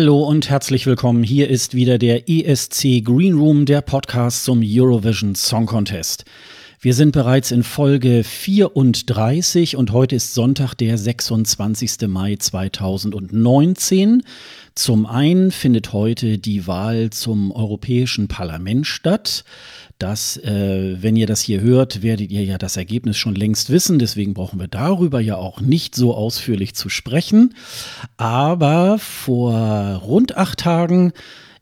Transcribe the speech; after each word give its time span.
Hallo 0.00 0.22
und 0.22 0.48
herzlich 0.48 0.86
willkommen. 0.86 1.24
Hier 1.24 1.50
ist 1.50 1.74
wieder 1.74 1.98
der 1.98 2.28
ESC 2.28 3.02
Green 3.02 3.36
Room, 3.36 3.66
der 3.66 3.80
Podcast 3.80 4.44
zum 4.44 4.62
Eurovision 4.64 5.34
Song 5.34 5.66
Contest. 5.66 6.24
Wir 6.80 6.94
sind 6.94 7.10
bereits 7.10 7.50
in 7.50 7.64
Folge 7.64 8.22
34 8.22 9.74
und 9.74 9.90
heute 9.90 10.14
ist 10.14 10.34
Sonntag, 10.34 10.74
der 10.74 10.96
26. 10.96 12.06
Mai 12.06 12.36
2019. 12.36 14.22
Zum 14.78 15.06
einen 15.06 15.50
findet 15.50 15.92
heute 15.92 16.38
die 16.38 16.68
Wahl 16.68 17.10
zum 17.10 17.50
Europäischen 17.50 18.28
Parlament 18.28 18.86
statt. 18.86 19.42
Das, 19.98 20.36
äh, 20.36 21.02
wenn 21.02 21.16
ihr 21.16 21.26
das 21.26 21.40
hier 21.40 21.60
hört, 21.60 22.04
werdet 22.04 22.30
ihr 22.30 22.44
ja 22.44 22.58
das 22.58 22.76
Ergebnis 22.76 23.16
schon 23.16 23.34
längst 23.34 23.70
wissen. 23.70 23.98
Deswegen 23.98 24.34
brauchen 24.34 24.60
wir 24.60 24.68
darüber 24.68 25.18
ja 25.18 25.34
auch 25.34 25.60
nicht 25.60 25.96
so 25.96 26.14
ausführlich 26.14 26.76
zu 26.76 26.90
sprechen. 26.90 27.56
Aber 28.18 29.00
vor 29.00 29.52
rund 29.96 30.36
acht 30.36 30.60
Tagen 30.60 31.12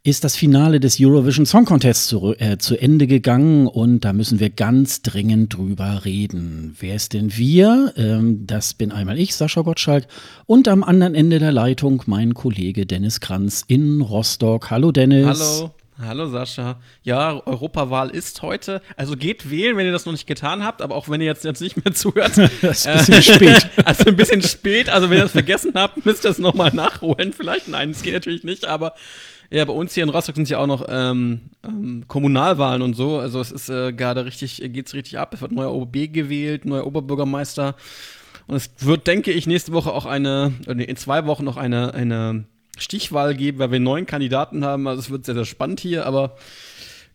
ist 0.07 0.23
das 0.23 0.37
Finale 0.37 0.79
des 0.79 0.99
Eurovision 1.01 1.47
Song 1.47 1.65
Contests 1.65 2.07
zu, 2.07 2.33
äh, 2.39 2.59
zu, 2.59 2.77
Ende 2.81 3.09
gegangen 3.09 3.67
und 3.67 4.05
da 4.05 4.13
müssen 4.13 4.39
wir 4.39 4.51
ganz 4.51 5.03
dringend 5.03 5.57
drüber 5.57 6.05
reden. 6.05 6.77
Wer 6.79 6.95
ist 6.95 7.13
denn 7.13 7.37
wir? 7.37 7.93
Ähm, 7.97 8.47
das 8.47 8.75
bin 8.75 8.93
einmal 8.93 9.19
ich, 9.19 9.35
Sascha 9.35 9.63
Gottschalk, 9.63 10.07
und 10.47 10.69
am 10.69 10.85
anderen 10.85 11.17
Ende 11.17 11.41
der 11.41 11.51
Leitung 11.51 12.05
mein 12.07 12.35
Kollege 12.35 12.87
Dennis 12.87 13.19
Kranz 13.19 13.65
in 13.67 14.01
Rostock. 14.01 14.71
Hallo 14.71 14.93
Dennis. 14.93 15.41
Hallo. 15.41 15.75
Hallo 15.99 16.29
Sascha. 16.29 16.79
Ja, 17.03 17.43
Europawahl 17.45 18.11
ist 18.11 18.43
heute. 18.43 18.83
Also 18.97 19.17
geht 19.17 19.51
wählen, 19.51 19.77
wenn 19.77 19.87
ihr 19.87 19.93
das 19.93 20.05
noch 20.05 20.13
nicht 20.13 20.27
getan 20.27 20.63
habt, 20.63 20.83
aber 20.83 20.95
auch 20.95 21.09
wenn 21.09 21.23
ihr 21.23 21.27
jetzt, 21.27 21.43
jetzt 21.43 21.63
nicht 21.63 21.83
mehr 21.83 21.95
zuhört. 21.95 22.37
das 22.37 22.87
ist 22.87 22.87
ein 22.87 23.07
bisschen 23.07 23.23
spät. 23.23 23.71
Also 23.85 24.05
ein 24.07 24.17
bisschen 24.17 24.43
spät. 24.43 24.89
Also 24.89 25.11
wenn 25.11 25.19
ihr 25.19 25.23
das 25.25 25.33
vergessen 25.33 25.73
habt, 25.75 26.05
müsst 26.05 26.25
ihr 26.25 26.31
es 26.31 26.39
nochmal 26.39 26.73
nachholen. 26.73 27.33
Vielleicht. 27.33 27.67
Nein, 27.67 27.93
das 27.93 28.03
geht 28.03 28.15
natürlich 28.15 28.45
nicht, 28.45 28.67
aber 28.67 28.95
ja, 29.51 29.65
bei 29.65 29.73
uns 29.73 29.95
hier 29.95 30.03
in 30.03 30.09
Rostock 30.09 30.37
sind 30.37 30.49
ja 30.49 30.59
auch 30.59 30.67
noch 30.67 30.85
ähm, 30.89 31.51
ähm, 31.65 32.05
Kommunalwahlen 32.09 32.83
und 32.83 32.95
so. 32.95 33.19
Also 33.19 33.41
es 33.41 33.53
ist 33.53 33.69
äh, 33.69 33.93
gerade 33.93 34.25
richtig, 34.25 34.61
geht's 34.73 34.95
richtig 34.95 35.19
ab. 35.19 35.33
Es 35.35 35.41
wird 35.41 35.53
neuer 35.53 35.73
OB 35.73 36.13
gewählt, 36.13 36.65
neuer 36.65 36.87
Oberbürgermeister. 36.87 37.77
Und 38.47 38.57
es 38.57 38.71
wird, 38.81 39.07
denke 39.07 39.33
ich, 39.33 39.47
nächste 39.47 39.73
Woche 39.73 39.93
auch 39.93 40.07
eine, 40.07 40.53
nee, 40.67 40.85
in 40.85 40.97
zwei 40.97 41.27
Wochen 41.27 41.45
noch 41.45 41.57
eine, 41.57 41.95
eine 41.95 42.45
Stichwahl 42.79 43.35
geben, 43.35 43.59
weil 43.59 43.73
wir 43.73 43.81
neun 43.81 44.07
Kandidaten 44.07 44.65
haben. 44.65 44.87
Also 44.87 45.01
es 45.01 45.11
wird 45.11 45.25
sehr, 45.25 45.35
sehr 45.35 45.45
spannend 45.45 45.81
hier, 45.81 46.07
aber 46.07 46.37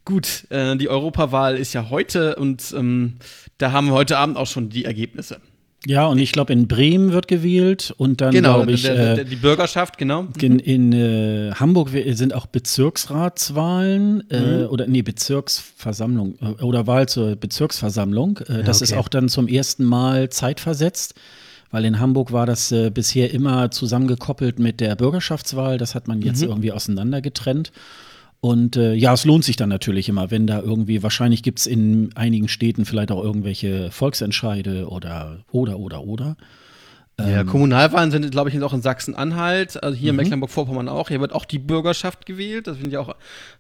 gut, 0.05 0.49
äh, 0.49 0.75
die 0.77 0.89
Europawahl 0.89 1.57
ist 1.57 1.73
ja 1.73 1.89
heute 1.89 2.35
und 2.35 2.73
ähm, 2.77 3.17
da 3.57 3.71
haben 3.71 3.87
wir 3.87 3.93
heute 3.93 4.17
Abend 4.17 4.37
auch 4.37 4.47
schon 4.47 4.69
die 4.69 4.85
Ergebnisse. 4.85 5.39
Ja, 5.85 6.05
und 6.05 6.19
ich 6.19 6.31
glaube, 6.31 6.53
in 6.53 6.67
Bremen 6.67 7.11
wird 7.11 7.27
gewählt 7.27 7.93
und 7.97 8.21
dann 8.21 8.31
genau, 8.31 8.57
glaube 8.57 8.73
ich. 8.73 8.83
Der, 8.83 9.23
die 9.23 9.35
Bürgerschaft, 9.35 9.97
genau. 9.97 10.27
In, 10.39 10.59
in 10.59 10.93
äh, 10.93 11.53
Hamburg 11.55 11.89
sind 12.11 12.35
auch 12.35 12.45
Bezirksratswahlen 12.45 14.29
äh, 14.29 14.39
mhm. 14.39 14.67
oder 14.67 14.85
nee, 14.85 15.01
Bezirksversammlung 15.01 16.35
äh, 16.39 16.63
oder 16.63 16.85
Wahl 16.85 17.09
zur 17.09 17.35
Bezirksversammlung. 17.35 18.37
Äh, 18.47 18.63
das 18.63 18.77
okay. 18.77 18.83
ist 18.91 18.93
auch 18.93 19.07
dann 19.07 19.27
zum 19.27 19.47
ersten 19.47 19.83
Mal 19.83 20.29
zeitversetzt. 20.29 21.15
Weil 21.71 21.85
in 21.85 21.99
Hamburg 21.99 22.33
war 22.33 22.45
das 22.45 22.71
äh, 22.73 22.89
bisher 22.89 23.33
immer 23.33 23.71
zusammengekoppelt 23.71 24.59
mit 24.59 24.81
der 24.81 24.95
Bürgerschaftswahl. 24.95 25.77
Das 25.77 25.95
hat 25.95 26.07
man 26.07 26.21
jetzt 26.21 26.41
mhm. 26.41 26.49
irgendwie 26.49 26.73
auseinandergetrennt. 26.73 27.71
Und 28.41 28.75
äh, 28.75 28.93
ja, 28.93 29.13
es 29.13 29.23
lohnt 29.23 29.43
sich 29.43 29.55
dann 29.55 29.69
natürlich 29.69 30.09
immer, 30.09 30.31
wenn 30.31 30.47
da 30.47 30.59
irgendwie, 30.59 31.03
wahrscheinlich 31.03 31.43
gibt 31.43 31.59
es 31.59 31.67
in 31.67 32.09
einigen 32.15 32.47
Städten 32.47 32.85
vielleicht 32.85 33.11
auch 33.11 33.23
irgendwelche 33.23 33.91
Volksentscheide 33.91 34.89
oder 34.89 35.37
oder 35.51 35.77
oder 35.77 36.03
oder. 36.03 36.37
Ja, 37.19 37.41
ähm, 37.41 37.47
Kommunalwahlen 37.47 38.09
sind, 38.09 38.31
glaube 38.31 38.49
ich, 38.49 38.61
auch 38.63 38.73
in 38.73 38.81
Sachsen-Anhalt, 38.81 39.83
also 39.83 39.95
hier 39.95 40.09
in 40.09 40.15
mhm. 40.15 40.23
Mecklenburg-Vorpommern 40.23 40.89
auch. 40.89 41.09
Hier 41.09 41.21
wird 41.21 41.33
auch 41.33 41.45
die 41.45 41.59
Bürgerschaft 41.59 42.25
gewählt. 42.25 42.65
Das 42.65 42.77
finde 42.77 42.91
ich 42.91 42.97
auch, 42.97 43.15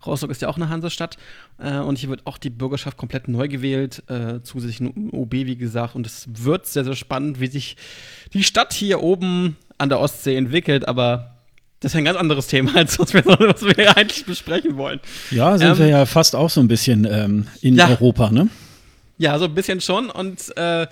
Rostock 0.05 0.31
ist 0.31 0.41
ja 0.41 0.47
auch 0.47 0.55
eine 0.55 0.69
Hansestadt. 0.69 1.17
Äh, 1.59 1.77
und 1.77 1.97
hier 1.99 2.09
wird 2.09 2.25
auch 2.25 2.39
die 2.39 2.49
Bürgerschaft 2.49 2.97
komplett 2.97 3.27
neu 3.27 3.47
gewählt, 3.47 4.03
äh, 4.09 4.41
zusätzlich 4.41 4.79
ein 4.79 5.11
OB, 5.11 5.33
wie 5.33 5.57
gesagt. 5.57 5.95
Und 5.95 6.07
es 6.07 6.27
wird 6.31 6.65
sehr, 6.65 6.83
sehr 6.83 6.95
spannend, 6.95 7.39
wie 7.39 7.47
sich 7.47 7.77
die 8.33 8.43
Stadt 8.43 8.73
hier 8.73 9.03
oben 9.03 9.57
an 9.77 9.89
der 9.89 9.99
Ostsee 9.99 10.35
entwickelt. 10.37 10.87
Aber 10.87 11.30
das 11.81 11.93
ist 11.93 11.97
ein 11.97 12.05
ganz 12.05 12.17
anderes 12.17 12.47
Thema, 12.47 12.75
als 12.75 12.97
was 12.99 13.13
wir, 13.13 13.25
was 13.25 13.65
wir 13.65 13.97
eigentlich 13.97 14.25
besprechen 14.25 14.77
wollen. 14.77 14.99
Ja, 15.31 15.57
sind 15.57 15.71
ähm, 15.71 15.79
wir 15.79 15.87
ja 15.87 16.05
fast 16.05 16.35
auch 16.35 16.49
so 16.49 16.61
ein 16.61 16.67
bisschen 16.67 17.05
ähm, 17.05 17.47
in 17.61 17.75
ja, 17.75 17.89
Europa, 17.89 18.31
ne? 18.31 18.47
Ja, 19.17 19.37
so 19.37 19.45
ein 19.45 19.53
bisschen 19.53 19.81
schon. 19.81 20.09
Und 20.09 20.55
äh, 20.57 20.87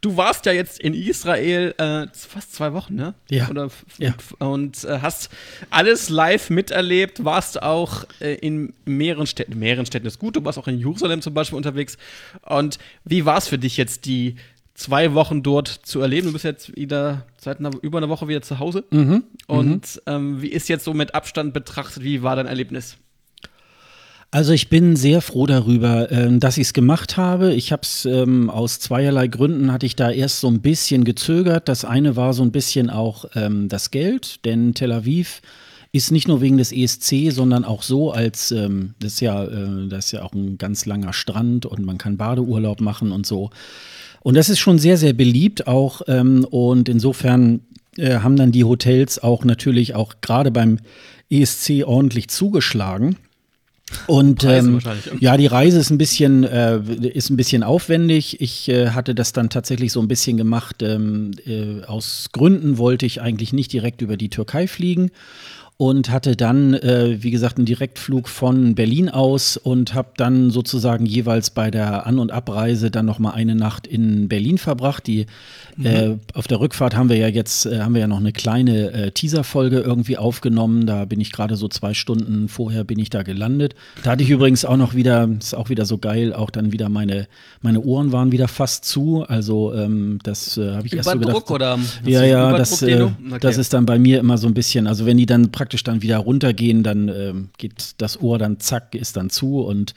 du 0.00 0.16
warst 0.16 0.46
ja 0.46 0.52
jetzt 0.52 0.78
in 0.78 0.94
Israel 0.94 1.74
äh, 1.78 2.06
fast 2.12 2.54
zwei 2.54 2.72
Wochen, 2.72 2.94
ne? 2.94 3.14
Ja. 3.28 3.48
Oder, 3.48 3.68
ja. 3.98 4.14
Und 4.38 4.84
äh, 4.84 5.00
hast 5.02 5.28
alles 5.70 6.08
live 6.08 6.50
miterlebt, 6.50 7.24
warst 7.24 7.60
auch 7.60 8.04
äh, 8.20 8.34
in 8.34 8.74
mehreren 8.84 9.26
Städten, 9.26 9.58
mehreren 9.58 9.86
Städten 9.86 10.06
ist 10.06 10.20
gut, 10.20 10.36
du 10.36 10.44
warst 10.44 10.58
auch 10.58 10.68
in 10.68 10.78
Jerusalem 10.78 11.20
zum 11.20 11.34
Beispiel 11.34 11.56
unterwegs. 11.56 11.98
Und 12.42 12.78
wie 13.04 13.24
war 13.24 13.38
es 13.38 13.48
für 13.48 13.58
dich 13.58 13.76
jetzt, 13.76 14.06
die 14.06 14.36
zwei 14.78 15.12
Wochen 15.12 15.42
dort 15.42 15.68
zu 15.68 16.00
erleben. 16.00 16.28
Du 16.28 16.32
bist 16.32 16.44
jetzt 16.44 16.74
wieder 16.76 17.26
seit 17.36 17.58
einer, 17.58 17.70
über 17.82 17.98
einer 17.98 18.08
Woche 18.08 18.28
wieder 18.28 18.42
zu 18.42 18.58
Hause. 18.58 18.84
Mhm. 18.90 19.24
Und 19.46 19.68
mhm. 19.68 20.00
Ähm, 20.06 20.42
wie 20.42 20.48
ist 20.48 20.68
jetzt 20.68 20.84
so 20.84 20.94
mit 20.94 21.14
Abstand 21.14 21.52
betrachtet, 21.52 22.02
wie 22.02 22.22
war 22.22 22.36
dein 22.36 22.46
Erlebnis? 22.46 22.96
Also 24.30 24.52
ich 24.52 24.68
bin 24.68 24.94
sehr 24.94 25.20
froh 25.22 25.46
darüber, 25.46 26.10
äh, 26.12 26.38
dass 26.38 26.58
ich 26.58 26.68
es 26.68 26.72
gemacht 26.74 27.16
habe. 27.16 27.54
Ich 27.54 27.72
habe 27.72 27.82
es 27.82 28.04
ähm, 28.04 28.50
aus 28.50 28.78
zweierlei 28.78 29.26
Gründen 29.26 29.72
hatte 29.72 29.86
ich 29.86 29.96
da 29.96 30.10
erst 30.10 30.40
so 30.40 30.48
ein 30.48 30.60
bisschen 30.60 31.04
gezögert. 31.04 31.68
Das 31.68 31.84
eine 31.84 32.14
war 32.14 32.32
so 32.32 32.42
ein 32.42 32.52
bisschen 32.52 32.88
auch 32.88 33.24
ähm, 33.34 33.68
das 33.68 33.90
Geld, 33.90 34.44
denn 34.44 34.74
Tel 34.74 34.92
Aviv 34.92 35.40
ist 35.90 36.12
nicht 36.12 36.28
nur 36.28 36.42
wegen 36.42 36.58
des 36.58 36.70
ESC, 36.70 37.32
sondern 37.32 37.64
auch 37.64 37.82
so, 37.82 38.12
als 38.12 38.52
ähm, 38.52 38.94
das 39.00 39.14
ist 39.14 39.20
ja, 39.20 39.44
äh, 39.44 39.88
das 39.88 40.06
ist 40.06 40.12
ja 40.12 40.22
auch 40.22 40.34
ein 40.34 40.58
ganz 40.58 40.84
langer 40.84 41.14
Strand 41.14 41.64
und 41.64 41.84
man 41.84 41.96
kann 41.96 42.18
Badeurlaub 42.18 42.80
machen 42.82 43.10
und 43.10 43.26
so. 43.26 43.50
Und 44.28 44.34
das 44.34 44.50
ist 44.50 44.58
schon 44.58 44.78
sehr, 44.78 44.98
sehr 44.98 45.14
beliebt 45.14 45.66
auch. 45.66 46.02
Ähm, 46.06 46.44
und 46.44 46.90
insofern 46.90 47.60
äh, 47.96 48.18
haben 48.18 48.36
dann 48.36 48.52
die 48.52 48.64
Hotels 48.64 49.22
auch 49.22 49.42
natürlich 49.42 49.94
auch 49.94 50.16
gerade 50.20 50.50
beim 50.50 50.80
ESC 51.30 51.82
ordentlich 51.86 52.28
zugeschlagen. 52.28 53.16
Und 54.06 54.44
ähm, 54.44 54.80
ja, 55.18 55.38
die 55.38 55.46
Reise 55.46 55.78
ist 55.78 55.88
ein 55.88 55.96
bisschen 55.96 56.44
äh, 56.44 56.78
ist 56.78 57.30
ein 57.30 57.38
bisschen 57.38 57.62
aufwendig. 57.62 58.42
Ich 58.42 58.68
äh, 58.68 58.90
hatte 58.90 59.14
das 59.14 59.32
dann 59.32 59.48
tatsächlich 59.48 59.92
so 59.92 60.00
ein 60.02 60.08
bisschen 60.08 60.36
gemacht. 60.36 60.82
Ähm, 60.82 61.30
äh, 61.46 61.84
aus 61.86 62.28
Gründen 62.30 62.76
wollte 62.76 63.06
ich 63.06 63.22
eigentlich 63.22 63.54
nicht 63.54 63.72
direkt 63.72 64.02
über 64.02 64.18
die 64.18 64.28
Türkei 64.28 64.66
fliegen 64.66 65.10
und 65.80 66.10
hatte 66.10 66.34
dann, 66.34 66.74
äh, 66.74 67.22
wie 67.22 67.30
gesagt, 67.30 67.56
einen 67.56 67.64
Direktflug 67.64 68.28
von 68.28 68.74
Berlin 68.74 69.08
aus 69.08 69.56
und 69.56 69.94
habe 69.94 70.08
dann 70.16 70.50
sozusagen 70.50 71.06
jeweils 71.06 71.50
bei 71.50 71.70
der 71.70 72.04
An- 72.04 72.18
und 72.18 72.32
Abreise 72.32 72.90
dann 72.90 73.06
noch 73.06 73.20
mal 73.20 73.30
eine 73.30 73.54
Nacht 73.54 73.86
in 73.86 74.28
Berlin 74.28 74.58
verbracht. 74.58 75.06
Die 75.06 75.26
mhm. 75.76 75.86
äh, 75.86 76.16
auf 76.34 76.48
der 76.48 76.58
Rückfahrt 76.58 76.96
haben 76.96 77.08
wir 77.08 77.16
ja 77.16 77.28
jetzt 77.28 77.64
äh, 77.64 77.78
haben 77.78 77.94
wir 77.94 78.00
ja 78.00 78.08
noch 78.08 78.18
eine 78.18 78.32
kleine 78.32 78.90
äh, 78.90 79.10
Teaser-Folge 79.12 79.78
irgendwie 79.78 80.18
aufgenommen. 80.18 80.84
Da 80.84 81.04
bin 81.04 81.20
ich 81.20 81.30
gerade 81.30 81.54
so 81.54 81.68
zwei 81.68 81.94
Stunden 81.94 82.48
vorher 82.48 82.82
bin 82.82 82.98
ich 82.98 83.08
da 83.08 83.22
gelandet. 83.22 83.76
Da 84.02 84.10
hatte 84.10 84.24
ich 84.24 84.30
übrigens 84.30 84.64
auch 84.64 84.76
noch 84.76 84.94
wieder, 84.94 85.30
ist 85.38 85.54
auch 85.54 85.68
wieder 85.68 85.84
so 85.84 85.98
geil, 85.98 86.34
auch 86.34 86.50
dann 86.50 86.72
wieder 86.72 86.88
meine 86.88 87.28
meine 87.60 87.80
Ohren 87.82 88.10
waren 88.10 88.32
wieder 88.32 88.48
fast 88.48 88.84
zu. 88.84 89.24
Also 89.28 89.72
ähm, 89.74 90.18
das 90.24 90.58
äh, 90.58 90.72
habe 90.72 90.88
ich 90.88 90.96
erst 90.96 91.08
so 91.08 91.18
gedacht. 91.20 91.36
Druck 91.36 91.52
oder 91.52 91.78
ja 92.04 92.24
ja, 92.24 92.58
das 92.58 92.82
äh, 92.82 93.02
okay. 93.02 93.38
das 93.40 93.58
ist 93.58 93.72
dann 93.72 93.86
bei 93.86 94.00
mir 94.00 94.18
immer 94.18 94.38
so 94.38 94.48
ein 94.48 94.54
bisschen. 94.54 94.88
Also 94.88 95.06
wenn 95.06 95.16
die 95.16 95.26
dann 95.26 95.52
praktisch 95.52 95.67
praktisch 95.68 95.84
dann 95.84 96.00
wieder 96.00 96.16
runtergehen, 96.16 96.82
dann 96.82 97.08
ähm, 97.08 97.50
geht 97.58 97.96
das 97.98 98.18
Ohr 98.22 98.38
dann 98.38 98.58
zack, 98.58 98.94
ist 98.94 99.18
dann 99.18 99.28
zu 99.28 99.60
und 99.60 99.92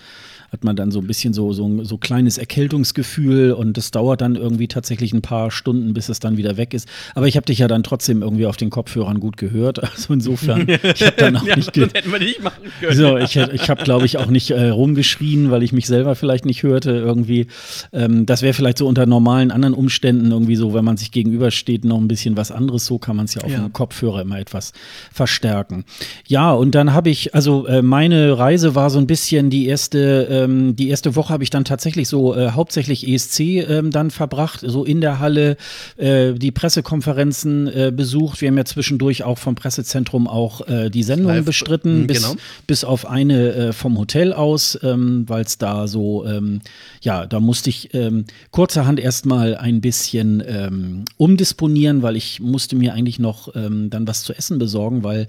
hat 0.52 0.66
man 0.66 0.76
dann 0.76 0.92
so 0.92 1.00
ein 1.00 1.08
bisschen 1.08 1.34
so, 1.34 1.54
so, 1.54 1.84
so 1.84 1.98
kleines 1.98 2.38
Erkältungsgefühl 2.38 3.54
und 3.54 3.78
das 3.78 3.92
dauert 3.92 4.20
dann 4.20 4.36
irgendwie 4.36 4.68
tatsächlich 4.68 5.14
ein 5.14 5.22
paar 5.22 5.50
Stunden, 5.50 5.94
bis 5.94 6.10
es 6.10 6.20
dann 6.20 6.36
wieder 6.36 6.58
weg 6.58 6.74
ist. 6.74 6.90
Aber 7.16 7.28
ich 7.28 7.38
habe 7.38 7.46
dich 7.46 7.60
ja 7.60 7.70
dann 7.70 7.84
trotzdem 7.84 8.22
irgendwie 8.22 8.46
auf 8.46 8.58
den 8.58 8.70
Kopfhörern 8.70 9.20
gut 9.20 9.38
gehört. 9.38 9.80
Also 9.92 10.14
insofern, 10.14 10.68
ich 10.70 11.04
habe 11.04 11.16
dann 11.18 11.36
auch 11.36 11.44
ja, 11.46 11.56
nicht, 11.56 11.76
das 11.76 11.94
hätten 11.94 12.12
wir 12.12 12.20
nicht 12.20 12.42
machen 12.42 12.64
können. 12.80 12.96
So, 12.96 13.18
ich, 13.18 13.36
ich 13.36 13.70
habe, 13.70 13.84
glaube 13.84 14.06
ich, 14.06 14.18
auch 14.18 14.28
nicht 14.28 14.52
äh, 14.52 14.70
rumgeschrien, 14.70 15.52
weil 15.52 15.64
ich 15.64 15.74
mich 15.74 15.86
selber 15.86 16.16
vielleicht 16.16 16.46
nicht 16.46 16.64
hörte 16.64 16.92
irgendwie. 16.92 17.48
Ähm, 17.92 18.26
das 18.26 18.42
wäre 18.42 18.54
vielleicht 18.54 18.78
so 18.78 18.88
unter 18.88 19.06
normalen 19.06 19.52
anderen 19.52 19.74
Umständen 19.74 20.32
irgendwie 20.32 20.56
so, 20.56 20.74
wenn 20.74 20.86
man 20.86 20.96
sich 20.96 21.12
gegenübersteht, 21.12 21.84
noch 21.84 21.98
ein 21.98 22.08
bisschen 22.08 22.38
was 22.38 22.52
anderes. 22.52 22.86
So 22.86 23.00
kann 23.00 23.18
man 23.18 23.26
es 23.26 23.36
ja 23.36 23.42
auf 23.44 23.52
ja. 23.52 23.60
dem 23.60 23.74
Kopfhörer 23.74 24.22
immer 24.22 24.40
etwas 24.40 24.72
verstärken. 25.12 25.84
Ja, 26.26 26.54
und 26.54 26.74
dann 26.74 26.94
habe 26.94 27.10
ich, 27.10 27.36
also 27.36 27.68
äh, 27.68 27.82
meine 27.82 28.38
Reise 28.38 28.74
war 28.76 28.90
so 28.90 28.98
ein 28.98 29.08
bisschen 29.08 29.50
die 29.50 29.68
erste 29.68 30.28
äh, 30.28 30.41
ähm, 30.44 30.76
die 30.76 30.90
erste 30.90 31.16
Woche 31.16 31.34
habe 31.34 31.44
ich 31.44 31.50
dann 31.50 31.66
tatsächlich 31.66 32.08
so 32.08 32.36
äh, 32.36 32.52
hauptsächlich 32.52 33.08
ESC 33.08 33.40
ähm, 33.40 33.92
dann 33.92 34.12
verbracht, 34.12 34.62
so 34.66 34.84
in 34.84 35.02
der 35.02 35.20
Halle, 35.20 35.58
äh, 35.98 36.34
die 36.34 36.52
Pressekonferenzen 36.52 37.68
äh, 37.68 37.92
besucht. 37.96 38.42
Wir 38.42 38.50
haben 38.50 38.58
ja 38.58 38.66
zwischendurch 38.66 39.24
auch 39.24 39.38
vom 39.38 39.56
Pressezentrum 39.56 40.28
auch 40.28 40.68
äh, 40.68 40.90
die 40.90 41.04
Sendung 41.04 41.32
Live. 41.32 41.46
bestritten, 41.46 42.02
mhm, 42.02 42.08
bis, 42.08 42.22
genau. 42.22 42.36
bis 42.68 42.84
auf 42.84 43.08
eine 43.08 43.54
äh, 43.54 43.74
vom 43.74 43.98
Hotel 43.98 44.34
aus, 44.34 44.78
ähm, 44.84 45.26
weil 45.28 45.44
es 45.44 45.58
da 45.58 45.88
so, 45.88 46.26
ähm, 46.26 46.62
ja, 47.02 47.26
da 47.26 47.40
musste 47.40 47.70
ich 47.70 47.94
ähm, 47.94 48.26
kurzerhand 48.52 49.00
erstmal 49.00 49.56
ein 49.56 49.82
bisschen 49.82 50.44
ähm, 50.46 51.06
umdisponieren, 51.18 52.02
weil 52.02 52.16
ich 52.16 52.40
musste 52.40 52.76
mir 52.76 52.94
eigentlich 52.94 53.20
noch 53.20 53.52
dann 53.54 54.08
was 54.08 54.24
zu 54.24 54.34
essen 54.34 54.60
besorgen, 54.60 55.04
weil 55.04 55.28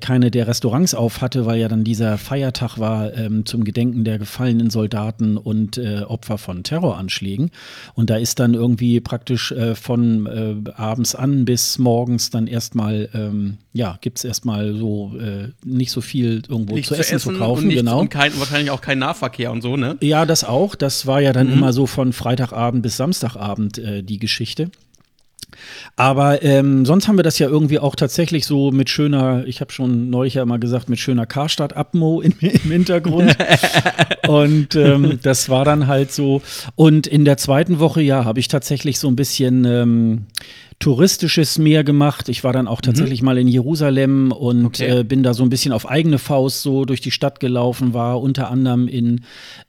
keine 0.00 0.30
der 0.30 0.46
Restaurants 0.46 0.94
auf 0.94 1.22
hatte, 1.22 1.46
weil 1.46 1.58
ja 1.58 1.66
dann 1.68 1.82
dieser 1.82 2.18
Feiertag 2.18 2.78
war 2.78 3.14
ähm, 3.16 3.46
zum 3.46 3.64
Gedenken 3.64 4.04
der 4.04 4.18
gefallenen 4.18 4.68
Soldaten 4.68 5.38
und 5.38 5.78
äh, 5.78 6.02
Opfer 6.06 6.36
von 6.36 6.62
Terroranschlägen. 6.62 7.50
Und 7.94 8.10
da 8.10 8.16
ist 8.16 8.38
dann 8.38 8.52
irgendwie 8.52 9.00
praktisch 9.00 9.50
äh, 9.52 9.74
von 9.74 10.26
äh, 10.26 10.70
abends 10.72 11.14
an 11.14 11.46
bis 11.46 11.78
morgens 11.78 12.28
dann 12.30 12.46
erstmal, 12.46 13.08
ähm, 13.14 13.56
ja, 13.72 13.96
gibt 14.02 14.18
es 14.18 14.24
erstmal 14.24 14.74
so 14.74 15.12
äh, 15.18 15.48
nicht 15.64 15.90
so 15.90 16.02
viel 16.02 16.42
irgendwo 16.48 16.74
Nichts 16.74 16.88
zu 16.88 16.94
essen, 16.94 17.18
zu 17.18 17.32
kaufen. 17.32 17.64
und 17.68 17.70
genau. 17.70 18.00
Und 18.00 18.10
kein, 18.10 18.38
wahrscheinlich 18.38 18.70
auch 18.70 18.82
kein 18.82 18.98
Nahverkehr 18.98 19.50
und 19.50 19.62
so, 19.62 19.76
ne? 19.78 19.96
Ja, 20.02 20.26
das 20.26 20.44
auch. 20.44 20.74
Das 20.74 21.06
war 21.06 21.20
ja 21.20 21.32
dann 21.32 21.46
Mhm. 21.46 21.52
immer 21.54 21.72
so 21.72 21.86
von 21.86 22.12
Freitagabend 22.12 22.82
bis 22.82 22.98
Samstagabend 22.98 23.78
äh, 23.78 24.02
die 24.02 24.18
Geschichte. 24.18 24.70
Aber 25.96 26.42
ähm, 26.42 26.84
sonst 26.84 27.08
haben 27.08 27.18
wir 27.18 27.22
das 27.22 27.38
ja 27.38 27.48
irgendwie 27.48 27.78
auch 27.78 27.94
tatsächlich 27.94 28.46
so 28.46 28.70
mit 28.70 28.90
schöner, 28.90 29.44
ich 29.46 29.60
habe 29.60 29.72
schon 29.72 30.10
neulich 30.10 30.34
ja 30.34 30.42
immer 30.42 30.58
gesagt, 30.58 30.88
mit 30.88 30.98
schöner 30.98 31.26
Karstadt-Abmo 31.26 32.20
im, 32.20 32.34
im 32.40 32.70
Hintergrund. 32.70 33.36
und 34.28 34.74
ähm, 34.74 35.18
das 35.22 35.48
war 35.48 35.64
dann 35.64 35.86
halt 35.86 36.12
so. 36.12 36.42
Und 36.74 37.06
in 37.06 37.24
der 37.24 37.36
zweiten 37.36 37.78
Woche, 37.78 38.02
ja, 38.02 38.24
habe 38.24 38.40
ich 38.40 38.48
tatsächlich 38.48 38.98
so 38.98 39.08
ein 39.08 39.16
bisschen 39.16 39.64
ähm, 39.64 40.26
touristisches 40.82 41.58
mehr 41.58 41.84
gemacht. 41.84 42.28
Ich 42.28 42.42
war 42.42 42.52
dann 42.52 42.66
auch 42.66 42.80
tatsächlich 42.80 43.22
mal 43.22 43.38
in 43.38 43.46
Jerusalem 43.46 44.32
und 44.32 44.66
Okay. 44.66 45.00
äh, 45.00 45.04
bin 45.04 45.22
da 45.22 45.32
so 45.32 45.44
ein 45.44 45.48
bisschen 45.48 45.72
auf 45.72 45.88
eigene 45.88 46.18
Faust 46.18 46.62
so 46.62 46.84
durch 46.84 47.00
die 47.00 47.12
Stadt 47.12 47.38
gelaufen, 47.38 47.94
war 47.94 48.20
unter 48.20 48.50
anderem 48.50 48.88
in 48.88 49.20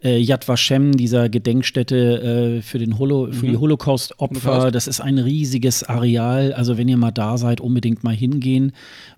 äh, 0.04 0.18
Yad 0.18 0.48
Vashem, 0.48 0.98
dieser 0.98 1.30
Gedenkstätte 1.30 2.58
äh, 2.58 2.62
für, 2.64 2.80
den 2.80 2.98
Holo 2.98 3.28
für 3.32 3.46
die 3.46 3.58
Holocaust-Opfer. 3.58 4.52
Holocaust. 4.54 4.74
Das 4.76 4.88
ist 4.88 5.02
ein 5.02 5.20
riesiges 5.20 5.84
Areal. 5.84 6.52
Also 6.54 6.80
wenn 6.80 6.88
ihr 6.88 6.98
mal 6.98 7.12
da 7.12 7.38
seid, 7.38 7.62
unbedingt 7.62 8.04
mal 8.04 8.16
hingehen, 8.16 8.72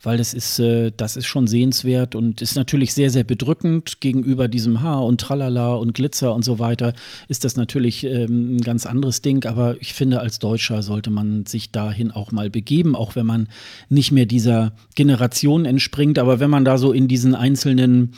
weil 0.04 0.18
das 0.18 0.34
ist, 0.34 0.60
äh, 0.60 0.92
das 0.98 1.16
ist 1.16 1.28
schon 1.28 1.48
sehenswert 1.48 2.14
und 2.14 2.42
ist 2.42 2.58
natürlich 2.58 2.94
sehr, 2.94 3.10
sehr 3.10 3.24
bedrückend 3.24 4.02
gegenüber 4.02 4.50
diesem 4.50 4.82
Haar 4.82 5.06
und 5.06 5.22
Tralala 5.22 5.76
und 5.76 5.94
Glitzer 5.94 6.36
und 6.36 6.44
so 6.44 6.60
weiter. 6.60 6.92
Ist 7.30 7.46
das 7.46 7.56
natürlich 7.56 8.04
ähm, 8.04 8.58
ein 8.58 8.62
ganz 8.62 8.86
anderes 8.86 9.22
Ding. 9.22 9.46
Aber 9.46 9.78
ich 9.80 9.94
finde, 9.94 10.20
als 10.20 10.40
Deutscher 10.40 10.84
sollte 10.84 11.10
man 11.10 11.46
sich 11.46 11.72
dahin 11.86 12.12
auch 12.12 12.32
mal 12.32 12.50
begeben, 12.50 12.96
auch 12.96 13.16
wenn 13.16 13.26
man 13.26 13.48
nicht 13.90 14.12
mehr 14.12 14.26
dieser 14.26 14.74
Generation 14.96 15.66
entspringt. 15.66 16.20
Aber 16.20 16.40
wenn 16.40 16.50
man 16.50 16.66
da 16.66 16.78
so 16.78 16.92
in 16.92 17.08
diesen 17.08 17.36
einzelnen 17.36 18.14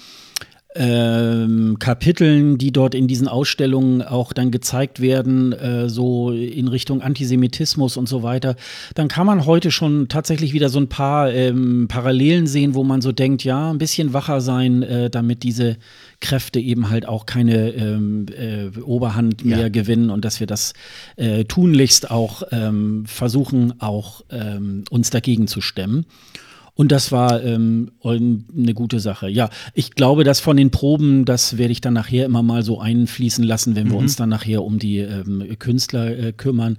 ähm, 0.75 1.78
Kapiteln, 1.80 2.58
die 2.58 2.72
dort 2.72 2.94
in 2.94 3.08
diesen 3.08 3.28
Ausstellungen 3.28 4.02
auch 4.02 4.34
dann 4.34 4.52
gezeigt 4.52 5.02
werden, 5.02 5.54
äh, 5.54 5.90
so 5.90 6.31
in 6.31 6.68
Richtung 6.68 7.02
Antisemitismus 7.02 7.98
und 7.98 8.08
so 8.08 8.22
weiter, 8.22 8.56
dann 8.94 9.08
kann 9.08 9.25
man 9.25 9.46
heute 9.46 9.72
schon 9.72 10.08
tatsächlich 10.08 10.54
wieder 10.54 10.69
so 10.69 10.80
ein 10.80 10.88
paar 10.88 11.31
ähm, 11.31 11.88
Parallelen 11.88 12.48
sehen, 12.48 12.75
wo 12.75 12.84
man 12.84 13.02
so 13.02 13.12
denkt, 13.12 13.44
ja, 13.44 13.72
ein 13.72 13.78
bisschen 13.80 14.14
wacher 14.14 14.42
sein, 14.42 14.84
äh, 14.84 15.10
damit 15.10 15.44
diese 15.44 15.78
Kräfte 16.19 16.60
eben 16.60 16.90
halt 16.90 17.08
auch 17.08 17.25
keine 17.25 17.69
ähm, 17.72 18.25
äh, 18.38 18.80
Oberhand 18.80 19.46
mehr 19.46 19.60
Ja. 19.62 19.69
gewinnen 19.69 20.10
und 20.10 20.25
dass 20.25 20.40
wir 20.40 20.48
das 20.48 20.74
äh, 21.16 21.46
tunlichst 21.46 22.12
auch 22.12 22.44
ähm, 22.52 23.06
versuchen, 23.06 23.80
auch 23.81 24.22
ähm, 24.31 24.84
uns 24.90 25.10
dagegen 25.10 25.48
zu 25.48 25.62
stemmen. 25.62 26.06
Und 26.77 26.91
das 26.91 27.12
war 27.12 27.44
ähm, 27.44 27.91
eine 28.03 28.74
gute 28.75 29.00
Sache. 29.00 29.27
Ja, 29.29 29.50
ich 29.74 29.91
glaube, 29.91 30.24
dass 30.24 30.39
von 30.39 30.56
den 30.57 30.69
Proben, 30.71 31.25
das 31.25 31.57
werde 31.57 31.71
ich 31.71 31.81
dann 31.81 31.94
nachher 31.95 32.25
immer 32.25 32.44
mal 32.44 32.62
so 32.63 32.79
einfließen 32.79 33.44
lassen, 33.44 33.75
wenn 33.75 33.89
wir 33.89 33.97
uns 33.97 34.15
dann 34.15 34.29
nachher 34.29 34.63
um 34.63 34.77
die 34.77 35.00
ähm, 35.00 35.44
Künstler 35.57 36.15
äh, 36.18 36.33
kümmern. 36.33 36.77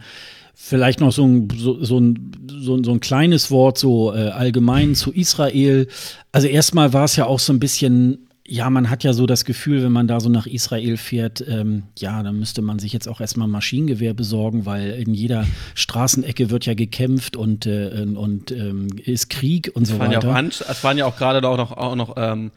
Vielleicht 0.54 1.00
noch 1.00 1.12
so 1.12 1.24
ein, 1.26 1.48
so, 1.56 1.82
so, 1.84 1.98
ein, 1.98 2.30
so, 2.48 2.76
ein- 2.76 2.84
so 2.84 2.92
ein 2.92 3.00
kleines 3.00 3.50
Wort 3.50 3.76
so 3.78 4.14
äh, 4.14 4.28
allgemein 4.28 4.94
zu 4.94 5.12
Israel. 5.12 5.88
Also 6.32 6.46
erstmal 6.46 6.92
war 6.92 7.04
es 7.04 7.16
ja 7.16 7.26
auch 7.26 7.40
so 7.40 7.52
ein 7.52 7.58
bisschen 7.60 8.27
ja, 8.50 8.70
man 8.70 8.88
hat 8.88 9.04
ja 9.04 9.12
so 9.12 9.26
das 9.26 9.44
Gefühl, 9.44 9.82
wenn 9.82 9.92
man 9.92 10.08
da 10.08 10.20
so 10.20 10.30
nach 10.30 10.46
Israel 10.46 10.96
fährt, 10.96 11.44
ähm, 11.46 11.82
ja, 11.98 12.22
dann 12.22 12.38
müsste 12.38 12.62
man 12.62 12.78
sich 12.78 12.94
jetzt 12.94 13.06
auch 13.06 13.20
erstmal 13.20 13.46
ein 13.46 13.50
Maschinengewehr 13.50 14.14
besorgen, 14.14 14.64
weil 14.64 14.90
in 14.92 15.12
jeder 15.12 15.46
Straßenecke 15.74 16.48
wird 16.50 16.64
ja 16.64 16.72
gekämpft 16.74 17.36
und, 17.36 17.66
äh, 17.66 18.06
und 18.14 18.50
ähm, 18.50 18.88
ist 19.04 19.28
Krieg 19.28 19.70
und 19.74 19.84
so 19.86 19.94
Es 19.94 19.98
ja 20.00 20.06
auch 20.06 20.12
weiter. 20.16 20.34
Ansch 20.34 20.62
es 20.66 20.82
waren 20.82 20.96
ja 20.96 21.04
auch 21.04 21.16
gerade 21.16 21.40
da 21.42 21.48
auch 21.48 21.56
noch, 21.58 21.72
auch 21.72 21.94
noch 21.94 22.14
ähm, 22.16 22.50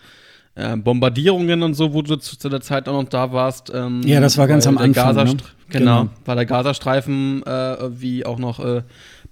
äh, 0.55 0.77
Bombardierungen 0.77 1.61
und 1.63 1.73
so, 1.73 1.93
wo 1.93 2.01
du 2.01 2.15
zu, 2.15 2.37
zu 2.37 2.47
der 2.49 2.61
Zeit 2.61 2.87
auch 2.87 3.01
noch 3.01 3.09
da 3.09 3.33
warst. 3.33 3.71
Ähm, 3.73 4.01
Ja, 4.05 4.19
das 4.21 4.37
war 4.37 4.47
ganz 4.47 4.65
am 4.67 4.77
Anfang, 4.77 5.13
ne? 5.15 5.21
Gazastre- 5.23 5.43
Genau, 5.69 6.01
Genau. 6.03 6.11
weil 6.25 6.35
der 6.37 6.45
Gazastreifen 6.45 7.43
äh, 7.45 7.77
wie 8.01 8.25
auch 8.25 8.39
noch 8.39 8.59
äh, 8.59 8.83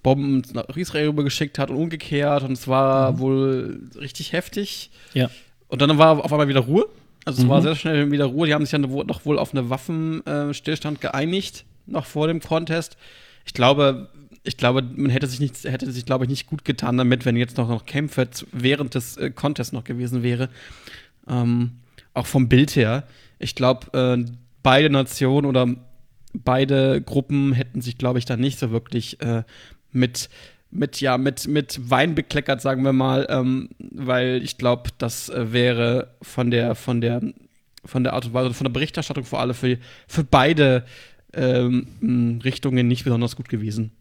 Bomben 0.04 0.42
nach 0.54 0.76
Israel 0.78 1.08
rübergeschickt 1.08 1.60
hat 1.60 1.70
und 1.70 1.76
umgekehrt 1.78 2.44
und 2.44 2.54
es 2.54 2.68
war 2.68 3.14
Mhm. 3.14 3.20
wohl 3.20 3.80
richtig 4.00 4.32
heftig. 4.34 4.92
Ja. 5.14 5.30
Und 5.70 5.82
dann 5.82 5.98
war 5.98 6.24
auf 6.24 6.32
einmal 6.34 6.48
wieder 6.50 6.60
Ruhe. 6.62 6.86
Also 7.26 7.40
es 7.42 7.46
Mhm. 7.46 7.50
war 7.50 7.62
sehr 7.62 7.76
schnell 7.76 8.12
wieder 8.12 8.26
Ruhe. 8.26 8.48
Die 8.48 8.54
haben 8.54 8.66
sich 8.66 8.72
dann 8.72 8.90
wo- 8.92 9.04
noch 9.04 9.26
wohl 9.26 9.40
auf 9.40 9.54
eine 9.54 9.70
Waffenstillstand 9.70 11.00
geeinigt, 11.02 11.66
noch 11.86 12.06
vor 12.06 12.28
dem 12.28 12.40
Contest. 12.42 12.98
Ich 13.46 13.54
glaube, 13.54 14.10
ich 14.44 14.58
glaube, 14.58 14.82
man 14.82 15.10
hätte 15.12 15.28
sich 15.28 15.40
nicht, 15.40 15.64
hätte 15.66 15.92
sich, 15.92 16.06
glaube 16.06 16.26
ich, 16.26 16.30
nicht 16.30 16.48
gut 16.48 16.66
getan 16.66 16.98
damit, 16.98 17.26
wenn 17.26 17.36
jetzt 17.36 17.58
noch, 17.58 17.68
noch 17.70 17.86
Kämpfe 17.86 18.28
während 18.52 18.96
des 18.96 19.18
äh, 19.18 19.32
Contests 19.32 19.74
noch 19.74 19.84
gewesen 19.84 20.24
wäre. 20.24 20.50
Ähm, 21.28 21.72
auch 22.14 22.26
vom 22.26 22.50
Bild 22.50 22.76
her. 22.76 23.04
Ich 23.38 23.54
glaube, 23.56 23.88
äh, 23.98 24.26
beide 24.64 24.90
Nationen 24.90 25.46
oder 25.46 25.68
beide 26.34 27.02
Gruppen 27.02 27.54
hätten 27.54 27.82
sich, 27.82 27.98
glaube 27.98 28.20
ich, 28.20 28.26
da 28.26 28.38
nicht 28.38 28.60
so 28.60 28.72
wirklich 28.72 29.22
äh, 29.22 29.44
mit 29.92 30.30
mit 30.72 31.02
ja 31.02 31.18
mit 31.18 31.48
mit 31.48 31.80
Wein 31.90 32.16
bekleckert, 32.16 32.62
sagen 32.62 32.84
wir 32.84 32.94
mal, 32.94 33.26
ähm, 33.30 33.70
weil 33.80 34.42
ich 34.44 34.58
glaube, 34.58 34.90
das 34.98 35.30
äh, 35.30 35.52
wäre 35.52 36.12
von 36.22 36.52
der 36.52 36.76
von 36.76 37.02
der 37.02 37.22
von 37.86 38.04
der 38.04 38.14
Art 38.14 38.26
und 38.26 38.34
Weise 38.34 38.54
von 38.54 38.66
der 38.66 38.72
Berichterstattung 38.74 39.24
vor 39.26 39.40
allem 39.40 39.54
für 39.54 39.78
für 40.08 40.24
beide 40.24 40.84
ähm, 41.34 41.88
Richtungen 42.44 42.88
nicht 42.88 43.04
besonders 43.04 43.36
gut 43.36 43.50
gewesen. 43.50 43.92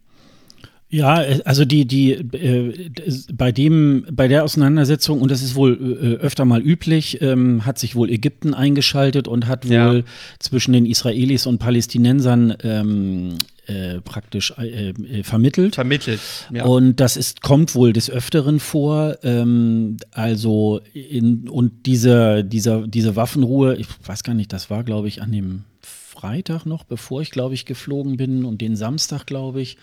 Ja, 0.91 1.23
äh, 1.23 1.41
also 1.45 1.65
die, 1.67 1.85
die, 1.87 2.13
äh, 2.13 2.91
bei 3.33 3.53
dem, 3.53 4.07
bei 4.11 4.27
der 4.27 4.43
Auseinandersetzung, 4.45 5.21
und 5.21 5.31
das 5.31 5.43
ist 5.43 5.55
wohl 5.55 5.75
äh, 6.03 6.25
öfter 6.25 6.47
mal 6.47 6.63
üblich, 6.63 7.21
ähm, 7.21 7.67
hat 7.67 7.79
sich 7.79 7.95
wohl 7.95 8.09
Ägypten 8.09 8.55
eingeschaltet 8.55 9.29
und 9.29 9.47
hat 9.47 9.69
wohl 9.69 9.75
Ja. 9.75 10.03
zwischen 10.39 10.73
den 10.73 10.87
Israelis 10.87 11.45
und 11.47 11.59
Palästinensern 11.59 12.57
ähm, 12.63 13.35
äh, 13.69 14.01
praktisch 14.01 14.55
äh, 14.59 14.91
äh, 14.91 15.23
vermittelt. 15.23 15.75
Vermittelt. 15.75 16.21
Ja. 16.51 16.65
Und 16.65 16.97
das 17.01 17.19
ist, 17.19 17.43
kommt 17.43 17.75
wohl 17.75 17.93
des 17.93 18.11
Öfteren 18.11 18.61
vor. 18.61 19.19
Ähm, 19.23 19.99
also 20.11 20.81
in, 20.95 21.49
und 21.49 21.85
diese, 21.85 22.45
dieser, 22.45 22.87
diese 22.87 23.15
Waffenruhe, 23.15 23.77
ich 23.77 23.87
weiß 24.07 24.23
gar 24.23 24.33
nicht, 24.33 24.55
das 24.55 24.71
war, 24.71 24.85
glaube 24.85 25.09
ich, 25.09 25.21
an 25.21 25.33
dem 25.33 25.65
Freitag 25.83 26.65
noch, 26.65 26.85
bevor 26.85 27.21
ich, 27.21 27.31
glaube 27.31 27.53
ich, 27.53 27.67
geflogen 27.67 28.17
bin 28.17 28.47
und 28.47 28.63
den 28.63 28.75
Samstag, 28.75 29.27
glaube 29.27 29.61
ich. 29.61 29.77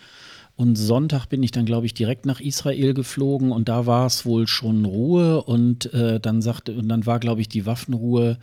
Und 0.56 0.76
Sonntag 0.76 1.26
bin 1.26 1.42
ich 1.44 1.52
dann, 1.52 1.64
glaube 1.64 1.86
ich, 1.86 1.94
direkt 1.94 2.26
nach 2.26 2.40
Israel 2.40 2.92
geflogen 2.92 3.52
und 3.52 3.68
da 3.68 3.86
war 3.86 4.06
es 4.06 4.26
wohl 4.26 4.48
schon 4.48 4.84
Ruhe 4.84 5.42
und 5.42 5.92
äh, 5.94 6.18
dann 6.18 6.42
sagte, 6.42 6.72
und 6.72 6.88
dann 6.88 7.06
war, 7.06 7.20
glaube 7.20 7.40
ich, 7.40 7.48
die 7.48 7.66
Waffenruhe 7.66 8.38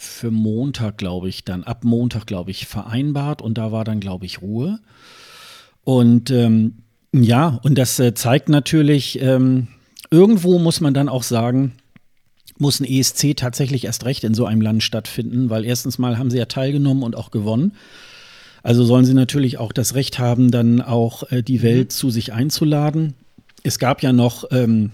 für 0.00 0.30
Montag, 0.30 0.96
glaube 0.96 1.28
ich, 1.28 1.44
dann 1.44 1.64
ab 1.64 1.82
Montag, 1.82 2.24
glaube 2.24 2.52
ich, 2.52 2.68
vereinbart 2.68 3.42
und 3.42 3.58
da 3.58 3.72
war 3.72 3.82
dann, 3.82 3.98
glaube 3.98 4.26
ich, 4.26 4.40
Ruhe. 4.40 4.78
Und 5.82 6.30
ähm, 6.30 6.84
ja, 7.12 7.58
und 7.64 7.76
das 7.76 7.98
äh, 7.98 8.14
zeigt 8.14 8.48
natürlich, 8.48 9.20
ähm, 9.20 9.66
irgendwo 10.08 10.60
muss 10.60 10.80
man 10.80 10.94
dann 10.94 11.08
auch 11.08 11.24
sagen, 11.24 11.72
muss 12.58 12.78
ein 12.78 12.84
ESC 12.84 13.36
tatsächlich 13.36 13.86
erst 13.86 14.04
recht 14.04 14.22
in 14.22 14.34
so 14.34 14.46
einem 14.46 14.60
Land 14.60 14.84
stattfinden, 14.84 15.50
weil 15.50 15.64
erstens 15.64 15.98
mal 15.98 16.16
haben 16.16 16.30
sie 16.30 16.38
ja 16.38 16.44
teilgenommen 16.44 17.02
und 17.02 17.16
auch 17.16 17.32
gewonnen. 17.32 17.72
Also 18.62 18.84
sollen 18.84 19.04
sie 19.04 19.14
natürlich 19.14 19.58
auch 19.58 19.72
das 19.72 19.96
Recht 19.96 20.20
haben, 20.20 20.52
dann 20.52 20.80
auch 20.80 21.28
äh, 21.32 21.42
die 21.42 21.60
Welt 21.62 21.90
zu 21.90 22.10
sich 22.10 22.32
einzuladen. 22.32 23.14
Es 23.64 23.80
gab 23.80 24.00
ja 24.04 24.12
noch 24.12 24.44
ähm, 24.52 24.92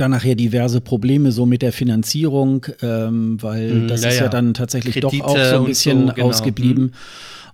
dann 0.00 0.10
nachher 0.10 0.34
diverse 0.34 0.80
Probleme 0.80 1.32
so 1.32 1.46
mit 1.46 1.62
der 1.62 1.72
Finanzierung, 1.72 2.66
ähm, 2.82 3.42
weil 3.42 3.82
Mhm, 3.82 3.88
das 3.88 4.02
ja, 4.02 4.08
ist 4.08 4.18
ja, 4.20 4.28
dann 4.28 4.54
tatsächlich 4.54 4.94
Kredite 4.94 5.18
doch 5.18 5.26
auch 5.28 5.44
so 5.44 5.56
ein 5.56 5.64
bisschen 5.66 6.08
so, 6.08 6.14
genau. 6.14 6.26
ausgeblieben. 6.28 6.92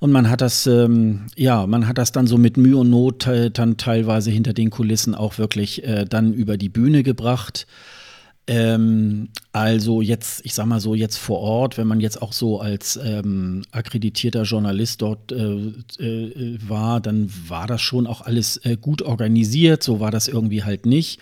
Und 0.01 0.11
man 0.11 0.29
hat 0.29 0.41
das, 0.41 0.67
ähm, 0.67 1.27
ja, 1.37 1.67
man 1.67 1.87
hat 1.87 1.97
das 1.97 2.11
dann 2.11 2.27
so 2.27 2.37
mit 2.37 2.57
Mühe 2.57 2.77
und 2.77 2.91
Not 2.91 3.27
äh, 3.29 3.51
dann 3.51 3.77
teilweise 3.77 4.31
hinter 4.33 4.53
den 4.53 4.71
Kulissen 4.71 5.15
auch 5.15 5.39
wirklich 5.39 5.85
äh, 5.85 6.05
dann 6.05 6.33
über 6.33 6.57
die 6.57 6.69
Bühne 6.69 7.05
gebracht. 7.05 7.67
Ähm, 8.49 9.29
also 9.53 10.03
jetzt, 10.03 10.45
ich 10.45 10.55
sag 10.55 10.67
mal 10.67 10.81
so, 10.81 10.97
jetzt 10.97 11.17
vor 11.17 11.39
Ort, 11.39 11.79
wenn 11.79 11.87
man 11.87 12.01
jetzt 12.01 12.21
auch 12.21 12.33
so 12.33 12.61
als 12.61 12.99
ähm, 13.01 13.63
akkreditierter 13.71 14.43
Journalist 14.43 15.01
dort 15.01 15.31
äh, 15.31 15.69
äh, 16.01 16.59
war, 16.67 17.01
dann 17.01 17.31
war 17.49 17.69
das 17.69 17.81
schon 17.81 18.09
auch 18.09 18.23
alles 18.23 18.57
äh, 18.65 18.77
gut 18.77 19.03
organisiert, 19.03 19.85
so 19.85 20.01
war 20.01 20.11
das 20.11 20.27
irgendwie 20.27 20.65
halt 20.65 20.87
nicht. 20.87 21.21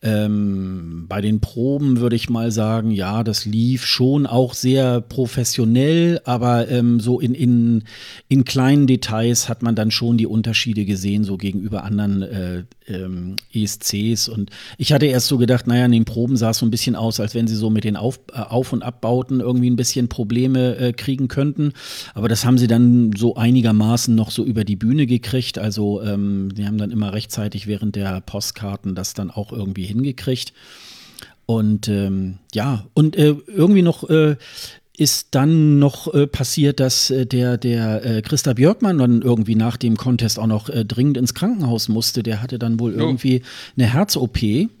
Ähm, 0.00 1.06
bei 1.08 1.20
den 1.20 1.40
Proben 1.40 1.98
würde 1.98 2.14
ich 2.14 2.30
mal 2.30 2.52
sagen, 2.52 2.92
ja, 2.92 3.24
das 3.24 3.44
lief 3.44 3.84
schon 3.84 4.26
auch 4.26 4.54
sehr 4.54 5.00
professionell, 5.00 6.20
aber 6.24 6.68
ähm, 6.70 7.00
so 7.00 7.18
in, 7.18 7.34
in, 7.34 7.82
in 8.28 8.44
kleinen 8.44 8.86
Details 8.86 9.48
hat 9.48 9.62
man 9.62 9.74
dann 9.74 9.90
schon 9.90 10.16
die 10.16 10.26
Unterschiede 10.26 10.84
gesehen, 10.84 11.24
so 11.24 11.36
gegenüber 11.36 11.82
anderen 11.82 12.22
äh, 12.22 12.62
ähm, 12.86 13.36
ESCs. 13.52 14.28
Und 14.28 14.50
ich 14.76 14.92
hatte 14.92 15.06
erst 15.06 15.26
so 15.26 15.36
gedacht, 15.36 15.66
naja, 15.66 15.86
in 15.86 15.92
den 15.92 16.04
Proben 16.04 16.36
sah 16.36 16.50
es 16.50 16.58
so 16.58 16.66
ein 16.66 16.70
bisschen 16.70 16.94
aus, 16.94 17.18
als 17.18 17.34
wenn 17.34 17.48
sie 17.48 17.56
so 17.56 17.68
mit 17.68 17.82
den 17.82 17.96
Auf, 17.96 18.20
äh, 18.32 18.38
Auf- 18.38 18.72
und 18.72 18.84
Abbauten 18.84 19.40
irgendwie 19.40 19.70
ein 19.70 19.76
bisschen 19.76 20.08
Probleme 20.08 20.76
äh, 20.76 20.92
kriegen 20.92 21.26
könnten. 21.26 21.72
Aber 22.14 22.28
das 22.28 22.44
haben 22.44 22.58
sie 22.58 22.68
dann 22.68 23.10
so 23.16 23.34
einigermaßen 23.34 24.14
noch 24.14 24.30
so 24.30 24.44
über 24.44 24.64
die 24.64 24.76
Bühne 24.76 25.06
gekriegt. 25.06 25.58
Also 25.58 26.02
ähm, 26.02 26.54
die 26.54 26.66
haben 26.66 26.78
dann 26.78 26.92
immer 26.92 27.12
rechtzeitig 27.12 27.66
während 27.66 27.96
der 27.96 28.20
Postkarten 28.20 28.94
das 28.94 29.14
dann 29.14 29.30
auch 29.32 29.52
irgendwie 29.52 29.87
hingekriegt. 29.88 30.52
Und 31.46 31.88
ähm, 31.88 32.38
ja, 32.54 32.86
und 32.94 33.16
äh, 33.16 33.34
irgendwie 33.46 33.82
noch 33.82 34.08
äh, 34.10 34.36
ist 34.98 35.28
dann 35.30 35.78
noch 35.78 36.12
äh, 36.12 36.26
passiert, 36.26 36.80
dass 36.80 37.10
äh, 37.10 37.24
der, 37.24 37.56
der 37.56 38.04
äh, 38.04 38.22
Christa 38.22 38.52
Björkmann 38.52 38.98
dann 38.98 39.22
irgendwie 39.22 39.54
nach 39.54 39.76
dem 39.76 39.96
Contest 39.96 40.38
auch 40.38 40.46
noch 40.46 40.68
äh, 40.68 40.84
dringend 40.84 41.16
ins 41.16 41.34
Krankenhaus 41.34 41.88
musste. 41.88 42.22
Der 42.22 42.42
hatte 42.42 42.58
dann 42.58 42.80
wohl 42.80 42.94
oh. 42.96 42.98
irgendwie 42.98 43.42
eine 43.76 43.86
Herz-OP. 43.86 44.38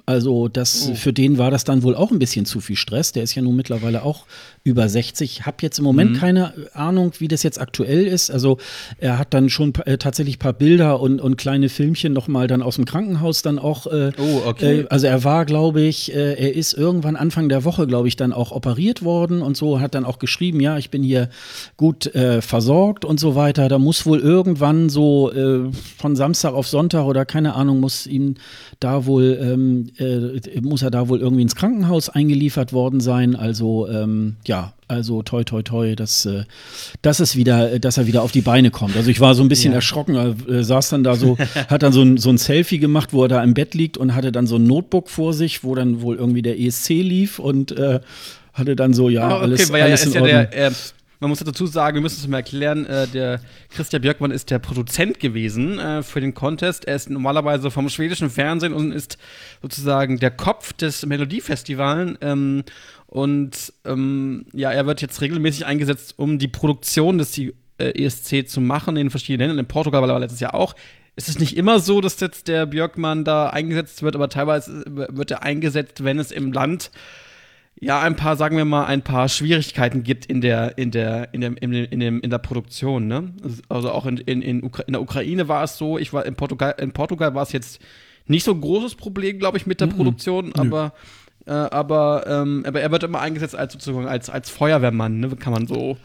Also 0.08 0.48
das, 0.48 0.88
oh. 0.90 0.94
für 0.94 1.12
den 1.12 1.36
war 1.36 1.50
das 1.50 1.64
dann 1.64 1.82
wohl 1.82 1.94
auch 1.94 2.10
ein 2.10 2.18
bisschen 2.18 2.46
zu 2.46 2.60
viel 2.60 2.76
Stress. 2.76 3.12
Der 3.12 3.22
ist 3.22 3.34
ja 3.34 3.42
nun 3.42 3.54
mittlerweile 3.54 4.04
auch 4.04 4.24
über 4.64 4.88
60. 4.88 5.44
Habe 5.44 5.58
jetzt 5.60 5.78
im 5.78 5.84
Moment 5.84 6.12
mhm. 6.12 6.16
keine 6.16 6.54
Ahnung, 6.72 7.12
wie 7.18 7.28
das 7.28 7.42
jetzt 7.42 7.60
aktuell 7.60 8.06
ist. 8.06 8.30
Also 8.30 8.56
er 8.96 9.18
hat 9.18 9.34
dann 9.34 9.50
schon 9.50 9.74
äh, 9.84 9.98
tatsächlich 9.98 10.36
ein 10.36 10.38
paar 10.38 10.54
Bilder 10.54 11.00
und, 11.00 11.20
und 11.20 11.36
kleine 11.36 11.68
Filmchen 11.68 12.14
noch 12.14 12.26
mal 12.26 12.46
dann 12.46 12.62
aus 12.62 12.76
dem 12.76 12.86
Krankenhaus 12.86 13.42
dann 13.42 13.58
auch. 13.58 13.86
Äh, 13.86 14.12
oh, 14.16 14.46
okay. 14.46 14.80
Äh, 14.80 14.86
also 14.88 15.06
er 15.06 15.24
war, 15.24 15.44
glaube 15.44 15.82
ich, 15.82 16.14
äh, 16.14 16.32
er 16.32 16.54
ist 16.54 16.72
irgendwann 16.72 17.14
Anfang 17.14 17.50
der 17.50 17.64
Woche, 17.64 17.86
glaube 17.86 18.08
ich, 18.08 18.16
dann 18.16 18.32
auch 18.32 18.50
operiert 18.50 19.02
worden 19.02 19.42
und 19.42 19.58
so 19.58 19.78
hat 19.78 19.94
dann 19.94 20.06
auch 20.06 20.18
geschrieben, 20.18 20.60
ja, 20.60 20.78
ich 20.78 20.88
bin 20.88 21.02
hier 21.02 21.28
gut 21.76 22.06
äh, 22.14 22.40
versorgt 22.40 23.04
und 23.04 23.20
so 23.20 23.34
weiter. 23.34 23.68
Da 23.68 23.78
muss 23.78 24.06
wohl 24.06 24.20
irgendwann 24.20 24.88
so 24.88 25.30
äh, 25.32 25.70
von 25.98 26.16
Samstag 26.16 26.54
auf 26.54 26.66
Sonntag 26.66 27.04
oder 27.04 27.26
keine 27.26 27.54
Ahnung, 27.56 27.80
muss 27.80 28.06
ihm 28.06 28.36
da 28.80 29.04
wohl, 29.04 29.38
ähm, 29.42 29.90
muss 30.62 30.82
er 30.82 30.90
da 30.90 31.08
wohl 31.08 31.20
irgendwie 31.20 31.42
ins 31.42 31.56
Krankenhaus 31.56 32.08
eingeliefert 32.08 32.72
worden 32.72 33.00
sein. 33.00 33.34
Also 33.34 33.88
ähm, 33.88 34.36
ja, 34.46 34.74
also 34.86 35.22
toi 35.22 35.44
toi 35.44 35.62
toi, 35.62 35.96
dass, 35.96 36.24
äh, 36.24 36.44
dass 37.02 37.20
es 37.20 37.36
wieder, 37.36 37.78
dass 37.78 37.98
er 37.98 38.06
wieder 38.06 38.22
auf 38.22 38.32
die 38.32 38.40
Beine 38.40 38.70
kommt. 38.70 38.96
Also 38.96 39.10
ich 39.10 39.20
war 39.20 39.34
so 39.34 39.42
ein 39.42 39.48
bisschen 39.48 39.72
ja. 39.72 39.76
erschrocken, 39.76 40.14
er 40.14 40.34
äh, 40.48 40.62
saß 40.62 40.90
dann 40.90 41.04
da 41.04 41.16
so, 41.16 41.36
hat 41.68 41.82
dann 41.82 41.92
so 41.92 42.02
ein, 42.02 42.16
so 42.16 42.30
ein 42.30 42.38
Selfie 42.38 42.78
gemacht, 42.78 43.12
wo 43.12 43.22
er 43.24 43.28
da 43.28 43.42
im 43.42 43.54
Bett 43.54 43.74
liegt 43.74 43.96
und 43.96 44.14
hatte 44.14 44.32
dann 44.32 44.46
so 44.46 44.56
ein 44.56 44.64
Notebook 44.64 45.10
vor 45.10 45.34
sich, 45.34 45.64
wo 45.64 45.74
dann 45.74 46.00
wohl 46.00 46.16
irgendwie 46.16 46.42
der 46.42 46.58
ESC 46.60 46.90
lief 46.90 47.38
und 47.38 47.72
äh, 47.72 48.00
hatte 48.54 48.76
dann 48.76 48.94
so, 48.94 49.08
ja, 49.08 49.28
oh, 49.28 49.34
okay, 49.34 49.42
alles, 49.42 49.72
weil 49.72 49.82
alles 49.82 50.04
ja, 50.04 50.10
in 50.10 50.16
Ordnung. 50.16 50.46
Der, 50.52 50.72
man 51.20 51.30
muss 51.30 51.40
dazu 51.40 51.66
sagen, 51.66 51.96
wir 51.96 52.02
müssen 52.02 52.20
es 52.20 52.28
mal 52.28 52.38
erklären, 52.38 52.86
äh, 52.86 53.08
der 53.08 53.40
Christian 53.70 54.02
Björkmann 54.02 54.30
ist 54.30 54.50
der 54.50 54.58
Produzent 54.58 55.18
gewesen 55.18 55.78
äh, 55.78 56.02
für 56.02 56.20
den 56.20 56.34
Contest. 56.34 56.84
Er 56.84 56.96
ist 56.96 57.10
normalerweise 57.10 57.70
vom 57.70 57.88
schwedischen 57.88 58.30
Fernsehen 58.30 58.72
und 58.72 58.92
ist 58.92 59.18
sozusagen 59.60 60.18
der 60.18 60.30
Kopf 60.30 60.72
des 60.72 61.04
Melodiefestivals. 61.06 62.18
Ähm, 62.20 62.64
und 63.06 63.72
ähm, 63.84 64.46
ja, 64.52 64.70
er 64.70 64.86
wird 64.86 65.00
jetzt 65.00 65.20
regelmäßig 65.20 65.66
eingesetzt, 65.66 66.14
um 66.16 66.38
die 66.38 66.48
Produktion 66.48 67.18
des 67.18 67.36
äh, 67.38 67.52
ESC 67.78 68.48
zu 68.48 68.60
machen 68.60 68.96
in 68.96 69.10
verschiedenen 69.10 69.48
Ländern. 69.48 69.64
In 69.64 69.68
Portugal 69.68 70.02
war 70.02 70.10
er 70.10 70.20
letztes 70.20 70.40
Jahr 70.40 70.54
auch. 70.54 70.74
Es 71.16 71.28
ist 71.28 71.40
nicht 71.40 71.56
immer 71.56 71.80
so, 71.80 72.00
dass 72.00 72.20
jetzt 72.20 72.46
der 72.46 72.66
Björkmann 72.66 73.24
da 73.24 73.50
eingesetzt 73.50 74.04
wird, 74.04 74.14
aber 74.14 74.28
teilweise 74.28 74.84
wird 74.86 75.32
er 75.32 75.42
eingesetzt, 75.42 76.04
wenn 76.04 76.20
es 76.20 76.30
im 76.30 76.52
Land 76.52 76.92
ja 77.80 78.00
ein 78.00 78.16
paar, 78.16 78.36
sagen 78.36 78.56
wir 78.56 78.64
mal, 78.64 78.86
ein 78.86 79.02
paar 79.02 79.28
Schwierigkeiten 79.28 80.02
gibt 80.02 80.26
in 80.26 80.40
der, 80.40 80.78
in 80.78 80.90
der, 80.90 81.32
in 81.32 81.40
der, 81.40 81.62
in, 81.62 81.72
in, 81.72 82.00
dem, 82.00 82.20
in 82.20 82.30
der 82.30 82.38
Produktion. 82.38 83.06
Ne? 83.06 83.32
Also 83.68 83.90
auch 83.90 84.06
in, 84.06 84.18
in, 84.18 84.42
in, 84.42 84.64
Ukra 84.64 84.82
in 84.84 84.92
der 84.92 85.02
Ukraine 85.02 85.48
war 85.48 85.64
es 85.64 85.78
so, 85.78 85.98
ich 85.98 86.12
war 86.12 86.26
in 86.26 86.34
Portugal, 86.34 86.74
in 86.78 86.92
Portugal 86.92 87.34
war 87.34 87.42
es 87.42 87.52
jetzt 87.52 87.80
nicht 88.26 88.44
so 88.44 88.52
ein 88.52 88.60
großes 88.60 88.94
Problem, 88.94 89.38
glaube 89.38 89.56
ich, 89.58 89.66
mit 89.66 89.80
der 89.80 89.88
-mm. 89.88 89.96
Produktion, 89.96 90.52
aber, 90.54 90.92
äh, 91.46 91.52
aber, 91.52 92.24
ähm, 92.26 92.64
aber 92.66 92.80
er 92.80 92.90
wird 92.90 93.04
immer 93.04 93.20
eingesetzt 93.20 93.56
als 93.56 93.72
sozusagen 93.72 94.06
als, 94.06 94.28
als 94.28 94.50
Feuerwehrmann, 94.50 95.20
ne? 95.20 95.28
kann 95.36 95.52
man 95.52 95.66
so 95.66 95.96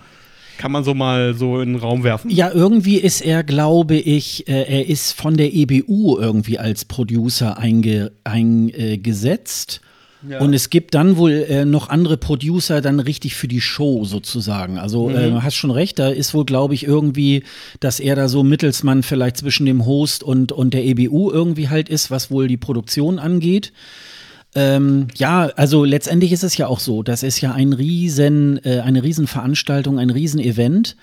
kann 0.58 0.72
man 0.72 0.84
so 0.84 0.94
mal 0.94 1.34
so 1.34 1.62
in 1.62 1.74
den 1.74 1.82
Raum 1.82 2.04
werfen. 2.04 2.30
Ja, 2.30 2.52
irgendwie 2.52 2.98
ist 2.98 3.22
er, 3.22 3.44
glaube 3.44 3.96
ich, 3.96 4.48
äh, 4.48 4.62
er 4.62 4.88
ist 4.88 5.14
von 5.14 5.36
der 5.36 5.54
EBU 5.54 6.18
irgendwie 6.20 6.60
als 6.60 6.86
Producer 6.86 7.58
einge, 7.58 8.12
eingesetzt. 8.24 9.82
Ja. 10.28 10.40
Und 10.40 10.54
es 10.54 10.70
gibt 10.70 10.94
dann 10.94 11.18
wohl 11.18 11.32
äh, 11.32 11.66
noch 11.66 11.90
andere 11.90 12.18
Producer 12.18 12.82
dann 12.82 13.00
richtig 13.00 13.36
für 13.36 13.48
die 13.48 13.62
Show 13.62 14.06
sozusagen. 14.06 14.78
Also 14.78 15.10
mhm. 15.10 15.16
äh, 15.16 15.42
hast 15.42 15.56
schon 15.56 15.72
recht, 15.72 16.00
da 16.00 16.10
ist 16.10 16.34
wohl, 16.34 16.46
glaube 16.46 16.74
ich, 16.74 16.86
irgendwie, 16.86 17.44
dass 17.80 18.00
er 18.00 18.16
da 18.16 18.28
so 18.28 18.44
Mittelsmann 18.44 19.04
vielleicht 19.04 19.38
zwischen 19.38 19.66
dem 19.66 19.86
Host 19.86 20.24
und, 20.24 20.52
und 20.52 20.74
der 20.74 20.86
EBU 20.86 21.32
irgendwie 21.32 21.70
halt 21.70 21.90
ist, 21.90 22.12
was 22.12 22.32
wohl 22.32 22.48
die 22.48 22.58
Produktion 22.58 23.20
angeht. 23.20 23.74
Ähm, 24.56 25.08
ja, 25.16 25.50
also 25.56 25.84
letztendlich 25.84 26.32
ist 26.32 26.44
es 26.44 26.58
ja 26.58 26.68
auch 26.68 26.80
so, 26.80 27.04
das 27.04 27.24
ist 27.24 27.42
ja 27.42 27.54
ein 27.54 27.74
riesen, 27.74 28.64
äh, 28.64 28.82
eine 28.82 29.04
Riesenveranstaltung, 29.04 30.00
ein 30.00 30.10
Riesenevent. 30.10 30.96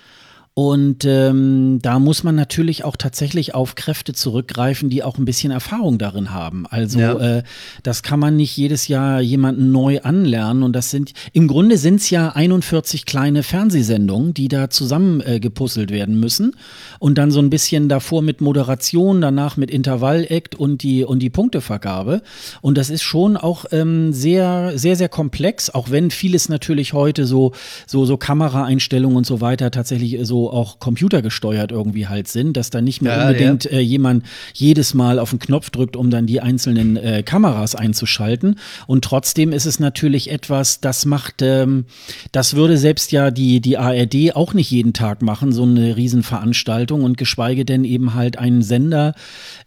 Und 0.53 1.05
ähm, 1.05 1.79
da 1.81 1.97
muss 1.99 2.25
man 2.25 2.35
natürlich 2.35 2.83
auch 2.83 2.97
tatsächlich 2.97 3.55
auf 3.55 3.75
Kräfte 3.75 4.11
zurückgreifen, 4.11 4.89
die 4.89 5.01
auch 5.01 5.17
ein 5.17 5.23
bisschen 5.23 5.49
Erfahrung 5.49 5.97
darin 5.97 6.31
haben. 6.31 6.67
Also 6.69 6.99
ja. 6.99 7.37
äh, 7.37 7.43
das 7.83 8.03
kann 8.03 8.19
man 8.19 8.35
nicht 8.35 8.57
jedes 8.57 8.89
Jahr 8.89 9.21
jemanden 9.21 9.71
neu 9.71 10.01
anlernen. 10.01 10.63
Und 10.63 10.75
das 10.75 10.91
sind 10.91 11.13
im 11.31 11.47
Grunde 11.47 11.77
sind 11.77 12.01
es 12.01 12.09
ja 12.09 12.29
41 12.29 13.05
kleine 13.05 13.43
Fernsehsendungen, 13.43 14.33
die 14.33 14.49
da 14.49 14.69
zusammen 14.69 15.21
äh, 15.21 15.39
werden 15.41 16.19
müssen. 16.19 16.53
Und 16.99 17.17
dann 17.17 17.31
so 17.31 17.39
ein 17.39 17.49
bisschen 17.49 17.87
davor 17.87 18.21
mit 18.21 18.41
Moderation, 18.41 19.21
danach 19.21 19.55
mit 19.55 19.71
Intervallakt 19.71 20.55
und 20.55 20.83
die 20.83 21.05
und 21.05 21.19
die 21.19 21.29
Punktevergabe. 21.29 22.23
Und 22.59 22.77
das 22.77 22.89
ist 22.89 23.03
schon 23.03 23.37
auch 23.37 23.63
ähm, 23.71 24.11
sehr, 24.11 24.73
sehr, 24.77 24.97
sehr 24.97 25.09
komplex, 25.09 25.69
auch 25.69 25.91
wenn 25.91 26.11
vieles 26.11 26.49
natürlich 26.49 26.91
heute 26.91 27.25
so, 27.25 27.53
so, 27.87 28.05
so 28.05 28.17
Kameraeinstellungen 28.17 29.15
und 29.15 29.25
so 29.25 29.39
weiter 29.39 29.71
tatsächlich 29.71 30.19
so 30.23 30.40
auch 30.49 30.79
computergesteuert 30.79 31.71
irgendwie 31.71 32.07
halt 32.07 32.27
sind, 32.27 32.57
dass 32.57 32.69
da 32.69 32.81
nicht 32.81 33.01
mehr 33.01 33.17
ja, 33.17 33.27
unbedingt 33.27 33.65
ja. 33.65 33.71
Äh, 33.71 33.79
jemand 33.81 34.23
jedes 34.53 34.93
Mal 34.93 35.19
auf 35.19 35.29
den 35.29 35.39
Knopf 35.39 35.69
drückt, 35.69 35.95
um 35.95 36.09
dann 36.09 36.25
die 36.25 36.41
einzelnen 36.41 36.97
äh, 36.97 37.23
Kameras 37.23 37.75
einzuschalten. 37.75 38.55
Und 38.87 39.03
trotzdem 39.03 39.51
ist 39.51 39.65
es 39.65 39.79
natürlich 39.79 40.31
etwas, 40.31 40.81
das 40.81 41.05
macht, 41.05 41.41
ähm, 41.41 41.85
das 42.31 42.55
würde 42.55 42.77
selbst 42.77 43.11
ja 43.11 43.31
die, 43.31 43.61
die 43.61 43.77
ARD 43.77 44.35
auch 44.35 44.53
nicht 44.53 44.71
jeden 44.71 44.93
Tag 44.93 45.21
machen, 45.21 45.51
so 45.51 45.63
eine 45.63 45.95
Riesenveranstaltung 45.95 47.03
und 47.03 47.17
geschweige 47.17 47.65
denn 47.65 47.83
eben 47.83 48.13
halt 48.13 48.37
einen 48.37 48.61
Sender, 48.61 49.13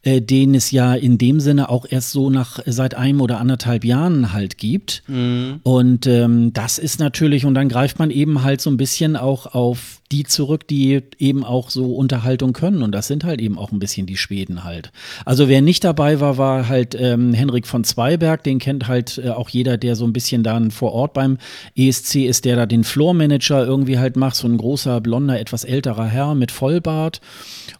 äh, 0.03 0.21
den 0.21 0.55
es 0.55 0.71
ja 0.71 0.95
in 0.95 1.19
dem 1.19 1.41
Sinne 1.41 1.69
auch 1.69 1.87
erst 1.89 2.13
so 2.13 2.31
nach 2.31 2.61
seit 2.67 2.95
einem 2.95 3.21
oder 3.21 3.41
anderthalb 3.41 3.85
Jahren 3.85 4.33
halt 4.33 4.59
gibt. 4.59 5.03
Mhm. 5.07 5.61
Und 5.63 6.07
ähm, 6.07 6.53
das 6.53 6.79
ist 6.79 7.01
natürlich, 7.01 7.45
und 7.45 7.55
dann 7.55 7.69
greift 7.69 7.99
man 7.99 8.11
eben 8.11 8.43
halt 8.43 8.61
so 8.61 8.71
ein 8.71 8.77
bisschen 8.77 9.17
auch 9.17 9.55
auf 9.55 10.01
die 10.13 10.25
zurück, 10.25 10.69
die 10.69 11.03
eben 11.19 11.45
auch 11.45 11.71
so 11.71 11.95
Unterhaltung 11.95 12.53
können. 12.53 12.83
Und 12.83 12.93
das 12.93 13.07
sind 13.07 13.25
halt 13.25 13.41
eben 13.41 13.59
auch 13.59 13.73
ein 13.73 13.79
bisschen 13.79 14.07
die 14.07 14.17
Schweden 14.17 14.65
halt. 14.65 14.93
Also 15.25 15.49
wer 15.49 15.63
nicht 15.63 15.83
dabei 15.83 16.21
war, 16.21 16.37
war 16.37 16.69
halt 16.69 16.95
ähm, 16.99 17.33
Henrik 17.33 17.67
von 17.67 17.85
Zweiberg. 17.85 18.45
Den 18.45 18.59
kennt 18.59 18.87
halt 18.87 19.19
äh, 19.19 19.31
auch 19.31 19.49
jeder, 19.49 19.77
der 19.79 19.97
so 19.97 20.05
ein 20.05 20.13
bisschen 20.13 20.43
dann 20.43 20.71
vor 20.71 20.93
Ort 20.93 21.15
beim 21.15 21.39
ESC 21.75 22.17
ist, 22.27 22.45
der 22.45 22.57
da 22.57 22.67
den 22.67 22.85
Floor 22.85 23.15
Manager 23.15 23.65
irgendwie 23.65 23.99
halt 23.99 24.17
macht. 24.17 24.37
So 24.37 24.47
ein 24.47 24.59
großer, 24.59 25.01
blonder, 25.01 25.41
etwas 25.41 25.65
älterer 25.65 26.07
Herr 26.07 26.35
mit 26.35 26.51
Vollbart. 26.51 27.21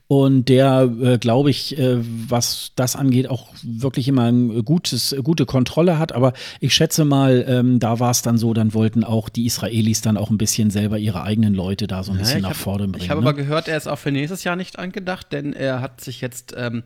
Und 0.07 0.51
der, 0.51 0.93
äh, 1.03 1.19
glaube 1.19 1.51
ich, 1.51 1.79
äh, 1.79 1.97
was 2.29 2.73
das 2.77 2.95
angeht, 2.95 3.29
auch 3.29 3.49
wirklich 3.63 4.07
immer 4.07 4.25
ein 4.25 4.65
gutes, 4.65 5.17
gute 5.25 5.47
Kontrolle 5.47 5.99
hat. 5.99 6.13
Aber 6.13 6.35
ich 6.61 6.75
schätze 6.75 7.05
mal, 7.05 7.45
ähm, 7.49 7.81
da 7.81 8.01
war 8.01 8.11
es 8.11 8.21
dann 8.21 8.37
so, 8.37 8.53
dann 8.53 8.75
wollten 8.75 9.03
auch 9.03 9.31
die 9.31 9.47
Israelis 9.47 10.03
dann 10.03 10.19
auch 10.19 10.31
ein 10.31 10.37
bisschen 10.37 10.71
selber 10.71 10.99
ihre 10.99 11.23
eigenen 11.23 11.55
Leute 11.55 11.87
da 11.87 12.03
so 12.03 12.14
ein 12.15 12.19
ja, 12.19 12.23
bisschen 12.23 12.43
nach 12.43 12.51
hab, 12.51 12.57
vorne 12.57 12.89
bringen. 12.89 13.03
Ich 13.03 13.11
habe 13.11 13.21
ne? 13.21 13.29
aber 13.29 13.37
gehört, 13.37 13.69
er 13.69 13.77
ist 13.77 13.87
auch 13.87 13.99
für 13.99 14.13
nächstes 14.13 14.45
Jahr 14.45 14.57
nicht 14.57 14.79
angedacht, 14.79 15.33
denn 15.33 15.53
er 15.53 15.81
hat 15.81 16.01
sich 16.01 16.21
jetzt, 16.21 16.55
ähm, 16.57 16.83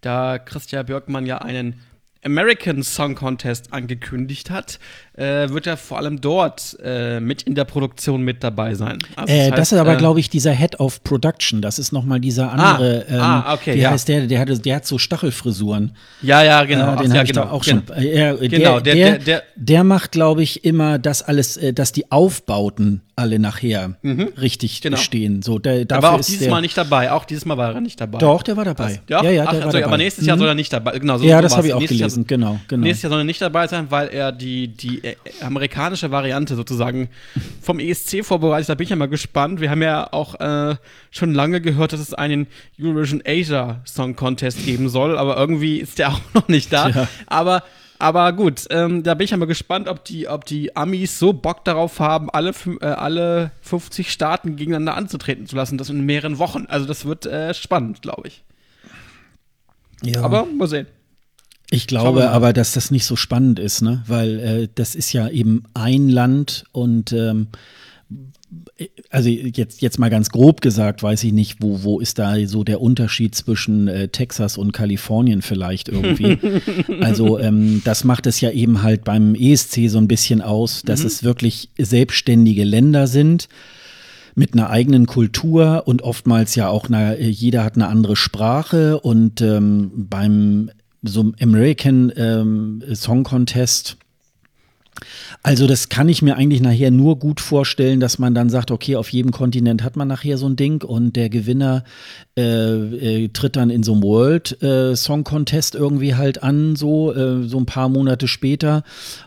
da 0.00 0.38
Christian 0.38 0.86
Björkmann 0.86 1.26
ja 1.26 1.38
einen 1.38 1.80
American 2.24 2.82
Song 2.82 3.14
Contest 3.14 3.72
angekündigt 3.72 4.50
hat, 4.50 4.78
äh, 5.14 5.48
wird 5.50 5.66
er 5.66 5.76
vor 5.76 5.98
allem 5.98 6.20
dort 6.20 6.76
äh, 6.82 7.20
mit 7.20 7.42
in 7.42 7.54
der 7.54 7.64
Produktion 7.64 8.22
mit 8.22 8.42
dabei 8.42 8.74
sein. 8.74 8.98
Also 9.16 9.32
äh, 9.32 9.36
das, 9.36 9.44
heißt, 9.44 9.58
das, 9.58 9.72
ist 9.72 9.78
aber, 9.78 9.94
äh, 9.94 9.96
glaube 9.96 10.20
ich, 10.20 10.30
dieser 10.30 10.52
Head 10.52 10.80
of 10.80 11.04
Production. 11.04 11.60
Das 11.60 11.78
ist 11.78 11.92
noch 11.92 12.04
mal 12.04 12.20
dieser 12.20 12.50
ah, 12.50 12.52
andere. 12.52 13.04
Ah, 13.08 13.12
ähm, 13.12 13.20
ah 13.20 13.54
okay. 13.54 13.74
Wie 13.74 13.80
ja. 13.80 13.90
heißt 13.90 14.08
der? 14.08 14.26
Der, 14.26 14.40
hatte, 14.40 14.58
der 14.58 14.76
hat 14.76 14.86
so 14.86 14.98
Stachelfrisuren. 14.98 15.96
Ja, 16.22 16.42
ja, 16.42 16.64
genau. 16.64 16.94
Äh, 16.94 17.02
den 17.02 17.10
ja, 17.10 17.18
habe 17.18 17.26
ich 17.26 17.32
genau. 17.32 17.44
da 17.46 17.50
auch 17.50 17.64
schon. 17.64 17.82
Genau, 17.86 18.80
der, 18.80 18.94
der, 18.94 19.18
der, 19.18 19.42
der, 19.56 19.84
macht, 19.84 20.12
glaube 20.12 20.42
ich, 20.42 20.64
immer 20.64 20.98
das 20.98 21.22
alles, 21.22 21.56
äh, 21.56 21.72
dass 21.72 21.92
die 21.92 22.10
Aufbauten 22.10 23.02
alle 23.16 23.38
nachher 23.38 23.94
mhm. 24.02 24.32
richtig 24.40 24.80
genau. 24.80 24.96
stehen. 24.96 25.42
So, 25.42 25.58
der, 25.58 25.84
der 25.84 26.02
war 26.02 26.14
auch 26.14 26.20
dieses 26.20 26.48
Mal 26.48 26.60
nicht 26.60 26.76
dabei. 26.76 27.12
Auch 27.12 27.24
dieses 27.24 27.44
Mal 27.44 27.56
war 27.56 27.74
er 27.74 27.80
nicht 27.80 28.00
dabei. 28.00 28.18
Doch, 28.18 28.42
der 28.42 28.56
war 28.56 28.64
dabei. 28.64 29.00
Ja, 29.08 29.22
ja, 29.22 29.30
ja 29.30 29.44
Ach, 29.46 29.52
der 29.52 29.66
also, 29.66 29.82
aber 29.82 29.96
nächstes 29.98 30.26
Jahr 30.26 30.36
mhm. 30.36 30.40
soll 30.40 30.48
er 30.48 30.54
nicht 30.54 30.72
dabei. 30.72 30.98
Genau, 30.98 31.18
so, 31.18 31.24
ja, 31.24 31.36
so 31.36 31.42
das 31.42 31.56
habe 31.56 31.66
ich 31.68 31.74
auch 31.74 31.78
nächstes 31.78 31.98
gelesen. 31.98 32.20
Jahr, 32.22 32.26
genau, 32.26 32.60
genau. 32.66 32.82
Nächstes 32.82 33.02
Jahr 33.04 33.10
soll 33.10 33.20
er 33.20 33.24
nicht 33.24 33.40
dabei 33.40 33.66
sein, 33.68 33.86
weil 33.90 34.08
er 34.08 34.32
die, 34.32 34.68
die 34.68 35.04
äh, 35.04 35.16
amerikanische 35.42 36.10
Variante 36.10 36.56
sozusagen 36.56 37.08
vom 37.62 37.78
ESC 37.78 38.24
vorbereitet. 38.24 38.68
Da 38.68 38.74
bin 38.74 38.84
ich 38.84 38.90
ja 38.90 38.96
mal 38.96 39.06
gespannt. 39.06 39.60
Wir 39.60 39.70
haben 39.70 39.82
ja 39.82 40.12
auch 40.12 40.40
äh, 40.40 40.76
schon 41.10 41.34
lange 41.34 41.60
gehört, 41.60 41.92
dass 41.92 42.00
es 42.00 42.14
einen 42.14 42.48
Eurovision 42.80 43.22
Asia 43.26 43.80
Song 43.84 44.16
Contest 44.16 44.64
geben 44.64 44.88
soll, 44.88 45.16
aber 45.16 45.36
irgendwie 45.36 45.78
ist 45.78 45.98
der 45.98 46.08
auch 46.12 46.20
noch 46.34 46.48
nicht 46.48 46.72
da. 46.72 46.88
Ja. 46.88 47.08
Aber 47.26 47.62
aber 48.04 48.34
gut, 48.34 48.66
ähm, 48.68 49.02
da 49.02 49.14
bin 49.14 49.24
ich 49.24 49.30
ja 49.30 49.38
mal 49.38 49.46
gespannt, 49.46 49.88
ob 49.88 50.04
die, 50.04 50.28
ob 50.28 50.44
die 50.44 50.76
Amis 50.76 51.18
so 51.18 51.32
Bock 51.32 51.64
darauf 51.64 52.00
haben, 52.00 52.28
alle, 52.28 52.52
äh, 52.82 52.84
alle 52.84 53.50
50 53.62 54.12
Staaten 54.12 54.56
gegeneinander 54.56 54.94
anzutreten 54.94 55.46
zu 55.46 55.56
lassen. 55.56 55.78
Das 55.78 55.88
in 55.88 56.04
mehreren 56.04 56.36
Wochen. 56.36 56.66
Also 56.68 56.84
das 56.86 57.06
wird 57.06 57.24
äh, 57.24 57.54
spannend, 57.54 58.02
glaube 58.02 58.28
ich. 58.28 58.44
Ja. 60.02 60.20
Aber 60.20 60.44
mal 60.44 60.68
sehen. 60.68 60.86
Ich 61.70 61.86
glaube 61.86 62.28
aber, 62.28 62.52
dass 62.52 62.72
das 62.74 62.90
nicht 62.90 63.06
so 63.06 63.16
spannend 63.16 63.58
ist, 63.58 63.80
ne? 63.80 64.04
Weil 64.06 64.38
äh, 64.38 64.68
das 64.74 64.94
ist 64.94 65.14
ja 65.14 65.30
eben 65.30 65.62
ein 65.72 66.10
Land 66.10 66.66
und 66.72 67.10
ähm, 67.12 67.48
also 69.10 69.28
jetzt, 69.28 69.82
jetzt 69.82 69.98
mal 69.98 70.10
ganz 70.10 70.30
grob 70.30 70.60
gesagt, 70.60 71.02
weiß 71.02 71.22
ich 71.24 71.32
nicht, 71.32 71.58
wo, 71.60 71.82
wo 71.84 72.00
ist 72.00 72.18
da 72.18 72.34
so 72.46 72.64
der 72.64 72.80
Unterschied 72.80 73.34
zwischen 73.34 73.86
äh, 73.88 74.08
Texas 74.08 74.58
und 74.58 74.72
Kalifornien 74.72 75.42
vielleicht 75.42 75.88
irgendwie. 75.88 76.38
also 77.00 77.38
ähm, 77.38 77.82
das 77.84 78.04
macht 78.04 78.26
es 78.26 78.40
ja 78.40 78.50
eben 78.50 78.82
halt 78.82 79.04
beim 79.04 79.34
ESC 79.34 79.88
so 79.88 79.98
ein 79.98 80.08
bisschen 80.08 80.40
aus, 80.40 80.82
dass 80.82 81.00
mhm. 81.00 81.06
es 81.06 81.22
wirklich 81.22 81.70
selbstständige 81.78 82.64
Länder 82.64 83.06
sind 83.06 83.48
mit 84.34 84.54
einer 84.54 84.70
eigenen 84.70 85.06
Kultur 85.06 85.84
und 85.86 86.02
oftmals 86.02 86.56
ja 86.56 86.68
auch 86.68 86.88
eine, 86.88 87.20
jeder 87.20 87.62
hat 87.62 87.76
eine 87.76 87.86
andere 87.86 88.16
Sprache 88.16 88.98
und 88.98 89.40
ähm, 89.40 89.92
beim 89.94 90.70
so 91.02 91.32
American 91.40 92.12
ähm, 92.16 92.82
Song 92.94 93.22
Contest 93.22 93.96
also 95.42 95.66
das 95.66 95.88
kann 95.88 96.08
ich 96.08 96.22
mir 96.22 96.36
eigentlich 96.36 96.60
nachher 96.60 96.90
nur 96.90 97.18
gut 97.18 97.40
vorstellen, 97.40 98.00
dass 98.00 98.18
man 98.18 98.34
dann 98.34 98.50
sagt, 98.50 98.70
okay, 98.70 98.96
auf 98.96 99.08
jedem 99.10 99.30
Kontinent 99.30 99.82
hat 99.82 99.96
man 99.96 100.08
nachher 100.08 100.38
so 100.38 100.46
ein 100.46 100.56
Ding 100.56 100.82
und 100.82 101.16
der 101.16 101.28
Gewinner 101.28 101.84
äh, 102.36 103.24
äh, 103.24 103.28
tritt 103.28 103.56
dann 103.56 103.70
in 103.70 103.82
so 103.82 103.92
einem 103.92 104.02
World 104.02 104.62
äh, 104.62 104.96
Song 104.96 105.24
Contest 105.24 105.74
irgendwie 105.74 106.14
halt 106.14 106.42
an, 106.42 106.76
so, 106.76 107.12
äh, 107.14 107.44
so 107.46 107.58
ein 107.58 107.66
paar 107.66 107.88
Monate 107.88 108.28
später 108.28 108.84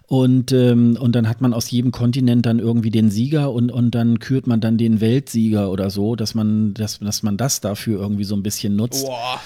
und, 0.07 0.51
ähm, 0.51 0.97
und 0.99 1.15
dann 1.15 1.27
hat 1.27 1.41
man 1.41 1.53
aus 1.53 1.69
jedem 1.69 1.91
Kontinent 1.91 2.45
dann 2.45 2.59
irgendwie 2.59 2.91
den 2.91 3.09
Sieger 3.11 3.51
und, 3.51 3.71
und 3.71 3.91
dann 3.91 4.19
kürt 4.19 4.47
man 4.47 4.61
dann 4.61 4.77
den 4.77 5.01
Weltsieger 5.01 5.69
oder 5.69 5.89
so, 5.89 6.15
dass 6.15 6.33
man, 6.33 6.73
dass, 6.73 6.99
dass 6.99 7.23
man 7.23 7.37
das 7.37 7.61
dafür 7.61 7.99
irgendwie 7.99 8.23
so 8.23 8.35
ein 8.35 8.43
bisschen 8.43 8.75
nutzt. 8.75 9.05
Boah. 9.05 9.41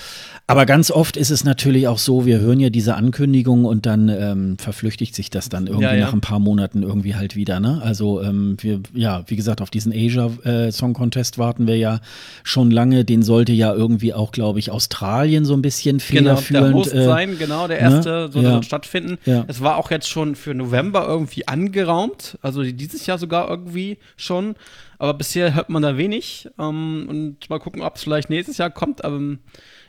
Aber 0.47 0.65
ganz 0.65 0.91
oft 0.91 1.15
ist 1.15 1.29
es 1.29 1.45
natürlich 1.45 1.87
auch 1.87 1.97
so, 1.97 2.25
wir 2.25 2.39
hören 2.39 2.59
ja 2.59 2.69
diese 2.69 2.95
Ankündigung 2.95 3.63
und 3.63 3.85
dann 3.85 4.09
ähm, 4.09 4.57
verflüchtigt 4.57 5.15
sich 5.15 5.29
das 5.29 5.47
dann 5.47 5.67
irgendwie 5.67 5.85
ja, 5.85 5.93
ja. 5.93 6.05
nach 6.05 6.13
ein 6.13 6.19
paar 6.19 6.39
Monaten 6.39 6.83
irgendwie 6.83 7.15
halt 7.15 7.37
wieder. 7.37 7.61
Ne? 7.61 7.81
Also 7.81 8.21
ähm, 8.21 8.57
wir, 8.59 8.81
ja, 8.93 9.23
wie 9.27 9.37
gesagt, 9.37 9.61
auf 9.61 9.69
diesen 9.69 9.93
Asia 9.93 10.29
äh, 10.43 10.71
Song 10.71 10.93
Contest 10.93 11.37
warten 11.37 11.67
wir 11.67 11.77
ja 11.77 12.01
schon 12.43 12.69
lange. 12.69 13.05
Den 13.05 13.23
sollte 13.23 13.53
ja 13.53 13.73
irgendwie 13.73 14.13
auch, 14.13 14.33
glaube 14.33 14.59
ich, 14.59 14.71
Australien 14.71 15.45
so 15.45 15.53
ein 15.53 15.61
bisschen 15.61 16.01
federführend 16.01 16.47
genau, 16.47 16.61
der 16.65 16.73
Host 16.73 16.93
äh, 16.93 17.05
sein, 17.05 17.37
genau, 17.39 17.67
der 17.67 17.79
erste 17.79 18.09
ne? 18.09 18.31
soll 18.31 18.43
ja. 18.43 18.63
stattfinden. 18.63 19.17
Es 19.47 19.61
war 19.61 19.77
auch 19.77 19.89
jetzt 19.89 20.09
schon 20.09 20.35
für 20.35 20.53
November 20.53 21.07
irgendwie 21.07 21.47
angeraumt, 21.47 22.37
also 22.41 22.63
dieses 22.63 23.05
Jahr 23.05 23.17
sogar 23.17 23.49
irgendwie 23.49 23.99
schon. 24.17 24.55
Aber 25.01 25.15
bisher 25.15 25.55
hört 25.55 25.69
man 25.69 25.81
da 25.81 25.97
wenig. 25.97 26.47
Ähm, 26.59 27.07
und 27.09 27.49
mal 27.49 27.59
gucken, 27.59 27.81
ob 27.81 27.95
es 27.95 28.03
vielleicht 28.03 28.29
nächstes 28.29 28.59
Jahr 28.59 28.69
kommt. 28.69 29.03
Aber 29.03 29.15
ähm, 29.15 29.39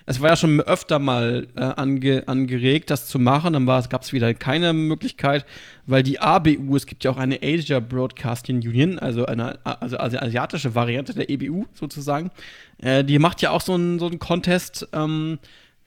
es 0.07 0.21
war 0.21 0.31
ja 0.31 0.37
schon 0.37 0.61
öfter 0.61 0.99
mal 0.99 1.47
äh, 1.57 1.61
ange, 1.61 2.25
angeregt, 2.27 2.91
das 2.91 3.09
zu 3.09 3.19
machen. 3.19 3.53
Dann 3.53 3.67
gab 3.67 4.03
es 4.03 4.13
wieder 4.13 4.33
keine 4.35 4.73
Möglichkeit, 4.73 5.45
weil 5.87 6.03
die 6.03 6.21
ABU, 6.21 6.77
es 6.77 6.87
gibt 6.87 7.05
ja 7.05 7.11
auch 7.11 7.17
eine 7.17 7.41
Asia 7.43 7.81
Broadcasting 7.81 8.59
Union, 8.59 8.99
also 8.99 9.27
eine 9.27 9.59
also, 9.65 9.97
also 9.97 10.19
asiatische 10.19 10.75
Variante 10.75 11.15
der 11.15 11.31
EBU 11.31 11.67
sozusagen. 11.75 12.31
Äh, 12.79 13.05
die 13.05 13.19
macht 13.19 13.43
ja 13.43 13.51
auch 13.51 13.61
so 13.61 13.75
einen 13.75 13.99
so 13.99 14.11
Contest. 14.11 14.89
Ähm, 14.93 15.39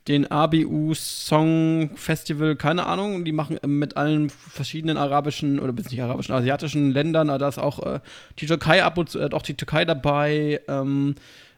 den 0.07 0.29
ABU 0.29 0.93
Song 0.93 1.89
Festival, 1.95 2.55
keine 2.55 2.85
Ahnung, 2.85 3.25
die 3.25 3.31
machen 3.31 3.57
mit 3.65 3.97
allen 3.97 4.29
verschiedenen 4.29 4.97
arabischen 4.97 5.59
oder 5.59 5.73
bis 5.73 5.89
nicht 5.89 6.01
arabischen, 6.01 6.35
asiatischen 6.35 6.91
Ländern, 6.91 7.27
da 7.27 7.47
ist 7.47 7.57
auch 7.57 7.79
äh, 7.79 7.99
die 8.37 8.45
Türkei 8.45 8.83
ab 8.83 8.97
und 8.97 9.09
zu, 9.09 9.19
äh, 9.19 9.29
auch 9.31 9.41
die 9.41 9.55
Türkei 9.55 9.83
dabei, 9.83 10.61
ähm, 10.67 11.15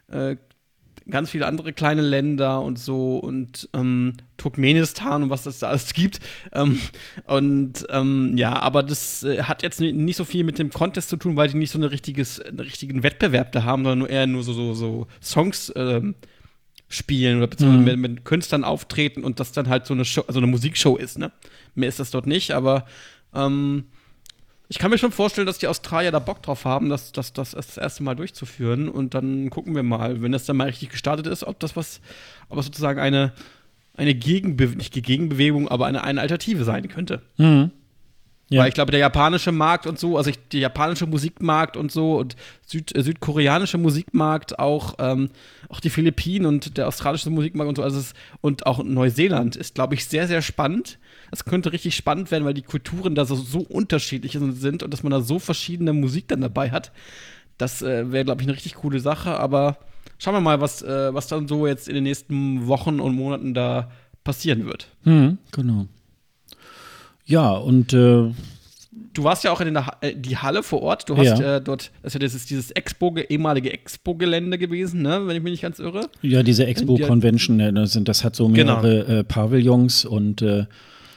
äh, 0.10 0.38
ganz 1.10 1.30
viele 1.30 1.46
andere 1.46 1.74
kleine 1.74 2.02
Länder 2.02 2.62
und 2.62 2.80
so 2.80 3.18
und 3.18 3.70
ähm, 3.74 4.14
Turkmenistan 4.38 5.24
und 5.24 5.30
was 5.30 5.44
das 5.44 5.60
da 5.60 5.70
alles 5.70 5.94
gibt. 5.94 6.20
Ähm, 6.54 6.80
und 7.26 7.86
ähm, 7.90 8.38
ja, 8.38 8.60
aber 8.60 8.84
das 8.84 9.24
äh, 9.24 9.44
hat 9.44 9.64
jetzt 9.64 9.80
nicht 9.80 10.16
so 10.16 10.26
viel 10.26 10.44
mit 10.44 10.60
dem 10.60 10.70
Contest 10.70 11.10
zu 11.10 11.18
tun, 11.18 11.36
weil 11.36 11.50
die 11.50 11.58
nicht 11.58 11.72
so 11.72 11.80
eine 11.80 11.92
richtiges, 11.92 12.40
einen 12.40 12.60
richtigen 12.60 13.04
Wettbewerb 13.04 13.52
da 13.52 13.64
haben, 13.64 13.84
sondern 13.84 14.00
nur 14.00 14.10
eher 14.10 14.28
nur 14.28 14.44
so, 14.44 14.54
so, 14.54 14.74
so 14.74 15.08
Songs 15.22 15.72
ähm, 15.76 16.16
spielen 16.90 17.38
oder 17.38 17.48
beziehungsweise 17.48 17.96
mhm. 17.96 18.02
mit, 18.02 18.12
mit, 18.12 18.26
Künstlern 18.26 18.64
auftreten 18.64 19.24
und 19.24 19.40
das 19.40 19.52
dann 19.52 19.70
halt 19.70 19.86
so 19.86 19.94
eine 19.94 20.06
Show, 20.06 20.24
also 20.28 20.40
eine 20.40 20.48
Musikshow 20.48 20.96
ist, 20.96 21.18
ne? 21.18 21.32
Mehr 21.76 21.90
ist 21.90 22.00
das 22.00 22.12
dort 22.12 22.28
nicht, 22.28 22.52
aber 22.52 22.86
ähm, 23.34 23.86
ich 24.70 24.80
kann 24.80 24.92
mir 24.92 24.98
schon 24.98 25.12
vorstellen, 25.12 25.48
dass 25.48 25.60
die 25.60 25.68
Australier 25.68 26.12
da 26.12 26.20
Bock 26.20 26.44
drauf 26.44 26.66
haben, 26.66 26.90
das, 26.90 27.12
das, 27.14 27.32
das, 27.32 27.52
das 27.52 27.78
erste 27.78 28.04
Mal 28.04 28.16
durchzuführen. 28.16 28.90
Und 28.90 29.14
dann 29.14 29.50
gucken 29.50 29.76
wir 29.76 29.84
mal, 29.84 30.22
wenn 30.22 30.34
das 30.34 30.46
dann 30.46 30.58
mal 30.58 30.68
richtig 30.68 30.90
gestartet 30.90 31.28
ist, 31.28 31.46
ob 31.46 31.60
das 31.60 31.76
was, 31.76 32.02
ob 32.50 32.60
es 32.60 32.66
sozusagen 32.66 33.00
eine, 33.00 33.32
eine 33.96 34.14
Gegenbe 34.14 34.66
nicht 34.68 34.94
Gegenbewegung, 34.94 35.70
aber 35.70 35.86
eine, 35.86 36.04
eine 36.04 36.22
Alternative 36.22 36.66
sein 36.66 36.88
könnte. 36.90 37.22
Mhm. 37.38 37.72
Ja. 38.50 38.62
Weil 38.62 38.70
ich 38.70 38.76
glaube, 38.76 38.92
der 38.92 39.02
japanische 39.02 39.52
Markt 39.52 39.88
und 39.88 40.00
so, 40.00 40.18
also 40.18 40.30
ich, 40.30 40.40
der 40.50 40.62
japanische 40.62 41.06
Musikmarkt 41.06 41.76
und 41.76 41.92
so 41.92 42.18
und 42.18 42.38
Süd, 42.66 42.96
äh, 42.96 43.04
südkoreanische 43.04 43.78
Musikmarkt, 43.78 44.58
auch, 44.58 44.96
ähm, 45.00 45.30
auch 45.68 45.82
die 45.82 45.90
Philippinen 45.90 46.46
und 46.46 46.78
der 46.78 46.88
australische 46.88 47.30
Musikmarkt 47.30 47.70
und 47.70 47.76
so, 47.76 47.84
also 47.84 48.00
es, 48.00 48.14
und 48.40 48.66
auch 48.66 48.82
Neuseeland 48.84 49.58
ist, 49.58 49.76
glaube 49.76 49.96
ich, 49.96 50.06
sehr, 50.06 50.28
sehr 50.28 50.42
spannend. 50.42 50.98
Es 51.32 51.46
könnte 51.46 51.74
richtig 51.74 51.96
spannend 51.96 52.32
werden, 52.32 52.46
weil 52.46 52.54
die 52.54 52.62
Kulturen 52.62 53.16
da 53.16 53.26
so, 53.26 53.36
so 53.36 53.60
unterschiedlich 53.60 54.38
sind 54.40 54.84
und 54.84 54.94
dass 54.94 55.04
man 55.04 55.12
da 55.12 55.22
so 55.22 55.40
verschiedene 55.40 55.94
Musik 55.94 56.28
dann 56.28 56.42
dabei 56.42 56.72
hat. 56.72 56.92
Das 57.58 57.82
äh, 57.82 58.12
wäre, 58.12 58.26
glaube 58.26 58.42
ich, 58.42 58.48
eine 58.48 58.56
richtig 58.56 58.76
coole 58.76 59.00
Sache, 59.00 59.40
aber 59.40 59.78
schauen 60.20 60.36
wir 60.36 60.42
mal, 60.42 60.62
was, 60.62 60.82
äh, 60.82 61.14
was 61.14 61.28
dann 61.28 61.48
so 61.48 61.68
jetzt 61.68 61.88
in 61.88 61.96
den 61.96 62.04
nächsten 62.04 62.68
Wochen 62.68 63.00
und 63.00 63.16
Monaten 63.16 63.54
da 63.54 63.92
passieren 64.24 64.66
wird. 64.66 64.88
Mhm, 65.04 65.38
genau. 65.52 65.88
Ja, 67.26 67.52
und 67.52 67.94
äh 67.94 68.32
Du 69.14 69.24
warst 69.24 69.44
ja 69.44 69.52
auch 69.52 69.62
in 69.62 69.74
der 69.74 69.98
äh, 70.02 70.14
die 70.16 70.38
Halle 70.38 70.62
vor 70.62 70.84
Ort. 70.84 71.10
Du 71.10 71.18
hast 71.18 71.40
ja. 71.40 71.56
äh, 71.56 71.62
dort, 71.62 71.92
das 72.04 72.14
ist 72.14 72.22
ja 72.22 72.40
dieses, 72.48 72.72
Expo, 72.72 73.16
ehemalige 73.18 73.74
Expo-Gelände 73.74 74.60
gewesen, 74.60 75.02
ne? 75.02 75.26
wenn 75.26 75.36
ich 75.36 75.42
mich 75.42 75.52
nicht 75.52 75.62
ganz 75.64 75.80
irre. 75.80 76.10
Ja, 76.22 76.44
diese 76.44 76.68
Expo-Convention, 76.68 77.60
ja, 77.60 77.72
das, 77.72 77.98
das, 78.00 78.24
hat 78.24 78.36
so 78.36 78.48
genau. 78.48 78.82
mehrere 78.82 79.06
genau. 79.06 79.20
äh, 79.20 79.24
Pavillons 79.24 80.06
und 80.06 80.44
äh, 80.44 80.66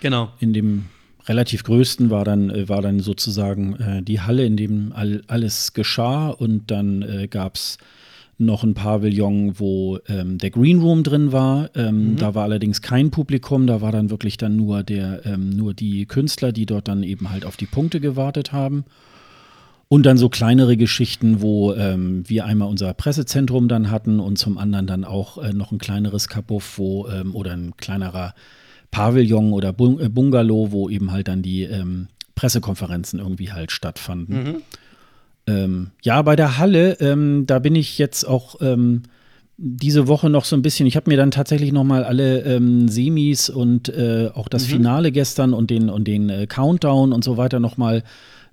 genau. 0.00 0.32
in 0.38 0.52
dem 0.52 0.86
relativ 1.26 1.64
größten 1.64 2.10
war 2.10 2.24
dann, 2.24 2.50
äh, 2.50 2.68
war 2.68 2.82
dann 2.82 3.00
sozusagen 3.00 3.76
äh, 3.76 4.02
die 4.02 4.20
Halle, 4.20 4.44
in 4.44 4.56
dem 4.56 4.92
all, 4.92 5.22
alles 5.26 5.72
geschah 5.72 6.28
und 6.28 6.70
dann 6.70 7.02
äh, 7.02 7.28
gab 7.28 7.56
es 7.56 7.78
noch 8.40 8.64
ein 8.64 8.72
Pavillon, 8.72 9.58
wo 9.58 9.98
ähm, 10.08 10.38
der 10.38 10.50
Green 10.50 10.80
Room 10.80 11.02
drin 11.02 11.30
war. 11.30 11.70
Ähm, 11.76 12.12
mhm. 12.12 12.16
Da 12.16 12.34
war 12.34 12.44
allerdings 12.44 12.80
kein 12.80 13.10
Publikum, 13.10 13.66
da 13.66 13.82
war 13.82 13.92
dann 13.92 14.08
wirklich 14.08 14.38
dann 14.38 14.56
nur 14.56 14.82
der, 14.82 15.26
ähm, 15.26 15.50
nur 15.50 15.74
die 15.74 16.06
Künstler, 16.06 16.50
die 16.50 16.64
dort 16.64 16.88
dann 16.88 17.02
eben 17.02 17.30
halt 17.30 17.44
auf 17.44 17.58
die 17.58 17.66
Punkte 17.66 18.00
gewartet 18.00 18.52
haben. 18.52 18.84
Und 19.88 20.06
dann 20.06 20.16
so 20.16 20.28
kleinere 20.28 20.76
Geschichten, 20.76 21.42
wo 21.42 21.74
ähm, 21.74 22.22
wir 22.28 22.46
einmal 22.46 22.68
unser 22.68 22.94
Pressezentrum 22.94 23.68
dann 23.68 23.90
hatten 23.90 24.20
und 24.20 24.38
zum 24.38 24.56
anderen 24.56 24.86
dann 24.86 25.04
auch 25.04 25.36
äh, 25.38 25.52
noch 25.52 25.72
ein 25.72 25.78
kleineres 25.78 26.28
Kabuff, 26.28 26.78
wo 26.78 27.08
ähm, 27.08 27.34
oder 27.34 27.52
ein 27.52 27.76
kleinerer 27.76 28.34
Pavillon 28.90 29.52
oder 29.52 29.72
Bung 29.72 30.00
äh, 30.00 30.08
Bungalow, 30.08 30.72
wo 30.72 30.88
eben 30.88 31.12
halt 31.12 31.28
dann 31.28 31.42
die 31.42 31.62
ähm, 31.62 32.08
Pressekonferenzen 32.34 33.18
irgendwie 33.18 33.52
halt 33.52 33.72
stattfanden. 33.72 34.42
Mhm. 34.42 34.56
Ähm, 35.46 35.90
ja, 36.02 36.20
bei 36.22 36.36
der 36.36 36.58
Halle, 36.58 36.94
ähm, 37.00 37.44
da 37.46 37.58
bin 37.58 37.74
ich 37.74 37.98
jetzt 37.98 38.24
auch 38.24 38.56
ähm, 38.60 39.02
diese 39.56 40.08
Woche 40.08 40.30
noch 40.30 40.44
so 40.44 40.56
ein 40.56 40.62
bisschen. 40.62 40.86
Ich 40.86 40.96
habe 40.96 41.10
mir 41.10 41.16
dann 41.16 41.30
tatsächlich 41.30 41.72
noch 41.72 41.84
mal 41.84 42.04
alle 42.04 42.40
ähm, 42.42 42.88
Semis 42.88 43.50
und 43.50 43.90
äh, 43.90 44.30
auch 44.32 44.48
das 44.48 44.66
mhm. 44.66 44.72
Finale 44.72 45.12
gestern 45.12 45.52
und 45.52 45.70
den 45.70 45.90
und 45.90 46.08
den 46.08 46.30
äh, 46.30 46.46
Countdown 46.46 47.12
und 47.12 47.24
so 47.24 47.36
weiter 47.36 47.60
noch 47.60 47.76
mal 47.76 48.02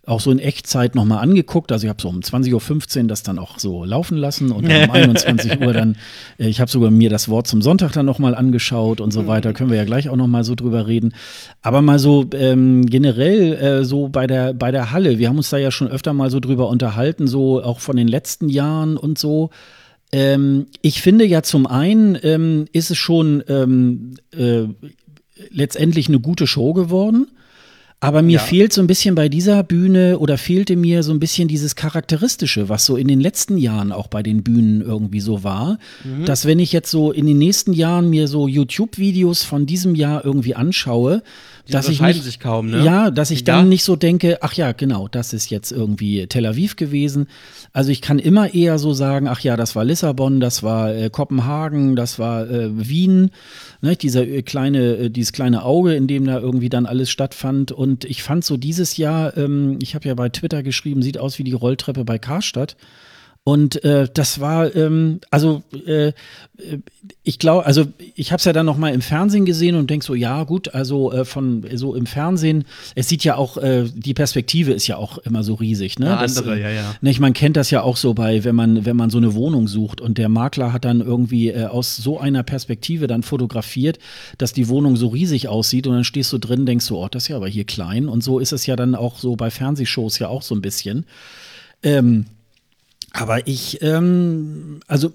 auch 0.07 0.21
so 0.21 0.31
in 0.31 0.39
Echtzeit 0.39 0.95
nochmal 0.95 1.19
angeguckt. 1.19 1.71
Also 1.71 1.85
ich 1.85 1.89
habe 1.89 2.01
so 2.01 2.07
um 2.07 2.21
20.15 2.21 3.01
Uhr 3.01 3.07
das 3.07 3.23
dann 3.23 3.37
auch 3.39 3.59
so 3.59 3.83
laufen 3.83 4.17
lassen 4.17 4.51
und 4.51 4.67
dann 4.67 4.89
um 4.89 4.91
21 4.95 5.59
Uhr 5.59 5.73
dann, 5.73 5.97
äh, 6.39 6.47
ich 6.47 6.61
habe 6.61 6.71
sogar 6.71 6.89
mir 6.89 7.09
das 7.09 7.27
Wort 7.27 7.47
zum 7.47 7.61
Sonntag 7.61 7.91
dann 7.91 8.05
nochmal 8.05 8.33
angeschaut 8.33 9.01
und 9.01 9.11
so 9.11 9.23
mhm. 9.23 9.27
weiter. 9.27 9.53
Können 9.53 9.69
wir 9.69 9.77
ja 9.77 9.83
gleich 9.83 10.07
auch 10.09 10.15
nochmal 10.15 10.45
so 10.45 10.55
drüber 10.55 10.87
reden. 10.87 11.13
Aber 11.61 11.81
mal 11.81 11.99
so 11.99 12.25
ähm, 12.33 12.85
generell 12.85 13.53
äh, 13.53 13.85
so 13.85 14.07
bei 14.07 14.27
der, 14.27 14.53
bei 14.53 14.71
der 14.71 14.91
Halle, 14.91 15.19
wir 15.19 15.27
haben 15.27 15.37
uns 15.37 15.49
da 15.49 15.57
ja 15.57 15.71
schon 15.71 15.89
öfter 15.89 16.13
mal 16.13 16.31
so 16.31 16.39
drüber 16.39 16.69
unterhalten, 16.69 17.27
so 17.27 17.61
auch 17.61 17.81
von 17.81 17.97
den 17.97 18.07
letzten 18.07 18.47
Jahren 18.47 18.95
und 18.95 19.17
so. 19.17 19.49
Ähm, 20.13 20.67
ich 20.81 21.01
finde 21.01 21.25
ja 21.25 21.43
zum 21.43 21.67
einen 21.67 22.17
ähm, 22.23 22.65
ist 22.71 22.91
es 22.91 22.97
schon 22.97 23.43
ähm, 23.49 24.13
äh, 24.33 24.63
letztendlich 25.49 26.07
eine 26.07 26.21
gute 26.21 26.47
Show 26.47 26.73
geworden. 26.73 27.27
Aber 27.99 28.21
mir 28.21 28.33
ja. 28.33 28.39
fehlt 28.39 28.73
so 28.73 28.81
ein 28.81 28.85
bisschen 28.85 29.15
bei 29.15 29.27
dieser 29.27 29.63
Bühne 29.63 30.19
oder 30.19 30.37
fehlte 30.37 30.75
mir 30.75 31.01
so 31.01 31.11
ein 31.11 31.19
bisschen 31.19 31.47
dieses 31.47 31.75
Charakteristische, 31.75 32.69
was 32.69 32.85
so 32.85 32.95
in 32.95 33.07
den 33.07 33.19
letzten 33.19 33.57
Jahren 33.57 33.91
auch 33.91 34.05
bei 34.05 34.21
den 34.21 34.43
Bühnen 34.43 34.81
irgendwie 34.81 35.19
so 35.19 35.43
war. 35.43 35.79
Mhm. 36.03 36.25
Dass 36.25 36.45
wenn 36.45 36.59
ich 36.59 36.71
jetzt 36.71 36.91
so 36.91 37.11
in 37.11 37.25
den 37.25 37.39
nächsten 37.39 37.73
Jahren 37.73 38.11
mir 38.11 38.27
so 38.27 38.47
YouTube-Videos 38.47 39.43
von 39.43 39.65
diesem 39.65 39.95
Jahr 39.95 40.23
irgendwie 40.23 40.53
anschaue, 40.53 41.23
die 41.67 41.73
dass 41.73 41.89
ich 41.89 41.99
nicht, 41.99 42.23
sich 42.23 42.39
kaum, 42.39 42.69
ne? 42.69 42.83
Ja, 42.83 43.11
dass 43.11 43.31
ich 43.31 43.43
dann 43.43 43.67
nicht 43.67 43.83
so 43.83 43.95
denke, 43.95 44.37
ach 44.41 44.53
ja, 44.53 44.71
genau, 44.71 45.07
das 45.07 45.33
ist 45.33 45.49
jetzt 45.49 45.71
irgendwie 45.71 46.27
Tel 46.27 46.45
Aviv 46.45 46.77
gewesen. 46.77 47.27
Also 47.73 47.91
ich 47.91 48.01
kann 48.01 48.19
immer 48.19 48.53
eher 48.53 48.79
so 48.79 48.93
sagen, 48.93 49.27
ach 49.27 49.41
ja, 49.41 49.57
das 49.57 49.75
war 49.75 49.83
Lissabon, 49.83 50.39
das 50.39 50.63
war 50.63 50.95
äh, 50.95 51.09
Kopenhagen, 51.09 51.95
das 51.95 52.19
war 52.19 52.49
äh, 52.49 52.69
Wien, 52.87 53.31
ne, 53.81 53.95
dieser 53.95 54.27
äh, 54.27 54.41
kleine, 54.41 54.97
äh, 54.97 55.09
dieses 55.09 55.33
kleine 55.33 55.63
Auge, 55.63 55.95
in 55.95 56.07
dem 56.07 56.25
da 56.25 56.39
irgendwie 56.39 56.69
dann 56.69 56.85
alles 56.85 57.09
stattfand. 57.09 57.71
Und 57.71 58.05
ich 58.05 58.23
fand 58.23 58.45
so 58.45 58.57
dieses 58.57 58.97
Jahr, 58.97 59.35
ähm, 59.37 59.79
ich 59.81 59.95
habe 59.95 60.07
ja 60.07 60.15
bei 60.15 60.29
Twitter 60.29 60.63
geschrieben, 60.63 61.01
sieht 61.01 61.17
aus 61.17 61.39
wie 61.39 61.43
die 61.43 61.53
Rolltreppe 61.53 62.05
bei 62.05 62.17
Karstadt. 62.17 62.75
Und 63.47 63.81
äh, 63.85 64.09
das 64.13 64.41
war, 64.41 64.75
ähm, 64.75 65.21
also 65.31 65.63
äh, 65.85 66.11
ich 67.23 67.39
glaube, 67.39 67.65
also 67.65 67.85
ich 68.13 68.33
habe 68.33 68.39
es 68.39 68.43
ja 68.43 68.51
dann 68.51 68.65
noch 68.65 68.75
mal 68.75 68.93
im 68.93 68.99
Fernsehen 68.99 69.45
gesehen 69.45 69.75
und 69.75 69.89
denk 69.89 70.03
so, 70.03 70.15
ja 70.15 70.43
gut, 70.43 70.75
also 70.75 71.13
äh, 71.13 71.23
von 71.23 71.65
so 71.75 71.95
im 71.95 72.07
Fernsehen, 72.07 72.65
es 72.95 73.07
sieht 73.07 73.23
ja 73.23 73.37
auch, 73.37 73.55
äh, 73.55 73.85
die 73.95 74.13
Perspektive 74.13 74.73
ist 74.73 74.85
ja 74.87 74.97
auch 74.97 75.17
immer 75.19 75.45
so 75.45 75.53
riesig, 75.53 75.97
ne? 75.97 76.07
Ja, 76.07 76.17
andere, 76.17 76.59
ja, 76.59 76.69
ja. 76.71 76.95
Ne, 76.99 77.15
man 77.19 77.31
kennt 77.31 77.55
das 77.55 77.71
ja 77.71 77.83
auch 77.83 77.95
so 77.95 78.13
bei, 78.13 78.43
wenn 78.43 78.53
man, 78.53 78.85
wenn 78.85 78.97
man 78.97 79.09
so 79.09 79.17
eine 79.17 79.33
Wohnung 79.33 79.69
sucht 79.69 80.01
und 80.01 80.17
der 80.17 80.27
Makler 80.27 80.73
hat 80.73 80.83
dann 80.83 80.99
irgendwie 80.99 81.47
äh, 81.47 81.67
aus 81.67 81.95
so 81.95 82.19
einer 82.19 82.43
Perspektive 82.43 83.07
dann 83.07 83.23
fotografiert, 83.23 83.97
dass 84.37 84.51
die 84.51 84.67
Wohnung 84.67 84.97
so 84.97 85.07
riesig 85.07 85.47
aussieht 85.47 85.87
und 85.87 85.93
dann 85.93 86.03
stehst 86.03 86.33
du 86.33 86.37
drin, 86.37 86.65
denkst 86.65 86.87
du, 86.87 86.97
oh, 86.97 87.07
das 87.09 87.23
ist 87.23 87.27
ja 87.29 87.37
aber 87.37 87.47
hier 87.47 87.63
klein. 87.63 88.09
Und 88.09 88.25
so 88.25 88.39
ist 88.39 88.51
es 88.51 88.65
ja 88.65 88.75
dann 88.75 88.93
auch 88.93 89.17
so 89.19 89.37
bei 89.37 89.49
Fernsehshows 89.49 90.19
ja 90.19 90.27
auch 90.27 90.41
so 90.41 90.53
ein 90.53 90.61
bisschen. 90.61 91.05
Ähm, 91.81 92.25
aber 93.17 93.47
ich, 93.47 93.81
ähm, 93.81 94.79
also 94.87 95.11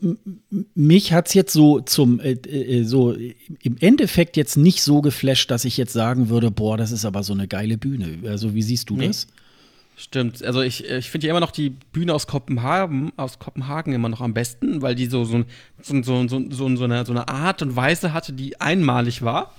mich 0.74 1.12
hat 1.12 1.28
es 1.28 1.34
jetzt 1.34 1.52
so 1.52 1.80
zum, 1.80 2.18
äh, 2.18 2.32
äh, 2.32 2.82
so 2.82 3.12
im 3.12 3.76
Endeffekt 3.78 4.36
jetzt 4.36 4.56
nicht 4.56 4.82
so 4.82 5.02
geflasht, 5.02 5.50
dass 5.52 5.64
ich 5.64 5.76
jetzt 5.76 5.92
sagen 5.92 6.28
würde, 6.28 6.50
boah, 6.50 6.76
das 6.76 6.90
ist 6.90 7.04
aber 7.04 7.22
so 7.22 7.32
eine 7.32 7.46
geile 7.46 7.78
Bühne. 7.78 8.28
Also 8.28 8.54
wie 8.54 8.62
siehst 8.62 8.90
du 8.90 8.96
nee. 8.96 9.06
das? 9.06 9.28
Stimmt, 9.94 10.42
also 10.42 10.62
ich, 10.62 10.84
ich 10.84 11.10
finde 11.10 11.28
ja 11.28 11.32
immer 11.32 11.38
noch 11.38 11.52
die 11.52 11.70
Bühne 11.70 12.12
aus 12.12 12.26
Kopenhagen, 12.26 13.12
aus 13.16 13.38
Kopenhagen 13.38 13.92
immer 13.92 14.08
noch 14.08 14.20
am 14.20 14.34
besten, 14.34 14.82
weil 14.82 14.96
die 14.96 15.06
so, 15.06 15.24
so, 15.24 15.44
so, 15.80 16.02
so, 16.02 16.26
so, 16.26 16.42
so, 16.50 16.76
so, 16.76 16.84
eine, 16.84 17.06
so 17.06 17.12
eine 17.12 17.28
Art 17.28 17.62
und 17.62 17.76
Weise 17.76 18.12
hatte, 18.12 18.32
die 18.32 18.60
einmalig 18.60 19.22
war. 19.22 19.54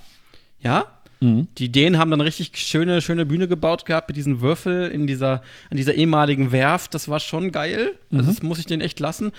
Ja, 0.60 0.86
Mhm. 1.20 1.48
Die 1.58 1.70
Dänen 1.70 1.98
haben 1.98 2.10
dann 2.10 2.20
richtig 2.20 2.50
schöne, 2.54 3.00
schöne 3.00 3.26
Bühne 3.26 3.48
gebaut 3.48 3.86
gehabt 3.86 4.08
mit 4.08 4.16
diesen 4.16 4.40
Würfel 4.40 4.90
in 4.90 5.06
dieser, 5.06 5.42
an 5.70 5.76
dieser 5.76 5.94
ehemaligen 5.94 6.52
Werft. 6.52 6.94
Das 6.94 7.08
war 7.08 7.20
schon 7.20 7.52
geil. 7.52 7.92
Also 8.10 8.24
mhm. 8.24 8.26
das 8.26 8.42
muss 8.42 8.58
ich 8.58 8.66
denen 8.66 8.82
echt 8.82 9.00
lassen. 9.00 9.32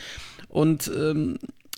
Und 0.49 0.91
ähm, 0.97 1.37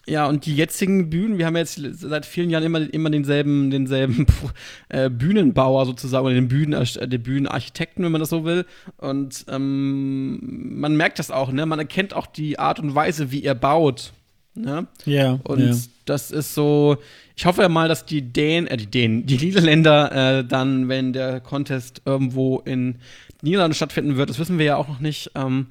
ja, 0.09 0.25
und 0.25 0.45
die 0.45 0.55
jetzigen 0.55 1.09
Bühnen, 1.09 1.37
wir 1.37 1.45
haben 1.45 1.57
jetzt 1.57 1.81
seit 1.93 2.25
vielen 2.25 2.49
Jahren 2.49 2.63
immer, 2.63 2.93
immer 2.93 3.09
denselben, 3.09 3.69
denselben 3.71 4.25
äh, 4.89 5.09
Bühnenbauer 5.09 5.85
sozusagen, 5.85 6.25
oder 6.25 6.35
den, 6.35 6.47
Bühnen, 6.47 6.73
äh, 6.73 7.07
den 7.07 7.21
Bühnenarchitekten, 7.21 8.05
wenn 8.05 8.13
man 8.13 8.21
das 8.21 8.29
so 8.29 8.45
will. 8.45 8.65
Und 8.97 9.45
ähm, 9.49 10.79
man 10.79 10.95
merkt 10.95 11.19
das 11.19 11.29
auch, 11.29 11.51
ne? 11.51 11.65
Man 11.65 11.79
erkennt 11.79 12.13
auch 12.13 12.25
die 12.25 12.57
Art 12.57 12.79
und 12.79 12.95
Weise, 12.95 13.31
wie 13.31 13.43
er 13.43 13.55
baut. 13.55 14.13
Ne? 14.55 14.87
Ja. 15.05 15.39
Und 15.43 15.59
ja. 15.59 15.75
Das 16.09 16.31
ist 16.31 16.53
so, 16.53 16.97
ich 17.35 17.45
hoffe 17.45 17.61
ja 17.61 17.69
mal, 17.69 17.87
dass 17.87 18.05
die 18.05 18.21
Dänen, 18.21 18.67
äh, 18.67 18.77
die 18.77 18.87
Dänen, 18.87 19.25
die 19.25 19.37
Niederländer 19.37 20.39
äh, 20.39 20.45
dann, 20.45 20.89
wenn 20.89 21.13
der 21.13 21.39
Contest 21.39 22.01
irgendwo 22.05 22.59
in 22.59 22.95
Niederlanden 23.41 23.75
stattfinden 23.75 24.17
wird, 24.17 24.29
das 24.29 24.39
wissen 24.39 24.57
wir 24.57 24.65
ja 24.65 24.75
auch 24.77 24.87
noch 24.87 24.99
nicht, 24.99 25.31
ähm, 25.35 25.67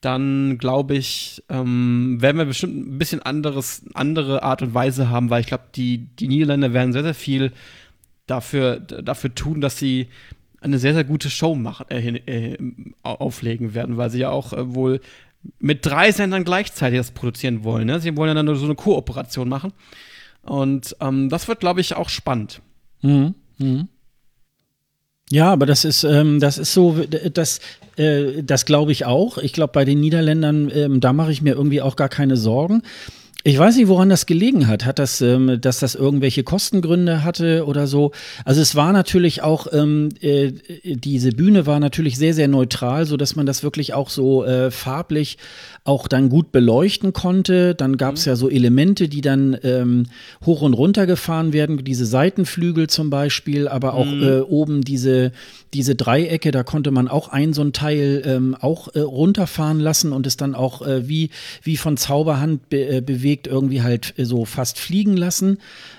dann 0.00 0.58
glaube 0.58 0.96
ich, 0.96 1.42
ähm, 1.48 2.18
werden 2.20 2.38
wir 2.38 2.44
bestimmt 2.44 2.76
ein 2.76 2.98
bisschen 2.98 3.22
anderes, 3.22 3.84
andere 3.94 4.42
Art 4.42 4.62
und 4.62 4.74
Weise 4.74 5.08
haben, 5.08 5.30
weil 5.30 5.40
ich 5.40 5.46
glaube, 5.46 5.64
die, 5.74 6.08
die 6.18 6.28
Niederländer 6.28 6.72
werden 6.72 6.92
sehr, 6.92 7.04
sehr 7.04 7.14
viel 7.14 7.52
dafür, 8.26 8.80
dafür 8.80 9.34
tun, 9.34 9.60
dass 9.60 9.78
sie 9.78 10.08
eine 10.60 10.78
sehr, 10.78 10.94
sehr 10.94 11.04
gute 11.04 11.30
Show 11.30 11.54
machen, 11.54 11.86
äh, 11.90 12.16
äh, 12.26 12.58
auflegen 13.02 13.74
werden, 13.74 13.96
weil 13.96 14.10
sie 14.10 14.20
ja 14.20 14.30
auch 14.30 14.52
äh, 14.52 14.74
wohl 14.74 15.00
mit 15.58 15.84
drei 15.84 16.12
Sendern 16.12 16.44
gleichzeitig 16.44 16.98
das 16.98 17.10
produzieren 17.10 17.64
wollen. 17.64 17.86
Ne? 17.86 18.00
Sie 18.00 18.16
wollen 18.16 18.36
ja 18.36 18.42
dann 18.42 18.54
so 18.56 18.64
eine 18.64 18.74
Kooperation 18.74 19.48
machen. 19.48 19.72
Und 20.42 20.96
ähm, 21.00 21.28
das 21.28 21.48
wird, 21.48 21.60
glaube 21.60 21.80
ich, 21.80 21.94
auch 21.94 22.08
spannend. 22.08 22.62
Mhm. 23.02 23.34
Mhm. 23.58 23.88
Ja, 25.30 25.50
aber 25.50 25.66
das 25.66 25.84
ist, 25.84 26.04
ähm, 26.04 26.40
das 26.40 26.58
ist 26.58 26.74
so, 26.74 27.04
das, 27.32 27.60
äh, 27.96 28.42
das 28.42 28.66
glaube 28.66 28.92
ich 28.92 29.06
auch. 29.06 29.38
Ich 29.38 29.52
glaube, 29.52 29.72
bei 29.72 29.84
den 29.84 30.00
Niederländern, 30.00 30.70
ähm, 30.74 31.00
da 31.00 31.12
mache 31.12 31.32
ich 31.32 31.40
mir 31.42 31.54
irgendwie 31.54 31.80
auch 31.80 31.96
gar 31.96 32.08
keine 32.08 32.36
Sorgen. 32.36 32.82
Ich 33.44 33.58
weiß 33.58 33.76
nicht, 33.76 33.88
woran 33.88 34.08
das 34.08 34.26
gelegen 34.26 34.68
hat. 34.68 34.84
Hat 34.84 35.00
das, 35.00 35.20
ähm, 35.20 35.60
dass 35.60 35.80
das 35.80 35.96
irgendwelche 35.96 36.44
Kostengründe 36.44 37.24
hatte 37.24 37.66
oder 37.66 37.88
so? 37.88 38.12
Also 38.44 38.60
es 38.60 38.76
war 38.76 38.92
natürlich 38.92 39.42
auch, 39.42 39.66
ähm, 39.72 40.10
äh, 40.20 40.52
diese 40.84 41.32
Bühne 41.32 41.66
war 41.66 41.80
natürlich 41.80 42.16
sehr, 42.16 42.34
sehr 42.34 42.46
neutral, 42.46 43.04
so 43.04 43.16
dass 43.16 43.34
man 43.34 43.44
das 43.44 43.64
wirklich 43.64 43.94
auch 43.94 44.10
so 44.10 44.44
äh, 44.44 44.70
farblich 44.70 45.38
auch 45.84 46.06
dann 46.06 46.28
gut 46.28 46.52
beleuchten 46.52 47.12
konnte. 47.12 47.74
Dann 47.74 47.96
gab 47.96 48.14
es 48.14 48.24
mhm. 48.24 48.30
ja 48.30 48.36
so 48.36 48.48
Elemente, 48.48 49.08
die 49.08 49.20
dann 49.20 49.56
ähm, 49.64 50.04
hoch 50.46 50.62
und 50.62 50.74
runter 50.74 51.06
gefahren 51.06 51.52
werden, 51.52 51.82
diese 51.84 52.06
Seitenflügel 52.06 52.88
zum 52.88 53.10
Beispiel, 53.10 53.66
aber 53.66 53.94
auch 53.94 54.06
mhm. 54.06 54.22
äh, 54.22 54.40
oben 54.40 54.82
diese, 54.82 55.32
diese 55.74 55.96
Dreiecke, 55.96 56.52
da 56.52 56.62
konnte 56.62 56.92
man 56.92 57.08
auch 57.08 57.28
ein 57.28 57.52
so 57.52 57.62
ein 57.62 57.72
Teil 57.72 58.22
ähm, 58.24 58.56
auch 58.60 58.94
äh, 58.94 59.00
runterfahren 59.00 59.80
lassen 59.80 60.12
und 60.12 60.26
es 60.26 60.36
dann 60.36 60.54
auch 60.54 60.82
äh, 60.82 61.08
wie, 61.08 61.30
wie 61.62 61.76
von 61.76 61.96
Zauberhand 61.96 62.68
be 62.68 62.86
äh, 62.86 63.00
bewegt 63.00 63.48
irgendwie 63.48 63.82
halt 63.82 64.14
äh, 64.18 64.24
so 64.24 64.44
fast 64.44 64.78
fliegen 64.78 65.16
lassen. 65.16 65.58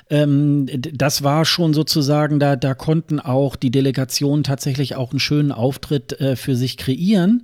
Ähm, 0.10 0.68
das 0.72 1.24
war 1.24 1.44
schon 1.44 1.74
sozusagen, 1.74 2.40
da, 2.40 2.56
da 2.56 2.74
konnten 2.74 3.20
auch 3.20 3.58
die 3.58 3.72
Delegationen 3.72 4.46
tatsächlich 4.46 4.96
auch 4.96 5.12
einen 5.12 5.20
schönen 5.20 5.52
Auftritt 5.52 6.22
äh, 6.22 6.38
für 6.38 6.56
sich 6.56 6.78
kreieren. 6.78 7.44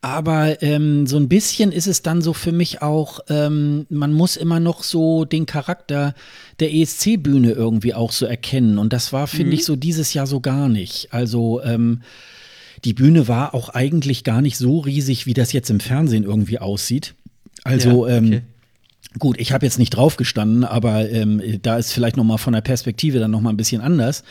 Aber 0.00 0.62
ähm, 0.62 1.08
so 1.08 1.16
ein 1.16 1.28
bisschen 1.28 1.72
ist 1.72 1.88
es 1.88 2.02
dann 2.02 2.22
so 2.22 2.32
für 2.32 2.52
mich 2.52 2.82
auch, 2.82 3.18
ähm, 3.28 3.86
man 3.90 4.12
muss 4.12 4.36
immer 4.36 4.60
noch 4.60 4.84
so 4.84 5.24
den 5.24 5.44
Charakter 5.44 6.14
der 6.60 6.72
ESC-Bühne 6.72 7.50
irgendwie 7.50 7.94
auch 7.94 8.12
so 8.12 8.24
erkennen. 8.24 8.78
Und 8.78 8.92
das 8.92 9.12
war, 9.12 9.26
finde 9.26 9.48
mhm. 9.48 9.52
ich, 9.54 9.64
so 9.64 9.74
dieses 9.74 10.14
Jahr 10.14 10.28
so 10.28 10.40
gar 10.40 10.68
nicht. 10.68 11.12
Also 11.12 11.60
ähm, 11.62 12.02
die 12.84 12.94
Bühne 12.94 13.26
war 13.26 13.54
auch 13.54 13.70
eigentlich 13.70 14.22
gar 14.22 14.40
nicht 14.40 14.56
so 14.56 14.78
riesig, 14.78 15.26
wie 15.26 15.34
das 15.34 15.52
jetzt 15.52 15.68
im 15.68 15.80
Fernsehen 15.80 16.22
irgendwie 16.22 16.60
aussieht. 16.60 17.14
Also 17.64 18.06
ja, 18.06 18.16
ähm, 18.16 18.26
okay. 18.26 18.42
Gut, 19.18 19.36
ich 19.38 19.52
habe 19.52 19.64
jetzt 19.66 19.78
nicht 19.78 19.90
drauf 19.90 20.16
gestanden, 20.16 20.64
aber 20.64 21.08
ähm, 21.10 21.42
da 21.62 21.76
ist 21.76 21.92
vielleicht 21.92 22.16
noch 22.16 22.24
mal 22.24 22.38
von 22.38 22.52
der 22.52 22.60
Perspektive 22.60 23.18
dann 23.18 23.30
noch 23.30 23.40
mal 23.40 23.50
ein 23.50 23.56
bisschen 23.56 23.80
anders. 23.80 24.22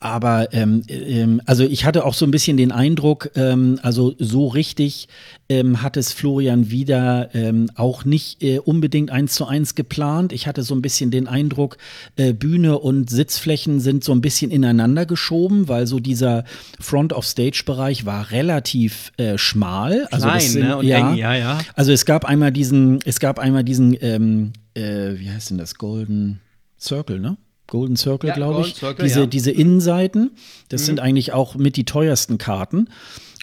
Aber 0.00 0.52
ähm, 0.52 0.82
ähm, 0.88 1.40
also 1.46 1.64
ich 1.64 1.84
hatte 1.84 2.04
auch 2.04 2.14
so 2.14 2.24
ein 2.24 2.30
bisschen 2.30 2.56
den 2.56 2.70
Eindruck, 2.70 3.30
ähm, 3.34 3.78
also 3.82 4.14
so 4.18 4.46
richtig 4.46 5.08
ähm, 5.48 5.82
hat 5.82 5.96
es 5.96 6.12
Florian 6.12 6.70
wieder 6.70 7.30
ähm, 7.34 7.70
auch 7.74 8.04
nicht 8.04 8.42
äh, 8.42 8.58
unbedingt 8.58 9.10
eins 9.10 9.34
zu 9.34 9.46
eins 9.46 9.74
geplant. 9.74 10.32
Ich 10.32 10.46
hatte 10.46 10.62
so 10.62 10.74
ein 10.74 10.82
bisschen 10.82 11.10
den 11.10 11.26
Eindruck, 11.26 11.78
äh, 12.16 12.32
Bühne 12.32 12.78
und 12.78 13.08
Sitzflächen 13.08 13.80
sind 13.80 14.04
so 14.04 14.12
ein 14.12 14.20
bisschen 14.20 14.50
ineinander 14.50 15.06
geschoben, 15.06 15.68
weil 15.68 15.86
so 15.86 16.00
dieser 16.00 16.44
Front-of-Stage-Bereich 16.80 18.04
war 18.04 18.30
relativ 18.30 19.12
äh, 19.16 19.38
schmal. 19.38 20.06
Also 20.10 20.28
Klein, 20.28 20.40
sind, 20.40 20.64
ne? 20.64 20.76
Und 20.76 20.86
ja, 20.86 21.10
eng, 21.10 21.16
ja, 21.16 21.34
ja. 21.34 21.58
Also 21.74 21.92
es 21.92 22.04
gab 22.04 22.24
einmal 22.26 22.52
diesen, 22.52 22.98
es 23.04 23.18
gab 23.18 23.38
einmal 23.38 23.64
diesen, 23.64 23.94
ähm, 24.28 24.52
äh, 24.74 25.18
wie 25.18 25.30
heißt 25.30 25.50
denn 25.50 25.58
das, 25.58 25.76
Golden 25.76 26.40
Circle, 26.78 27.20
ne? 27.20 27.36
Golden 27.66 27.96
Circle, 27.96 28.28
ja, 28.28 28.34
glaube 28.34 28.62
ich. 28.62 28.76
Circle, 28.76 29.04
diese, 29.04 29.20
ja. 29.20 29.26
diese 29.26 29.50
Innenseiten, 29.50 30.30
das 30.68 30.82
mhm. 30.82 30.86
sind 30.86 31.00
eigentlich 31.00 31.32
auch 31.32 31.54
mit 31.54 31.76
die 31.76 31.84
teuersten 31.84 32.38
Karten. 32.38 32.88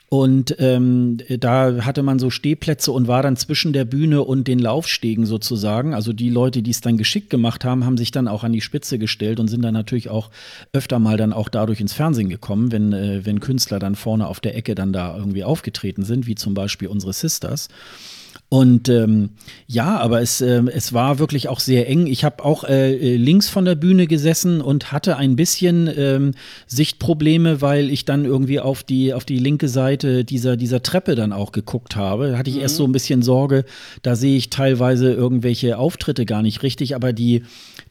Und 0.07 0.55
ähm, 0.59 1.17
da 1.39 1.83
hatte 1.83 2.03
man 2.03 2.19
so 2.19 2.29
Stehplätze 2.29 2.91
und 2.91 3.07
war 3.07 3.23
dann 3.23 3.37
zwischen 3.37 3.73
der 3.73 3.85
Bühne 3.85 4.23
und 4.23 4.47
den 4.47 4.59
Laufstegen 4.59 5.25
sozusagen. 5.25 5.93
Also 5.93 6.13
die 6.13 6.29
Leute, 6.29 6.61
die 6.61 6.71
es 6.71 6.81
dann 6.81 6.97
geschickt 6.97 7.29
gemacht 7.29 7.65
haben, 7.65 7.85
haben 7.85 7.97
sich 7.97 8.11
dann 8.11 8.27
auch 8.27 8.43
an 8.43 8.53
die 8.53 8.61
Spitze 8.61 8.99
gestellt 8.99 9.39
und 9.39 9.47
sind 9.47 9.63
dann 9.63 9.73
natürlich 9.73 10.09
auch 10.09 10.29
öfter 10.73 10.99
mal 10.99 11.17
dann 11.17 11.33
auch 11.33 11.49
dadurch 11.49 11.81
ins 11.81 11.93
Fernsehen 11.93 12.29
gekommen, 12.29 12.71
wenn, 12.71 12.93
äh, 12.93 13.25
wenn 13.25 13.39
Künstler 13.39 13.79
dann 13.79 13.95
vorne 13.95 14.27
auf 14.27 14.39
der 14.39 14.55
Ecke 14.55 14.75
dann 14.75 14.93
da 14.93 15.17
irgendwie 15.17 15.43
aufgetreten 15.43 16.03
sind, 16.03 16.27
wie 16.27 16.35
zum 16.35 16.53
Beispiel 16.53 16.87
unsere 16.87 17.11
Sisters. 17.11 17.67
Und 18.47 18.89
ähm, 18.89 19.31
ja, 19.65 19.97
aber 19.97 20.21
es, 20.21 20.39
äh, 20.39 20.62
es 20.71 20.93
war 20.93 21.17
wirklich 21.17 21.49
auch 21.49 21.60
sehr 21.60 21.89
eng. 21.89 22.05
Ich 22.05 22.23
habe 22.23 22.45
auch 22.45 22.63
äh, 22.63 22.93
äh, 22.93 23.17
links 23.17 23.49
von 23.49 23.65
der 23.65 23.73
Bühne 23.73 24.05
gesessen 24.05 24.62
und 24.62 24.91
hatte 24.91 25.17
ein 25.17 25.36
bisschen 25.36 25.89
ähm, 25.97 26.31
Sichtprobleme, 26.67 27.62
weil 27.62 27.89
ich 27.89 28.05
dann 28.05 28.23
irgendwie 28.23 28.60
auf 28.60 28.84
die, 28.84 29.13
auf 29.13 29.25
die 29.25 29.39
linke 29.39 29.67
Seite 29.67 30.23
dieser, 30.23 30.58
dieser 30.58 30.84
Treppe 30.84 31.15
dann 31.15 31.34
auch 31.34 31.51
geguckt 31.53 31.95
habe. 31.95 32.31
Da 32.31 32.38
hatte 32.38 32.51
ich 32.51 32.58
mhm. 32.58 32.62
erst 32.62 32.75
so 32.75 32.86
ein 32.86 32.91
bisschen 32.91 33.23
Sorge, 33.23 33.65
da 34.03 34.15
sehe 34.15 34.38
ich 34.38 34.51
teilweise 34.51 35.12
irgendwelche 35.12 35.79
Auftritte 35.79 36.25
gar 36.25 36.43
nicht 36.43 36.62
richtig, 36.62 36.95
aber 36.95 37.13
die, 37.13 37.43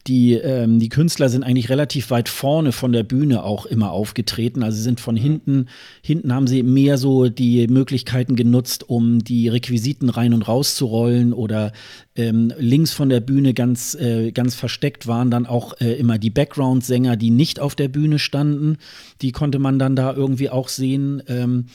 die, 0.07 0.33
ähm, 0.33 0.79
die 0.79 0.89
Künstler 0.89 1.29
sind 1.29 1.43
eigentlich 1.43 1.69
relativ 1.69 2.11
weit 2.11 2.29
vorne 2.29 2.71
von 2.71 2.91
der 2.91 3.03
Bühne 3.03 3.43
auch 3.43 3.65
immer 3.65 3.91
aufgetreten. 3.91 4.61
Also 4.61 4.77
sie 4.77 4.83
sind 4.83 4.99
von 4.99 5.15
hinten, 5.15 5.67
hinten 6.03 6.33
haben 6.33 6.45
sie 6.45 6.61
mehr 6.61 6.97
so 6.97 7.29
die 7.29 7.67
Möglichkeiten 7.67 8.35
genutzt, 8.35 8.87
um 8.87 9.23
die 9.23 9.47
Requisiten 9.47 10.09
rein 10.09 10.33
und 10.33 10.47
rauszurollen 10.47 11.33
oder 11.33 11.71
ähm, 12.15 12.53
links 12.57 12.93
von 12.93 13.09
der 13.09 13.19
Bühne 13.19 13.53
ganz, 13.53 13.95
äh, 13.95 14.31
ganz 14.31 14.55
versteckt 14.55 15.05
waren 15.07 15.31
dann 15.31 15.45
auch 15.45 15.79
äh, 15.81 15.93
immer 15.93 16.17
die 16.17 16.29
Background-Sänger, 16.29 17.17
die 17.17 17.29
nicht 17.29 17.59
auf 17.59 17.75
der 17.75 17.89
Bühne 17.89 18.19
standen. 18.19 18.77
Die 19.21 19.31
konnte 19.31 19.59
man 19.59 19.79
dann 19.79 19.95
da 19.95 20.13
irgendwie 20.13 20.49
auch 20.49 20.69
sehen. 20.69 21.21
Ähm, 21.27 21.65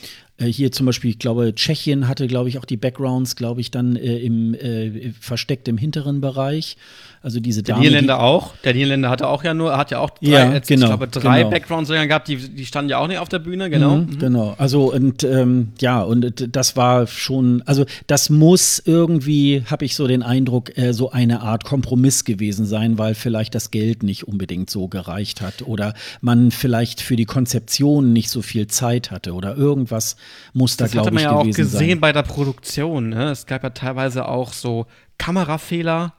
äh, 0.41 0.47
hier 0.47 0.71
zum 0.71 0.85
Beispiel, 0.85 1.11
ich 1.11 1.19
glaube, 1.19 1.53
Tschechien 1.53 2.07
hatte, 2.07 2.27
glaube 2.27 2.49
ich, 2.49 2.57
auch 2.57 2.65
die 2.65 2.77
Backgrounds, 2.77 3.35
glaube 3.35 3.61
ich, 3.61 3.71
dann 3.71 3.95
äh, 3.95 4.17
im, 4.17 4.53
äh, 4.53 5.11
versteckt 5.19 5.67
im 5.67 5.77
hinteren 5.77 6.21
Bereich. 6.21 6.77
Also 7.21 7.39
diese 7.39 7.61
Der 7.61 7.77
Niederländer 7.77 8.19
auch. 8.19 8.55
Der 8.63 8.73
Niederländer 8.73 9.09
hatte 9.09 9.27
auch 9.27 9.43
ja 9.43 9.53
nur, 9.53 9.77
hat 9.77 9.91
ja 9.91 9.99
auch 9.99 10.09
drei, 10.09 10.27
ja, 10.27 10.53
jetzt, 10.53 10.67
genau, 10.67 10.87
ich 10.87 10.89
glaube, 10.89 11.07
drei 11.07 11.39
genau. 11.39 11.51
Background-Sänger 11.51 12.07
gehabt, 12.07 12.27
die, 12.27 12.37
die 12.37 12.65
standen 12.65 12.89
ja 12.89 12.97
auch 12.97 13.07
nicht 13.07 13.19
auf 13.19 13.29
der 13.29 13.39
Bühne, 13.39 13.69
genau. 13.69 13.97
Mhm, 13.97 14.13
mhm. 14.13 14.19
Genau. 14.19 14.55
Also 14.57 14.91
und 14.91 15.23
ähm, 15.23 15.73
ja, 15.79 16.01
und 16.01 16.55
das 16.55 16.75
war 16.75 17.05
schon, 17.05 17.61
also 17.67 17.85
das 18.07 18.31
muss 18.31 18.81
irgendwie, 18.83 19.63
habe 19.69 19.85
ich 19.85 19.95
so 19.95 20.07
den 20.07 20.23
Eindruck, 20.23 20.30
äh, 20.37 20.93
so 20.93 21.11
eine 21.11 21.41
Art 21.41 21.63
Kompromiss 21.63 22.23
gewesen 22.25 22.65
sein, 22.65 22.97
weil 22.97 23.15
vielleicht 23.15 23.55
das 23.55 23.71
Geld 23.71 24.03
nicht 24.03 24.27
unbedingt 24.27 24.69
so 24.69 24.87
gereicht 24.87 25.41
hat 25.41 25.61
oder 25.63 25.93
man 26.21 26.51
vielleicht 26.51 27.01
für 27.01 27.15
die 27.15 27.25
Konzeption 27.25 28.13
nicht 28.13 28.29
so 28.29 28.41
viel 28.41 28.67
Zeit 28.67 29.11
hatte 29.11 29.33
oder 29.33 29.55
irgendwas 29.55 30.15
muss 30.53 30.77
da, 30.77 30.87
glaube 30.87 31.09
ich, 31.09 31.15
gewesen 31.15 31.17
sein. 31.17 31.23
Das 31.23 31.25
hat 31.25 31.31
man 31.31 31.45
ja 31.45 31.51
auch 31.51 31.55
gesehen 31.55 31.89
sein. 31.89 31.99
bei 31.99 32.11
der 32.13 32.23
Produktion. 32.23 33.09
Ne? 33.09 33.31
Es 33.31 33.45
gab 33.45 33.63
ja 33.63 33.69
teilweise 33.71 34.27
auch 34.27 34.53
so 34.53 34.85
Kamerafehler 35.17 36.13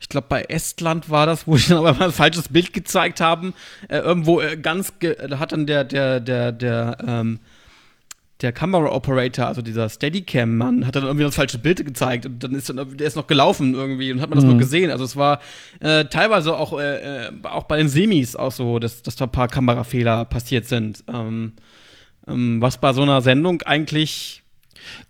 ich 0.00 0.08
glaube 0.08 0.26
bei 0.28 0.42
Estland 0.42 1.10
war 1.10 1.26
das, 1.26 1.46
wo 1.46 1.56
ich 1.56 1.68
dann 1.68 1.78
aber 1.78 1.94
mal 1.94 2.06
ein 2.06 2.12
falsches 2.12 2.48
Bild 2.48 2.72
gezeigt 2.72 3.20
haben. 3.20 3.54
Äh, 3.88 3.98
irgendwo 3.98 4.40
äh, 4.40 4.56
ganz, 4.56 4.94
da 4.98 5.38
hat 5.38 5.52
dann 5.52 5.66
der, 5.66 5.84
der, 5.84 6.20
der, 6.20 6.52
der, 6.52 6.96
ähm, 7.06 7.38
der 8.42 8.52
Kamera-Operator, 8.52 9.46
also 9.46 9.62
dieser 9.62 9.88
Steadicam-Mann, 9.88 10.86
hat 10.86 10.96
dann 10.96 11.04
irgendwie 11.04 11.24
das 11.24 11.34
falsche 11.34 11.58
Bild 11.58 11.84
gezeigt 11.84 12.26
und 12.26 12.42
dann 12.42 12.54
ist 12.54 12.68
dann, 12.68 12.96
der 12.96 13.06
ist 13.06 13.16
noch 13.16 13.26
gelaufen 13.26 13.74
irgendwie 13.74 14.12
und 14.12 14.20
hat 14.20 14.30
man 14.30 14.36
das 14.38 14.44
mhm. 14.44 14.52
noch 14.52 14.58
gesehen. 14.58 14.90
Also 14.90 15.04
es 15.04 15.16
war 15.16 15.40
äh, 15.80 16.04
teilweise 16.06 16.56
auch, 16.56 16.78
äh, 16.78 17.26
äh, 17.26 17.32
auch 17.44 17.64
bei 17.64 17.76
den 17.76 17.88
Semis 17.88 18.36
auch 18.36 18.52
so, 18.52 18.78
dass, 18.78 19.02
dass 19.02 19.16
da 19.16 19.26
ein 19.26 19.32
paar 19.32 19.48
Kamerafehler 19.48 20.24
passiert 20.24 20.66
sind. 20.66 21.04
Ähm, 21.12 21.52
ähm, 22.26 22.60
was 22.60 22.78
bei 22.78 22.92
so 22.92 23.02
einer 23.02 23.22
Sendung 23.22 23.62
eigentlich 23.62 24.39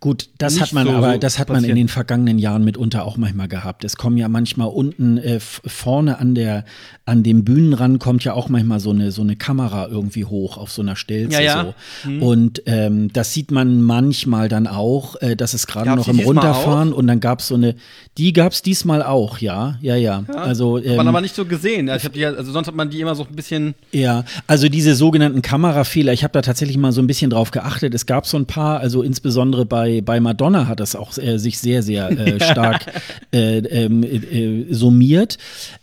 Gut, 0.01 0.29
das 0.39 0.61
hat 0.61 0.73
man 0.73 0.87
so 0.87 0.93
aber, 0.93 1.19
das 1.19 1.39
hat 1.39 1.49
man 1.49 1.65
in 1.65 1.77
den 1.77 1.89
vergangenen 1.89 2.39
Jahren 2.39 2.65
mitunter 2.65 3.05
auch 3.05 3.17
manchmal 3.17 3.49
gehabt. 3.49 3.85
Es 3.85 3.97
kommen 3.97 4.17
ja 4.17 4.29
manchmal 4.29 4.69
unten 4.69 5.19
äh, 5.19 5.41
vorne 5.41 6.19
an 6.19 6.35
der, 6.35 6.65
an 7.05 7.23
dem 7.23 7.45
Bühnenrand 7.45 8.01
kommt 8.01 8.25
ja 8.25 8.35
auch 8.35 8.49
manchmal 8.49 8.81
so 8.81 8.91
eine, 8.91 9.13
so 9.13 9.23
eine 9.23 9.37
Kamera 9.37 9.89
irgendwie 9.89 10.25
hoch 10.25 10.59
auf 10.59 10.71
so 10.71 10.83
einer 10.83 10.97
Stelze. 10.97 11.35
Ja, 11.35 11.41
ja. 11.41 11.75
So. 12.05 12.11
Mhm. 12.11 12.23
Und 12.23 12.63
ähm, 12.67 13.13
das 13.13 13.35
sieht 13.35 13.51
man 13.51 13.83
manchmal 13.83 14.49
dann 14.49 14.67
auch, 14.67 15.17
äh, 15.21 15.37
dass 15.37 15.55
es 15.55 15.67
gerade 15.67 15.95
noch 15.95 16.09
im 16.09 16.21
Runterfahren 16.21 16.93
und 16.93 17.07
dann 17.07 17.21
gab 17.21 17.41
es 17.41 17.49
so 17.49 17.55
eine, 17.55 17.75
die 18.19 18.33
gab 18.33 18.53
es 18.53 18.63
diesmal 18.63 19.03
auch, 19.03 19.39
ja, 19.39 19.79
ja, 19.81 19.97
ja. 19.97 20.25
ja 20.27 20.35
also, 20.35 20.79
ähm, 20.79 20.91
hat 20.91 20.97
man 20.99 21.09
aber 21.09 21.21
nicht 21.21 21.35
so 21.35 21.45
gesehen. 21.45 21.91
Hab 21.91 22.13
die, 22.13 22.25
also 22.25 22.53
sonst 22.53 22.69
hat 22.69 22.75
man 22.75 22.91
die 22.91 23.01
immer 23.01 23.15
so 23.15 23.25
ein 23.25 23.35
bisschen. 23.35 23.75
Ja, 23.93 24.25
also 24.47 24.69
diese 24.69 24.95
sogenannten 24.95 25.43
Kamerafehler, 25.43 26.13
ich 26.13 26.25
habe 26.25 26.33
da 26.33 26.43
tatsächlich 26.43 26.77
mal 26.77 26.93
so 26.93 27.01
ein 27.01 27.07
bisschen 27.07 27.31
drauf 27.31 27.51
geachtet. 27.51 27.95
Es 27.95 28.07
gab 28.07 28.27
so 28.27 28.37
ein 28.37 28.47
paar, 28.47 28.81
also 28.81 29.03
insbesondere 29.03 29.60
bei, 29.65 30.01
bei 30.01 30.21
Madonna 30.21 30.67
hat 30.69 30.81
das 30.81 30.97
auch 30.97 31.17
äh, 31.19 31.39
sich 31.39 31.59
sehr, 31.59 31.83
sehr 31.83 32.11
äh, 32.11 32.41
stark 32.51 32.87
äh, 33.33 33.59
ähm, 33.59 34.03
äh, 34.03 34.73
summiert. 34.73 35.39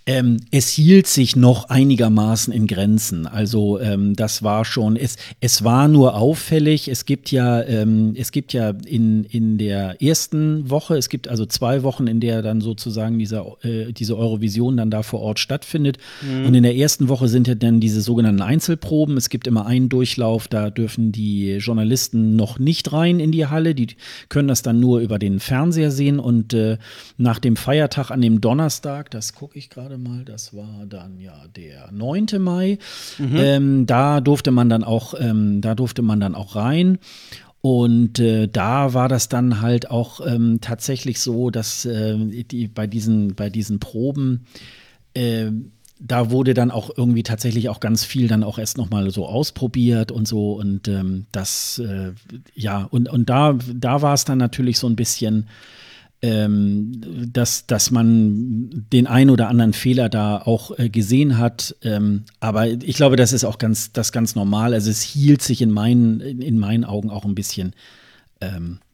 Ähm, 0.07 0.37
es 0.51 0.69
hielt 0.69 1.07
sich 1.07 1.35
noch 1.35 1.67
einigermaßen 1.69 2.53
in 2.53 2.65
Grenzen. 2.65 3.27
Also 3.27 3.77
ähm, 3.81 4.15
das 4.15 4.41
war 4.41 4.63
schon, 4.63 4.95
es, 4.95 5.17
es 5.41 5.65
war 5.65 5.89
nur 5.89 6.15
auffällig. 6.15 6.87
Es 6.87 7.05
gibt 7.05 7.29
ja, 7.29 7.61
ähm, 7.61 8.13
es 8.17 8.31
gibt 8.31 8.53
ja 8.53 8.69
in, 8.85 9.25
in 9.25 9.57
der 9.57 10.01
ersten 10.01 10.69
Woche, 10.69 10.95
es 10.95 11.09
gibt 11.09 11.27
also 11.27 11.45
zwei 11.45 11.83
Wochen, 11.83 12.07
in 12.07 12.21
der 12.21 12.41
dann 12.41 12.61
sozusagen 12.61 13.19
dieser, 13.19 13.57
äh, 13.63 13.91
diese 13.91 14.17
Eurovision 14.17 14.77
dann 14.77 14.89
da 14.89 15.03
vor 15.03 15.19
Ort 15.19 15.39
stattfindet. 15.39 15.97
Mhm. 16.21 16.45
Und 16.45 16.55
in 16.55 16.63
der 16.63 16.77
ersten 16.77 17.09
Woche 17.09 17.27
sind 17.27 17.49
ja 17.49 17.55
dann 17.55 17.81
diese 17.81 17.99
sogenannten 17.99 18.41
Einzelproben. 18.41 19.17
Es 19.17 19.27
gibt 19.27 19.45
immer 19.45 19.65
einen 19.65 19.89
Durchlauf, 19.89 20.47
da 20.47 20.69
dürfen 20.69 21.11
die 21.11 21.57
Journalisten 21.57 22.37
noch 22.37 22.59
nicht 22.59 22.93
rein 22.93 23.19
in 23.19 23.33
die 23.33 23.47
Halle. 23.47 23.66
Die 23.73 23.95
können 24.29 24.47
das 24.47 24.61
dann 24.61 24.79
nur 24.79 24.99
über 24.99 25.19
den 25.19 25.39
Fernseher 25.39 25.91
sehen 25.91 26.19
und 26.19 26.53
äh, 26.53 26.77
nach 27.17 27.39
dem 27.39 27.55
Feiertag 27.55 28.11
an 28.11 28.21
dem 28.21 28.41
Donnerstag, 28.41 29.11
das 29.11 29.33
gucke 29.33 29.57
ich 29.57 29.69
gerade 29.69 29.97
mal, 29.97 30.25
das 30.25 30.55
war 30.55 30.85
dann 30.87 31.19
ja 31.19 31.35
der 31.55 31.91
9. 31.91 32.27
Mai, 32.39 32.77
mhm. 33.17 33.35
ähm, 33.35 33.85
da 33.85 34.21
durfte 34.21 34.51
man 34.51 34.69
dann 34.69 34.83
auch, 34.83 35.13
ähm, 35.19 35.61
da 35.61 35.75
durfte 35.75 36.01
man 36.01 36.19
dann 36.19 36.35
auch 36.35 36.55
rein. 36.55 36.99
Und 37.61 38.19
äh, 38.19 38.47
da 38.47 38.93
war 38.93 39.09
das 39.09 39.29
dann 39.29 39.61
halt 39.61 39.89
auch 39.89 40.25
ähm, 40.25 40.59
tatsächlich 40.61 41.19
so, 41.19 41.49
dass 41.49 41.85
äh, 41.85 42.15
die, 42.43 42.67
bei, 42.67 42.87
diesen, 42.87 43.35
bei 43.35 43.49
diesen 43.49 43.79
Proben 43.79 44.45
äh, 45.13 45.51
da 45.99 46.31
wurde 46.31 46.53
dann 46.53 46.71
auch 46.71 46.91
irgendwie 46.95 47.23
tatsächlich 47.23 47.69
auch 47.69 47.79
ganz 47.79 48.03
viel 48.03 48.27
dann 48.27 48.43
auch 48.43 48.59
erst 48.59 48.77
nochmal 48.77 49.09
so 49.11 49.25
ausprobiert 49.25 50.11
und 50.11 50.27
so 50.27 50.53
und 50.53 50.87
ähm, 50.87 51.25
das, 51.31 51.79
äh, 51.79 52.11
ja, 52.53 52.87
und, 52.89 53.09
und 53.09 53.29
da, 53.29 53.57
da 53.73 54.01
war 54.01 54.13
es 54.13 54.25
dann 54.25 54.37
natürlich 54.37 54.79
so 54.79 54.87
ein 54.87 54.95
bisschen, 54.95 55.47
ähm, 56.21 56.91
dass, 57.31 57.67
dass 57.67 57.91
man 57.91 58.85
den 58.91 59.05
ein 59.07 59.29
oder 59.29 59.49
anderen 59.49 59.73
Fehler 59.73 60.09
da 60.09 60.37
auch 60.37 60.77
äh, 60.77 60.89
gesehen 60.89 61.37
hat. 61.37 61.75
Ähm, 61.83 62.23
aber 62.39 62.67
ich 62.67 62.95
glaube, 62.95 63.17
das 63.17 63.33
ist 63.33 63.43
auch 63.43 63.59
ganz, 63.59 63.91
das 63.91 64.11
ganz 64.11 64.35
normal. 64.35 64.73
Also 64.73 64.89
es 64.89 65.01
hielt 65.01 65.43
sich 65.43 65.61
in 65.61 65.71
meinen, 65.71 66.19
in, 66.21 66.41
in 66.41 66.57
meinen 66.57 66.85
Augen 66.85 67.11
auch 67.11 67.23
ein 67.23 67.35
bisschen 67.35 67.73
ähm, 68.41 68.79
äh, 68.79 68.86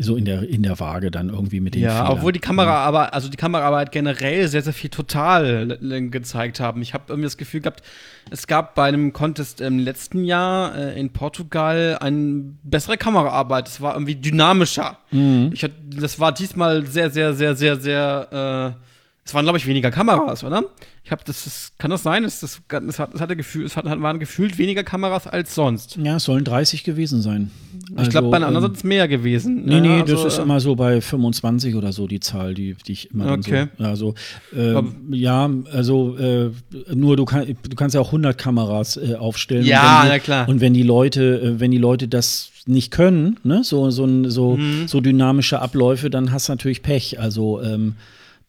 so 0.00 0.16
in 0.16 0.24
der, 0.24 0.48
in 0.48 0.62
der 0.62 0.78
Waage 0.80 1.10
dann 1.10 1.28
irgendwie 1.30 1.60
mit 1.60 1.74
den 1.74 1.82
Ja, 1.82 1.96
Fehlern. 2.04 2.18
obwohl 2.18 2.32
die 2.32 2.40
Kamera 2.40 2.84
aber, 2.84 3.14
also 3.14 3.28
die 3.28 3.36
Kameraarbeit 3.36 3.92
generell 3.92 4.48
sehr, 4.48 4.62
sehr 4.62 4.72
viel 4.72 4.90
total 4.90 5.78
gezeigt 6.10 6.60
haben. 6.60 6.82
Ich 6.82 6.94
habe 6.94 7.04
irgendwie 7.08 7.26
das 7.26 7.36
Gefühl 7.36 7.60
gehabt, 7.60 7.82
es 8.30 8.46
gab 8.46 8.74
bei 8.74 8.84
einem 8.88 9.12
Contest 9.12 9.60
im 9.60 9.78
letzten 9.78 10.24
Jahr 10.24 10.74
äh, 10.76 11.00
in 11.00 11.10
Portugal 11.10 11.98
eine 12.00 12.54
bessere 12.62 12.96
Kameraarbeit. 12.96 13.68
Es 13.68 13.80
war 13.80 13.94
irgendwie 13.94 14.16
dynamischer. 14.16 14.98
Mhm. 15.10 15.50
Ich 15.52 15.66
das 15.96 16.20
war 16.20 16.32
diesmal 16.32 16.86
sehr, 16.86 17.10
sehr, 17.10 17.34
sehr, 17.34 17.56
sehr, 17.56 17.76
sehr 17.76 18.76
äh, 18.76 18.89
es 19.24 19.34
waren, 19.34 19.44
glaube 19.44 19.58
ich, 19.58 19.66
weniger 19.66 19.90
Kameras, 19.90 20.42
oder? 20.44 20.64
Ich 21.04 21.10
habe 21.12 21.22
das, 21.24 21.44
das, 21.44 21.72
kann 21.78 21.90
das 21.90 22.02
sein? 22.02 22.24
Es, 22.24 22.40
das, 22.40 22.60
das, 22.68 22.98
hat, 22.98 23.14
das 23.14 23.20
hatte 23.20 23.36
Gefühl, 23.36 23.64
es 23.64 23.76
hat, 23.76 23.84
waren 23.84 24.18
gefühlt 24.18 24.58
weniger 24.58 24.82
Kameras 24.82 25.26
als 25.26 25.54
sonst. 25.54 25.96
Ja, 26.02 26.16
es 26.16 26.24
sollen 26.24 26.44
30 26.44 26.84
gewesen 26.84 27.22
sein. 27.22 27.50
Also, 27.92 28.02
ich 28.02 28.10
glaube, 28.10 28.28
bei 28.28 28.38
den 28.38 28.44
anderen 28.44 28.64
ähm, 28.64 28.70
sind 28.70 28.76
es 28.78 28.84
mehr 28.84 29.08
gewesen. 29.08 29.64
Nee, 29.64 29.80
nee, 29.80 30.00
also, 30.00 30.14
das 30.14 30.24
ist 30.34 30.38
äh, 30.38 30.42
immer 30.42 30.60
so 30.60 30.74
bei 30.74 31.00
25 31.00 31.74
oder 31.74 31.92
so 31.92 32.06
die 32.06 32.20
Zahl, 32.20 32.54
die, 32.54 32.76
die 32.86 32.92
ich 32.92 33.10
immer 33.12 33.32
okay. 33.32 33.68
so. 33.78 33.84
Also, 33.84 34.14
äh, 34.56 34.82
ja, 35.10 35.50
also 35.72 36.16
äh, 36.16 36.50
nur 36.94 37.16
du, 37.16 37.24
kann, 37.24 37.46
du 37.46 37.76
kannst 37.76 37.94
ja 37.94 38.00
auch 38.00 38.08
100 38.08 38.36
Kameras 38.36 38.96
äh, 38.96 39.14
aufstellen. 39.14 39.64
Ja, 39.64 40.02
die, 40.02 40.08
na 40.08 40.18
klar. 40.18 40.48
Und 40.48 40.60
wenn 40.60 40.74
die 40.74 40.82
Leute, 40.82 41.40
äh, 41.40 41.60
wenn 41.60 41.70
die 41.70 41.78
Leute 41.78 42.08
das 42.08 42.50
nicht 42.66 42.90
können, 42.90 43.38
ne, 43.42 43.64
so, 43.64 43.90
so, 43.90 44.28
so, 44.28 44.56
mhm. 44.56 44.86
so 44.86 45.00
dynamische 45.00 45.60
Abläufe, 45.60 46.10
dann 46.10 46.32
hast 46.32 46.48
du 46.48 46.52
natürlich 46.52 46.82
Pech. 46.82 47.20
Also, 47.20 47.62
ähm, 47.62 47.94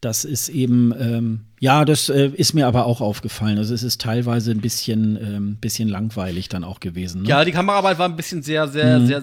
das 0.02 0.26
ist 0.26 0.50
eben, 0.50 0.94
ähm, 1.00 1.42
ja, 1.60 1.86
das 1.86 2.10
äh, 2.10 2.32
ist 2.34 2.54
mir 2.54 2.66
aber 2.66 2.88
auch 2.88 3.02
aufgefallen. 3.02 3.60
Also 3.60 3.76
es 3.76 3.84
ist 3.84 4.02
teilweise 4.02 4.50
ein 4.50 4.60
bisschen, 4.60 5.16
ähm, 5.16 5.58
bisschen 5.62 5.88
langweilig 5.88 6.50
dann 6.50 6.64
auch 6.64 6.80
gewesen. 6.80 7.22
Ne? 7.22 7.30
Ja, 7.30 7.46
die 7.46 7.52
Kameraarbeit 7.52 8.00
war 8.00 8.10
ein 8.10 8.16
bisschen 8.16 8.42
sehr, 8.42 8.68
sehr, 8.68 9.00
mhm. 9.00 9.06
sehr, 9.06 9.22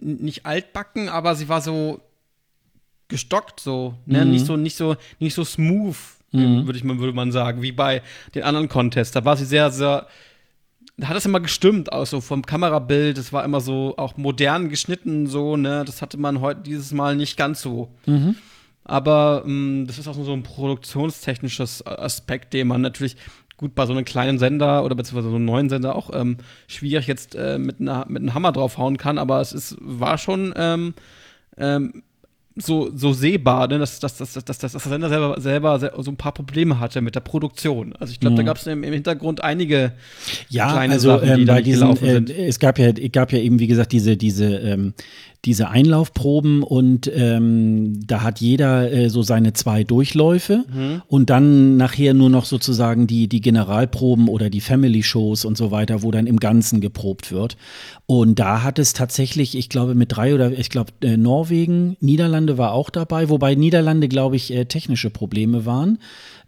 nicht 0.00 0.46
altbacken, 0.46 1.08
aber 1.08 1.34
sie 1.34 1.48
war 1.48 1.60
so 1.60 2.00
gestockt, 3.08 3.58
so, 3.58 3.94
ne? 4.06 4.24
Mhm. 4.24 4.30
Nicht 4.30 4.46
so, 4.46 4.56
nicht 4.56 4.76
so, 4.76 4.96
nicht 5.18 5.34
so 5.34 5.44
smooth, 5.44 5.96
mhm. 6.30 6.66
würde 6.66 6.78
ich 6.78 6.84
würde 6.84 7.12
man 7.12 7.32
sagen, 7.32 7.60
wie 7.60 7.72
bei 7.72 8.00
den 8.36 8.44
anderen 8.44 8.68
Contests. 8.68 9.12
Da 9.12 9.24
war 9.24 9.36
sie 9.36 9.44
sehr, 9.44 9.72
sehr 9.72 10.06
da 10.98 11.08
hat 11.08 11.16
es 11.16 11.26
immer 11.26 11.40
gestimmt, 11.40 11.92
auch 11.92 12.06
so 12.06 12.20
vom 12.20 12.46
Kamerabild. 12.46 13.18
Es 13.18 13.32
war 13.32 13.44
immer 13.44 13.60
so 13.60 13.94
auch 13.96 14.16
modern 14.16 14.68
geschnitten, 14.68 15.26
so, 15.26 15.56
ne? 15.56 15.82
Das 15.84 16.00
hatte 16.00 16.16
man 16.16 16.40
heute 16.40 16.60
dieses 16.60 16.92
Mal 16.92 17.16
nicht 17.16 17.36
ganz 17.36 17.60
so. 17.60 17.88
Mhm. 18.06 18.36
Aber 18.84 19.42
ähm, 19.46 19.84
das 19.86 19.98
ist 19.98 20.08
auch 20.08 20.14
so 20.14 20.32
ein 20.32 20.42
produktionstechnisches 20.42 21.86
Aspekt, 21.86 22.52
den 22.52 22.68
man 22.68 22.80
natürlich 22.80 23.16
gut 23.56 23.74
bei 23.74 23.86
so 23.86 23.92
einem 23.92 24.04
kleinen 24.04 24.38
Sender 24.38 24.84
oder 24.84 24.96
beziehungsweise 24.96 25.30
so 25.30 25.36
einem 25.36 25.44
neuen 25.44 25.68
Sender 25.68 25.94
auch 25.94 26.10
ähm, 26.12 26.38
schwierig 26.66 27.06
jetzt 27.06 27.36
äh, 27.36 27.58
mit, 27.58 27.80
einer, 27.80 28.06
mit 28.08 28.22
einem 28.22 28.34
Hammer 28.34 28.50
draufhauen 28.50 28.96
kann. 28.96 29.18
Aber 29.18 29.40
es 29.40 29.52
ist, 29.52 29.76
war 29.80 30.18
schon 30.18 30.52
ähm, 30.56 30.94
ähm 31.56 32.02
so, 32.56 32.90
so 32.94 33.12
sehbar, 33.12 33.68
ne? 33.68 33.78
dass, 33.78 33.98
dass, 33.98 34.16
dass, 34.16 34.34
dass, 34.34 34.44
dass, 34.44 34.58
dass 34.58 34.72
der 34.72 34.80
Sender 34.80 35.08
selber, 35.08 35.40
selber 35.40 35.78
so 36.02 36.10
ein 36.10 36.16
paar 36.16 36.32
Probleme 36.32 36.80
hatte 36.80 37.00
mit 37.00 37.14
der 37.14 37.20
Produktion. 37.20 37.94
Also 37.98 38.12
ich 38.12 38.20
glaube, 38.20 38.34
mhm. 38.34 38.38
da 38.38 38.42
gab 38.42 38.56
es 38.58 38.66
im, 38.66 38.82
im, 38.82 38.92
Hintergrund 38.92 39.42
einige 39.42 39.92
ja, 40.48 40.70
kleine 40.70 40.94
also, 40.94 41.10
Sachen, 41.10 41.34
die 41.34 41.40
ähm, 41.40 41.46
da 41.46 41.54
nicht 41.54 41.66
diesen, 41.66 41.80
gelaufen 41.80 42.06
sind. 42.06 42.30
Äh, 42.30 42.46
es 42.46 42.58
gab 42.58 42.78
ja, 42.78 42.92
gab 42.92 43.32
ja 43.32 43.38
eben, 43.38 43.58
wie 43.58 43.66
gesagt, 43.66 43.92
diese, 43.92 44.16
diese 44.16 44.46
ähm, 44.46 44.94
diese 45.44 45.68
Einlaufproben 45.70 46.62
und 46.62 47.10
ähm, 47.12 48.00
da 48.06 48.22
hat 48.22 48.40
jeder 48.40 48.92
äh, 48.92 49.10
so 49.10 49.22
seine 49.22 49.52
zwei 49.54 49.82
Durchläufe 49.82 50.64
mhm. 50.72 51.02
und 51.08 51.30
dann 51.30 51.76
nachher 51.76 52.14
nur 52.14 52.30
noch 52.30 52.44
sozusagen 52.44 53.08
die, 53.08 53.26
die 53.26 53.40
Generalproben 53.40 54.28
oder 54.28 54.50
die 54.50 54.60
Family-Shows 54.60 55.44
und 55.44 55.56
so 55.56 55.72
weiter, 55.72 56.02
wo 56.02 56.12
dann 56.12 56.28
im 56.28 56.38
Ganzen 56.38 56.80
geprobt 56.80 57.32
wird. 57.32 57.56
Und 58.06 58.38
da 58.38 58.62
hat 58.62 58.78
es 58.78 58.92
tatsächlich, 58.92 59.56
ich 59.56 59.68
glaube, 59.68 59.96
mit 59.96 60.16
drei 60.16 60.34
oder 60.34 60.52
ich 60.52 60.70
glaube, 60.70 60.92
äh, 61.02 61.16
Norwegen, 61.16 61.96
Niederlande 62.00 62.56
war 62.56 62.72
auch 62.72 62.90
dabei, 62.90 63.28
wobei 63.28 63.56
Niederlande, 63.56 64.06
glaube 64.06 64.36
ich, 64.36 64.52
äh, 64.52 64.66
technische 64.66 65.10
Probleme 65.10 65.66
waren. 65.66 65.98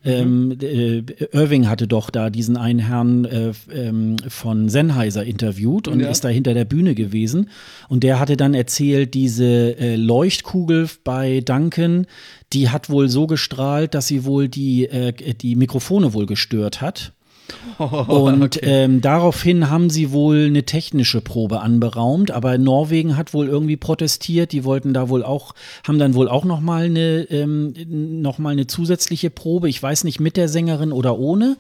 Mhm. 0.05 0.11
Ähm, 0.11 0.59
äh, 0.61 1.03
Irving 1.33 1.69
hatte 1.69 1.87
doch 1.88 2.11
da 2.11 2.31
diesen 2.31 2.57
einen 2.57 2.79
Herrn 2.81 3.25
äh, 3.25 3.53
ähm, 3.73 4.17
von 4.29 4.69
Sennheiser 4.69 5.25
interviewt 5.25 5.88
und 5.88 6.01
ja. 6.01 6.11
ist 6.11 6.25
da 6.25 6.29
hinter 6.29 6.55
der 6.55 6.67
Bühne 6.67 6.95
gewesen. 6.95 7.49
Und 7.88 8.05
der 8.05 8.21
hatte 8.21 8.37
dann 8.37 8.55
erzählt, 8.55 9.14
diese 9.14 9.79
äh, 9.79 9.97
Leuchtkugel 9.97 10.88
bei 11.05 11.40
Duncan, 11.40 12.07
die 12.53 12.69
hat 12.69 12.90
wohl 12.90 13.09
so 13.09 13.27
gestrahlt, 13.27 13.95
dass 13.95 14.07
sie 14.07 14.25
wohl 14.25 14.49
die, 14.49 14.87
äh, 14.87 15.12
die 15.12 15.57
Mikrofone 15.57 16.12
wohl 16.12 16.27
gestört 16.27 16.81
hat. 16.81 17.12
und 17.78 18.42
okay. 18.42 18.61
ähm, 18.62 19.00
daraufhin 19.00 19.68
haben 19.68 19.90
sie 19.90 20.12
wohl 20.12 20.46
eine 20.46 20.64
technische 20.64 21.20
Probe 21.20 21.61
anberaumt, 21.61 22.30
aber 22.30 22.57
Norwegen 22.59 23.16
hat 23.16 23.35
wohl 23.35 23.48
irgendwie 23.48 23.76
protestiert. 23.76 24.52
Die 24.52 24.64
wollten 24.64 24.94
da 24.94 25.09
wohl 25.09 25.22
auch, 25.22 25.54
haben 25.87 25.98
dann 25.98 26.14
wohl 26.14 26.28
auch 26.28 26.44
noch 26.44 26.61
mal 26.61 26.85
eine, 26.85 27.26
ähm, 27.30 27.74
noch 28.22 28.38
mal 28.38 28.50
eine 28.50 28.66
zusätzliche 28.66 29.30
Probe. 29.30 29.68
Ich 29.68 29.83
weiß 29.83 30.04
nicht 30.04 30.20
mit 30.20 30.37
der 30.37 30.48
Sängerin 30.48 30.92
oder 30.92 31.18
ohne. 31.18 31.57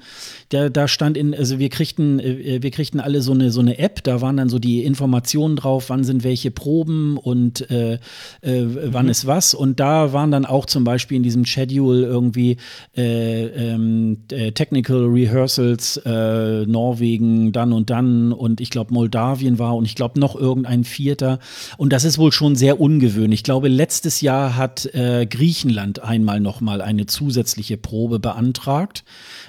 Da, 0.50 0.68
da 0.68 0.88
stand 0.88 1.16
in, 1.16 1.34
also 1.34 1.58
wir 1.58 1.68
kriegten, 1.68 2.20
äh, 2.20 2.62
wir 2.62 2.70
kriegten 2.70 3.00
alle 3.00 3.20
so 3.22 3.32
eine 3.32 3.50
so 3.50 3.60
eine 3.60 3.78
App. 3.78 4.02
Da 4.04 4.20
waren 4.20 4.36
dann 4.36 4.48
so 4.48 4.58
die 4.58 4.84
Informationen 4.84 5.56
drauf, 5.56 5.90
wann 5.90 6.04
sind 6.04 6.24
welche 6.24 6.50
Proben 6.50 7.16
und 7.18 7.70
äh, 7.70 7.94
äh, 7.94 7.98
wann 8.40 9.06
mhm. 9.06 9.10
ist 9.10 9.26
was. 9.26 9.54
Und 9.54 9.80
da 9.80 10.12
waren 10.12 10.30
dann 10.30 10.46
auch 10.46 10.66
zum 10.66 10.84
Beispiel 10.84 11.16
in 11.16 11.22
diesem 11.22 11.44
Schedule 11.44 12.06
irgendwie 12.06 12.56
äh, 12.96 13.44
ähm, 13.46 14.18
äh, 14.30 14.52
Technical 14.52 15.06
Rehearsal 15.06 15.73
Wales, 15.74 15.96
äh, 16.04 16.66
Norwegen, 16.66 17.52
dann 17.52 17.72
und 17.72 17.90
dann 17.90 18.32
und 18.32 18.60
ich 18.60 18.70
glaube 18.70 18.94
Moldawien 18.94 19.58
war 19.58 19.76
und 19.76 19.84
ich 19.84 19.94
glaube 19.94 20.20
noch 20.20 20.36
irgendein 20.36 20.84
Vierter. 20.84 21.38
Und 21.76 21.92
das 21.92 22.04
ist 22.04 22.18
wohl 22.18 22.32
schon 22.32 22.56
sehr 22.56 22.80
ungewöhnlich. 22.80 23.40
Ich 23.40 23.44
glaube, 23.44 23.68
letztes 23.68 24.20
Jahr 24.20 24.56
hat 24.56 24.86
äh, 24.94 25.26
Griechenland 25.26 26.02
einmal 26.02 26.40
noch 26.40 26.60
mal 26.60 26.80
eine 26.80 27.06
zusätzliche 27.06 27.76
Probe 27.76 28.18
beantragt, 28.18 29.04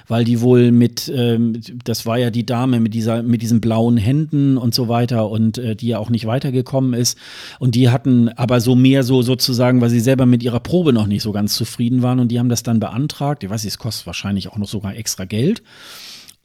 weil 0.08 0.24
die 0.24 0.40
wohl 0.40 0.72
mit, 0.72 1.10
ähm, 1.14 1.60
das 1.84 2.06
war 2.06 2.18
ja 2.18 2.30
die 2.30 2.46
Dame 2.46 2.80
mit 2.80 2.94
dieser, 2.94 3.22
mit 3.22 3.42
diesen 3.42 3.60
blauen 3.60 3.96
Händen 3.96 4.56
und 4.56 4.74
so 4.74 4.88
weiter 4.88 5.30
und 5.30 5.58
äh, 5.58 5.76
die 5.76 5.88
ja 5.88 5.98
auch 5.98 6.10
nicht 6.10 6.26
weitergekommen 6.26 6.94
ist. 6.94 7.18
Und 7.58 7.74
die 7.74 7.90
hatten 7.90 8.28
aber 8.30 8.60
so 8.60 8.74
mehr 8.74 9.02
so 9.02 9.22
sozusagen, 9.22 9.80
weil 9.80 9.90
sie 9.90 10.00
selber 10.00 10.26
mit 10.26 10.42
ihrer 10.42 10.60
Probe 10.60 10.92
noch 10.92 11.06
nicht 11.06 11.22
so 11.22 11.32
ganz 11.32 11.54
zufrieden 11.54 12.02
waren 12.02 12.20
und 12.20 12.28
die 12.28 12.38
haben 12.38 12.48
das 12.48 12.62
dann 12.62 12.80
beantragt. 12.80 13.44
Ich 13.44 13.50
weiß 13.50 13.64
nicht, 13.64 13.74
es 13.74 13.78
kostet 13.78 14.06
wahrscheinlich 14.06 14.48
auch 14.48 14.58
noch 14.58 14.68
sogar 14.68 14.96
extra 14.96 15.24
Geld. 15.24 15.62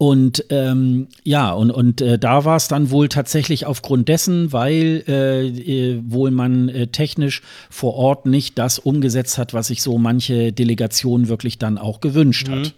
Und 0.01 0.45
ähm, 0.49 1.09
ja, 1.23 1.51
und, 1.51 1.69
und 1.69 2.01
äh, 2.01 2.17
da 2.17 2.43
war 2.43 2.55
es 2.55 2.67
dann 2.67 2.89
wohl 2.89 3.07
tatsächlich 3.07 3.67
aufgrund 3.67 4.09
dessen, 4.09 4.51
weil 4.51 5.03
äh, 5.07 5.45
äh, 5.45 6.01
wohl 6.03 6.31
man 6.31 6.69
äh, 6.69 6.87
technisch 6.87 7.43
vor 7.69 7.93
Ort 7.93 8.25
nicht 8.25 8.57
das 8.57 8.79
umgesetzt 8.79 9.37
hat, 9.37 9.53
was 9.53 9.67
sich 9.67 9.83
so 9.83 9.99
manche 9.99 10.53
Delegation 10.53 11.27
wirklich 11.27 11.59
dann 11.59 11.77
auch 11.77 11.99
gewünscht 11.99 12.47
mhm. 12.47 12.51
hat. 12.51 12.73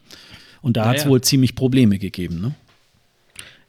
Und 0.62 0.76
da 0.76 0.82
ja, 0.82 0.90
hat 0.90 0.98
es 0.98 1.08
wohl 1.08 1.22
ziemlich 1.22 1.56
Probleme 1.56 1.98
gegeben, 1.98 2.42
ne? 2.42 2.56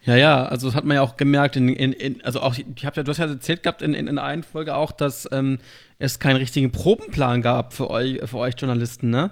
Ja, 0.05 0.17
ja, 0.17 0.45
also 0.47 0.67
das 0.67 0.75
hat 0.75 0.85
man 0.85 0.97
ja 0.97 1.03
auch 1.03 1.17
gemerkt, 1.17 1.55
in, 1.55 1.69
in, 1.69 1.93
in 1.93 2.25
also 2.25 2.40
auch, 2.40 2.57
ich 2.59 2.85
habe 2.85 2.97
ja, 2.97 3.03
du 3.05 3.11
hast 3.11 3.19
ja 3.19 3.27
erzählt 3.27 3.62
gehabt 3.62 3.83
in, 3.83 3.95
in, 3.95 4.09
in 4.09 4.19
einer 4.19 4.43
Folge 4.43 4.75
auch, 4.75 4.90
dass 4.90 5.29
ähm, 5.31 5.59
es 6.01 6.19
keinen 6.19 6.38
richtigen 6.38 6.73
Probenplan 6.73 7.40
gab 7.40 7.73
für 7.73 7.88
euch, 7.88 8.19
für 8.25 8.38
euch 8.38 8.55
Journalisten, 8.59 9.11
ne? 9.11 9.31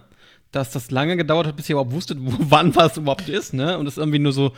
Dass 0.53 0.71
das 0.71 0.91
lange 0.91 1.17
gedauert 1.17 1.47
hat, 1.47 1.57
bis 1.57 1.69
ihr 1.69 1.75
überhaupt 1.75 1.93
wusstet, 1.93 2.19
wo, 2.21 2.33
wann 2.38 2.75
was 2.77 2.97
überhaupt 2.97 3.29
ist, 3.29 3.55
ne? 3.55 3.79
Und 3.79 3.87
es 3.87 3.97
irgendwie 3.97 4.19
nur 4.19 4.33
so, 4.33 4.53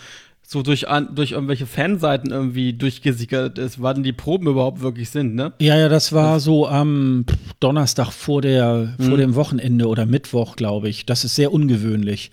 so 0.46 0.62
durch, 0.62 0.88
an, 0.88 1.14
durch 1.14 1.32
irgendwelche 1.32 1.66
Fanseiten 1.66 2.30
irgendwie 2.30 2.74
durchgesickert 2.74 3.58
ist, 3.58 3.80
wann 3.80 4.02
die 4.02 4.12
Proben 4.12 4.46
überhaupt 4.48 4.82
wirklich 4.82 5.08
sind, 5.10 5.34
ne? 5.34 5.52
Ja, 5.60 5.76
ja, 5.76 5.88
das 5.88 6.12
war 6.12 6.40
so 6.40 6.68
am 6.68 7.24
Donnerstag 7.60 8.12
vor, 8.12 8.42
der, 8.42 8.94
mhm. 8.98 9.04
vor 9.04 9.16
dem 9.16 9.34
Wochenende 9.34 9.88
oder 9.88 10.04
Mittwoch, 10.04 10.56
glaube 10.56 10.88
ich. 10.88 11.06
Das 11.06 11.24
ist 11.24 11.34
sehr 11.34 11.52
ungewöhnlich. 11.52 12.30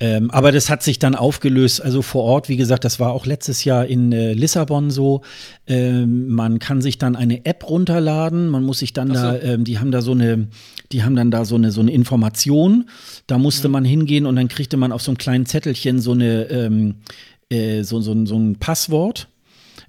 Ähm, 0.00 0.30
aber 0.30 0.52
das 0.52 0.70
hat 0.70 0.84
sich 0.84 1.00
dann 1.00 1.16
aufgelöst, 1.16 1.82
also 1.82 2.02
vor 2.02 2.22
Ort, 2.22 2.48
wie 2.48 2.56
gesagt, 2.56 2.84
das 2.84 3.00
war 3.00 3.12
auch 3.12 3.26
letztes 3.26 3.64
Jahr 3.64 3.86
in 3.86 4.12
äh, 4.12 4.32
Lissabon 4.32 4.90
so. 4.90 5.22
Ähm, 5.66 6.28
man 6.28 6.60
kann 6.60 6.80
sich 6.80 6.98
dann 6.98 7.16
eine 7.16 7.44
App 7.44 7.68
runterladen, 7.68 8.48
man 8.48 8.62
muss 8.62 8.78
sich 8.78 8.92
dann 8.92 9.08
so. 9.08 9.14
da, 9.14 9.38
ähm, 9.40 9.64
die 9.64 9.80
haben 9.80 9.90
da 9.90 10.00
so 10.00 10.12
eine, 10.12 10.46
die 10.92 11.02
haben 11.02 11.16
dann 11.16 11.30
da 11.30 11.44
so 11.44 11.54
eine, 11.54 11.70
so 11.70 11.80
eine 11.80 11.92
Information. 11.92 12.88
Da 13.26 13.38
musste 13.38 13.68
mhm. 13.68 13.72
man 13.72 13.84
hingehen 13.84 14.26
und 14.26 14.36
dann 14.36 14.48
kriegte 14.48 14.76
man 14.76 14.92
auf 14.92 15.02
so 15.02 15.10
einem 15.10 15.18
kleinen 15.18 15.46
Zettelchen 15.46 16.00
so 16.00 16.12
eine, 16.12 16.44
ähm, 16.44 16.96
äh, 17.50 17.82
so, 17.82 18.00
so, 18.00 18.26
so 18.26 18.36
ein 18.36 18.56
Passwort. 18.56 19.28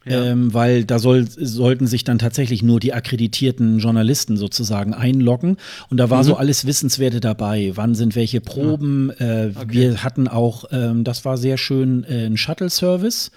Ja. 0.05 0.23
Ähm, 0.23 0.53
weil 0.53 0.85
da 0.85 0.97
soll, 0.97 1.27
sollten 1.27 1.85
sich 1.85 2.03
dann 2.03 2.19
tatsächlich 2.19 2.63
nur 2.63 2.79
die 2.79 2.93
akkreditierten 2.93 3.79
Journalisten 3.79 4.37
sozusagen 4.37 4.93
einloggen. 4.93 5.57
Und 5.89 5.97
da 5.97 6.09
war 6.09 6.19
mhm. 6.19 6.27
so 6.27 6.35
alles 6.37 6.65
Wissenswerte 6.65 7.19
dabei. 7.19 7.73
Wann 7.75 7.95
sind 7.95 8.15
welche 8.15 8.39
Proben? 8.39 9.11
Ja. 9.19 9.43
Äh, 9.43 9.51
okay. 9.55 9.67
Wir 9.69 10.03
hatten 10.03 10.27
auch, 10.27 10.65
ähm, 10.71 11.03
das 11.03 11.25
war 11.25 11.37
sehr 11.37 11.57
schön, 11.57 12.05
äh, 12.05 12.25
ein 12.25 12.37
Shuttle-Service. 12.37 13.31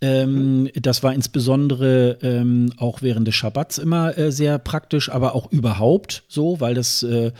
Ähm. 0.00 0.70
Das 0.74 1.02
war 1.02 1.14
insbesondere 1.14 2.18
ähm, 2.22 2.72
auch 2.76 3.02
während 3.02 3.26
des 3.26 3.34
Schabbats 3.34 3.78
immer 3.78 4.16
äh, 4.18 4.30
sehr 4.30 4.58
praktisch, 4.58 5.10
aber 5.10 5.34
auch 5.34 5.50
überhaupt 5.50 6.24
so, 6.28 6.60
weil 6.60 6.74
das 6.74 7.02
äh, 7.02 7.32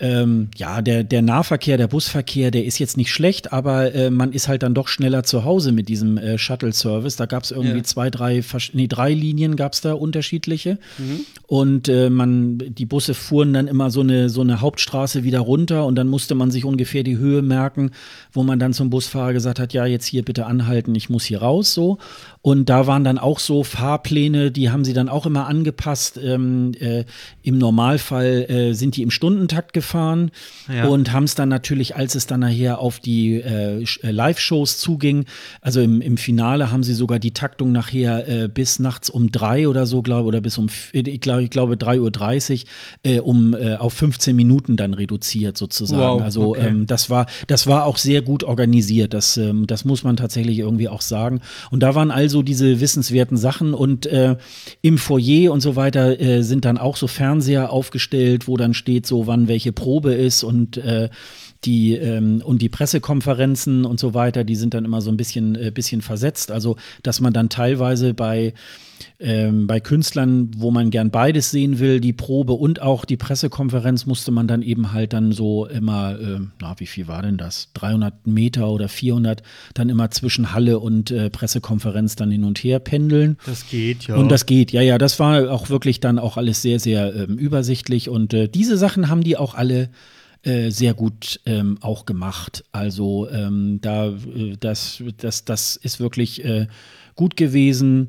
ähm, 0.00 0.48
ja, 0.56 0.80
der, 0.80 1.04
der 1.04 1.20
Nahverkehr, 1.20 1.76
der 1.76 1.86
Busverkehr, 1.86 2.50
der 2.50 2.64
ist 2.64 2.78
jetzt 2.78 2.96
nicht 2.96 3.12
schlecht, 3.12 3.52
aber 3.52 3.94
äh, 3.94 4.10
man 4.10 4.32
ist 4.32 4.48
halt 4.48 4.62
dann 4.62 4.72
doch 4.72 4.88
schneller 4.88 5.24
zu 5.24 5.44
Hause 5.44 5.72
mit 5.72 5.90
diesem 5.90 6.16
äh, 6.16 6.38
Shuttle-Service. 6.38 7.16
Da 7.16 7.26
gab 7.26 7.42
es 7.42 7.50
irgendwie 7.50 7.76
ja. 7.76 7.82
zwei, 7.84 8.08
drei, 8.08 8.42
nee, 8.72 8.88
drei 8.88 9.12
Linien 9.12 9.56
gab 9.56 9.74
es 9.74 9.82
da 9.82 9.92
unterschiedliche. 9.92 10.78
Mhm. 10.96 11.20
Und 11.46 11.88
äh, 11.88 12.08
man, 12.08 12.58
die 12.58 12.86
Busse 12.86 13.12
fuhren 13.12 13.52
dann 13.52 13.68
immer 13.68 13.90
so 13.90 14.00
eine, 14.00 14.30
so 14.30 14.40
eine 14.40 14.62
Hauptstraße 14.62 15.22
wieder 15.22 15.40
runter 15.40 15.84
und 15.84 15.96
dann 15.96 16.08
musste 16.08 16.34
man 16.34 16.50
sich 16.50 16.64
ungefähr 16.64 17.02
die 17.02 17.18
Höhe 17.18 17.42
merken, 17.42 17.90
wo 18.32 18.42
man 18.42 18.58
dann 18.58 18.72
zum 18.72 18.88
Busfahrer 18.88 19.34
gesagt 19.34 19.58
hat, 19.58 19.74
ja, 19.74 19.84
jetzt 19.84 20.06
hier 20.06 20.24
bitte 20.24 20.46
anhalten, 20.46 20.94
ich 20.94 21.10
muss 21.10 21.24
hier 21.24 21.42
raus, 21.42 21.74
so. 21.74 21.98
Und 22.42 22.70
da 22.70 22.86
waren 22.86 23.04
dann 23.04 23.18
auch 23.18 23.38
so 23.38 23.64
Fahrpläne, 23.64 24.50
die 24.50 24.70
haben 24.70 24.82
sie 24.82 24.94
dann 24.94 25.10
auch 25.10 25.26
immer 25.26 25.46
angepasst. 25.46 26.18
Ähm, 26.22 26.72
äh, 26.80 27.04
Im 27.42 27.58
Normalfall 27.58 28.46
äh, 28.48 28.72
sind 28.72 28.96
die 28.96 29.02
im 29.02 29.10
Stundentakt 29.10 29.74
gefahren 29.74 30.30
ja. 30.72 30.86
und 30.86 31.12
haben 31.12 31.24
es 31.24 31.34
dann 31.34 31.50
natürlich, 31.50 31.96
als 31.96 32.14
es 32.14 32.26
dann 32.26 32.40
nachher 32.40 32.78
auf 32.78 32.98
die 32.98 33.34
äh, 33.34 33.82
äh, 33.82 34.10
Live-Shows 34.10 34.78
zuging, 34.78 35.26
also 35.60 35.82
im, 35.82 36.00
im 36.00 36.16
Finale 36.16 36.72
haben 36.72 36.82
sie 36.82 36.94
sogar 36.94 37.18
die 37.18 37.32
Taktung 37.32 37.72
nachher 37.72 38.26
äh, 38.26 38.48
bis 38.48 38.78
nachts 38.78 39.10
um 39.10 39.30
drei 39.30 39.68
oder 39.68 39.84
so, 39.84 40.00
glaube 40.00 40.26
oder 40.26 40.40
bis 40.40 40.56
um, 40.56 40.68
ich 40.92 41.20
glaube, 41.20 41.42
ich 41.42 41.50
glaube 41.50 41.74
3.30 41.74 42.62
Uhr 42.62 42.68
äh, 43.02 43.18
um 43.20 43.54
auf 43.54 43.92
15 43.92 44.34
Minuten 44.34 44.76
dann 44.76 44.94
reduziert 44.94 45.58
sozusagen. 45.58 46.20
Wow, 46.20 46.22
also 46.22 46.50
okay. 46.50 46.68
ähm, 46.68 46.86
das 46.86 47.10
war, 47.10 47.26
das 47.48 47.66
war 47.66 47.84
auch 47.84 47.98
sehr 47.98 48.22
gut 48.22 48.44
organisiert. 48.44 49.12
Das, 49.12 49.36
ähm, 49.36 49.66
das 49.66 49.84
muss 49.84 50.04
man 50.04 50.16
tatsächlich 50.16 50.58
irgendwie 50.58 50.88
auch 50.88 51.02
sagen. 51.02 51.40
Und 51.70 51.80
da 51.80 51.94
waren 51.94 52.10
also 52.30 52.42
diese 52.42 52.78
wissenswerten 52.78 53.36
Sachen 53.36 53.74
und 53.74 54.06
äh, 54.06 54.36
im 54.82 54.98
Foyer 54.98 55.50
und 55.50 55.60
so 55.60 55.74
weiter 55.74 56.20
äh, 56.20 56.42
sind 56.42 56.64
dann 56.64 56.78
auch 56.78 56.96
so 56.96 57.08
Fernseher 57.08 57.72
aufgestellt, 57.72 58.46
wo 58.46 58.56
dann 58.56 58.72
steht 58.72 59.04
so, 59.04 59.26
wann 59.26 59.48
welche 59.48 59.72
Probe 59.72 60.14
ist 60.14 60.44
und 60.44 60.76
äh, 60.76 61.08
die 61.64 61.94
ähm, 61.94 62.42
und 62.44 62.62
die 62.62 62.68
Pressekonferenzen 62.68 63.84
und 63.84 64.00
so 64.00 64.14
weiter, 64.14 64.44
die 64.44 64.56
sind 64.56 64.74
dann 64.74 64.84
immer 64.84 65.00
so 65.00 65.10
ein 65.10 65.16
bisschen, 65.16 65.54
äh, 65.56 65.70
bisschen 65.70 66.00
versetzt. 66.00 66.50
Also, 66.50 66.76
dass 67.02 67.20
man 67.20 67.32
dann 67.32 67.48
teilweise 67.48 68.14
bei 68.14 68.54
ähm, 69.18 69.66
bei 69.66 69.80
Künstlern, 69.80 70.50
wo 70.56 70.70
man 70.70 70.90
gern 70.90 71.10
beides 71.10 71.50
sehen 71.50 71.78
will, 71.78 72.00
die 72.00 72.12
Probe 72.12 72.52
und 72.52 72.82
auch 72.82 73.04
die 73.04 73.16
Pressekonferenz, 73.16 74.06
musste 74.06 74.30
man 74.30 74.46
dann 74.46 74.62
eben 74.62 74.92
halt 74.92 75.12
dann 75.12 75.32
so 75.32 75.66
immer, 75.66 76.18
äh, 76.18 76.40
na, 76.60 76.78
wie 76.78 76.86
viel 76.86 77.08
war 77.08 77.22
denn 77.22 77.36
das? 77.36 77.70
300 77.74 78.26
Meter 78.26 78.68
oder 78.68 78.88
400, 78.88 79.42
dann 79.74 79.88
immer 79.88 80.10
zwischen 80.10 80.52
Halle 80.52 80.78
und 80.78 81.10
äh, 81.10 81.30
Pressekonferenz 81.30 82.16
dann 82.16 82.30
hin 82.30 82.44
und 82.44 82.58
her 82.58 82.78
pendeln. 82.78 83.36
Das 83.46 83.68
geht, 83.68 84.06
ja. 84.06 84.16
Und 84.16 84.30
das 84.30 84.46
geht, 84.46 84.72
ja, 84.72 84.82
ja, 84.82 84.98
das 84.98 85.18
war 85.18 85.50
auch 85.50 85.70
wirklich 85.70 86.00
dann 86.00 86.18
auch 86.18 86.36
alles 86.36 86.62
sehr, 86.62 86.78
sehr 86.78 87.14
ähm, 87.14 87.36
übersichtlich 87.38 88.08
und 88.08 88.34
äh, 88.34 88.48
diese 88.48 88.76
Sachen 88.76 89.08
haben 89.08 89.22
die 89.22 89.36
auch 89.36 89.54
alle 89.54 89.90
äh, 90.42 90.70
sehr 90.70 90.94
gut 90.94 91.40
ähm, 91.46 91.78
auch 91.80 92.06
gemacht. 92.06 92.64
Also 92.72 93.28
ähm, 93.30 93.78
da, 93.82 94.08
äh, 94.08 94.56
das, 94.58 95.02
das, 95.18 95.44
das 95.44 95.76
ist 95.76 96.00
wirklich 96.00 96.44
äh, 96.44 96.66
gut 97.14 97.36
gewesen. 97.36 98.08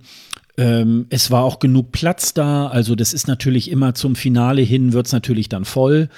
Ähm, 0.58 1.08
es 1.10 1.32
war 1.32 1.44
auch 1.44 1.60
genug 1.60 1.92
Platz 1.92 2.34
da. 2.34 2.68
Also 2.68 2.96
das 2.96 3.14
ist 3.14 3.28
natürlich 3.28 3.70
immer 3.70 3.96
zum 3.96 4.16
Finale 4.16 4.62
hin, 4.62 4.94
wird 4.94 5.08
es 5.08 5.14
natürlich 5.14 5.50
dann 5.50 5.66
voll. 5.66 6.10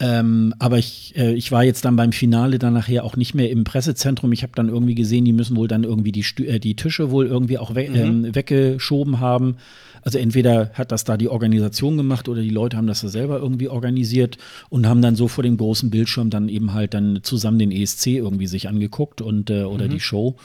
Ähm, 0.00 0.54
aber 0.60 0.78
ich, 0.78 1.16
äh, 1.16 1.32
ich 1.34 1.50
war 1.50 1.64
jetzt 1.64 1.84
dann 1.84 1.96
beim 1.96 2.12
Finale 2.12 2.60
dann 2.60 2.72
nachher 2.72 3.02
auch 3.04 3.16
nicht 3.16 3.34
mehr 3.34 3.50
im 3.50 3.64
Pressezentrum. 3.64 4.30
Ich 4.30 4.44
habe 4.44 4.52
dann 4.54 4.68
irgendwie 4.68 4.94
gesehen, 4.94 5.24
die 5.24 5.32
müssen 5.32 5.56
wohl 5.56 5.66
dann 5.66 5.82
irgendwie 5.82 6.12
die, 6.12 6.22
Stü 6.22 6.44
äh, 6.44 6.60
die 6.60 6.76
Tische 6.76 7.10
wohl 7.10 7.26
irgendwie 7.26 7.58
auch 7.58 7.74
we 7.74 7.88
mhm. 7.88 7.96
ähm, 7.96 8.34
weggeschoben 8.34 9.18
haben. 9.18 9.56
Also 10.02 10.18
entweder 10.18 10.70
hat 10.74 10.92
das 10.92 11.02
da 11.02 11.16
die 11.16 11.28
Organisation 11.28 11.96
gemacht 11.96 12.28
oder 12.28 12.42
die 12.42 12.50
Leute 12.50 12.76
haben 12.76 12.86
das 12.86 13.00
da 13.00 13.08
selber 13.08 13.40
irgendwie 13.40 13.68
organisiert 13.68 14.38
und 14.68 14.86
haben 14.86 15.02
dann 15.02 15.16
so 15.16 15.26
vor 15.26 15.42
dem 15.42 15.56
großen 15.56 15.90
Bildschirm 15.90 16.30
dann 16.30 16.48
eben 16.48 16.74
halt 16.74 16.94
dann 16.94 17.20
zusammen 17.24 17.58
den 17.58 17.72
ESC 17.72 18.06
irgendwie 18.06 18.46
sich 18.46 18.68
angeguckt 18.68 19.20
und 19.20 19.50
äh, 19.50 19.64
oder 19.64 19.86
mhm. 19.86 19.90
die 19.90 20.00
Show. 20.00 20.36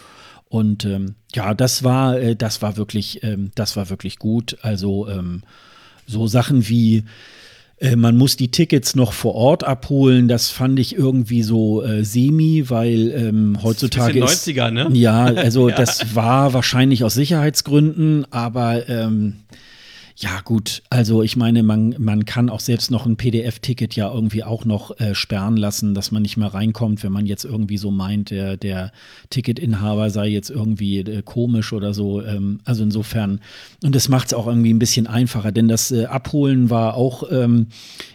Und 0.49 0.86
ähm, 0.86 1.14
ja, 1.36 1.54
das 1.54 1.84
war, 1.84 2.20
äh, 2.20 2.36
das 2.36 2.64
war 2.64 2.76
wirklich, 2.76 3.24
ähm, 3.24 3.51
das 3.54 3.78
war 3.78 3.91
wirklich 3.91 4.18
gut. 4.18 4.58
Also 4.62 5.08
ähm, 5.08 5.43
so 6.08 6.26
Sachen 6.26 6.68
wie 6.68 7.04
äh, 7.78 7.96
man 7.96 8.18
muss 8.18 8.38
die 8.38 8.52
Tickets 8.52 8.96
noch 8.96 9.14
vor 9.14 9.36
Ort 9.36 9.64
abholen. 9.64 10.28
Das 10.28 10.50
fand 10.50 10.80
ich 10.80 10.96
irgendwie 10.96 11.44
so 11.44 11.84
äh, 11.84 12.04
semi, 12.04 12.70
weil 12.70 13.12
ähm, 13.12 13.60
heutzutage 13.62 14.24
ist 14.24 14.48
90er, 14.48 14.72
ne? 14.72 14.90
Ja, 14.94 15.26
also 15.26 15.70
ja. 15.70 15.76
das 15.76 16.16
war 16.16 16.54
wahrscheinlich 16.54 17.04
aus 17.04 17.14
Sicherheitsgründen, 17.14 18.26
aber 18.32 18.88
ähm, 18.90 19.38
ja, 20.16 20.41
gut. 20.43 20.84
Also 20.91 21.24
ich 21.24 21.36
meine, 21.36 21.64
man, 21.64 21.95
man 21.97 22.26
kann 22.26 22.49
auch 22.49 22.59
selbst 22.59 22.91
noch 22.91 23.05
ein 23.05 23.18
PDF-Ticket 23.18 23.95
ja 23.95 24.14
irgendwie 24.14 24.43
auch 24.43 24.64
noch 24.64 24.99
äh, 24.99 25.16
sperren 25.16 25.57
lassen, 25.57 25.95
dass 25.95 26.11
man 26.11 26.22
nicht 26.22 26.38
mehr 26.38 26.53
reinkommt, 26.53 27.03
wenn 27.03 27.11
man 27.11 27.26
jetzt 27.26 27.45
irgendwie 27.45 27.78
so 27.78 27.89
meint, 27.89 28.30
der, 28.30 28.55
der 28.55 28.91
Ticketinhaber 29.32 30.11
sei 30.11 30.28
jetzt 30.28 30.51
irgendwie 30.51 30.99
äh, 30.99 31.24
komisch 31.24 31.74
oder 31.74 31.93
so. 31.93 32.22
Ähm, 32.22 32.59
also 32.64 32.84
insofern, 32.84 33.41
und 33.84 33.95
das 33.95 34.07
macht 34.07 34.28
es 34.28 34.34
auch 34.36 34.45
irgendwie 34.45 34.74
ein 34.74 34.80
bisschen 34.80 35.07
einfacher, 35.07 35.51
denn 35.51 35.68
das 35.68 35.91
äh, 35.91 36.05
Abholen 36.05 36.70
war 36.70 36.95
auch 36.95 37.24
ähm, 37.32 37.68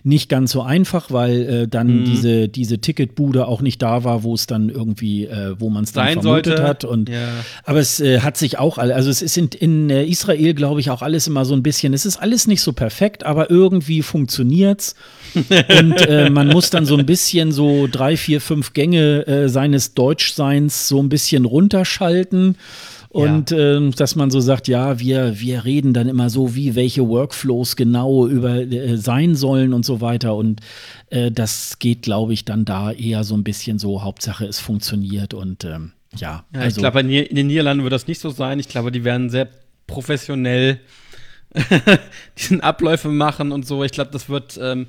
nicht 0.05 0.29
ganz 0.29 0.53
so 0.53 0.63
einfach, 0.63 1.11
weil 1.11 1.41
äh, 1.43 1.69
dann 1.69 2.01
mhm. 2.01 2.05
diese, 2.05 2.49
diese 2.49 2.79
Ticketbude 2.79 3.49
auch 3.49 3.61
nicht 3.61 3.83
da 3.83 4.05
war, 4.05 4.23
wo 4.23 4.35
es 4.35 4.47
dann 4.47 4.69
irgendwie, 4.69 5.27
äh, 5.27 5.57
wo 5.59 5.69
man 5.69 5.83
es 5.83 5.93
dann 5.93 6.07
Sein 6.07 6.23
vermutet 6.23 6.59
sollte. 6.59 6.63
hat. 6.63 6.85
Und, 6.85 7.09
Ja. 7.09 7.29
Aber 7.65 7.81
es 7.81 7.99
äh, 7.99 8.21
hat 8.21 8.37
sich 8.37 8.59
auch, 8.59 8.79
also 8.79 9.11
es 9.11 9.21
ist 9.21 9.37
in, 9.37 9.49
in 9.49 9.91
Israel, 9.91 10.55
glaube 10.55 10.81
ich, 10.81 10.91
auch 10.91 11.03
alles 11.03 11.27
immer 11.27 11.45
so 11.45 11.55
ein 11.55 11.63
bisschen, 11.63 11.88
es 11.93 12.07
ist 12.07 12.17
alles 12.17 12.47
nicht 12.47 12.63
so 12.63 12.73
perfekt, 12.73 13.25
aber 13.25 13.51
irgendwie 13.51 14.03
funktioniert's. 14.03 14.95
Und 15.35 16.07
äh, 16.07 16.31
man 16.31 16.49
muss 16.49 16.71
dann 16.71 16.87
so 16.87 16.97
ein 16.97 17.07
bisschen 17.07 17.53
so 17.53 17.87
drei, 17.91 18.17
vier, 18.17 18.41
fünf 18.41 18.73
Gänge 18.73 19.27
äh, 19.27 19.49
seines 19.49 19.95
Deutschseins 19.95 20.89
so 20.89 21.01
ein 21.03 21.09
bisschen 21.09 21.45
runterschalten. 21.45 22.57
Und 23.11 23.53
ähm, 23.53 23.93
dass 23.93 24.17
man 24.17 24.31
so 24.31 24.39
sagt, 24.39 24.69
ja, 24.69 25.01
wir, 25.01 25.41
wir 25.41 25.65
reden 25.65 25.95
dann 25.95 26.09
immer 26.09 26.29
so, 26.29 26.55
wie 26.55 26.75
welche 26.75 27.09
Workflows 27.09 27.75
genau 27.75 28.27
über 28.27 28.57
äh, 28.57 28.99
sein 28.99 29.35
sollen 29.35 29.73
und 29.73 29.85
so 29.85 30.03
weiter. 30.03 30.35
Und 30.35 30.61
äh, 31.09 31.31
das 31.31 31.79
geht, 31.79 32.03
glaube 32.03 32.35
ich, 32.35 32.45
dann 32.45 32.67
da 32.67 32.93
eher 32.93 33.25
so 33.25 33.35
ein 33.35 33.45
bisschen 33.45 33.79
so, 33.79 34.03
Hauptsache 34.03 34.45
es 34.45 34.59
funktioniert 34.59 35.33
und 35.33 35.65
ähm, 35.65 35.93
ja, 36.17 36.45
Ja, 36.53 36.61
also 36.61 36.77
ich 36.77 36.83
glaube, 36.83 37.01
in, 37.01 37.11
in 37.11 37.37
den 37.37 37.47
Niederlanden 37.47 37.83
wird 37.83 37.93
das 37.93 38.07
nicht 38.07 38.21
so 38.21 38.31
sein. 38.31 38.59
Ich 38.59 38.69
glaube, 38.69 38.93
die 38.93 39.05
werden 39.05 39.31
sehr 39.31 39.49
professionell 39.87 40.81
diesen 42.39 42.61
Abläufe 42.61 43.09
machen 43.09 43.53
und 43.53 43.67
so. 43.67 43.85
Ich 43.85 43.93
glaube, 43.93 44.11
das 44.11 44.29
wird 44.29 44.59
ähm, 44.61 44.87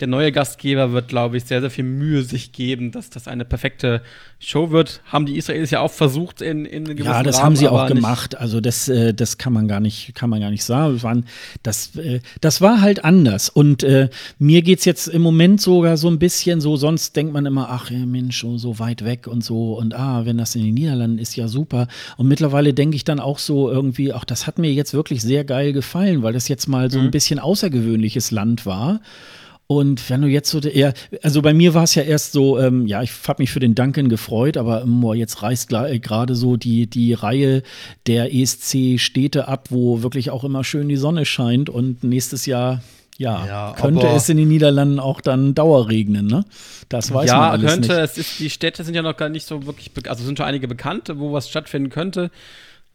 der 0.00 0.06
neue 0.06 0.30
Gastgeber 0.30 0.92
wird, 0.92 1.08
glaube 1.08 1.36
ich, 1.36 1.44
sehr, 1.44 1.60
sehr 1.60 1.70
viel 1.70 1.84
Mühe 1.84 2.22
sich 2.22 2.52
geben, 2.52 2.92
dass 2.92 3.10
das 3.10 3.26
eine 3.26 3.44
perfekte 3.44 4.00
Show 4.38 4.70
wird. 4.70 5.00
Haben 5.06 5.26
die 5.26 5.36
Israelis 5.36 5.72
ja 5.72 5.80
auch 5.80 5.90
versucht 5.90 6.40
in, 6.40 6.64
in 6.64 6.84
einem 6.84 6.98
Ja, 6.98 7.04
gewissen 7.04 7.24
das 7.24 7.36
Rahmen, 7.36 7.44
haben 7.44 7.56
sie 7.56 7.68
auch 7.68 7.86
gemacht. 7.88 8.38
Also 8.38 8.60
das, 8.60 8.88
äh, 8.88 9.12
das 9.12 9.38
kann 9.38 9.52
man 9.52 9.66
gar 9.66 9.80
nicht, 9.80 10.14
kann 10.14 10.30
man 10.30 10.40
gar 10.40 10.50
nicht 10.50 10.62
sagen. 10.62 10.94
Das, 10.94 11.02
waren, 11.02 11.24
das, 11.64 11.96
äh, 11.96 12.20
das 12.40 12.60
war 12.60 12.80
halt 12.80 13.04
anders. 13.04 13.48
Und 13.48 13.82
äh, 13.82 14.08
mir 14.38 14.62
geht's 14.62 14.84
jetzt 14.84 15.08
im 15.08 15.22
Moment 15.22 15.60
sogar 15.60 15.96
so 15.96 16.08
ein 16.08 16.20
bisschen 16.20 16.60
so, 16.60 16.76
sonst 16.76 17.16
denkt 17.16 17.32
man 17.32 17.44
immer, 17.44 17.68
ach 17.70 17.90
Mensch, 17.90 18.40
so, 18.40 18.56
so 18.56 18.78
weit 18.78 19.04
weg 19.04 19.26
und 19.26 19.42
so. 19.42 19.74
Und 19.76 19.94
ah, 19.94 20.24
wenn 20.24 20.38
das 20.38 20.54
in 20.54 20.62
den 20.62 20.74
Niederlanden 20.74 21.18
ist, 21.18 21.34
ja 21.34 21.48
super. 21.48 21.88
Und 22.16 22.28
mittlerweile 22.28 22.72
denke 22.72 22.94
ich 22.94 23.02
dann 23.02 23.18
auch 23.18 23.40
so 23.40 23.68
irgendwie, 23.68 24.12
ach, 24.12 24.24
das 24.24 24.46
hat 24.46 24.58
mir 24.58 24.72
jetzt 24.72 24.94
wirklich 24.94 25.22
sehr 25.22 25.44
geil 25.44 25.72
gefallen, 25.72 26.22
weil 26.22 26.32
das 26.32 26.46
jetzt 26.46 26.68
mal 26.68 26.88
so 26.88 27.00
ein 27.00 27.10
bisschen 27.10 27.40
außergewöhnliches 27.40 28.30
Land 28.30 28.64
war. 28.64 29.00
Und 29.70 30.08
wenn 30.08 30.22
du 30.22 30.28
jetzt 30.28 30.48
so 30.48 30.60
eher, 30.60 30.94
also 31.22 31.42
bei 31.42 31.52
mir 31.52 31.74
war 31.74 31.82
es 31.84 31.94
ja 31.94 32.02
erst 32.02 32.32
so, 32.32 32.58
ähm, 32.58 32.86
ja, 32.86 33.02
ich 33.02 33.12
habe 33.28 33.42
mich 33.42 33.50
für 33.50 33.60
den 33.60 33.74
Duncan 33.74 34.08
gefreut, 34.08 34.56
aber 34.56 34.80
ähm, 34.80 35.02
boah, 35.02 35.14
jetzt 35.14 35.42
reißt 35.42 35.70
äh, 35.74 35.98
gerade 35.98 36.34
so 36.34 36.56
die, 36.56 36.86
die 36.86 37.12
Reihe 37.12 37.62
der 38.06 38.34
ESC-Städte 38.34 39.46
ab, 39.46 39.66
wo 39.68 40.02
wirklich 40.02 40.30
auch 40.30 40.42
immer 40.42 40.64
schön 40.64 40.88
die 40.88 40.96
Sonne 40.96 41.26
scheint 41.26 41.68
und 41.68 42.02
nächstes 42.02 42.46
Jahr, 42.46 42.80
ja, 43.18 43.44
Ja, 43.46 43.74
könnte 43.78 44.06
es 44.06 44.30
in 44.30 44.38
den 44.38 44.48
Niederlanden 44.48 44.98
auch 45.00 45.20
dann 45.20 45.54
Dauerregnen, 45.54 46.26
ne? 46.26 46.46
Das 46.88 47.12
weiß 47.12 47.26
man 47.30 47.36
ja, 47.38 47.50
alles 47.50 47.72
könnte. 47.72 47.88
nicht. 47.88 47.98
Es 47.98 48.16
ist, 48.16 48.38
die 48.38 48.48
Städte 48.48 48.84
sind 48.84 48.94
ja 48.94 49.02
noch 49.02 49.18
gar 49.18 49.28
nicht 49.28 49.46
so 49.46 49.66
wirklich, 49.66 49.90
also 50.08 50.24
sind 50.24 50.38
schon 50.38 50.46
einige 50.46 50.66
bekannte, 50.66 51.18
wo 51.18 51.32
was 51.32 51.50
stattfinden 51.50 51.90
könnte. 51.90 52.30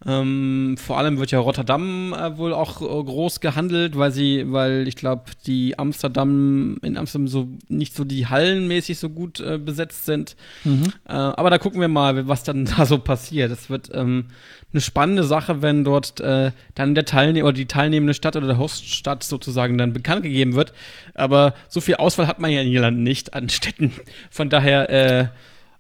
Ähm, 0.06 0.76
vor 0.78 0.98
allem 0.98 1.18
wird 1.18 1.32
ja 1.32 1.40
Rotterdam 1.40 2.14
äh, 2.14 2.38
wohl 2.38 2.54
auch 2.54 2.82
äh, 2.82 3.04
groß 3.04 3.40
gehandelt, 3.40 3.98
weil 3.98 4.12
sie, 4.12 4.52
weil 4.52 4.88
ich 4.88 4.96
glaube, 4.96 5.24
die 5.46 5.80
Amsterdam 5.80 6.78
in 6.82 6.98
Amsterdam 6.98 7.28
so 7.28 7.48
nicht 7.70 7.96
so 7.96 8.04
die 8.04 8.28
Hallen 8.28 8.68
mäßig 8.68 9.00
so 9.00 9.10
gut 9.10 9.40
äh, 9.40 9.58
besetzt 9.58 10.06
sind. 10.06 10.36
Mhm. 10.66 10.94
Äh, 11.08 11.14
aber 11.14 11.50
da 11.50 11.58
gucken 11.58 11.80
wir 11.80 11.88
mal, 11.88 12.28
was 12.28 12.44
dann 12.44 12.66
da 12.78 12.86
so 12.86 12.98
passiert. 12.98 13.52
Es 13.52 13.70
wird 13.70 13.92
ähm, 13.94 14.26
eine 14.74 14.82
spannende 14.82 15.24
Sache, 15.24 15.62
wenn 15.62 15.86
dort 15.86 16.20
äh, 16.20 16.52
dann 16.76 16.96
der 16.96 17.06
Teilnehmer 17.06 17.48
oder 17.48 17.58
die 17.58 17.68
teilnehmende 17.68 18.14
Stadt 18.14 18.36
oder 18.36 18.48
der 18.48 18.58
Hoststadt 18.58 19.24
sozusagen 19.24 19.78
dann 19.78 19.94
bekannt 19.94 20.24
gegeben 20.24 20.56
wird. 20.56 20.74
Aber 21.14 21.54
so 21.70 21.80
viel 21.80 21.96
Auswahl 21.96 22.28
hat 22.28 22.40
man 22.40 22.52
ja 22.52 22.62
in 22.62 22.72
Irland 22.72 23.00
nicht 23.00 23.34
an 23.34 23.48
Städten. 23.50 23.94
Von 24.30 24.50
daher 24.50 25.32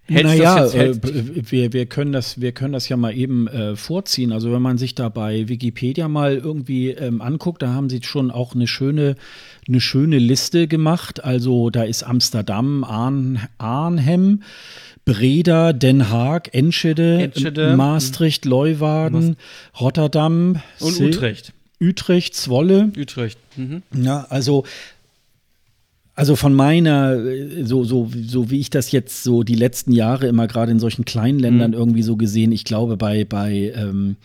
sich 0.08 0.22
Naja, 0.24 0.60
das 0.60 0.76
äh, 0.76 0.94
wir, 1.02 1.74
wir, 1.74 1.86
können 1.86 2.12
das, 2.12 2.42
wir 2.42 2.52
können 2.52 2.74
das 2.74 2.90
ja 2.90 2.98
mal 2.98 3.16
eben 3.18 3.48
äh, 3.48 3.76
vorziehen. 3.76 4.32
Also 4.32 4.52
wenn 4.52 4.62
man 4.62 4.78
sich 4.78 4.96
da 4.96 5.10
bei 5.10 5.48
Wikipedia 5.48 6.08
mal 6.08 6.36
irgendwie 6.36 6.90
ähm, 6.90 7.22
anguckt, 7.22 7.62
da 7.62 7.74
haben 7.74 7.90
sie 7.90 8.02
schon 8.04 8.30
auch 8.32 8.54
eine 8.54 8.68
schöne, 8.68 9.16
eine 9.68 9.80
schöne 9.80 10.18
Liste 10.18 10.68
gemacht. 10.68 11.24
Also 11.24 11.70
da 11.70 11.84
ist 11.84 12.04
Amsterdam, 12.04 12.84
Arn, 12.84 13.40
Arnhem, 13.58 14.44
Breda, 15.06 15.74
Den 15.74 16.10
Haag, 16.10 16.54
Enschede, 16.54 17.22
Enschede, 17.22 17.76
Maastricht, 17.76 18.46
Leeuwarden, 18.46 19.38
Rotterdam 19.80 20.62
und 20.80 20.92
Sil- 20.96 21.08
Utrecht. 21.16 21.54
Utrecht, 21.82 22.36
Zwolle. 22.36 22.92
Utrecht. 22.98 23.38
Mhm. 23.58 23.84
Ja, 23.94 24.26
also, 24.30 24.64
also 26.16 26.36
von 26.36 26.54
meiner, 26.54 27.14
äh, 27.14 27.64
so, 27.64 27.84
so, 27.84 28.10
so 28.26 28.52
wie 28.52 28.60
ich 28.60 28.70
das 28.70 28.92
jetzt 28.92 29.24
so 29.24 29.44
die 29.44 29.56
letzten 29.56 29.92
Jahre 29.92 30.28
immer 30.28 30.48
gerade 30.48 30.72
in 30.72 30.80
solchen 30.80 31.06
kleinen 31.06 31.40
Ländern 31.40 31.72
Mhm. 31.72 31.78
irgendwie 31.78 32.04
so 32.04 32.18
gesehen, 32.18 32.52
ich 32.52 32.66
glaube, 32.66 32.98
bei, 32.98 33.26
bei, 33.26 33.74
ähm, 33.76 34.18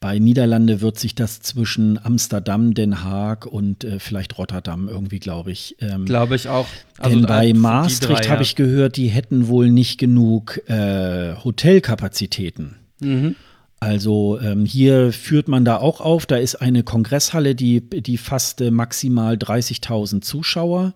bei 0.00 0.18
Niederlande 0.18 0.80
wird 0.80 0.98
sich 0.98 1.14
das 1.14 1.40
zwischen 1.40 1.98
Amsterdam, 2.04 2.74
Den 2.74 3.04
Haag 3.04 3.46
und 3.46 3.84
äh, 3.84 3.98
vielleicht 4.00 4.36
Rotterdam 4.38 4.88
irgendwie, 4.88 5.20
glaube 5.20 5.52
ich. 5.52 5.76
Ähm, 5.80 6.04
Glaube 6.06 6.34
ich 6.34 6.48
auch. 6.48 6.66
denn 7.04 7.24
äh, 7.24 7.26
bei 7.26 7.52
Maastricht 7.52 8.24
drei, 8.24 8.28
habe 8.28 8.36
ja. 8.36 8.42
ich 8.42 8.56
gehört, 8.56 8.96
die 8.96 9.08
hätten 9.08 9.48
wohl 9.48 9.70
nicht 9.70 9.98
genug 9.98 10.60
äh, 10.68 11.34
Hotelkapazitäten. 11.44 12.76
Mhm. 13.00 13.36
Also 13.80 14.40
ähm, 14.40 14.64
hier 14.64 15.12
führt 15.12 15.46
man 15.46 15.64
da 15.64 15.76
auch 15.76 16.00
auf, 16.00 16.26
da 16.26 16.36
ist 16.36 16.56
eine 16.56 16.82
Kongresshalle, 16.82 17.54
die, 17.54 17.80
die 17.80 18.18
fasste 18.18 18.72
maximal 18.72 19.34
30.000 19.36 20.20
Zuschauer. 20.20 20.94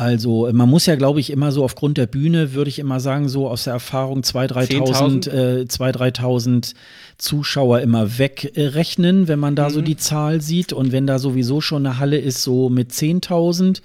Also 0.00 0.48
man 0.50 0.66
muss 0.66 0.86
ja, 0.86 0.96
glaube 0.96 1.20
ich, 1.20 1.28
immer 1.28 1.52
so 1.52 1.62
aufgrund 1.62 1.98
der 1.98 2.06
Bühne, 2.06 2.54
würde 2.54 2.70
ich 2.70 2.78
immer 2.78 3.00
sagen, 3.00 3.28
so 3.28 3.46
aus 3.46 3.64
der 3.64 3.74
Erfahrung 3.74 4.22
2.000, 4.22 5.28
3.000 5.28 5.30
äh, 5.30 5.64
2.000, 5.64 6.72
Zuschauer 7.18 7.80
immer 7.80 8.18
wegrechnen, 8.18 9.28
wenn 9.28 9.38
man 9.38 9.56
da 9.56 9.68
mhm. 9.68 9.74
so 9.74 9.82
die 9.82 9.98
Zahl 9.98 10.40
sieht. 10.40 10.72
Und 10.72 10.90
wenn 10.90 11.06
da 11.06 11.18
sowieso 11.18 11.60
schon 11.60 11.84
eine 11.84 11.98
Halle 11.98 12.16
ist, 12.16 12.42
so 12.42 12.70
mit 12.70 12.92
10.000, 12.92 13.82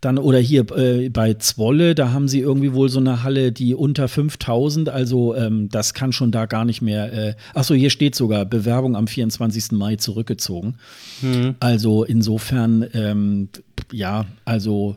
dann 0.00 0.16
oder 0.16 0.38
hier 0.38 0.64
äh, 0.74 1.10
bei 1.10 1.34
Zwolle, 1.34 1.94
da 1.94 2.12
haben 2.12 2.28
sie 2.28 2.40
irgendwie 2.40 2.72
wohl 2.72 2.88
so 2.88 2.98
eine 2.98 3.22
Halle, 3.22 3.52
die 3.52 3.74
unter 3.74 4.08
5000, 4.08 4.88
also 4.88 5.34
ähm, 5.34 5.68
das 5.68 5.92
kann 5.92 6.12
schon 6.12 6.30
da 6.30 6.46
gar 6.46 6.64
nicht 6.64 6.80
mehr. 6.80 7.12
Äh, 7.12 7.34
achso, 7.52 7.74
hier 7.74 7.90
steht 7.90 8.14
sogar 8.14 8.46
Bewerbung 8.46 8.96
am 8.96 9.06
24. 9.06 9.72
Mai 9.72 9.96
zurückgezogen. 9.96 10.76
Mhm. 11.20 11.56
Also 11.60 12.04
insofern, 12.04 12.86
ähm, 12.94 13.50
ja, 13.92 14.24
also 14.46 14.96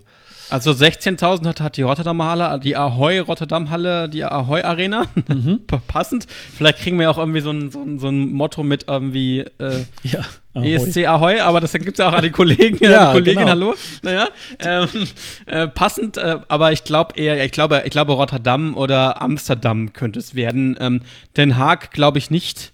also 0.52 0.72
16.000 0.72 1.48
hat, 1.48 1.62
hat 1.62 1.78
die 1.78 1.82
Rotterdam 1.82 2.22
Halle, 2.22 2.60
die 2.60 2.76
Ahoy 2.76 3.20
Rotterdam 3.20 3.70
Halle, 3.70 4.10
die 4.10 4.24
Ahoy 4.24 4.62
Arena. 4.62 5.06
Mhm. 5.28 5.62
Passend. 5.88 6.28
Vielleicht 6.56 6.80
kriegen 6.80 7.00
wir 7.00 7.10
auch 7.10 7.18
irgendwie 7.18 7.42
so 7.42 7.52
ein, 7.52 7.72
so 7.72 7.82
ein, 7.82 8.00
so 8.00 8.10
ein 8.10 8.32
Motto 8.32 8.64
mit 8.64 8.86
irgendwie 8.88 9.40
äh, 9.60 9.86
ja, 10.04 10.20
Ahoy. 10.54 10.74
ESC 10.74 11.08
Ahoy, 11.08 11.40
aber 11.40 11.62
das 11.62 11.72
gibt 11.74 11.94
es 11.94 11.98
ja 11.98 12.10
auch 12.10 12.14
an 12.14 12.24
die 12.24 12.32
Kollegen, 12.32 12.78
ja, 12.82 13.08
die 13.08 13.20
Kollegin, 13.20 13.40
genau. 13.40 13.50
hallo. 13.50 13.76
Naja, 14.02 14.28
ähm, 14.60 14.88
äh, 15.46 15.68
passend, 15.68 16.18
äh, 16.18 16.40
aber 16.48 16.72
ich 16.72 16.84
glaube 16.84 17.16
eher, 17.18 17.44
ich 17.44 17.52
glaube, 17.52 17.84
ich 17.86 17.92
glaube 17.92 18.14
Rotterdam 18.14 18.76
oder 18.76 19.22
Amsterdam 19.22 19.94
könnte 19.94 20.20
es 20.20 20.36
werden. 20.36 20.78
Ähm, 20.80 21.02
Den 21.38 21.58
Haag 21.58 21.92
glaube 21.92 22.18
ich 22.18 22.30
nicht. 22.30 22.71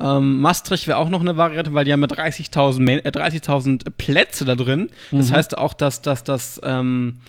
Ähm, 0.00 0.40
Maastricht 0.40 0.88
wäre 0.88 0.98
auch 0.98 1.08
noch 1.08 1.20
eine 1.20 1.36
Variante, 1.36 1.72
weil 1.72 1.84
die 1.84 1.92
haben 1.92 2.02
ja 2.02 2.08
30.000 2.08 3.04
äh, 3.04 3.12
30 3.12 3.96
Plätze 3.96 4.44
da 4.44 4.56
drin. 4.56 4.90
Das 5.12 5.30
mhm. 5.30 5.34
heißt 5.34 5.58
auch, 5.58 5.74
dass, 5.74 6.02
dass, 6.02 6.24
dass, 6.24 6.60
ähm, 6.64 7.20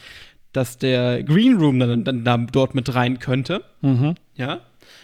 dass 0.52 0.78
der 0.78 1.24
Green 1.24 1.58
Room 1.58 1.80
dann, 1.80 2.04
dann, 2.04 2.24
dann 2.24 2.48
dort 2.48 2.74
mit 2.74 2.94
rein 2.96 3.20
könnte. 3.20 3.64
Mhm. 3.82 4.16
Ja. 4.36 4.62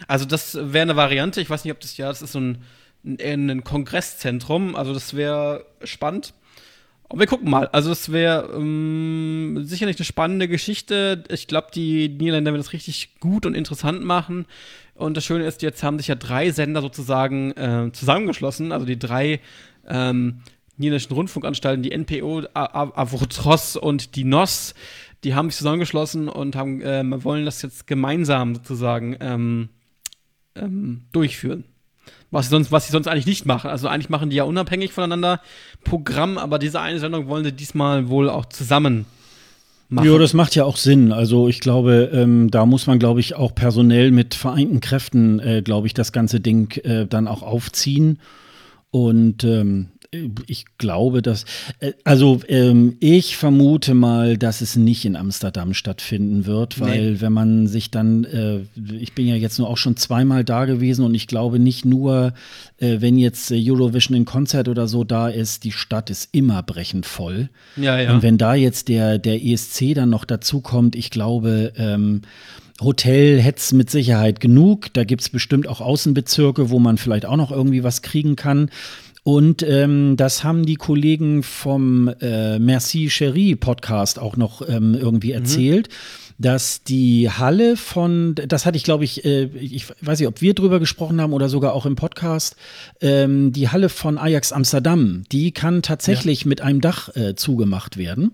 Also 0.08 0.24
das 0.24 0.54
wäre 0.54 0.82
eine 0.82 0.96
Variante. 0.96 1.40
Ich 1.40 1.50
weiß 1.50 1.64
nicht, 1.64 1.72
ob 1.72 1.80
das 1.80 1.96
ja, 1.96 2.08
das 2.08 2.22
ist 2.22 2.32
so 2.32 2.40
ein, 2.40 2.62
ein, 3.04 3.50
ein 3.50 3.64
Kongresszentrum. 3.64 4.74
Also 4.74 4.92
das 4.92 5.14
wäre 5.14 5.66
spannend. 5.84 6.34
Aber 7.08 7.20
wir 7.20 7.26
gucken 7.26 7.50
mal. 7.50 7.68
Also 7.68 7.92
es 7.92 8.10
wäre 8.10 8.50
ähm, 8.56 9.60
sicherlich 9.62 9.98
eine 9.98 10.04
spannende 10.04 10.48
Geschichte. 10.48 11.22
Ich 11.28 11.46
glaube, 11.46 11.68
die 11.72 12.08
Niederländer 12.08 12.52
werden 12.52 12.62
das 12.62 12.72
richtig 12.72 13.20
gut 13.20 13.46
und 13.46 13.54
interessant 13.54 14.02
machen. 14.02 14.46
Und 15.02 15.16
das 15.16 15.24
Schöne 15.24 15.44
ist, 15.44 15.62
jetzt 15.62 15.82
haben 15.82 15.98
sich 15.98 16.08
ja 16.08 16.14
drei 16.14 16.50
Sender 16.50 16.80
sozusagen 16.80 17.52
äh, 17.52 17.90
zusammengeschlossen, 17.92 18.72
also 18.72 18.86
die 18.86 18.98
drei 18.98 19.40
ähm, 19.86 20.42
niederländischen 20.76 21.14
Rundfunkanstalten, 21.14 21.82
die 21.82 21.96
NPO, 21.96 22.44
Avotros 22.54 23.76
und 23.76 24.16
die 24.16 24.24
NOS, 24.24 24.74
die 25.24 25.34
haben 25.34 25.50
sich 25.50 25.58
zusammengeschlossen 25.58 26.28
und 26.28 26.56
haben, 26.56 26.80
äh, 26.80 27.02
wollen 27.24 27.44
das 27.44 27.62
jetzt 27.62 27.86
gemeinsam 27.86 28.54
sozusagen 28.54 29.16
ähm, 29.20 29.68
ähm, 30.54 31.02
durchführen. 31.12 31.64
Was 32.30 32.46
sie, 32.46 32.50
sonst, 32.50 32.72
was 32.72 32.86
sie 32.86 32.92
sonst 32.92 33.08
eigentlich 33.08 33.26
nicht 33.26 33.44
machen. 33.44 33.70
Also 33.70 33.88
eigentlich 33.88 34.08
machen 34.08 34.30
die 34.30 34.36
ja 34.36 34.44
unabhängig 34.44 34.92
voneinander 34.92 35.40
Programm, 35.84 36.38
aber 36.38 36.58
diese 36.58 36.80
eine 36.80 36.98
Sendung 36.98 37.28
wollen 37.28 37.44
sie 37.44 37.52
diesmal 37.52 38.08
wohl 38.08 38.30
auch 38.30 38.46
zusammen 38.46 39.04
machen. 39.92 40.10
Ja, 40.10 40.18
das 40.18 40.34
macht 40.34 40.54
ja 40.54 40.64
auch 40.64 40.76
Sinn. 40.76 41.12
Also 41.12 41.48
ich 41.48 41.60
glaube, 41.60 42.10
ähm, 42.12 42.50
da 42.50 42.66
muss 42.66 42.86
man, 42.86 42.98
glaube 42.98 43.20
ich, 43.20 43.34
auch 43.34 43.54
personell 43.54 44.10
mit 44.10 44.34
vereinten 44.34 44.80
Kräften, 44.80 45.38
äh, 45.40 45.62
glaube 45.62 45.86
ich, 45.86 45.94
das 45.94 46.12
ganze 46.12 46.40
Ding 46.40 46.76
äh, 46.84 47.06
dann 47.06 47.28
auch 47.28 47.42
aufziehen. 47.42 48.18
Und 48.90 49.44
ähm, 49.44 49.88
ich 50.46 50.66
glaube, 50.76 51.22
dass, 51.22 51.46
äh, 51.80 51.92
also 52.04 52.40
ähm, 52.48 52.96
ich 53.00 53.36
vermute 53.36 53.94
mal, 53.94 54.36
dass 54.36 54.60
es 54.60 54.76
nicht 54.76 55.06
in 55.06 55.16
Amsterdam 55.16 55.72
stattfinden 55.72 56.44
wird, 56.44 56.80
weil 56.80 57.12
nee. 57.12 57.20
wenn 57.20 57.32
man 57.32 57.66
sich 57.66 57.90
dann, 57.90 58.24
äh, 58.24 58.60
ich 58.94 59.14
bin 59.14 59.26
ja 59.26 59.36
jetzt 59.36 59.58
nur 59.58 59.68
auch 59.68 59.78
schon 59.78 59.96
zweimal 59.96 60.44
da 60.44 60.66
gewesen 60.66 61.04
und 61.06 61.14
ich 61.14 61.26
glaube 61.26 61.58
nicht 61.58 61.86
nur, 61.86 62.34
äh, 62.78 62.96
wenn 63.00 63.16
jetzt 63.16 63.50
Eurovision 63.50 64.14
in 64.14 64.26
Konzert 64.26 64.68
oder 64.68 64.86
so 64.86 65.02
da 65.02 65.28
ist, 65.28 65.64
die 65.64 65.72
Stadt 65.72 66.10
ist 66.10 66.28
immer 66.32 66.62
brechend 66.62 67.06
voll. 67.06 67.48
Ja, 67.76 67.98
ja. 67.98 68.12
Und 68.12 68.22
wenn 68.22 68.36
da 68.36 68.54
jetzt 68.54 68.88
der, 68.88 69.18
der 69.18 69.42
ESC 69.42 69.94
dann 69.94 70.10
noch 70.10 70.26
dazu 70.26 70.60
kommt, 70.60 70.94
ich 70.94 71.08
glaube, 71.08 71.72
ähm, 71.76 72.20
Hotel 72.82 73.40
hätte 73.40 73.58
es 73.58 73.72
mit 73.72 73.90
Sicherheit 73.90 74.40
genug. 74.40 74.92
Da 74.92 75.04
gibt 75.04 75.22
es 75.22 75.28
bestimmt 75.28 75.68
auch 75.68 75.80
Außenbezirke, 75.80 76.70
wo 76.70 76.78
man 76.78 76.98
vielleicht 76.98 77.26
auch 77.26 77.36
noch 77.36 77.52
irgendwie 77.52 77.84
was 77.84 78.02
kriegen 78.02 78.36
kann. 78.36 78.70
Und 79.24 79.62
ähm, 79.62 80.16
das 80.16 80.42
haben 80.42 80.66
die 80.66 80.74
Kollegen 80.74 81.42
vom 81.42 82.08
äh, 82.20 82.58
Merci 82.58 83.08
Cherie 83.08 83.54
Podcast 83.54 84.18
auch 84.18 84.36
noch 84.36 84.68
ähm, 84.68 84.94
irgendwie 84.94 85.28
mhm. 85.30 85.34
erzählt. 85.34 85.88
Mhm 85.88 86.31
dass 86.38 86.82
die 86.82 87.30
Halle 87.30 87.76
von, 87.76 88.34
das 88.34 88.66
hatte 88.66 88.76
ich 88.76 88.84
glaube 88.84 89.04
ich, 89.04 89.24
äh, 89.24 89.44
ich 89.44 89.86
weiß 90.00 90.18
nicht, 90.18 90.28
ob 90.28 90.40
wir 90.40 90.54
drüber 90.54 90.80
gesprochen 90.80 91.20
haben 91.20 91.32
oder 91.32 91.48
sogar 91.48 91.74
auch 91.74 91.86
im 91.86 91.96
Podcast, 91.96 92.56
ähm, 93.00 93.52
die 93.52 93.68
Halle 93.68 93.88
von 93.88 94.18
Ajax 94.18 94.52
Amsterdam, 94.52 95.24
die 95.30 95.52
kann 95.52 95.82
tatsächlich 95.82 96.42
ja. 96.42 96.48
mit 96.48 96.60
einem 96.60 96.80
Dach 96.80 97.14
äh, 97.16 97.34
zugemacht 97.34 97.96
werden. 97.96 98.32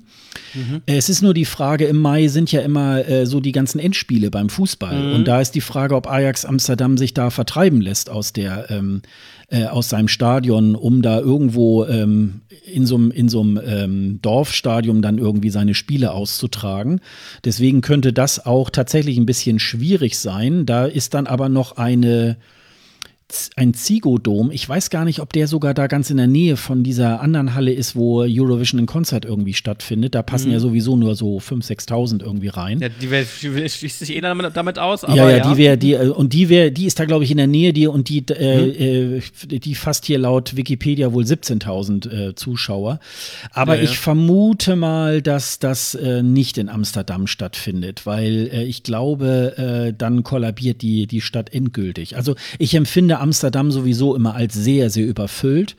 Mhm. 0.54 0.82
Es 0.86 1.08
ist 1.08 1.22
nur 1.22 1.34
die 1.34 1.44
Frage, 1.44 1.86
im 1.86 1.98
Mai 1.98 2.28
sind 2.28 2.52
ja 2.52 2.60
immer 2.60 3.06
äh, 3.08 3.26
so 3.26 3.40
die 3.40 3.52
ganzen 3.52 3.78
Endspiele 3.78 4.30
beim 4.30 4.48
Fußball. 4.48 5.08
Mhm. 5.08 5.14
Und 5.14 5.24
da 5.24 5.40
ist 5.40 5.54
die 5.54 5.60
Frage, 5.60 5.94
ob 5.94 6.10
Ajax 6.10 6.44
Amsterdam 6.44 6.96
sich 6.96 7.14
da 7.14 7.30
vertreiben 7.30 7.80
lässt 7.80 8.10
aus 8.10 8.32
der 8.32 8.70
ähm, 8.70 9.02
äh, 9.50 9.64
aus 9.64 9.88
seinem 9.88 10.08
Stadion, 10.08 10.74
um 10.74 11.00
da 11.00 11.20
irgendwo 11.20 11.86
ähm, 11.86 12.42
in 12.66 12.86
so 12.86 12.96
einem 12.96 13.60
ähm, 13.64 14.18
Dorfstadium 14.20 15.00
dann 15.00 15.16
irgendwie 15.16 15.48
seine 15.48 15.74
Spiele 15.74 16.12
auszutragen. 16.12 17.00
Deswegen 17.44 17.80
könnte 17.98 18.12
das 18.12 18.46
auch 18.46 18.70
tatsächlich 18.70 19.18
ein 19.18 19.26
bisschen 19.26 19.58
schwierig 19.58 20.20
sein. 20.20 20.66
Da 20.66 20.86
ist 20.86 21.14
dann 21.14 21.26
aber 21.26 21.48
noch 21.48 21.78
eine 21.78 22.36
ein 23.56 23.74
Zigo-Dom. 23.74 24.50
Ich 24.52 24.66
weiß 24.66 24.88
gar 24.88 25.04
nicht, 25.04 25.20
ob 25.20 25.34
der 25.34 25.48
sogar 25.48 25.74
da 25.74 25.86
ganz 25.86 26.08
in 26.08 26.16
der 26.16 26.26
Nähe 26.26 26.56
von 26.56 26.82
dieser 26.82 27.20
anderen 27.20 27.54
Halle 27.54 27.72
ist, 27.72 27.94
wo 27.94 28.22
Eurovision 28.22 28.80
in 28.80 28.86
Konzert 28.86 29.26
irgendwie 29.26 29.52
stattfindet. 29.52 30.14
Da 30.14 30.22
passen 30.22 30.46
mhm. 30.48 30.54
ja 30.54 30.60
sowieso 30.60 30.96
nur 30.96 31.14
so 31.14 31.36
5.000, 31.36 31.88
6.000 31.88 32.22
irgendwie 32.22 32.48
rein. 32.48 32.80
Ja, 32.80 32.88
die, 32.88 33.10
wär, 33.10 33.24
die 33.24 33.68
schließt 33.68 33.98
sich 33.98 34.16
eh 34.16 34.20
damit, 34.22 34.56
damit 34.56 34.78
aus. 34.78 35.02
ja, 35.02 35.14
ja, 35.14 35.30
ja, 35.30 35.52
die 35.52 35.58
wäre, 35.58 35.76
die, 35.76 35.92
äh, 35.92 36.08
und 36.08 36.32
die 36.32 36.48
wäre, 36.48 36.72
die 36.72 36.86
ist 36.86 36.98
da, 36.98 37.04
glaube 37.04 37.24
ich, 37.24 37.30
in 37.30 37.36
der 37.36 37.46
Nähe, 37.46 37.74
die, 37.74 37.86
und 37.86 38.08
die, 38.08 38.24
äh, 38.30 39.18
mhm. 39.18 39.22
äh, 39.50 39.58
die 39.58 39.74
fast 39.74 40.06
hier 40.06 40.18
laut 40.18 40.56
Wikipedia 40.56 41.12
wohl 41.12 41.24
17.000 41.24 42.30
äh, 42.30 42.34
Zuschauer. 42.34 42.98
Aber 43.52 43.76
ja, 43.76 43.82
ich 43.82 43.98
vermute 43.98 44.74
mal, 44.74 45.20
dass 45.20 45.58
das 45.58 45.94
äh, 45.94 46.22
nicht 46.22 46.56
in 46.56 46.70
Amsterdam 46.70 47.26
stattfindet, 47.26 48.06
weil 48.06 48.48
äh, 48.50 48.64
ich 48.64 48.82
glaube, 48.82 49.94
dann 49.96 50.22
kollabiert 50.22 50.82
die, 50.82 51.06
die 51.06 51.20
Stadt 51.20 51.52
endgültig. 51.52 52.16
Also 52.16 52.34
ich 52.58 52.74
empfinde 52.74 53.17
Amsterdam 53.20 53.70
sowieso 53.70 54.14
immer 54.14 54.34
als 54.34 54.54
sehr, 54.54 54.90
sehr 54.90 55.06
überfüllt. 55.06 55.76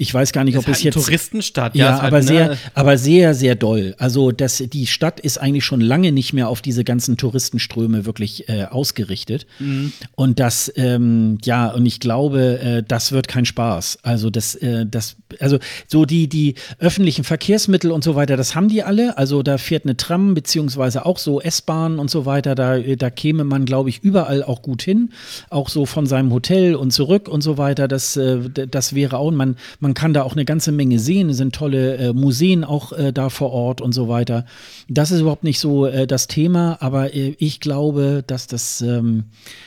Ich 0.00 0.14
weiß 0.14 0.30
gar 0.30 0.44
nicht, 0.44 0.56
ob 0.56 0.64
halt 0.64 0.76
es 0.76 0.84
jetzt. 0.84 0.94
Touristenstadt, 0.94 1.74
ja. 1.74 1.86
ja 1.86 1.98
aber, 1.98 2.18
halt, 2.18 2.24
sehr, 2.24 2.48
ne? 2.50 2.58
aber 2.72 2.96
sehr, 2.96 3.34
sehr 3.34 3.56
doll. 3.56 3.96
Also, 3.98 4.30
das, 4.30 4.58
die 4.58 4.86
Stadt 4.86 5.18
ist 5.18 5.38
eigentlich 5.38 5.64
schon 5.64 5.80
lange 5.80 6.12
nicht 6.12 6.32
mehr 6.32 6.48
auf 6.48 6.62
diese 6.62 6.84
ganzen 6.84 7.16
Touristenströme 7.16 8.06
wirklich 8.06 8.48
äh, 8.48 8.66
ausgerichtet. 8.66 9.46
Mhm. 9.58 9.92
Und 10.14 10.38
das, 10.38 10.72
ähm, 10.76 11.38
ja, 11.42 11.72
und 11.72 11.84
ich 11.84 11.98
glaube, 11.98 12.60
äh, 12.60 12.82
das 12.86 13.10
wird 13.10 13.26
kein 13.26 13.44
Spaß. 13.44 13.98
Also, 14.04 14.30
das, 14.30 14.54
äh, 14.54 14.86
das, 14.86 15.16
also, 15.40 15.58
so 15.88 16.04
die, 16.04 16.28
die 16.28 16.54
öffentlichen 16.78 17.24
Verkehrsmittel 17.24 17.90
und 17.90 18.04
so 18.04 18.14
weiter, 18.14 18.36
das 18.36 18.54
haben 18.54 18.68
die 18.68 18.84
alle. 18.84 19.18
Also, 19.18 19.42
da 19.42 19.58
fährt 19.58 19.84
eine 19.84 19.96
Tram, 19.96 20.34
beziehungsweise 20.34 21.06
auch 21.06 21.18
so 21.18 21.40
S-Bahn 21.40 21.98
und 21.98 22.08
so 22.08 22.24
weiter. 22.24 22.54
Da, 22.54 22.78
da 22.78 23.10
käme 23.10 23.42
man, 23.42 23.64
glaube 23.64 23.88
ich, 23.88 24.04
überall 24.04 24.44
auch 24.44 24.62
gut 24.62 24.82
hin. 24.82 25.10
Auch 25.50 25.68
so 25.68 25.86
von 25.86 26.06
seinem 26.06 26.32
Hotel 26.32 26.76
und 26.76 26.92
zurück 26.92 27.28
und 27.28 27.40
so 27.40 27.58
weiter. 27.58 27.88
Das, 27.88 28.16
äh, 28.16 28.48
das 28.48 28.94
wäre 28.94 29.18
auch, 29.18 29.32
man, 29.32 29.56
man 29.80 29.87
man 29.88 29.94
kann 29.94 30.12
da 30.12 30.22
auch 30.22 30.34
eine 30.34 30.44
ganze 30.44 30.70
Menge 30.70 30.98
sehen. 30.98 31.30
Es 31.30 31.38
sind 31.38 31.54
tolle 31.54 31.96
äh, 31.96 32.12
Museen 32.12 32.62
auch 32.62 32.92
äh, 32.92 33.10
da 33.10 33.30
vor 33.30 33.52
Ort 33.52 33.80
und 33.80 33.92
so 33.92 34.06
weiter. 34.06 34.44
Das 34.86 35.10
ist 35.10 35.20
überhaupt 35.20 35.44
nicht 35.44 35.60
so 35.60 35.86
äh, 35.86 36.06
das 36.06 36.26
Thema, 36.26 36.76
aber 36.80 37.14
äh, 37.14 37.34
ich 37.38 37.58
glaube, 37.58 38.22
dass 38.26 38.46
das, 38.46 38.82
ähm, 38.82 39.24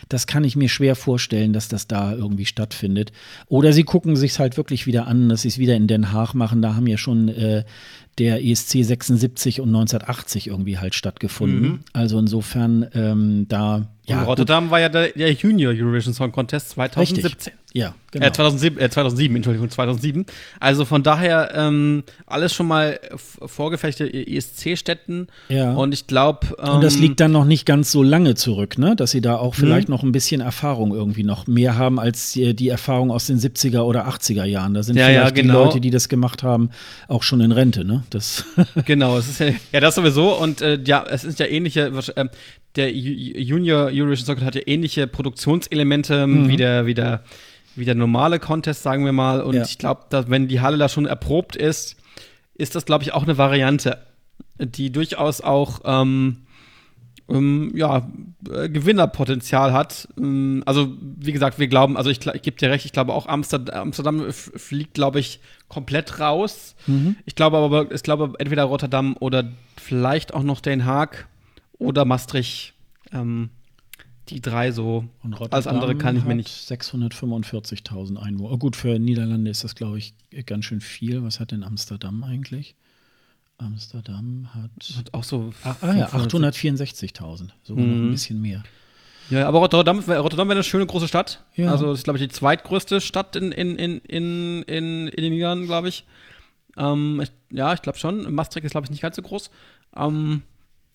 das 0.09 0.27
kann 0.27 0.43
ich 0.43 0.55
mir 0.55 0.69
schwer 0.69 0.95
vorstellen, 0.95 1.53
dass 1.53 1.69
das 1.69 1.87
da 1.87 2.13
irgendwie 2.13 2.45
stattfindet. 2.45 3.11
Oder 3.47 3.73
sie 3.73 3.83
gucken 3.83 4.15
sich 4.15 4.37
halt 4.37 4.57
wirklich 4.57 4.85
wieder 4.85 5.07
an, 5.07 5.27
dass 5.27 5.41
sie 5.41 5.47
es 5.47 5.57
wieder 5.57 5.75
in 5.75 5.87
Den 5.87 6.11
Haag 6.11 6.35
machen. 6.35 6.61
Da 6.61 6.75
haben 6.75 6.85
ja 6.85 6.99
schon 6.99 7.27
äh, 7.29 7.63
der 8.19 8.45
ESC 8.45 8.83
76 8.83 9.59
und 9.59 9.69
1980 9.69 10.49
irgendwie 10.49 10.77
halt 10.77 10.93
stattgefunden. 10.93 11.61
Mhm. 11.61 11.79
Also 11.93 12.19
insofern, 12.19 12.85
ähm, 12.93 13.47
da 13.47 13.87
Ja, 14.11 14.23
Rotterdam 14.23 14.65
gut. 14.65 14.71
war 14.71 14.79
ja 14.79 14.89
der, 14.89 15.09
der, 15.09 15.31
Junior 15.31 15.73
Eurovision 15.73 16.13
Song 16.13 16.31
Contest 16.31 16.71
2017. 16.71 17.25
Richtig. 17.25 17.53
Ja, 17.73 17.95
genau. 18.11 18.25
Äh, 18.25 18.33
2007, 18.33 18.79
äh, 18.79 18.89
2007, 18.89 19.35
Entschuldigung, 19.37 19.69
2007. 19.69 20.25
Also 20.59 20.83
von 20.83 21.03
daher 21.03 21.51
ähm, 21.55 22.03
alles 22.25 22.53
schon 22.53 22.67
mal 22.67 22.99
vorgefechte 23.15 24.11
ESC-Städten. 24.11 25.27
Ja. 25.47 25.71
Und 25.73 25.93
ich 25.93 26.05
glaube. 26.05 26.47
Ähm, 26.59 26.75
und 26.75 26.83
das 26.83 26.95
ähm, 26.95 27.01
liegt 27.01 27.21
dann 27.21 27.31
noch 27.31 27.45
nicht 27.45 27.65
ganz 27.65 27.91
so 27.91 28.03
lange 28.03 28.35
zurück, 28.35 28.77
ne? 28.77 28.97
Dass 28.97 29.11
sie 29.11 29.21
da 29.21 29.37
auch 29.37 29.55
vielleicht 29.55 29.87
mhm. 29.87 29.95
noch 29.95 30.03
ein 30.03 30.11
bisschen 30.11 30.41
Erfahrung 30.41 30.93
irgendwie 30.93 31.23
noch 31.23 31.47
mehr 31.47 31.77
haben 31.77 31.97
als 31.97 32.33
die, 32.33 32.53
die 32.53 32.67
Erfahrung 32.67 33.09
aus 33.09 33.27
den 33.27 33.39
70er 33.39 33.81
oder 33.81 34.05
80er 34.09 34.43
Jahren. 34.43 34.73
Da 34.73 34.83
sind 34.83 34.97
ja, 34.97 35.05
vielleicht 35.05 35.23
ja, 35.23 35.29
genau. 35.29 35.53
die 35.53 35.65
Leute, 35.65 35.81
die 35.81 35.91
das 35.91 36.09
gemacht 36.09 36.43
haben, 36.43 36.71
auch 37.07 37.23
schon 37.23 37.39
in 37.39 37.53
Rente, 37.53 37.85
ne? 37.85 38.03
Das 38.09 38.43
genau, 38.85 39.17
es 39.17 39.29
ist 39.29 39.39
ja, 39.39 39.51
ja 39.71 39.79
das 39.79 39.95
sowieso. 39.95 40.33
Und 40.37 40.61
äh, 40.61 40.77
ja, 40.85 41.05
es 41.09 41.23
ist 41.23 41.39
ja 41.39 41.45
ähnliche. 41.45 41.89
Der 42.75 42.91
Junior 42.91 43.89
Eurovision 43.91 44.37
Song 44.37 44.45
hat 44.45 44.55
ja 44.55 44.61
ähnliche 44.65 45.07
Produktionselemente 45.07 46.27
mhm. 46.27 46.47
wie 46.47 46.57
der, 46.57 46.85
wie 46.85 46.93
der 46.93 47.23
wie 47.75 47.85
der 47.85 47.95
normale 47.95 48.39
Contest, 48.39 48.83
sagen 48.83 49.05
wir 49.05 49.11
mal. 49.11 49.41
Und 49.41 49.55
ja. 49.55 49.63
ich 49.63 49.77
glaube, 49.77 50.25
wenn 50.27 50.47
die 50.47 50.61
Halle 50.61 50.77
da 50.77 50.89
schon 50.89 51.05
erprobt 51.05 51.55
ist, 51.55 51.95
ist 52.53 52.75
das, 52.75 52.85
glaube 52.85 53.03
ich, 53.03 53.13
auch 53.13 53.23
eine 53.23 53.37
Variante, 53.37 53.97
die 54.59 54.91
durchaus 54.91 55.41
auch 55.41 55.81
ähm, 55.85 56.43
ähm, 57.29 57.71
ja, 57.75 58.09
äh, 58.51 58.69
Gewinnerpotenzial 58.69 59.73
hat. 59.73 60.07
Ähm, 60.17 60.63
also, 60.65 60.89
wie 60.99 61.31
gesagt, 61.31 61.59
wir 61.59 61.67
glauben, 61.67 61.97
also 61.97 62.09
ich, 62.09 62.25
ich 62.25 62.41
gebe 62.41 62.57
dir 62.57 62.69
recht, 62.69 62.85
ich 62.85 62.91
glaube 62.91 63.13
auch 63.13 63.27
Amsterdam, 63.27 63.81
Amsterdam 63.81 64.31
fliegt, 64.31 64.93
glaube 64.93 65.19
ich, 65.19 65.39
komplett 65.69 66.19
raus. 66.19 66.75
Mhm. 66.87 67.15
Ich 67.25 67.35
glaube 67.35 67.57
aber, 67.57 67.91
ich 67.91 68.03
glaube 68.03 68.33
entweder 68.37 68.63
Rotterdam 68.65 69.15
oder 69.19 69.45
vielleicht 69.77 70.33
auch 70.33 70.43
noch 70.43 70.59
Den 70.59 70.85
Haag 70.85 71.27
oder 71.81 72.05
Maastricht. 72.05 72.73
Ähm, 73.11 73.49
die 74.29 74.39
drei 74.39 74.71
so. 74.71 75.05
Und 75.23 75.33
Alles 75.51 75.67
andere 75.67 75.95
kann 75.95 76.15
ich 76.15 76.23
mir 76.23 76.35
nicht. 76.35 76.49
645.000 76.49 78.17
Einwohner. 78.17 78.53
Oh, 78.53 78.57
gut, 78.57 78.75
für 78.75 78.97
Niederlande 78.99 79.51
ist 79.51 79.63
das, 79.63 79.75
glaube 79.75 79.97
ich, 79.97 80.13
ganz 80.45 80.65
schön 80.65 80.79
viel. 80.79 81.23
Was 81.23 81.39
hat 81.39 81.51
denn 81.51 81.63
Amsterdam 81.63 82.23
eigentlich? 82.23 82.75
Amsterdam 83.57 84.49
hat, 84.53 84.71
hat 84.95 85.13
auch 85.13 85.23
so. 85.23 85.53
Ah, 85.63 85.75
ah 85.81 85.93
ja, 85.93 86.07
864.000. 86.09 87.49
Sogar 87.63 87.83
mhm. 87.83 87.91
noch 87.91 88.05
ein 88.05 88.11
bisschen 88.11 88.41
mehr. 88.41 88.63
Ja, 89.29 89.47
aber 89.47 89.59
Rotterdam, 89.59 89.99
Rotterdam 89.99 90.47
wäre 90.47 90.57
eine 90.57 90.63
schöne 90.63 90.85
große 90.85 91.07
Stadt. 91.07 91.43
Ja. 91.55 91.71
Also, 91.71 91.87
das 91.87 91.99
ist, 91.99 92.03
glaube 92.03 92.19
ich, 92.19 92.23
die 92.27 92.33
zweitgrößte 92.33 93.01
Stadt 93.01 93.35
in, 93.35 93.51
in, 93.51 93.75
in, 93.75 93.99
in, 93.99 94.61
in, 94.63 95.07
in 95.07 95.23
den 95.23 95.33
Niederlanden, 95.33 95.65
glaube 95.65 95.89
ich. 95.89 96.05
Ähm, 96.77 97.21
ich. 97.21 97.31
Ja, 97.51 97.73
ich 97.73 97.81
glaube 97.81 97.97
schon. 97.97 98.33
Maastricht 98.33 98.65
ist, 98.65 98.71
glaube 98.71 98.85
ich, 98.85 98.91
nicht 98.91 99.01
ganz 99.01 99.15
so 99.15 99.21
groß. 99.21 99.49
Ähm, 99.95 100.43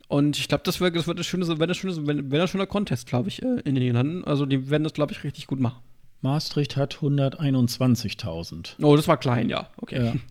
und 0.08 0.38
ich 0.38 0.48
glaube, 0.48 0.62
das, 0.64 0.80
wär, 0.80 0.90
das 0.90 1.06
wird 1.06 1.18
ein 1.18 1.24
schönes, 1.24 1.48
wär 1.48 1.68
ein 1.68 1.74
schönes, 1.74 2.06
wär, 2.06 2.30
wär 2.30 2.42
ein 2.42 2.48
schöner 2.48 2.66
Contest, 2.66 3.06
glaube 3.06 3.28
ich, 3.28 3.42
äh, 3.42 3.60
in 3.64 3.74
den 3.74 3.84
Niederlanden. 3.84 4.24
Also 4.24 4.46
die 4.46 4.70
werden 4.70 4.84
das, 4.84 4.92
glaube 4.92 5.12
ich, 5.12 5.24
richtig 5.24 5.46
gut 5.46 5.60
machen. 5.60 5.78
Maastricht 6.22 6.76
hat 6.76 6.96
121.000. 6.96 8.74
Oh, 8.82 8.96
das 8.96 9.06
war 9.06 9.16
klein, 9.16 9.48
ja. 9.48 9.68
Okay. 9.78 10.04
Ja. 10.04 10.14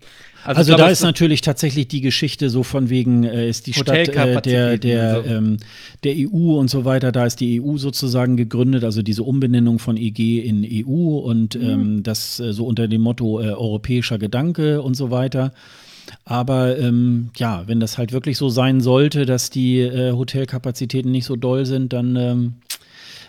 Also, 0.47 0.59
also 0.59 0.75
glaub, 0.75 0.79
da 0.81 0.91
ist 0.91 1.01
natürlich 1.01 1.41
tatsächlich 1.41 1.87
die 1.87 2.01
Geschichte 2.01 2.51
so 2.51 2.61
von 2.61 2.91
wegen, 2.91 3.23
äh, 3.23 3.49
ist 3.49 3.65
die 3.65 3.73
Stadt 3.73 4.09
äh, 4.09 4.41
der, 4.43 4.77
der, 4.77 5.23
so. 5.23 5.27
ähm, 5.27 5.57
der 6.03 6.13
EU 6.17 6.59
und 6.59 6.69
so 6.69 6.85
weiter, 6.85 7.11
da 7.11 7.25
ist 7.25 7.39
die 7.39 7.59
EU 7.59 7.77
sozusagen 7.77 8.37
gegründet, 8.37 8.83
also 8.83 9.01
diese 9.01 9.23
Umbenennung 9.23 9.79
von 9.79 9.97
EG 9.97 10.41
in 10.41 10.63
EU 10.63 11.17
und 11.17 11.55
mhm. 11.55 11.67
ähm, 11.67 12.03
das 12.03 12.39
äh, 12.39 12.53
so 12.53 12.67
unter 12.67 12.87
dem 12.87 13.01
Motto 13.01 13.41
äh, 13.41 13.53
europäischer 13.53 14.19
Gedanke 14.19 14.83
und 14.83 14.93
so 14.93 15.09
weiter. 15.09 15.51
Aber 16.23 16.77
ähm, 16.77 17.29
ja, 17.37 17.63
wenn 17.67 17.79
das 17.79 17.97
halt 17.97 18.11
wirklich 18.11 18.37
so 18.37 18.49
sein 18.49 18.81
sollte, 18.81 19.25
dass 19.25 19.49
die 19.49 19.79
äh, 19.79 20.11
Hotelkapazitäten 20.13 21.11
nicht 21.11 21.25
so 21.25 21.35
doll 21.35 21.65
sind, 21.65 21.93
dann, 21.93 22.15
ähm, 22.15 22.53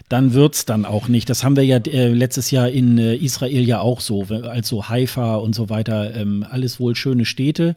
dann 0.08 0.32
wird 0.32 0.54
es 0.54 0.64
dann 0.64 0.84
auch 0.84 1.08
nicht. 1.08 1.28
Das 1.28 1.44
haben 1.44 1.56
wir 1.56 1.64
ja 1.64 1.78
äh, 1.78 2.08
letztes 2.08 2.50
Jahr 2.50 2.68
in 2.68 2.98
äh, 2.98 3.14
Israel 3.16 3.64
ja 3.66 3.80
auch 3.80 4.00
so, 4.00 4.24
also 4.24 4.88
Haifa 4.88 5.36
und 5.36 5.54
so 5.54 5.68
weiter, 5.68 6.14
ähm, 6.14 6.44
alles 6.48 6.80
wohl 6.80 6.94
schöne 6.94 7.24
Städte. 7.24 7.76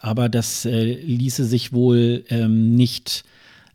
Aber 0.00 0.28
das 0.28 0.64
äh, 0.64 0.94
ließe 0.94 1.44
sich 1.44 1.72
wohl 1.72 2.24
ähm, 2.30 2.74
nicht 2.74 3.24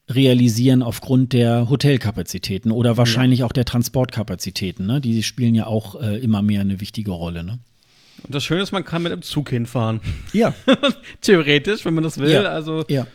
realisieren 0.10 0.84
aufgrund 0.84 1.34
der 1.34 1.70
Hotelkapazitäten 1.70 2.72
oder 2.72 2.98
wahrscheinlich 2.98 3.40
ja. 3.40 3.46
auch 3.46 3.52
der 3.52 3.66
Transportkapazitäten. 3.66 4.86
Ne? 4.86 5.02
Die 5.02 5.24
spielen 5.24 5.56
ja 5.56 5.66
auch 5.66 6.00
äh, 6.00 6.18
immer 6.20 6.42
mehr 6.42 6.62
eine 6.62 6.80
wichtige 6.80 7.12
Rolle. 7.12 7.44
Ne? 7.44 7.60
Und 8.26 8.34
das 8.34 8.44
Schöne 8.44 8.62
ist, 8.62 8.72
man 8.72 8.84
kann 8.84 9.04
mit 9.04 9.12
dem 9.12 9.22
Zug 9.22 9.50
hinfahren. 9.50 10.02
Ja. 10.34 10.54
Theoretisch, 11.22 11.86
wenn 11.86 11.94
man 11.94 12.04
das 12.04 12.18
will. 12.18 12.32
Ja. 12.32 12.44
Also, 12.44 12.84
ja. 12.88 13.08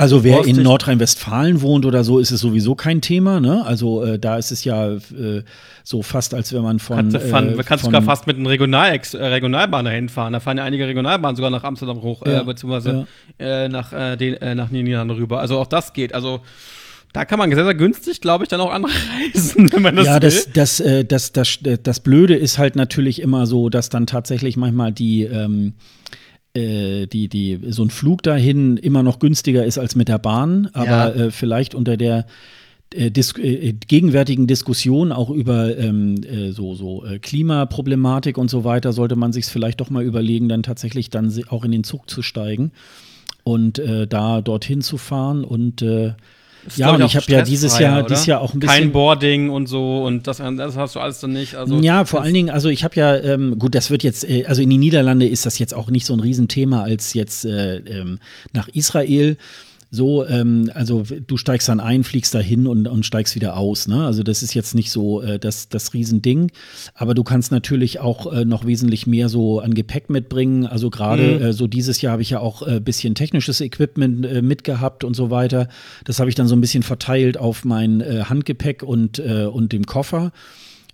Also 0.00 0.22
wer 0.22 0.44
in 0.44 0.62
Nordrhein-Westfalen 0.62 1.60
wohnt 1.60 1.84
oder 1.84 2.04
so, 2.04 2.20
ist 2.20 2.30
es 2.30 2.40
sowieso 2.40 2.76
kein 2.76 3.00
Thema. 3.00 3.40
Ne? 3.40 3.66
Also 3.66 4.04
äh, 4.04 4.16
da 4.16 4.38
ist 4.38 4.52
es 4.52 4.62
ja 4.62 4.92
äh, 4.92 5.42
so 5.82 6.02
fast, 6.02 6.34
als 6.34 6.52
wenn 6.52 6.62
man 6.62 6.78
von. 6.78 6.96
Kannst, 6.96 7.16
äh, 7.16 7.62
kannst 7.64 7.84
sogar 7.84 8.02
fast 8.02 8.28
mit 8.28 8.36
einem 8.36 8.46
Regional 8.46 8.92
äh, 8.94 9.16
Regionalbahn 9.16 9.84
dahin 9.84 10.08
fahren. 10.08 10.34
Da 10.34 10.38
fahren 10.38 10.58
ja 10.58 10.62
einige 10.62 10.86
Regionalbahnen 10.86 11.34
sogar 11.34 11.50
nach 11.50 11.64
Amsterdam 11.64 12.00
hoch, 12.00 12.22
äh, 12.22 12.32
ja. 12.32 12.42
beziehungsweise 12.44 13.08
ja. 13.40 13.64
Äh, 13.64 13.68
nach, 13.68 13.90
den, 14.16 14.56
nach 14.56 14.70
Niederlanden 14.70 15.16
rüber. 15.16 15.40
Also 15.40 15.58
auch 15.58 15.66
das 15.66 15.92
geht. 15.92 16.14
Also 16.14 16.42
da 17.12 17.24
kann 17.24 17.38
man 17.38 17.50
sehr, 17.50 17.64
sehr 17.64 17.74
günstig, 17.74 18.20
glaube 18.20 18.44
ich, 18.44 18.48
dann 18.48 18.60
auch 18.60 18.72
anreisen, 18.72 19.72
wenn 19.72 19.82
man 19.82 19.96
das 19.96 20.06
ja, 20.06 20.20
das, 20.20 20.52
das, 20.52 20.80
äh, 20.80 21.04
das, 21.04 21.32
das, 21.32 21.58
das, 21.60 21.78
das 21.82 22.00
Blöde 22.00 22.36
ist 22.36 22.58
halt 22.58 22.76
natürlich 22.76 23.20
immer 23.22 23.46
so, 23.46 23.68
dass 23.68 23.88
dann 23.88 24.06
tatsächlich 24.06 24.56
manchmal 24.56 24.92
die, 24.92 25.24
ähm, 25.24 25.74
äh, 26.54 27.06
die, 27.06 27.28
die, 27.28 27.60
so 27.68 27.82
ein 27.82 27.90
Flug 27.90 28.22
dahin 28.22 28.76
immer 28.76 29.02
noch 29.02 29.18
günstiger 29.18 29.64
ist 29.64 29.78
als 29.78 29.96
mit 29.96 30.08
der 30.08 30.18
Bahn, 30.18 30.68
aber 30.72 30.86
ja. 30.86 31.08
äh, 31.08 31.30
vielleicht 31.30 31.74
unter 31.74 31.96
der 31.96 32.26
äh, 32.94 33.10
Dis 33.10 33.36
äh, 33.36 33.72
gegenwärtigen 33.72 34.46
Diskussion 34.46 35.12
auch 35.12 35.30
über 35.30 35.76
ähm, 35.78 36.16
äh, 36.22 36.52
so, 36.52 36.74
so 36.74 37.04
äh, 37.04 37.18
Klimaproblematik 37.18 38.38
und 38.38 38.50
so 38.50 38.64
weiter, 38.64 38.92
sollte 38.92 39.16
man 39.16 39.32
sich 39.32 39.46
vielleicht 39.46 39.80
doch 39.80 39.90
mal 39.90 40.04
überlegen, 40.04 40.48
dann 40.48 40.62
tatsächlich 40.62 41.10
dann 41.10 41.32
auch 41.48 41.64
in 41.64 41.72
den 41.72 41.84
Zug 41.84 42.08
zu 42.08 42.22
steigen 42.22 42.72
und 43.44 43.78
äh, 43.78 44.06
da 44.06 44.40
dorthin 44.40 44.82
zu 44.82 44.98
fahren 44.98 45.44
und 45.44 45.82
ja, 46.76 46.94
und 46.94 47.02
ich 47.02 47.16
habe 47.16 47.26
ja 47.28 47.42
dieses 47.42 47.78
Jahr, 47.78 48.02
dieses 48.02 48.26
Jahr 48.26 48.40
auch 48.40 48.54
ein 48.54 48.60
bisschen. 48.60 48.76
Kein 48.76 48.92
Boarding 48.92 49.50
und 49.50 49.66
so 49.66 50.04
und 50.04 50.26
das, 50.26 50.38
das 50.38 50.76
hast 50.76 50.94
du 50.94 51.00
alles 51.00 51.20
dann 51.20 51.32
nicht. 51.32 51.54
Also 51.54 51.78
ja, 51.80 52.04
vor 52.04 52.22
allen 52.22 52.34
Dingen, 52.34 52.50
also 52.50 52.68
ich 52.68 52.84
habe 52.84 52.96
ja, 52.96 53.16
ähm, 53.16 53.58
gut, 53.58 53.74
das 53.74 53.90
wird 53.90 54.02
jetzt, 54.02 54.28
äh, 54.28 54.44
also 54.46 54.62
in 54.62 54.70
die 54.70 54.78
Niederlande 54.78 55.26
ist 55.26 55.46
das 55.46 55.58
jetzt 55.58 55.74
auch 55.74 55.90
nicht 55.90 56.06
so 56.06 56.14
ein 56.14 56.20
Riesenthema 56.20 56.82
als 56.82 57.14
jetzt 57.14 57.44
äh, 57.44 57.76
ähm, 57.78 58.18
nach 58.52 58.68
Israel 58.68 59.36
so, 59.90 60.26
ähm, 60.26 60.70
also 60.74 61.02
du 61.26 61.36
steigst 61.38 61.68
dann 61.68 61.80
ein, 61.80 62.04
fliegst 62.04 62.34
dahin 62.34 62.66
und, 62.66 62.86
und 62.86 63.06
steigst 63.06 63.34
wieder 63.34 63.56
aus. 63.56 63.88
Ne? 63.88 64.04
Also 64.04 64.22
das 64.22 64.42
ist 64.42 64.52
jetzt 64.52 64.74
nicht 64.74 64.90
so 64.90 65.22
äh, 65.22 65.38
das, 65.38 65.70
das 65.70 65.94
Riesending. 65.94 66.52
Aber 66.94 67.14
du 67.14 67.24
kannst 67.24 67.52
natürlich 67.52 67.98
auch 67.98 68.30
äh, 68.30 68.44
noch 68.44 68.66
wesentlich 68.66 69.06
mehr 69.06 69.30
so 69.30 69.60
an 69.60 69.72
Gepäck 69.72 70.10
mitbringen. 70.10 70.66
Also 70.66 70.90
gerade 70.90 71.38
mhm. 71.38 71.42
äh, 71.42 71.52
so 71.54 71.66
dieses 71.66 72.02
Jahr 72.02 72.12
habe 72.12 72.22
ich 72.22 72.30
ja 72.30 72.40
auch 72.40 72.60
ein 72.62 72.76
äh, 72.76 72.80
bisschen 72.80 73.14
technisches 73.14 73.62
Equipment 73.62 74.26
äh, 74.26 74.42
mitgehabt 74.42 75.04
und 75.04 75.14
so 75.14 75.30
weiter. 75.30 75.68
Das 76.04 76.20
habe 76.20 76.28
ich 76.28 76.34
dann 76.34 76.48
so 76.48 76.56
ein 76.56 76.60
bisschen 76.60 76.82
verteilt 76.82 77.38
auf 77.38 77.64
mein 77.64 78.02
äh, 78.02 78.24
Handgepäck 78.24 78.82
und, 78.82 79.18
äh, 79.18 79.46
und 79.46 79.72
dem 79.72 79.86
Koffer 79.86 80.32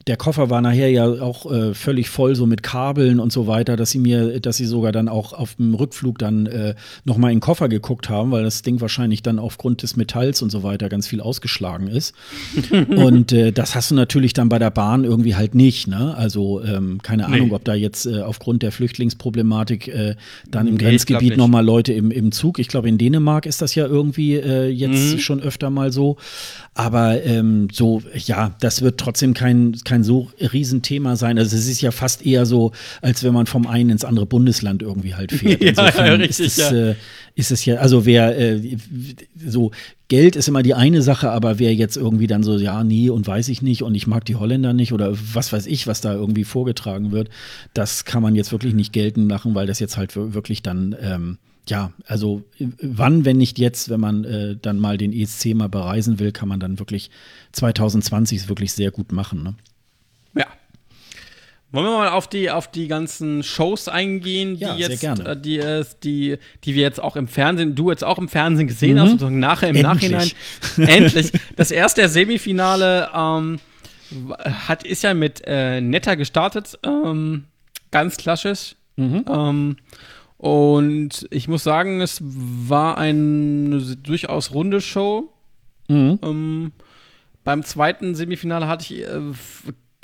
der 0.07 0.17
Koffer 0.19 0.51
war 0.51 0.61
nachher 0.61 0.91
ja 0.91 1.07
auch 1.07 1.51
äh, 1.51 1.73
völlig 1.73 2.11
voll 2.11 2.37
so 2.37 2.47
mit 2.47 2.63
Kabeln 2.63 3.21
und 3.21 3.33
so 3.33 3.47
weiter, 3.47 3.77
dass 3.77 3.91
sie 3.91 3.99
mir, 3.99 4.39
dass 4.41 4.59
sie 4.59 4.67
sogar 4.67 4.93
dann 4.93 5.09
auch 5.09 5.33
auf 5.33 5.55
dem 5.55 5.75
Rückflug 5.75 6.19
dann 6.19 6.45
äh, 6.47 6.75
nochmal 7.05 7.31
in 7.33 7.39
den 7.39 7.41
Koffer 7.41 7.71
geguckt 7.71 8.11
haben, 8.11 8.31
weil 8.31 8.45
das 8.45 8.61
Ding 8.61 8.83
wahrscheinlich 8.83 9.23
dann 9.23 9.39
aufgrund 9.39 9.83
des 9.83 9.97
Metalls 9.97 10.43
und 10.43 10.51
so 10.51 10.63
weiter 10.63 10.91
ganz 10.91 11.07
viel 11.07 11.23
ausgeschlagen 11.23 11.89
ist. 11.89 12.15
und 12.97 13.33
äh, 13.33 13.53
das 13.53 13.75
hast 13.75 13.93
du 13.93 13.95
natürlich 13.95 14.35
dann 14.35 14.51
bei 14.51 14.59
der 14.59 14.71
Bahn 14.71 15.05
irgendwie 15.05 15.37
halt 15.37 15.55
nicht. 15.55 15.87
Ne? 15.87 16.15
Also 16.15 16.63
ähm, 16.63 17.01
keine 17.03 17.27
Ahnung, 17.27 17.49
nee. 17.49 17.55
ob 17.55 17.65
da 17.65 17.75
jetzt 17.75 18.05
äh, 18.05 18.21
aufgrund 18.21 18.63
der 18.63 18.73
Flüchtlingsproblematik 18.73 19.89
äh, 19.89 20.17
dann 20.51 20.67
im 20.67 20.75
nee, 20.75 20.85
Grenzgebiet 20.85 21.39
nochmal 21.39 21.65
Leute 21.65 21.95
im, 21.95 22.11
im 22.11 22.31
Zug, 22.31 22.59
ich 22.59 22.69
glaube 22.69 22.91
in 22.91 22.99
Dänemark 22.99 23.47
ist 23.47 23.63
das 23.63 23.75
ja 23.75 23.87
irgendwie 23.87 24.35
äh, 24.35 24.69
jetzt 24.69 25.15
mhm. 25.15 25.19
schon 25.19 25.41
öfter 25.41 25.71
mal 25.71 25.93
so. 25.93 26.19
Aber 26.75 27.23
ähm, 27.25 27.69
so, 27.73 28.03
ja, 28.15 28.55
das 28.61 28.83
wird 28.83 28.99
trotzdem 28.99 29.33
kein, 29.33 29.77
kein 29.85 29.94
so 30.03 30.31
Riesenthema 30.41 31.17
sein. 31.17 31.39
Also 31.39 31.57
es 31.57 31.69
ist 31.69 31.81
ja 31.81 31.91
fast 31.91 32.27
eher 32.27 32.47
so, 32.47 32.73
als 33.03 33.23
wenn 33.23 33.35
man 33.35 33.47
vom 33.47 33.67
einen 33.67 33.91
ins 33.91 34.05
andere 34.05 34.27
Bundesland 34.27 34.83
irgendwie 34.83 35.15
halt 35.15 35.33
fährt. 35.33 35.61
Insofern 35.63 36.07
ja, 36.07 36.13
richtig, 36.15 36.47
ist, 36.47 36.59
es, 36.59 36.71
ja. 36.71 36.73
äh, 36.73 36.95
ist 37.35 37.51
es 37.53 37.65
ja, 37.65 37.77
also 37.77 38.07
wer 38.07 38.37
äh, 38.39 38.77
so 39.47 39.71
Geld 40.09 40.37
ist 40.37 40.49
immer 40.49 40.63
die 40.63 40.75
eine 40.75 41.03
Sache, 41.03 41.31
aber 41.31 41.59
wer 41.59 41.75
jetzt 41.75 41.97
irgendwie 41.97 42.27
dann 42.27 42.43
so, 42.43 42.59
ja, 42.59 42.83
nie 42.83 43.11
und 43.11 43.27
weiß 43.27 43.49
ich 43.49 43.63
nicht 43.63 43.83
und 43.83 43.95
ich 43.95 44.07
mag 44.07 44.25
die 44.25 44.37
Holländer 44.37 44.73
nicht 44.73 44.93
oder 44.93 45.15
was 45.33 45.53
weiß 45.53 45.67
ich, 45.67 45.87
was 45.87 46.01
da 46.01 46.15
irgendwie 46.15 46.45
vorgetragen 46.45 47.13
wird, 47.13 47.31
das 47.73 48.05
kann 48.05 48.23
man 48.23 48.35
jetzt 48.35 48.53
wirklich 48.53 48.75
nicht 48.75 48.93
geltend 48.93 49.29
machen, 49.29 49.55
weil 49.55 49.67
das 49.67 49.79
jetzt 49.79 49.97
halt 49.97 50.17
wirklich 50.17 50.63
dann 50.63 50.97
ähm, 51.01 51.39
ja, 51.69 51.93
also 52.07 52.43
wann, 52.59 53.25
wenn 53.25 53.39
nicht 53.39 53.59
jetzt, 53.59 53.89
wenn 53.89 54.01
man 54.01 54.25
äh, 54.25 54.57
dann 54.61 54.79
mal 54.79 54.99
den 54.99 55.13
ESC 55.13 55.55
mal 55.55 55.69
bereisen 55.69 56.19
will, 56.19 56.31
kann 56.31 56.49
man 56.49 56.61
dann 56.61 56.79
wirklich 56.79 57.11
2020 57.53 58.41
es 58.41 58.49
wirklich 58.49 58.73
sehr 58.73 58.91
gut 58.91 59.13
machen. 59.13 59.43
Ne? 59.43 59.55
Wollen 61.75 61.87
wir 61.87 61.99
mal 61.99 62.09
auf 62.11 62.29
die, 62.29 62.51
auf 62.51 62.71
die 62.71 62.87
ganzen 62.89 63.43
Shows 63.43 63.89
eingehen, 63.89 64.55
die 64.57 64.63
Ja, 64.63 64.77
jetzt, 64.77 65.01
gerne. 65.01 65.25
äh, 65.31 65.37
die, 65.41 65.59
es- 65.59 65.99
die, 66.01 66.39
die 66.65 66.75
wir 66.75 66.83
jetzt 66.83 67.03
auch 67.03 67.17
im 67.17 67.27
Fernsehen, 67.29 67.75
du 67.75 67.91
jetzt 67.91 68.05
auch 68.05 68.19
im 68.19 68.29
Fernsehen 68.29 68.69
gesehen 68.69 68.95
Mhm. 68.95 69.01
hast, 69.01 69.11
sozusagen 69.11 69.39
nachher 69.41 69.69
im 69.71 69.77
Endlich. 69.77 70.11
Nachhinein. 70.11 70.31
Endlich. 70.89 71.33
Das 71.57 71.71
erste 71.71 72.09
Semifinale 72.09 73.11
ähm, 73.15 73.59
hat, 74.69 74.85
ist 74.85 75.03
ja 75.03 75.15
mit 75.15 75.43
äh, 75.47 75.81
Netter 75.81 76.17
gestartet. 76.17 76.79
Ähm, 76.85 77.45
ganz 77.91 78.17
klassisch. 78.17 78.77
Mhm. 78.97 79.25
Ähm, 79.29 79.77
und 80.39 81.27
ich 81.31 81.49
muss 81.49 81.65
sagen, 81.65 82.01
es 82.01 82.21
war 82.23 82.99
eine 82.99 83.81
durchaus 84.03 84.53
runde 84.53 84.81
Show. 84.81 85.33
Mhm. 85.89 86.19
Ähm, 86.23 86.73
beim 87.45 87.63
zweiten 87.63 88.15
Semifinale 88.15 88.69
hatte 88.69 88.95
ich, 88.95 89.03
äh, 89.03 89.21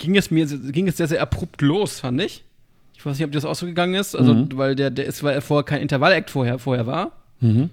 ging 0.01 0.16
es 0.16 0.30
mir 0.30 0.46
ging 0.46 0.88
es 0.88 0.96
sehr, 0.96 1.09
sehr 1.09 1.22
abrupt 1.22 1.62
los, 1.62 2.01
fand 2.01 2.20
ich. 2.20 2.44
Ich 2.96 3.07
weiß 3.07 3.16
nicht, 3.16 3.24
ob 3.24 3.30
dir 3.32 3.38
das 3.38 3.44
auch 3.46 3.55
so 3.55 3.66
gegangen 3.66 3.94
ist, 3.94 4.14
also 4.14 4.34
Mhm. 4.34 4.48
weil 4.57 4.74
der, 4.74 4.90
der 4.90 5.07
ist, 5.07 5.22
weil 5.22 5.34
er 5.34 5.40
vorher 5.42 5.64
kein 5.64 5.80
Intervallakt 5.80 6.28
vorher, 6.30 6.59
vorher 6.59 6.86
war. 6.86 7.12
Mhm. 7.40 7.70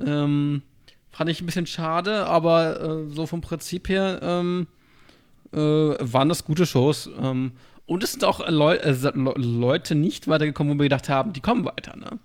Ähm, 0.00 0.62
fand 1.10 1.30
ich 1.30 1.40
ein 1.40 1.46
bisschen 1.46 1.66
schade, 1.66 2.26
aber 2.26 2.80
äh, 2.80 3.14
so 3.14 3.26
vom 3.26 3.40
Prinzip 3.40 3.88
her 3.88 4.20
ähm, 4.22 4.66
äh, 5.52 5.58
waren 5.58 6.28
das 6.28 6.44
gute 6.44 6.66
Shows. 6.66 7.10
Ähm, 7.20 7.52
und 7.86 8.02
es 8.02 8.12
sind 8.12 8.24
auch 8.24 8.46
Leu 8.48 8.74
äh, 8.76 8.90
Le 8.92 9.12
Leute 9.36 9.94
nicht 9.94 10.26
weitergekommen, 10.28 10.74
wo 10.74 10.78
wir 10.78 10.84
gedacht 10.88 11.08
haben, 11.08 11.32
die 11.32 11.40
kommen 11.40 11.64
weiter. 11.64 11.96
Ne? 11.96 12.18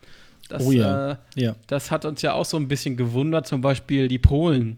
Das, 0.49 0.65
Oh 0.65 0.71
ja. 0.71 1.11
äh, 1.11 1.15
Ja. 1.36 1.55
das 1.67 1.91
hat 1.91 2.03
uns 2.05 2.21
ja 2.21 2.34
auch 2.34 2.45
so 2.45 2.57
ein 2.57 2.67
bisschen 2.67 2.97
gewundert, 2.97 3.47
zum 3.47 3.61
Beispiel 3.61 4.07
die 4.07 4.19
Polen. 4.19 4.77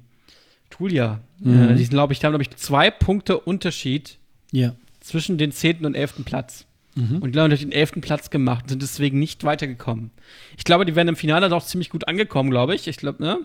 Tulia. 0.70 1.20
Mhm. 1.40 1.70
Äh, 1.70 1.76
die 1.76 1.84
sind, 1.84 1.92
glaube 1.92 2.14
ich, 2.14 2.20
die 2.20 2.26
haben, 2.26 2.34
glaube 2.34 2.44
ich, 2.44 2.56
zwei 2.58 2.90
Punkte 2.92 3.40
Unterschied 3.40 4.18
Ja. 4.54 4.74
zwischen 5.02 5.38
den 5.38 5.52
10. 5.52 5.86
und 5.86 5.96
11. 5.96 6.24
Platz. 6.24 6.66
Mhm. 6.96 7.18
Und 7.18 7.34
die 7.36 7.40
haben 7.40 7.50
den 7.50 7.72
11. 7.72 7.94
Platz 8.02 8.30
gemacht 8.30 8.64
und 8.64 8.70
sind 8.70 8.82
deswegen 8.84 9.20
nicht 9.20 9.44
weitergekommen. 9.44 10.12
Ich 10.58 10.64
glaube, 10.64 10.86
die 10.86 10.96
werden 10.96 11.08
im 11.10 11.16
Finale 11.16 11.50
doch 11.50 11.66
ziemlich 11.66 11.90
gut 11.90 12.08
angekommen, 12.08 12.52
glaube 12.52 12.76
ich. 12.76 12.88
Ich 12.88 12.98
glaube, 12.98 13.22
ne? 13.22 13.40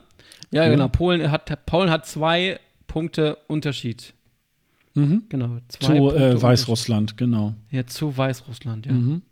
Ja, 0.50 0.64
Ja. 0.64 0.70
genau. 0.70 0.88
Polen 0.88 1.30
hat, 1.30 1.64
Polen 1.66 1.90
hat 1.90 2.06
zwei 2.06 2.60
Punkte 2.86 3.38
Unterschied. 3.48 4.12
Mhm. 4.94 5.24
Genau. 5.30 5.58
Zwei 5.68 5.86
Zu 5.86 5.92
Punkte 5.98 6.28
äh. 6.30 6.42
Weißrussland, 6.42 7.16
genau. 7.16 7.54
Ja, 7.70 7.86
zu 7.86 8.16
Weißrussland, 8.16 8.86
ja. 8.86 8.92
Mhm. 8.92 9.22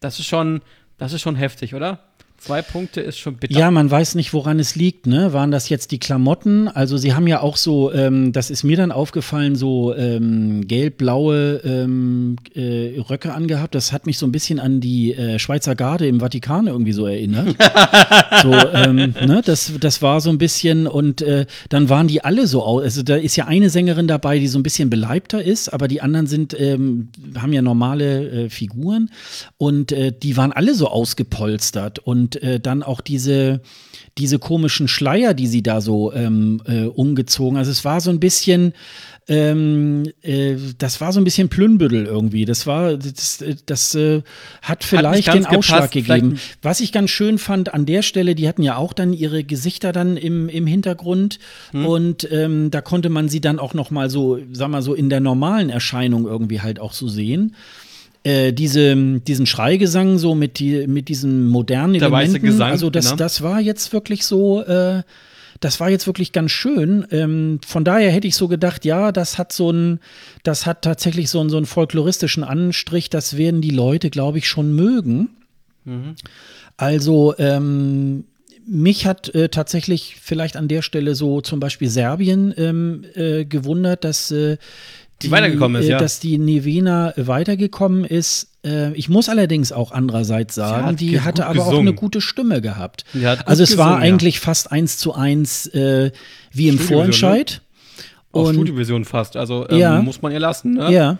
Das 0.00 0.18
ist 0.18 0.26
schon, 0.26 0.60
das 0.98 1.12
ist 1.12 1.20
schon 1.20 1.36
heftig, 1.36 1.74
oder? 1.74 2.00
Zwei 2.44 2.60
Punkte 2.60 3.00
ist 3.00 3.18
schon 3.18 3.36
bitter. 3.36 3.56
Ja, 3.56 3.70
man 3.70 3.88
weiß 3.88 4.16
nicht, 4.16 4.32
woran 4.32 4.58
es 4.58 4.74
liegt. 4.74 5.06
Ne? 5.06 5.32
Waren 5.32 5.52
das 5.52 5.68
jetzt 5.68 5.92
die 5.92 6.00
Klamotten? 6.00 6.66
Also 6.66 6.96
sie 6.96 7.14
haben 7.14 7.28
ja 7.28 7.40
auch 7.40 7.56
so, 7.56 7.92
ähm, 7.92 8.32
das 8.32 8.50
ist 8.50 8.64
mir 8.64 8.76
dann 8.76 8.90
aufgefallen, 8.90 9.54
so 9.54 9.94
ähm, 9.94 10.66
gelb-blaue 10.66 11.60
ähm, 11.64 12.34
äh, 12.56 12.98
Röcke 12.98 13.32
angehabt. 13.32 13.76
Das 13.76 13.92
hat 13.92 14.06
mich 14.06 14.18
so 14.18 14.26
ein 14.26 14.32
bisschen 14.32 14.58
an 14.58 14.80
die 14.80 15.14
äh, 15.14 15.38
Schweizer 15.38 15.76
Garde 15.76 16.08
im 16.08 16.18
Vatikan 16.18 16.66
irgendwie 16.66 16.90
so 16.90 17.06
erinnert. 17.06 17.54
so, 18.42 18.52
ähm, 18.52 19.14
ne? 19.24 19.40
das, 19.44 19.74
das 19.78 20.02
war 20.02 20.20
so 20.20 20.30
ein 20.30 20.38
bisschen 20.38 20.88
und 20.88 21.22
äh, 21.22 21.46
dann 21.68 21.88
waren 21.90 22.08
die 22.08 22.24
alle 22.24 22.48
so 22.48 22.64
aus. 22.64 22.82
Also 22.82 23.04
da 23.04 23.14
ist 23.14 23.36
ja 23.36 23.46
eine 23.46 23.70
Sängerin 23.70 24.08
dabei, 24.08 24.40
die 24.40 24.48
so 24.48 24.58
ein 24.58 24.64
bisschen 24.64 24.90
beleibter 24.90 25.40
ist, 25.40 25.72
aber 25.72 25.86
die 25.86 26.00
anderen 26.00 26.26
sind, 26.26 26.58
ähm, 26.58 27.10
haben 27.36 27.52
ja 27.52 27.62
normale 27.62 28.46
äh, 28.46 28.50
Figuren 28.50 29.10
und 29.58 29.92
äh, 29.92 30.12
die 30.12 30.36
waren 30.36 30.50
alle 30.50 30.74
so 30.74 30.88
ausgepolstert 30.88 32.00
und 32.00 32.31
äh, 32.36 32.60
dann 32.60 32.82
auch 32.82 33.00
diese 33.00 33.60
diese 34.18 34.38
komischen 34.38 34.88
Schleier, 34.88 35.32
die 35.32 35.46
sie 35.46 35.62
da 35.62 35.80
so 35.80 36.12
ähm, 36.12 36.60
äh, 36.66 36.84
umgezogen. 36.84 37.56
Also 37.56 37.70
es 37.70 37.84
war 37.84 38.00
so 38.02 38.10
ein 38.10 38.20
bisschen, 38.20 38.74
ähm, 39.26 40.04
äh, 40.20 40.56
das 40.76 41.00
war 41.00 41.14
so 41.14 41.20
ein 41.20 41.24
bisschen 41.24 41.48
Plünbüttel 41.48 42.04
irgendwie. 42.04 42.44
Das 42.44 42.66
war, 42.66 42.98
das, 42.98 43.42
das 43.64 43.94
äh, 43.94 44.20
hat 44.60 44.84
vielleicht 44.84 45.26
ganz 45.26 45.46
den 45.46 45.56
Ausschlag 45.56 45.90
gepasst, 45.90 46.08
gegeben. 46.08 46.38
Was 46.60 46.80
ich 46.80 46.92
ganz 46.92 47.08
schön 47.08 47.38
fand 47.38 47.72
an 47.72 47.86
der 47.86 48.02
Stelle, 48.02 48.34
die 48.34 48.46
hatten 48.48 48.62
ja 48.62 48.76
auch 48.76 48.92
dann 48.92 49.14
ihre 49.14 49.44
Gesichter 49.44 49.92
dann 49.92 50.18
im, 50.18 50.48
im 50.48 50.66
Hintergrund 50.66 51.38
Hm. 51.70 51.86
und 51.86 52.28
ähm, 52.30 52.70
da 52.70 52.80
konnte 52.80 53.08
man 53.08 53.28
sie 53.28 53.40
dann 53.40 53.58
auch 53.58 53.74
noch 53.74 53.90
mal 53.90 54.10
so, 54.10 54.38
sag 54.52 54.68
mal 54.68 54.82
so 54.82 54.94
in 54.94 55.08
der 55.08 55.20
normalen 55.20 55.70
Erscheinung 55.70 56.26
irgendwie 56.26 56.60
halt 56.60 56.80
auch 56.80 56.92
so 56.92 57.08
sehen. 57.08 57.54
Äh, 58.24 58.52
diese, 58.52 58.94
diesen 59.20 59.46
Schreigesang 59.46 60.18
so 60.18 60.34
mit, 60.34 60.58
die, 60.58 60.86
mit 60.86 61.08
diesen 61.08 61.48
modernen 61.48 61.94
Der 61.94 62.10
weiße 62.10 62.36
Elementen, 62.36 62.46
Gesang, 62.46 62.70
also 62.70 62.88
das, 62.88 63.06
genau. 63.06 63.16
das 63.16 63.42
war 63.42 63.60
jetzt 63.60 63.92
wirklich 63.92 64.24
so, 64.24 64.62
äh, 64.62 65.02
das 65.58 65.80
war 65.80 65.90
jetzt 65.90 66.06
wirklich 66.06 66.32
ganz 66.32 66.50
schön. 66.52 67.06
Ähm, 67.10 67.60
von 67.66 67.84
daher 67.84 68.10
hätte 68.10 68.28
ich 68.28 68.36
so 68.36 68.48
gedacht, 68.48 68.84
ja, 68.84 69.12
das 69.12 69.38
hat 69.38 69.52
so 69.52 69.70
ein, 69.70 70.00
das 70.42 70.66
hat 70.66 70.82
tatsächlich 70.82 71.30
so 71.30 71.40
einen, 71.40 71.50
so 71.50 71.56
einen 71.56 71.66
folkloristischen 71.66 72.44
Anstrich, 72.44 73.10
das 73.10 73.36
werden 73.36 73.60
die 73.60 73.70
Leute, 73.70 74.10
glaube 74.10 74.38
ich, 74.38 74.48
schon 74.48 74.74
mögen. 74.74 75.30
Also, 76.76 77.34
ähm, 77.38 78.24
mich 78.64 79.06
hat 79.06 79.34
äh, 79.34 79.48
tatsächlich 79.48 80.16
vielleicht 80.20 80.56
an 80.56 80.68
der 80.68 80.82
Stelle 80.82 81.14
so 81.14 81.40
zum 81.40 81.58
Beispiel 81.58 81.88
Serbien 81.88 82.54
ähm, 82.56 83.04
äh, 83.14 83.44
gewundert, 83.44 84.04
dass 84.04 84.30
äh, 84.30 84.56
Die 85.22 85.30
weitergekommen 85.30 85.80
ist, 85.82 85.88
äh, 85.88 85.92
ja. 85.92 85.98
dass 85.98 86.20
die 86.20 86.38
Nevena 86.38 87.12
weitergekommen 87.16 88.04
ist. 88.04 88.48
Äh, 88.64 88.92
ich 88.94 89.08
muss 89.08 89.28
allerdings 89.28 89.72
auch 89.72 89.92
andererseits 89.92 90.54
sagen, 90.54 90.86
hat 90.86 91.00
die 91.00 91.20
hatte 91.20 91.46
aber 91.46 91.60
auch 91.62 91.64
gesungen. 91.70 91.88
eine 91.88 91.94
gute 91.94 92.20
Stimme 92.20 92.60
gehabt. 92.60 93.04
Also 93.46 93.62
es 93.62 93.76
war 93.76 93.86
gesungen, 93.86 94.02
ja. 94.02 94.08
eigentlich 94.14 94.40
fast 94.40 94.70
eins 94.70 94.98
zu 94.98 95.14
eins 95.14 95.66
äh, 95.68 96.10
wie 96.52 96.68
im 96.68 96.74
Studioversion, 96.76 96.88
Vorentscheid. 96.98 97.62
Auch 98.32 98.46
Und- 98.48 98.54
Studioversion 98.54 99.04
fast. 99.04 99.36
Also 99.36 99.68
ähm, 99.68 99.78
Ja. 99.78 100.02
muss 100.02 100.22
man 100.22 100.32
ihr 100.32 100.40
lassen, 100.40 100.74
ne? 100.74 100.92
Ja. 100.92 101.18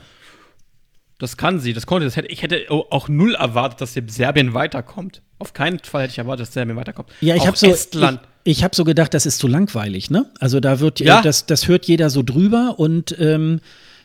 Das 1.19 1.37
kann 1.37 1.61
sie, 1.61 1.73
das 1.73 1.87
konnte. 1.87 2.05
Das 2.05 2.17
hätte, 2.17 2.29
ich 2.29 2.43
hätte 2.43 2.65
auch 2.69 3.09
null 3.09 3.35
erwartet, 3.37 3.81
dass 3.81 3.95
Serbien 3.95 4.55
weiterkommt. 4.55 5.23
Auf 5.39 5.53
keinen 5.53 5.79
Fall 5.79 6.03
hätte 6.03 6.13
ich 6.13 6.19
erwartet, 6.19 6.47
dass 6.49 6.55
Serbien 6.55 6.77
weiterkommt. 6.77 7.11
Ja, 7.21 7.37
ich 7.37 7.43
Auch 7.43 7.47
habe 7.49 7.57
so, 7.57 7.67
Estland. 7.69 8.21
ich, 8.43 8.59
ich 8.59 8.65
habe 8.65 8.75
so 8.75 8.83
gedacht, 8.83 9.15
das 9.15 9.25
ist 9.25 9.39
zu 9.39 9.47
langweilig, 9.47 10.11
ne? 10.11 10.27
Also 10.41 10.59
da 10.59 10.81
wird, 10.81 10.99
Ja. 10.99 11.21
äh, 11.21 11.23
das, 11.23 11.47
das 11.47 11.69
hört 11.69 11.85
jeder 11.87 12.11
so 12.11 12.25
drüber 12.25 12.75
und 12.79 13.17
ähm, 13.21 13.61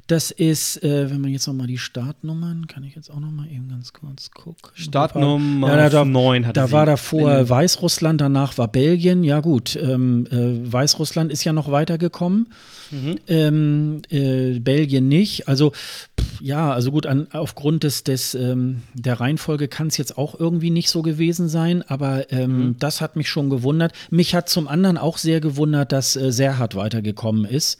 das 0.07 0.31
ist, 0.31 0.81
äh, 0.83 1.09
wenn 1.11 1.21
man 1.21 1.31
jetzt 1.31 1.47
noch 1.47 1.53
mal 1.53 1.67
die 1.67 1.77
Startnummern, 1.77 2.67
kann 2.67 2.83
ich 2.83 2.95
jetzt 2.95 3.09
auch 3.11 3.19
noch 3.19 3.31
mal 3.31 3.45
eben 3.47 3.67
ganz 3.69 3.91
kurz 3.93 4.31
gucken. 4.31 4.71
Startnummer 4.73 5.67
ja, 5.67 5.75
da, 5.75 5.89
da, 5.89 6.05
neun 6.05 6.45
hatte 6.45 6.53
Da 6.59 6.67
sie. 6.67 6.71
war 6.73 6.85
davor 6.85 7.49
Weißrussland, 7.49 8.21
danach 8.21 8.57
war 8.57 8.67
Belgien. 8.67 9.23
Ja 9.23 9.41
gut, 9.41 9.75
ähm, 9.75 10.25
äh, 10.31 10.71
Weißrussland 10.71 11.31
ist 11.31 11.43
ja 11.43 11.53
noch 11.53 11.71
weitergekommen. 11.71 12.47
Mhm. 12.91 13.15
Ähm, 13.27 14.01
äh, 14.09 14.59
Belgien 14.59 15.07
nicht. 15.09 15.47
Also 15.49 15.71
pff, 15.71 16.41
ja, 16.41 16.71
also 16.71 16.91
gut, 16.91 17.05
an, 17.05 17.27
aufgrund 17.33 17.83
des, 17.83 18.03
des 18.05 18.33
ähm, 18.33 18.83
der 18.93 19.19
Reihenfolge 19.19 19.67
kann 19.67 19.87
es 19.87 19.97
jetzt 19.97 20.17
auch 20.17 20.39
irgendwie 20.39 20.69
nicht 20.69 20.89
so 20.89 21.01
gewesen 21.01 21.49
sein, 21.49 21.83
aber 21.87 22.31
ähm, 22.31 22.47
Mhm. 22.47 22.75
das 22.79 23.01
hat 23.01 23.17
mich 23.17 23.27
schon 23.29 23.49
gewundert. 23.49 23.91
Mich 24.09 24.33
hat 24.35 24.47
zum 24.47 24.67
anderen 24.69 24.97
auch 24.97 25.17
sehr 25.17 25.41
gewundert, 25.41 25.91
dass 25.91 26.15
äh, 26.15 26.31
Serhat 26.31 26.75
weitergekommen 26.75 27.43
ist. 27.43 27.77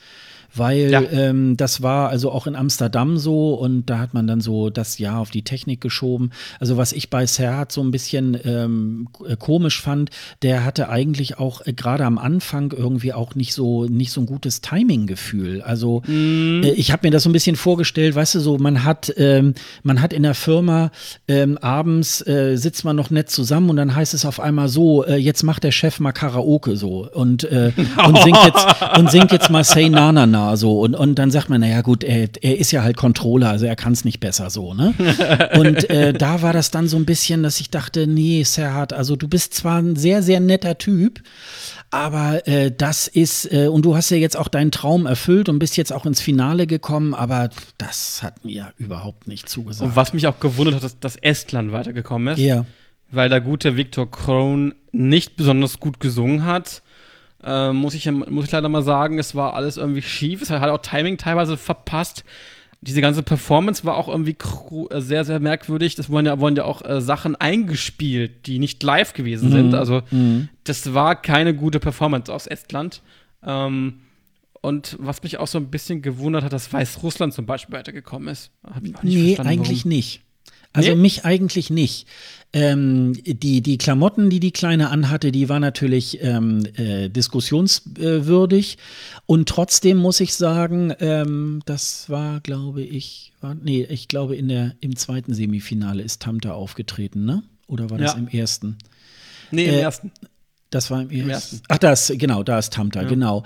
Weil 0.57 0.91
Ja. 0.91 1.01
ähm, 1.01 1.57
das 1.57 1.81
war 1.81 2.09
also 2.09 2.31
auch 2.31 2.47
in 2.47 2.55
Amsterdam 2.55 3.17
so 3.17 3.53
und 3.53 3.85
da 3.87 3.99
hat 3.99 4.13
man 4.13 4.27
dann 4.27 4.41
so 4.41 4.69
das 4.69 4.97
Jahr 4.97 5.19
auf 5.19 5.29
die 5.29 5.43
Technik 5.43 5.81
geschoben. 5.81 6.31
Also 6.59 6.77
was 6.77 6.93
ich 6.93 7.09
bei 7.09 7.25
Serhat 7.25 7.71
so 7.71 7.81
ein 7.81 7.91
bisschen 7.91 8.37
ähm, 8.45 9.07
äh, 9.27 9.35
komisch 9.37 9.81
fand, 9.81 10.09
der 10.41 10.63
hatte 10.65 10.89
eigentlich 10.89 11.37
auch 11.39 11.65
äh, 11.65 11.73
gerade 11.73 12.05
am 12.05 12.17
Anfang 12.17 12.71
irgendwie 12.75 13.13
auch 13.13 13.35
nicht 13.35 13.53
so 13.53 13.85
nicht 13.85 14.11
so 14.11 14.21
ein 14.21 14.25
gutes 14.25 14.61
Timing-Gefühl. 14.61 15.61
Also 15.61 16.01
äh, 16.07 16.71
ich 16.71 16.91
habe 16.91 17.07
mir 17.07 17.11
das 17.11 17.23
so 17.23 17.29
ein 17.29 17.33
bisschen 17.33 17.55
vorgestellt, 17.55 18.15
weißt 18.15 18.35
du, 18.35 18.39
so 18.39 18.57
man 18.57 18.83
hat 18.83 19.13
ähm, 19.17 19.53
man 19.83 20.01
hat 20.01 20.13
in 20.13 20.23
der 20.23 20.33
Firma 20.35 20.91
ähm, 21.27 21.57
abends 21.59 22.25
äh, 22.27 22.55
sitzt 22.57 22.85
man 22.85 22.95
noch 22.95 23.09
nett 23.09 23.29
zusammen 23.29 23.69
und 23.69 23.75
dann 23.77 23.95
heißt 23.95 24.13
es 24.13 24.25
auf 24.25 24.39
einmal 24.39 24.69
so, 24.69 25.03
äh, 25.05 25.15
jetzt 25.17 25.43
macht 25.43 25.63
der 25.63 25.71
Chef 25.71 25.99
mal 25.99 26.11
Karaoke 26.11 26.75
so 26.77 27.07
und 27.13 27.43
äh, 27.43 27.71
und 28.07 28.17
singt 28.23 28.37
jetzt 28.45 28.65
und 28.97 29.11
singt 29.11 29.31
jetzt 29.31 29.49
mal 29.49 29.63
Say 29.63 29.89
Na 29.89 30.11
Na 30.11 30.25
Na 30.25 30.46
so 30.55 30.79
und 30.79 30.95
und 30.95 31.15
dann 31.15 31.31
sagt 31.31 31.49
man, 31.49 31.61
naja 31.61 31.81
gut, 31.81 32.03
er, 32.03 32.29
er 32.41 32.57
ist 32.57 32.71
ja 32.71 32.83
halt 32.83 32.95
Controller, 32.95 33.49
also 33.49 33.65
er 33.65 33.75
kann 33.75 33.93
es 33.93 34.05
nicht 34.05 34.19
besser 34.19 34.49
so, 34.49 34.73
ne? 34.73 34.93
Und 35.57 35.89
äh, 35.89 36.13
da 36.13 36.41
war 36.41 36.53
das 36.53 36.71
dann 36.71 36.87
so 36.87 36.97
ein 36.97 37.05
bisschen, 37.05 37.43
dass 37.43 37.59
ich 37.59 37.69
dachte, 37.69 38.07
nee, 38.07 38.43
Serhat, 38.43 38.93
also 38.93 39.15
du 39.15 39.27
bist 39.27 39.53
zwar 39.53 39.81
ein 39.81 39.95
sehr 39.95 40.23
sehr 40.23 40.39
netter 40.39 40.77
Typ, 40.77 41.21
aber 41.89 42.47
äh, 42.47 42.71
das 42.71 43.07
ist, 43.07 43.51
äh, 43.51 43.67
und 43.67 43.83
du 43.83 43.95
hast 43.95 44.09
ja 44.09 44.17
jetzt 44.17 44.37
auch 44.37 44.49
deinen 44.49 44.71
Traum 44.71 45.05
erfüllt 45.05 45.47
und 45.49 45.59
bist 45.59 45.77
jetzt 45.77 45.93
auch 45.93 46.05
ins 46.05 46.21
Finale 46.21 46.67
gekommen, 46.67 47.13
aber 47.13 47.49
das 47.77 48.21
hat 48.23 48.43
mir 48.43 48.73
überhaupt 48.77 49.27
nicht 49.27 49.47
zugesagt. 49.47 49.89
Und 49.89 49.95
was 49.95 50.13
mich 50.13 50.27
auch 50.27 50.39
gewundert 50.39 50.75
hat, 50.75 50.83
dass, 50.83 50.99
dass 50.99 51.15
Estland 51.15 51.71
weitergekommen 51.71 52.33
ist. 52.33 52.39
Ja. 52.39 52.65
Weil 53.09 53.29
der 53.29 53.39
gute 53.39 53.77
Viktor 53.77 54.11
Kron 54.11 54.75
nicht 54.91 55.37
besonders 55.37 55.79
gut 55.79 55.99
gesungen 56.01 56.43
hat. 56.43 56.81
Äh, 57.47 57.71
muss, 57.71 57.93
ich, 57.93 58.11
muss 58.11 58.45
ich 58.45 58.51
leider 58.51 58.67
mal 58.67 58.83
sagen, 58.83 59.19
es 59.19 59.33
war 59.33 59.53
alles 59.53 59.77
irgendwie 59.77 60.01
schief. 60.01 60.41
Es 60.41 60.49
hat 60.49 60.69
auch 60.69 60.81
Timing 60.81 61.17
teilweise 61.17 61.55
verpasst. 61.55 62.25
Diese 62.81 62.99
ganze 62.99 63.23
Performance 63.23 63.85
war 63.85 63.95
auch 63.95 64.09
irgendwie 64.09 64.35
äh, 64.91 64.99
sehr, 64.99 65.23
sehr 65.23 65.39
merkwürdig. 65.39 65.95
Das 65.95 66.09
wurden 66.09 66.25
ja, 66.25 66.39
wurden 66.39 66.57
ja 66.57 66.65
auch 66.65 66.83
äh, 66.83 66.99
Sachen 66.99 67.37
eingespielt, 67.37 68.45
die 68.47 68.59
nicht 68.59 68.83
live 68.83 69.13
gewesen 69.13 69.49
sind. 69.51 69.73
Also, 69.73 70.01
das 70.65 70.93
war 70.93 71.15
keine 71.21 71.55
gute 71.55 71.79
Performance 71.79 72.31
aus 72.33 72.47
Estland. 72.47 73.01
Ähm, 73.43 74.01
Und 74.61 74.97
was 74.99 75.23
mich 75.23 75.37
auch 75.37 75.47
so 75.47 75.57
ein 75.57 75.69
bisschen 75.69 76.01
gewundert 76.01 76.43
hat, 76.43 76.51
dass 76.51 76.73
Weißrussland 76.73 77.33
zum 77.33 77.45
Beispiel 77.45 77.75
weitergekommen 77.75 78.27
ist. 78.27 78.51
Hab 78.63 78.83
ich 78.83 78.95
auch 78.95 79.03
nicht 79.03 79.15
nee, 79.15 79.37
eigentlich 79.39 79.85
warum. 79.85 79.89
nicht. 79.89 80.21
Also 80.73 80.89
nee? 80.89 80.95
mich 80.95 81.25
eigentlich 81.25 81.69
nicht. 81.69 82.07
Ähm, 82.53 83.13
die, 83.25 83.61
die 83.61 83.77
Klamotten, 83.77 84.29
die 84.29 84.39
die 84.39 84.51
Kleine 84.51 84.89
anhatte, 84.89 85.31
die 85.31 85.49
war 85.49 85.59
natürlich 85.59 86.19
ähm, 86.21 86.65
äh, 86.75 87.09
diskussionswürdig. 87.09 88.77
Und 89.25 89.49
trotzdem 89.49 89.97
muss 89.97 90.19
ich 90.21 90.33
sagen, 90.33 90.93
ähm, 90.99 91.61
das 91.65 92.09
war, 92.09 92.39
glaube 92.39 92.83
ich, 92.83 93.33
war, 93.41 93.53
nee, 93.53 93.83
ich 93.89 94.07
glaube, 94.07 94.35
in 94.35 94.47
der, 94.47 94.75
im 94.79 94.95
zweiten 94.95 95.33
Semifinale 95.33 96.01
ist 96.01 96.21
Tamta 96.21 96.53
aufgetreten, 96.53 97.25
ne? 97.25 97.43
Oder 97.67 97.89
war 97.89 97.97
das 97.97 98.13
ja. 98.13 98.19
im 98.19 98.29
ersten? 98.29 98.77
Nee, 99.51 99.65
im 99.65 99.73
äh, 99.73 99.81
ersten. 99.81 100.11
Das 100.69 100.89
war 100.89 101.01
im, 101.01 101.29
ersten. 101.29 101.61
Ach, 101.67 101.77
das, 101.77 102.11
genau, 102.15 102.43
da 102.43 102.59
ist 102.59 102.73
Tamta, 102.73 103.01
ja. 103.01 103.07
genau. 103.07 103.43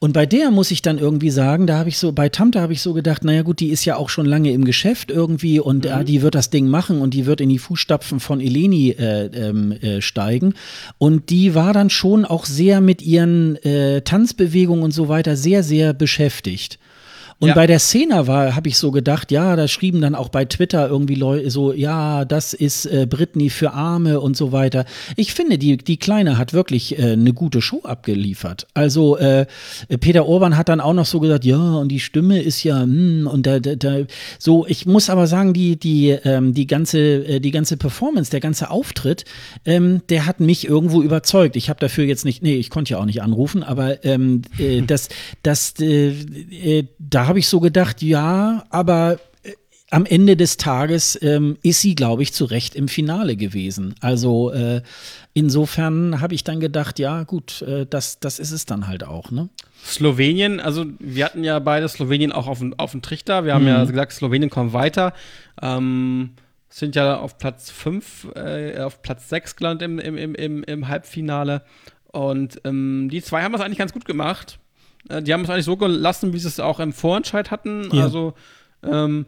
Und 0.00 0.12
bei 0.12 0.26
der 0.26 0.52
muss 0.52 0.70
ich 0.70 0.80
dann 0.80 0.98
irgendwie 0.98 1.30
sagen, 1.30 1.66
da 1.66 1.78
habe 1.78 1.88
ich 1.88 1.98
so, 1.98 2.12
bei 2.12 2.28
Tamta 2.28 2.60
habe 2.60 2.72
ich 2.72 2.80
so 2.80 2.94
gedacht, 2.94 3.24
naja 3.24 3.42
gut, 3.42 3.58
die 3.58 3.70
ist 3.70 3.84
ja 3.84 3.96
auch 3.96 4.10
schon 4.10 4.26
lange 4.26 4.52
im 4.52 4.64
Geschäft 4.64 5.10
irgendwie 5.10 5.58
und 5.58 5.86
mhm. 5.86 5.90
äh, 5.90 6.04
die 6.04 6.22
wird 6.22 6.36
das 6.36 6.50
Ding 6.50 6.68
machen 6.68 7.00
und 7.00 7.14
die 7.14 7.26
wird 7.26 7.40
in 7.40 7.48
die 7.48 7.58
Fußstapfen 7.58 8.20
von 8.20 8.40
Eleni 8.40 8.90
äh, 8.90 9.26
ähm, 9.26 9.72
äh, 9.72 10.00
steigen. 10.00 10.54
Und 10.98 11.30
die 11.30 11.56
war 11.56 11.72
dann 11.72 11.90
schon 11.90 12.24
auch 12.24 12.44
sehr 12.44 12.80
mit 12.80 13.02
ihren 13.02 13.56
äh, 13.64 14.02
Tanzbewegungen 14.02 14.84
und 14.84 14.92
so 14.92 15.08
weiter 15.08 15.36
sehr, 15.36 15.64
sehr 15.64 15.94
beschäftigt. 15.94 16.78
Und 17.40 17.50
ja. 17.50 17.54
bei 17.54 17.68
der 17.68 17.78
Szene 17.78 18.26
war, 18.26 18.56
habe 18.56 18.68
ich 18.68 18.76
so 18.76 18.90
gedacht, 18.90 19.30
ja, 19.30 19.54
da 19.54 19.68
schrieben 19.68 20.00
dann 20.00 20.16
auch 20.16 20.28
bei 20.28 20.44
Twitter 20.44 20.88
irgendwie 20.88 21.14
Leute 21.14 21.50
so, 21.50 21.72
ja, 21.72 22.24
das 22.24 22.52
ist 22.52 22.84
äh, 22.86 23.06
Britney 23.08 23.48
für 23.48 23.72
Arme 23.72 24.20
und 24.20 24.36
so 24.36 24.50
weiter. 24.50 24.84
Ich 25.14 25.34
finde, 25.34 25.56
die, 25.56 25.76
die 25.76 25.98
Kleine 25.98 26.36
hat 26.36 26.52
wirklich 26.52 26.98
äh, 26.98 27.12
eine 27.12 27.32
gute 27.32 27.62
Show 27.62 27.82
abgeliefert. 27.84 28.66
Also 28.74 29.16
äh, 29.18 29.46
Peter 30.00 30.26
Orban 30.26 30.56
hat 30.56 30.68
dann 30.68 30.80
auch 30.80 30.94
noch 30.94 31.06
so 31.06 31.20
gesagt, 31.20 31.44
ja, 31.44 31.76
und 31.76 31.90
die 31.90 32.00
Stimme 32.00 32.42
ist 32.42 32.64
ja, 32.64 32.82
hm, 32.82 33.28
und 33.32 33.46
da, 33.46 33.60
da, 33.60 33.76
da, 33.76 33.98
so, 34.40 34.66
ich 34.66 34.86
muss 34.86 35.08
aber 35.08 35.28
sagen, 35.28 35.52
die, 35.52 35.78
die, 35.78 36.08
ähm, 36.08 36.54
die 36.54 36.66
ganze, 36.66 36.98
äh, 36.98 37.40
die 37.40 37.52
ganze 37.52 37.76
Performance, 37.76 38.32
der 38.32 38.40
ganze 38.40 38.68
Auftritt, 38.70 39.24
ähm, 39.64 40.02
der 40.08 40.26
hat 40.26 40.40
mich 40.40 40.66
irgendwo 40.66 41.02
überzeugt. 41.02 41.54
Ich 41.54 41.68
habe 41.68 41.78
dafür 41.78 42.04
jetzt 42.04 42.24
nicht, 42.24 42.42
nee, 42.42 42.56
ich 42.56 42.68
konnte 42.68 42.94
ja 42.94 42.98
auch 42.98 43.04
nicht 43.04 43.22
anrufen, 43.22 43.62
aber 43.62 44.04
ähm, 44.04 44.42
äh, 44.58 44.82
das, 44.86 45.08
das, 45.44 45.74
äh, 45.78 46.08
äh, 46.08 46.84
da 46.98 47.27
habe 47.28 47.38
ich 47.38 47.48
so 47.48 47.60
gedacht, 47.60 48.02
ja, 48.02 48.64
aber 48.70 49.18
äh, 49.42 49.52
am 49.90 50.06
Ende 50.06 50.36
des 50.36 50.56
Tages 50.56 51.18
ähm, 51.22 51.56
ist 51.62 51.80
sie, 51.80 51.94
glaube 51.94 52.22
ich, 52.22 52.32
zu 52.32 52.44
Recht 52.44 52.74
im 52.74 52.88
Finale 52.88 53.36
gewesen. 53.36 53.94
Also 54.00 54.50
äh, 54.52 54.82
insofern 55.34 56.20
habe 56.20 56.34
ich 56.34 56.44
dann 56.44 56.60
gedacht, 56.60 56.98
ja, 56.98 57.22
gut, 57.22 57.62
äh, 57.62 57.86
das, 57.86 58.18
das 58.18 58.38
ist 58.38 58.50
es 58.50 58.66
dann 58.66 58.88
halt 58.88 59.04
auch, 59.04 59.30
ne? 59.30 59.48
Slowenien, 59.84 60.58
also 60.58 60.86
wir 60.98 61.24
hatten 61.24 61.44
ja 61.44 61.58
beide 61.60 61.88
Slowenien 61.88 62.32
auch 62.32 62.48
auf, 62.48 62.62
auf 62.78 62.90
dem 62.90 63.02
Trichter. 63.02 63.44
Wir 63.44 63.54
haben 63.54 63.62
mhm. 63.62 63.68
ja 63.68 63.84
gesagt, 63.84 64.12
Slowenien 64.12 64.50
kommt 64.50 64.72
weiter. 64.72 65.12
Ähm, 65.62 66.30
sind 66.68 66.96
ja 66.96 67.18
auf 67.18 67.38
Platz 67.38 67.70
5, 67.70 68.28
äh, 68.34 68.80
auf 68.80 69.02
Platz 69.02 69.28
6 69.28 69.56
gelandet 69.56 69.88
im, 69.88 69.98
im, 69.98 70.34
im, 70.34 70.62
im 70.64 70.88
Halbfinale. 70.88 71.62
Und 72.12 72.60
ähm, 72.64 73.08
die 73.10 73.22
zwei 73.22 73.42
haben 73.42 73.54
es 73.54 73.60
eigentlich 73.60 73.78
ganz 73.78 73.92
gut 73.92 74.04
gemacht. 74.04 74.58
Äh, 75.08 75.22
die 75.22 75.32
haben 75.32 75.42
es 75.42 75.50
eigentlich 75.50 75.64
so 75.64 75.76
gelassen, 75.76 76.32
wie 76.32 76.38
sie 76.38 76.48
es 76.48 76.60
auch 76.60 76.80
im 76.80 76.92
Vorentscheid 76.92 77.50
hatten. 77.50 77.88
Ja. 77.92 78.04
Also 78.04 78.34
ähm, 78.82 79.26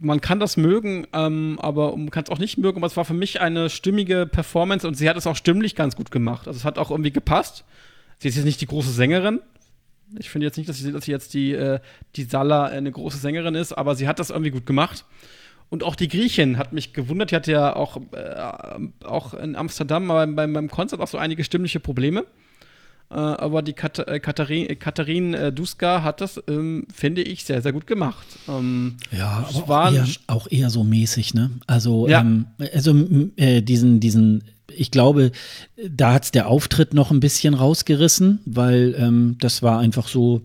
man 0.00 0.20
kann 0.20 0.40
das 0.40 0.56
mögen, 0.56 1.06
ähm, 1.12 1.58
aber 1.60 1.96
man 1.96 2.10
kann 2.10 2.24
es 2.24 2.30
auch 2.30 2.38
nicht 2.38 2.58
mögen. 2.58 2.78
Aber 2.78 2.86
es 2.86 2.96
war 2.96 3.04
für 3.04 3.14
mich 3.14 3.40
eine 3.40 3.68
stimmige 3.70 4.26
Performance 4.26 4.86
und 4.86 4.94
sie 4.94 5.08
hat 5.08 5.16
es 5.16 5.26
auch 5.26 5.36
stimmlich 5.36 5.74
ganz 5.74 5.96
gut 5.96 6.10
gemacht. 6.10 6.46
Also 6.46 6.58
es 6.58 6.64
hat 6.64 6.78
auch 6.78 6.90
irgendwie 6.90 7.12
gepasst. 7.12 7.64
Sie 8.18 8.28
ist 8.28 8.36
jetzt 8.36 8.44
nicht 8.44 8.60
die 8.60 8.66
große 8.66 8.90
Sängerin. 8.90 9.40
Ich 10.18 10.30
finde 10.30 10.46
jetzt 10.46 10.56
nicht, 10.56 10.68
dass 10.68 10.78
sie, 10.78 10.92
dass 10.92 11.04
sie 11.04 11.10
jetzt 11.10 11.34
die, 11.34 11.52
äh, 11.52 11.80
die 12.14 12.24
Sala 12.24 12.66
eine 12.66 12.90
große 12.90 13.18
Sängerin 13.18 13.54
ist, 13.54 13.72
aber 13.72 13.96
sie 13.96 14.08
hat 14.08 14.18
das 14.18 14.30
irgendwie 14.30 14.52
gut 14.52 14.64
gemacht. 14.64 15.04
Und 15.68 15.82
auch 15.82 15.96
die 15.96 16.08
Griechin 16.08 16.58
hat 16.58 16.72
mich 16.72 16.92
gewundert. 16.92 17.32
Die 17.32 17.36
hatte 17.36 17.52
ja 17.52 17.74
auch, 17.74 17.96
äh, 18.12 19.04
auch 19.04 19.34
in 19.34 19.56
Amsterdam 19.56 20.06
beim, 20.06 20.36
beim 20.36 20.70
Konzert 20.70 21.00
auch 21.00 21.08
so 21.08 21.18
einige 21.18 21.42
stimmliche 21.42 21.80
Probleme. 21.80 22.24
Äh, 23.10 23.14
aber 23.14 23.62
die 23.62 23.72
Kat 23.72 23.98
äh, 23.98 24.18
Katharin, 24.20 24.66
äh, 24.68 24.76
Katharin 24.76 25.54
Duska 25.54 26.02
hat 26.02 26.20
das, 26.20 26.42
ähm, 26.48 26.86
finde 26.92 27.22
ich, 27.22 27.44
sehr, 27.44 27.62
sehr 27.62 27.72
gut 27.72 27.86
gemacht. 27.86 28.26
Ähm, 28.48 28.96
ja, 29.16 29.48
aber 29.54 29.86
auch 29.86 29.92
eher, 29.92 30.06
auch 30.26 30.46
eher, 30.50 30.70
so 30.70 30.84
mäßig, 30.84 31.34
ne? 31.34 31.50
Also, 31.66 32.08
ja. 32.08 32.20
ähm, 32.20 32.46
also 32.72 32.94
äh, 33.36 33.62
diesen, 33.62 34.00
diesen 34.00 34.42
ich 34.68 34.90
glaube, 34.90 35.32
da 35.88 36.12
hat 36.12 36.24
es 36.24 36.30
der 36.30 36.48
Auftritt 36.48 36.94
noch 36.94 37.10
ein 37.10 37.20
bisschen 37.20 37.54
rausgerissen, 37.54 38.40
weil 38.44 38.94
ähm, 38.98 39.36
das 39.40 39.62
war 39.62 39.78
einfach 39.78 40.08
so 40.08 40.42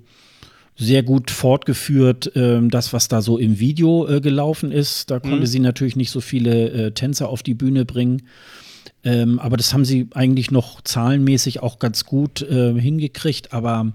sehr 0.77 1.03
gut 1.03 1.29
fortgeführt, 1.29 2.31
ähm, 2.35 2.69
das, 2.69 2.93
was 2.93 3.07
da 3.07 3.21
so 3.21 3.37
im 3.37 3.59
Video 3.59 4.07
äh, 4.07 4.21
gelaufen 4.21 4.71
ist. 4.71 5.11
Da 5.11 5.19
konnte 5.19 5.41
mhm. 5.41 5.45
sie 5.45 5.59
natürlich 5.59 5.95
nicht 5.95 6.11
so 6.11 6.21
viele 6.21 6.69
äh, 6.71 6.91
Tänzer 6.91 7.29
auf 7.29 7.43
die 7.43 7.53
Bühne 7.53 7.85
bringen. 7.85 8.23
Ähm, 9.03 9.39
aber 9.39 9.57
das 9.57 9.73
haben 9.73 9.85
sie 9.85 10.07
eigentlich 10.13 10.51
noch 10.51 10.81
zahlenmäßig 10.81 11.61
auch 11.61 11.79
ganz 11.79 12.05
gut 12.05 12.41
äh, 12.41 12.79
hingekriegt. 12.79 13.53
Aber 13.53 13.93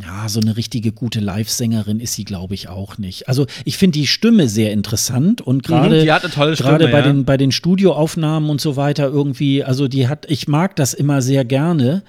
ja, 0.00 0.26
so 0.28 0.40
eine 0.40 0.56
richtige 0.56 0.92
gute 0.92 1.20
Live-Sängerin 1.20 2.00
ist 2.00 2.14
sie, 2.14 2.24
glaube 2.24 2.54
ich, 2.54 2.68
auch 2.68 2.96
nicht. 2.96 3.28
Also 3.28 3.46
ich 3.66 3.76
finde 3.76 3.98
die 3.98 4.06
Stimme 4.06 4.48
sehr 4.48 4.72
interessant 4.72 5.42
und 5.42 5.62
gerade 5.62 6.02
mhm, 6.02 6.54
gerade 6.56 6.88
bei 6.88 7.00
ja. 7.00 7.02
den 7.02 7.24
bei 7.26 7.36
den 7.36 7.52
Studioaufnahmen 7.52 8.48
und 8.48 8.60
so 8.60 8.76
weiter 8.76 9.08
irgendwie, 9.08 9.62
also 9.62 9.88
die 9.88 10.08
hat, 10.08 10.24
ich 10.30 10.48
mag 10.48 10.76
das 10.76 10.94
immer 10.94 11.20
sehr 11.20 11.44
gerne. 11.44 12.02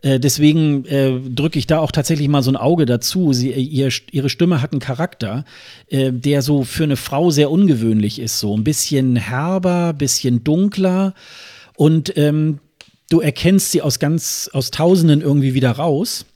Äh, 0.00 0.18
deswegen 0.18 0.86
äh, 0.86 1.20
drücke 1.20 1.58
ich 1.58 1.66
da 1.66 1.80
auch 1.80 1.92
tatsächlich 1.92 2.28
mal 2.28 2.42
so 2.42 2.50
ein 2.50 2.56
Auge 2.56 2.86
dazu. 2.86 3.34
Sie, 3.34 3.50
ihr, 3.50 3.90
ihre 4.10 4.30
Stimme 4.30 4.62
hat 4.62 4.72
einen 4.72 4.80
Charakter, 4.80 5.44
äh, 5.88 6.12
der 6.12 6.40
so 6.40 6.64
für 6.64 6.84
eine 6.84 6.96
Frau 6.96 7.30
sehr 7.30 7.50
ungewöhnlich 7.50 8.18
ist. 8.18 8.40
So 8.40 8.56
ein 8.56 8.64
bisschen 8.64 9.16
herber, 9.16 9.92
bisschen 9.92 10.42
dunkler. 10.42 11.12
Und 11.76 12.16
ähm, 12.16 12.58
du 13.10 13.20
erkennst 13.20 13.72
sie 13.72 13.82
aus 13.82 13.98
ganz, 13.98 14.50
aus 14.52 14.70
Tausenden 14.70 15.20
irgendwie 15.20 15.54
wieder 15.54 15.72
raus. 15.72 16.26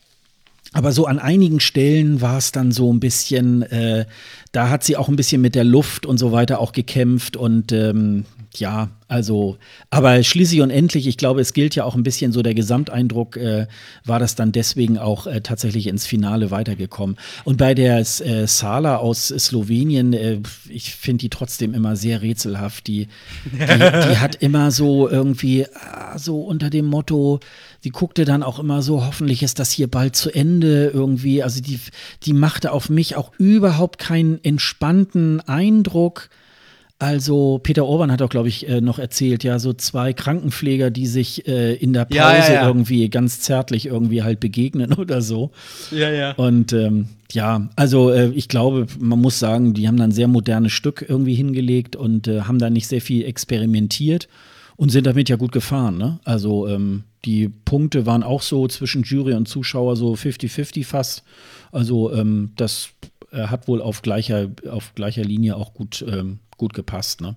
Aber 0.73 0.93
so 0.93 1.07
an 1.07 1.19
einigen 1.19 1.59
Stellen 1.59 2.21
war 2.21 2.39
es 2.39 2.53
dann 2.53 2.71
so 2.71 2.93
ein 2.93 3.01
bisschen, 3.01 3.63
äh, 3.63 4.07
da 4.53 4.69
hat 4.71 4.85
sie 4.85 4.97
auch 4.97 5.09
ein 5.09 5.17
bisschen 5.17 5.41
mit 5.41 5.57
der 5.57 5.65
Luft 5.65 6.07
und 6.07 6.19
so 6.19 6.31
weiter 6.31 6.61
auch 6.61 6.73
gekämpft 6.73 7.37
und 7.37 7.73
ähm, 7.73 8.25
ja, 8.57 8.91
also, 9.07 9.59
aber 9.91 10.23
schließlich 10.23 10.61
und 10.61 10.71
endlich, 10.71 11.07
ich 11.07 11.17
glaube, 11.17 11.41
es 11.41 11.53
gilt 11.53 11.75
ja 11.75 11.85
auch 11.85 11.95
ein 11.95 12.03
bisschen 12.03 12.33
so 12.33 12.43
der 12.43 12.55
Gesamteindruck, 12.55 13.37
äh, 13.37 13.67
war 14.05 14.19
das 14.19 14.35
dann 14.35 14.53
deswegen 14.53 14.99
auch 14.99 15.27
äh, 15.27 15.41
tatsächlich 15.41 15.87
ins 15.87 16.07
Finale 16.07 16.51
weitergekommen. 16.51 17.17
Und 17.45 17.59
bei 17.59 17.75
der 17.75 17.99
äh, 17.99 18.47
Sala 18.47 18.97
aus 18.97 19.29
Slowenien, 19.29 20.13
äh, 20.13 20.41
ich 20.69 20.95
finde 20.95 21.23
die 21.23 21.29
trotzdem 21.29 21.75
immer 21.75 21.95
sehr 21.97 22.23
rätselhaft. 22.23 22.89
Die, 22.89 23.09
die, 23.53 23.59
die 23.59 24.19
hat 24.19 24.37
immer 24.37 24.71
so 24.71 25.09
irgendwie 25.09 25.67
ah, 25.75 26.19
so 26.19 26.43
unter 26.43 26.71
dem 26.71 26.87
Motto, 26.87 27.41
die 27.85 27.91
guckte 27.91 28.25
dann 28.25 28.43
auch 28.43 28.59
immer 28.59 28.83
so, 28.83 29.07
hoffentlich 29.07 29.43
ist 29.43 29.59
das 29.59 29.71
hier 29.71 29.89
bald 29.89 30.17
zu 30.17 30.31
Ende 30.31 30.89
irgendwie. 30.89 31.43
Also 31.43 31.61
die, 31.61 31.79
die 32.25 32.33
machte 32.33 32.73
auf 32.73 32.91
mich 32.91 33.17
auch 33.17 33.33
überhaupt 33.39 33.99
keinen 33.99 34.43
entspannten 34.45 35.41
Eindruck. 35.41 36.31
Also 37.01 37.59
Peter 37.63 37.87
Orban 37.87 38.13
hat 38.13 38.21
auch, 38.21 38.29
glaube 38.29 38.49
ich, 38.49 38.69
äh, 38.69 38.83
noch 38.83 38.99
erzählt, 38.99 39.43
ja, 39.43 39.59
so 39.59 39.73
zwei 39.73 40.13
Krankenpfleger, 40.13 40.91
die 40.91 41.07
sich 41.07 41.49
äh, 41.49 41.73
in 41.75 41.95
der 41.95 42.05
Pause 42.05 42.19
ja, 42.19 42.39
ja, 42.39 42.53
ja. 42.53 42.67
irgendwie 42.67 43.09
ganz 43.09 43.41
zärtlich 43.41 43.87
irgendwie 43.87 44.23
halt 44.23 44.39
begegnen 44.39 44.93
oder 44.99 45.23
so. 45.23 45.51
Ja, 45.91 46.11
ja. 46.11 46.33
Und 46.33 46.75
ähm, 46.75 47.09
ja, 47.33 47.71
also 47.75 48.11
äh, 48.11 48.29
ich 48.35 48.49
glaube, 48.49 48.87
man 48.99 49.19
muss 49.19 49.39
sagen, 49.39 49.73
die 49.73 49.89
haben 49.89 49.97
dann 49.97 50.11
ein 50.11 50.15
sehr 50.15 50.29
modernes 50.29 50.73
Stück 50.73 51.03
irgendwie 51.09 51.35
hingelegt 51.35 51.97
und 51.97 52.29
äh, 52.29 52.43
haben 52.43 52.59
da 52.59 52.69
nicht 52.69 52.87
sehr 52.87 53.01
viel 53.01 53.25
experimentiert 53.25 54.29
und 54.77 54.91
sind 54.91 55.07
damit 55.07 55.31
ja 55.31 55.37
gut 55.37 55.53
gefahren. 55.53 55.97
Ne? 55.97 56.21
Also 56.25 56.69
ähm, 56.69 57.05
die 57.25 57.49
Punkte 57.49 58.05
waren 58.05 58.23
auch 58.23 58.43
so 58.43 58.69
zwischen 58.69 59.05
Jury 59.05 59.33
und 59.33 59.49
Zuschauer 59.49 59.97
so 59.97 60.13
50-50 60.13 60.85
fast. 60.85 61.23
Also 61.73 62.13
ähm, 62.13 62.51
das 62.57 62.91
äh, 63.33 63.47
hat 63.47 63.69
wohl 63.69 63.81
auf 63.81 64.03
gleicher, 64.03 64.51
auf 64.71 64.95
gleicher 64.95 65.23
Linie 65.25 65.57
auch 65.57 65.73
gut 65.73 66.05
ähm, 66.07 66.41
gut 66.61 66.75
gepasst, 66.75 67.23
ne? 67.23 67.37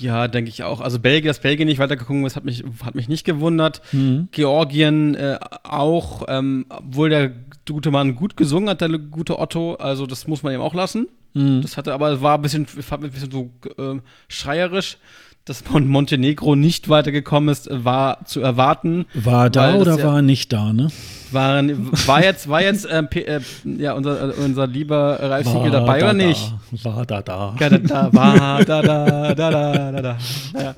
Ja, 0.00 0.26
denke 0.26 0.50
ich 0.50 0.64
auch. 0.64 0.80
Also 0.80 0.98
Belgien, 0.98 1.28
dass 1.28 1.38
Belgien 1.38 1.68
nicht 1.68 1.78
weitergekommen 1.78 2.26
ist, 2.26 2.34
hat 2.34 2.44
mich, 2.44 2.64
hat 2.84 2.96
mich 2.96 3.08
nicht 3.08 3.24
gewundert. 3.24 3.80
Mhm. 3.92 4.28
Georgien 4.32 5.14
äh, 5.14 5.38
auch, 5.62 6.24
ähm, 6.26 6.66
obwohl 6.68 7.10
der 7.10 7.30
gute 7.68 7.92
Mann 7.92 8.16
gut 8.16 8.36
gesungen 8.36 8.68
hat, 8.68 8.80
der 8.80 8.88
gute 8.98 9.38
Otto. 9.38 9.74
Also 9.76 10.06
das 10.06 10.26
muss 10.26 10.42
man 10.42 10.52
ihm 10.52 10.60
auch 10.60 10.74
lassen. 10.74 11.06
Mhm. 11.34 11.62
Das 11.62 11.76
hatte 11.76 11.94
aber 11.94 12.20
war 12.20 12.34
ein 12.34 12.42
bisschen, 12.42 12.66
ein 12.90 13.10
bisschen 13.10 13.30
so 13.30 13.50
äh, 13.78 14.00
schreierisch 14.26 14.98
dass 15.44 15.62
Montenegro 15.70 16.56
nicht 16.56 16.88
weitergekommen 16.88 17.50
ist, 17.50 17.68
war 17.70 18.24
zu 18.24 18.40
erwarten. 18.40 19.04
War 19.12 19.50
da 19.50 19.74
oder 19.74 19.98
ja, 19.98 20.04
war 20.06 20.22
nicht 20.22 20.52
da, 20.52 20.72
ne? 20.72 20.88
War, 21.32 21.62
war 22.06 22.24
jetzt, 22.24 22.48
war 22.48 22.62
jetzt 22.62 22.86
äh, 22.86 23.02
äh, 23.20 23.40
ja, 23.64 23.92
unser, 23.92 24.36
unser 24.38 24.66
lieber 24.66 25.18
Ralf 25.20 25.46
Siegel 25.46 25.70
dabei 25.70 25.98
da, 25.98 26.06
oder 26.06 26.14
nicht? 26.14 26.54
Da, 26.82 26.94
war 26.94 27.06
da 27.06 27.22
da. 27.22 27.56
Ja, 27.60 27.68
da, 27.70 28.12
war 28.14 28.64
da 28.64 28.82
da 28.82 29.34
da 29.34 29.50
da 29.50 29.92
da 29.92 30.02
da. 30.02 30.18
Ja, 30.58 30.74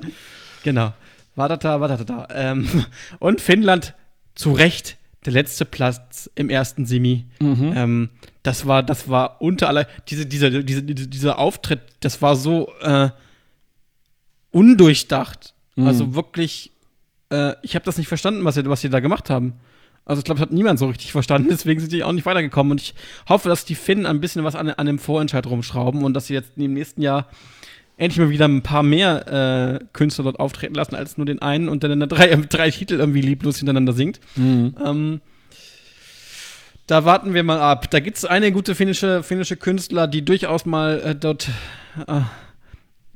genau. 0.63 0.93
War 1.35 1.49
da 1.49 1.57
da, 1.57 1.79
war 1.79 1.87
da 1.87 1.97
da. 1.97 2.27
Ähm, 2.33 2.67
und 3.19 3.39
Finnland 3.39 3.93
zu 4.35 4.51
Recht 4.51 4.97
der 5.25 5.33
letzte 5.33 5.65
Platz 5.65 6.29
im 6.35 6.49
ersten 6.49 6.85
Semi. 6.85 7.25
Mhm. 7.39 7.73
Ähm, 7.75 8.09
das 8.43 8.65
war, 8.65 8.83
das 8.83 9.09
war 9.09 9.41
unter 9.41 9.67
aller, 9.67 9.87
diese, 10.07 10.25
dieser, 10.25 10.49
diese, 10.49 10.83
diese, 10.83 11.07
dieser 11.07 11.37
Auftritt, 11.39 11.81
das 11.99 12.21
war 12.21 12.35
so 12.35 12.71
äh, 12.81 13.09
undurchdacht. 14.57 15.53
Mhm. 15.75 15.87
Also 15.87 16.15
wirklich, 16.15 16.71
äh, 17.29 17.53
ich 17.61 17.75
habe 17.75 17.85
das 17.85 17.97
nicht 17.97 18.07
verstanden, 18.07 18.43
was 18.43 18.55
sie, 18.55 18.65
was 18.65 18.81
sie 18.81 18.89
da 18.89 18.99
gemacht 18.99 19.29
haben. 19.29 19.53
Also 20.03 20.21
ich 20.21 20.23
glaube, 20.25 20.39
das 20.39 20.47
hat 20.47 20.53
niemand 20.53 20.79
so 20.79 20.87
richtig 20.87 21.11
verstanden, 21.11 21.49
deswegen 21.51 21.79
sind 21.79 21.91
die 21.91 22.03
auch 22.03 22.13
nicht 22.13 22.25
weitergekommen. 22.25 22.71
Und 22.71 22.81
ich 22.81 22.95
hoffe, 23.29 23.49
dass 23.49 23.65
die 23.65 23.75
Finnen 23.75 24.05
ein 24.05 24.19
bisschen 24.19 24.43
was 24.43 24.55
an, 24.55 24.69
an 24.69 24.87
dem 24.87 24.99
Vorentscheid 24.99 25.45
rumschrauben 25.45 26.03
und 26.03 26.13
dass 26.13 26.27
sie 26.27 26.33
jetzt 26.33 26.51
im 26.55 26.73
nächsten 26.73 27.01
Jahr 27.01 27.27
endlich 27.97 28.19
mal 28.19 28.29
wieder 28.29 28.47
ein 28.47 28.63
paar 28.63 28.83
mehr 28.83 29.79
äh, 29.81 29.85
Künstler 29.93 30.23
dort 30.23 30.39
auftreten 30.39 30.75
lassen, 30.75 30.95
als 30.95 31.17
nur 31.17 31.25
den 31.25 31.41
einen 31.41 31.67
und 31.67 31.83
dann 31.83 31.99
drei, 32.07 32.35
drei 32.49 32.71
Titel 32.71 32.95
irgendwie 32.95 33.21
lieblos 33.21 33.57
hintereinander 33.57 33.93
singt. 33.93 34.19
Mhm. 34.35 34.75
Ähm, 34.83 35.21
da 36.87 37.03
warten 37.03 37.33
wir 37.33 37.43
mal 37.43 37.59
ab. 37.59 37.91
Da 37.91 37.99
gibt 37.99 38.17
es 38.17 38.23
einige 38.23 38.53
gute 38.53 38.73
finnische, 38.73 39.21
finnische 39.21 39.57
Künstler, 39.57 40.07
die 40.07 40.23
durchaus 40.23 40.65
mal 40.65 41.01
äh, 41.01 41.15
dort, 41.15 41.49
äh, 42.07 42.21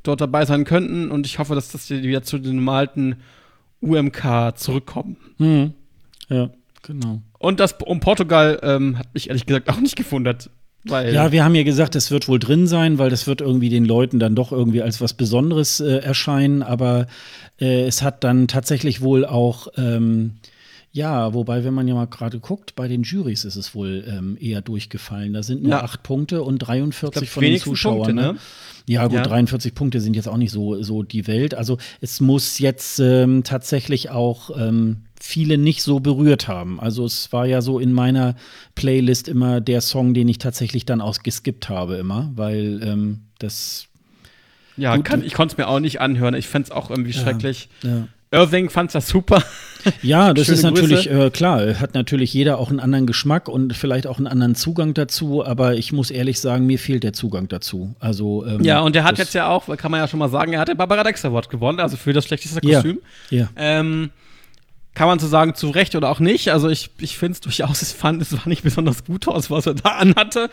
dort 0.04 0.22
dabei 0.22 0.45
sein 0.45 0.66
könnten 0.66 1.12
und 1.12 1.26
ich 1.26 1.39
hoffe, 1.39 1.56
dass 1.56 1.72
das 1.72 1.89
wieder 1.89 2.24
zu 2.24 2.38
den 2.38 2.58
normalten 2.58 3.18
UMK 3.82 4.54
zurückkommen. 4.56 5.18
Mhm. 5.38 5.74
Ja. 6.30 6.49
Genau. 6.84 7.22
Und 7.38 7.60
das 7.60 7.76
um 7.86 7.99
Portugal 7.99 8.60
ähm, 8.64 8.97
hat 8.97 9.14
mich 9.14 9.28
ehrlich 9.28 9.45
gesagt 9.45 9.70
auch 9.70 9.80
nicht 9.80 9.95
gewundert. 9.95 10.49
Weil 10.84 11.14
ja, 11.14 11.32
wir 11.32 11.43
haben 11.43 11.54
ja 11.54 11.62
gesagt, 11.62 11.95
es 11.95 12.10
wird 12.10 12.28
wohl 12.28 12.39
drin 12.39 12.66
sein, 12.66 12.97
weil 12.97 13.12
das 13.12 13.28
wird 13.28 13.41
irgendwie 13.41 13.70
den 13.70 13.86
Leuten 13.86 14.18
dann 14.18 14.34
doch 14.34 14.52
irgendwie 14.52 14.82
als 14.82 14.99
was 14.99 15.14
Besonderes 15.14 15.80
äh, 15.80 15.97
erscheinen. 15.97 16.64
Aber 16.64 17.06
äh, 17.60 17.84
es 17.84 18.02
hat 18.02 18.24
dann 18.24 18.47
tatsächlich 18.47 19.02
wohl 19.02 19.26
auch, 19.26 19.68
ähm, 19.78 20.38
ja, 20.93 21.33
wobei, 21.33 21.63
wenn 21.63 21.73
man 21.73 21.87
ja 21.87 21.95
mal 21.95 22.05
gerade 22.05 22.39
guckt, 22.39 22.75
bei 22.75 22.89
den 22.89 23.03
Juries 23.03 23.45
ist 23.45 23.55
es 23.55 23.73
wohl 23.73 24.03
ähm, 24.07 24.37
eher 24.39 24.61
durchgefallen. 24.61 25.31
Da 25.31 25.41
sind 25.41 25.63
nur 25.63 25.71
ja. 25.71 25.83
acht 25.83 26.03
Punkte 26.03 26.43
und 26.43 26.59
43 26.59 27.21
glaub, 27.21 27.29
von 27.29 27.43
den 27.43 27.59
Zuschauern. 27.59 28.15
Punkte, 28.15 28.33
ne? 28.33 28.35
Ja, 28.87 29.07
gut, 29.07 29.15
ja. 29.15 29.23
43 29.23 29.73
Punkte 29.73 30.01
sind 30.01 30.15
jetzt 30.15 30.27
auch 30.27 30.35
nicht 30.35 30.51
so, 30.51 30.83
so 30.83 31.03
die 31.03 31.27
Welt. 31.27 31.53
Also 31.53 31.77
es 32.01 32.19
muss 32.19 32.59
jetzt 32.59 32.99
ähm, 32.99 33.43
tatsächlich 33.43 34.09
auch 34.09 34.49
ähm, 34.57 35.03
viele 35.21 35.57
nicht 35.57 35.81
so 35.81 36.01
berührt 36.01 36.49
haben. 36.49 36.79
Also 36.81 37.05
es 37.05 37.31
war 37.31 37.45
ja 37.45 37.61
so 37.61 37.79
in 37.79 37.93
meiner 37.93 38.35
Playlist 38.75 39.29
immer 39.29 39.61
der 39.61 39.79
Song, 39.79 40.13
den 40.13 40.27
ich 40.27 40.39
tatsächlich 40.39 40.85
dann 40.85 40.99
ausgeskippt 40.99 41.69
habe, 41.69 41.95
immer, 41.95 42.31
weil 42.35 42.81
ähm, 42.83 43.21
das. 43.39 43.87
Ja, 44.75 44.97
kann, 44.97 45.23
ich 45.23 45.33
konnte 45.35 45.53
es 45.53 45.57
mir 45.57 45.67
auch 45.67 45.79
nicht 45.79 46.01
anhören. 46.01 46.33
Ich 46.33 46.47
fand 46.47 46.65
es 46.65 46.71
auch 46.71 46.89
irgendwie 46.89 47.11
ja, 47.11 47.21
schrecklich. 47.21 47.69
Ja. 47.83 48.07
Irving 48.32 48.69
fand 48.69 48.95
das 48.95 49.07
super. 49.07 49.43
Ja, 50.03 50.32
das 50.36 50.47
ist 50.47 50.61
natürlich 50.61 51.09
äh, 51.09 51.32
klar. 51.32 51.79
Hat 51.79 51.95
natürlich 51.95 52.32
jeder 52.36 52.59
auch 52.59 52.69
einen 52.69 52.79
anderen 52.79 53.07
Geschmack 53.07 53.49
und 53.49 53.75
vielleicht 53.75 54.05
auch 54.05 54.19
einen 54.19 54.27
anderen 54.27 54.53
Zugang 54.53 54.93
dazu. 54.93 55.43
Aber 55.43 55.73
ich 55.73 55.91
muss 55.91 56.11
ehrlich 56.11 56.39
sagen, 56.39 56.67
mir 56.67 56.77
fehlt 56.77 57.03
der 57.03 57.13
Zugang 57.13 57.47
dazu. 57.47 57.95
Also 57.99 58.45
ähm, 58.45 58.63
ja, 58.63 58.82
und 58.82 58.93
der 58.93 59.03
hat 59.05 59.17
jetzt 59.17 59.34
ja 59.34 59.47
auch, 59.47 59.75
kann 59.77 59.89
man 59.89 59.99
ja 59.99 60.07
schon 60.07 60.19
mal 60.19 60.29
sagen, 60.29 60.53
er 60.53 60.59
hat 60.59 60.67
den 60.67 60.77
Barbara 60.77 61.03
Dex 61.03 61.25
Award 61.25 61.49
gewonnen, 61.49 61.79
also 61.79 61.97
für 61.97 62.13
das 62.13 62.25
schlechteste 62.25 62.61
Kostüm. 62.61 62.99
Ja. 63.32 63.39
ja. 63.39 63.49
Ähm, 63.55 64.11
kann 64.93 65.07
man 65.07 65.19
so 65.19 65.27
sagen, 65.27 65.55
zu 65.55 65.69
Recht 65.69 65.95
oder 65.95 66.09
auch 66.09 66.19
nicht. 66.19 66.49
Also 66.49 66.69
ich, 66.69 66.89
ich 66.99 67.17
finde 67.17 67.33
es 67.33 67.41
durchaus, 67.41 67.81
ich 67.81 67.89
fand, 67.89 68.21
es 68.21 68.33
war 68.33 68.47
nicht 68.47 68.63
besonders 68.63 69.05
gut 69.05 69.27
aus, 69.27 69.49
was 69.49 69.65
er 69.65 69.75
da 69.75 69.89
anhatte. 69.97 70.49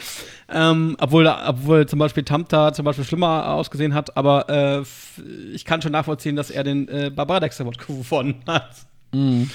Ähm, 0.48 0.96
obwohl, 1.00 1.26
obwohl 1.26 1.86
zum 1.86 1.98
Beispiel 1.98 2.22
Tamta 2.22 2.72
zum 2.72 2.84
Beispiel 2.84 3.04
schlimmer 3.04 3.48
ausgesehen 3.48 3.94
hat, 3.94 4.16
aber 4.16 4.48
äh, 4.48 4.82
ich 5.52 5.64
kann 5.64 5.82
schon 5.82 5.92
nachvollziehen, 5.92 6.36
dass 6.36 6.50
er 6.50 6.62
den 6.62 6.88
äh, 6.88 7.10
Barbara 7.14 7.40
Dexter 7.40 7.64
Award 7.64 7.78
gewonnen 7.86 8.42
hat. 8.46 8.70
Mhm. 9.12 9.50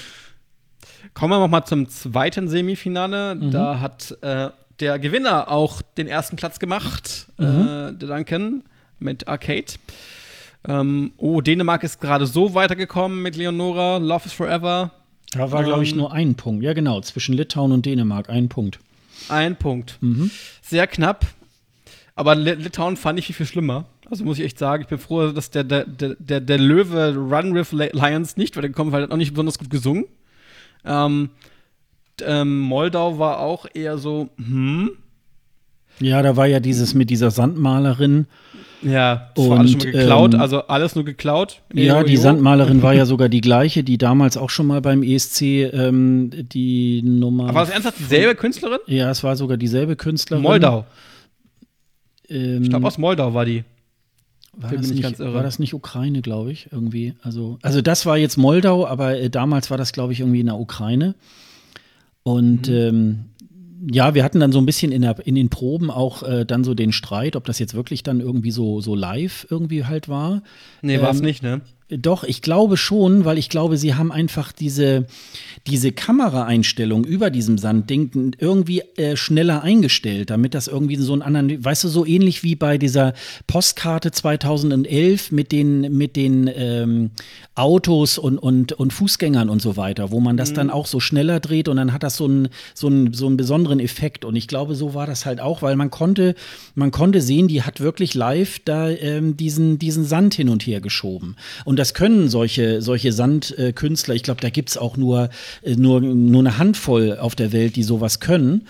Kommen 1.14 1.32
wir 1.32 1.38
nochmal 1.38 1.64
zum 1.64 1.88
zweiten 1.88 2.48
Semifinale. 2.48 3.34
Mhm. 3.36 3.50
Da 3.50 3.80
hat 3.80 4.16
äh, 4.22 4.50
der 4.80 4.98
Gewinner 4.98 5.50
auch 5.50 5.80
den 5.96 6.08
ersten 6.08 6.36
Platz 6.36 6.58
gemacht, 6.58 7.28
mhm. 7.38 7.44
äh, 7.46 7.92
der 7.92 8.08
Duncan 8.08 8.64
mit 8.98 9.28
Arcade. 9.28 9.72
Ähm, 10.66 11.12
oh, 11.18 11.40
Dänemark 11.40 11.82
ist 11.84 12.00
gerade 12.00 12.26
so 12.26 12.54
weitergekommen 12.54 13.22
mit 13.22 13.36
Leonora, 13.36 13.98
Love 13.98 14.26
is 14.26 14.32
Forever. 14.32 14.92
Da 15.32 15.50
war, 15.50 15.60
ähm, 15.60 15.66
glaube 15.66 15.82
ich, 15.82 15.94
nur 15.94 16.12
ein 16.12 16.34
Punkt. 16.34 16.62
Ja, 16.62 16.72
genau, 16.72 17.00
zwischen 17.00 17.34
Litauen 17.34 17.72
und 17.72 17.86
Dänemark 17.86 18.30
ein 18.30 18.48
Punkt. 18.48 18.78
Ein 19.28 19.56
Punkt. 19.56 19.98
Mhm. 20.00 20.30
Sehr 20.62 20.86
knapp. 20.86 21.26
Aber 22.14 22.34
Litauen 22.36 22.96
fand 22.96 23.18
ich 23.18 23.26
viel, 23.26 23.34
viel 23.34 23.46
schlimmer. 23.46 23.86
Also 24.10 24.24
muss 24.24 24.38
ich 24.38 24.44
echt 24.44 24.58
sagen, 24.58 24.82
ich 24.82 24.88
bin 24.88 24.98
froh, 24.98 25.32
dass 25.32 25.50
der, 25.50 25.64
der, 25.64 25.84
der, 25.84 26.40
der 26.40 26.58
Löwe 26.58 27.14
Run 27.16 27.54
with 27.54 27.72
Lions 27.72 28.36
nicht 28.36 28.56
weitergekommen 28.56 28.92
weil 28.92 29.02
er 29.02 29.04
hat 29.04 29.12
auch 29.12 29.16
nicht 29.16 29.32
besonders 29.32 29.58
gut 29.58 29.70
gesungen. 29.70 30.04
Ähm, 30.84 31.30
ähm, 32.22 32.58
Moldau 32.60 33.18
war 33.18 33.40
auch 33.40 33.66
eher 33.72 33.98
so, 33.98 34.28
hm. 34.36 34.90
Ja, 36.00 36.22
da 36.22 36.36
war 36.36 36.46
ja 36.46 36.60
dieses 36.60 36.94
mit 36.94 37.10
dieser 37.10 37.30
Sandmalerin. 37.30 38.26
Ja, 38.84 39.30
das 39.34 39.44
und, 39.44 39.50
war 39.50 39.58
alles 39.58 39.72
schon 39.72 39.80
mal 39.80 39.92
geklaut, 39.92 40.34
ähm, 40.34 40.40
also 40.40 40.62
alles 40.66 40.94
nur 40.94 41.04
geklaut. 41.04 41.62
Ja, 41.72 42.02
die 42.02 42.16
Sandmalerin 42.16 42.82
war 42.82 42.94
ja 42.94 43.06
sogar 43.06 43.28
die 43.28 43.40
gleiche, 43.40 43.82
die 43.82 43.98
damals 43.98 44.36
auch 44.36 44.50
schon 44.50 44.66
mal 44.66 44.80
beim 44.80 45.02
ESC 45.02 45.42
ähm, 45.42 46.30
die 46.32 47.02
Nummer. 47.02 47.44
Aber 47.44 47.54
war 47.54 47.62
das 47.62 47.70
ernsthaft 47.70 47.98
dieselbe 47.98 48.34
Künstlerin? 48.34 48.80
Ja, 48.86 49.10
es 49.10 49.24
war 49.24 49.36
sogar 49.36 49.56
dieselbe 49.56 49.96
Künstlerin. 49.96 50.42
Moldau. 50.42 50.86
Ähm, 52.28 52.62
ich 52.62 52.70
glaube, 52.70 52.86
aus 52.86 52.98
Moldau 52.98 53.34
war 53.34 53.44
die. 53.44 53.64
War 54.56 54.70
das, 54.70 54.88
nicht, 54.88 55.18
war 55.18 55.42
das, 55.42 55.58
nicht, 55.58 55.74
Ukraine, 55.74 56.22
glaube 56.22 56.52
ich, 56.52 56.68
irgendwie? 56.70 57.14
Also, 57.22 57.58
also 57.62 57.82
das 57.82 58.06
war 58.06 58.16
jetzt 58.16 58.36
Moldau, 58.36 58.86
aber 58.86 59.18
äh, 59.18 59.28
damals 59.28 59.68
war 59.70 59.78
das, 59.78 59.92
glaube 59.92 60.12
ich, 60.12 60.20
irgendwie 60.20 60.40
in 60.40 60.46
der 60.46 60.58
Ukraine. 60.58 61.16
Und 62.22 62.68
mhm. 62.68 62.74
ähm, 62.74 63.24
ja, 63.90 64.14
wir 64.14 64.24
hatten 64.24 64.40
dann 64.40 64.52
so 64.52 64.58
ein 64.58 64.66
bisschen 64.66 64.92
in, 64.92 65.02
der, 65.02 65.16
in 65.26 65.34
den 65.34 65.50
Proben 65.50 65.90
auch 65.90 66.22
äh, 66.22 66.44
dann 66.44 66.64
so 66.64 66.74
den 66.74 66.92
Streit, 66.92 67.36
ob 67.36 67.44
das 67.44 67.58
jetzt 67.58 67.74
wirklich 67.74 68.02
dann 68.02 68.20
irgendwie 68.20 68.50
so, 68.50 68.80
so 68.80 68.94
live 68.94 69.46
irgendwie 69.50 69.84
halt 69.84 70.08
war. 70.08 70.42
Nee, 70.82 71.00
war 71.00 71.10
es 71.10 71.18
ähm, 71.18 71.24
nicht, 71.24 71.42
ne? 71.42 71.60
Doch, 71.90 72.24
ich 72.24 72.40
glaube 72.40 72.78
schon, 72.78 73.26
weil 73.26 73.36
ich 73.36 73.50
glaube, 73.50 73.76
sie 73.76 73.94
haben 73.94 74.10
einfach 74.10 74.52
diese, 74.52 75.06
diese 75.66 75.92
Kameraeinstellung 75.92 77.04
über 77.04 77.28
diesem 77.28 77.58
Sandding 77.58 78.34
irgendwie 78.38 78.80
äh, 78.96 79.16
schneller 79.16 79.62
eingestellt, 79.62 80.30
damit 80.30 80.54
das 80.54 80.66
irgendwie 80.66 80.96
so 80.96 81.12
einen 81.12 81.20
anderen, 81.20 81.62
weißt 81.62 81.84
du, 81.84 81.88
so 81.88 82.06
ähnlich 82.06 82.42
wie 82.42 82.54
bei 82.54 82.78
dieser 82.78 83.12
Postkarte 83.46 84.12
2011 84.12 85.30
mit 85.30 85.52
den, 85.52 85.94
mit 85.94 86.16
den 86.16 86.50
ähm, 86.54 87.10
Autos 87.54 88.16
und, 88.16 88.38
und, 88.38 88.72
und 88.72 88.92
Fußgängern 88.92 89.50
und 89.50 89.60
so 89.60 89.76
weiter, 89.76 90.10
wo 90.10 90.20
man 90.20 90.38
das 90.38 90.50
mhm. 90.50 90.54
dann 90.54 90.70
auch 90.70 90.86
so 90.86 91.00
schneller 91.00 91.38
dreht 91.38 91.68
und 91.68 91.76
dann 91.76 91.92
hat 91.92 92.02
das 92.02 92.16
so 92.16 92.24
einen, 92.24 92.48
so, 92.74 92.86
einen, 92.86 93.12
so 93.12 93.26
einen 93.26 93.36
besonderen 93.36 93.78
Effekt. 93.78 94.24
Und 94.24 94.36
ich 94.36 94.48
glaube, 94.48 94.74
so 94.74 94.94
war 94.94 95.06
das 95.06 95.26
halt 95.26 95.38
auch, 95.38 95.60
weil 95.60 95.76
man 95.76 95.90
konnte, 95.90 96.34
man 96.74 96.90
konnte 96.90 97.20
sehen, 97.20 97.46
die 97.46 97.62
hat 97.62 97.80
wirklich 97.80 98.14
live 98.14 98.58
da 98.64 98.88
ähm, 98.88 99.36
diesen, 99.36 99.78
diesen 99.78 100.04
Sand 100.04 100.34
hin 100.34 100.48
und 100.48 100.66
her 100.66 100.80
geschoben. 100.80 101.36
Und 101.64 101.73
das 101.76 101.94
können 101.94 102.28
solche, 102.28 102.82
solche 102.82 103.12
Sandkünstler, 103.12 104.14
ich 104.14 104.22
glaube, 104.22 104.40
da 104.40 104.50
gibt 104.50 104.70
es 104.70 104.78
auch 104.78 104.96
nur, 104.96 105.30
äh, 105.62 105.76
nur, 105.76 106.00
nur 106.00 106.40
eine 106.40 106.58
Handvoll 106.58 107.18
auf 107.18 107.34
der 107.34 107.52
Welt, 107.52 107.76
die 107.76 107.82
sowas 107.82 108.20
können. 108.20 108.66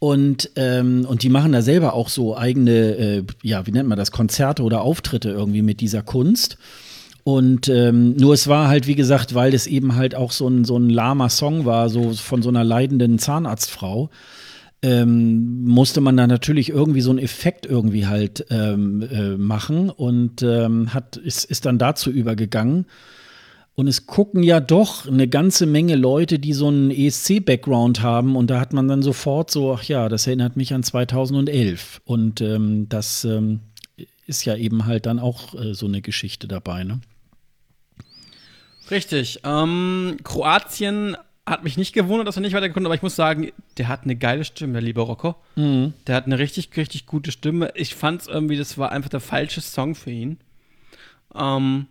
Und, 0.00 0.50
ähm, 0.56 1.04
und 1.08 1.22
die 1.22 1.28
machen 1.28 1.52
da 1.52 1.62
selber 1.62 1.94
auch 1.94 2.08
so 2.08 2.36
eigene, 2.36 2.70
äh, 2.70 3.22
ja, 3.42 3.66
wie 3.66 3.72
nennt 3.72 3.88
man 3.88 3.98
das, 3.98 4.12
Konzerte 4.12 4.62
oder 4.62 4.82
Auftritte 4.82 5.30
irgendwie 5.30 5.62
mit 5.62 5.80
dieser 5.80 6.02
Kunst. 6.02 6.56
Und 7.24 7.68
ähm, 7.68 8.16
nur 8.16 8.32
es 8.32 8.46
war 8.46 8.68
halt, 8.68 8.86
wie 8.86 8.94
gesagt, 8.94 9.34
weil 9.34 9.52
es 9.52 9.66
eben 9.66 9.96
halt 9.96 10.14
auch 10.14 10.32
so 10.32 10.48
ein, 10.48 10.64
so 10.64 10.78
ein 10.78 10.88
lahmer 10.88 11.28
Song 11.28 11.66
war, 11.66 11.90
so 11.90 12.12
von 12.14 12.42
so 12.42 12.48
einer 12.48 12.64
leidenden 12.64 13.18
Zahnarztfrau, 13.18 14.08
ähm, 14.82 15.64
musste 15.64 16.00
man 16.00 16.16
da 16.16 16.26
natürlich 16.26 16.70
irgendwie 16.70 17.00
so 17.00 17.10
einen 17.10 17.18
Effekt 17.18 17.66
irgendwie 17.66 18.06
halt 18.06 18.46
ähm, 18.50 19.02
äh, 19.02 19.36
machen 19.36 19.90
und 19.90 20.42
ähm, 20.42 20.94
hat, 20.94 21.16
ist, 21.16 21.44
ist 21.44 21.66
dann 21.66 21.78
dazu 21.78 22.10
übergegangen. 22.10 22.86
Und 23.74 23.86
es 23.86 24.06
gucken 24.06 24.42
ja 24.42 24.58
doch 24.58 25.06
eine 25.06 25.28
ganze 25.28 25.64
Menge 25.64 25.94
Leute, 25.94 26.40
die 26.40 26.52
so 26.52 26.66
einen 26.66 26.90
ESC-Background 26.90 28.02
haben. 28.02 28.34
Und 28.34 28.50
da 28.50 28.58
hat 28.58 28.72
man 28.72 28.88
dann 28.88 29.02
sofort 29.02 29.52
so, 29.52 29.72
ach 29.72 29.84
ja, 29.84 30.08
das 30.08 30.26
erinnert 30.26 30.56
mich 30.56 30.74
an 30.74 30.82
2011. 30.82 32.00
Und 32.04 32.40
ähm, 32.40 32.88
das 32.88 33.24
ähm, 33.24 33.60
ist 34.26 34.44
ja 34.44 34.56
eben 34.56 34.86
halt 34.86 35.06
dann 35.06 35.20
auch 35.20 35.54
äh, 35.54 35.74
so 35.74 35.86
eine 35.86 36.02
Geschichte 36.02 36.48
dabei, 36.48 36.82
ne? 36.82 37.00
Richtig. 38.90 39.40
Ähm, 39.44 40.16
Kroatien 40.24 41.16
hat 41.48 41.64
mich 41.64 41.76
nicht 41.76 41.92
gewundert, 41.92 42.28
dass 42.28 42.36
er 42.36 42.42
nicht 42.42 42.54
weitergekommen 42.54 42.86
aber 42.86 42.94
ich 42.94 43.02
muss 43.02 43.16
sagen, 43.16 43.50
der 43.76 43.88
hat 43.88 44.04
eine 44.04 44.16
geile 44.16 44.44
Stimme, 44.44 44.74
der 44.74 44.82
liebe 44.82 45.00
Rocco. 45.00 45.36
Mhm. 45.56 45.94
Der 46.06 46.16
hat 46.16 46.26
eine 46.26 46.38
richtig, 46.38 46.70
richtig 46.76 47.06
gute 47.06 47.32
Stimme. 47.32 47.72
Ich 47.74 47.94
fand 47.94 48.22
es 48.22 48.26
irgendwie, 48.28 48.56
das 48.56 48.78
war 48.78 48.92
einfach 48.92 49.10
der 49.10 49.20
falsche 49.20 49.60
Song 49.60 49.94
für 49.94 50.10
ihn. 50.10 50.38
Ähm, 51.34 51.86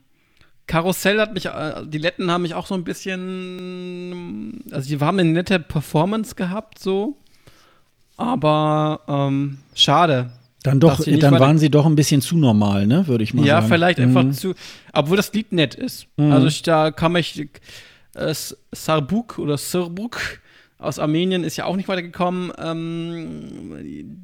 Karussell 0.68 1.20
hat 1.20 1.34
mich, 1.34 1.45
äh, 1.45 1.86
die 1.86 1.97
Letten 1.97 2.30
haben 2.30 2.41
mich 2.41 2.53
auch 2.53 2.68
so 2.68 2.76
ein 2.76 2.84
bisschen, 2.84 4.64
also 4.72 4.89
die 4.89 4.99
haben 4.99 5.20
eine 5.20 5.32
nette 5.32 5.60
Performance 5.60 6.36
gehabt, 6.36 6.80
so. 6.80 7.18
Aber 8.18 9.01
ähm, 9.08 9.60
schade. 9.74 10.32
Dann 10.64 10.80
doch, 10.80 11.01
dann 11.05 11.39
waren 11.39 11.60
sie 11.60 11.70
doch 11.70 11.86
ein 11.86 11.95
bisschen 11.95 12.22
zu 12.22 12.36
normal, 12.36 12.88
ne, 12.88 13.08
würde 13.08 13.24
ich 13.24 13.34
mal 13.34 13.45
ja, 13.45 13.62
sagen. 13.62 13.66
Ja, 13.66 13.76
vielleicht 13.76 13.99
mhm. 13.99 14.18
einfach 14.18 14.38
zu, 14.38 14.55
obwohl 14.91 15.16
das 15.16 15.32
Lied 15.32 15.53
nett 15.53 15.76
ist. 15.76 16.08
Mhm. 16.18 16.32
Also 16.34 16.47
ich, 16.47 16.62
da 16.64 16.91
kam 16.91 17.16
ich, 17.16 17.47
äh, 18.18 18.36
Sarbuk 18.72 19.38
oder 19.39 19.57
Sirbuk, 19.57 20.20
aus 20.80 20.99
Armenien 20.99 21.43
ist 21.43 21.57
ja 21.57 21.65
auch 21.65 21.76
nicht 21.76 21.88
weitergekommen. 21.88 22.51
Ähm, 22.57 23.78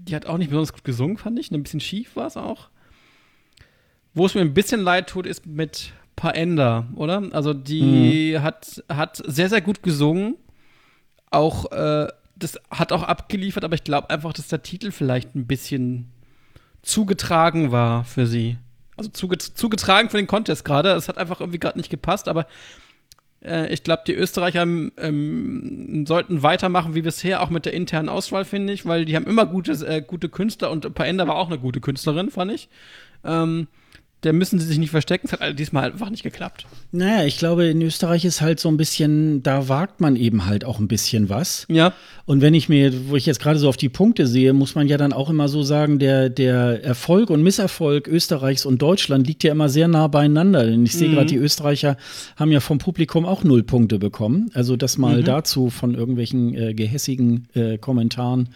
die 0.05 0.15
hat 0.15 0.27
auch 0.27 0.37
nicht 0.37 0.49
besonders 0.49 0.73
gut 0.73 0.83
gesungen, 0.83 1.17
fand 1.17 1.39
ich. 1.39 1.51
Ein 1.51 1.63
bisschen 1.63 1.79
schief 1.79 2.15
war 2.15 2.27
es 2.27 2.37
auch. 2.37 2.69
Wo 4.13 4.25
es 4.25 4.35
mir 4.35 4.41
ein 4.41 4.53
bisschen 4.53 4.81
leid 4.81 5.09
tut, 5.09 5.25
ist 5.25 5.47
mit 5.47 5.91
Paenda, 6.15 6.87
oder? 6.95 7.23
Also 7.31 7.53
die 7.53 8.35
mhm. 8.37 8.43
hat, 8.43 8.83
hat 8.87 9.21
sehr, 9.25 9.49
sehr 9.49 9.61
gut 9.61 9.81
gesungen. 9.81 10.35
Auch, 11.31 11.71
äh, 11.71 12.07
das 12.35 12.59
hat 12.69 12.91
auch 12.91 13.01
abgeliefert, 13.01 13.63
aber 13.63 13.73
ich 13.73 13.83
glaube 13.83 14.11
einfach, 14.11 14.33
dass 14.33 14.47
der 14.47 14.61
Titel 14.61 14.91
vielleicht 14.91 15.33
ein 15.33 15.47
bisschen 15.47 16.11
zugetragen 16.83 17.71
war 17.71 18.03
für 18.03 18.27
sie. 18.27 18.57
Also 18.95 19.09
zuge 19.09 19.39
zugetragen 19.39 20.11
für 20.11 20.17
den 20.17 20.27
Contest 20.27 20.63
gerade. 20.65 20.91
Es 20.91 21.07
hat 21.07 21.17
einfach 21.17 21.39
irgendwie 21.39 21.57
gerade 21.57 21.79
nicht 21.79 21.89
gepasst, 21.89 22.27
aber 22.27 22.45
äh, 23.43 23.71
ich 23.73 23.83
glaube, 23.83 24.03
die 24.07 24.13
Österreicher 24.13 24.63
ähm, 24.63 26.05
sollten 26.07 26.43
weitermachen 26.43 26.95
wie 26.95 27.01
bisher, 27.01 27.41
auch 27.41 27.49
mit 27.49 27.65
der 27.65 27.73
internen 27.73 28.09
Auswahl, 28.09 28.45
finde 28.45 28.73
ich, 28.73 28.85
weil 28.85 29.05
die 29.05 29.15
haben 29.15 29.27
immer 29.27 29.45
gute, 29.45 29.73
äh, 29.85 30.01
gute 30.01 30.29
Künstler 30.29 30.71
und 30.71 30.93
Paenda 30.93 31.27
war 31.27 31.35
auch 31.35 31.47
eine 31.47 31.59
gute 31.59 31.81
Künstlerin, 31.81 32.31
fand 32.31 32.51
ich. 32.51 32.69
Ähm, 33.23 33.67
da 34.24 34.32
müssen 34.32 34.57
sie 34.57 34.65
sich 34.65 34.78
nicht 34.78 34.91
verstecken. 34.91 35.28
Es 35.30 35.39
hat 35.39 35.59
diesmal 35.59 35.91
einfach 35.91 36.09
nicht 36.09 36.24
geklappt. 36.24 36.65
Naja, 36.91 37.26
ich 37.26 37.38
glaube, 37.38 37.65
in 37.65 37.82
Österreich 37.82 38.24
ist 38.24 38.41
halt 38.41 38.59
so 38.59 38.69
ein 38.69 38.78
bisschen, 38.78 39.43
da 39.43 39.67
wagt 39.67 39.99
man 39.99 40.15
eben 40.15 40.45
halt 40.45 40.63
auch 40.63 40.80
ein 40.80 40.88
bisschen 40.88 41.30
was. 41.30 41.65
Ja. 41.69 41.93
Und 42.26 42.41
wenn 42.41 42.53
ich 42.53 42.69
mir, 42.69 43.09
wo 43.09 43.17
ich 43.17 43.26
jetzt 43.26 43.41
gerade 43.41 43.59
so 43.59 43.67
auf 43.67 43.76
die 43.76 43.89
Punkte 43.89 44.26
sehe, 44.26 44.53
muss 44.53 44.76
man 44.76 44.88
ja 44.88 44.97
dann 44.97 45.11
auch 45.11 45.30
immer 45.30 45.49
so 45.49 45.61
sagen, 45.61 45.99
der, 45.99 46.30
der 46.30 46.84
Erfolg 46.84 47.30
und 47.30 47.43
Misserfolg 47.43 48.07
Österreichs 48.07 48.65
und 48.65 48.82
Deutschland 48.82 49.28
liegt 49.28 49.43
ja 49.43 49.51
immer 49.51 49.67
sehr 49.67 49.89
nah 49.89 50.07
beieinander. 50.07 50.65
Denn 50.65 50.86
ich 50.86 50.93
sehe 50.93 51.09
mhm. 51.09 51.15
gerade, 51.15 51.28
die 51.28 51.38
Österreicher 51.38 51.97
haben 52.38 52.51
ja 52.51 52.61
vom 52.61 52.78
Publikum 52.78 53.26
auch 53.26 53.43
null 53.43 53.63
Punkte 53.63 53.99
bekommen. 53.99 54.49
Also 54.53 54.78
das 54.78 54.97
mal 54.97 55.17
mhm. 55.19 55.26
dazu 55.26 55.69
von 55.69 55.95
irgendwelchen 55.95 56.55
äh, 56.55 56.74
gehässigen 56.74 57.49
äh, 57.53 57.78
Kommentaren 57.78 58.49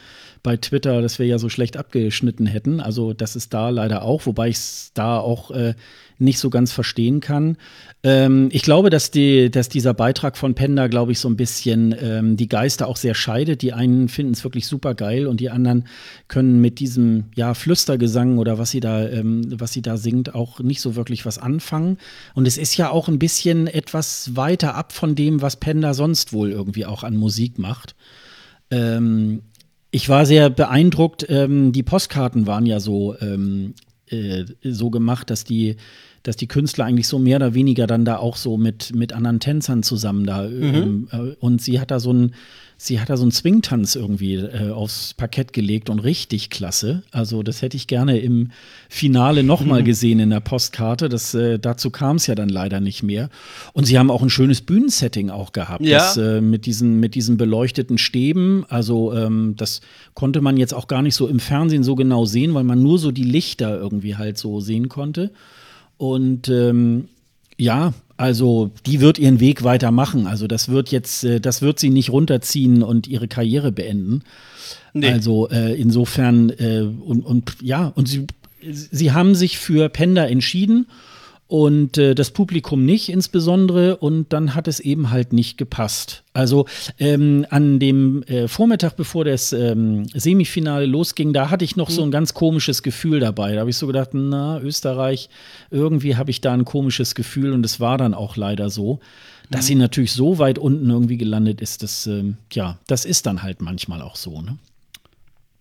bei 0.48 0.56
Twitter, 0.56 1.02
dass 1.02 1.20
wir 1.20 1.26
ja 1.26 1.39
so 1.39 1.50
schlecht 1.50 1.76
abgeschnitten 1.76 2.45
hätten. 2.45 2.80
Also 2.80 3.12
das 3.12 3.36
ist 3.36 3.54
da 3.54 3.68
leider 3.68 4.04
auch, 4.04 4.26
wobei 4.26 4.48
ich 4.48 4.56
es 4.56 4.91
da 4.93 5.20
auch 5.20 5.52
äh, 5.52 5.74
nicht 6.20 6.39
so 6.39 6.50
ganz 6.50 6.72
verstehen 6.72 7.20
kann. 7.20 7.58
Ähm, 8.02 8.48
ich 8.54 8.62
glaube, 8.62 8.89
dass, 8.89 9.12
die, 9.12 9.52
dass 9.52 9.68
dieser 9.68 9.93
Beitrag 9.93 10.38
von 10.38 10.56
Penda, 10.56 10.88
glaube 10.88 11.12
ich, 11.12 11.20
so 11.20 11.28
ein 11.28 11.36
bisschen 11.36 11.93
ähm, 12.00 12.38
die 12.38 12.48
Geister 12.48 12.88
auch 12.88 12.95
sehr 12.95 13.14
scheidet. 13.14 13.62
Die 13.62 13.74
einen 13.74 14.08
finden 14.08 14.32
es 14.32 14.45
wirklich 14.45 14.68
super 14.68 14.95
geil 14.95 15.28
und 15.28 15.41
die 15.41 15.50
anderen 15.50 15.84
können 16.30 16.62
mit 16.62 16.80
diesem 16.80 17.26
ja, 17.36 17.54
Flüstergesang 17.54 18.38
oder 18.38 18.58
was 18.58 18.72
sie 18.72 18.80
da, 18.80 19.06
ähm, 19.06 19.60
was 19.60 19.74
sie 19.74 19.82
da 19.82 19.98
singt, 19.98 20.34
auch 20.34 20.62
nicht 20.62 20.80
so 20.80 20.95
wirklich 20.95 21.26
was 21.26 21.39
anfangen. 21.39 21.98
Und 22.36 22.48
es 22.48 22.58
ist 22.58 22.78
ja 22.78 22.89
auch 22.89 23.10
ein 23.10 23.20
bisschen 23.20 23.68
etwas 23.68 24.38
weiter 24.38 24.76
ab 24.76 24.93
von 24.93 25.14
dem, 25.14 25.41
was 25.41 25.58
Penda 25.58 25.93
sonst 25.93 26.32
wohl 26.32 26.52
irgendwie 26.52 26.86
auch 26.86 27.04
an 27.04 27.18
Musik 27.18 27.60
macht. 27.60 27.95
Ähm, 28.72 29.41
ich 29.98 30.10
war 30.10 30.28
sehr 30.28 30.52
beeindruckt. 30.52 31.26
Ähm, 31.28 31.72
die 31.72 31.82
Postkarten 31.82 32.45
waren 32.45 32.68
ja 32.68 32.80
so, 32.80 33.16
ähm, 33.20 33.74
äh, 34.06 34.45
so 34.62 34.91
gemacht, 34.91 35.32
dass 35.32 35.43
die, 35.43 35.76
dass 36.22 36.36
die 36.36 36.48
Künstler 36.48 36.86
eigentlich 36.86 37.08
so 37.08 37.18
mehr 37.18 37.38
oder 37.38 37.56
weniger 37.56 37.88
dann 37.88 38.06
da 38.06 38.18
auch 38.18 38.36
so 38.36 38.58
mit, 38.58 38.93
mit 38.93 39.12
anderen 39.12 39.39
Tänzern 39.39 39.82
zusammen 39.82 40.28
da. 40.28 40.43
Mhm. 40.43 40.76
Ähm, 40.76 41.08
äh, 41.12 41.36
und 41.39 41.64
sie 41.64 41.80
hat 41.80 41.89
da 41.89 42.00
so 42.00 42.14
ein 42.14 42.36
sie 42.78 43.01
hat 43.01 43.09
da 43.09 43.17
so 43.17 43.23
einen 43.23 43.32
Swingtanz 43.32 43.95
irgendwie 43.95 44.36
äh, 44.36 44.69
aufs 44.69 45.15
Parkett 45.15 45.51
gelegt 45.51 45.89
und 45.89 45.99
richtig 45.99 46.51
klasse. 46.51 47.01
Also 47.11 47.41
das 47.41 47.63
hätte 47.63 47.75
ich 47.75 47.88
gerne 47.88 48.19
im 48.19 48.51
Finale 48.88 49.43
nochmal 49.43 49.82
mhm. 49.82 49.86
gesehen 49.88 50.19
in 50.19 50.30
der 50.30 50.39
Postkarte. 50.39 51.09
Das, 51.09 51.34
äh, 51.34 51.57
dazu 51.57 51.89
kam 51.89 52.17
es 52.17 52.28
ja 52.28 52.36
dann 52.36 52.49
leider 52.49 52.80
nicht 52.80 53.01
mehr. 53.01 53.30
Und 53.73 53.86
sie 53.86 53.97
haben 53.97 54.11
auch 54.11 54.21
ein 54.21 54.30
schönes 54.30 54.61
Bühnensetting 54.61 55.32
auch 55.32 55.53
gehabt. 55.53 55.84
Ja. 55.84 55.97
Das, 55.97 56.17
äh, 56.17 56.39
mit, 56.39 56.67
diesen, 56.67 56.99
mit 56.99 57.15
diesen 57.15 57.38
beleuchteten 57.38 57.97
Stäben. 57.97 58.63
Also 58.69 59.11
ähm, 59.13 59.55
das 59.57 59.82
konnte 60.13 60.41
man 60.41 60.55
jetzt 60.55 60.75
auch 60.75 60.88
gar 60.88 61.01
nicht 61.01 61.15
so 61.15 61.28
im 61.28 61.39
Fernsehen 61.39 61.84
so 61.84 61.95
genau 61.95 62.25
sehen, 62.25 62.53
weil 62.53 62.63
man 62.63 62.84
nur 62.84 62.99
so 62.99 63.11
die 63.11 63.23
Lichter 63.23 63.78
irgendwie 63.78 64.15
halt 64.15 64.38
so 64.38 64.59
sehen 64.59 64.88
konnte. 64.88 65.32
Und 65.97 66.47
ähm, 66.49 67.09
ja, 67.57 67.93
also 68.18 68.72
die 68.86 68.99
wird 68.99 69.20
ihren 69.20 69.39
Weg 69.39 69.63
weitermachen. 69.63 70.28
Also 70.28 70.47
das 70.47 70.70
wird 70.70 70.89
jetzt, 70.89 71.24
äh, 71.24 71.39
das 71.39 71.61
wird 71.61 71.80
sie 71.80 71.91
nicht 71.91 72.09
runterziehen 72.09 72.84
und 72.84 73.07
ihre 73.07 73.28
Karriere 73.28 73.72
beenden. 73.72 74.24
Nee. 74.93 75.09
Also 75.09 75.49
äh, 75.49 75.80
insofern 75.80 76.49
äh, 76.49 76.82
und, 76.82 77.22
und 77.24 77.55
ja, 77.61 77.91
und 77.95 78.07
sie, 78.07 78.26
sie 78.61 79.11
haben 79.11 79.36
sich 79.36 79.59
für 79.59 79.89
Penda 79.89 80.26
entschieden 80.26 80.88
und 81.48 81.98
äh, 81.98 82.14
das 82.14 82.32
Publikum 82.32 82.86
nicht 82.86 83.08
insbesondere 83.10 83.98
und 83.98 84.34
dann 84.34 84.54
hat 84.54 84.68
es 84.68 84.82
eben 84.82 85.10
halt 85.10 85.32
nicht 85.32 85.58
gepasst. 85.58 86.24
Also 86.34 86.66
ähm, 87.00 87.45
an 87.50 87.80
dem 87.80 88.24
äh, 88.24 88.50
Vormittag, 88.50 88.98
bevor 88.98 89.24
das 89.24 89.54
ähm, 89.54 90.06
Semifinale 90.14 90.86
losging, 90.86 91.32
da 91.32 91.50
hatte 91.50 91.64
ich 91.64 91.78
noch 91.78 91.89
mhm. 91.89 91.93
so 91.93 92.04
ein 92.04 92.12
ganz 92.12 92.34
komisches 92.34 92.84
Gefühl 92.84 93.22
dabei. 93.22 93.54
Da 93.54 93.62
habe 93.62 93.70
ich 93.70 93.78
so 93.78 93.88
gedacht, 93.88 94.10
na, 94.14 94.60
Österreich, 94.60 95.30
irgendwie 95.72 96.18
habe 96.18 96.32
ich 96.32 96.41
da 96.41 96.54
ein 96.54 96.66
komisches 96.66 97.16
Gefühl 97.16 97.54
und 97.54 97.66
es 97.66 97.80
war 97.80 97.98
dann 97.98 98.14
auch 98.14 98.36
leider 98.36 98.70
so. 98.70 99.00
Dass 99.50 99.62
mhm. 99.62 99.68
sie 99.68 99.76
natürlich 99.76 100.12
so 100.12 100.39
weit 100.39 100.60
unten 100.60 100.89
irgendwie 100.89 101.18
gelandet 101.18 101.62
ist, 101.62 101.82
das, 101.82 102.08
ähm, 102.08 102.36
ja, 102.52 102.78
das 102.88 103.06
ist 103.06 103.26
dann 103.26 103.41
halt 103.41 103.62
manchmal 103.62 104.02
auch 104.02 104.18
so, 104.18 104.41
ne? 104.41 104.58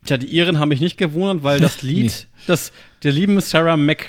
Tja, 0.05 0.19
die 0.19 0.27
Iren 0.27 0.59
haben 0.59 0.69
mich 0.69 0.81
nicht 0.81 0.99
gewundert, 0.99 1.45
weil 1.45 1.61
das 1.61 1.83
Lied, 1.83 2.07
nee. 2.07 2.43
das 2.47 2.73
der 3.03 3.13
lieben 3.13 3.41
Sarah 3.41 3.77
Mac 3.77 4.09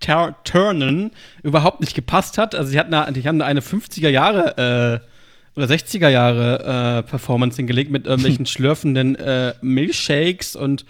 Turnen 0.00 1.10
überhaupt 1.42 1.80
nicht 1.80 1.94
gepasst 1.94 2.38
hat. 2.38 2.54
Also 2.54 2.70
sie 2.70 2.78
hatten 2.78 2.94
eine, 2.94 3.12
die 3.12 3.26
haben 3.26 3.40
eine 3.40 3.60
50er 3.60 4.08
Jahre 4.08 5.02
äh, 5.04 5.58
oder 5.58 5.66
60er 5.66 6.08
Jahre 6.08 6.98
äh, 6.98 7.02
Performance 7.08 7.56
hingelegt 7.56 7.90
mit 7.90 8.06
irgendwelchen 8.06 8.46
schlürfenden 8.46 9.16
äh, 9.16 9.54
Milchshakes 9.62 10.54
und 10.54 10.84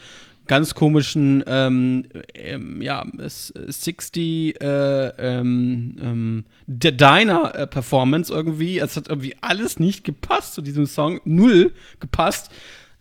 ganz 0.46 0.74
komischen 0.74 1.42
ähm, 1.46 2.04
ähm, 2.34 2.80
ja 2.82 3.04
60 3.16 4.61
äh, 4.61 5.07
ähm, 5.18 5.96
ähm, 6.00 6.44
Diner 6.66 7.54
äh, 7.54 7.66
Performance 7.66 8.32
irgendwie. 8.32 8.78
Es 8.78 8.96
hat 8.96 9.09
irgendwie 9.09 9.36
alles 9.40 9.78
nicht 9.78 10.04
gepasst 10.04 10.54
zu 10.54 10.62
diesem 10.62 10.86
Song, 10.86 11.20
null 11.24 11.72
gepasst. 12.00 12.50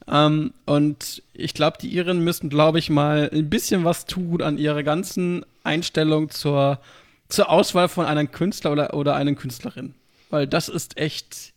Ähm, 0.08 0.54
und 0.66 1.24
ich 1.34 1.54
glaube, 1.54 1.78
die 1.82 1.90
Iren 1.90 2.20
müssen, 2.20 2.50
glaube 2.50 2.80
ich, 2.80 2.90
mal 2.90 3.30
ein 3.34 3.50
bisschen 3.50 3.86
was 3.86 4.06
tun 4.06 4.42
an 4.42 4.58
ihrer 4.58 4.84
ganzen 4.84 5.46
Einstellung 5.66 6.30
zur, 6.30 6.80
zur 7.28 7.50
Auswahl 7.50 7.88
von 7.88 8.06
einem 8.06 8.32
Künstler 8.32 8.72
oder, 8.72 8.94
oder 8.94 9.16
einer 9.16 9.34
Künstlerin. 9.34 9.96
Weil 10.30 10.48
das 10.48 10.70
ist 10.70 10.98
echt, 10.98 11.54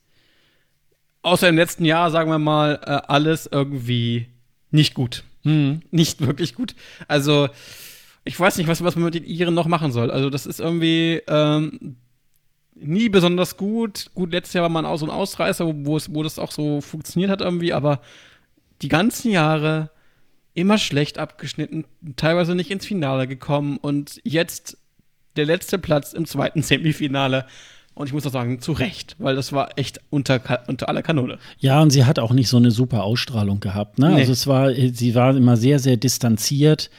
außer 1.22 1.48
im 1.48 1.56
letzten 1.56 1.84
Jahr, 1.84 2.10
sagen 2.10 2.30
wir 2.30 2.38
mal, 2.38 2.80
äh, 2.84 3.10
alles 3.10 3.48
irgendwie 3.50 4.28
nicht 4.70 4.94
gut. 4.94 5.24
Hm. 5.42 5.82
Nicht 5.90 6.20
wirklich 6.20 6.54
gut. 6.54 6.74
Also, 7.06 7.48
ich 8.24 8.38
weiß 8.38 8.58
nicht, 8.58 8.68
was, 8.68 8.84
was 8.84 8.96
man 8.96 9.06
mit 9.06 9.14
den 9.14 9.24
Iren 9.24 9.54
noch 9.54 9.66
machen 9.66 9.92
soll. 9.92 10.10
Also, 10.10 10.30
das 10.30 10.46
ist 10.46 10.60
irgendwie 10.60 11.22
ähm, 11.26 11.96
nie 12.74 13.08
besonders 13.08 13.56
gut. 13.56 14.10
Gut, 14.14 14.32
letztes 14.32 14.54
Jahr 14.54 14.62
war 14.62 14.68
man 14.68 14.86
auch 14.86 14.98
so 14.98 15.06
ein 15.06 15.10
Ausreißer, 15.10 15.66
wo, 15.86 15.96
es, 15.96 16.14
wo 16.14 16.22
das 16.22 16.38
auch 16.38 16.52
so 16.52 16.80
funktioniert 16.80 17.30
hat 17.30 17.40
irgendwie, 17.40 17.72
aber 17.72 18.00
die 18.82 18.88
ganzen 18.88 19.30
Jahre 19.30 19.90
immer 20.58 20.76
schlecht 20.76 21.18
abgeschnitten, 21.18 21.84
teilweise 22.16 22.56
nicht 22.56 22.72
ins 22.72 22.84
Finale 22.84 23.28
gekommen 23.28 23.76
und 23.76 24.20
jetzt 24.24 24.76
der 25.36 25.46
letzte 25.46 25.78
Platz 25.78 26.12
im 26.12 26.26
zweiten 26.26 26.62
Semifinale. 26.62 27.46
Und 27.94 28.08
ich 28.08 28.12
muss 28.12 28.26
auch 28.26 28.32
sagen, 28.32 28.60
zu 28.60 28.72
Recht, 28.72 29.14
weil 29.18 29.36
das 29.36 29.52
war 29.52 29.76
echt 29.76 30.00
unter, 30.10 30.40
unter 30.68 30.88
aller 30.88 31.02
Kanone. 31.02 31.38
Ja, 31.58 31.80
und 31.80 31.90
sie 31.90 32.04
hat 32.04 32.18
auch 32.18 32.32
nicht 32.32 32.48
so 32.48 32.56
eine 32.56 32.70
super 32.72 33.04
Ausstrahlung 33.04 33.60
gehabt. 33.60 33.98
Ne? 33.98 34.10
Nee. 34.10 34.20
Also 34.20 34.32
es 34.32 34.46
war, 34.46 34.72
sie 34.72 35.14
war 35.14 35.36
immer 35.36 35.56
sehr, 35.56 35.78
sehr 35.78 35.96
distanziert. 35.96 36.90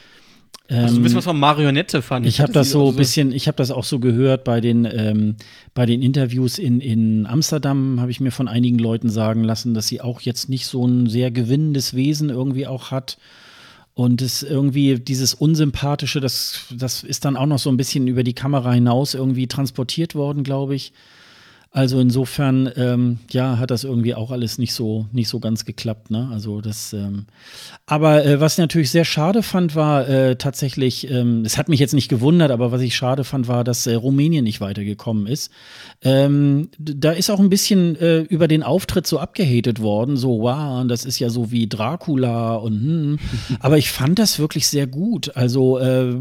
Also 0.68 0.96
ein 0.96 1.02
bisschen 1.02 1.18
was 1.18 1.24
von 1.24 1.38
Marionette 1.38 2.00
fand 2.00 2.26
ich. 2.26 2.34
Ich 2.34 2.40
habe 2.40 2.52
das 2.52 2.70
so 2.70 2.90
ein 2.90 2.96
bisschen, 2.96 3.32
ich 3.32 3.46
habe 3.46 3.56
das 3.56 3.70
auch 3.70 3.84
so 3.84 3.98
gehört 3.98 4.44
bei 4.44 4.60
den, 4.60 4.86
ähm, 4.90 5.36
bei 5.74 5.84
den 5.84 6.00
Interviews 6.00 6.58
in, 6.58 6.80
in 6.80 7.26
Amsterdam, 7.26 8.00
habe 8.00 8.10
ich 8.10 8.20
mir 8.20 8.30
von 8.30 8.46
einigen 8.46 8.78
Leuten 8.78 9.08
sagen 9.08 9.42
lassen, 9.42 9.74
dass 9.74 9.88
sie 9.88 10.00
auch 10.00 10.20
jetzt 10.20 10.48
nicht 10.48 10.66
so 10.66 10.86
ein 10.86 11.08
sehr 11.08 11.30
gewinnendes 11.30 11.94
Wesen 11.94 12.30
irgendwie 12.30 12.66
auch 12.66 12.90
hat. 12.90 13.18
Und 13.94 14.22
es 14.22 14.42
irgendwie 14.42 14.98
dieses 14.98 15.34
Unsympathische, 15.34 16.20
das, 16.20 16.66
das 16.70 17.02
ist 17.02 17.24
dann 17.24 17.36
auch 17.36 17.46
noch 17.46 17.58
so 17.58 17.70
ein 17.70 17.76
bisschen 17.76 18.06
über 18.06 18.22
die 18.22 18.34
Kamera 18.34 18.72
hinaus 18.72 19.14
irgendwie 19.14 19.46
transportiert 19.46 20.14
worden, 20.14 20.44
glaube 20.44 20.74
ich. 20.74 20.92
Also 21.72 22.00
insofern, 22.00 22.68
ähm, 22.74 23.20
ja, 23.30 23.58
hat 23.58 23.70
das 23.70 23.84
irgendwie 23.84 24.16
auch 24.16 24.32
alles 24.32 24.58
nicht 24.58 24.74
so, 24.74 25.06
nicht 25.12 25.28
so 25.28 25.38
ganz 25.38 25.64
geklappt. 25.64 26.10
Ne? 26.10 26.28
Also 26.32 26.60
das, 26.60 26.92
ähm, 26.92 27.26
aber 27.86 28.24
äh, 28.26 28.40
was 28.40 28.54
ich 28.54 28.58
natürlich 28.58 28.90
sehr 28.90 29.04
schade 29.04 29.44
fand, 29.44 29.76
war 29.76 30.08
äh, 30.08 30.34
tatsächlich, 30.34 31.08
ähm, 31.08 31.44
es 31.44 31.58
hat 31.58 31.68
mich 31.68 31.78
jetzt 31.78 31.94
nicht 31.94 32.08
gewundert, 32.08 32.50
aber 32.50 32.72
was 32.72 32.80
ich 32.80 32.96
schade 32.96 33.22
fand, 33.22 33.46
war, 33.46 33.62
dass 33.62 33.86
äh, 33.86 33.94
Rumänien 33.94 34.42
nicht 34.42 34.60
weitergekommen 34.60 35.28
ist. 35.28 35.52
Ähm, 36.02 36.70
da 36.76 37.12
ist 37.12 37.30
auch 37.30 37.38
ein 37.38 37.50
bisschen 37.50 37.94
äh, 37.94 38.18
über 38.22 38.48
den 38.48 38.64
Auftritt 38.64 39.06
so 39.06 39.20
abgehatet 39.20 39.80
worden, 39.80 40.16
so, 40.16 40.40
wow, 40.40 40.84
das 40.88 41.04
ist 41.04 41.20
ja 41.20 41.30
so 41.30 41.52
wie 41.52 41.68
Dracula 41.68 42.56
und 42.56 42.80
hm. 42.80 43.18
aber 43.60 43.78
ich 43.78 43.92
fand 43.92 44.18
das 44.18 44.40
wirklich 44.40 44.66
sehr 44.66 44.88
gut. 44.88 45.36
Also 45.36 45.78
äh, 45.78 46.16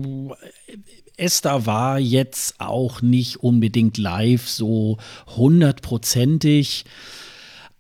Esther 1.20 1.66
war 1.66 2.00
jetzt 2.00 2.56
auch 2.60 3.02
nicht 3.02 3.38
unbedingt 3.38 3.98
live 3.98 4.48
so 4.48 4.98
hundertprozentig. 5.36 6.86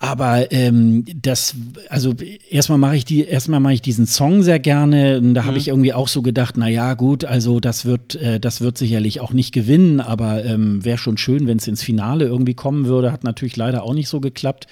Aber 0.01 0.49
ähm, 0.53 1.03
das, 1.13 1.55
also 1.89 2.13
erstmal 2.49 2.77
mache 2.77 2.95
ich 2.95 3.03
die, 3.03 3.25
erstmal 3.25 3.59
mache 3.59 3.73
ich 3.73 3.81
diesen 3.81 4.07
Song 4.07 4.43
sehr 4.43 4.57
gerne. 4.59 5.17
Und 5.17 5.33
da 5.33 5.41
habe 5.41 5.53
mhm. 5.53 5.57
ich 5.57 5.67
irgendwie 5.67 5.93
auch 5.93 6.07
so 6.07 6.21
gedacht, 6.21 6.55
na 6.55 6.69
ja, 6.69 6.93
gut, 6.93 7.25
also 7.25 7.59
das 7.59 7.83
wird, 7.83 8.15
äh, 8.15 8.39
das 8.39 8.61
wird 8.61 8.77
sicherlich 8.77 9.19
auch 9.19 9.33
nicht 9.33 9.53
gewinnen, 9.53 9.99
aber 9.99 10.45
ähm, 10.45 10.85
wäre 10.85 10.97
schon 10.97 11.17
schön, 11.17 11.47
wenn 11.47 11.57
es 11.57 11.67
ins 11.67 11.83
Finale 11.83 12.25
irgendwie 12.25 12.53
kommen 12.53 12.85
würde. 12.85 13.11
Hat 13.11 13.25
natürlich 13.25 13.57
leider 13.57 13.83
auch 13.83 13.93
nicht 13.93 14.07
so 14.07 14.21
geklappt. 14.21 14.67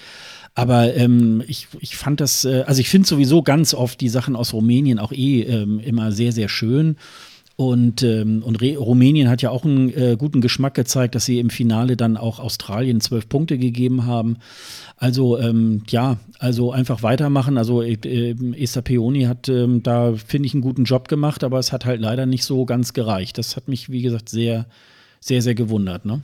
Aber 0.54 0.94
ähm, 0.96 1.44
ich, 1.46 1.68
ich 1.78 1.96
fand 1.96 2.20
das, 2.20 2.46
äh, 2.46 2.64
also 2.66 2.80
ich 2.80 2.88
finde 2.88 3.06
sowieso 3.06 3.42
ganz 3.42 3.74
oft 3.74 4.00
die 4.00 4.08
Sachen 4.08 4.34
aus 4.34 4.54
Rumänien 4.54 4.98
auch 4.98 5.12
eh 5.12 5.42
ähm, 5.42 5.78
immer 5.78 6.10
sehr, 6.10 6.32
sehr 6.32 6.48
schön. 6.48 6.96
Und, 7.60 8.04
ähm, 8.04 8.44
und 8.44 8.62
Rumänien 8.62 9.28
hat 9.28 9.42
ja 9.42 9.50
auch 9.50 9.64
einen 9.64 9.88
äh, 9.92 10.14
guten 10.16 10.40
Geschmack 10.40 10.74
gezeigt, 10.74 11.16
dass 11.16 11.24
sie 11.24 11.40
im 11.40 11.50
Finale 11.50 11.96
dann 11.96 12.16
auch 12.16 12.38
Australien 12.38 13.00
zwölf 13.00 13.28
Punkte 13.28 13.58
gegeben 13.58 14.06
haben. 14.06 14.36
Also 14.96 15.36
ähm, 15.40 15.82
ja, 15.88 16.18
also 16.38 16.70
einfach 16.70 17.02
weitermachen. 17.02 17.58
Also 17.58 17.82
äh, 17.82 17.94
äh 17.94 18.36
Esther 18.56 18.82
Peoni 18.82 19.24
hat 19.24 19.48
ähm, 19.48 19.82
da, 19.82 20.14
finde 20.14 20.46
ich, 20.46 20.54
einen 20.54 20.62
guten 20.62 20.84
Job 20.84 21.08
gemacht, 21.08 21.42
aber 21.42 21.58
es 21.58 21.72
hat 21.72 21.84
halt 21.84 22.00
leider 22.00 22.26
nicht 22.26 22.44
so 22.44 22.64
ganz 22.64 22.92
gereicht. 22.92 23.38
Das 23.38 23.56
hat 23.56 23.66
mich, 23.66 23.90
wie 23.90 24.02
gesagt, 24.02 24.28
sehr, 24.28 24.66
sehr, 25.18 25.42
sehr 25.42 25.56
gewundert. 25.56 26.04
Ne? 26.04 26.22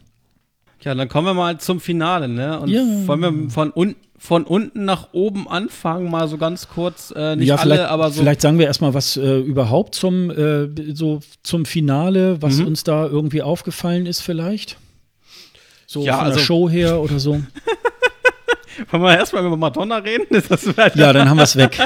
Ja, 0.82 0.94
dann 0.94 1.09
kommen 1.09 1.27
wir 1.27 1.35
mal 1.35 1.59
zum 1.59 1.81
Finale, 1.81 2.28
ne? 2.28 2.61
Und 2.61 2.69
ja. 2.69 2.81
wollen 3.09 3.20
wir 3.20 3.51
von, 3.51 3.73
un 3.74 3.97
von 4.25 4.45
unten 4.45 4.87
nach 4.87 5.09
oben 5.13 5.47
anfangen, 5.47 6.11
mal 6.11 6.29
so 6.29 6.39
ganz 6.39 6.71
kurz, 6.71 7.13
äh, 7.15 7.37
nicht 7.37 7.49
ja, 7.49 7.57
alle, 7.57 7.91
aber 7.91 8.11
so. 8.11 8.23
Vielleicht 8.23 8.41
sagen 8.41 8.59
wir 8.59 8.65
erstmal 8.65 8.95
was 8.95 9.19
äh, 9.19 9.39
überhaupt 9.41 9.95
zum, 9.95 10.31
äh, 10.31 10.95
so 10.95 11.21
zum 11.43 11.67
Finale, 11.67 12.41
was 12.41 12.57
mhm. 12.57 12.69
uns 12.69 12.85
da 12.85 13.05
irgendwie 13.05 13.43
aufgefallen 13.43 14.07
ist, 14.07 14.23
vielleicht. 14.23 14.79
So 15.87 16.07
ja, 16.07 16.17
von 16.17 16.25
also, 16.25 16.39
der 16.39 16.45
Show 16.47 16.71
her 16.71 17.03
oder 17.03 17.19
so. 17.19 17.35
Wollen 18.91 19.03
wir 19.03 19.17
erstmal 19.17 19.45
über 19.45 19.57
Madonna 19.57 19.99
reden? 19.99 20.27
ja, 20.95 21.13
dann 21.13 21.29
haben 21.29 21.37
wir 21.37 21.45
es 21.45 21.57
weg. 21.57 21.79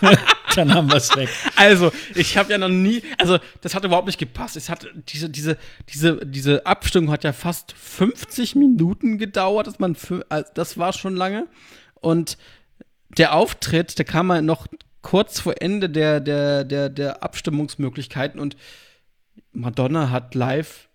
dann 0.56 0.72
haben 0.74 0.88
wir 0.88 0.96
es 0.96 1.14
weg. 1.16 1.28
Also, 1.56 1.92
ich 2.14 2.36
habe 2.36 2.52
ja 2.52 2.58
noch 2.58 2.68
nie, 2.68 3.02
also 3.18 3.38
das 3.60 3.74
hat 3.74 3.84
überhaupt 3.84 4.06
nicht 4.06 4.18
gepasst. 4.18 4.56
Es 4.56 4.68
hat 4.68 4.86
diese, 5.08 5.30
diese, 5.30 5.56
diese, 5.92 6.24
diese 6.24 6.66
Abstimmung 6.66 7.10
hat 7.10 7.24
ja 7.24 7.32
fast 7.32 7.72
50 7.72 8.54
Minuten 8.54 9.18
gedauert, 9.18 9.66
dass 9.66 9.78
man, 9.78 9.96
also 10.28 10.50
das 10.54 10.78
war 10.78 10.92
schon 10.92 11.16
lange. 11.16 11.46
Und 11.94 12.38
der 13.18 13.34
Auftritt, 13.34 13.98
der 13.98 14.04
kam 14.04 14.28
mal 14.28 14.42
noch 14.42 14.66
kurz 15.02 15.40
vor 15.40 15.54
Ende 15.60 15.88
der, 15.88 16.20
der, 16.20 16.64
der, 16.64 16.88
der 16.88 17.22
Abstimmungsmöglichkeiten 17.22 18.40
und 18.40 18.56
Madonna 19.52 20.10
hat 20.10 20.34
live 20.34 20.88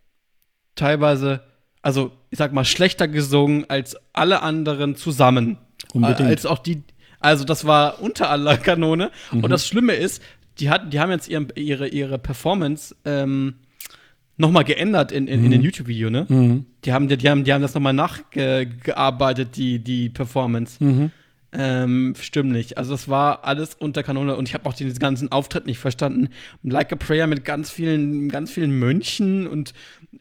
teilweise, 0.76 1.44
also 1.82 2.12
ich 2.30 2.38
sag 2.38 2.54
mal, 2.54 2.66
schlechter 2.66 3.08
gesungen 3.08 3.70
als 3.70 3.98
alle 4.14 4.42
anderen 4.42 4.96
zusammen. 4.96 5.58
Unbedingt. 5.94 6.30
Als 6.30 6.46
auch 6.46 6.60
die, 6.60 6.84
also 7.20 7.44
das 7.44 7.66
war 7.66 8.02
unter 8.02 8.30
aller 8.30 8.58
Kanone. 8.58 9.12
Mhm. 9.32 9.44
Und 9.44 9.50
das 9.50 9.68
Schlimme 9.68 9.94
ist, 9.94 10.22
die, 10.60 10.70
hat, 10.70 10.94
die 10.94 11.00
haben 11.00 11.12
jetzt 11.12 11.28
ihr, 11.28 11.46
ihre, 11.56 11.88
ihre 11.88 12.20
Performance 12.20 12.96
ähm, 13.06 13.56
nochmal 14.38 14.64
geändert 14.64 15.12
in, 15.12 15.28
in, 15.28 15.40
mhm. 15.40 15.46
in 15.46 15.52
dem 15.52 15.62
YouTube-Video, 15.62 16.10
ne? 16.10 16.26
Mhm. 16.28 16.66
Die, 16.86 16.94
haben, 16.94 17.08
die, 17.08 17.18
die, 17.18 17.30
haben, 17.30 17.44
die 17.44 17.54
haben 17.54 17.62
das 17.62 17.74
nochmal 17.74 17.94
nachgearbeitet, 17.94 19.56
die, 19.56 19.80
die 19.80 20.10
Performance. 20.10 20.84
Mhm. 20.84 21.12
Ähm, 21.54 22.14
stimmlich. 22.20 22.78
Also 22.78 22.94
es 22.94 23.10
war 23.10 23.44
alles 23.44 23.76
unter 23.76 24.04
Kanone 24.04 24.38
und 24.38 24.48
ich 24.48 24.54
habe 24.54 24.70
auch 24.70 24.74
diesen 24.74 24.98
ganzen 25.00 25.32
Auftritt 25.34 25.66
nicht 25.66 25.80
verstanden. 25.80 26.30
Like 26.64 26.94
a 26.94 26.96
Prayer 26.96 27.28
mit 27.28 27.44
ganz 27.44 27.70
vielen, 27.70 28.30
ganz 28.30 28.52
vielen 28.52 28.80
Mönchen 28.80 29.48
und 29.48 29.74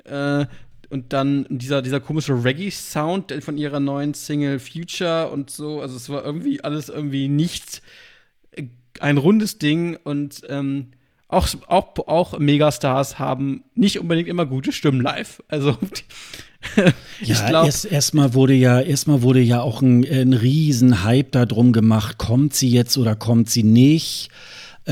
äh, 0.07 0.47
und 0.91 1.13
dann 1.13 1.47
dieser, 1.49 1.83
dieser 1.83 2.01
komische 2.01 2.45
Reggae-Sound 2.45 3.33
von 3.41 3.57
ihrer 3.57 3.81
neuen 3.81 4.13
Single 4.13 4.59
Future 4.59 5.31
und 5.31 5.51
so. 5.51 5.81
Also 5.81 5.97
es 5.97 6.09
war 6.09 6.25
irgendwie 6.25 6.63
alles 6.63 6.89
irgendwie 6.89 7.29
nicht 7.29 7.81
ein 8.99 9.17
rundes 9.17 9.59
Ding 9.59 9.97
und 10.03 10.43
ähm, 10.49 10.89
auch, 11.29 11.49
auch, 11.69 11.97
auch 12.09 12.39
Megastars 12.39 13.19
haben 13.21 13.63
nicht 13.75 14.01
unbedingt 14.01 14.29
immer 14.29 14.47
gute 14.47 14.73
Stimmen 14.73 15.01
live. 15.01 15.43
Also 15.49 15.79
ja, 17.23 17.49
glaub, 17.49 17.67
erst 17.67 17.85
erstmal 17.85 18.35
wurde 18.35 18.55
ja 18.55 18.81
erstmal 18.81 19.23
wurde 19.23 19.41
ja 19.41 19.63
auch 19.63 19.81
ein, 19.81 20.05
ein 20.05 20.33
riesen 20.33 21.05
Hype 21.05 21.33
darum 21.33 21.73
gemacht, 21.73 22.19
kommt 22.19 22.55
sie 22.55 22.69
jetzt 22.69 22.99
oder 22.99 23.15
kommt 23.15 23.49
sie 23.49 23.63
nicht? 23.63 24.29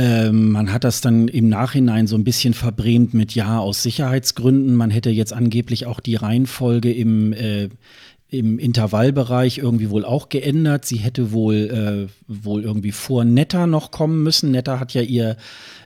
Ähm, 0.01 0.53
man 0.53 0.73
hat 0.73 0.85
das 0.85 1.01
dann 1.01 1.27
im 1.27 1.49
Nachhinein 1.49 2.07
so 2.07 2.15
ein 2.15 2.23
bisschen 2.23 2.55
verbrämt 2.55 3.15
mit 3.15 3.35
ja 3.35 3.59
aus 3.59 3.83
Sicherheitsgründen. 3.83 4.77
Man 4.77 4.93
hätte 4.93 5.11
jetzt 5.11 5.33
angeblich 5.33 5.87
auch 5.87 5.99
die 5.99 6.15
Reihenfolge 6.15 6.93
im 6.93 7.33
äh, 7.33 7.69
im 8.31 8.59
Intervallbereich 8.59 9.59
irgendwie 9.59 9.91
wohl 9.91 10.05
auch 10.05 10.29
geändert. 10.29 10.85
Sie 10.85 10.97
hätte 10.97 11.33
wohl, 11.33 12.09
äh, 12.09 12.13
wohl 12.27 12.63
irgendwie 12.63 12.93
vor 12.93 13.25
Netta 13.25 13.67
noch 13.67 13.91
kommen 13.91 14.23
müssen. 14.23 14.51
Netta 14.51 14.79
hat 14.81 14.93
ja 14.95 15.03
ihr 15.03 15.37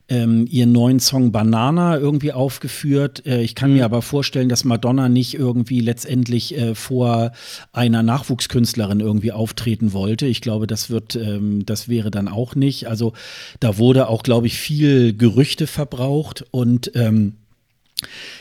ähm, 0.08 0.46
ihren 0.50 0.72
neuen 0.72 1.00
Song 1.00 1.32
Banana 1.32 1.96
irgendwie 1.96 2.32
aufgeführt. 2.32 3.24
Äh, 3.24 3.42
ich 3.42 3.54
kann 3.54 3.70
mhm. 3.70 3.76
mir 3.76 3.84
aber 3.84 4.02
vorstellen, 4.02 4.48
dass 4.48 4.64
Madonna 4.64 5.08
nicht 5.08 5.34
irgendwie 5.34 5.80
letztendlich 5.80 6.56
äh, 6.56 6.74
vor 6.74 7.32
einer 7.72 8.02
Nachwuchskünstlerin 8.02 9.00
irgendwie 9.00 9.32
auftreten 9.32 9.92
wollte. 9.92 10.26
Ich 10.26 10.40
glaube, 10.40 10.66
das 10.66 10.90
wird, 10.90 11.16
ähm, 11.16 11.64
das 11.64 11.88
wäre 11.88 12.10
dann 12.10 12.28
auch 12.28 12.54
nicht. 12.54 12.88
Also 12.88 13.12
da 13.60 13.78
wurde 13.78 14.08
auch, 14.08 14.22
glaube 14.22 14.48
ich, 14.48 14.58
viel 14.58 15.16
Gerüchte 15.16 15.66
verbraucht 15.66 16.44
und 16.50 16.90
ähm, 16.94 17.36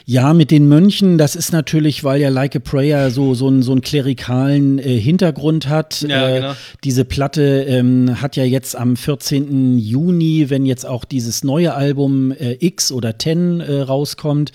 ja, 0.05 0.33
mit 0.33 0.51
den 0.51 0.67
Mönchen, 0.67 1.17
das 1.17 1.35
ist 1.35 1.51
natürlich, 1.51 2.03
weil 2.03 2.21
ja 2.21 2.29
Like 2.29 2.55
a 2.55 2.59
Prayer 2.59 3.11
so, 3.11 3.33
so, 3.33 3.47
einen, 3.47 3.63
so 3.63 3.71
einen 3.71 3.81
klerikalen 3.81 4.79
äh, 4.79 4.99
Hintergrund 4.99 5.67
hat. 5.69 6.01
Ja, 6.01 6.29
äh, 6.29 6.35
genau. 6.39 6.53
Diese 6.83 7.05
Platte 7.05 7.65
ähm, 7.67 8.21
hat 8.21 8.35
ja 8.35 8.43
jetzt 8.43 8.75
am 8.75 8.95
14. 8.95 9.77
Juni, 9.77 10.49
wenn 10.49 10.65
jetzt 10.65 10.85
auch 10.85 11.05
dieses 11.05 11.43
neue 11.43 11.73
Album 11.73 12.31
äh, 12.31 12.57
X 12.59 12.91
oder 12.91 13.17
Ten 13.17 13.59
äh, 13.59 13.81
rauskommt, 13.81 14.51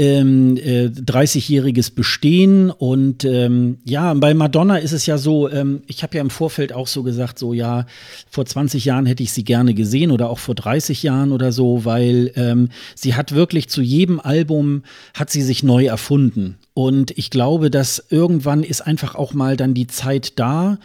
ähm, 0.00 0.56
äh, 0.56 0.86
30-jähriges 0.86 1.94
Bestehen. 1.94 2.70
Und 2.70 3.22
ähm, 3.26 3.80
ja, 3.84 4.14
bei 4.14 4.32
Madonna 4.32 4.78
ist 4.78 4.92
es 4.92 5.04
ja 5.04 5.18
so, 5.18 5.50
ähm, 5.50 5.82
ich 5.88 6.02
habe 6.02 6.16
ja 6.16 6.22
im 6.22 6.30
Vorfeld 6.30 6.72
auch 6.72 6.86
so 6.86 7.02
gesagt, 7.02 7.38
so 7.38 7.52
ja, 7.52 7.84
vor 8.30 8.46
20 8.46 8.86
Jahren 8.86 9.04
hätte 9.04 9.22
ich 9.22 9.32
sie 9.32 9.44
gerne 9.44 9.74
gesehen 9.74 10.10
oder 10.10 10.30
auch 10.30 10.38
vor 10.38 10.54
30 10.54 11.02
Jahren 11.02 11.32
oder 11.32 11.52
so, 11.52 11.84
weil 11.84 12.32
ähm, 12.36 12.70
sie 12.94 13.14
hat 13.14 13.34
wirklich 13.34 13.68
zu 13.68 13.82
jedem 13.82 14.20
Album, 14.20 14.84
hat 15.12 15.28
sie 15.28 15.42
sich 15.42 15.62
neu 15.62 15.84
erfunden. 15.84 16.56
Und 16.72 17.10
ich 17.18 17.28
glaube, 17.28 17.70
dass 17.70 18.02
irgendwann 18.08 18.62
ist 18.62 18.80
einfach 18.80 19.16
auch 19.16 19.34
mal 19.34 19.58
dann 19.58 19.74
die 19.74 19.86
Zeit 19.86 20.38
da, 20.38 20.78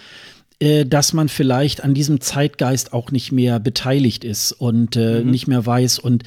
äh, 0.60 0.86
dass 0.86 1.14
man 1.14 1.30
vielleicht 1.30 1.84
an 1.84 1.94
diesem 1.94 2.22
Zeitgeist 2.22 2.94
auch 2.94 3.12
nicht 3.12 3.32
mehr 3.32 3.60
beteiligt 3.60 4.24
ist 4.24 4.54
und 4.54 4.96
äh, 4.96 5.22
mhm. 5.22 5.32
nicht 5.32 5.48
mehr 5.48 5.66
weiß. 5.66 6.00
Und 6.00 6.24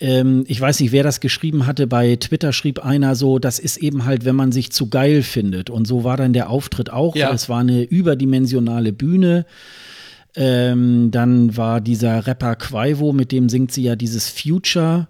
ähm, 0.00 0.44
ich 0.46 0.60
weiß 0.60 0.80
nicht, 0.80 0.92
wer 0.92 1.02
das 1.02 1.20
geschrieben 1.20 1.66
hatte. 1.66 1.86
Bei 1.86 2.16
Twitter 2.16 2.52
schrieb 2.52 2.84
einer 2.84 3.16
so, 3.16 3.38
das 3.38 3.58
ist 3.58 3.78
eben 3.78 4.04
halt, 4.04 4.24
wenn 4.24 4.36
man 4.36 4.52
sich 4.52 4.70
zu 4.70 4.88
geil 4.88 5.22
findet. 5.22 5.70
Und 5.70 5.86
so 5.86 6.04
war 6.04 6.16
dann 6.16 6.32
der 6.32 6.50
Auftritt 6.50 6.90
auch. 6.90 7.16
Ja. 7.16 7.32
Es 7.32 7.48
war 7.48 7.60
eine 7.60 7.82
überdimensionale 7.82 8.92
Bühne. 8.92 9.46
Ähm, 10.36 11.10
dann 11.10 11.56
war 11.56 11.80
dieser 11.80 12.26
Rapper 12.26 12.54
Quaivo, 12.56 13.12
mit 13.12 13.32
dem 13.32 13.48
singt 13.48 13.72
sie 13.72 13.82
ja 13.82 13.96
dieses 13.96 14.28
Future. 14.28 15.08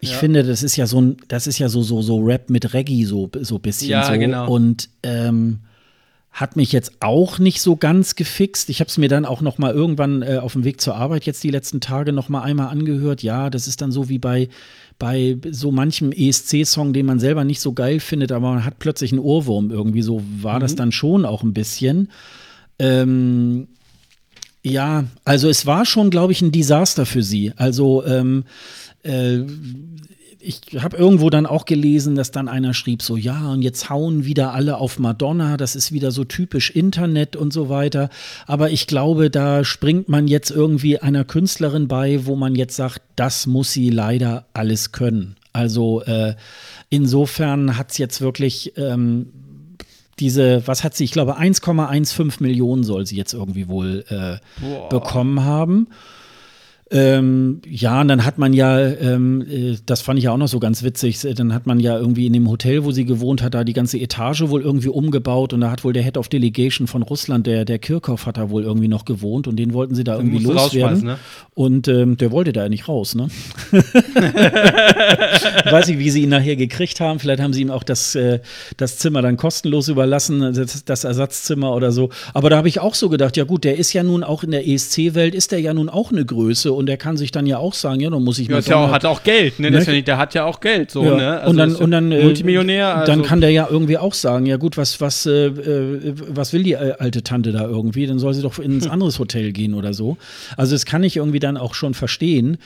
Ich 0.00 0.12
ja. 0.12 0.18
finde, 0.18 0.42
das 0.42 0.62
ist 0.62 0.76
ja 0.76 0.86
so 0.86 1.00
ein, 1.00 1.16
das 1.28 1.46
ist 1.46 1.58
ja 1.58 1.68
so, 1.68 1.82
so, 1.82 2.02
so 2.02 2.18
Rap 2.18 2.50
mit 2.50 2.74
Reggae, 2.74 3.04
so, 3.04 3.30
so 3.40 3.58
bisschen 3.58 3.90
ja, 3.90 4.04
so. 4.04 4.18
Genau. 4.18 4.50
Und 4.50 4.88
ähm, 5.02 5.60
hat 6.32 6.56
mich 6.56 6.72
jetzt 6.72 6.92
auch 7.00 7.38
nicht 7.38 7.60
so 7.60 7.76
ganz 7.76 8.14
gefixt. 8.14 8.70
Ich 8.70 8.80
habe 8.80 8.88
es 8.88 8.98
mir 8.98 9.08
dann 9.08 9.24
auch 9.24 9.40
noch 9.40 9.58
mal 9.58 9.72
irgendwann 9.72 10.22
äh, 10.22 10.38
auf 10.38 10.52
dem 10.52 10.64
Weg 10.64 10.80
zur 10.80 10.94
Arbeit 10.94 11.26
jetzt 11.26 11.42
die 11.42 11.50
letzten 11.50 11.80
Tage 11.80 12.12
noch 12.12 12.28
mal 12.28 12.42
einmal 12.42 12.68
angehört. 12.68 13.22
Ja, 13.22 13.50
das 13.50 13.66
ist 13.66 13.82
dann 13.82 13.92
so 13.92 14.08
wie 14.08 14.18
bei 14.18 14.48
bei 14.98 15.38
so 15.50 15.72
manchem 15.72 16.12
ESC-Song, 16.12 16.92
den 16.92 17.06
man 17.06 17.18
selber 17.18 17.42
nicht 17.44 17.60
so 17.60 17.72
geil 17.72 18.00
findet, 18.00 18.32
aber 18.32 18.52
man 18.52 18.64
hat 18.64 18.78
plötzlich 18.78 19.12
einen 19.12 19.20
Ohrwurm 19.20 19.70
irgendwie. 19.70 20.02
So 20.02 20.22
war 20.40 20.56
mhm. 20.56 20.60
das 20.60 20.76
dann 20.76 20.92
schon 20.92 21.24
auch 21.24 21.42
ein 21.42 21.54
bisschen. 21.54 22.10
Ähm, 22.78 23.66
ja, 24.62 25.04
also 25.24 25.48
es 25.48 25.64
war 25.66 25.86
schon, 25.86 26.10
glaube 26.10 26.32
ich, 26.32 26.42
ein 26.42 26.52
Desaster 26.52 27.06
für 27.06 27.22
sie. 27.22 27.52
Also 27.56 28.04
ähm, 28.04 28.44
äh, 29.02 29.38
ich 30.40 30.60
habe 30.82 30.96
irgendwo 30.96 31.30
dann 31.30 31.46
auch 31.46 31.64
gelesen, 31.64 32.14
dass 32.14 32.30
dann 32.30 32.48
einer 32.48 32.74
schrieb 32.74 33.02
so, 33.02 33.16
ja, 33.16 33.50
und 33.50 33.62
jetzt 33.62 33.90
hauen 33.90 34.24
wieder 34.24 34.52
alle 34.52 34.78
auf 34.78 34.98
Madonna, 34.98 35.56
das 35.56 35.76
ist 35.76 35.92
wieder 35.92 36.10
so 36.10 36.24
typisch 36.24 36.70
Internet 36.70 37.36
und 37.36 37.52
so 37.52 37.68
weiter. 37.68 38.08
Aber 38.46 38.70
ich 38.70 38.86
glaube, 38.86 39.30
da 39.30 39.64
springt 39.64 40.08
man 40.08 40.28
jetzt 40.28 40.50
irgendwie 40.50 40.98
einer 40.98 41.24
Künstlerin 41.24 41.88
bei, 41.88 42.26
wo 42.26 42.36
man 42.36 42.54
jetzt 42.54 42.76
sagt, 42.76 43.02
das 43.16 43.46
muss 43.46 43.72
sie 43.72 43.90
leider 43.90 44.46
alles 44.54 44.92
können. 44.92 45.36
Also 45.52 46.02
äh, 46.02 46.34
insofern 46.88 47.76
hat 47.76 47.90
es 47.90 47.98
jetzt 47.98 48.20
wirklich 48.20 48.72
ähm, 48.76 49.26
diese, 50.20 50.66
was 50.66 50.84
hat 50.84 50.94
sie, 50.94 51.04
ich 51.04 51.12
glaube 51.12 51.38
1,15 51.38 52.42
Millionen 52.42 52.84
soll 52.84 53.06
sie 53.06 53.16
jetzt 53.16 53.32
irgendwie 53.32 53.68
wohl 53.68 54.04
äh, 54.08 54.36
bekommen 54.88 55.44
haben. 55.44 55.88
Ähm, 56.92 57.60
ja, 57.68 58.00
und 58.00 58.08
dann 58.08 58.24
hat 58.24 58.38
man 58.38 58.52
ja, 58.52 58.80
ähm, 58.80 59.46
äh, 59.48 59.76
das 59.86 60.00
fand 60.00 60.18
ich 60.18 60.24
ja 60.24 60.32
auch 60.32 60.36
noch 60.36 60.48
so 60.48 60.58
ganz 60.58 60.82
witzig, 60.82 61.20
dann 61.36 61.54
hat 61.54 61.64
man 61.64 61.78
ja 61.78 61.96
irgendwie 61.96 62.26
in 62.26 62.32
dem 62.32 62.50
Hotel, 62.50 62.84
wo 62.84 62.90
sie 62.90 63.04
gewohnt 63.04 63.42
hat, 63.42 63.54
da 63.54 63.62
die 63.62 63.74
ganze 63.74 63.96
Etage 63.96 64.48
wohl 64.48 64.62
irgendwie 64.62 64.88
umgebaut 64.88 65.52
und 65.52 65.60
da 65.60 65.70
hat 65.70 65.84
wohl 65.84 65.92
der 65.92 66.02
Head 66.02 66.16
of 66.16 66.28
Delegation 66.28 66.88
von 66.88 67.02
Russland, 67.02 67.46
der, 67.46 67.64
der 67.64 67.78
Kirchhoff, 67.78 68.26
hat 68.26 68.38
da 68.38 68.50
wohl 68.50 68.64
irgendwie 68.64 68.88
noch 68.88 69.04
gewohnt 69.04 69.46
und 69.46 69.54
den 69.54 69.72
wollten 69.72 69.94
sie 69.94 70.02
da 70.02 70.16
irgendwie 70.16 70.42
loswerden. 70.42 71.04
Ne? 71.04 71.18
Und 71.54 71.86
ähm, 71.86 72.16
der 72.16 72.32
wollte 72.32 72.52
da 72.52 72.64
ja 72.64 72.68
nicht 72.68 72.88
raus, 72.88 73.14
ne? 73.14 73.28
Weiß 75.70 75.88
ich, 75.88 75.98
wie 75.98 76.10
sie 76.10 76.22
ihn 76.22 76.30
nachher 76.30 76.56
gekriegt 76.56 76.98
haben. 76.98 77.20
Vielleicht 77.20 77.40
haben 77.40 77.52
sie 77.52 77.62
ihm 77.62 77.70
auch 77.70 77.84
das, 77.84 78.16
äh, 78.16 78.40
das 78.78 78.98
Zimmer 78.98 79.22
dann 79.22 79.36
kostenlos 79.36 79.86
überlassen, 79.86 80.40
das, 80.40 80.84
das 80.84 81.04
Ersatzzimmer 81.04 81.72
oder 81.72 81.92
so. 81.92 82.10
Aber 82.34 82.50
da 82.50 82.56
habe 82.56 82.66
ich 82.66 82.80
auch 82.80 82.96
so 82.96 83.08
gedacht, 83.08 83.36
ja 83.36 83.44
gut, 83.44 83.62
der 83.62 83.78
ist 83.78 83.92
ja 83.92 84.02
nun 84.02 84.24
auch 84.24 84.42
in 84.42 84.50
der 84.50 84.66
ESC-Welt, 84.66 85.36
ist 85.36 85.52
der 85.52 85.60
ja 85.60 85.72
nun 85.72 85.88
auch 85.88 86.10
eine 86.10 86.24
Größe 86.24 86.79
und 86.80 86.88
er 86.88 86.96
kann 86.96 87.18
sich 87.18 87.30
dann 87.30 87.46
ja 87.46 87.58
auch 87.58 87.74
sagen, 87.74 88.00
ja, 88.00 88.08
dann 88.08 88.24
muss 88.24 88.38
ich 88.38 88.48
ja, 88.48 88.56
mal. 88.56 88.62
Ja, 88.62 88.90
hat 88.90 89.04
auch 89.04 89.22
Geld, 89.22 89.60
ne? 89.60 89.70
ne? 89.70 89.84
Ja, 89.84 90.00
der 90.00 90.16
hat 90.16 90.32
ja 90.32 90.46
auch 90.46 90.60
Geld, 90.60 90.90
so, 90.90 91.04
ja. 91.04 91.14
ne? 91.14 91.40
Also 91.40 91.50
und 91.50 91.56
dann, 91.58 91.74
und 91.76 91.90
dann 91.90 92.10
äh, 92.10 92.22
Multimillionär. 92.22 92.96
Also. 92.96 93.12
Dann 93.12 93.22
kann 93.22 93.42
der 93.42 93.50
ja 93.50 93.68
irgendwie 93.70 93.98
auch 93.98 94.14
sagen, 94.14 94.46
ja 94.46 94.56
gut, 94.56 94.78
was, 94.78 94.98
was, 95.00 95.26
äh, 95.26 95.48
äh 95.48 96.14
was 96.28 96.54
will 96.54 96.62
die 96.62 96.72
äh, 96.72 96.94
alte 96.98 97.22
Tante 97.22 97.52
da 97.52 97.66
irgendwie? 97.66 98.06
Dann 98.06 98.18
soll 98.18 98.32
sie 98.32 98.40
doch 98.40 98.58
ins 98.58 98.86
hm. 98.86 98.92
anderes 98.92 99.18
Hotel 99.18 99.52
gehen 99.52 99.74
oder 99.74 99.92
so. 99.92 100.16
Also 100.56 100.74
das 100.74 100.86
kann 100.86 101.04
ich 101.04 101.18
irgendwie 101.18 101.38
dann 101.38 101.58
auch 101.58 101.74
schon 101.74 101.92
verstehen. 101.92 102.56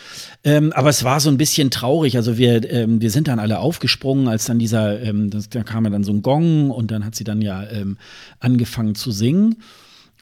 Ähm, 0.45 0.73
aber 0.73 0.91
es 0.91 1.03
war 1.03 1.19
so 1.19 1.29
ein 1.29 1.37
bisschen 1.37 1.73
traurig. 1.73 2.17
Also 2.17 2.39
wir, 2.39 2.71
ähm, 2.73 3.01
wir 3.01 3.11
sind 3.11 3.27
dann 3.27 3.41
alle 3.41 3.59
aufgesprungen, 3.59 4.29
als 4.29 4.45
dann 4.45 4.61
dieser, 4.61 5.03
ähm, 5.03 5.29
das, 5.31 5.49
da 5.49 5.65
kam 5.65 5.85
ja 5.85 5.91
dann 5.91 6.05
so 6.05 6.13
ein 6.13 6.23
Gong 6.23 6.71
und 6.71 6.93
dann 6.93 7.05
hat 7.05 7.17
sie 7.17 7.25
dann 7.25 7.43
ja 7.43 7.65
ähm, 7.69 7.99
angefangen 8.39 8.95
zu 8.95 9.11
singen. 9.11 9.57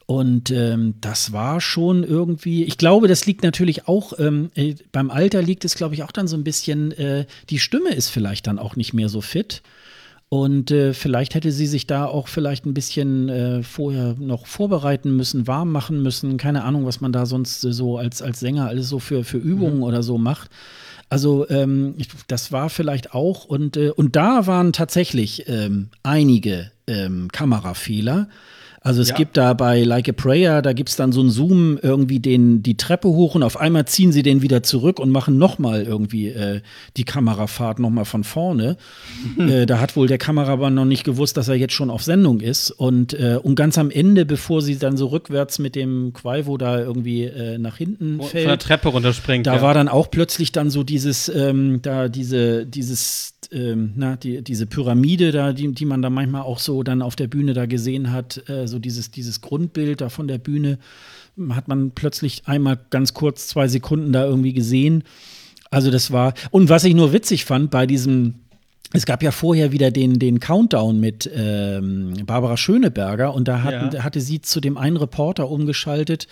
Und 0.05 0.51
ähm, 0.51 0.95
das 0.99 1.31
war 1.31 1.61
schon 1.61 2.03
irgendwie, 2.03 2.63
ich 2.63 2.77
glaube, 2.77 3.07
das 3.07 3.25
liegt 3.25 3.43
natürlich 3.43 3.87
auch, 3.87 4.13
ähm, 4.19 4.51
äh, 4.55 4.75
beim 4.91 5.09
Alter 5.09 5.41
liegt 5.41 5.63
es, 5.63 5.75
glaube 5.75 5.95
ich, 5.95 6.03
auch 6.03 6.11
dann 6.11 6.27
so 6.27 6.35
ein 6.35 6.43
bisschen, 6.43 6.91
äh, 6.93 7.25
die 7.49 7.59
Stimme 7.59 7.93
ist 7.93 8.09
vielleicht 8.09 8.47
dann 8.47 8.59
auch 8.59 8.75
nicht 8.75 8.93
mehr 8.93 9.09
so 9.09 9.21
fit. 9.21 9.61
Und 10.27 10.71
äh, 10.71 10.93
vielleicht 10.93 11.35
hätte 11.35 11.51
sie 11.51 11.67
sich 11.67 11.85
da 11.85 12.05
auch 12.05 12.27
vielleicht 12.27 12.65
ein 12.65 12.73
bisschen 12.73 13.29
äh, 13.29 13.61
vorher 13.61 14.15
noch 14.17 14.47
vorbereiten 14.47 15.15
müssen, 15.15 15.45
warm 15.45 15.71
machen 15.71 16.01
müssen. 16.01 16.37
Keine 16.37 16.63
Ahnung, 16.63 16.87
was 16.87 17.01
man 17.01 17.13
da 17.13 17.27
sonst 17.27 17.61
so 17.61 17.97
als, 17.99 18.23
als 18.23 18.39
Sänger 18.39 18.67
alles 18.67 18.89
so 18.89 18.97
für, 18.97 19.23
für 19.23 19.37
Übungen 19.37 19.77
mhm. 19.77 19.83
oder 19.83 20.01
so 20.01 20.17
macht. 20.17 20.49
Also 21.07 21.47
ähm, 21.49 21.95
das 22.27 22.51
war 22.51 22.71
vielleicht 22.71 23.13
auch 23.13 23.45
und, 23.45 23.77
äh, 23.77 23.91
und 23.91 24.15
da 24.15 24.47
waren 24.47 24.73
tatsächlich 24.73 25.47
ähm, 25.47 25.89
einige 26.01 26.71
ähm, 26.87 27.29
Kamerafehler. 27.31 28.27
Also 28.83 29.01
es 29.01 29.09
ja. 29.09 29.15
gibt 29.15 29.37
da 29.37 29.53
bei 29.53 29.81
Like 29.83 30.09
a 30.09 30.11
Prayer, 30.11 30.61
da 30.61 30.73
gibt 30.73 30.89
es 30.89 30.97
dann 30.97 31.13
so 31.13 31.21
einen 31.21 31.29
Zoom 31.29 31.79
irgendwie 31.81 32.19
den, 32.19 32.61
die 32.63 32.75
Treppe 32.75 33.07
hoch 33.07 33.33
und 33.33 33.41
auf 33.41 33.57
einmal 33.57 33.85
ziehen 33.85 34.11
sie 34.11 34.23
den 34.23 34.41
wieder 34.41 34.61
zurück 34.61 34.99
und 34.99 35.09
machen 35.09 35.37
nochmal 35.37 35.83
irgendwie 35.83 36.27
äh, 36.27 36.59
die 36.97 37.05
Kamerafahrt 37.05 37.79
nochmal 37.79 38.05
von 38.05 38.23
vorne. 38.23 38.77
Mhm. 39.37 39.43
Äh, 39.53 39.65
da 39.65 39.79
hat 39.79 39.97
wohl 39.97 40.07
der 40.07 40.17
Kameramann 40.17 40.73
noch 40.73 40.85
nicht 40.85 41.03
gewusst, 41.03 41.35
dass 41.35 41.49
er 41.49 41.55
jetzt 41.55 41.73
schon 41.73 41.89
auf 41.89 42.01
Sendung 42.01 42.39
ist. 42.39 42.71
Und, 42.71 43.13
äh, 43.13 43.37
und 43.41 43.55
ganz 43.55 43.77
am 43.77 43.91
Ende, 43.91 44.25
bevor 44.25 44.61
sie 44.61 44.77
dann 44.77 44.95
so 44.95 45.07
rückwärts 45.07 45.59
mit 45.59 45.75
dem 45.75 46.13
Quaivo 46.13 46.57
da 46.57 46.79
irgendwie 46.79 47.25
äh, 47.25 47.57
nach 47.57 47.75
hinten 47.75 48.21
fällt. 48.21 48.43
Von 48.43 48.49
der 48.49 48.59
Treppe 48.59 48.89
runterspringt. 48.89 49.45
Da 49.45 49.55
ja. 49.55 49.61
war 49.61 49.73
dann 49.73 49.89
auch 49.89 50.09
plötzlich 50.09 50.53
dann 50.53 50.69
so 50.69 50.83
dieses, 50.83 51.29
ähm, 51.29 51.81
da 51.81 52.07
diese, 52.07 52.65
dieses 52.65 53.33
ähm, 53.53 53.93
na, 53.95 54.15
die, 54.15 54.41
diese 54.41 54.65
Pyramide 54.65 55.31
da, 55.31 55.53
die, 55.53 55.71
die 55.73 55.85
man 55.85 56.01
da 56.01 56.09
manchmal 56.09 56.41
auch 56.41 56.59
so 56.59 56.83
dann 56.83 57.01
auf 57.01 57.15
der 57.15 57.27
Bühne 57.27 57.53
da 57.53 57.65
gesehen 57.65 58.11
hat, 58.11 58.49
äh, 58.49 58.67
so 58.67 58.79
dieses, 58.79 59.11
dieses 59.11 59.41
Grundbild 59.41 60.01
da 60.01 60.09
von 60.09 60.27
der 60.27 60.37
Bühne, 60.37 60.79
hat 61.49 61.67
man 61.67 61.91
plötzlich 61.91 62.43
einmal 62.45 62.79
ganz 62.89 63.13
kurz 63.13 63.47
zwei 63.47 63.67
Sekunden 63.67 64.13
da 64.13 64.25
irgendwie 64.25 64.53
gesehen. 64.53 65.03
Also 65.71 65.89
das 65.89 66.11
war, 66.11 66.33
und 66.51 66.69
was 66.69 66.83
ich 66.83 66.93
nur 66.93 67.13
witzig 67.13 67.45
fand 67.45 67.71
bei 67.71 67.87
diesem 67.87 68.35
es 68.95 69.07
gab 69.07 69.23
ja 69.23 69.31
vorher 69.31 69.71
wieder 69.71 69.89
den, 69.89 70.19
den 70.19 70.39
Countdown 70.39 70.99
mit 70.99 71.29
ähm, 71.35 72.13
Barbara 72.27 72.57
Schöneberger 72.57 73.33
und 73.33 73.47
da 73.47 73.63
hatten, 73.63 73.95
ja. 73.95 74.03
hatte 74.03 74.21
sie 74.21 74.41
zu 74.41 74.61
dem 74.61 74.77
einen 74.77 74.97
Reporter 74.97 75.49
umgeschaltet, 75.49 76.27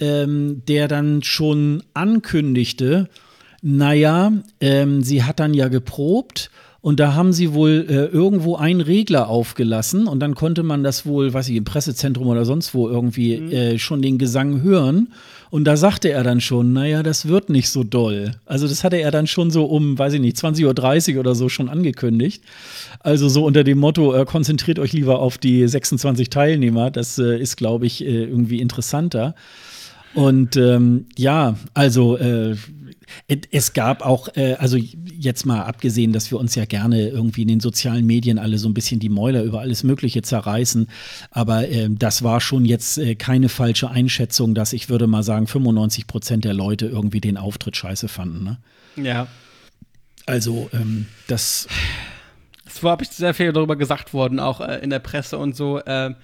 ähm, 0.00 0.62
der 0.66 0.88
dann 0.88 1.22
schon 1.22 1.82
ankündigte, 1.92 3.10
naja, 3.62 4.32
ähm, 4.60 5.02
sie 5.02 5.22
hat 5.24 5.40
dann 5.40 5.54
ja 5.54 5.68
geprobt 5.68 6.50
und 6.80 7.00
da 7.00 7.14
haben 7.14 7.32
sie 7.32 7.54
wohl 7.54 7.86
äh, 7.88 8.04
irgendwo 8.06 8.54
einen 8.56 8.80
Regler 8.80 9.28
aufgelassen 9.28 10.06
und 10.06 10.20
dann 10.20 10.34
konnte 10.36 10.62
man 10.62 10.84
das 10.84 11.04
wohl, 11.04 11.34
weiß 11.34 11.48
ich, 11.48 11.56
im 11.56 11.64
Pressezentrum 11.64 12.28
oder 12.28 12.44
sonst 12.44 12.72
wo 12.72 12.88
irgendwie 12.88 13.36
mhm. 13.36 13.50
äh, 13.50 13.78
schon 13.78 14.00
den 14.00 14.16
Gesang 14.16 14.62
hören. 14.62 15.08
Und 15.50 15.64
da 15.64 15.76
sagte 15.76 16.10
er 16.10 16.22
dann 16.22 16.40
schon, 16.40 16.72
naja, 16.72 17.02
das 17.02 17.26
wird 17.26 17.48
nicht 17.48 17.70
so 17.70 17.82
doll. 17.82 18.32
Also 18.46 18.68
das 18.68 18.84
hatte 18.84 18.96
er 18.96 19.10
dann 19.10 19.26
schon 19.26 19.50
so 19.50 19.64
um, 19.64 19.98
weiß 19.98 20.12
ich 20.12 20.20
nicht, 20.20 20.36
20.30 20.36 21.14
Uhr 21.14 21.20
oder 21.20 21.34
so 21.34 21.48
schon 21.48 21.68
angekündigt. 21.68 22.44
Also 23.00 23.28
so 23.28 23.44
unter 23.44 23.64
dem 23.64 23.78
Motto, 23.78 24.14
äh, 24.14 24.24
konzentriert 24.24 24.78
euch 24.78 24.92
lieber 24.92 25.18
auf 25.18 25.38
die 25.38 25.66
26 25.66 26.30
Teilnehmer. 26.30 26.90
Das 26.90 27.18
äh, 27.18 27.38
ist, 27.40 27.56
glaube 27.56 27.86
ich, 27.86 28.04
äh, 28.04 28.24
irgendwie 28.24 28.60
interessanter. 28.60 29.34
Und 30.14 30.56
ähm, 30.56 31.06
ja, 31.16 31.56
also 31.74 32.16
äh, 32.18 32.56
es 33.50 33.72
gab 33.72 34.04
auch, 34.04 34.28
äh, 34.36 34.54
also 34.54 34.76
jetzt 34.76 35.46
mal 35.46 35.62
abgesehen, 35.62 36.12
dass 36.12 36.30
wir 36.30 36.38
uns 36.38 36.54
ja 36.54 36.64
gerne 36.64 37.08
irgendwie 37.08 37.42
in 37.42 37.48
den 37.48 37.60
sozialen 37.60 38.06
Medien 38.06 38.38
alle 38.38 38.58
so 38.58 38.68
ein 38.68 38.74
bisschen 38.74 39.00
die 39.00 39.08
Mäuler 39.08 39.42
über 39.42 39.60
alles 39.60 39.82
Mögliche 39.82 40.22
zerreißen, 40.22 40.88
aber 41.30 41.68
äh, 41.68 41.88
das 41.90 42.22
war 42.22 42.40
schon 42.40 42.64
jetzt 42.64 42.98
äh, 42.98 43.14
keine 43.14 43.48
falsche 43.48 43.90
Einschätzung, 43.90 44.54
dass 44.54 44.72
ich 44.72 44.88
würde 44.88 45.06
mal 45.06 45.22
sagen, 45.22 45.46
95 45.46 46.06
Prozent 46.06 46.44
der 46.44 46.54
Leute 46.54 46.86
irgendwie 46.86 47.20
den 47.20 47.36
Auftritt 47.36 47.76
scheiße 47.76 48.08
fanden. 48.08 48.44
Ne? 48.44 48.58
Ja. 48.96 49.26
Also, 50.26 50.68
ähm, 50.72 51.06
das. 51.26 51.68
Es 52.66 52.82
war, 52.82 52.92
habe 52.92 53.02
ich 53.02 53.08
sehr 53.08 53.32
viel 53.32 53.52
darüber 53.52 53.76
gesagt 53.76 54.12
worden, 54.12 54.40
auch 54.40 54.60
äh, 54.60 54.78
in 54.78 54.90
der 54.90 54.98
Presse 54.98 55.38
und 55.38 55.56
so. 55.56 55.78
Äh, 55.78 56.14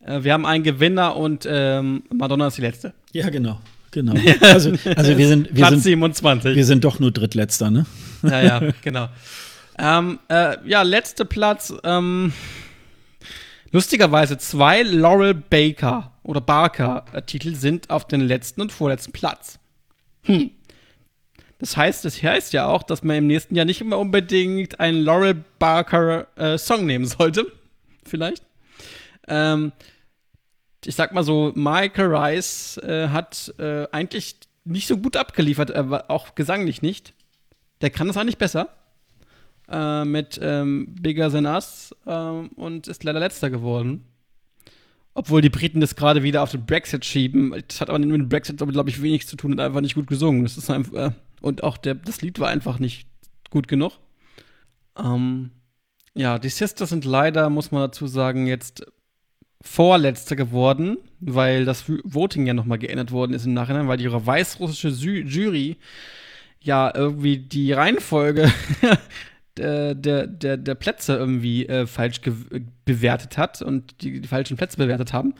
äh, 0.00 0.22
wir 0.22 0.32
haben 0.32 0.46
einen 0.46 0.64
Gewinner 0.64 1.16
und 1.16 1.46
ähm, 1.50 2.04
Madonna 2.12 2.46
ist 2.46 2.58
die 2.58 2.62
letzte. 2.62 2.94
Ja, 3.12 3.28
genau. 3.30 3.60
Genau. 3.98 4.14
Also, 4.40 4.72
also 4.94 5.18
wir 5.18 5.26
sind 5.26 5.48
wir 5.48 5.56
Platz 5.56 5.70
sind, 5.70 5.82
27. 5.82 6.54
Wir 6.54 6.64
sind 6.64 6.84
doch 6.84 7.00
nur 7.00 7.10
Drittletzter, 7.10 7.68
ne? 7.68 7.84
Ja, 8.22 8.40
ja, 8.40 8.60
genau. 8.82 9.08
ähm, 9.76 10.20
äh, 10.28 10.56
ja, 10.68 10.82
letzter 10.82 11.24
Platz. 11.24 11.74
Ähm, 11.82 12.32
lustigerweise 13.72 14.38
zwei 14.38 14.82
Laurel 14.82 15.34
Baker 15.34 16.12
oder 16.22 16.40
Barker 16.40 17.06
äh, 17.12 17.22
Titel 17.22 17.56
sind 17.56 17.90
auf 17.90 18.06
den 18.06 18.20
letzten 18.20 18.60
und 18.60 18.70
vorletzten 18.70 19.10
Platz. 19.10 19.58
Hm. 20.22 20.50
Das 21.58 21.76
heißt, 21.76 22.04
das 22.04 22.22
heißt 22.22 22.52
ja 22.52 22.68
auch, 22.68 22.84
dass 22.84 23.02
man 23.02 23.16
im 23.16 23.26
nächsten 23.26 23.56
Jahr 23.56 23.64
nicht 23.64 23.80
immer 23.80 23.98
unbedingt 23.98 24.78
einen 24.78 25.02
Laurel 25.02 25.42
Barker 25.58 26.28
äh, 26.36 26.56
Song 26.56 26.86
nehmen 26.86 27.04
sollte. 27.04 27.50
Vielleicht. 28.04 28.44
Ähm, 29.26 29.72
ich 30.84 30.94
sag 30.94 31.12
mal 31.12 31.24
so, 31.24 31.52
Michael 31.54 32.14
Rice 32.14 32.78
äh, 32.78 33.08
hat 33.08 33.54
äh, 33.58 33.86
eigentlich 33.90 34.36
nicht 34.64 34.86
so 34.86 34.96
gut 34.96 35.16
abgeliefert, 35.16 35.70
äh, 35.70 35.84
auch 36.08 36.34
gesanglich 36.34 36.82
nicht. 36.82 37.14
Der 37.80 37.90
kann 37.90 38.06
das 38.06 38.16
eigentlich 38.16 38.38
besser. 38.38 38.68
Äh, 39.68 40.04
mit 40.04 40.40
ähm, 40.42 40.94
Bigger 40.94 41.30
Than 41.30 41.46
Us 41.46 41.94
ähm, 42.06 42.48
und 42.56 42.88
ist 42.88 43.04
leider 43.04 43.20
letzter 43.20 43.50
geworden. 43.50 44.04
Obwohl 45.12 45.42
die 45.42 45.50
Briten 45.50 45.80
das 45.80 45.96
gerade 45.96 46.22
wieder 46.22 46.42
auf 46.42 46.52
den 46.52 46.64
Brexit 46.64 47.04
schieben. 47.04 47.54
Das 47.66 47.80
hat 47.80 47.90
aber 47.90 47.98
mit 47.98 48.10
dem 48.10 48.28
Brexit, 48.28 48.56
glaube 48.56 48.88
ich, 48.88 49.02
wenig 49.02 49.26
zu 49.26 49.36
tun 49.36 49.52
und 49.52 49.60
einfach 49.60 49.80
nicht 49.80 49.94
gut 49.94 50.06
gesungen. 50.06 50.44
Das 50.44 50.56
ist 50.56 50.70
einfach, 50.70 50.94
äh, 50.94 51.10
und 51.42 51.64
auch 51.64 51.76
der, 51.76 51.96
das 51.96 52.22
Lied 52.22 52.38
war 52.38 52.48
einfach 52.48 52.78
nicht 52.78 53.08
gut 53.50 53.68
genug. 53.68 53.92
Ähm, 54.96 55.50
ja, 56.14 56.38
die 56.38 56.48
Sisters 56.48 56.88
sind 56.88 57.04
leider, 57.04 57.50
muss 57.50 57.70
man 57.70 57.82
dazu 57.82 58.06
sagen, 58.06 58.46
jetzt 58.46 58.86
Vorletzte 59.60 60.36
geworden, 60.36 60.98
weil 61.20 61.64
das 61.64 61.84
Voting 62.04 62.46
ja 62.46 62.54
nochmal 62.54 62.78
geändert 62.78 63.10
worden 63.10 63.34
ist 63.34 63.44
im 63.44 63.54
Nachhinein, 63.54 63.88
weil 63.88 63.96
die 63.96 64.10
weißrussische 64.10 64.88
Jury 64.88 65.76
ja 66.60 66.92
irgendwie 66.94 67.38
die 67.38 67.72
Reihenfolge 67.72 68.52
der, 69.56 69.94
der, 69.94 70.26
der, 70.26 70.56
der, 70.56 70.74
Plätze 70.74 71.16
irgendwie 71.16 71.66
äh, 71.66 71.86
falsch 71.86 72.20
bewertet 72.84 73.36
hat 73.36 73.62
und 73.62 74.00
die, 74.02 74.20
die, 74.20 74.28
falschen 74.28 74.56
Plätze 74.56 74.76
bewertet 74.76 75.12
haben. 75.12 75.34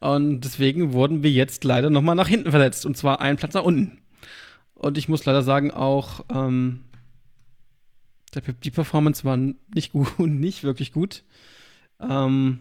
Und 0.00 0.42
deswegen 0.42 0.92
wurden 0.92 1.24
wir 1.24 1.30
jetzt 1.32 1.64
leider 1.64 1.90
nochmal 1.90 2.14
nach 2.14 2.28
hinten 2.28 2.50
versetzt 2.52 2.86
und 2.86 2.96
zwar 2.96 3.20
einen 3.20 3.38
Platz 3.38 3.54
nach 3.54 3.64
unten. 3.64 3.98
Und 4.74 4.96
ich 4.96 5.08
muss 5.08 5.24
leider 5.24 5.42
sagen, 5.42 5.72
auch 5.72 6.24
ähm, 6.32 6.84
die 8.62 8.70
Performance 8.70 9.24
war 9.24 9.36
nicht 9.36 9.92
gut, 9.92 10.18
nicht 10.20 10.62
wirklich 10.62 10.92
gut. 10.92 11.24
Ähm, 12.00 12.60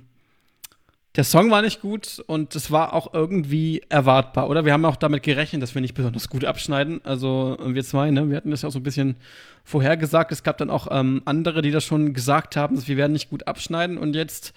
der 1.17 1.23
Song 1.23 1.49
war 1.49 1.63
nicht 1.63 1.81
gut 1.81 2.23
und 2.27 2.55
es 2.55 2.69
war 2.69 2.93
auch 2.93 3.11
irgendwie 3.11 3.81
erwartbar, 3.89 4.47
oder? 4.49 4.65
Wir 4.65 4.73
haben 4.73 4.85
auch 4.85 4.95
damit 4.95 5.23
gerechnet, 5.23 5.63
dass 5.63 5.73
wir 5.73 5.81
nicht 5.81 5.95
besonders 5.95 6.29
gut 6.29 6.45
abschneiden. 6.45 7.01
Also 7.03 7.57
wir 7.65 7.83
zwei, 7.83 8.11
ne? 8.11 8.29
Wir 8.29 8.37
hatten 8.37 8.51
das 8.51 8.61
ja 8.61 8.69
auch 8.69 8.71
so 8.71 8.77
ein 8.77 8.83
bisschen 8.83 9.15
vorhergesagt. 9.63 10.31
Es 10.31 10.43
gab 10.43 10.59
dann 10.59 10.69
auch 10.69 10.87
ähm, 10.91 11.23
andere, 11.25 11.63
die 11.63 11.71
das 11.71 11.83
schon 11.85 12.13
gesagt 12.13 12.55
haben, 12.55 12.75
dass 12.75 12.87
wir 12.87 12.97
werden 12.97 13.13
nicht 13.13 13.31
gut 13.31 13.47
abschneiden. 13.47 13.97
Und 13.97 14.15
jetzt 14.15 14.53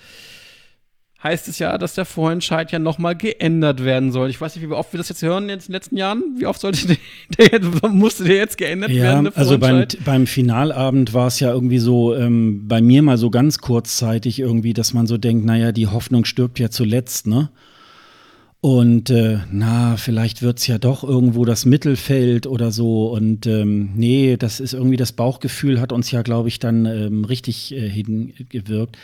heißt 1.22 1.48
es 1.48 1.58
ja, 1.58 1.76
dass 1.76 1.94
der 1.94 2.06
Vorentscheid 2.06 2.72
ja 2.72 2.78
nochmal 2.78 3.14
geändert 3.14 3.84
werden 3.84 4.10
soll. 4.10 4.30
Ich 4.30 4.40
weiß 4.40 4.56
nicht, 4.56 4.66
wie 4.66 4.72
oft 4.72 4.92
wir 4.92 4.98
das 4.98 5.10
jetzt 5.10 5.22
hören 5.22 5.48
jetzt 5.48 5.68
in 5.68 5.72
den 5.72 5.76
letzten 5.76 5.96
Jahren. 5.96 6.22
Wie 6.38 6.46
oft 6.46 6.60
sollte 6.60 6.96
der, 7.38 7.58
der 7.58 7.90
musste 7.90 8.24
der 8.24 8.36
jetzt 8.36 8.56
geändert 8.56 8.90
ja, 8.90 9.02
werden? 9.02 9.28
Also 9.34 9.58
beim, 9.58 9.86
beim 10.04 10.26
Finalabend 10.26 11.12
war 11.12 11.26
es 11.26 11.38
ja 11.40 11.52
irgendwie 11.52 11.78
so, 11.78 12.14
ähm, 12.14 12.66
bei 12.66 12.80
mir 12.80 13.02
mal 13.02 13.18
so 13.18 13.30
ganz 13.30 13.58
kurzzeitig 13.58 14.38
irgendwie, 14.38 14.72
dass 14.72 14.94
man 14.94 15.06
so 15.06 15.18
denkt, 15.18 15.44
naja, 15.44 15.72
die 15.72 15.88
Hoffnung 15.88 16.24
stirbt 16.24 16.58
ja 16.58 16.70
zuletzt, 16.70 17.26
ne? 17.26 17.50
Und 18.62 19.08
äh, 19.08 19.38
na, 19.50 19.96
vielleicht 19.96 20.42
wird's 20.42 20.66
ja 20.66 20.76
doch 20.76 21.02
irgendwo 21.02 21.46
das 21.46 21.64
Mittelfeld 21.64 22.46
oder 22.46 22.72
so. 22.72 23.10
Und 23.10 23.46
ähm, 23.46 23.90
nee, 23.94 24.36
das 24.36 24.60
ist 24.60 24.74
irgendwie 24.74 24.98
das 24.98 25.12
Bauchgefühl, 25.12 25.80
hat 25.80 25.92
uns 25.92 26.10
ja, 26.10 26.20
glaube 26.20 26.48
ich, 26.48 26.58
dann 26.58 26.84
ähm, 26.84 27.24
richtig 27.24 27.74
äh, 27.74 27.88
hingewirkt. 27.88 28.98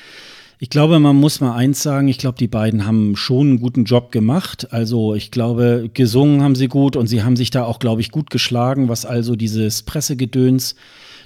Ich 0.58 0.70
glaube, 0.70 0.98
man 1.00 1.16
muss 1.16 1.42
mal 1.42 1.54
eins 1.54 1.82
sagen, 1.82 2.08
ich 2.08 2.16
glaube, 2.16 2.38
die 2.38 2.48
beiden 2.48 2.86
haben 2.86 3.14
schon 3.14 3.48
einen 3.48 3.60
guten 3.60 3.84
Job 3.84 4.10
gemacht. 4.10 4.72
Also 4.72 5.14
ich 5.14 5.30
glaube, 5.30 5.90
gesungen 5.92 6.42
haben 6.42 6.54
sie 6.54 6.68
gut 6.68 6.96
und 6.96 7.08
sie 7.08 7.22
haben 7.22 7.36
sich 7.36 7.50
da 7.50 7.64
auch, 7.64 7.78
glaube 7.78 8.00
ich, 8.00 8.10
gut 8.10 8.30
geschlagen, 8.30 8.88
was 8.88 9.04
also 9.04 9.36
dieses 9.36 9.82
Pressegedöns 9.82 10.74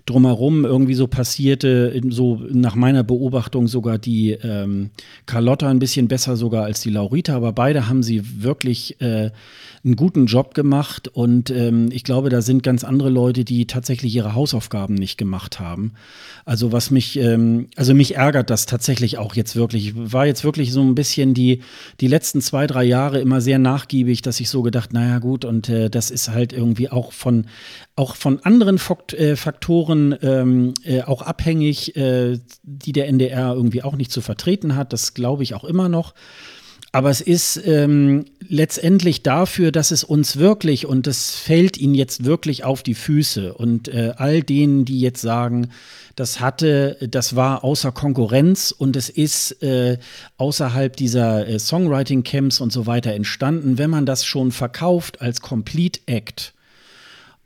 drumherum 0.06 0.64
irgendwie 0.64 0.94
so 0.94 1.06
passierte, 1.06 2.00
so 2.08 2.40
nach 2.50 2.74
meiner 2.74 3.04
Beobachtung 3.04 3.68
sogar 3.68 3.98
die 3.98 4.32
ähm, 4.32 4.90
Carlotta 5.26 5.68
ein 5.68 5.78
bisschen 5.78 6.08
besser 6.08 6.36
sogar 6.36 6.64
als 6.64 6.80
die 6.80 6.90
Laurita, 6.90 7.36
aber 7.36 7.52
beide 7.52 7.88
haben 7.88 8.02
sie 8.02 8.42
wirklich 8.42 9.00
äh, 9.00 9.30
einen 9.82 9.96
guten 9.96 10.26
Job 10.26 10.54
gemacht 10.54 11.08
und 11.08 11.50
ähm, 11.50 11.88
ich 11.90 12.04
glaube, 12.04 12.28
da 12.28 12.42
sind 12.42 12.62
ganz 12.62 12.84
andere 12.84 13.08
Leute, 13.08 13.44
die 13.44 13.66
tatsächlich 13.66 14.14
ihre 14.14 14.34
Hausaufgaben 14.34 14.94
nicht 14.94 15.16
gemacht 15.16 15.58
haben. 15.58 15.92
Also 16.44 16.70
was 16.72 16.90
mich, 16.90 17.18
ähm, 17.18 17.68
also 17.76 17.94
mich 17.94 18.16
ärgert 18.16 18.50
das 18.50 18.66
tatsächlich 18.66 19.16
auch 19.16 19.34
jetzt 19.34 19.56
wirklich. 19.56 19.88
Ich 19.88 20.12
war 20.12 20.26
jetzt 20.26 20.44
wirklich 20.44 20.72
so 20.72 20.82
ein 20.82 20.94
bisschen 20.94 21.32
die, 21.32 21.60
die 22.00 22.08
letzten 22.08 22.42
zwei, 22.42 22.66
drei 22.66 22.84
Jahre 22.84 23.20
immer 23.20 23.40
sehr 23.40 23.58
nachgiebig, 23.58 24.20
dass 24.20 24.40
ich 24.40 24.50
so 24.50 24.60
gedacht, 24.62 24.92
naja 24.92 25.18
gut, 25.18 25.46
und 25.46 25.68
äh, 25.70 25.88
das 25.88 26.10
ist 26.10 26.28
halt 26.28 26.52
irgendwie 26.52 26.90
auch 26.90 27.12
von, 27.12 27.46
auch 27.96 28.16
von 28.16 28.40
anderen 28.40 28.80
äh, 29.12 29.36
Faktoren 29.36 30.16
ähm, 30.22 30.74
äh, 30.84 31.02
auch 31.02 31.22
abhängig, 31.22 31.96
äh, 31.96 32.38
die 32.62 32.92
der 32.92 33.08
NDR 33.08 33.54
irgendwie 33.54 33.82
auch 33.82 33.96
nicht 33.96 34.10
zu 34.10 34.20
vertreten 34.20 34.76
hat. 34.76 34.92
Das 34.92 35.14
glaube 35.14 35.42
ich 35.42 35.54
auch 35.54 35.64
immer 35.64 35.88
noch. 35.88 36.14
Aber 36.92 37.10
es 37.10 37.20
ist 37.20 37.60
ähm, 37.66 38.24
letztendlich 38.48 39.22
dafür, 39.22 39.70
dass 39.70 39.92
es 39.92 40.02
uns 40.02 40.38
wirklich, 40.38 40.86
und 40.86 41.06
das 41.06 41.36
fällt 41.36 41.78
ihnen 41.78 41.94
jetzt 41.94 42.24
wirklich 42.24 42.64
auf 42.64 42.82
die 42.82 42.94
Füße 42.94 43.54
und 43.54 43.86
äh, 43.88 44.14
all 44.16 44.42
denen, 44.42 44.84
die 44.84 45.00
jetzt 45.00 45.20
sagen, 45.20 45.68
das 46.16 46.40
hatte, 46.40 46.96
das 47.08 47.36
war 47.36 47.62
außer 47.62 47.92
Konkurrenz 47.92 48.74
und 48.76 48.96
es 48.96 49.08
ist 49.08 49.62
äh, 49.62 49.98
außerhalb 50.36 50.96
dieser 50.96 51.46
äh, 51.46 51.60
Songwriting-Camps 51.60 52.60
und 52.60 52.72
so 52.72 52.86
weiter 52.86 53.12
entstanden, 53.12 53.78
wenn 53.78 53.90
man 53.90 54.04
das 54.04 54.24
schon 54.24 54.50
verkauft 54.50 55.20
als 55.22 55.40
Complete 55.40 56.00
Act. 56.06 56.54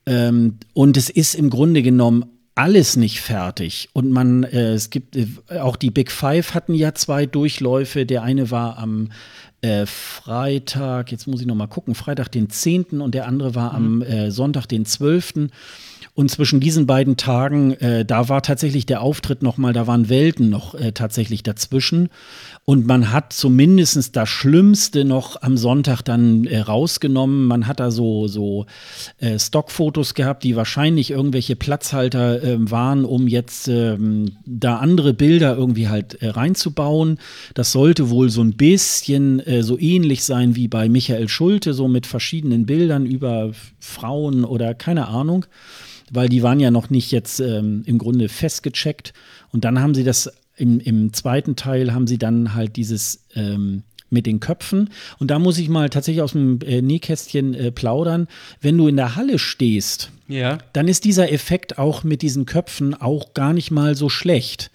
Ähm, 0.06 0.58
und 0.72 0.96
es 0.96 1.10
ist 1.10 1.34
im 1.34 1.50
Grunde 1.50 1.82
genommen 1.82 2.26
alles 2.54 2.96
nicht 2.96 3.20
fertig. 3.20 3.88
Und 3.92 4.10
man, 4.10 4.44
äh, 4.44 4.72
es 4.72 4.90
gibt 4.90 5.16
äh, 5.16 5.26
auch 5.60 5.76
die 5.76 5.90
Big 5.90 6.10
Five 6.12 6.54
hatten 6.54 6.74
ja 6.74 6.94
zwei 6.94 7.26
Durchläufe. 7.26 8.06
Der 8.06 8.22
eine 8.22 8.50
war 8.50 8.78
am 8.78 9.10
äh, 9.60 9.86
Freitag, 9.86 11.10
jetzt 11.10 11.26
muss 11.26 11.40
ich 11.40 11.46
noch 11.46 11.54
mal 11.56 11.66
gucken, 11.66 11.94
Freitag 11.94 12.28
den 12.30 12.50
10. 12.50 13.00
und 13.00 13.14
der 13.14 13.26
andere 13.26 13.54
war 13.54 13.78
mhm. 13.78 14.02
am 14.02 14.02
äh, 14.02 14.30
Sonntag 14.30 14.66
den 14.66 14.84
12. 14.84 15.50
Und 16.16 16.30
zwischen 16.30 16.60
diesen 16.60 16.86
beiden 16.86 17.16
Tagen, 17.16 17.72
äh, 17.72 18.04
da 18.04 18.28
war 18.28 18.42
tatsächlich 18.42 18.86
der 18.86 19.00
Auftritt 19.00 19.42
noch 19.42 19.56
mal, 19.56 19.72
da 19.72 19.88
waren 19.88 20.08
Welten 20.08 20.48
noch 20.48 20.76
tatsächlich 20.94 21.42
dazwischen. 21.42 22.08
Und 22.66 22.86
man 22.86 23.12
hat 23.12 23.34
zumindest 23.34 24.16
das 24.16 24.28
Schlimmste 24.28 25.04
noch 25.04 25.42
am 25.42 25.58
Sonntag 25.58 26.00
dann 26.00 26.46
äh, 26.46 26.60
rausgenommen. 26.60 27.44
Man 27.44 27.66
hat 27.66 27.78
da 27.78 27.90
so, 27.90 28.26
so 28.26 28.64
äh, 29.18 29.38
Stockfotos 29.38 30.14
gehabt, 30.14 30.44
die 30.44 30.56
wahrscheinlich 30.56 31.10
irgendwelche 31.10 31.56
Platzhalter 31.56 32.42
äh, 32.42 32.70
waren, 32.70 33.04
um 33.04 33.28
jetzt 33.28 33.68
ähm, 33.68 34.38
da 34.46 34.78
andere 34.78 35.12
Bilder 35.12 35.54
irgendwie 35.54 35.88
halt 35.88 36.22
äh, 36.22 36.28
reinzubauen. 36.28 37.18
Das 37.52 37.70
sollte 37.70 38.08
wohl 38.08 38.30
so 38.30 38.42
ein 38.42 38.56
bisschen 38.56 39.40
äh, 39.40 39.62
so 39.62 39.78
ähnlich 39.78 40.24
sein 40.24 40.56
wie 40.56 40.68
bei 40.68 40.88
Michael 40.88 41.28
Schulte, 41.28 41.74
so 41.74 41.86
mit 41.86 42.06
verschiedenen 42.06 42.64
Bildern 42.64 43.04
über 43.04 43.52
Frauen 43.78 44.42
oder 44.42 44.74
keine 44.74 45.08
Ahnung 45.08 45.44
weil 46.10 46.28
die 46.28 46.42
waren 46.42 46.60
ja 46.60 46.70
noch 46.70 46.90
nicht 46.90 47.10
jetzt 47.10 47.40
ähm, 47.40 47.82
im 47.86 47.98
Grunde 47.98 48.28
festgecheckt. 48.28 49.14
Und 49.52 49.64
dann 49.64 49.80
haben 49.80 49.94
sie 49.94 50.04
das 50.04 50.30
im, 50.56 50.80
im 50.80 51.12
zweiten 51.12 51.56
Teil 51.56 51.92
haben 51.92 52.06
sie 52.06 52.18
dann 52.18 52.54
halt 52.54 52.76
dieses 52.76 53.26
ähm, 53.34 53.82
mit 54.10 54.26
den 54.26 54.40
Köpfen. 54.40 54.90
Und 55.18 55.30
da 55.30 55.38
muss 55.38 55.58
ich 55.58 55.68
mal 55.68 55.90
tatsächlich 55.90 56.22
aus 56.22 56.32
dem 56.32 56.60
äh, 56.64 56.80
Nähkästchen 56.80 57.54
äh, 57.54 57.72
plaudern. 57.72 58.28
Wenn 58.60 58.78
du 58.78 58.88
in 58.88 58.96
der 58.96 59.16
Halle 59.16 59.38
stehst, 59.38 60.10
ja. 60.28 60.58
dann 60.72 60.88
ist 60.88 61.04
dieser 61.04 61.30
Effekt 61.32 61.78
auch 61.78 62.04
mit 62.04 62.22
diesen 62.22 62.46
Köpfen 62.46 62.94
auch 62.94 63.34
gar 63.34 63.52
nicht 63.52 63.70
mal 63.70 63.94
so 63.94 64.08
schlecht. 64.08 64.70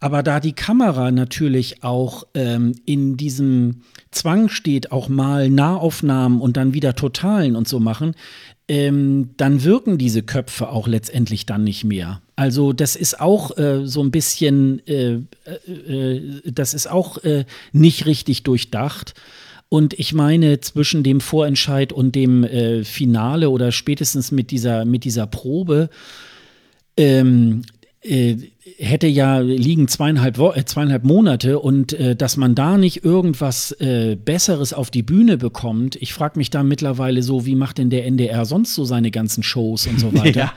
Aber 0.00 0.22
da 0.22 0.40
die 0.40 0.52
Kamera 0.52 1.10
natürlich 1.10 1.82
auch 1.82 2.24
ähm, 2.34 2.74
in 2.84 3.16
diesem 3.16 3.82
Zwang 4.10 4.50
steht, 4.50 4.92
auch 4.92 5.08
mal 5.08 5.48
Nahaufnahmen 5.48 6.42
und 6.42 6.58
dann 6.58 6.74
wieder 6.74 6.94
Totalen 6.94 7.56
und 7.56 7.68
so 7.68 7.80
machen, 7.80 8.14
ähm, 8.68 9.30
dann 9.36 9.64
wirken 9.64 9.96
diese 9.96 10.22
Köpfe 10.22 10.68
auch 10.68 10.88
letztendlich 10.88 11.46
dann 11.46 11.64
nicht 11.64 11.84
mehr. 11.84 12.20
Also 12.36 12.72
das 12.72 12.96
ist 12.96 13.20
auch 13.20 13.56
äh, 13.56 13.86
so 13.86 14.02
ein 14.02 14.10
bisschen, 14.10 14.84
äh, 14.86 15.18
äh, 15.68 16.16
äh, 16.16 16.42
das 16.50 16.74
ist 16.74 16.90
auch 16.90 17.18
äh, 17.18 17.44
nicht 17.72 18.06
richtig 18.06 18.42
durchdacht. 18.42 19.14
Und 19.68 19.98
ich 19.98 20.12
meine, 20.12 20.60
zwischen 20.60 21.02
dem 21.02 21.20
Vorentscheid 21.20 21.92
und 21.92 22.14
dem 22.14 22.44
äh, 22.44 22.84
Finale 22.84 23.50
oder 23.50 23.72
spätestens 23.72 24.32
mit 24.32 24.50
dieser, 24.50 24.84
mit 24.84 25.04
dieser 25.04 25.26
Probe, 25.26 25.90
ähm, 26.96 27.62
hätte 28.76 29.06
ja 29.06 29.38
liegen 29.38 29.88
zweieinhalb, 29.88 30.38
äh, 30.38 30.64
zweieinhalb 30.64 31.04
Monate 31.04 31.58
und 31.58 31.96
dass 32.18 32.36
man 32.36 32.54
da 32.54 32.76
nicht 32.76 33.02
irgendwas 33.02 33.74
Besseres 34.26 34.74
auf 34.74 34.90
die 34.90 35.02
Bühne 35.02 35.38
bekommt. 35.38 35.96
Ich 35.96 36.12
frage 36.12 36.38
mich 36.38 36.50
da 36.50 36.62
mittlerweile 36.62 37.22
so, 37.22 37.46
wie 37.46 37.54
macht 37.54 37.78
denn 37.78 37.88
der 37.88 38.04
NDR 38.04 38.44
sonst 38.44 38.74
so 38.74 38.84
seine 38.84 39.10
ganzen 39.10 39.42
Shows 39.42 39.86
und 39.86 39.98
so 39.98 40.12
weiter? 40.18 40.38
Ja. 40.38 40.52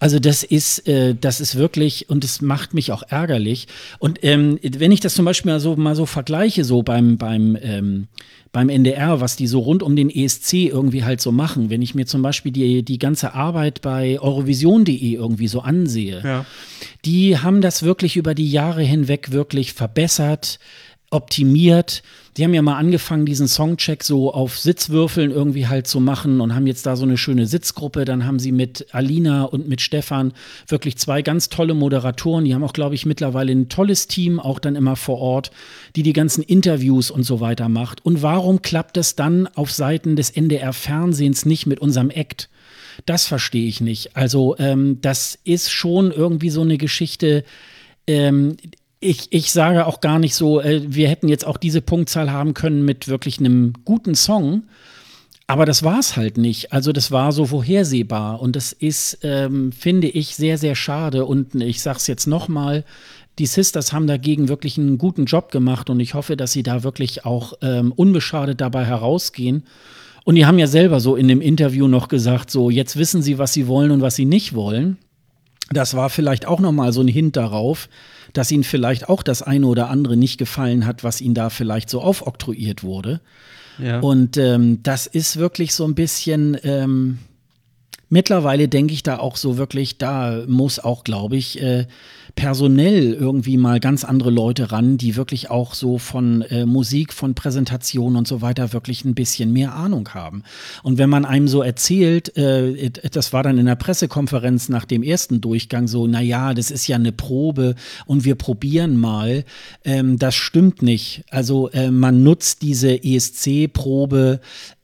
Also 0.00 0.18
das 0.18 0.42
ist, 0.42 0.88
äh, 0.88 1.14
das 1.14 1.40
ist 1.40 1.56
wirklich 1.56 2.08
und 2.08 2.24
es 2.24 2.40
macht 2.40 2.72
mich 2.72 2.90
auch 2.90 3.02
ärgerlich. 3.08 3.68
Und 3.98 4.24
ähm, 4.24 4.58
wenn 4.62 4.92
ich 4.92 5.00
das 5.00 5.14
zum 5.14 5.26
Beispiel 5.26 5.52
mal 5.52 5.60
so, 5.60 5.76
mal 5.76 5.94
so 5.94 6.06
vergleiche, 6.06 6.64
so 6.64 6.82
beim 6.82 7.18
beim 7.18 7.56
ähm, 7.60 8.08
beim 8.50 8.68
NDR, 8.68 9.20
was 9.20 9.36
die 9.36 9.46
so 9.46 9.60
rund 9.60 9.82
um 9.82 9.94
den 9.94 10.10
ESC 10.10 10.54
irgendwie 10.54 11.04
halt 11.04 11.20
so 11.20 11.30
machen, 11.30 11.70
wenn 11.70 11.82
ich 11.82 11.94
mir 11.94 12.06
zum 12.06 12.22
Beispiel 12.22 12.50
die, 12.50 12.82
die 12.82 12.98
ganze 12.98 13.34
Arbeit 13.34 13.80
bei 13.80 14.18
Eurovision.de 14.18 15.12
irgendwie 15.12 15.46
so 15.46 15.60
ansehe, 15.60 16.20
ja. 16.24 16.46
die 17.04 17.38
haben 17.38 17.60
das 17.60 17.82
wirklich 17.82 18.16
über 18.16 18.34
die 18.34 18.50
Jahre 18.50 18.82
hinweg 18.82 19.30
wirklich 19.30 19.72
verbessert 19.72 20.58
optimiert. 21.10 22.02
Die 22.36 22.44
haben 22.44 22.54
ja 22.54 22.62
mal 22.62 22.76
angefangen, 22.76 23.26
diesen 23.26 23.48
Songcheck 23.48 24.04
so 24.04 24.32
auf 24.32 24.58
Sitzwürfeln 24.58 25.32
irgendwie 25.32 25.66
halt 25.66 25.88
zu 25.88 25.98
machen 25.98 26.40
und 26.40 26.54
haben 26.54 26.68
jetzt 26.68 26.86
da 26.86 26.94
so 26.94 27.04
eine 27.04 27.18
schöne 27.18 27.46
Sitzgruppe. 27.46 28.04
Dann 28.04 28.24
haben 28.24 28.38
sie 28.38 28.52
mit 28.52 28.86
Alina 28.92 29.42
und 29.44 29.68
mit 29.68 29.80
Stefan 29.80 30.32
wirklich 30.68 30.96
zwei 30.96 31.22
ganz 31.22 31.48
tolle 31.48 31.74
Moderatoren. 31.74 32.44
Die 32.44 32.54
haben 32.54 32.62
auch, 32.62 32.72
glaube 32.72 32.94
ich, 32.94 33.04
mittlerweile 33.04 33.50
ein 33.52 33.68
tolles 33.68 34.06
Team, 34.06 34.38
auch 34.38 34.60
dann 34.60 34.76
immer 34.76 34.94
vor 34.94 35.18
Ort, 35.18 35.50
die 35.96 36.04
die 36.04 36.12
ganzen 36.12 36.42
Interviews 36.42 37.10
und 37.10 37.24
so 37.24 37.40
weiter 37.40 37.68
macht. 37.68 38.06
Und 38.06 38.22
warum 38.22 38.62
klappt 38.62 38.96
es 38.96 39.16
dann 39.16 39.48
auf 39.48 39.72
Seiten 39.72 40.14
des 40.14 40.30
NDR-Fernsehens 40.30 41.44
nicht 41.44 41.66
mit 41.66 41.80
unserem 41.80 42.10
Act? 42.10 42.48
Das 43.06 43.26
verstehe 43.26 43.66
ich 43.66 43.80
nicht. 43.80 44.16
Also 44.16 44.56
ähm, 44.58 45.00
das 45.00 45.38
ist 45.44 45.70
schon 45.70 46.12
irgendwie 46.12 46.50
so 46.50 46.62
eine 46.62 46.78
Geschichte, 46.78 47.44
ähm, 48.06 48.56
ich, 49.00 49.32
ich 49.32 49.50
sage 49.50 49.86
auch 49.86 50.00
gar 50.00 50.18
nicht 50.18 50.34
so, 50.34 50.60
äh, 50.60 50.82
wir 50.86 51.08
hätten 51.08 51.28
jetzt 51.28 51.46
auch 51.46 51.56
diese 51.56 51.80
Punktzahl 51.80 52.30
haben 52.30 52.54
können 52.54 52.84
mit 52.84 53.08
wirklich 53.08 53.38
einem 53.38 53.72
guten 53.84 54.14
Song. 54.14 54.64
Aber 55.46 55.66
das 55.66 55.82
war 55.82 55.98
es 55.98 56.16
halt 56.16 56.38
nicht. 56.38 56.72
Also 56.72 56.92
das 56.92 57.10
war 57.10 57.32
so 57.32 57.46
vorhersehbar. 57.46 58.40
Und 58.40 58.54
das 58.54 58.72
ist, 58.72 59.18
ähm, 59.22 59.72
finde 59.72 60.06
ich, 60.06 60.36
sehr, 60.36 60.58
sehr 60.58 60.76
schade. 60.76 61.24
Und 61.24 61.56
ich 61.56 61.82
sage 61.82 61.96
es 61.96 62.06
jetzt 62.06 62.26
nochmal, 62.26 62.84
die 63.38 63.46
Sisters 63.46 63.92
haben 63.92 64.06
dagegen 64.06 64.48
wirklich 64.48 64.78
einen 64.78 64.96
guten 64.98 65.24
Job 65.24 65.50
gemacht. 65.50 65.90
Und 65.90 65.98
ich 65.98 66.14
hoffe, 66.14 66.36
dass 66.36 66.52
sie 66.52 66.62
da 66.62 66.84
wirklich 66.84 67.24
auch 67.24 67.54
ähm, 67.62 67.90
unbeschadet 67.90 68.60
dabei 68.60 68.84
herausgehen. 68.84 69.64
Und 70.24 70.34
die 70.34 70.46
haben 70.46 70.58
ja 70.58 70.66
selber 70.66 71.00
so 71.00 71.16
in 71.16 71.26
dem 71.26 71.40
Interview 71.40 71.88
noch 71.88 72.08
gesagt, 72.08 72.50
so 72.50 72.70
jetzt 72.70 72.96
wissen 72.96 73.22
sie, 73.22 73.38
was 73.38 73.52
sie 73.54 73.66
wollen 73.66 73.90
und 73.90 74.02
was 74.02 74.14
sie 74.14 74.26
nicht 74.26 74.54
wollen. 74.54 74.98
Das 75.70 75.94
war 75.94 76.10
vielleicht 76.10 76.46
auch 76.46 76.60
noch 76.60 76.72
mal 76.72 76.92
so 76.92 77.00
ein 77.00 77.08
Hint 77.08 77.36
darauf, 77.36 77.88
dass 78.32 78.50
ihnen 78.50 78.64
vielleicht 78.64 79.08
auch 79.08 79.22
das 79.22 79.42
eine 79.42 79.66
oder 79.66 79.88
andere 79.88 80.16
nicht 80.16 80.38
gefallen 80.38 80.84
hat, 80.84 81.04
was 81.04 81.20
ihnen 81.20 81.34
da 81.34 81.48
vielleicht 81.50 81.90
so 81.90 82.00
aufoktroyiert 82.00 82.82
wurde. 82.82 83.20
Ja. 83.78 84.00
Und 84.00 84.36
ähm, 84.36 84.82
das 84.82 85.06
ist 85.06 85.36
wirklich 85.38 85.74
so 85.74 85.84
ein 85.84 85.94
bisschen, 85.94 86.56
ähm, 86.64 87.18
mittlerweile 88.08 88.68
denke 88.68 88.92
ich 88.92 89.02
da 89.02 89.18
auch 89.18 89.36
so 89.36 89.56
wirklich, 89.56 89.96
da 89.96 90.44
muss 90.46 90.78
auch, 90.80 91.04
glaube 91.04 91.36
ich, 91.36 91.62
äh, 91.62 91.86
personell 92.40 93.12
irgendwie 93.12 93.58
mal 93.58 93.80
ganz 93.80 94.02
andere 94.02 94.30
Leute 94.30 94.72
ran, 94.72 94.96
die 94.96 95.14
wirklich 95.14 95.50
auch 95.50 95.74
so 95.74 95.98
von 95.98 96.40
äh, 96.40 96.64
Musik, 96.64 97.12
von 97.12 97.34
Präsentation 97.34 98.16
und 98.16 98.26
so 98.26 98.40
weiter 98.40 98.72
wirklich 98.72 99.04
ein 99.04 99.14
bisschen 99.14 99.52
mehr 99.52 99.74
Ahnung 99.74 100.08
haben. 100.14 100.42
Und 100.82 100.96
wenn 100.96 101.10
man 101.10 101.26
einem 101.26 101.48
so 101.48 101.60
erzählt, 101.60 102.34
äh, 102.38 102.92
das 103.12 103.34
war 103.34 103.42
dann 103.42 103.58
in 103.58 103.66
der 103.66 103.74
Pressekonferenz 103.74 104.70
nach 104.70 104.86
dem 104.86 105.02
ersten 105.02 105.42
Durchgang 105.42 105.86
so, 105.86 106.06
na 106.06 106.22
ja, 106.22 106.54
das 106.54 106.70
ist 106.70 106.86
ja 106.88 106.96
eine 106.96 107.12
Probe 107.12 107.74
und 108.06 108.24
wir 108.24 108.36
probieren 108.36 108.96
mal, 108.96 109.44
ähm, 109.84 110.18
das 110.18 110.34
stimmt 110.34 110.80
nicht. 110.80 111.24
Also 111.28 111.68
äh, 111.72 111.90
man 111.90 112.22
nutzt 112.22 112.62
diese 112.62 113.04
ESC-Probe 113.04 114.40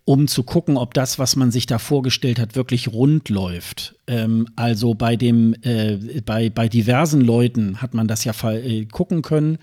um 0.07 0.29
zu 0.29 0.45
gucken, 0.45 0.79
ob 0.79 0.95
das, 0.95 1.19
was 1.19 1.35
man 1.35 1.51
sich 1.51 1.67
da 1.67 1.79
vorgestellt 1.79 2.39
hat, 2.39 2.55
wirklich 2.55 2.93
rund 2.93 3.29
läuft. 3.29 3.97
Ähm, 4.07 4.47
also 4.55 4.95
bei 4.95 5.17
dem, 5.17 5.55
äh, 5.63 6.23
bei, 6.25 6.49
bei 6.49 6.69
diversen 6.69 7.21
Leuten 7.21 7.83
hat 7.83 7.93
man 7.93 8.07
das 8.07 8.25
ja 8.25 8.33
äh, 8.51 8.87
gucken 8.87 9.21
können 9.23 9.59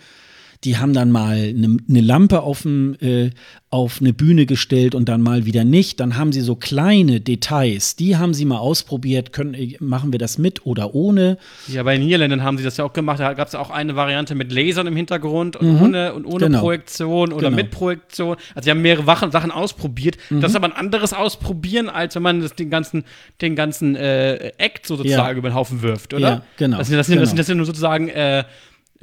die 0.64 0.78
haben 0.78 0.94
dann 0.94 1.12
mal 1.12 1.36
eine, 1.36 1.78
eine 1.90 2.02
Lampe 2.02 2.42
auf, 2.42 2.66
äh, 2.66 3.32
auf 3.70 3.98
eine 4.00 4.14
Bühne 4.14 4.46
gestellt 4.46 4.96
und 4.96 5.10
dann 5.10 5.22
mal 5.22 5.46
wieder 5.46 5.64
nicht. 5.64 6.00
Dann 6.00 6.16
haben 6.16 6.32
sie 6.32 6.42
so 6.42 6.56
kleine 6.56 7.20
Details, 7.20 7.96
die 7.96 8.16
haben 8.18 8.34
sie 8.34 8.46
mal 8.46 8.60
ausprobiert, 8.60 9.34
können, 9.34 9.54
äh, 9.56 9.76
machen 9.80 10.12
wir 10.12 10.20
das 10.20 10.38
mit 10.38 10.66
oder 10.66 10.96
ohne. 10.96 11.38
Ja, 11.68 11.84
bei 11.84 11.98
den 11.98 12.06
Niederländern 12.06 12.44
haben 12.44 12.58
sie 12.58 12.64
das 12.64 12.78
ja 12.78 12.86
auch 12.86 12.94
gemacht. 12.94 13.20
Da 13.20 13.34
gab 13.34 13.48
es 13.48 13.54
ja 13.54 13.60
auch 13.60 13.70
eine 13.70 13.96
Variante 13.96 14.36
mit 14.36 14.52
Lasern 14.52 14.88
im 14.88 14.96
Hintergrund 14.96 15.58
und 15.58 15.74
mhm. 15.74 15.82
ohne, 15.82 16.14
und 16.14 16.26
ohne 16.26 16.46
genau. 16.46 16.60
Projektion 16.60 17.34
oder 17.34 17.50
genau. 17.50 17.62
mit 17.62 17.72
Projektion. 17.72 18.38
Also 18.56 18.66
sie 18.66 18.72
haben 18.72 18.82
mehrere 18.82 19.32
Sachen 19.32 19.52
ausprobiert. 19.52 20.18
Mhm. 20.30 20.42
Das 20.42 20.52
ist 20.52 20.56
aber 20.56 20.68
ein 20.68 20.74
anderes 20.74 21.14
Ausprobieren, 21.14 21.90
als 21.90 22.16
wenn 22.16 22.24
man 22.24 22.42
das, 22.42 22.56
den 22.56 22.70
ganzen, 22.70 23.04
den 23.42 23.56
ganzen 23.56 23.96
äh, 23.96 24.54
Act 24.58 24.88
sozusagen 24.88 25.36
ja. 25.36 25.38
über 25.38 25.50
den 25.50 25.56
Haufen 25.56 25.82
wirft, 25.82 26.14
oder? 26.14 26.30
Ja, 26.30 26.42
genau. 26.58 26.78
Das, 26.78 26.88
sind, 26.88 26.98
das, 26.98 27.08
sind, 27.08 27.38
das 27.38 27.46
sind 27.46 27.58
nur 27.58 27.66
sozusagen 27.66 28.08
äh, 28.08 28.44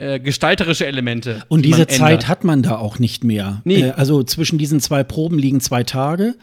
äh, 0.00 0.18
gestalterische 0.18 0.86
Elemente. 0.86 1.42
Und 1.48 1.62
die 1.62 1.70
diese 1.70 1.86
Zeit 1.86 2.26
hat 2.26 2.42
man 2.42 2.62
da 2.62 2.76
auch 2.78 2.98
nicht 2.98 3.22
mehr. 3.22 3.60
Nee. 3.64 3.82
Äh, 3.82 3.90
also 3.90 4.22
zwischen 4.22 4.58
diesen 4.58 4.80
zwei 4.80 5.04
Proben 5.04 5.38
liegen 5.38 5.60
zwei 5.60 5.84
Tage. 5.84 6.36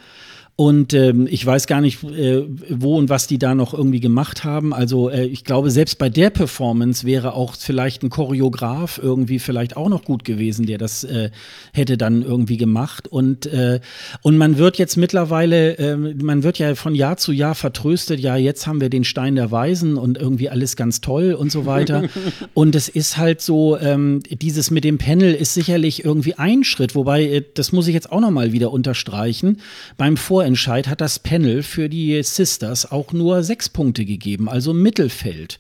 Und 0.60 0.96
ähm, 0.96 1.28
ich 1.30 1.46
weiß 1.46 1.68
gar 1.68 1.82
nicht, 1.82 2.04
äh, 2.04 2.44
wo 2.68 2.98
und 2.98 3.10
was 3.10 3.28
die 3.28 3.38
da 3.38 3.54
noch 3.54 3.76
irgendwie 3.76 4.00
gemacht 4.00 4.44
haben. 4.44 4.74
Also 4.74 5.08
äh, 5.08 5.26
ich 5.26 5.44
glaube, 5.44 5.70
selbst 5.70 6.00
bei 6.00 6.10
der 6.10 6.32
Performance 6.32 7.06
wäre 7.06 7.34
auch 7.34 7.54
vielleicht 7.56 8.02
ein 8.02 8.10
Choreograf 8.10 9.00
irgendwie 9.02 9.38
vielleicht 9.38 9.78
auch 9.78 9.88
noch 9.88 10.04
gut 10.04 10.24
gewesen, 10.24 10.66
der 10.66 10.80
das 10.80 11.04
äh, 11.04 11.30
hätte 11.74 11.96
dann 11.96 12.24
irgendwie 12.24 12.58
gemacht. 12.58 13.08
Und, 13.08 13.46
äh, 13.46 13.82
und 14.24 14.40
man 14.40 14.58
wird 14.58 14.80
jetzt 14.80 14.98
mittlerweile, 14.98 15.78
äh, 15.78 15.96
man 15.96 16.42
wird 16.42 16.58
ja 16.58 16.74
von 16.74 16.96
Jahr 16.96 17.18
zu 17.18 17.34
Jahr 17.34 17.54
vertröstet, 17.54 18.20
ja, 18.20 18.36
jetzt 18.36 18.66
haben 18.66 18.82
wir 18.82 18.90
den 18.90 19.04
Stein 19.04 19.36
der 19.36 19.52
Weisen 19.52 19.96
und 19.96 20.18
irgendwie 20.18 20.50
alles 20.50 20.76
ganz 20.76 21.02
toll 21.02 21.34
und 21.34 21.52
so 21.52 21.68
weiter. 21.68 22.06
und 22.56 22.74
es 22.74 22.90
ist 22.90 23.18
halt 23.18 23.42
so, 23.42 23.78
ähm, 23.78 24.24
dieses 24.28 24.72
mit 24.72 24.86
dem 24.86 24.98
Panel 24.98 25.36
ist 25.36 25.54
sicherlich 25.54 26.04
irgendwie 26.04 26.34
ein 26.34 26.64
Schritt, 26.64 26.96
wobei, 26.96 27.26
äh, 27.26 27.44
das 27.54 27.72
muss 27.72 27.88
ich 27.88 27.94
jetzt 27.94 28.12
auch 28.12 28.22
nochmal 28.22 28.54
wieder 28.54 28.72
unterstreichen, 28.72 29.60
beim 29.98 30.18
Vor 30.18 30.47
Vorentscheid 30.48 30.88
hat 30.88 31.02
das 31.02 31.20
Panel 31.20 31.62
für 31.62 31.90
die 31.90 32.24
Sisters 32.24 32.90
auch 32.90 33.12
nur 33.12 33.44
sechs 33.44 33.68
Punkte 33.68 34.06
gegeben, 34.06 34.48
also 34.48 34.72
Mittelfeld. 34.72 35.60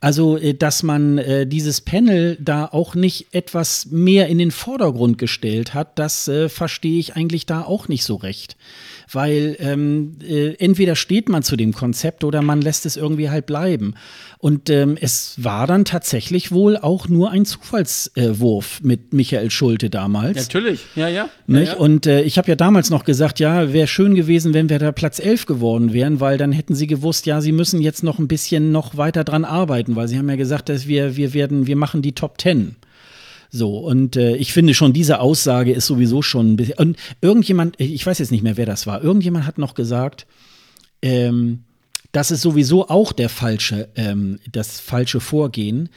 Also, 0.00 0.38
äh, 0.38 0.54
dass 0.54 0.82
man 0.82 1.18
äh, 1.18 1.46
dieses 1.46 1.82
Panel 1.82 2.38
da 2.40 2.64
auch 2.64 2.94
nicht 2.94 3.34
etwas 3.34 3.88
mehr 3.90 4.28
in 4.28 4.38
den 4.38 4.50
Vordergrund 4.50 5.18
gestellt 5.18 5.74
hat, 5.74 5.98
das 5.98 6.28
äh, 6.28 6.48
verstehe 6.48 6.98
ich 6.98 7.14
eigentlich 7.14 7.44
da 7.44 7.60
auch 7.60 7.88
nicht 7.88 8.04
so 8.04 8.14
recht 8.14 8.56
weil 9.14 9.56
ähm, 9.60 10.16
äh, 10.22 10.54
entweder 10.58 10.96
steht 10.96 11.28
man 11.28 11.42
zu 11.42 11.56
dem 11.56 11.72
Konzept 11.72 12.24
oder 12.24 12.42
man 12.42 12.60
lässt 12.60 12.86
es 12.86 12.96
irgendwie 12.96 13.30
halt 13.30 13.46
bleiben. 13.46 13.94
Und 14.38 14.70
ähm, 14.70 14.96
es 15.00 15.34
war 15.36 15.66
dann 15.66 15.84
tatsächlich 15.84 16.50
wohl 16.50 16.76
auch 16.76 17.08
nur 17.08 17.30
ein 17.30 17.44
Zufallswurf 17.44 18.80
äh, 18.82 18.86
mit 18.86 19.12
Michael 19.12 19.50
Schulte 19.50 19.88
damals. 19.88 20.36
Natürlich, 20.36 20.80
ja, 20.96 21.08
ja. 21.08 21.28
ja. 21.46 21.74
Und 21.74 22.06
äh, 22.06 22.22
ich 22.22 22.38
habe 22.38 22.48
ja 22.48 22.56
damals 22.56 22.90
noch 22.90 23.04
gesagt, 23.04 23.38
ja, 23.38 23.72
wäre 23.72 23.86
schön 23.86 24.14
gewesen, 24.14 24.52
wenn 24.52 24.68
wir 24.68 24.78
da 24.78 24.90
Platz 24.90 25.20
11 25.20 25.46
geworden 25.46 25.92
wären, 25.92 26.18
weil 26.20 26.38
dann 26.38 26.50
hätten 26.50 26.74
sie 26.74 26.86
gewusst, 26.88 27.26
ja, 27.26 27.40
sie 27.40 27.52
müssen 27.52 27.80
jetzt 27.80 28.02
noch 28.02 28.18
ein 28.18 28.28
bisschen 28.28 28.72
noch 28.72 28.96
weiter 28.96 29.22
dran 29.22 29.44
arbeiten, 29.44 29.94
weil 29.94 30.08
sie 30.08 30.18
haben 30.18 30.28
ja 30.28 30.36
gesagt, 30.36 30.68
dass 30.68 30.88
wir, 30.88 31.16
wir 31.16 31.34
werden, 31.34 31.66
wir 31.66 31.76
machen 31.76 32.02
die 32.02 32.12
Top 32.12 32.40
10. 32.40 32.76
So, 33.54 33.76
und 33.76 34.16
äh, 34.16 34.34
ich 34.36 34.54
finde 34.54 34.72
schon, 34.72 34.94
diese 34.94 35.20
Aussage 35.20 35.72
ist 35.72 35.86
sowieso 35.86 36.22
schon 36.22 36.52
ein 36.52 36.56
bisschen. 36.56 36.78
Und 36.78 36.96
irgendjemand, 37.20 37.78
ich 37.78 38.04
weiß 38.04 38.18
jetzt 38.18 38.32
nicht 38.32 38.42
mehr, 38.42 38.56
wer 38.56 38.64
das 38.64 38.86
war, 38.86 39.04
irgendjemand 39.04 39.46
hat 39.46 39.58
noch 39.58 39.74
gesagt, 39.74 40.26
ähm, 41.02 41.64
das 42.12 42.30
ist 42.30 42.40
sowieso 42.40 42.88
auch 42.88 43.12
der 43.12 43.28
falsche, 43.28 43.90
ähm, 43.94 44.38
das 44.50 44.80
falsche 44.80 45.20
Vorgehen. 45.20 45.90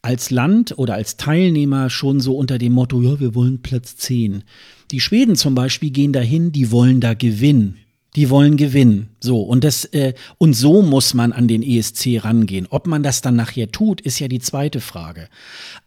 Als 0.00 0.30
Land 0.30 0.78
oder 0.78 0.94
als 0.94 1.18
Teilnehmer 1.18 1.90
schon 1.90 2.18
so 2.20 2.34
unter 2.34 2.56
dem 2.56 2.72
Motto, 2.72 3.02
ja, 3.02 3.20
wir 3.20 3.34
wollen 3.34 3.60
Platz 3.60 3.96
10. 3.96 4.42
Die 4.90 5.00
Schweden 5.00 5.36
zum 5.36 5.54
Beispiel 5.54 5.90
gehen 5.90 6.14
dahin, 6.14 6.50
die 6.50 6.70
wollen 6.70 7.02
da 7.02 7.12
gewinnen 7.12 7.76
die 8.16 8.30
wollen 8.30 8.56
gewinnen. 8.56 9.10
So, 9.20 9.42
und 9.42 9.62
das, 9.62 9.84
äh, 9.86 10.14
und 10.38 10.54
so 10.54 10.80
muss 10.80 11.12
man 11.12 11.32
an 11.32 11.48
den 11.48 11.62
ESC 11.62 12.24
rangehen. 12.24 12.66
Ob 12.70 12.86
man 12.86 13.02
das 13.02 13.20
dann 13.20 13.36
nachher 13.36 13.70
tut, 13.70 14.00
ist 14.00 14.18
ja 14.18 14.26
die 14.26 14.40
zweite 14.40 14.80
Frage. 14.80 15.28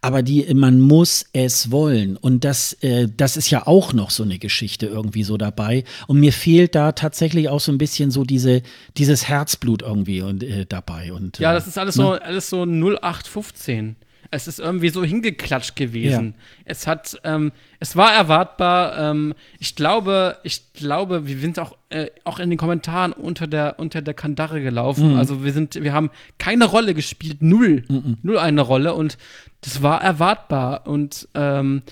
Aber 0.00 0.22
die, 0.22 0.54
man 0.54 0.80
muss 0.80 1.26
es 1.32 1.72
wollen. 1.72 2.16
Und 2.16 2.44
das, 2.44 2.74
äh, 2.82 3.08
das 3.14 3.36
ist 3.36 3.50
ja 3.50 3.66
auch 3.66 3.92
noch 3.92 4.10
so 4.10 4.22
eine 4.22 4.38
Geschichte 4.38 4.86
irgendwie 4.86 5.24
so 5.24 5.36
dabei. 5.36 5.82
Und 6.06 6.20
mir 6.20 6.32
fehlt 6.32 6.76
da 6.76 6.92
tatsächlich 6.92 7.48
auch 7.48 7.60
so 7.60 7.72
ein 7.72 7.78
bisschen 7.78 8.12
so 8.12 8.22
diese, 8.22 8.62
dieses 8.96 9.28
Herzblut 9.28 9.82
irgendwie 9.82 10.22
und, 10.22 10.44
äh, 10.44 10.66
dabei. 10.66 11.12
Und, 11.12 11.40
ja, 11.40 11.52
das 11.52 11.66
ist 11.66 11.78
alles 11.78 11.96
ne? 11.96 12.04
so, 12.04 12.10
alles 12.12 12.48
so 12.48 12.62
0815. 12.62 13.96
Es 14.32 14.46
ist 14.46 14.60
irgendwie 14.60 14.90
so 14.90 15.02
hingeklatscht 15.02 15.74
gewesen. 15.74 16.34
Ja. 16.36 16.44
Es 16.64 16.86
hat, 16.86 17.20
ähm, 17.24 17.50
es 17.80 17.96
war 17.96 18.12
erwartbar. 18.12 18.96
Ähm, 18.98 19.34
ich 19.58 19.74
glaube, 19.74 20.38
ich 20.44 20.72
glaube, 20.72 21.26
wir 21.26 21.38
sind 21.38 21.58
auch, 21.58 21.76
äh, 21.88 22.06
auch 22.24 22.38
in 22.38 22.48
den 22.48 22.58
Kommentaren 22.58 23.12
unter 23.12 23.46
der, 23.46 23.78
unter 23.78 24.02
der 24.02 24.14
Kandare 24.14 24.62
gelaufen. 24.62 25.12
Mhm. 25.12 25.18
Also 25.18 25.44
wir 25.44 25.52
sind, 25.52 25.82
wir 25.82 25.92
haben 25.92 26.10
keine 26.38 26.66
Rolle 26.66 26.94
gespielt, 26.94 27.42
null, 27.42 27.84
mhm. 27.88 28.18
null 28.22 28.38
eine 28.38 28.60
Rolle 28.60 28.94
und 28.94 29.18
das 29.62 29.82
war 29.82 30.00
erwartbar. 30.00 30.86
Und 30.86 31.28
ähm, 31.34 31.82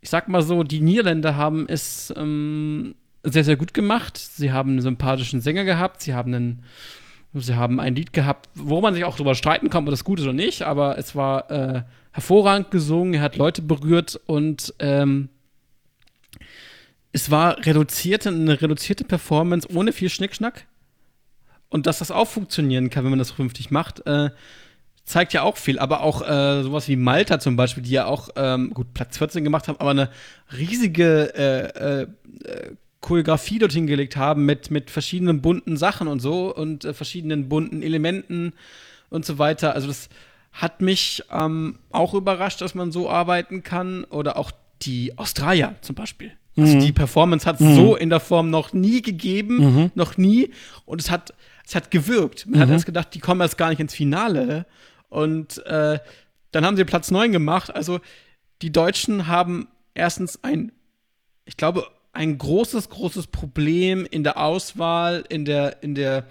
ich 0.00 0.10
sag 0.10 0.28
mal 0.28 0.42
so, 0.42 0.62
die 0.62 0.80
Niederländer 0.80 1.36
haben 1.36 1.66
es 1.68 2.12
ähm, 2.16 2.94
sehr, 3.24 3.44
sehr 3.44 3.56
gut 3.56 3.74
gemacht. 3.74 4.16
Sie 4.18 4.52
haben 4.52 4.70
einen 4.70 4.82
sympathischen 4.82 5.40
Sänger 5.40 5.64
gehabt, 5.64 6.02
sie 6.02 6.14
haben 6.14 6.34
einen 6.34 6.62
Sie 7.34 7.54
haben 7.54 7.80
ein 7.80 7.94
Lied 7.94 8.12
gehabt, 8.12 8.50
wo 8.54 8.80
man 8.80 8.92
sich 8.94 9.04
auch 9.04 9.14
darüber 9.14 9.34
streiten 9.34 9.70
kann, 9.70 9.84
ob 9.84 9.90
das 9.90 10.04
gut 10.04 10.18
ist 10.18 10.24
oder 10.24 10.34
nicht, 10.34 10.62
aber 10.62 10.98
es 10.98 11.16
war 11.16 11.50
äh, 11.50 11.82
hervorragend 12.12 12.70
gesungen, 12.70 13.14
er 13.14 13.22
hat 13.22 13.36
Leute 13.36 13.62
berührt 13.62 14.20
und 14.26 14.74
ähm, 14.78 15.30
es 17.12 17.30
war 17.30 17.64
reduzierte, 17.64 18.30
eine 18.30 18.60
reduzierte 18.60 19.04
Performance 19.04 19.68
ohne 19.72 19.92
viel 19.92 20.08
Schnickschnack. 20.08 20.66
Und 21.68 21.86
dass 21.86 22.00
das 22.00 22.10
auch 22.10 22.28
funktionieren 22.28 22.90
kann, 22.90 23.04
wenn 23.04 23.10
man 23.10 23.18
das 23.18 23.30
vernünftig 23.30 23.70
macht, 23.70 24.06
äh, 24.06 24.30
zeigt 25.04 25.32
ja 25.32 25.42
auch 25.42 25.56
viel. 25.56 25.78
Aber 25.78 26.02
auch 26.02 26.20
äh, 26.22 26.62
sowas 26.62 26.88
wie 26.88 26.96
Malta 26.96 27.40
zum 27.40 27.56
Beispiel, 27.56 27.82
die 27.82 27.92
ja 27.92 28.06
auch, 28.06 28.28
ähm, 28.36 28.74
gut, 28.74 28.92
Platz 28.92 29.18
14 29.18 29.42
gemacht 29.42 29.68
haben, 29.68 29.80
aber 29.80 29.90
eine 29.90 30.10
riesige 30.56 31.34
äh, 31.34 32.02
äh, 32.02 32.06
äh 32.44 32.76
Choreografie 33.02 33.58
dorthin 33.58 33.86
gelegt 33.86 34.16
haben 34.16 34.46
mit, 34.46 34.70
mit 34.70 34.90
verschiedenen 34.90 35.42
bunten 35.42 35.76
Sachen 35.76 36.08
und 36.08 36.20
so 36.20 36.54
und 36.54 36.84
äh, 36.84 36.94
verschiedenen 36.94 37.48
bunten 37.48 37.82
Elementen 37.82 38.54
und 39.10 39.26
so 39.26 39.38
weiter. 39.38 39.74
Also 39.74 39.88
das 39.88 40.08
hat 40.52 40.80
mich 40.80 41.22
ähm, 41.30 41.78
auch 41.90 42.14
überrascht, 42.14 42.60
dass 42.60 42.74
man 42.74 42.92
so 42.92 43.10
arbeiten 43.10 43.62
kann. 43.62 44.04
Oder 44.04 44.36
auch 44.36 44.52
die 44.82 45.18
Australier 45.18 45.74
zum 45.80 45.94
Beispiel. 45.94 46.32
Also 46.56 46.76
mhm. 46.76 46.80
die 46.80 46.92
Performance 46.92 47.46
hat 47.46 47.60
es 47.60 47.66
mhm. 47.66 47.74
so 47.74 47.96
in 47.96 48.10
der 48.10 48.20
Form 48.20 48.50
noch 48.50 48.72
nie 48.72 49.02
gegeben, 49.02 49.56
mhm. 49.56 49.90
noch 49.94 50.16
nie. 50.16 50.50
Und 50.84 51.00
es 51.00 51.10
hat, 51.10 51.34
es 51.66 51.74
hat 51.74 51.90
gewirkt. 51.90 52.46
Man 52.46 52.60
hat 52.60 52.68
mhm. 52.68 52.74
erst 52.74 52.86
gedacht, 52.86 53.08
die 53.14 53.20
kommen 53.20 53.40
erst 53.40 53.58
gar 53.58 53.70
nicht 53.70 53.80
ins 53.80 53.94
Finale. 53.94 54.66
Und 55.08 55.64
äh, 55.66 55.98
dann 56.52 56.66
haben 56.66 56.76
sie 56.76 56.84
Platz 56.84 57.10
9 57.10 57.32
gemacht. 57.32 57.74
Also 57.74 58.00
die 58.60 58.70
Deutschen 58.70 59.26
haben 59.26 59.68
erstens 59.94 60.44
ein, 60.44 60.72
ich 61.46 61.56
glaube, 61.56 61.86
ein 62.12 62.36
großes, 62.38 62.90
großes 62.90 63.28
Problem 63.28 64.06
in 64.10 64.22
der 64.22 64.38
Auswahl, 64.38 65.24
in 65.28 65.44
der, 65.44 65.82
in 65.82 65.94
der, 65.94 66.26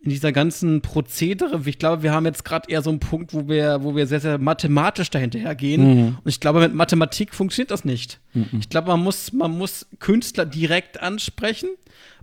in 0.00 0.10
dieser 0.10 0.32
ganzen 0.32 0.80
Prozedere. 0.80 1.60
Ich 1.64 1.78
glaube, 1.78 2.02
wir 2.02 2.12
haben 2.12 2.24
jetzt 2.24 2.44
gerade 2.44 2.70
eher 2.70 2.82
so 2.82 2.90
einen 2.90 3.00
Punkt, 3.00 3.34
wo 3.34 3.48
wir, 3.48 3.82
wo 3.82 3.96
wir 3.96 4.06
sehr, 4.06 4.20
sehr 4.20 4.38
mathematisch 4.38 5.10
dahinterher 5.10 5.54
gehen. 5.54 5.82
Mhm. 5.82 6.18
Und 6.22 6.28
ich 6.28 6.40
glaube, 6.40 6.60
mit 6.60 6.74
Mathematik 6.74 7.34
funktioniert 7.34 7.70
das 7.70 7.84
nicht. 7.84 8.20
Mhm. 8.32 8.48
Ich 8.60 8.68
glaube, 8.68 8.88
man 8.88 9.02
muss, 9.02 9.32
man 9.32 9.56
muss 9.56 9.86
Künstler 9.98 10.46
direkt 10.46 11.00
ansprechen. 11.00 11.70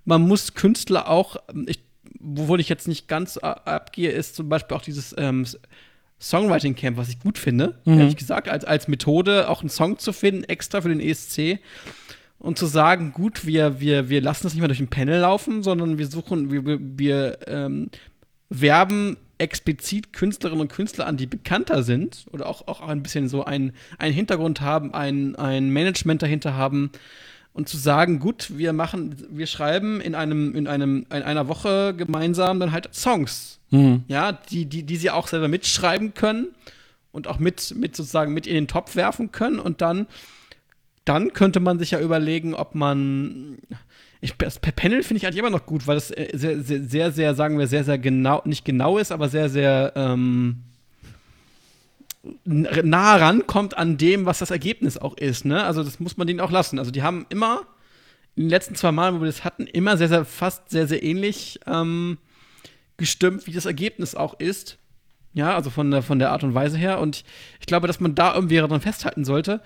Man 0.06 0.22
muss 0.22 0.54
Künstler 0.54 1.10
auch, 1.10 1.38
ich, 1.66 1.80
wovon 2.20 2.60
ich 2.60 2.70
jetzt 2.70 2.88
nicht 2.88 3.08
ganz 3.08 3.38
abgehe, 3.38 4.12
ist 4.12 4.36
zum 4.36 4.48
Beispiel 4.48 4.78
auch 4.78 4.82
dieses 4.82 5.14
ähm, 5.18 5.46
Songwriting 6.20 6.76
Camp, 6.76 6.98
was 6.98 7.10
ich 7.10 7.20
gut 7.20 7.38
finde, 7.38 7.80
mhm. 7.84 8.00
ehrlich 8.00 8.16
gesagt, 8.16 8.48
als, 8.48 8.64
als 8.64 8.88
Methode 8.88 9.50
auch 9.50 9.62
einen 9.62 9.70
Song 9.70 9.98
zu 9.98 10.14
finden, 10.14 10.44
extra 10.44 10.82
für 10.82 10.90
den 10.90 11.00
ESC 11.00 11.60
und 12.41 12.57
zu 12.57 12.65
sagen, 12.65 13.13
gut, 13.13 13.45
wir, 13.45 13.80
wir, 13.80 14.09
wir 14.09 14.19
lassen 14.19 14.43
das 14.43 14.53
nicht 14.53 14.61
mehr 14.61 14.68
durch 14.68 14.80
ein 14.80 14.88
Panel 14.88 15.19
laufen, 15.19 15.61
sondern 15.61 15.99
wir 15.99 16.07
suchen, 16.07 16.51
wir, 16.51 16.80
wir 16.81 17.38
ähm, 17.47 17.89
werben 18.49 19.18
explizit 19.38 20.11
Künstlerinnen 20.11 20.61
und 20.61 20.72
Künstler 20.72 21.05
an, 21.05 21.18
die 21.18 21.27
bekannter 21.27 21.84
sind 21.84 22.26
oder 22.31 22.47
auch, 22.47 22.68
auch 22.68 22.81
ein 22.81 23.03
bisschen 23.03 23.30
so 23.30 23.45
einen, 23.45 23.73
einen 23.99 24.13
Hintergrund 24.13 24.59
haben, 24.59 24.93
ein, 24.93 25.35
ein 25.35 25.69
Management 25.69 26.23
dahinter 26.23 26.55
haben 26.55 26.91
und 27.53 27.69
zu 27.69 27.77
sagen, 27.77 28.19
gut, 28.19 28.57
wir 28.57 28.73
machen, 28.73 29.15
wir 29.30 29.45
schreiben 29.45 30.01
in 30.01 30.15
einem, 30.15 30.55
in 30.55 30.68
einem, 30.68 31.05
in 31.11 31.22
einer 31.22 31.47
Woche 31.47 31.93
gemeinsam 31.95 32.59
dann 32.59 32.72
halt 32.72 32.89
Songs. 32.93 33.59
Mhm. 33.69 34.03
Ja, 34.07 34.31
die, 34.31 34.65
die, 34.65 34.84
die 34.84 34.97
sie 34.97 35.11
auch 35.11 35.27
selber 35.27 35.47
mitschreiben 35.47 36.15
können 36.15 36.47
und 37.11 37.27
auch 37.27 37.38
mit, 37.38 37.76
mit 37.76 37.95
sozusagen 37.95 38.34
mit 38.34 38.47
in 38.47 38.55
den 38.55 38.68
Topf 38.68 38.95
werfen 38.95 39.31
können 39.31 39.59
und 39.59 39.81
dann, 39.81 40.07
dann 41.06 41.34
könnte 41.34 41.60
man 41.60 41.80
sich 41.80 41.91
ja 41.91 41.99
überlegen, 41.99 42.53
ob 42.53 42.76
man 42.76 43.57
ich, 44.22 44.38
das 44.38 44.60
Panel 44.60 45.02
finde 45.02 45.18
ich 45.18 45.26
eigentlich 45.26 45.40
immer 45.40 45.49
noch 45.49 45.65
gut, 45.65 45.88
weil 45.88 45.98
es 45.98 46.11
äh, 46.11 46.30
sehr, 46.34 46.61
sehr, 46.61 46.84
sehr, 46.84 47.11
sehr, 47.11 47.36
sagen 47.36 47.57
wir, 47.57 47.65
sehr, 47.65 47.84
sehr 47.84 47.98
genau, 47.98 48.41
nicht 48.45 48.64
genau 48.64 48.99
ist, 48.99 49.11
aber 49.11 49.30
sehr, 49.30 49.49
sehr 49.49 49.94
ähm, 49.95 50.61
nah 52.44 53.15
rankommt 53.15 53.76
an 53.76 53.98
dem, 53.98 54.28
was 54.28 54.38
das 54.38 54.52
Ergebnis 54.52 54.99
auch 54.99 55.18
ist. 55.18 55.44
Ne? 55.44 55.64
Also 55.64 55.84
das 55.84 55.99
muss 55.99 56.18
man 56.18 56.28
denen 56.28 56.40
auch 56.40 56.52
lassen. 56.52 56.78
Also 56.78 56.91
die 56.91 57.02
haben 57.02 57.26
immer 57.30 57.64
in 58.36 58.44
den 58.44 58.49
letzten 58.49 58.76
zwei 58.76 58.91
Malen, 58.91 59.15
wo 59.15 59.22
wir 59.22 59.26
das 59.26 59.44
hatten, 59.44 59.65
immer 59.65 59.98
sehr, 59.98 60.07
sehr, 60.07 60.23
fast 60.23 60.69
sehr, 60.69 60.88
sehr 60.88 61.02
ähnlich 61.02 61.60
ähm, 61.65 62.19
gestimmt, 62.98 63.48
wie 63.48 63.53
das 63.53 63.65
Ergebnis 63.65 64.14
auch 64.14 64.40
ist. 64.40 64.78
Ja, 65.34 65.56
also 65.56 65.72
von 65.72 65.90
der, 65.90 66.03
von 66.03 66.19
der 66.19 66.30
Art 66.32 66.44
und 66.44 66.53
Weise 66.53 66.78
her. 66.78 66.99
Und 66.99 67.15
ich, 67.15 67.26
ich 67.61 67.65
glaube, 67.65 67.88
dass 67.88 67.99
man 67.99 68.14
da 68.14 68.36
irgendwie 68.36 68.57
daran 68.57 68.82
festhalten 68.82 69.26
sollte 69.26 69.61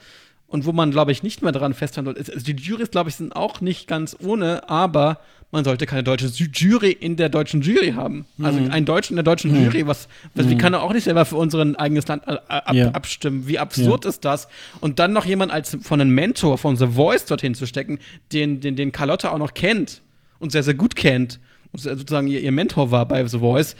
und 0.47 0.65
wo 0.65 0.71
man, 0.71 0.91
glaube 0.91 1.11
ich, 1.11 1.23
nicht 1.23 1.41
mehr 1.41 1.51
daran 1.51 1.73
festhalten 1.73 2.05
sollte. 2.13 2.31
Also 2.31 2.45
die 2.45 2.53
Jurys, 2.53 2.91
glaube 2.91 3.09
ich, 3.09 3.15
sind 3.15 3.35
auch 3.35 3.61
nicht 3.61 3.87
ganz 3.87 4.15
ohne, 4.21 4.69
aber 4.69 5.19
man 5.51 5.63
sollte 5.63 5.85
keine 5.85 6.03
deutsche 6.03 6.27
Jury 6.27 6.91
in 6.91 7.15
der 7.15 7.29
deutschen 7.29 7.61
Jury 7.61 7.93
haben. 7.93 8.25
Also 8.41 8.59
mhm. 8.59 8.71
einen 8.71 8.85
Deutschen 8.85 9.13
in 9.13 9.15
der 9.17 9.23
deutschen 9.23 9.51
mhm. 9.51 9.63
Jury, 9.65 9.87
was, 9.87 10.07
was 10.33 10.45
mhm. 10.45 10.49
wir 10.49 10.57
können 10.57 10.75
auch 10.75 10.91
nicht 10.93 11.05
selber 11.05 11.25
für 11.25 11.37
unser 11.37 11.79
eigenes 11.79 12.07
Land 12.07 12.27
äh, 12.27 12.37
ab, 12.47 12.73
ja. 12.73 12.91
abstimmen. 12.91 13.47
Wie 13.47 13.57
absurd 13.57 14.03
ja. 14.03 14.09
ist 14.09 14.25
das? 14.25 14.47
Und 14.81 14.99
dann 14.99 15.13
noch 15.13 15.25
jemand 15.25 15.51
als 15.51 15.77
von 15.81 16.01
einem 16.01 16.13
Mentor 16.13 16.57
von 16.57 16.75
The 16.75 16.87
Voice 16.87 17.25
dorthin 17.25 17.55
zu 17.55 17.65
stecken, 17.67 17.99
den, 18.33 18.59
den, 18.59 18.75
den 18.75 18.91
Carlotta 18.91 19.31
auch 19.31 19.37
noch 19.37 19.53
kennt 19.53 20.01
und 20.39 20.51
sehr, 20.51 20.63
sehr 20.63 20.73
gut 20.73 20.95
kennt 20.95 21.39
und 21.71 21.79
sozusagen 21.81 22.27
ihr, 22.27 22.39
ihr 22.39 22.51
Mentor 22.51 22.91
war 22.91 23.05
bei 23.05 23.25
The 23.25 23.39
Voice, 23.39 23.75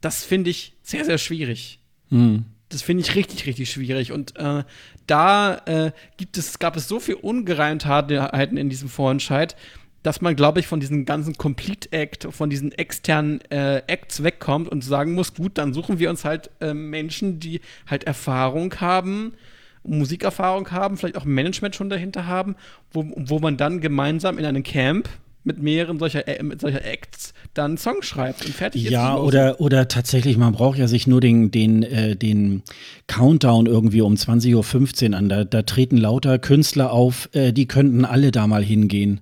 das 0.00 0.24
finde 0.24 0.50
ich 0.50 0.74
sehr, 0.82 1.04
sehr 1.04 1.18
schwierig. 1.18 1.80
Mhm. 2.10 2.44
Das 2.70 2.82
finde 2.82 3.02
ich 3.02 3.14
richtig, 3.16 3.46
richtig 3.46 3.70
schwierig. 3.70 4.12
Und 4.12 4.36
äh, 4.36 4.62
da 5.06 5.54
äh, 5.66 5.92
gibt 6.16 6.38
es, 6.38 6.58
gab 6.58 6.76
es 6.76 6.88
so 6.88 7.00
viel 7.00 7.16
Ungereimtheiten 7.16 8.56
in 8.56 8.70
diesem 8.70 8.88
Vorentscheid, 8.88 9.56
dass 10.02 10.20
man, 10.20 10.36
glaube 10.36 10.60
ich, 10.60 10.66
von 10.66 10.80
diesem 10.80 11.04
ganzen 11.04 11.36
Complete 11.36 11.92
Act, 11.92 12.28
von 12.30 12.48
diesen 12.48 12.72
externen 12.72 13.40
äh, 13.50 13.82
Acts 13.86 14.22
wegkommt 14.22 14.68
und 14.68 14.82
sagen 14.82 15.12
muss, 15.12 15.34
gut, 15.34 15.58
dann 15.58 15.74
suchen 15.74 15.98
wir 15.98 16.08
uns 16.10 16.24
halt 16.24 16.50
äh, 16.60 16.72
Menschen, 16.72 17.40
die 17.40 17.60
halt 17.86 18.04
Erfahrung 18.04 18.74
haben, 18.80 19.34
Musikerfahrung 19.82 20.70
haben, 20.70 20.96
vielleicht 20.96 21.16
auch 21.16 21.24
Management 21.24 21.74
schon 21.74 21.90
dahinter 21.90 22.26
haben, 22.26 22.54
wo, 22.92 23.04
wo 23.16 23.40
man 23.40 23.56
dann 23.56 23.80
gemeinsam 23.80 24.38
in 24.38 24.44
einem 24.44 24.62
Camp 24.62 25.08
mit 25.44 25.62
mehreren 25.62 25.98
solcher, 25.98 26.28
äh, 26.28 26.42
mit 26.42 26.60
solcher 26.60 26.84
Acts 26.84 27.32
dann 27.54 27.72
einen 27.72 27.78
Song 27.78 28.02
schreibt 28.02 28.44
und 28.44 28.54
fertig 28.54 28.84
ist. 28.84 28.90
Ja, 28.90 29.16
oder, 29.16 29.60
oder 29.60 29.88
tatsächlich, 29.88 30.36
man 30.36 30.52
braucht 30.52 30.78
ja 30.78 30.86
sich 30.86 31.06
nur 31.06 31.20
den, 31.20 31.50
den, 31.50 31.82
äh, 31.82 32.16
den 32.16 32.62
Countdown 33.06 33.66
irgendwie 33.66 34.02
um 34.02 34.14
20.15 34.14 35.10
Uhr 35.10 35.16
an. 35.16 35.28
Da, 35.28 35.44
da 35.44 35.62
treten 35.62 35.96
lauter 35.96 36.38
Künstler 36.38 36.92
auf, 36.92 37.28
äh, 37.32 37.52
die 37.52 37.66
könnten 37.66 38.04
alle 38.04 38.30
da 38.30 38.46
mal 38.46 38.62
hingehen. 38.62 39.20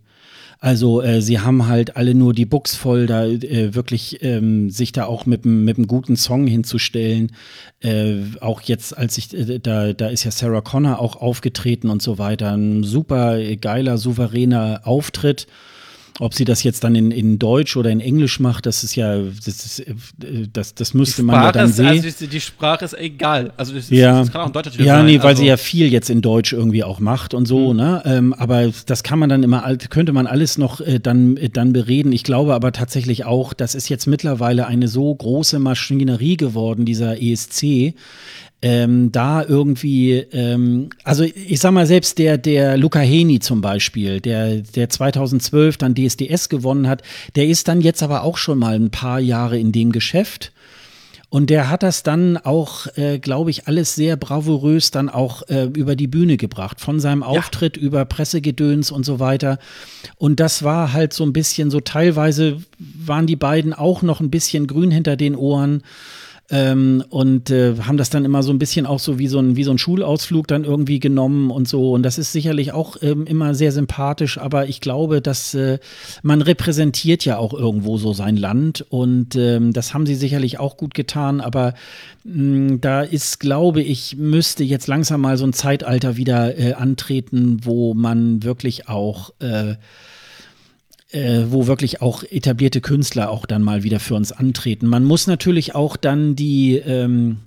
Also 0.61 1.03
äh, 1.03 1.23
sie 1.23 1.39
haben 1.39 1.69
halt 1.69 1.97
alle 1.97 2.15
nur 2.15 2.35
die 2.35 2.45
Books 2.45 2.74
voll, 2.74 3.07
da 3.07 3.24
äh, 3.24 3.77
wirklich 3.77 4.23
ähm, 4.24 4.70
sich 4.70 4.90
da 4.90 5.05
auch 5.05 5.24
mit 5.24 5.45
einem 5.45 5.86
guten 5.86 6.16
Song 6.16 6.49
hinzustellen. 6.49 7.31
Äh, 7.78 8.16
auch 8.40 8.61
jetzt, 8.62 8.97
als 8.97 9.19
ich 9.19 9.32
äh, 9.35 9.61
da, 9.61 9.93
da 9.93 10.09
ist 10.09 10.24
ja 10.24 10.32
Sarah 10.32 10.61
Connor 10.61 10.99
auch 10.99 11.15
aufgetreten 11.15 11.90
und 11.90 12.03
so 12.03 12.19
weiter. 12.19 12.53
Ein 12.53 12.82
super 12.82 13.39
geiler, 13.55 13.99
souveräner 13.99 14.81
Auftritt. 14.82 15.47
Ob 16.20 16.35
sie 16.35 16.45
das 16.45 16.62
jetzt 16.65 16.82
dann 16.82 16.95
in, 16.95 17.11
in 17.11 17.39
Deutsch 17.39 17.77
oder 17.77 17.90
in 17.90 18.01
Englisch 18.01 18.40
macht, 18.40 18.66
das 18.66 18.82
ist 18.82 18.97
ja, 18.97 19.19
das, 19.19 19.47
ist, 19.47 19.85
das, 20.53 20.74
das 20.74 20.95
müsste 20.95 21.23
man 21.23 21.36
ja 21.36 21.53
dann 21.53 21.70
ist, 21.70 21.77
sehen. 21.77 21.86
Also 21.86 22.27
die 22.27 22.40
Sprache 22.40 22.85
ist 22.85 22.99
egal. 22.99 23.53
Also 23.57 23.74
das, 23.74 23.89
ja. 23.90 24.20
das 24.20 24.32
kann 24.32 24.40
auch 24.43 24.47
in 24.49 24.53
Deutsch 24.53 24.66
natürlich 24.66 24.86
Ja, 24.86 24.97
sein. 24.97 25.07
nee, 25.07 25.19
weil 25.19 25.28
also. 25.28 25.43
sie 25.43 25.49
ja 25.49 25.57
viel 25.57 25.93
jetzt 25.93 26.11
in 26.11 26.20
Deutsch 26.20 26.53
irgendwie 26.53 26.82
auch 26.82 26.99
macht 26.99 27.35
und 27.35 27.47
so, 27.47 27.73
mhm. 27.73 27.77
ne? 27.77 28.03
Ähm, 28.05 28.35
aber 28.35 28.70
das 28.86 29.03
kann 29.03 29.19
man 29.19 29.28
dann 29.28 29.43
immer, 29.43 29.77
könnte 29.77 30.12
man 30.12 30.27
alles 30.27 30.59
noch 30.59 30.81
äh, 30.81 30.99
dann, 30.99 31.36
äh, 31.36 31.51
dann 31.51 31.73
bereden. 31.73 32.12
Ich 32.12 32.24
glaube 32.24 32.55
aber 32.55 32.73
tatsächlich 32.73 33.24
auch, 33.24 33.53
das 33.53 33.77
ist 33.77 33.89
jetzt 33.89 34.07
mittlerweile 34.07 34.66
eine 34.66 34.89
so 34.89 35.15
große 35.15 35.59
Maschinerie 35.61 36.36
geworden, 36.36 36.85
dieser 36.85 37.23
ESC 37.23 37.95
ähm, 38.60 39.12
da 39.12 39.44
irgendwie, 39.44 40.14
ähm, 40.32 40.90
also 41.05 41.22
ich 41.22 41.60
sag 41.60 41.72
mal 41.72 41.86
selbst 41.86 42.18
der, 42.18 42.39
der 42.39 42.76
Luca 42.76 42.98
Heni 42.98 43.39
zum 43.39 43.60
Beispiel, 43.60 44.20
der, 44.20 44.62
der 44.62 44.89
2012 44.89 45.76
dann 45.76 45.94
DSDS 45.94 46.48
gewonnen 46.48 46.89
hat, 46.89 47.02
der 47.36 47.47
ist 47.47 47.68
dann 47.68 47.80
jetzt 47.80 48.02
aber 48.02 48.24
auch 48.24 48.36
schon 48.36 48.59
mal 48.59 48.74
ein 48.74 48.90
paar 48.90 49.20
Jahre 49.20 49.59
in 49.59 49.70
dem 49.70 49.93
Geschäft. 49.93 50.52
Und 51.30 51.51
der 51.51 51.68
hat 51.68 51.82
das 51.82 52.02
dann 52.02 52.39
auch, 52.39 52.86
äh, 52.97 53.18
glaube 53.18 53.51
ich, 53.51 53.68
alles 53.68 53.94
sehr 53.94 54.16
bravourös 54.16 54.90
dann 54.90 55.10
auch 55.10 55.43
äh, 55.48 55.64
über 55.64 55.94
die 55.94 56.06
Bühne 56.06 56.39
gebracht. 56.39 56.80
Von 56.80 57.01
seinem 57.01 57.22
Auftritt 57.22 57.76
ja. 57.76 57.82
über 57.82 58.06
Pressegedöns 58.06 58.90
und 58.90 59.05
so 59.05 59.20
weiter. 59.20 59.59
Und 60.16 60.40
das 60.40 60.62
war 60.62 60.94
halt 60.94 61.12
so 61.12 61.24
ein 61.24 61.35
bisschen 61.35 61.70
so, 61.70 61.80
teilweise 61.80 62.62
waren 62.78 63.26
die 63.26 63.36
beiden 63.36 63.74
auch 63.74 64.01
noch 64.01 64.20
ein 64.20 64.30
bisschen 64.30 64.66
grün 64.66 64.90
hinter 64.90 65.16
den 65.16 65.36
Ohren. 65.36 65.82
Ähm, 66.51 67.05
und 67.11 67.51
äh, 67.51 67.77
haben 67.81 67.99
das 67.99 68.09
dann 68.09 68.25
immer 68.25 68.43
so 68.43 68.51
ein 68.53 68.59
bisschen 68.59 68.87
auch 68.87 69.01
so 69.01 69.19
wie 69.19 69.29
so 69.29 69.39
ein, 69.39 69.57
wie 69.57 69.65
so 69.65 69.70
ein 69.70 69.77
Schulausflug 69.77 70.47
dann 70.49 70.65
irgendwie 70.65 70.99
genommen 70.99 71.51
und 71.51 71.69
so. 71.69 71.93
Und 71.93 72.03
das 72.03 72.16
ist 72.16 72.33
sicherlich 72.33 72.73
auch 72.73 72.97
ähm, 73.03 73.27
immer 73.27 73.55
sehr 73.55 73.70
sympathisch, 73.70 74.39
aber 74.39 74.66
ich 74.66 74.81
glaube, 74.81 75.20
dass 75.20 75.53
äh, 75.53 75.79
man 76.23 76.41
repräsentiert 76.41 77.27
ja 77.27 77.37
auch 77.37 77.53
irgendwo 77.53 77.99
so 77.99 78.15
sein 78.15 78.39
Land. 78.39 78.87
Und 78.89 79.37
ähm, 79.37 79.75
das 79.75 79.93
haben 79.93 80.07
sie 80.07 80.15
sicherlich 80.15 80.59
auch 80.59 80.79
gut 80.79 80.95
getan, 80.95 81.43
aber 81.43 81.75
mh, 82.25 82.73
mm, 82.75 82.81
da 82.81 83.03
ist, 83.03 83.41
glaube 83.41 83.83
ich, 83.83 84.16
müsste 84.16 84.65
jetzt 84.65 84.87
langsam 84.87 85.20
mal 85.20 85.37
so 85.37 85.45
ein 85.45 85.53
Zeitalter 85.53 86.16
wieder 86.16 86.59
äh, 86.59 86.73
antreten, 86.73 87.59
wo 87.65 87.93
man 87.93 88.43
wirklich 88.43 88.89
auch 88.89 89.35
äh, 89.41 89.75
äh, 91.10 91.44
wo 91.48 91.66
wirklich 91.66 92.02
auch 92.02 92.22
etablierte 92.22 92.80
Künstler 92.80 93.30
auch 93.30 93.47
dann 93.47 93.62
mal 93.62 93.82
wieder 93.82 94.01
für 94.01 94.14
uns 94.14 94.32
antreten. 94.32 94.86
Man 94.86 95.05
muss 95.05 95.26
natürlich 95.26 95.74
auch 95.74 95.97
dann 95.97 96.36
die 96.36 96.76
ähm, 96.76 97.39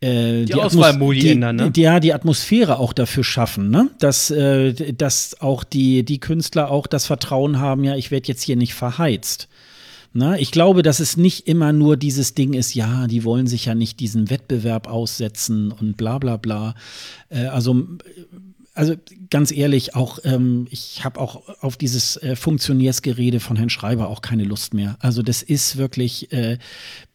äh, 0.00 0.40
die, 0.40 0.52
die 0.52 0.54
Auswahlmodi 0.54 1.30
ändern, 1.30 1.56
ne? 1.56 1.70
Die, 1.72 1.80
ja, 1.80 1.98
die 1.98 2.14
Atmosphäre 2.14 2.78
auch 2.78 2.92
dafür 2.92 3.24
schaffen, 3.24 3.70
ne? 3.70 3.90
Dass, 3.98 4.30
äh, 4.30 4.92
dass 4.92 5.40
auch 5.40 5.64
die, 5.64 6.04
die 6.04 6.20
Künstler 6.20 6.70
auch 6.70 6.86
das 6.86 7.06
Vertrauen 7.06 7.58
haben, 7.58 7.82
ja, 7.82 7.96
ich 7.96 8.12
werde 8.12 8.28
jetzt 8.28 8.42
hier 8.42 8.56
nicht 8.56 8.74
verheizt. 8.74 9.48
Na, 10.12 10.30
ne? 10.30 10.40
ich 10.40 10.52
glaube, 10.52 10.82
dass 10.82 11.00
es 11.00 11.16
nicht 11.16 11.48
immer 11.48 11.72
nur 11.72 11.96
dieses 11.96 12.34
Ding 12.34 12.54
ist, 12.54 12.74
ja, 12.74 13.06
die 13.08 13.24
wollen 13.24 13.46
sich 13.46 13.66
ja 13.66 13.74
nicht 13.74 14.00
diesen 14.00 14.30
Wettbewerb 14.30 14.88
aussetzen 14.88 15.70
und 15.72 15.96
bla 15.96 16.18
bla 16.18 16.36
bla. 16.36 16.74
Äh, 17.28 17.46
also 17.46 17.86
also 18.78 18.94
ganz 19.28 19.50
ehrlich, 19.50 19.96
auch 19.96 20.20
ähm, 20.22 20.68
ich 20.70 21.04
habe 21.04 21.18
auch 21.18 21.42
auf 21.62 21.76
dieses 21.76 22.16
äh, 22.18 22.36
Funktionärsgerede 22.36 23.40
von 23.40 23.56
Herrn 23.56 23.70
Schreiber 23.70 24.08
auch 24.08 24.22
keine 24.22 24.44
Lust 24.44 24.72
mehr. 24.72 24.96
Also 25.00 25.22
das 25.22 25.42
ist 25.42 25.78
wirklich, 25.78 26.32
äh, 26.32 26.58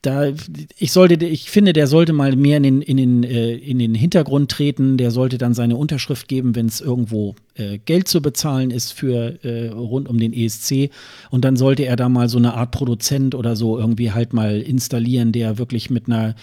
da 0.02 0.34
ich 0.78 0.92
sollte, 0.92 1.26
ich 1.26 1.50
finde, 1.50 1.72
der 1.72 1.88
sollte 1.88 2.12
mal 2.12 2.36
mehr 2.36 2.58
in 2.58 2.64
den 2.64 2.82
in 2.82 2.98
den 2.98 3.24
äh, 3.24 3.54
in 3.54 3.80
den 3.80 3.96
Hintergrund 3.96 4.52
treten. 4.52 4.98
Der 4.98 5.10
sollte 5.10 5.38
dann 5.38 5.54
seine 5.54 5.78
Unterschrift 5.78 6.28
geben, 6.28 6.54
wenn 6.54 6.66
es 6.66 6.82
irgendwo 6.82 7.34
äh, 7.56 7.78
Geld 7.78 8.10
zu 8.10 8.22
bezahlen 8.22 8.70
ist 8.70 8.92
für 8.92 9.42
äh, 9.46 9.70
rund 9.70 10.10
um 10.10 10.20
den 10.20 10.34
ESC. 10.34 10.90
Und 11.30 11.46
dann 11.46 11.56
sollte 11.56 11.86
er 11.86 11.96
da 11.96 12.10
mal 12.10 12.28
so 12.28 12.40
eine 12.40 12.56
Art 12.56 12.72
Produzent 12.72 13.36
oder 13.36 13.56
so 13.56 13.80
irgendwie 13.80 14.12
halt 14.12 14.34
mal 14.34 14.60
installieren, 14.60 15.32
der 15.32 15.58
wirklich 15.58 15.90
mit 15.90 16.08
einer 16.08 16.36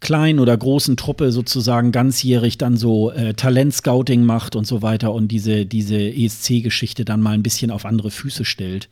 kleinen 0.00 0.38
oder 0.38 0.56
großen 0.56 0.96
Truppe 0.96 1.32
sozusagen 1.32 1.92
ganzjährig 1.92 2.58
dann 2.58 2.76
so 2.76 3.10
äh, 3.10 3.34
Talentscouting 3.34 4.24
macht 4.24 4.54
und 4.54 4.66
so 4.66 4.82
weiter 4.82 5.12
und 5.12 5.28
diese, 5.28 5.66
diese 5.66 5.98
ESC-Geschichte 5.98 7.04
dann 7.04 7.20
mal 7.20 7.32
ein 7.32 7.42
bisschen 7.42 7.70
auf 7.70 7.84
andere 7.84 8.10
Füße 8.10 8.44
stellt. 8.44 8.88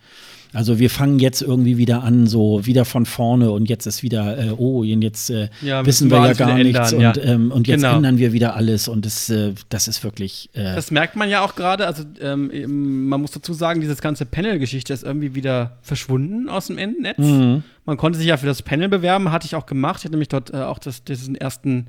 Also 0.56 0.78
wir 0.78 0.88
fangen 0.88 1.18
jetzt 1.18 1.42
irgendwie 1.42 1.76
wieder 1.76 2.02
an, 2.02 2.26
so 2.26 2.64
wieder 2.64 2.86
von 2.86 3.04
vorne 3.04 3.50
und 3.50 3.68
jetzt 3.68 3.84
ist 3.84 4.02
wieder, 4.02 4.38
äh, 4.38 4.50
oh, 4.56 4.82
jetzt 4.84 5.28
äh, 5.28 5.50
ja, 5.60 5.84
wissen 5.84 6.10
wir 6.10 6.16
ja 6.26 6.32
gar 6.32 6.54
nichts 6.54 6.92
ändern, 6.92 7.12
und, 7.14 7.16
ja. 7.22 7.30
ähm, 7.30 7.52
und 7.52 7.68
jetzt 7.68 7.82
genau. 7.82 7.96
ändern 7.96 8.16
wir 8.16 8.32
wieder 8.32 8.56
alles 8.56 8.88
und 8.88 9.04
das, 9.04 9.28
äh, 9.28 9.52
das 9.68 9.86
ist 9.86 10.02
wirklich. 10.02 10.48
Äh 10.54 10.74
das 10.74 10.90
merkt 10.90 11.14
man 11.14 11.28
ja 11.28 11.42
auch 11.42 11.56
gerade, 11.56 11.86
also 11.86 12.04
ähm, 12.22 13.06
man 13.06 13.20
muss 13.20 13.32
dazu 13.32 13.52
sagen, 13.52 13.82
diese 13.82 13.94
ganze 13.96 14.24
Panel-Geschichte 14.24 14.94
ist 14.94 15.04
irgendwie 15.04 15.34
wieder 15.34 15.76
verschwunden 15.82 16.48
aus 16.48 16.68
dem 16.68 16.76
Netz. 16.76 17.18
Mhm. 17.18 17.62
Man 17.84 17.98
konnte 17.98 18.18
sich 18.18 18.28
ja 18.28 18.38
für 18.38 18.46
das 18.46 18.62
Panel 18.62 18.88
bewerben, 18.88 19.30
hatte 19.32 19.44
ich 19.44 19.56
auch 19.56 19.66
gemacht. 19.66 19.98
Ich 19.98 20.04
hatte 20.04 20.12
nämlich 20.12 20.28
dort 20.28 20.54
äh, 20.54 20.62
auch 20.62 20.78
das, 20.78 21.04
diesen 21.04 21.34
ersten, 21.34 21.88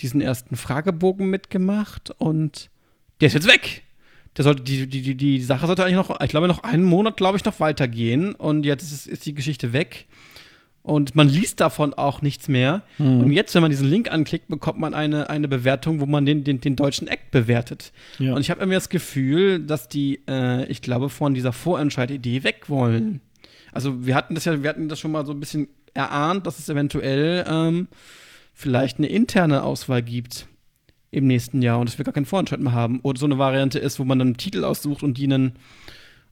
diesen 0.00 0.22
ersten 0.22 0.56
Fragebogen 0.56 1.28
mitgemacht 1.28 2.12
und 2.16 2.70
der 3.20 3.26
ist 3.26 3.34
jetzt 3.34 3.46
weg 3.46 3.82
der 4.36 4.44
sollte, 4.44 4.62
die, 4.62 4.86
die, 4.86 5.02
die, 5.02 5.16
die 5.16 5.40
Sache 5.42 5.66
sollte 5.66 5.84
eigentlich 5.84 5.96
noch, 5.96 6.20
ich 6.20 6.28
glaube, 6.28 6.48
noch 6.48 6.62
einen 6.62 6.84
Monat, 6.84 7.16
glaube 7.16 7.36
ich, 7.36 7.44
noch 7.44 7.58
weitergehen. 7.58 8.34
Und 8.34 8.64
jetzt 8.64 8.82
ist, 8.92 9.06
ist 9.06 9.26
die 9.26 9.34
Geschichte 9.34 9.72
weg. 9.72 10.06
Und 10.82 11.14
man 11.14 11.28
liest 11.28 11.60
davon 11.60 11.92
auch 11.92 12.22
nichts 12.22 12.48
mehr. 12.48 12.82
Mhm. 12.98 13.20
Und 13.20 13.32
jetzt, 13.32 13.54
wenn 13.54 13.62
man 13.62 13.70
diesen 13.70 13.88
Link 13.88 14.10
anklickt, 14.10 14.48
bekommt 14.48 14.78
man 14.78 14.94
eine, 14.94 15.28
eine 15.28 15.46
Bewertung, 15.46 16.00
wo 16.00 16.06
man 16.06 16.24
den, 16.24 16.42
den, 16.44 16.60
den 16.60 16.76
deutschen 16.76 17.06
Act 17.06 17.30
bewertet. 17.32 17.92
Ja. 18.18 18.34
Und 18.34 18.40
ich 18.40 18.50
habe 18.50 18.60
irgendwie 18.60 18.76
das 18.76 18.88
Gefühl, 18.88 19.60
dass 19.60 19.88
die, 19.88 20.20
äh, 20.26 20.64
ich 20.66 20.80
glaube, 20.80 21.10
von 21.10 21.34
dieser 21.34 21.52
Vorentscheididee 21.52 22.44
weg 22.44 22.68
wollen. 22.68 23.20
Also 23.72 24.06
wir 24.06 24.14
hatten 24.14 24.34
das 24.34 24.46
ja, 24.46 24.62
wir 24.62 24.70
hatten 24.70 24.88
das 24.88 24.98
schon 24.98 25.12
mal 25.12 25.26
so 25.26 25.32
ein 25.32 25.40
bisschen 25.40 25.68
erahnt, 25.92 26.46
dass 26.46 26.58
es 26.58 26.68
eventuell 26.68 27.44
ähm, 27.48 27.88
vielleicht 28.54 28.98
eine 28.98 29.08
interne 29.08 29.62
Auswahl 29.64 30.02
gibt 30.02 30.46
im 31.10 31.26
nächsten 31.26 31.62
Jahr 31.62 31.78
und 31.78 31.88
dass 31.88 31.98
wir 31.98 32.04
gar 32.04 32.14
keinen 32.14 32.26
Vorentscheid 32.26 32.60
mehr 32.60 32.72
haben. 32.72 33.00
Oder 33.02 33.18
so 33.18 33.26
eine 33.26 33.38
Variante 33.38 33.78
ist, 33.78 33.98
wo 33.98 34.04
man 34.04 34.18
dann 34.18 34.28
einen 34.28 34.36
Titel 34.36 34.64
aussucht 34.64 35.02
und 35.02 35.18
die 35.18 35.24
einen, 35.24 35.52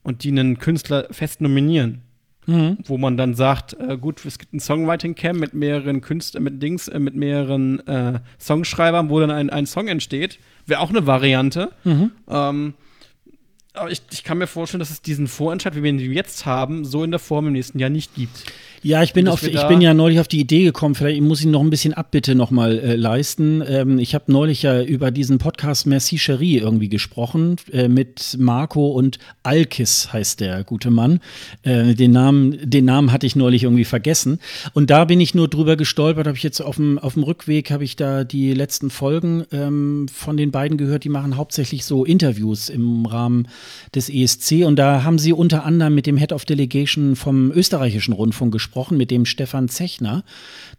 und 0.02 0.24
die 0.24 0.30
einen 0.30 0.58
Künstler 0.58 1.08
fest 1.10 1.40
nominieren. 1.40 2.02
Mhm. 2.46 2.78
Wo 2.84 2.96
man 2.96 3.18
dann 3.18 3.34
sagt, 3.34 3.74
äh, 3.78 3.98
gut, 3.98 4.24
es 4.24 4.38
gibt 4.38 4.54
ein 4.54 4.60
Songwriting-Camp 4.60 5.38
mit 5.38 5.52
mehreren 5.52 6.00
Künstlern, 6.00 6.44
mit 6.44 6.62
Dings, 6.62 6.88
äh, 6.88 6.98
mit 6.98 7.14
mehreren 7.14 7.86
äh, 7.86 8.20
Songschreibern, 8.40 9.10
wo 9.10 9.20
dann 9.20 9.30
ein, 9.30 9.50
ein 9.50 9.66
Song 9.66 9.86
entsteht. 9.88 10.38
Wäre 10.64 10.80
auch 10.80 10.88
eine 10.88 11.06
Variante. 11.06 11.72
Mhm. 11.84 12.12
Ähm, 12.26 12.74
aber 13.78 13.90
ich, 13.90 14.02
ich, 14.10 14.24
kann 14.24 14.38
mir 14.38 14.46
vorstellen, 14.46 14.80
dass 14.80 14.90
es 14.90 15.02
diesen 15.02 15.28
Vorentscheid, 15.28 15.74
wie 15.76 15.82
wir 15.82 15.90
ihn 15.90 15.98
jetzt 16.12 16.46
haben, 16.46 16.84
so 16.84 17.04
in 17.04 17.10
der 17.10 17.20
Form 17.20 17.46
im 17.46 17.52
nächsten 17.52 17.78
Jahr 17.78 17.90
nicht 17.90 18.14
gibt. 18.14 18.44
Ja, 18.82 19.02
ich 19.02 19.12
bin, 19.12 19.28
auf, 19.28 19.42
ich 19.42 19.62
bin 19.66 19.80
ja 19.80 19.92
neulich 19.92 20.20
auf 20.20 20.28
die 20.28 20.40
Idee 20.40 20.64
gekommen, 20.64 20.94
vielleicht 20.94 21.20
muss 21.20 21.40
ich 21.40 21.46
noch 21.46 21.60
ein 21.60 21.70
bisschen 21.70 21.94
Abbitte 21.94 22.34
nochmal 22.34 22.78
äh, 22.78 22.96
leisten. 22.96 23.62
Ähm, 23.66 23.98
ich 23.98 24.14
habe 24.14 24.30
neulich 24.30 24.62
ja 24.62 24.82
über 24.82 25.10
diesen 25.10 25.38
Podcast 25.38 25.86
Merci 25.86 26.16
Cherie 26.16 26.58
irgendwie 26.58 26.88
gesprochen 26.88 27.56
äh, 27.72 27.88
mit 27.88 28.36
Marco 28.38 28.88
und 28.88 29.18
Alkis 29.42 30.12
heißt 30.12 30.40
der 30.40 30.62
gute 30.64 30.90
Mann. 30.90 31.20
Äh, 31.62 31.94
den, 31.94 32.12
Namen, 32.12 32.58
den 32.62 32.84
Namen 32.84 33.10
hatte 33.10 33.26
ich 33.26 33.34
neulich 33.34 33.64
irgendwie 33.64 33.84
vergessen. 33.84 34.38
Und 34.74 34.90
da 34.90 35.04
bin 35.04 35.20
ich 35.20 35.34
nur 35.34 35.48
drüber 35.48 35.76
gestolpert, 35.76 36.26
habe 36.26 36.36
ich 36.36 36.44
jetzt 36.44 36.60
auf 36.60 36.76
dem, 36.76 36.98
auf 36.98 37.14
dem 37.14 37.24
Rückweg, 37.24 37.70
habe 37.70 37.84
ich 37.84 37.96
da 37.96 38.22
die 38.22 38.54
letzten 38.54 38.90
Folgen 38.90 39.44
ähm, 39.50 40.06
von 40.12 40.36
den 40.36 40.52
beiden 40.52 40.78
gehört, 40.78 41.04
die 41.04 41.08
machen 41.08 41.36
hauptsächlich 41.36 41.84
so 41.84 42.04
Interviews 42.04 42.68
im 42.68 43.06
Rahmen 43.06 43.48
des 43.94 44.08
ESC 44.08 44.64
und 44.64 44.76
da 44.76 45.04
haben 45.04 45.18
sie 45.18 45.32
unter 45.32 45.64
anderem 45.64 45.94
mit 45.94 46.06
dem 46.06 46.16
Head 46.16 46.32
of 46.32 46.44
Delegation 46.44 47.16
vom 47.16 47.50
österreichischen 47.52 48.12
Rundfunk 48.12 48.52
gesprochen 48.52 48.96
mit 48.96 49.10
dem 49.10 49.24
Stefan 49.24 49.68
Zechner, 49.68 50.24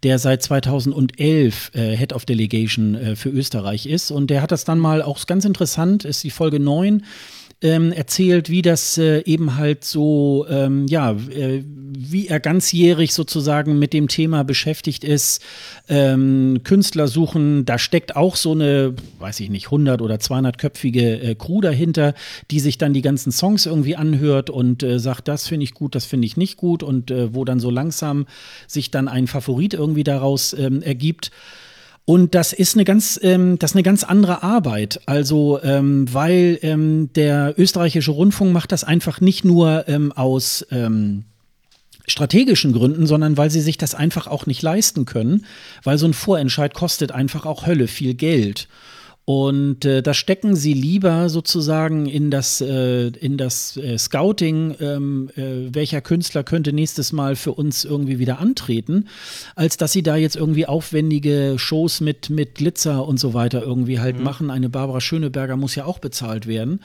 der 0.04 0.20
seit 0.20 0.44
2011 0.44 1.72
äh, 1.74 1.96
Head 1.96 2.14
of 2.14 2.26
Delegation 2.26 2.96
äh, 2.96 3.16
für 3.16 3.30
Österreich 3.30 3.86
ist. 3.86 4.12
Und 4.12 4.30
der 4.30 4.42
hat 4.42 4.52
das 4.52 4.66
dann 4.66 4.80
mal 4.80 5.02
auch 5.02 5.26
ganz 5.26 5.46
interessant, 5.46 6.06
ist 6.06 6.24
die 6.24 6.32
Folge 6.32 6.60
9 6.60 7.04
ähm, 7.62 7.92
erzählt, 7.92 8.50
wie 8.50 8.62
das 8.62 8.98
äh, 8.98 9.22
eben 9.26 9.58
halt 9.58 9.84
so, 9.84 10.46
ähm, 10.50 10.88
ja, 10.88 11.12
äh, 11.12 11.64
wie 11.66 12.28
er 12.28 12.40
ganzjährig 12.40 13.14
sozusagen 13.14 13.78
mit 13.78 13.92
dem 13.92 14.08
Thema 14.08 14.44
beschäftigt 14.44 15.04
ist. 15.04 15.42
Ähm, 15.90 16.62
Künstler 16.64 17.10
suchen, 17.10 17.66
da 17.66 17.78
steckt 17.78 18.16
auch 18.16 18.38
so 18.38 18.54
eine, 18.54 18.94
weiß 19.20 19.42
ich 19.42 19.50
nicht, 19.50 19.66
100 19.66 20.02
oder 20.02 20.16
200-köpfige 20.16 21.22
äh, 21.22 21.36
Crew 21.36 21.60
dahinter, 21.60 22.14
die 22.50 22.62
sich 22.62 22.78
dann 22.78 22.94
die 22.94 23.02
ganzen 23.02 23.34
Songs 23.34 23.66
irgendwie 23.66 23.98
anhört 23.98 24.50
und 24.50 24.82
äh, 24.82 24.98
sagt, 24.98 25.28
das 25.28 25.48
finde 25.48 25.66
ich 25.66 25.74
gut, 25.74 25.96
das 25.96 26.06
finde 26.06 26.28
ich 26.28 26.38
nicht 26.38 26.56
gut 26.56 26.82
und 26.82 27.12
äh, 27.12 27.34
wo 27.34 27.44
dann 27.44 27.60
so 27.60 27.70
langsam 27.70 28.26
sich 28.68 28.90
dann 28.90 29.10
ein 29.10 29.28
Favorit 29.28 29.74
irgendwie 29.74 30.06
daraus 30.06 30.54
ähm, 30.54 30.82
ergibt. 30.82 31.32
Und 32.10 32.34
das 32.34 32.54
ist 32.54 32.74
eine 32.74 32.86
ganz, 32.86 33.20
ähm, 33.22 33.60
das 33.60 33.70
ist 33.70 33.76
eine 33.76 33.84
ganz 33.84 34.04
andere 34.04 34.42
Arbeit. 34.42 35.00
Also, 35.06 35.62
ähm, 35.62 36.12
weil 36.12 36.58
ähm, 36.64 37.14
der 37.14 37.54
österreichische 37.56 38.10
Rundfunk 38.10 38.52
macht 38.52 38.72
das 38.72 38.84
einfach 38.84 39.22
nicht 39.22 39.46
nur 39.46 39.88
ähm, 39.88 40.12
aus 40.14 40.66
ähm, 40.72 41.26
strategischen 42.08 42.74
Gründen, 42.74 43.06
sondern 43.06 43.38
weil 43.38 43.52
sie 43.52 43.62
sich 43.62 43.78
das 43.78 43.94
einfach 43.94 44.26
auch 44.26 44.48
nicht 44.48 44.64
leisten 44.64 45.06
können, 45.06 45.46
weil 45.84 46.00
so 46.00 46.08
ein 46.08 46.16
Vorentscheid 46.16 46.74
kostet 46.74 47.12
einfach 47.12 47.46
auch 47.46 47.68
Hölle 47.68 47.86
viel 47.86 48.16
Geld. 48.16 48.68
Und 49.32 49.86
äh, 49.86 50.02
da 50.02 50.16
stecken 50.16 50.56
sie 50.56 50.74
lieber 50.74 51.30
sozusagen 51.30 52.08
in 52.08 52.32
das, 52.32 52.62
äh, 52.62 53.10
in 53.10 53.38
das 53.38 53.78
äh, 53.78 53.96
Scouting, 53.96 54.76
ähm, 54.80 55.30
äh, 55.36 55.72
welcher 55.72 56.02
Künstler 56.02 56.44
könnte 56.44 56.74
nächstes 56.74 57.12
Mal 57.12 57.36
für 57.36 57.52
uns 57.52 57.86
irgendwie 57.86 58.18
wieder 58.18 58.40
antreten, 58.40 59.08
als 59.54 59.78
dass 59.78 59.92
sie 59.92 60.02
da 60.02 60.16
jetzt 60.16 60.36
irgendwie 60.36 60.66
aufwendige 60.66 61.60
Shows 61.60 62.02
mit, 62.02 62.32
mit 62.32 62.56
Glitzer 62.56 63.08
und 63.08 63.20
so 63.20 63.36
weiter 63.36 63.62
irgendwie 63.62 64.00
halt 64.00 64.18
mhm. 64.18 64.24
machen. 64.24 64.50
Eine 64.50 64.68
Barbara 64.68 65.00
Schöneberger 65.00 65.58
muss 65.58 65.76
ja 65.76 65.86
auch 65.86 66.00
bezahlt 66.00 66.48
werden. 66.48 66.80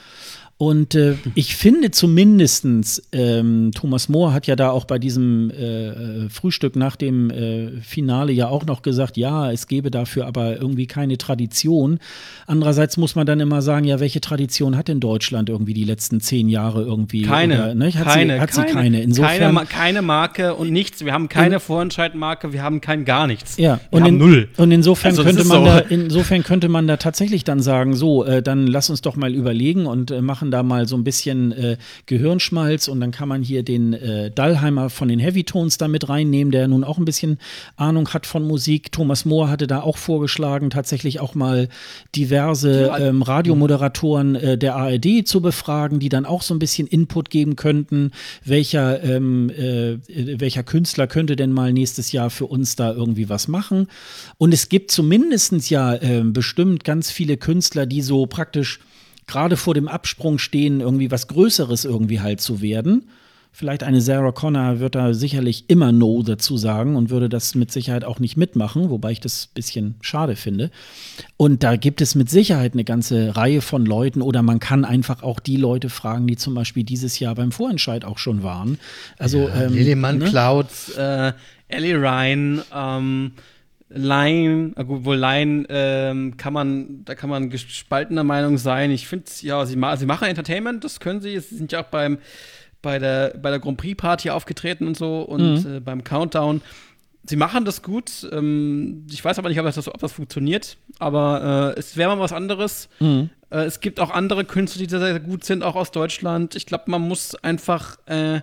Und 0.56 0.94
äh, 0.94 1.16
ich 1.34 1.56
finde 1.56 1.90
zumindestens, 1.90 3.02
ähm, 3.10 3.72
Thomas 3.74 4.08
Mohr 4.08 4.32
hat 4.32 4.46
ja 4.46 4.54
da 4.54 4.70
auch 4.70 4.84
bei 4.84 5.00
diesem 5.00 5.50
äh, 5.50 6.28
Frühstück 6.30 6.76
nach 6.76 6.94
dem 6.94 7.28
äh, 7.30 7.80
Finale 7.80 8.32
ja 8.32 8.46
auch 8.46 8.64
noch 8.64 8.82
gesagt, 8.82 9.16
ja, 9.16 9.50
es 9.50 9.66
gäbe 9.66 9.90
dafür 9.90 10.26
aber 10.26 10.60
irgendwie 10.60 10.86
keine 10.86 11.18
Tradition. 11.18 11.98
Andererseits 12.46 12.96
muss 12.96 13.16
man 13.16 13.26
dann 13.26 13.40
immer 13.40 13.62
sagen, 13.62 13.84
ja, 13.84 13.98
welche 13.98 14.20
Tradition 14.20 14.76
hat 14.76 14.86
denn 14.86 15.00
Deutschland 15.00 15.48
irgendwie 15.48 15.74
die 15.74 15.82
letzten 15.82 16.20
zehn 16.20 16.48
Jahre 16.48 16.82
irgendwie? 16.82 17.22
Keine, 17.22 17.54
oder, 17.54 17.74
ne? 17.74 17.86
hat, 17.86 18.06
keine, 18.06 18.34
sie, 18.34 18.40
hat 18.40 18.50
keine, 18.52 18.68
sie 18.68 18.74
keine. 18.74 19.02
Insofern, 19.02 19.54
keine, 19.56 19.66
keine 19.66 20.02
Marke 20.02 20.54
und 20.54 20.70
nichts. 20.70 21.04
Wir 21.04 21.12
haben 21.12 21.28
keine 21.28 21.58
Vorentscheidmarke, 21.58 22.52
wir 22.52 22.62
haben 22.62 22.80
kein 22.80 23.04
gar 23.04 23.26
nichts. 23.26 23.56
Ja, 23.56 23.80
wir 23.90 23.98
und 23.98 24.06
in, 24.06 24.18
null. 24.18 24.48
Und 24.56 24.70
insofern 24.70 25.10
Also, 25.10 25.24
könnte 25.24 25.42
man 25.44 25.58
so. 25.58 25.64
da, 25.64 25.78
insofern 25.80 26.44
könnte 26.44 26.68
man 26.68 26.86
da 26.86 26.96
tatsächlich 26.96 27.42
dann 27.42 27.60
sagen, 27.60 27.96
so, 27.96 28.24
äh, 28.24 28.40
dann 28.40 28.68
lass 28.68 28.88
uns 28.88 29.02
doch 29.02 29.16
mal 29.16 29.34
überlegen 29.34 29.86
und 29.86 30.12
äh, 30.12 30.22
machen 30.44 30.50
da 30.50 30.62
mal 30.62 30.86
so 30.86 30.96
ein 30.96 31.04
bisschen 31.04 31.52
äh, 31.52 31.76
Gehirnschmalz 32.06 32.88
und 32.88 33.00
dann 33.00 33.12
kann 33.12 33.28
man 33.28 33.42
hier 33.42 33.62
den 33.62 33.94
äh, 33.94 34.30
Dallheimer 34.30 34.90
von 34.90 35.08
den 35.08 35.18
Heavy 35.18 35.44
Tones 35.44 35.78
da 35.78 35.88
mit 35.88 36.08
reinnehmen, 36.08 36.50
der 36.50 36.68
nun 36.68 36.84
auch 36.84 36.98
ein 36.98 37.06
bisschen 37.06 37.38
Ahnung 37.76 38.08
hat 38.10 38.26
von 38.26 38.46
Musik. 38.46 38.92
Thomas 38.92 39.24
Mohr 39.24 39.48
hatte 39.48 39.66
da 39.66 39.80
auch 39.80 39.96
vorgeschlagen, 39.96 40.68
tatsächlich 40.68 41.20
auch 41.20 41.34
mal 41.34 41.68
diverse 42.14 42.92
ähm, 42.98 43.22
Radiomoderatoren 43.22 44.34
äh, 44.34 44.58
der 44.58 44.76
ARD 44.76 45.26
zu 45.26 45.40
befragen, 45.40 45.98
die 45.98 46.10
dann 46.10 46.26
auch 46.26 46.42
so 46.42 46.54
ein 46.54 46.58
bisschen 46.58 46.86
Input 46.86 47.30
geben 47.30 47.56
könnten, 47.56 48.10
welcher, 48.44 49.02
ähm, 49.02 49.50
äh, 49.50 49.96
welcher 50.08 50.62
Künstler 50.62 51.06
könnte 51.06 51.36
denn 51.36 51.52
mal 51.52 51.72
nächstes 51.72 52.12
Jahr 52.12 52.28
für 52.28 52.46
uns 52.46 52.76
da 52.76 52.92
irgendwie 52.92 53.30
was 53.30 53.48
machen. 53.48 53.88
Und 54.36 54.52
es 54.52 54.68
gibt 54.68 54.90
zumindestens 54.90 55.70
ja 55.70 55.94
äh, 55.94 56.22
bestimmt 56.24 56.84
ganz 56.84 57.10
viele 57.10 57.38
Künstler, 57.38 57.86
die 57.86 58.02
so 58.02 58.26
praktisch 58.26 58.80
gerade 59.26 59.56
vor 59.56 59.74
dem 59.74 59.88
Absprung 59.88 60.38
stehen, 60.38 60.80
irgendwie 60.80 61.10
was 61.10 61.28
Größeres 61.28 61.84
irgendwie 61.84 62.20
halt 62.20 62.40
zu 62.40 62.60
werden. 62.60 63.08
Vielleicht 63.56 63.84
eine 63.84 64.00
Sarah 64.00 64.32
Connor 64.32 64.80
wird 64.80 64.96
da 64.96 65.14
sicherlich 65.14 65.66
immer 65.68 65.92
No 65.92 66.24
dazu 66.24 66.56
sagen 66.56 66.96
und 66.96 67.10
würde 67.10 67.28
das 67.28 67.54
mit 67.54 67.70
Sicherheit 67.70 68.02
auch 68.02 68.18
nicht 68.18 68.36
mitmachen, 68.36 68.90
wobei 68.90 69.12
ich 69.12 69.20
das 69.20 69.46
ein 69.46 69.54
bisschen 69.54 69.94
schade 70.00 70.34
finde. 70.34 70.72
Und 71.36 71.62
da 71.62 71.76
gibt 71.76 72.00
es 72.00 72.16
mit 72.16 72.28
Sicherheit 72.28 72.72
eine 72.72 72.82
ganze 72.82 73.36
Reihe 73.36 73.60
von 73.60 73.86
Leuten 73.86 74.22
oder 74.22 74.42
man 74.42 74.58
kann 74.58 74.84
einfach 74.84 75.22
auch 75.22 75.38
die 75.38 75.56
Leute 75.56 75.88
fragen, 75.88 76.26
die 76.26 76.34
zum 76.34 76.54
Beispiel 76.54 76.82
dieses 76.82 77.20
Jahr 77.20 77.36
beim 77.36 77.52
Vorentscheid 77.52 78.04
auch 78.04 78.18
schon 78.18 78.42
waren. 78.42 78.78
Also 79.18 79.46
Ja, 79.46 79.66
ähm, 79.66 79.74
Liliman 79.74 80.18
ne? 80.18 80.24
Clouds, 80.24 80.90
äh, 80.96 81.32
Ellie 81.68 81.96
Ryan, 81.96 82.60
ähm, 82.74 83.32
Line, 83.94 84.72
gut, 84.86 85.04
wohl 85.04 85.16
Line 85.16 85.66
ähm, 85.68 86.36
kann 86.36 86.52
man, 86.52 87.04
da 87.04 87.14
kann 87.14 87.30
man 87.30 87.48
gespaltener 87.50 88.24
Meinung 88.24 88.58
sein. 88.58 88.90
Ich 88.90 89.06
finde, 89.06 89.24
ja, 89.40 89.64
sie, 89.66 89.76
ma 89.76 89.96
sie 89.96 90.06
machen 90.06 90.26
Entertainment, 90.28 90.82
das 90.84 91.00
können 91.00 91.20
sie. 91.20 91.38
Sie 91.38 91.56
sind 91.56 91.72
ja 91.72 91.80
auch 91.82 91.88
beim, 91.88 92.18
bei, 92.82 92.98
der, 92.98 93.36
bei 93.40 93.50
der 93.50 93.60
Grand 93.60 93.78
Prix 93.78 93.96
Party 93.96 94.30
aufgetreten 94.30 94.86
und 94.86 94.96
so 94.96 95.22
und 95.22 95.64
Mhm. 95.64 95.76
äh, 95.76 95.80
beim 95.80 96.02
Countdown. 96.04 96.60
Sie 97.26 97.36
machen 97.36 97.64
das 97.64 97.82
gut. 97.82 98.28
Ähm, 98.32 99.06
ich 99.10 99.24
weiß 99.24 99.38
aber 99.38 99.48
nicht, 99.48 99.58
ob 99.58 99.64
das, 99.64 99.88
ob 99.88 99.98
das 99.98 100.12
funktioniert, 100.12 100.76
aber 100.98 101.74
äh, 101.76 101.78
es 101.78 101.96
wäre 101.96 102.14
mal 102.14 102.20
was 102.22 102.32
anderes. 102.32 102.88
Mhm. 103.00 103.30
Äh, 103.50 103.60
es 103.64 103.80
gibt 103.80 104.00
auch 104.00 104.10
andere 104.10 104.44
Künstler, 104.44 104.82
die 104.82 104.90
sehr, 104.90 105.00
sehr 105.00 105.20
gut 105.20 105.44
sind, 105.44 105.62
auch 105.62 105.76
aus 105.76 105.90
Deutschland. 105.90 106.54
Ich 106.56 106.66
glaube, 106.66 106.84
man 106.90 107.00
muss 107.00 107.34
einfach 107.36 107.96
äh, 108.06 108.40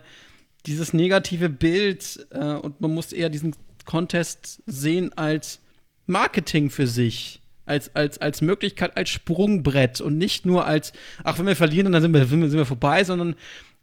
dieses 0.66 0.94
negative 0.94 1.50
Bild 1.50 2.26
äh, 2.32 2.54
und 2.54 2.82
man 2.82 2.92
muss 2.94 3.14
eher 3.14 3.30
diesen 3.30 3.54
Contest 3.92 4.62
sehen 4.66 5.12
als 5.18 5.60
Marketing 6.08 6.70
für 6.70 6.88
sich. 6.88 7.42
Als, 7.66 7.94
als, 7.96 8.18
als 8.20 8.42
Möglichkeit, 8.42 8.98
als 8.98 9.10
Sprungbrett 9.10 10.02
und 10.02 10.18
nicht 10.18 10.46
nur 10.46 10.66
als, 10.66 10.94
ach, 11.24 11.38
wenn 11.40 11.46
wir 11.46 11.56
verlieren, 11.56 11.92
dann 11.92 12.02
sind 12.02 12.14
wir, 12.14 12.26
sind 12.26 12.52
wir, 12.54 12.66
vorbei, 12.66 13.04
sondern 13.04 13.36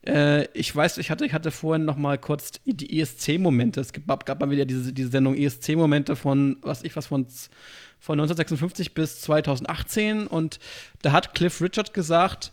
äh, 0.07 0.47
ich 0.53 0.75
weiß, 0.75 0.99
ich 0.99 1.11
hatte, 1.11 1.25
ich 1.25 1.33
hatte 1.33 1.51
vorhin 1.51 1.85
noch 1.85 1.97
mal 1.97 2.19
kurz 2.19 2.53
die- 2.53 2.75
die 2.75 3.01
ESC-Momente. 3.01 3.81
Es 3.81 3.93
gab, 3.93 4.27
gab 4.27 4.41
mal 4.41 4.51
wieder 4.51 4.65
diese, 4.67 4.93
diese 4.93 5.11
Sendung 5.11 5.35
ESC-Momente 5.37 6.17
von, 6.17 6.57
was 6.63 6.83
ich 6.85 6.97
was, 6.97 7.07
von, 7.07 7.27
von 8.01 8.19
1956 8.19 8.95
bis 8.95 9.21
2018 9.23 10.27
und 10.27 10.59
da 11.03 11.13
hat 11.13 11.35
Cliff 11.35 11.61
Richard 11.63 11.95
gesagt, 11.95 12.53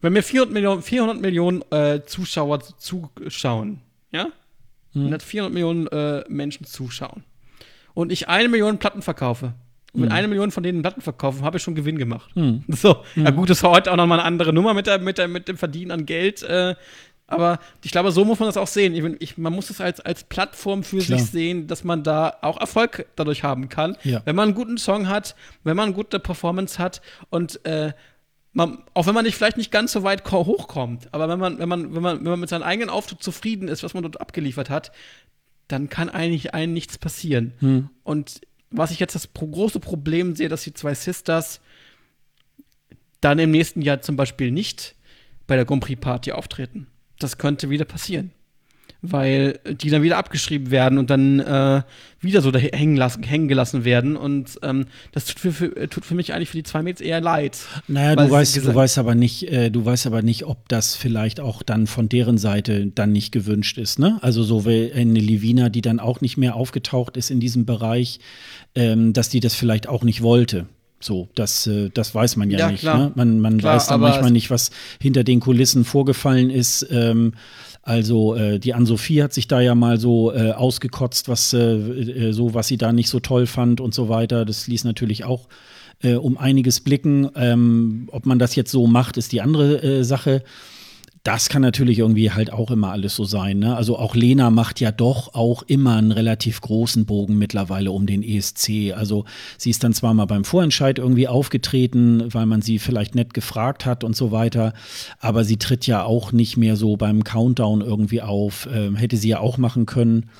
wenn 0.00 0.12
mir 0.12 0.22
400 0.22 0.52
Millionen, 0.52 0.82
400 0.82 1.20
Millionen 1.20 1.62
äh, 1.72 2.00
Zuschauer 2.04 2.60
zuschauen, 2.78 3.80
ja? 4.10 4.28
Wenn 4.94 5.10
jetzt 5.10 5.24
400 5.24 5.52
Millionen 5.52 5.86
äh, 5.88 6.24
Menschen 6.28 6.64
zuschauen 6.64 7.24
und 7.94 8.10
ich 8.10 8.28
eine 8.28 8.48
Million 8.48 8.78
Platten 8.78 9.02
verkaufe, 9.02 9.54
mit 9.92 10.10
mhm. 10.10 10.14
einer 10.14 10.28
Million 10.28 10.50
von 10.50 10.62
denen 10.62 10.82
Platten 10.82 11.00
verkaufen, 11.00 11.42
habe 11.42 11.56
ich 11.56 11.62
schon 11.62 11.74
Gewinn 11.74 11.98
gemacht. 11.98 12.34
Mhm. 12.36 12.64
So, 12.68 13.02
mhm. 13.14 13.24
ja 13.24 13.30
gut, 13.30 13.50
das 13.50 13.62
war 13.62 13.70
heute 13.70 13.92
auch 13.92 13.96
nochmal 13.96 14.18
eine 14.18 14.26
andere 14.26 14.52
Nummer 14.52 14.74
mit, 14.74 14.86
der, 14.86 14.98
mit, 14.98 15.18
der, 15.18 15.28
mit 15.28 15.48
dem 15.48 15.56
Verdienen 15.56 15.90
an 15.90 16.06
Geld. 16.06 16.42
Äh, 16.42 16.74
aber 17.26 17.58
ich 17.84 17.90
glaube, 17.90 18.10
so 18.10 18.24
muss 18.24 18.38
man 18.38 18.48
das 18.48 18.56
auch 18.56 18.66
sehen. 18.66 18.94
Ich, 18.94 19.04
ich, 19.20 19.38
man 19.38 19.52
muss 19.52 19.68
es 19.68 19.80
als, 19.80 20.00
als 20.00 20.24
Plattform 20.24 20.82
für 20.82 20.98
Klar. 20.98 21.18
sich 21.18 21.30
sehen, 21.30 21.66
dass 21.66 21.84
man 21.84 22.02
da 22.02 22.34
auch 22.40 22.58
Erfolg 22.58 23.06
dadurch 23.16 23.42
haben 23.44 23.68
kann. 23.68 23.96
Ja. 24.02 24.22
Wenn 24.24 24.34
man 24.34 24.48
einen 24.48 24.54
guten 24.54 24.78
Song 24.78 25.08
hat, 25.08 25.36
wenn 25.62 25.76
man 25.76 25.86
eine 25.86 25.94
gute 25.94 26.20
Performance 26.20 26.78
hat 26.78 27.02
und 27.28 27.64
äh, 27.66 27.92
man, 28.58 28.82
auch 28.92 29.06
wenn 29.06 29.14
man 29.14 29.24
nicht 29.24 29.36
vielleicht 29.36 29.56
nicht 29.56 29.70
ganz 29.70 29.92
so 29.92 30.02
weit 30.02 30.28
hochkommt, 30.30 31.14
aber 31.14 31.28
wenn 31.28 31.38
man, 31.38 31.58
wenn 31.58 31.68
man, 31.68 31.94
wenn 31.94 32.02
man, 32.02 32.18
wenn 32.18 32.30
man 32.32 32.40
mit 32.40 32.48
seinem 32.48 32.64
eigenen 32.64 32.90
Auftritt 32.90 33.22
zufrieden 33.22 33.68
ist, 33.68 33.82
was 33.84 33.94
man 33.94 34.02
dort 34.02 34.20
abgeliefert 34.20 34.68
hat, 34.68 34.90
dann 35.68 35.88
kann 35.88 36.10
eigentlich 36.10 36.54
einem 36.54 36.72
nichts 36.72 36.98
passieren. 36.98 37.54
Hm. 37.60 37.88
Und 38.02 38.40
was 38.70 38.90
ich 38.90 38.98
jetzt 38.98 39.14
das 39.14 39.32
große 39.32 39.78
Problem 39.80 40.34
sehe, 40.34 40.48
dass 40.48 40.64
die 40.64 40.74
zwei 40.74 40.92
Sisters 40.94 41.60
dann 43.20 43.38
im 43.38 43.52
nächsten 43.52 43.80
Jahr 43.80 44.02
zum 44.02 44.16
Beispiel 44.16 44.50
nicht 44.50 44.96
bei 45.46 45.56
der 45.56 45.64
Grand 45.64 45.84
Prix 45.84 46.00
Party 46.00 46.32
auftreten. 46.32 46.88
Das 47.18 47.38
könnte 47.38 47.70
wieder 47.70 47.84
passieren 47.84 48.32
weil 49.00 49.60
die 49.80 49.90
dann 49.90 50.02
wieder 50.02 50.16
abgeschrieben 50.16 50.70
werden 50.72 50.98
und 50.98 51.08
dann 51.08 51.38
äh, 51.38 51.82
wieder 52.20 52.42
so 52.42 52.50
da 52.50 52.58
hängen, 52.58 52.96
lassen, 52.96 53.22
hängen 53.22 53.46
gelassen 53.46 53.84
werden. 53.84 54.16
Und 54.16 54.58
ähm, 54.62 54.86
das 55.12 55.24
tut 55.26 55.38
für, 55.38 55.52
für, 55.52 55.88
tut 55.88 56.04
für 56.04 56.16
mich 56.16 56.34
eigentlich 56.34 56.48
für 56.48 56.56
die 56.56 56.64
zwei 56.64 56.82
Mädels 56.82 57.00
eher 57.00 57.20
leid. 57.20 57.58
Naja, 57.86 58.16
du 58.16 58.28
weißt, 58.28 58.56
du 58.56 58.74
weißt 58.74 58.98
aber 58.98 59.14
nicht, 59.14 59.44
äh, 59.52 59.70
du 59.70 59.84
weißt 59.84 60.06
aber 60.08 60.22
nicht, 60.22 60.46
ob 60.46 60.68
das 60.68 60.96
vielleicht 60.96 61.38
auch 61.38 61.62
dann 61.62 61.86
von 61.86 62.08
deren 62.08 62.38
Seite 62.38 62.88
dann 62.88 63.12
nicht 63.12 63.30
gewünscht 63.30 63.78
ist, 63.78 64.00
ne? 64.00 64.18
Also 64.20 64.42
so 64.42 64.66
wie 64.66 64.92
eine 64.92 65.20
Livina, 65.20 65.68
die 65.68 65.82
dann 65.82 66.00
auch 66.00 66.20
nicht 66.20 66.36
mehr 66.36 66.56
aufgetaucht 66.56 67.16
ist 67.16 67.30
in 67.30 67.38
diesem 67.38 67.66
Bereich, 67.66 68.18
ähm, 68.74 69.12
dass 69.12 69.28
die 69.28 69.40
das 69.40 69.54
vielleicht 69.54 69.88
auch 69.88 70.02
nicht 70.02 70.22
wollte. 70.22 70.66
So, 71.00 71.28
das, 71.36 71.66
äh, 71.68 71.90
das 71.94 72.14
weiß 72.14 72.36
man 72.36 72.50
ja, 72.50 72.58
ja 72.58 72.70
nicht. 72.70 72.82
Ne? 72.82 73.12
Man, 73.14 73.38
man 73.38 73.58
klar, 73.58 73.76
weiß 73.76 73.86
dann 73.86 74.00
manchmal 74.00 74.32
nicht, 74.32 74.50
was 74.50 74.70
hinter 75.00 75.22
den 75.22 75.38
Kulissen 75.38 75.84
vorgefallen 75.84 76.50
ist. 76.50 76.86
Ähm, 76.90 77.34
also 77.82 78.34
äh, 78.34 78.58
die 78.58 78.74
Ann-Sophie 78.74 79.22
hat 79.22 79.32
sich 79.32 79.48
da 79.48 79.60
ja 79.60 79.74
mal 79.74 79.98
so 79.98 80.32
äh, 80.32 80.52
ausgekotzt, 80.52 81.28
was 81.28 81.52
äh, 81.52 81.58
äh, 81.58 82.32
so, 82.32 82.54
was 82.54 82.68
sie 82.68 82.76
da 82.76 82.92
nicht 82.92 83.08
so 83.08 83.20
toll 83.20 83.46
fand 83.46 83.80
und 83.80 83.94
so 83.94 84.08
weiter. 84.08 84.44
Das 84.44 84.66
ließ 84.66 84.84
natürlich 84.84 85.24
auch 85.24 85.48
äh, 86.02 86.14
um 86.14 86.36
einiges 86.36 86.80
blicken. 86.80 87.28
Ähm, 87.34 88.08
ob 88.12 88.26
man 88.26 88.38
das 88.38 88.54
jetzt 88.54 88.70
so 88.70 88.86
macht, 88.86 89.16
ist 89.16 89.32
die 89.32 89.40
andere 89.40 89.82
äh, 89.82 90.04
Sache 90.04 90.42
das 91.28 91.50
kann 91.50 91.60
natürlich 91.60 91.98
irgendwie 91.98 92.30
halt 92.30 92.50
auch 92.50 92.70
immer 92.70 92.90
alles 92.90 93.14
so 93.14 93.24
sein. 93.24 93.58
Ne? 93.58 93.76
Also 93.76 93.98
auch 93.98 94.14
Lena 94.14 94.48
macht 94.48 94.80
ja 94.80 94.90
doch 94.90 95.34
auch 95.34 95.62
immer 95.62 95.96
einen 95.96 96.10
relativ 96.10 96.62
großen 96.62 97.04
Bogen 97.04 97.36
mittlerweile 97.36 97.90
um 97.90 98.06
den 98.06 98.22
ESC. 98.22 98.94
Also 98.96 99.26
sie 99.58 99.68
ist 99.68 99.84
dann 99.84 99.92
zwar 99.92 100.14
mal 100.14 100.24
beim 100.24 100.46
Vorentscheid 100.46 100.98
irgendwie 100.98 101.28
aufgetreten, 101.28 102.32
weil 102.32 102.46
man 102.46 102.62
sie 102.62 102.78
vielleicht 102.78 103.14
nett 103.14 103.34
gefragt 103.34 103.84
hat 103.84 104.04
und 104.04 104.16
so 104.16 104.32
weiter, 104.32 104.72
aber 105.20 105.44
sie 105.44 105.58
tritt 105.58 105.86
ja 105.86 106.02
auch 106.02 106.32
nicht 106.32 106.56
mehr 106.56 106.76
so 106.76 106.96
beim 106.96 107.22
Countdown 107.24 107.82
irgendwie 107.82 108.22
auf. 108.22 108.66
Ähm, 108.72 108.96
hätte 108.96 109.18
sie 109.18 109.28
ja 109.28 109.40
auch 109.40 109.58
machen 109.58 109.84
können. 109.84 110.30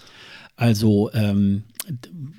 Also 0.56 1.10
ähm, 1.12 1.64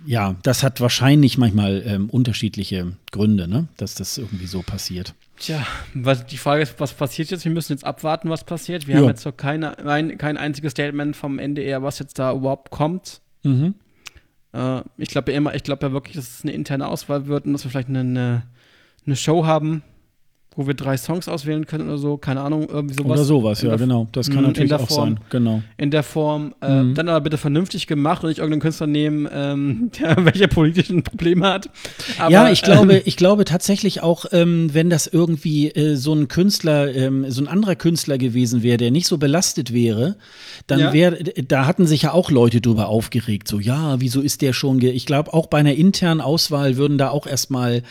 ja, 0.07 0.37
das 0.41 0.63
hat 0.63 0.81
wahrscheinlich 0.81 1.37
manchmal 1.37 1.83
ähm, 1.85 2.09
unterschiedliche 2.09 2.93
Gründe, 3.11 3.47
ne? 3.47 3.67
dass 3.77 3.93
das 3.93 4.17
irgendwie 4.17 4.47
so 4.47 4.63
passiert. 4.63 5.13
Tja, 5.39 5.65
was, 5.93 6.25
die 6.25 6.37
Frage 6.37 6.61
ist, 6.61 6.79
was 6.79 6.93
passiert 6.93 7.31
jetzt? 7.31 7.45
Wir 7.45 7.51
müssen 7.51 7.71
jetzt 7.71 7.85
abwarten, 7.85 8.29
was 8.29 8.43
passiert. 8.43 8.87
Wir 8.87 8.95
ja. 8.95 9.01
haben 9.01 9.07
jetzt 9.07 9.25
noch 9.25 9.35
keine, 9.35 9.77
ein, 9.79 10.17
kein 10.17 10.37
einziges 10.37 10.71
Statement 10.71 11.15
vom 11.15 11.39
NDR, 11.39 11.81
was 11.81 11.99
jetzt 11.99 12.19
da 12.19 12.33
überhaupt 12.33 12.71
kommt. 12.71 13.21
Mhm. 13.43 13.75
Äh, 14.53 14.81
ich 14.97 15.09
glaube 15.09 15.31
ja 15.31 15.37
immer, 15.37 15.55
ich 15.55 15.63
glaube 15.63 15.87
ja 15.87 15.93
wirklich, 15.93 16.15
dass 16.15 16.39
es 16.39 16.43
eine 16.43 16.51
interne 16.51 16.87
Auswahl 16.87 17.27
wird 17.27 17.45
und 17.45 17.53
dass 17.53 17.63
wir 17.63 17.71
vielleicht 17.71 17.89
eine, 17.89 18.43
eine 19.05 19.15
Show 19.15 19.45
haben, 19.45 19.83
wo 20.55 20.67
wir 20.67 20.73
drei 20.73 20.97
Songs 20.97 21.27
auswählen 21.27 21.65
können 21.67 21.87
oder 21.87 21.97
so, 21.97 22.17
keine 22.17 22.41
Ahnung, 22.41 22.67
irgendwie 22.69 22.95
sowas. 22.95 23.11
Oder 23.11 23.23
sowas, 23.23 23.61
ja, 23.61 23.75
genau. 23.75 24.07
Das 24.11 24.29
kann 24.29 24.43
natürlich 24.43 24.73
auch 24.73 24.87
Form, 24.87 25.09
sein, 25.09 25.19
genau. 25.29 25.61
In 25.77 25.91
der 25.91 26.03
Form, 26.03 26.55
äh, 26.61 26.83
mhm. 26.83 26.95
dann 26.95 27.07
aber 27.07 27.21
bitte 27.21 27.37
vernünftig 27.37 27.87
gemacht 27.87 28.23
und 28.23 28.29
nicht 28.29 28.39
irgendeinen 28.39 28.61
Künstler 28.61 28.87
nehmen, 28.87 29.27
ähm, 29.31 29.91
der 29.99 30.25
welche 30.25 30.47
politischen 30.47 31.03
Probleme 31.03 31.47
hat. 31.47 31.69
Aber, 32.17 32.31
ja, 32.31 32.49
ich 32.49 32.63
glaube, 32.63 32.95
ähm, 32.95 33.01
ich 33.05 33.15
glaube 33.15 33.45
tatsächlich 33.45 34.01
auch, 34.01 34.25
ähm, 34.31 34.73
wenn 34.73 34.89
das 34.89 35.07
irgendwie 35.07 35.69
äh, 35.69 35.95
so 35.95 36.13
ein 36.13 36.27
Künstler, 36.27 36.93
ähm, 36.95 37.29
so 37.29 37.41
ein 37.41 37.47
anderer 37.47 37.75
Künstler 37.75 38.17
gewesen 38.17 38.63
wäre, 38.63 38.77
der 38.77 38.91
nicht 38.91 39.07
so 39.07 39.17
belastet 39.17 39.71
wäre, 39.71 40.17
dann 40.65 40.79
ja. 40.79 40.93
wäre, 40.93 41.23
da 41.47 41.67
hatten 41.67 41.85
sich 41.85 42.01
ja 42.01 42.11
auch 42.11 42.31
Leute 42.31 42.59
drüber 42.59 42.87
aufgeregt, 42.87 43.47
so, 43.47 43.59
ja, 43.59 44.01
wieso 44.01 44.19
ist 44.19 44.41
der 44.41 44.53
schon, 44.53 44.81
ich 44.81 45.05
glaube, 45.05 45.33
auch 45.33 45.47
bei 45.47 45.59
einer 45.59 45.75
internen 45.75 46.21
Auswahl 46.21 46.75
würden 46.75 46.97
da 46.97 47.09
auch 47.11 47.27
erstmal 47.27 47.83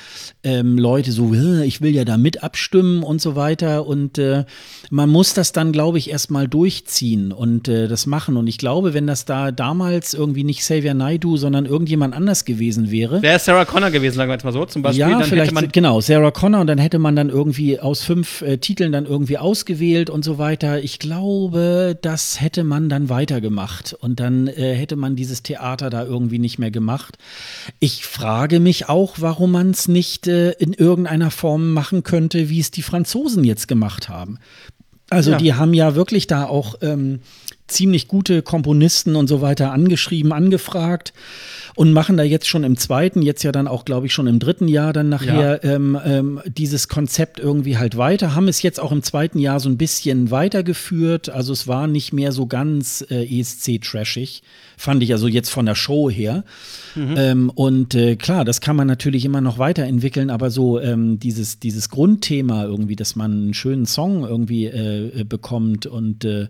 ähm, 0.42 0.76
Leute 0.76 1.12
so, 1.12 1.32
ich 1.32 1.80
will 1.80 1.94
ja 1.94 2.04
da 2.04 2.16
mit 2.16 2.42
abstimmen 2.48 3.02
und 3.02 3.20
so 3.20 3.36
weiter. 3.36 3.86
Und 3.86 4.16
äh, 4.16 4.44
man 4.88 5.10
muss 5.10 5.34
das 5.34 5.52
dann, 5.52 5.70
glaube 5.70 5.98
ich, 5.98 6.08
erstmal 6.08 6.48
durchziehen 6.48 7.30
und 7.30 7.68
äh, 7.68 7.88
das 7.88 8.06
machen. 8.06 8.38
Und 8.38 8.46
ich 8.46 8.56
glaube, 8.56 8.94
wenn 8.94 9.06
das 9.06 9.26
da 9.26 9.52
damals 9.52 10.14
irgendwie 10.14 10.44
nicht 10.44 10.60
Xavier 10.60 10.94
Naidu, 10.94 11.36
sondern 11.36 11.66
irgendjemand 11.66 12.14
anders 12.14 12.46
gewesen 12.46 12.90
wäre. 12.90 13.20
Wäre 13.20 13.38
Sarah 13.38 13.66
Connor 13.66 13.90
gewesen, 13.90 14.16
sagen 14.16 14.30
wir 14.30 14.34
jetzt 14.34 14.44
mal 14.44 14.52
so, 14.52 14.64
zum 14.64 14.80
Beispiel. 14.80 15.00
Ja, 15.00 15.20
vielleicht, 15.20 15.72
genau, 15.74 16.00
Sarah 16.00 16.30
Connor. 16.30 16.62
Und 16.62 16.68
dann 16.68 16.78
hätte 16.78 16.98
man 16.98 17.14
dann 17.16 17.28
irgendwie 17.28 17.78
aus 17.80 18.02
fünf 18.02 18.40
äh, 18.40 18.56
Titeln 18.56 18.92
dann 18.92 19.04
irgendwie 19.04 19.36
ausgewählt 19.36 20.08
und 20.08 20.24
so 20.24 20.38
weiter. 20.38 20.82
Ich 20.82 20.98
glaube, 20.98 21.98
das 22.00 22.40
hätte 22.40 22.64
man 22.64 22.88
dann 22.88 23.10
weitergemacht. 23.10 23.94
Und 24.00 24.20
dann 24.20 24.46
äh, 24.46 24.74
hätte 24.74 24.96
man 24.96 25.16
dieses 25.16 25.42
Theater 25.42 25.90
da 25.90 26.02
irgendwie 26.04 26.38
nicht 26.38 26.58
mehr 26.58 26.70
gemacht. 26.70 27.18
Ich 27.78 28.06
frage 28.06 28.58
mich 28.58 28.88
auch, 28.88 29.16
warum 29.18 29.52
man 29.52 29.70
es 29.70 29.86
nicht 29.88 30.26
äh, 30.28 30.52
in 30.52 30.72
irgendeiner 30.72 31.30
Form 31.30 31.72
machen 31.72 32.02
könnte, 32.04 32.37
Schritte, 32.38 32.48
wie 32.48 32.60
es 32.60 32.70
die 32.70 32.82
Franzosen 32.82 33.44
jetzt 33.44 33.68
gemacht 33.68 34.08
haben. 34.08 34.38
Also 35.10 35.32
ja. 35.32 35.38
die 35.38 35.54
haben 35.54 35.74
ja 35.74 35.94
wirklich 35.94 36.26
da 36.26 36.44
auch 36.44 36.76
ähm, 36.82 37.20
ziemlich 37.68 38.08
gute 38.08 38.42
Komponisten 38.42 39.14
und 39.14 39.28
so 39.28 39.40
weiter 39.40 39.72
angeschrieben, 39.72 40.32
angefragt 40.32 41.12
und 41.74 41.92
machen 41.92 42.16
da 42.16 42.24
jetzt 42.24 42.48
schon 42.48 42.64
im 42.64 42.76
zweiten, 42.76 43.22
jetzt 43.22 43.44
ja 43.44 43.52
dann 43.52 43.68
auch, 43.68 43.84
glaube 43.84 44.06
ich, 44.06 44.12
schon 44.12 44.26
im 44.26 44.40
dritten 44.40 44.66
Jahr 44.66 44.92
dann 44.92 45.08
nachher 45.08 45.60
ja. 45.62 45.74
ähm, 45.74 45.96
ähm, 46.04 46.40
dieses 46.46 46.88
Konzept 46.88 47.38
irgendwie 47.38 47.76
halt 47.78 47.96
weiter, 47.96 48.34
haben 48.34 48.48
es 48.48 48.62
jetzt 48.62 48.80
auch 48.80 48.90
im 48.90 49.02
zweiten 49.04 49.38
Jahr 49.38 49.60
so 49.60 49.68
ein 49.68 49.76
bisschen 49.76 50.30
weitergeführt. 50.30 51.28
Also 51.28 51.52
es 51.52 51.68
war 51.68 51.86
nicht 51.86 52.12
mehr 52.12 52.32
so 52.32 52.46
ganz 52.46 53.06
äh, 53.10 53.22
ESC-trashig, 53.22 54.42
fand 54.76 55.02
ich 55.02 55.12
also 55.12 55.28
jetzt 55.28 55.50
von 55.50 55.66
der 55.66 55.76
Show 55.76 56.10
her. 56.10 56.44
Mhm. 56.96 57.14
Ähm, 57.16 57.50
und 57.54 57.94
äh, 57.94 58.16
klar, 58.16 58.44
das 58.44 58.60
kann 58.60 58.74
man 58.74 58.88
natürlich 58.88 59.24
immer 59.24 59.40
noch 59.40 59.58
weiterentwickeln, 59.58 60.30
aber 60.30 60.50
so 60.50 60.80
ähm, 60.80 61.20
dieses, 61.20 61.60
dieses 61.60 61.90
Grundthema 61.90 62.64
irgendwie, 62.64 62.96
dass 62.96 63.14
man 63.14 63.30
einen 63.30 63.54
schönen 63.54 63.86
Song 63.86 64.24
irgendwie 64.24 64.66
äh, 64.66 65.24
bekommt 65.28 65.86
und 65.86 66.24
äh, 66.24 66.48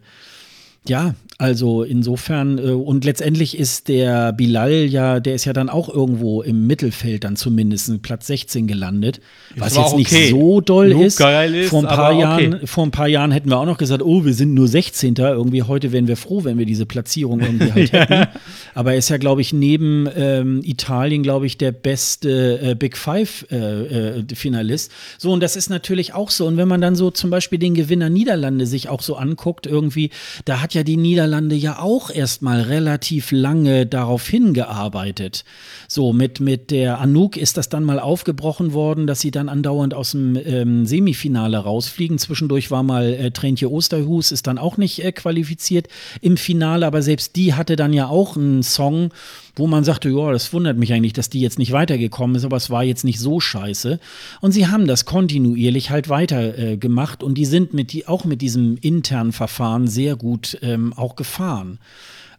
ja, 0.89 1.15
also 1.40 1.85
insofern, 1.85 2.59
äh, 2.59 2.73
und 2.73 3.05
letztendlich 3.05 3.56
ist 3.56 3.86
der 3.86 4.32
Bilal 4.32 4.73
ja, 4.73 5.20
der 5.20 5.36
ist 5.36 5.44
ja 5.44 5.52
dann 5.52 5.69
auch 5.69 5.89
irgendwo 5.89 6.43
im 6.43 6.66
Mittelfeld 6.66 7.23
dann 7.23 7.36
zumindest 7.36 8.02
Platz 8.02 8.27
16 8.27 8.66
gelandet, 8.66 9.20
was 9.56 9.77
jetzt 9.77 9.97
nicht 9.97 10.12
okay. 10.12 10.31
so 10.31 10.60
doll 10.60 10.90
ist. 10.90 11.20
ist. 11.20 11.69
Vor 11.69 11.82
ein, 11.82 11.86
paar 11.86 12.12
Jahren, 12.12 12.55
okay. 12.55 12.66
vor 12.66 12.85
ein 12.85 12.90
paar 12.90 13.06
Jahren 13.06 13.31
hätten 13.31 13.51
wir 13.51 13.59
auch 13.59 13.66
noch 13.66 13.78
gesagt, 13.78 14.02
oh, 14.02 14.24
wir 14.24 14.35
sind 14.35 14.52
nur 14.52 14.66
16. 14.66 15.15
Irgendwie 15.16 15.62
heute 15.62 15.93
wären 15.93 16.09
wir 16.09 16.16
froh, 16.16 16.43
wenn 16.43 16.59
wir 16.59 16.66
diese 16.66 16.86
Platzierung 16.86 17.39
irgendwie 17.39 17.73
halt 17.73 17.93
ja. 17.93 18.01
hätten. 18.01 18.28
Aber 18.74 18.93
er 18.93 18.98
ist 18.98 19.09
ja, 19.09 19.16
glaube 19.16 19.40
ich, 19.40 19.52
neben 19.52 20.09
ähm, 20.16 20.60
Italien, 20.65 21.23
glaube 21.23 21.47
ich, 21.47 21.56
der 21.56 21.70
beste 21.70 22.60
äh, 22.60 22.74
Big 22.74 22.97
Five-Finalist. 22.97 24.90
Äh, 24.90 24.93
äh, 24.93 24.97
so, 25.19 25.31
und 25.31 25.40
das 25.40 25.55
ist 25.55 25.70
natürlich 25.70 26.15
auch 26.15 26.31
so. 26.31 26.47
Und 26.47 26.56
wenn 26.56 26.66
man 26.66 26.81
dann 26.81 26.97
so 26.97 27.12
zum 27.12 27.31
Beispiel 27.31 27.60
den 27.60 27.74
Gewinner 27.74 28.10
Niederlande 28.10 28.66
sich 28.66 28.89
auch 28.89 29.02
so 29.02 29.15
anguckt, 29.15 29.69
irgendwie, 29.69 30.10
da 30.44 30.60
hat 30.60 30.74
ja 30.74 30.78
die 30.85 30.97
Niederlande 30.97 31.55
ja 31.55 31.79
auch 31.79 32.11
erstmal 32.11 32.63
relativ 32.63 33.31
lange 33.31 33.87
darauf 33.87 34.27
hingearbeitet. 34.27 35.45
So, 35.89 36.13
mit, 36.13 36.41
mit 36.41 36.71
der 36.71 37.01
Anouk 37.01 37.37
ist 37.37 37.57
das 37.57 37.69
dann 37.69 37.85
mal 37.85 37.99
aufgebrochen 38.01 38.73
worden, 38.73 39.07
dass 39.07 39.21
sie 39.21 39.31
dann 39.31 39.49
andauernd 39.49 39.95
aus 39.95 40.13
dem 40.13 40.37
ähm, 40.37 40.87
Semifinale 40.87 41.59
rausfliegen. 41.59 42.19
Zwischendurch 42.19 42.71
war 42.71 42.83
mal 42.83 43.13
äh, 43.13 43.31
Trentje 43.31 43.71
Osterhus, 43.71 44.33
ist 44.33 44.47
dann 44.47 44.59
auch 44.59 44.77
nicht 44.77 45.05
äh, 45.05 45.13
qualifiziert 45.13 45.89
im 46.21 46.37
Finale, 46.37 46.87
aber 46.87 47.03
selbst 47.03 47.37
die 47.37 47.55
hatte 47.55 47.77
dann 47.77 47.93
ja 47.93 48.09
auch 48.09 48.37
einen 48.37 48.63
Song, 48.63 49.11
wo 49.59 49.67
man 49.67 49.85
sagte, 49.85 50.09
ja, 50.09 50.33
das 50.33 50.53
wundert 50.53 50.77
mich 50.77 50.93
eigentlich, 50.93 51.13
dass 51.13 51.31
die 51.31 51.41
jetzt 51.41 51.59
nicht 51.59 51.73
weitergekommen 51.73 52.37
ist, 52.37 52.45
aber 52.45 52.57
es 52.57 52.71
war 52.71 52.85
jetzt 52.85 53.05
nicht 53.05 53.19
so 53.19 53.41
scheiße. 53.41 54.01
Und 54.41 54.53
sie 54.53 54.67
haben 54.67 54.87
das 54.87 55.05
kontinuierlich 55.05 55.91
halt 55.91 56.09
weiter 56.09 56.59
äh, 56.59 56.77
gemacht 56.77 57.23
und 57.23 57.35
die 57.37 57.45
sind 57.45 57.75
mit 57.75 57.93
die, 57.93 58.07
auch 58.07 58.25
mit 58.25 58.43
diesem 58.43 58.77
internen 58.81 59.33
Verfahren 59.33 59.87
sehr 59.89 60.17
gut 60.17 60.59
ähm, 60.63 60.93
auch 60.93 61.17
gefahren. 61.17 61.79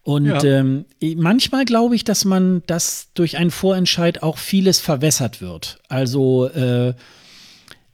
Und 0.03 0.25
ja. 0.25 0.43
ähm, 0.43 0.85
manchmal 1.17 1.65
glaube 1.65 1.95
ich, 1.95 2.03
dass 2.03 2.25
man, 2.25 2.63
dass 2.65 3.09
durch 3.13 3.37
einen 3.37 3.51
Vorentscheid 3.51 4.23
auch 4.23 4.37
vieles 4.37 4.79
verwässert 4.79 5.41
wird. 5.41 5.79
Also 5.87 6.47
äh, 6.47 6.93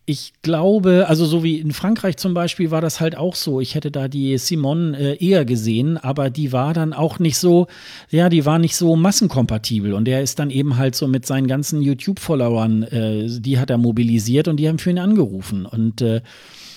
ich 0.08 0.34
glaube, 0.44 1.06
also 1.08 1.26
so 1.26 1.44
wie 1.44 1.60
in 1.60 1.72
Frankreich 1.72 2.18
zum 2.18 2.36
Beispiel 2.36 2.70
war 2.70 2.82
das 2.82 3.00
halt 3.00 3.18
auch 3.18 3.34
so. 3.34 3.60
Ich 3.60 3.74
hätte 3.74 3.90
da 3.90 4.08
die 4.08 4.38
Simone 4.38 4.98
äh, 4.98 5.26
eher 5.26 5.46
gesehen, 5.46 5.98
aber 5.98 6.30
die 6.30 6.52
war 6.52 6.76
dann 6.76 6.94
auch 6.94 7.18
nicht 7.18 7.40
so, 7.40 7.66
ja, 8.12 8.30
die 8.30 8.46
war 8.46 8.60
nicht 8.60 8.76
so 8.76 8.96
massenkompatibel. 8.96 9.94
Und 9.94 10.06
der 10.06 10.22
ist 10.22 10.38
dann 10.38 10.52
eben 10.52 10.78
halt 10.78 10.96
so 10.96 11.08
mit 11.08 11.26
seinen 11.26 11.48
ganzen 11.48 11.82
YouTube-Followern, 11.82 12.84
äh, 12.84 13.28
die 13.40 13.58
hat 13.58 13.72
er 13.72 13.80
mobilisiert 13.80 14.48
und 14.48 14.58
die 14.58 14.68
haben 14.70 14.78
für 14.78 14.92
ihn 14.92 15.00
angerufen. 15.00 15.66
Und 15.66 16.02
äh, 16.02 16.22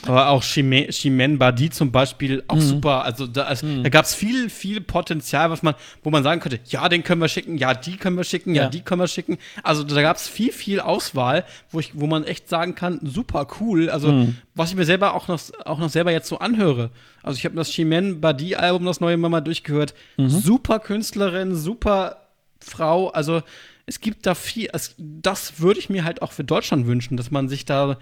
aber 0.07 0.29
auch 0.29 0.43
Chimène 0.43 1.39
Badi 1.39 1.70
zum 1.70 1.91
Beispiel 1.91 2.43
auch 2.49 2.57
mhm. 2.57 2.61
super. 2.61 3.05
Also 3.05 3.27
da, 3.27 3.43
also, 3.45 3.66
mhm. 3.66 3.83
da 3.83 3.89
gab 3.89 4.05
es 4.05 4.15
viel, 4.15 4.49
viel 4.49 4.81
Potenzial, 4.81 5.51
was 5.51 5.62
man, 5.62 5.75
wo 6.03 6.11
man 6.11 6.23
sagen 6.23 6.41
könnte, 6.41 6.61
ja, 6.66 6.89
den 6.89 7.03
können 7.03 7.20
wir 7.20 7.29
schicken, 7.29 7.59
ja, 7.59 7.75
die 7.75 7.97
können 7.97 8.16
wir 8.16 8.25
schicken, 8.25 8.55
ja, 8.55 8.65
ja 8.65 8.69
die 8.69 8.83
können 8.83 9.01
wir 9.01 9.09
schicken. 9.09 9.39
Also 9.62 9.83
da 9.83 10.01
gab 10.03 10.16
es 10.16 10.29
viel, 10.29 10.53
viel 10.53 10.81
Auswahl, 10.81 11.45
wo 11.70 11.81
ich, 11.81 11.93
wo 11.95 12.07
man 12.07 12.25
echt 12.25 12.49
sagen 12.49 12.75
kann, 12.75 13.01
super 13.03 13.47
cool. 13.61 13.91
Also 13.91 14.12
mhm. 14.12 14.37
was 14.55 14.70
ich 14.70 14.77
mir 14.77 14.85
selber 14.85 15.15
auch 15.15 15.29
noch, 15.29 15.41
auch 15.65 15.79
noch 15.79 15.91
selber 15.91 16.12
jetzt 16.12 16.29
so 16.29 16.39
anhöre. 16.39 16.91
Also 17.23 17.37
ich 17.37 17.45
habe 17.45 17.57
das 17.57 17.70
Chimène 17.73 18.20
Badi 18.20 18.55
Album, 18.55 18.87
das 18.87 19.01
neue 19.01 19.16
mal 19.16 19.41
durchgehört. 19.41 19.95
Mhm. 20.16 20.29
Super 20.29 20.79
Künstlerin, 20.79 21.55
super 21.55 22.29
Frau. 22.61 23.09
Also 23.09 23.43
es 23.87 24.01
gibt 24.01 24.27
da 24.27 24.35
viel. 24.35 24.69
Es, 24.73 24.95
das 24.99 25.61
würde 25.61 25.81
ich 25.81 25.91
mir 25.91 26.05
halt 26.05 26.23
auch 26.23 26.33
für 26.33 26.45
Deutschland 26.45 26.87
wünschen, 26.87 27.16
dass 27.16 27.31
man 27.31 27.49
sich 27.49 27.65
da 27.65 27.99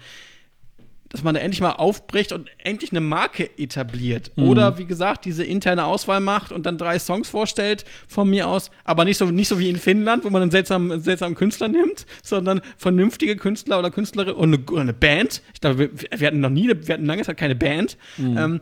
dass 1.09 1.23
man 1.23 1.35
da 1.35 1.41
endlich 1.41 1.61
mal 1.61 1.71
aufbricht 1.71 2.31
und 2.31 2.49
endlich 2.57 2.91
eine 2.91 3.01
Marke 3.01 3.49
etabliert. 3.57 4.31
Mhm. 4.35 4.43
Oder 4.43 4.77
wie 4.77 4.85
gesagt, 4.85 5.25
diese 5.25 5.43
interne 5.43 5.85
Auswahl 5.85 6.19
macht 6.19 6.51
und 6.51 6.65
dann 6.65 6.77
drei 6.77 6.99
Songs 6.99 7.29
vorstellt 7.29 7.85
von 8.07 8.29
mir 8.29 8.47
aus, 8.47 8.71
aber 8.83 9.05
nicht 9.05 9.17
so, 9.17 9.25
nicht 9.25 9.47
so 9.47 9.59
wie 9.59 9.69
in 9.69 9.77
Finnland, 9.77 10.23
wo 10.23 10.29
man 10.29 10.41
einen 10.41 10.51
seltsamen, 10.51 11.01
seltsamen 11.01 11.35
Künstler 11.35 11.67
nimmt, 11.67 12.05
sondern 12.23 12.61
vernünftige 12.77 13.35
Künstler 13.35 13.79
oder 13.79 13.91
Künstlerin 13.91 14.35
und 14.35 14.53
eine, 14.53 14.63
oder 14.63 14.81
eine 14.81 14.93
Band. 14.93 15.41
Ich 15.53 15.61
glaube, 15.61 15.79
wir, 15.79 15.89
wir, 16.19 16.27
hatten 16.27 16.39
noch 16.39 16.49
nie, 16.49 16.67
wir 16.67 16.93
hatten 16.93 17.05
lange 17.05 17.23
Zeit 17.23 17.37
keine 17.37 17.55
Band. 17.55 17.97
Mhm. 18.17 18.37
Ähm, 18.37 18.55
äh, 18.55 18.59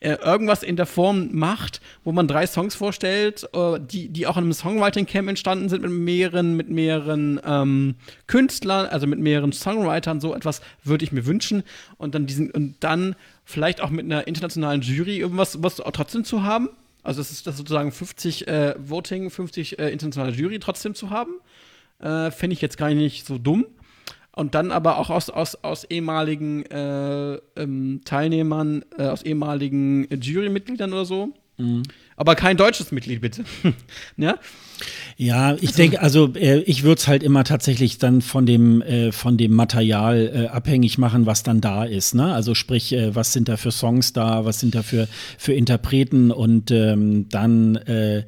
irgendwas 0.00 0.62
in 0.62 0.76
der 0.76 0.86
Form 0.86 1.30
macht, 1.32 1.80
wo 2.04 2.12
man 2.12 2.28
drei 2.28 2.46
Songs 2.46 2.74
vorstellt, 2.74 3.48
äh, 3.54 3.80
die, 3.80 4.08
die 4.08 4.26
auch 4.26 4.36
in 4.36 4.44
einem 4.44 4.52
Songwriting-Camp 4.52 5.28
entstanden 5.28 5.68
sind 5.68 5.82
mit 5.82 5.90
mehreren, 5.90 6.56
mit 6.56 6.68
mehreren 6.68 7.40
ähm, 7.44 7.94
Künstlern, 8.26 8.86
also 8.86 9.06
mit 9.06 9.18
mehreren 9.18 9.52
Songwritern, 9.52 10.20
so 10.20 10.34
etwas 10.34 10.60
würde 10.84 11.04
ich 11.04 11.12
mir 11.12 11.26
wünschen. 11.26 11.62
Und 11.96 12.14
dann 12.14 12.26
diesen, 12.26 12.50
und 12.50 12.76
dann 12.80 13.16
vielleicht 13.44 13.80
auch 13.80 13.90
mit 13.90 14.04
einer 14.04 14.26
internationalen 14.26 14.82
Jury 14.82 15.18
irgendwas 15.18 15.62
was 15.62 15.76
trotzdem 15.76 16.24
zu 16.24 16.42
haben. 16.42 16.68
Also 17.02 17.20
das 17.20 17.30
ist 17.30 17.46
das 17.46 17.56
sozusagen 17.56 17.92
50 17.92 18.48
äh, 18.48 18.74
Voting, 18.78 19.30
50 19.30 19.78
äh, 19.78 19.90
internationale 19.90 20.32
Jury 20.32 20.58
trotzdem 20.58 20.94
zu 20.94 21.10
haben. 21.10 21.32
Äh, 22.00 22.30
Fände 22.30 22.54
ich 22.54 22.60
jetzt 22.60 22.76
gar 22.76 22.90
nicht 22.90 23.26
so 23.26 23.38
dumm 23.38 23.66
und 24.36 24.54
dann 24.54 24.70
aber 24.70 24.98
auch 24.98 25.08
aus, 25.08 25.30
aus, 25.30 25.56
aus 25.64 25.84
ehemaligen 25.84 26.64
äh, 26.66 27.38
ähm, 27.56 28.02
Teilnehmern, 28.04 28.84
äh, 28.98 29.04
aus 29.04 29.22
ehemaligen 29.22 30.06
Jurymitgliedern 30.10 30.92
oder 30.92 31.06
so. 31.06 31.32
Mhm. 31.56 31.84
Aber 32.16 32.34
kein 32.34 32.58
deutsches 32.58 32.92
Mitglied, 32.92 33.22
bitte. 33.22 33.44
ja? 34.18 34.36
Ja, 35.16 35.54
ich 35.54 35.68
also, 35.68 35.76
denke, 35.76 36.02
also 36.02 36.34
äh, 36.34 36.58
ich 36.60 36.82
würde 36.82 36.98
es 36.98 37.08
halt 37.08 37.22
immer 37.22 37.44
tatsächlich 37.44 37.96
dann 37.96 38.20
von 38.20 38.44
dem, 38.44 38.82
äh, 38.82 39.10
von 39.10 39.38
dem 39.38 39.54
Material 39.54 40.30
äh, 40.34 40.46
abhängig 40.48 40.98
machen, 40.98 41.24
was 41.24 41.42
dann 41.42 41.62
da 41.62 41.84
ist. 41.84 42.14
Ne? 42.14 42.34
Also 42.34 42.54
sprich, 42.54 42.92
äh, 42.92 43.14
was 43.14 43.32
sind 43.32 43.48
da 43.48 43.56
für 43.56 43.72
Songs 43.72 44.12
da, 44.12 44.44
was 44.44 44.60
sind 44.60 44.74
da 44.74 44.82
für, 44.82 45.08
für 45.38 45.54
Interpreten 45.54 46.30
und 46.30 46.70
ähm, 46.70 47.30
dann 47.30 47.76
äh, 47.76 48.24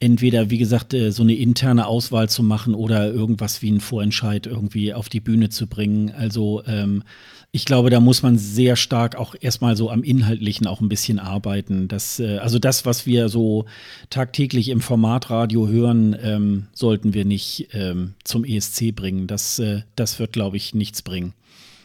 entweder, 0.00 0.50
wie 0.50 0.58
gesagt, 0.58 0.94
äh, 0.94 1.12
so 1.12 1.22
eine 1.22 1.34
interne 1.34 1.86
Auswahl 1.86 2.28
zu 2.28 2.42
machen 2.42 2.74
oder 2.74 3.12
irgendwas 3.12 3.62
wie 3.62 3.68
einen 3.68 3.80
Vorentscheid 3.80 4.46
irgendwie 4.46 4.94
auf 4.94 5.08
die 5.08 5.20
Bühne 5.20 5.50
zu 5.50 5.66
bringen. 5.66 6.10
Also 6.10 6.62
ähm, 6.66 7.04
ich 7.52 7.66
glaube, 7.66 7.90
da 7.90 8.00
muss 8.00 8.22
man 8.22 8.38
sehr 8.38 8.76
stark 8.76 9.16
auch 9.16 9.34
erstmal 9.38 9.76
so 9.76 9.90
am 9.90 10.02
Inhaltlichen 10.02 10.66
auch 10.66 10.80
ein 10.80 10.88
bisschen 10.88 11.18
arbeiten. 11.18 11.86
Das, 11.86 12.18
äh, 12.18 12.38
also 12.38 12.58
das, 12.58 12.86
was 12.86 13.04
wir 13.06 13.28
so 13.28 13.66
tagtäglich 14.08 14.70
im 14.70 14.80
Formatradio 14.80 15.68
hören, 15.68 16.16
ähm, 16.20 16.66
sollten 16.72 17.12
wir 17.12 17.26
nicht 17.26 17.68
ähm, 17.72 18.14
zum 18.24 18.44
ESC 18.44 18.94
bringen. 18.94 19.26
Das, 19.26 19.58
äh, 19.58 19.82
das 19.96 20.18
wird, 20.18 20.32
glaube 20.32 20.56
ich, 20.56 20.74
nichts 20.74 21.02
bringen. 21.02 21.34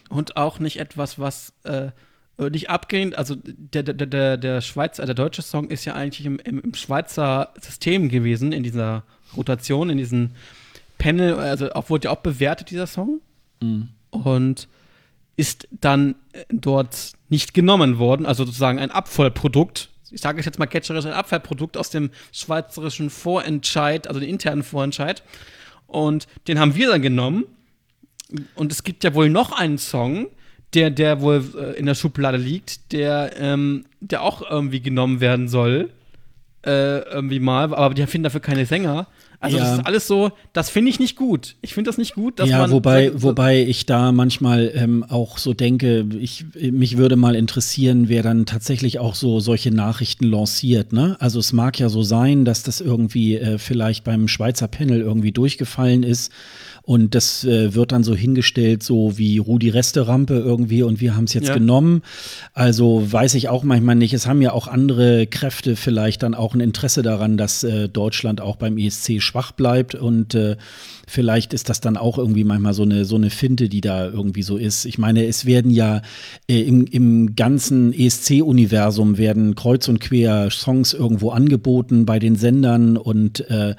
Und 0.09 0.37
auch 0.37 0.59
nicht 0.59 0.79
etwas, 0.79 1.19
was 1.19 1.53
äh 1.63 1.89
nicht 2.37 2.69
abgehend, 2.69 3.17
also 3.17 3.35
der, 3.43 3.83
der, 3.83 3.93
der, 3.93 4.37
der 4.37 4.61
Schweizer, 4.61 5.05
der 5.05 5.15
deutsche 5.15 5.41
Song 5.41 5.69
ist 5.69 5.85
ja 5.85 5.93
eigentlich 5.93 6.25
im, 6.25 6.39
im, 6.39 6.59
im 6.59 6.73
Schweizer 6.73 7.53
System 7.61 8.09
gewesen, 8.09 8.51
in 8.51 8.63
dieser 8.63 9.03
Rotation, 9.37 9.89
in 9.89 9.97
diesem 9.97 10.31
Panel, 10.97 11.35
also 11.35 11.71
auch 11.71 11.89
wurde 11.89 12.05
ja 12.05 12.11
auch 12.11 12.21
bewertet, 12.21 12.71
dieser 12.71 12.87
Song. 12.87 13.21
Mhm. 13.61 13.89
Und 14.11 14.67
ist 15.37 15.67
dann 15.71 16.15
äh, 16.31 16.45
dort 16.49 17.13
nicht 17.29 17.53
genommen 17.53 17.97
worden, 17.97 18.25
also 18.25 18.45
sozusagen 18.45 18.79
ein 18.79 18.91
Abfallprodukt. 18.91 19.89
Ich 20.11 20.21
sage 20.21 20.39
es 20.39 20.45
jetzt 20.45 20.59
mal 20.59 20.67
catcherisch, 20.67 21.05
ein 21.05 21.13
Abfallprodukt 21.13 21.77
aus 21.77 21.89
dem 21.89 22.11
schweizerischen 22.31 23.09
Vorentscheid, 23.09 24.07
also 24.07 24.19
den 24.19 24.29
internen 24.29 24.63
Vorentscheid. 24.63 25.23
Und 25.87 26.27
den 26.47 26.59
haben 26.59 26.75
wir 26.75 26.89
dann 26.89 27.01
genommen. 27.01 27.45
Und 28.55 28.71
es 28.71 28.83
gibt 28.83 29.03
ja 29.03 29.13
wohl 29.13 29.29
noch 29.29 29.51
einen 29.51 29.77
Song, 29.77 30.27
der, 30.75 30.89
der 30.89 31.21
wohl 31.21 31.43
äh, 31.57 31.79
in 31.79 31.85
der 31.85 31.95
Schublade 31.95 32.37
liegt, 32.37 32.91
der, 32.91 33.31
ähm, 33.39 33.85
der 34.01 34.21
auch 34.21 34.49
irgendwie 34.49 34.81
genommen 34.81 35.21
werden 35.21 35.47
soll. 35.47 35.89
Äh, 36.65 37.01
irgendwie 37.09 37.39
mal, 37.39 37.75
aber 37.75 37.93
die 37.93 38.05
finden 38.07 38.23
dafür 38.23 38.39
keine 38.39 38.65
Sänger. 38.65 39.07
Also 39.39 39.57
ja. 39.57 39.63
das 39.63 39.77
ist 39.77 39.85
alles 39.85 40.07
so, 40.07 40.31
das 40.53 40.71
finde 40.71 40.89
ich 40.89 40.99
nicht 40.99 41.15
gut. 41.15 41.55
Ich 41.61 41.75
finde 41.75 41.89
das 41.89 41.99
nicht 41.99 42.15
gut, 42.15 42.39
dass 42.39 42.49
ja, 42.49 42.57
man. 42.57 42.71
Wobei, 42.71 43.11
so, 43.11 43.21
wobei 43.21 43.61
ich 43.61 43.85
da 43.85 44.11
manchmal 44.11 44.71
ähm, 44.73 45.05
auch 45.07 45.37
so 45.37 45.53
denke, 45.53 46.07
ich, 46.19 46.45
mich 46.55 46.97
würde 46.97 47.15
mal 47.15 47.35
interessieren, 47.35 48.09
wer 48.09 48.23
dann 48.23 48.47
tatsächlich 48.47 48.97
auch 48.97 49.13
so 49.13 49.39
solche 49.39 49.69
Nachrichten 49.69 50.25
lanciert. 50.25 50.93
Ne? 50.93 51.17
Also 51.19 51.37
es 51.39 51.53
mag 51.53 51.77
ja 51.77 51.89
so 51.89 52.01
sein, 52.01 52.45
dass 52.45 52.63
das 52.63 52.81
irgendwie 52.81 53.35
äh, 53.35 53.59
vielleicht 53.59 54.03
beim 54.03 54.27
Schweizer 54.27 54.67
Panel 54.67 55.01
irgendwie 55.01 55.31
durchgefallen 55.31 56.01
ist 56.01 56.31
und 56.85 57.15
das 57.15 57.43
äh, 57.43 57.73
wird 57.73 57.91
dann 57.91 58.03
so 58.03 58.15
hingestellt, 58.15 58.83
so 58.83 59.17
wie 59.17 59.39
Rudi 59.39 59.69
Resterampe 59.69 60.35
irgendwie 60.35 60.83
und 60.83 61.01
wir 61.01 61.15
haben 61.15 61.23
es 61.23 61.33
jetzt 61.33 61.47
ja. 61.47 61.55
genommen. 61.55 62.03
Also 62.53 63.11
weiß 63.11 63.33
ich 63.33 63.49
auch 63.49 63.63
manchmal 63.63 63.95
nicht. 63.95 64.13
Es 64.13 64.27
haben 64.27 64.41
ja 64.41 64.51
auch 64.51 64.67
andere 64.67 65.25
Kräfte 65.25 65.75
vielleicht 65.75 66.21
dann 66.21 66.35
auch 66.35 66.53
ein 66.53 66.59
Interesse 66.59 67.01
daran, 67.01 67.37
dass 67.37 67.63
äh, 67.63 67.89
Deutschland 67.89 68.39
auch 68.39 68.55
beim 68.55 68.77
ESC 68.77 69.19
schwach 69.19 69.51
bleibt 69.51 69.95
und 69.95 70.35
äh, 70.35 70.57
vielleicht 71.07 71.53
ist 71.53 71.69
das 71.69 71.81
dann 71.81 71.97
auch 71.97 72.17
irgendwie 72.17 72.43
manchmal 72.43 72.73
so 72.73 72.83
eine, 72.83 73.05
so 73.05 73.15
eine 73.15 73.29
Finte, 73.29 73.69
die 73.69 73.81
da 73.81 74.07
irgendwie 74.07 74.43
so 74.43 74.57
ist. 74.57 74.85
Ich 74.85 74.97
meine, 74.97 75.25
es 75.25 75.45
werden 75.45 75.71
ja 75.71 76.01
äh, 76.47 76.61
im, 76.61 76.85
im 76.85 77.35
ganzen 77.35 77.93
ESC-Universum 77.93 79.17
werden 79.17 79.55
kreuz 79.55 79.87
und 79.87 79.99
quer 79.99 80.49
Songs 80.51 80.93
irgendwo 80.93 81.31
angeboten 81.31 82.05
bei 82.05 82.19
den 82.19 82.35
Sendern 82.35 82.97
und 82.97 83.49
äh, 83.49 83.75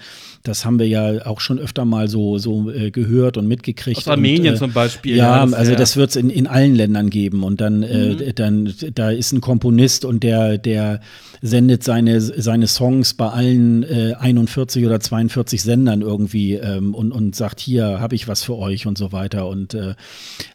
das 0.47 0.65
haben 0.65 0.79
wir 0.79 0.87
ja 0.87 1.27
auch 1.27 1.41
schon 1.41 1.59
öfter 1.59 1.85
mal 1.85 2.09
so, 2.09 2.39
so 2.39 2.71
äh, 2.71 2.91
gehört 2.91 3.37
und 3.37 3.49
mitgekriegt. 3.49 3.99
Aus 3.99 4.09
Armenien 4.09 4.49
und, 4.49 4.55
äh, 4.55 4.59
zum 4.59 4.73
Beispiel. 4.73 5.17
Ja, 5.17 5.39
ja 5.39 5.45
das, 5.45 5.55
also 5.55 5.73
ja. 5.73 5.79
das 5.79 5.97
wird 5.97 6.11
es 6.11 6.17
in, 6.17 6.31
in 6.31 6.47
allen 6.47 6.75
Ländern 6.75 7.11
geben 7.11 7.43
und 7.43 7.61
dann, 7.61 7.83
äh, 7.83 8.15
mhm. 8.15 8.35
dann 8.35 8.75
da 8.95 9.11
ist 9.11 9.33
ein 9.33 9.41
Komponist 9.41 10.05
und 10.05 10.23
der, 10.23 10.59
der 10.59 11.01
sendet 11.43 11.83
seine, 11.83 12.21
seine 12.21 12.67
Songs 12.67 13.15
bei 13.15 13.29
allen 13.29 13.83
äh, 13.83 14.15
41 14.19 14.87
oder 14.87 15.01
42 15.01 15.63
Sendern 15.63 16.03
irgendwie 16.03 16.55
ähm, 16.55 16.95
und, 16.95 17.13
und 17.17 17.35
sagt, 17.35 17.61
hier 17.61 17.99
habe 17.99 18.15
ich 18.15 18.29
was 18.29 18.43
für 18.43 18.57
euch 18.57 18.87
und 18.87 18.99
so 18.99 19.11
weiter. 19.11 19.49
Und 19.49 19.73
äh, 19.73 19.95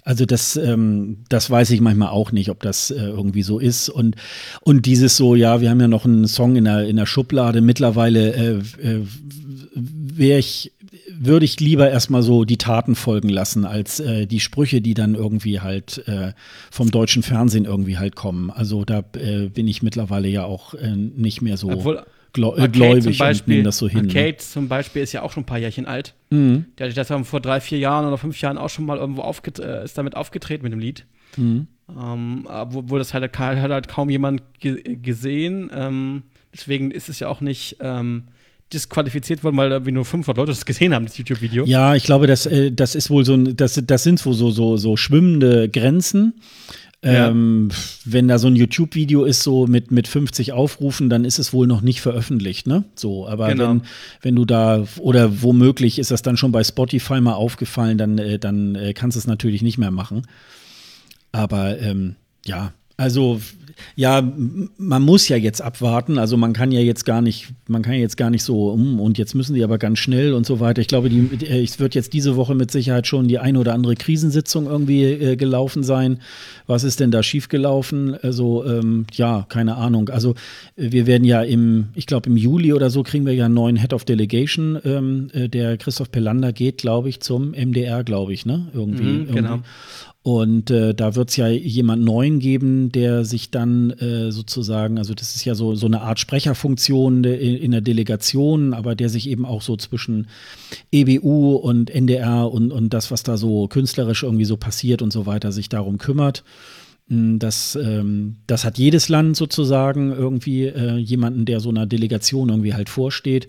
also 0.04 0.26
das, 0.26 0.56
ähm, 0.56 1.24
das 1.28 1.50
weiß 1.50 1.72
ich 1.72 1.82
manchmal 1.82 2.10
auch 2.10 2.32
nicht, 2.32 2.50
ob 2.52 2.62
das 2.62 2.92
äh, 2.92 2.98
irgendwie 2.98 3.42
so 3.42 3.58
ist. 3.58 3.90
Und, 3.90 4.16
und 4.62 4.86
dieses 4.86 5.18
so, 5.18 5.34
ja, 5.34 5.60
wir 5.60 5.72
haben 5.72 5.82
ja 5.82 5.88
noch 5.88 6.06
einen 6.06 6.28
Song 6.28 6.56
in 6.56 6.66
der, 6.66 6.88
in 6.88 6.98
der 6.98 7.08
Schublade. 7.08 7.62
Mittlerweile 7.62 8.34
äh, 8.34 8.58
äh, 8.82 9.06
wäre 9.74 10.38
ich 10.38 10.72
würde 11.14 11.46
ich 11.46 11.60
lieber 11.60 11.90
erstmal 11.90 12.24
so 12.24 12.46
die 12.46 12.58
Taten 12.58 12.96
folgen 12.96 13.30
lassen, 13.30 13.66
als 13.66 14.00
äh, 14.00 14.26
die 14.26 14.40
Sprüche, 14.40 14.82
die 14.82 14.94
dann 14.94 15.16
irgendwie 15.16 15.60
halt 15.60 16.04
äh, 16.08 16.34
vom 16.72 16.90
deutschen 16.90 17.22
Fernsehen 17.22 17.66
irgendwie 17.66 17.98
halt 17.98 18.16
kommen. 18.16 18.50
Also 18.50 18.86
da 18.86 19.04
äh, 19.14 19.48
bin 19.48 19.68
ich 19.68 19.84
mittlerweile 19.84 20.28
ja 20.28 20.46
auch 20.46 20.74
äh, 20.74 20.96
nicht 20.96 21.42
mehr 21.42 21.58
so 21.58 21.70
Obwohl, 21.70 22.04
gläubig 22.34 23.18
Beispiel, 23.18 23.60
und 23.60 23.64
das 23.66 23.78
so 23.78 23.90
hin. 23.90 24.06
Ne? 24.06 24.14
Kate 24.14 24.38
zum 24.38 24.68
Beispiel 24.68 25.02
ist 25.02 25.12
ja 25.12 25.22
auch 25.22 25.32
schon 25.32 25.44
ein 25.44 25.46
paar 25.46 25.58
Jährchen 25.58 25.86
alt. 25.86 26.14
Mhm. 26.30 26.66
Der 26.78 26.90
hat 26.90 26.98
das 26.98 27.28
vor 27.28 27.40
drei, 27.40 27.60
vier 27.60 27.80
Jahren 27.80 28.06
oder 28.06 28.18
fünf 28.18 28.40
Jahren 28.42 28.58
auch 28.58 28.70
schon 28.70 28.86
mal 28.86 28.98
irgendwo 28.98 29.22
aufget 29.22 29.60
äh, 29.60 29.84
ist 29.84 29.98
damit 29.98 30.16
aufgetreten 30.16 30.64
mit 30.64 30.72
dem 30.72 30.80
Lied. 30.80 31.06
Mhm. 31.38 31.68
Ähm, 31.90 32.48
obwohl 32.48 33.00
das 33.00 33.14
halt, 33.14 33.38
hat 33.38 33.58
halt 33.58 33.88
kaum 33.88 34.10
jemand 34.10 34.42
ge 34.60 34.98
gesehen. 35.02 35.70
Ähm, 35.74 36.24
deswegen 36.54 36.92
ist 36.92 37.10
es 37.10 37.20
ja 37.20 37.28
auch 37.28 37.42
nicht 37.42 37.78
ähm, 37.82 38.24
disqualifiziert 38.74 39.44
worden, 39.44 39.58
weil 39.58 39.72
irgendwie 39.72 39.92
nur 39.92 40.06
500 40.06 40.38
Leute 40.38 40.52
das 40.52 40.66
gesehen 40.66 40.94
haben, 40.94 41.06
das 41.06 41.18
YouTube-Video. 41.18 41.66
Ja, 41.66 41.96
ich 41.96 42.04
glaube, 42.04 42.28
das, 42.28 42.46
äh, 42.46 42.72
das 42.72 42.96
ist 42.96 43.10
wohl 43.10 43.26
so 43.26 43.34
ein, 43.34 43.56
das, 43.56 43.82
das 43.86 44.04
sind 44.04 44.26
wohl 44.26 44.34
so, 44.34 44.52
so, 44.52 44.78
so 44.78 44.96
schwimmende 44.96 45.70
Grenzen. 45.70 46.34
Ja. 47.04 47.30
Ähm, 47.30 47.70
wenn 48.06 48.28
da 48.28 48.38
so 48.38 48.48
ein 48.48 48.56
YouTube-Video 48.56 49.24
ist, 49.24 49.42
so 49.42 49.66
mit, 49.66 49.90
mit 49.90 50.08
50 50.08 50.52
Aufrufen, 50.54 51.10
dann 51.10 51.26
ist 51.26 51.40
es 51.40 51.52
wohl 51.52 51.66
noch 51.66 51.82
nicht 51.82 52.00
veröffentlicht, 52.00 52.68
ne? 52.68 52.84
So, 52.96 53.28
aber 53.28 53.48
genau. 53.48 53.70
wenn, 53.70 53.82
wenn 54.22 54.36
du 54.36 54.46
da, 54.46 54.86
oder 55.00 55.42
womöglich 55.42 55.98
ist 55.98 56.12
das 56.12 56.22
dann 56.22 56.38
schon 56.38 56.52
bei 56.52 56.64
Spotify 56.64 57.20
mal 57.20 57.34
aufgefallen, 57.34 57.98
dann, 57.98 58.20
äh, 58.20 58.38
dann 58.38 58.76
äh, 58.76 58.94
kannst 58.94 59.16
du 59.16 59.20
es 59.20 59.26
natürlich 59.26 59.64
nicht 59.64 59.80
mehr 59.80 59.90
machen. 59.90 60.28
Aber 61.32 61.80
ähm, 61.80 62.18
ja, 62.46 62.72
also 63.02 63.42
ja, 63.96 64.22
man 64.78 65.02
muss 65.02 65.28
ja 65.28 65.38
jetzt 65.38 65.62
abwarten. 65.62 66.18
Also 66.18 66.38
man 66.38 66.54
kann 66.54 66.72
ja 66.72 66.80
jetzt 66.80 67.06
gar 67.06 67.22
nicht, 67.22 67.50
man 67.68 67.82
kann 67.82 67.94
ja 67.94 68.00
jetzt 68.00 68.18
gar 68.18 68.30
nicht 68.30 68.44
so, 68.44 68.70
um, 68.70 69.00
und 69.00 69.18
jetzt 69.18 69.34
müssen 69.34 69.56
die 69.56 69.64
aber 69.64 69.78
ganz 69.78 70.00
schnell 70.00 70.34
und 70.34 70.46
so 70.46 70.60
weiter. 70.60 70.82
Ich 70.82 70.88
glaube, 70.88 71.10
die, 71.10 71.46
es 71.46 71.80
wird 71.80 71.96
jetzt 71.96 72.14
diese 72.14 72.36
Woche 72.36 72.56
mit 72.56 72.72
Sicherheit 72.72 73.08
schon 73.08 73.28
die 73.28 73.40
eine 73.40 73.60
oder 73.60 73.74
andere 73.74 73.96
Krisensitzung 73.96 74.68
irgendwie 74.68 75.04
äh, 75.04 75.36
gelaufen 75.36 75.84
sein. 75.84 76.20
Was 76.68 76.84
ist 76.84 77.00
denn 77.00 77.12
da 77.12 77.24
schiefgelaufen? 77.24 78.16
Also 78.22 78.66
ähm, 78.66 79.08
ja, 79.14 79.46
keine 79.50 79.76
Ahnung. 79.76 80.10
Also 80.10 80.36
wir 80.76 81.08
werden 81.08 81.26
ja 81.26 81.42
im, 81.42 81.90
ich 81.96 82.06
glaube 82.06 82.30
im 82.30 82.38
Juli 82.38 82.74
oder 82.74 82.90
so 82.90 83.04
kriegen 83.04 83.26
wir 83.26 83.34
ja 83.34 83.46
einen 83.46 83.56
neuen 83.56 83.78
Head 83.78 83.94
of 83.94 84.06
Delegation. 84.06 84.80
Ähm, 84.86 85.30
äh, 85.34 85.50
der 85.50 85.78
Christoph 85.78 86.12
Pelander 86.12 86.54
geht, 86.54 86.78
glaube 86.78 87.10
ich, 87.10 87.20
zum 87.22 87.52
MDR, 87.52 88.04
glaube 88.04 88.34
ich, 88.34 88.46
ne? 88.46 88.68
Irgendwie. 88.74 89.04
Mhm, 89.04 89.28
genau. 89.34 89.50
Irgendwie. 89.50 89.68
Und 90.24 90.70
äh, 90.70 90.94
da 90.94 91.16
wird 91.16 91.32
es 91.32 91.36
ja 91.36 91.48
jemand 91.48 92.04
Neuen 92.04 92.38
geben, 92.38 92.92
der 92.92 93.26
sich 93.26 93.50
dann 93.50 93.90
äh, 93.90 94.32
sozusagen, 94.32 95.00
also 95.00 95.16
das 95.16 95.36
ist 95.36 95.46
ja 95.46 95.56
so, 95.56 95.74
so 95.74 95.88
eine 95.88 96.02
Art 96.02 96.20
Sprecherfunktion 96.20 97.24
in, 97.24 97.56
in 97.56 97.72
der 97.72 97.82
Delegation, 97.82 98.76
aber 98.76 98.94
der 98.94 99.10
sich 99.10 99.28
eben 99.28 99.46
auch 99.46 99.64
so 99.64 99.78
zwischen 99.78 100.28
EBU 100.92 101.56
und 101.56 101.90
NDR 101.90 102.52
und, 102.52 102.72
und 102.72 102.94
das, 102.94 103.10
was 103.10 103.24
da 103.24 103.36
so 103.36 103.68
künstlerisch 103.68 104.22
irgendwie 104.22 104.46
so 104.46 104.58
passiert 104.58 105.02
und 105.02 105.12
so 105.12 105.26
weiter, 105.26 105.52
sich 105.52 105.70
darum 105.70 105.98
kümmert. 105.98 106.44
Hm, 107.12 107.40
das, 107.40 107.76
ähm, 107.76 108.38
das 108.46 108.64
hat 108.64 108.78
jedes 108.78 109.10
Land 109.10 109.36
sozusagen 109.36 110.12
irgendwie 110.12 110.66
äh, 110.66 110.98
jemanden, 110.98 111.46
der 111.46 111.60
so 111.60 111.70
einer 111.70 111.88
Delegation 111.88 112.50
irgendwie 112.50 112.76
halt 112.76 112.90
vorsteht. 112.90 113.48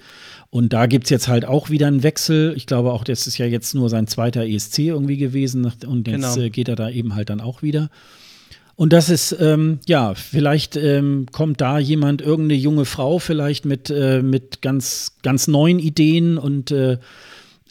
Und 0.52 0.74
da 0.74 0.84
gibt 0.84 1.04
es 1.04 1.10
jetzt 1.10 1.28
halt 1.28 1.46
auch 1.46 1.70
wieder 1.70 1.86
einen 1.86 2.02
Wechsel. 2.02 2.52
Ich 2.58 2.66
glaube 2.66 2.92
auch, 2.92 3.04
das 3.04 3.26
ist 3.26 3.38
ja 3.38 3.46
jetzt 3.46 3.74
nur 3.74 3.88
sein 3.88 4.06
zweiter 4.06 4.44
ESC 4.44 4.80
irgendwie 4.80 5.16
gewesen 5.16 5.72
und 5.86 6.06
jetzt 6.06 6.34
genau. 6.34 6.36
äh, 6.36 6.50
geht 6.50 6.68
er 6.68 6.76
da 6.76 6.90
eben 6.90 7.14
halt 7.14 7.30
dann 7.30 7.40
auch 7.40 7.62
wieder. 7.62 7.88
Und 8.76 8.92
das 8.92 9.08
ist, 9.08 9.34
ähm, 9.40 9.78
ja, 9.86 10.12
vielleicht 10.12 10.76
ähm, 10.76 11.24
kommt 11.32 11.62
da 11.62 11.78
jemand, 11.78 12.20
irgendeine 12.20 12.60
junge 12.60 12.84
Frau 12.84 13.18
vielleicht 13.18 13.64
mit, 13.64 13.88
äh, 13.88 14.20
mit 14.20 14.60
ganz, 14.60 15.16
ganz 15.22 15.48
neuen 15.48 15.78
Ideen 15.78 16.36
und 16.36 16.70
äh, 16.70 16.98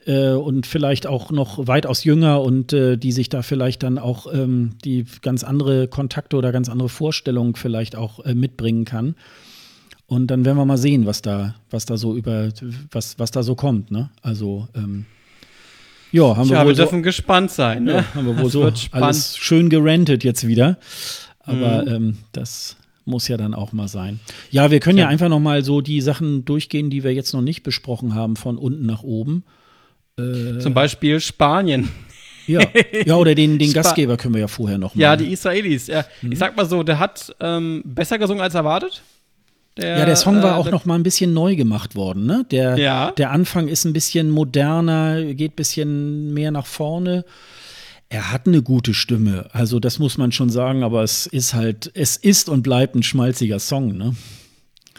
äh, 0.07 0.31
und 0.31 0.65
vielleicht 0.65 1.05
auch 1.05 1.29
noch 1.29 1.67
weitaus 1.67 2.03
jünger 2.03 2.41
und 2.41 2.73
äh, 2.73 2.97
die 2.97 3.11
sich 3.11 3.29
da 3.29 3.43
vielleicht 3.43 3.83
dann 3.83 3.99
auch 3.99 4.25
ähm, 4.33 4.71
die 4.83 5.05
ganz 5.21 5.43
andere 5.43 5.87
Kontakte 5.87 6.35
oder 6.35 6.51
ganz 6.51 6.67
andere 6.67 6.89
Vorstellungen 6.89 7.53
vielleicht 7.53 7.95
auch 7.95 8.25
äh, 8.25 8.33
mitbringen 8.33 8.85
kann. 8.85 9.13
Und 10.11 10.27
dann 10.27 10.43
werden 10.43 10.57
wir 10.57 10.65
mal 10.65 10.77
sehen, 10.77 11.05
was 11.05 11.21
da, 11.21 11.55
was 11.69 11.85
da 11.85 11.95
so 11.95 12.17
über, 12.17 12.49
was, 12.91 13.17
was 13.17 13.31
da 13.31 13.43
so 13.43 13.55
kommt. 13.55 13.91
Ne? 13.91 14.09
Also 14.21 14.67
ähm, 14.75 15.05
ja, 16.11 16.35
haben 16.35 16.49
wir 16.49 16.57
ja, 16.57 16.65
wohl 16.65 16.71
wir 16.71 16.75
dürfen 16.75 16.99
so, 16.99 17.03
gespannt 17.03 17.49
sein. 17.49 17.85
Ne? 17.85 17.93
Ja, 17.93 18.15
haben 18.15 18.25
wir 18.25 18.35
wohl 18.35 18.43
das 18.43 18.51
so 18.51 18.89
alles 18.91 19.38
schön 19.38 19.69
gerentet 19.69 20.25
jetzt 20.25 20.45
wieder. 20.45 20.77
Aber 21.39 21.83
mhm. 21.83 21.88
ähm, 21.88 22.17
das 22.33 22.75
muss 23.05 23.29
ja 23.29 23.38
dann 23.38 23.53
auch 23.53 23.71
mal 23.71 23.88
sein. 23.88 24.19
Ja, 24.49 24.69
wir 24.69 24.81
können 24.81 24.97
ja, 24.97 25.05
ja 25.05 25.09
einfach 25.09 25.29
noch 25.29 25.39
mal 25.39 25.63
so 25.63 25.79
die 25.79 26.01
Sachen 26.01 26.43
durchgehen, 26.43 26.89
die 26.89 27.05
wir 27.05 27.13
jetzt 27.13 27.33
noch 27.33 27.41
nicht 27.41 27.63
besprochen 27.63 28.13
haben, 28.13 28.35
von 28.35 28.57
unten 28.57 28.85
nach 28.85 29.03
oben. 29.03 29.45
Äh, 30.19 30.59
Zum 30.59 30.73
Beispiel 30.73 31.21
Spanien. 31.21 31.88
Ja, 32.47 32.59
ja 33.05 33.15
oder 33.15 33.33
den, 33.33 33.57
den 33.57 33.71
Gastgeber 33.73 34.17
können 34.17 34.33
wir 34.33 34.41
ja 34.41 34.49
vorher 34.49 34.77
noch 34.77 34.93
mal. 34.93 35.01
Ja, 35.01 35.15
die 35.15 35.31
Israelis. 35.31 35.88
Ja. 35.88 36.03
Mhm. 36.21 36.33
Ich 36.33 36.39
sag 36.39 36.57
mal 36.57 36.65
so, 36.65 36.83
der 36.83 36.99
hat 36.99 37.33
ähm, 37.39 37.81
besser 37.85 38.19
gesungen 38.19 38.41
als 38.41 38.55
erwartet. 38.55 39.01
Der, 39.77 39.99
ja, 39.99 40.06
der 40.06 40.15
Song 40.15 40.43
war 40.43 40.57
äh, 40.57 40.60
auch 40.60 40.69
noch 40.69 40.85
mal 40.85 40.95
ein 40.95 41.03
bisschen 41.03 41.34
neu 41.34 41.56
gemacht 41.56 41.95
worden. 41.95 42.26
Ne? 42.26 42.45
Der, 42.52 42.77
ja. 42.77 43.11
der 43.11 43.31
Anfang 43.31 43.68
ist 43.68 43.85
ein 43.85 43.93
bisschen 43.93 44.30
moderner, 44.30 45.23
geht 45.34 45.53
ein 45.53 45.56
bisschen 45.56 46.34
mehr 46.34 46.52
nach 46.52 46.65
vorne. 46.65 47.23
Er 48.10 48.34
hat 48.34 48.45
eine 48.45 48.61
gute 48.61 48.93
Stimme, 48.93 49.48
also 49.53 49.80
das 49.80 49.98
muss 49.98 50.18
man 50.18 50.34
schon 50.34 50.49
sagen, 50.49 50.84
aber 50.84 51.02
es 51.02 51.27
ist 51.27 51.53
halt, 51.53 51.89
es 51.93 52.18
ist 52.18 52.49
und 52.49 52.61
bleibt 52.61 52.93
ein 52.93 53.03
schmalziger 53.03 53.57
Song, 53.60 53.95
ne? 53.98 54.14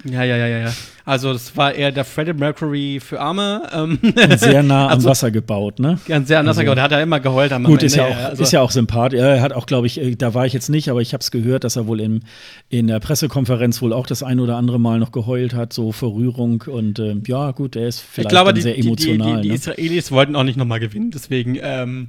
Ja, 0.05 0.25
ja, 0.25 0.37
ja, 0.37 0.47
ja, 0.47 0.59
ja. 0.59 0.73
Also 1.05 1.33
das 1.33 1.57
war 1.57 1.75
eher 1.75 1.93
der 1.93 2.05
Freddie 2.05 2.33
Mercury 2.33 3.01
für 3.01 3.21
Arme. 3.21 3.69
Ähm. 3.73 3.99
sehr 4.37 4.63
nah 4.63 4.87
am 4.87 4.95
also, 4.95 5.09
Wasser 5.09 5.31
gebaut, 5.31 5.79
ne? 5.79 5.99
Ganz 6.07 6.29
sehr 6.29 6.39
nah 6.39 6.41
am 6.41 6.47
Wasser 6.47 6.61
also, 6.61 6.63
gebaut. 6.63 6.77
Der 6.77 6.85
hat 6.85 6.91
ja 6.93 7.01
immer 7.01 7.21
geheult 7.21 7.53
am 7.53 7.65
Gut, 7.65 7.75
Ende. 7.75 7.87
ist 7.87 7.97
ja 7.97 8.07
auch, 8.07 8.17
also. 8.17 8.43
ist 8.43 8.53
ja 8.53 8.61
auch 8.61 8.71
sympathisch. 8.71 9.21
Er 9.21 9.41
hat 9.43 9.53
auch, 9.53 9.67
glaube 9.67 9.87
ich, 9.87 10.01
äh, 10.01 10.15
da 10.17 10.35
war 10.35 10.47
ich 10.47 10.53
jetzt 10.53 10.71
nicht, 10.71 10.89
aber 10.89 11.01
ich 11.01 11.13
habe 11.13 11.21
es 11.21 11.31
gehört, 11.31 11.65
dass 11.65 11.77
er 11.77 11.87
wohl 11.87 12.01
in, 12.01 12.25
in 12.69 12.87
der 12.87 13.01
Pressekonferenz 13.01 13.83
wohl 13.83 13.93
auch 13.93 14.07
das 14.07 14.23
ein 14.23 14.41
oder 14.41 14.57
andere 14.57 14.81
Mal 14.81 14.99
noch 14.99 15.13
geheult 15.13 15.55
hat, 15.55 15.73
so 15.73 15.93
vor 15.93 16.15
Rührung. 16.15 16.63
Und 16.67 16.99
äh, 16.99 17.17
ja, 17.27 17.51
gut, 17.53 17.77
er 17.77 17.87
ist 17.87 18.01
vielleicht 18.01 18.27
ich 18.27 18.31
glaube, 18.31 18.55
die, 18.55 18.63
sehr 18.63 18.79
emotional. 18.79 19.37
Die, 19.37 19.37
die, 19.37 19.43
die, 19.43 19.49
ne? 19.49 19.55
Israelis 19.55 20.11
wollten 20.11 20.37
auch 20.37 20.45
nicht 20.45 20.57
nochmal 20.57 20.81
gewinnen, 20.81 21.11
deswegen 21.13 21.59
ähm, 21.61 22.09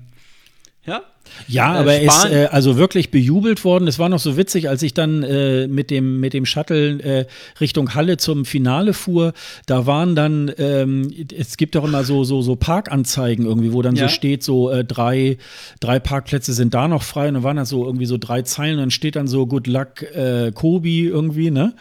ja. 0.85 1.01
Ja, 1.47 1.75
äh, 1.75 1.79
aber 1.79 1.93
er 1.93 2.01
ist 2.03 2.25
äh, 2.25 2.45
also 2.51 2.77
wirklich 2.77 3.11
bejubelt 3.11 3.63
worden. 3.63 3.87
Es 3.87 3.99
war 3.99 4.09
noch 4.09 4.19
so 4.19 4.37
witzig, 4.37 4.69
als 4.69 4.81
ich 4.83 4.93
dann 4.93 5.23
äh, 5.23 5.67
mit, 5.67 5.89
dem, 5.89 6.19
mit 6.19 6.33
dem 6.33 6.45
Shuttle 6.45 6.99
äh, 7.01 7.25
Richtung 7.59 7.93
Halle 7.95 8.17
zum 8.17 8.45
Finale 8.45 8.93
fuhr. 8.93 9.33
Da 9.65 9.85
waren 9.85 10.15
dann, 10.15 10.51
ähm, 10.57 11.11
es 11.35 11.57
gibt 11.57 11.75
doch 11.75 11.83
immer 11.83 12.03
so, 12.03 12.23
so, 12.23 12.41
so 12.41 12.55
Parkanzeigen 12.55 13.45
irgendwie, 13.45 13.73
wo 13.73 13.81
dann 13.81 13.95
ja. 13.95 14.07
so 14.07 14.13
steht, 14.13 14.43
so 14.43 14.69
äh, 14.69 14.85
drei, 14.85 15.37
drei 15.79 15.99
Parkplätze 15.99 16.53
sind 16.53 16.73
da 16.73 16.87
noch 16.87 17.03
frei. 17.03 17.27
Und 17.27 17.35
dann 17.35 17.43
waren 17.43 17.57
da 17.57 17.65
so 17.65 17.85
irgendwie 17.85 18.05
so 18.05 18.17
drei 18.17 18.43
Zeilen. 18.43 18.75
Und 18.75 18.81
dann 18.81 18.91
steht 18.91 19.15
dann 19.15 19.27
so 19.27 19.45
Good 19.45 19.67
Luck 19.67 20.05
Kobi 20.53 21.05
irgendwie, 21.05 21.51
ne? 21.51 21.73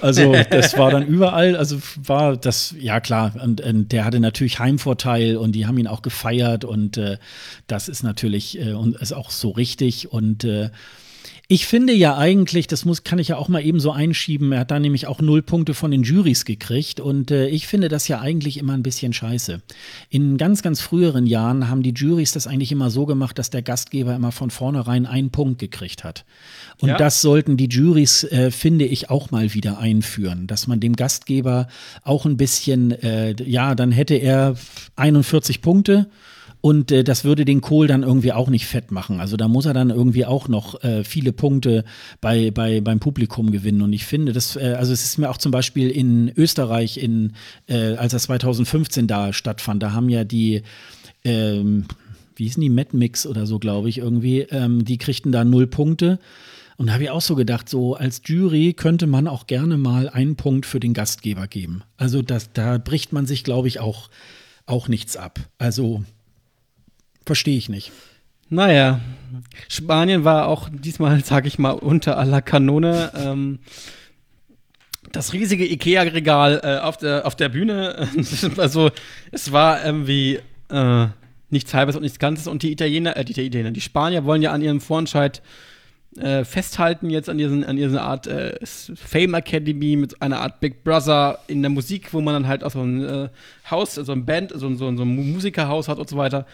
Also 0.00 0.34
das 0.50 0.76
war 0.76 0.90
dann 0.90 1.06
überall. 1.06 1.56
Also 1.56 1.78
war 1.96 2.36
das, 2.36 2.74
ja 2.78 3.00
klar. 3.00 3.32
Und, 3.42 3.60
und, 3.60 3.92
der 3.92 4.04
hatte 4.04 4.20
natürlich 4.20 4.58
Heimvorteil 4.58 5.36
und 5.36 5.52
die 5.52 5.66
haben 5.66 5.78
ihn 5.78 5.86
auch 5.86 6.02
gefeiert. 6.02 6.64
Und 6.64 7.00
das 7.66 7.88
ist 7.88 8.02
natürlich 8.02 8.58
und 8.58 8.87
ist 8.94 9.12
auch 9.12 9.30
so 9.30 9.50
richtig. 9.50 10.12
Und 10.12 10.44
äh, 10.44 10.70
ich 11.50 11.66
finde 11.66 11.94
ja 11.94 12.18
eigentlich, 12.18 12.66
das 12.66 12.84
muss, 12.84 13.04
kann 13.04 13.18
ich 13.18 13.28
ja 13.28 13.38
auch 13.38 13.48
mal 13.48 13.64
eben 13.64 13.80
so 13.80 13.90
einschieben, 13.90 14.52
er 14.52 14.60
hat 14.60 14.70
da 14.70 14.78
nämlich 14.78 15.06
auch 15.06 15.22
null 15.22 15.40
Punkte 15.40 15.72
von 15.72 15.90
den 15.90 16.02
Jurys 16.02 16.44
gekriegt 16.44 17.00
und 17.00 17.30
äh, 17.30 17.48
ich 17.48 17.66
finde 17.66 17.88
das 17.88 18.06
ja 18.06 18.20
eigentlich 18.20 18.58
immer 18.58 18.74
ein 18.74 18.82
bisschen 18.82 19.14
scheiße. 19.14 19.62
In 20.10 20.36
ganz, 20.36 20.60
ganz 20.60 20.82
früheren 20.82 21.26
Jahren 21.26 21.70
haben 21.70 21.82
die 21.82 21.94
Jurys 21.94 22.32
das 22.32 22.46
eigentlich 22.46 22.70
immer 22.70 22.90
so 22.90 23.06
gemacht, 23.06 23.38
dass 23.38 23.48
der 23.48 23.62
Gastgeber 23.62 24.14
immer 24.14 24.30
von 24.30 24.50
vornherein 24.50 25.06
einen 25.06 25.30
Punkt 25.30 25.58
gekriegt 25.58 26.04
hat. 26.04 26.26
Und 26.80 26.90
ja. 26.90 26.98
das 26.98 27.22
sollten 27.22 27.56
die 27.56 27.68
Jurys, 27.68 28.24
äh, 28.24 28.50
finde 28.50 28.84
ich, 28.84 29.08
auch 29.08 29.30
mal 29.30 29.54
wieder 29.54 29.78
einführen, 29.78 30.48
dass 30.48 30.66
man 30.66 30.80
dem 30.80 30.96
Gastgeber 30.96 31.68
auch 32.02 32.26
ein 32.26 32.36
bisschen, 32.36 32.90
äh, 32.90 33.34
ja, 33.42 33.74
dann 33.74 33.90
hätte 33.90 34.16
er 34.16 34.56
41 34.96 35.62
Punkte 35.62 36.10
und 36.60 36.90
äh, 36.90 37.04
das 37.04 37.24
würde 37.24 37.44
den 37.44 37.60
Kohl 37.60 37.86
dann 37.86 38.02
irgendwie 38.02 38.32
auch 38.32 38.48
nicht 38.48 38.66
fett 38.66 38.90
machen. 38.90 39.20
Also 39.20 39.36
da 39.36 39.48
muss 39.48 39.66
er 39.66 39.74
dann 39.74 39.90
irgendwie 39.90 40.26
auch 40.26 40.48
noch 40.48 40.82
äh, 40.82 41.04
viele 41.04 41.32
Punkte 41.32 41.84
bei, 42.20 42.50
bei, 42.50 42.80
beim 42.80 42.98
Publikum 42.98 43.52
gewinnen. 43.52 43.82
Und 43.82 43.92
ich 43.92 44.04
finde, 44.04 44.32
das, 44.32 44.56
äh, 44.56 44.74
also 44.76 44.92
es 44.92 45.04
ist 45.04 45.18
mir 45.18 45.30
auch 45.30 45.36
zum 45.36 45.52
Beispiel 45.52 45.88
in 45.90 46.32
Österreich, 46.36 46.98
in, 46.98 47.34
äh, 47.68 47.94
als 47.94 48.12
das 48.12 48.24
2015 48.24 49.06
da 49.06 49.32
stattfand, 49.32 49.82
da 49.82 49.92
haben 49.92 50.08
ja 50.08 50.24
die, 50.24 50.62
ähm, 51.24 51.84
wie 52.34 52.44
hießen 52.44 52.60
die, 52.60 52.70
Mad 52.70 52.96
Mix 52.96 53.26
oder 53.26 53.46
so, 53.46 53.58
glaube 53.58 53.88
ich, 53.88 53.98
irgendwie, 53.98 54.40
ähm, 54.50 54.84
die 54.84 54.98
kriegten 54.98 55.30
da 55.30 55.44
null 55.44 55.68
Punkte. 55.68 56.18
Und 56.76 56.88
da 56.88 56.94
habe 56.94 57.04
ich 57.04 57.10
auch 57.10 57.20
so 57.20 57.34
gedacht, 57.34 57.68
so 57.68 57.94
als 57.94 58.22
Jury 58.24 58.72
könnte 58.72 59.06
man 59.08 59.26
auch 59.26 59.48
gerne 59.48 59.76
mal 59.76 60.08
einen 60.08 60.36
Punkt 60.36 60.64
für 60.64 60.78
den 60.78 60.94
Gastgeber 60.94 61.48
geben. 61.48 61.82
Also 61.96 62.22
das, 62.22 62.52
da 62.52 62.78
bricht 62.78 63.12
man 63.12 63.26
sich, 63.26 63.42
glaube 63.42 63.66
ich, 63.66 63.80
auch, 63.80 64.10
auch 64.66 64.86
nichts 64.86 65.16
ab. 65.16 65.40
Also 65.58 66.04
Verstehe 67.28 67.58
ich 67.58 67.68
nicht. 67.68 67.92
Naja, 68.48 69.00
Spanien 69.68 70.24
war 70.24 70.48
auch 70.48 70.70
diesmal, 70.72 71.22
sage 71.24 71.46
ich 71.46 71.58
mal, 71.58 71.72
unter 71.72 72.16
aller 72.16 72.40
Kanone. 72.40 73.12
Ähm, 73.14 73.58
das 75.12 75.34
riesige 75.34 75.70
Ikea-Regal 75.70 76.62
äh, 76.64 76.78
auf, 76.78 76.96
der, 76.96 77.26
auf 77.26 77.36
der 77.36 77.50
Bühne. 77.50 78.08
also, 78.56 78.90
es 79.30 79.52
war 79.52 79.84
irgendwie 79.84 80.38
äh, 80.70 81.08
nichts 81.50 81.74
Halbes 81.74 81.96
und 81.96 82.02
nichts 82.02 82.18
Ganzes. 82.18 82.46
Und 82.46 82.62
die 82.62 82.72
Italiener, 82.72 83.14
äh, 83.18 83.26
die 83.26 83.32
Italiener, 83.32 83.72
die 83.72 83.82
Spanier 83.82 84.24
wollen 84.24 84.40
ja 84.40 84.52
an 84.52 84.62
ihrem 84.62 84.80
Vorentscheid 84.80 85.42
äh, 86.16 86.44
festhalten 86.44 87.10
jetzt 87.10 87.28
an 87.28 87.38
diesen 87.38 87.64
an 87.64 87.76
dieser 87.76 88.02
Art 88.02 88.26
äh, 88.26 88.58
Fame 88.64 89.34
Academy 89.34 89.96
mit 89.96 90.20
einer 90.22 90.40
Art 90.40 90.60
Big 90.60 90.82
Brother 90.82 91.38
in 91.46 91.62
der 91.62 91.70
Musik, 91.70 92.12
wo 92.14 92.20
man 92.20 92.34
dann 92.34 92.48
halt 92.48 92.64
auch 92.64 92.70
so 92.70 92.80
ein 92.80 93.04
äh, 93.04 93.28
Haus, 93.70 93.94
so 93.94 94.12
ein 94.12 94.24
Band, 94.24 94.52
so, 94.52 94.74
so, 94.74 94.96
so 94.96 95.02
ein 95.02 95.32
Musikerhaus 95.32 95.88
hat 95.88 95.98
und 95.98 96.08
so 96.08 96.16
weiter. 96.16 96.46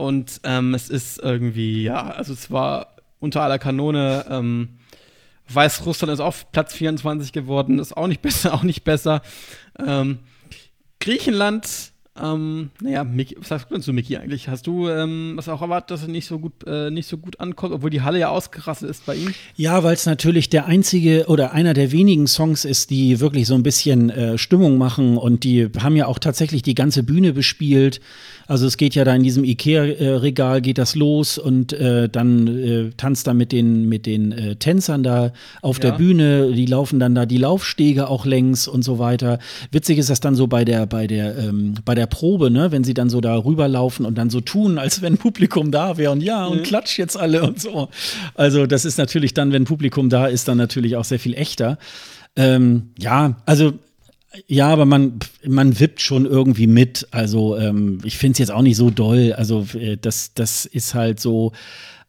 Und 0.00 0.40
ähm, 0.44 0.72
es 0.72 0.88
ist 0.88 1.18
irgendwie, 1.18 1.82
ja, 1.82 2.08
also 2.10 2.32
es 2.32 2.50
war 2.50 2.96
unter 3.18 3.42
aller 3.42 3.58
Kanone. 3.58 4.24
Ähm, 4.30 4.78
Weißrussland 5.52 6.10
ist 6.10 6.20
auf 6.20 6.50
Platz 6.52 6.72
24 6.72 7.32
geworden, 7.32 7.78
ist 7.78 7.94
auch 7.94 8.06
nicht 8.06 8.22
besser, 8.22 8.54
auch 8.54 8.62
nicht 8.62 8.82
besser. 8.82 9.20
Ähm, 9.78 10.20
Griechenland 11.00 11.92
Ähm, 12.20 12.70
naja, 12.80 13.04
Mickey, 13.04 13.36
was 13.38 13.48
sagst 13.48 13.70
du 13.70 13.74
denn 13.74 13.82
zu 13.82 13.92
Mickey 13.92 14.16
eigentlich? 14.16 14.48
Hast 14.48 14.66
du 14.66 14.88
ähm, 14.88 15.34
was 15.36 15.48
auch 15.48 15.62
erwartet, 15.62 15.92
dass 15.92 16.02
er 16.02 16.08
nicht 16.08 16.26
so 16.26 16.38
gut, 16.38 16.52
äh, 16.66 16.90
nicht 16.90 17.06
so 17.06 17.16
gut 17.16 17.38
ankommt, 17.40 17.72
obwohl 17.72 17.88
die 17.88 18.02
Halle 18.02 18.18
ja 18.18 18.28
ausgerastet 18.28 18.90
ist 18.90 19.06
bei 19.06 19.14
ihm? 19.14 19.32
Ja, 19.54 19.84
weil 19.84 19.94
es 19.94 20.06
natürlich 20.06 20.50
der 20.50 20.66
einzige 20.66 21.26
oder 21.28 21.52
einer 21.52 21.72
der 21.72 21.92
wenigen 21.92 22.26
Songs 22.26 22.64
ist, 22.64 22.90
die 22.90 23.20
wirklich 23.20 23.46
so 23.46 23.54
ein 23.54 23.62
bisschen 23.62 24.10
äh, 24.10 24.38
Stimmung 24.38 24.76
machen 24.76 25.16
und 25.16 25.44
die 25.44 25.68
haben 25.78 25.96
ja 25.96 26.06
auch 26.06 26.18
tatsächlich 26.18 26.62
die 26.62 26.74
ganze 26.74 27.04
Bühne 27.04 27.32
bespielt. 27.32 28.00
Also 28.50 28.66
es 28.66 28.76
geht 28.76 28.96
ja 28.96 29.04
da 29.04 29.14
in 29.14 29.22
diesem 29.22 29.44
Ikea-Regal 29.44 30.60
geht 30.60 30.76
das 30.76 30.96
los 30.96 31.38
und 31.38 31.72
äh, 31.72 32.08
dann 32.08 32.48
äh, 32.48 32.90
tanzt 32.96 33.28
er 33.28 33.34
mit 33.34 33.52
den, 33.52 33.88
mit 33.88 34.06
den 34.06 34.32
äh, 34.32 34.56
Tänzern 34.56 35.04
da 35.04 35.32
auf 35.62 35.76
ja. 35.76 35.82
der 35.82 35.92
Bühne. 35.92 36.50
Die 36.50 36.66
laufen 36.66 36.98
dann 36.98 37.14
da 37.14 37.26
die 37.26 37.36
Laufstege 37.36 38.08
auch 38.08 38.26
längs 38.26 38.66
und 38.66 38.82
so 38.82 38.98
weiter. 38.98 39.38
Witzig 39.70 39.98
ist 39.98 40.10
das 40.10 40.18
dann 40.18 40.34
so 40.34 40.48
bei 40.48 40.64
der, 40.64 40.86
bei 40.86 41.06
der, 41.06 41.38
ähm, 41.38 41.74
bei 41.84 41.94
der 41.94 42.06
Probe, 42.06 42.50
ne, 42.50 42.72
wenn 42.72 42.82
sie 42.82 42.92
dann 42.92 43.08
so 43.08 43.20
da 43.20 43.36
rüberlaufen 43.36 44.04
und 44.04 44.18
dann 44.18 44.30
so 44.30 44.40
tun, 44.40 44.78
als 44.78 45.00
wenn 45.00 45.16
Publikum 45.16 45.70
da 45.70 45.96
wäre 45.96 46.10
und 46.10 46.20
ja, 46.20 46.46
und 46.46 46.58
mhm. 46.58 46.62
klatscht 46.64 46.98
jetzt 46.98 47.16
alle 47.16 47.44
und 47.44 47.60
so. 47.60 47.88
Also 48.34 48.66
das 48.66 48.84
ist 48.84 48.98
natürlich 48.98 49.32
dann, 49.32 49.52
wenn 49.52 49.62
Publikum 49.62 50.08
da 50.08 50.26
ist, 50.26 50.48
dann 50.48 50.58
natürlich 50.58 50.96
auch 50.96 51.04
sehr 51.04 51.20
viel 51.20 51.34
echter. 51.34 51.78
Ähm, 52.34 52.90
ja, 52.98 53.36
also 53.46 53.74
ja, 54.46 54.68
aber 54.68 54.84
man, 54.84 55.18
man 55.46 55.78
wippt 55.80 56.00
schon 56.00 56.26
irgendwie 56.26 56.66
mit. 56.66 57.08
Also 57.10 57.56
ähm, 57.56 57.98
ich 58.04 58.18
finde 58.18 58.32
es 58.32 58.38
jetzt 58.38 58.52
auch 58.52 58.62
nicht 58.62 58.76
so 58.76 58.90
doll. 58.90 59.32
Also 59.32 59.66
äh, 59.74 59.96
das, 59.96 60.34
das 60.34 60.66
ist 60.66 60.94
halt 60.94 61.20
so. 61.20 61.52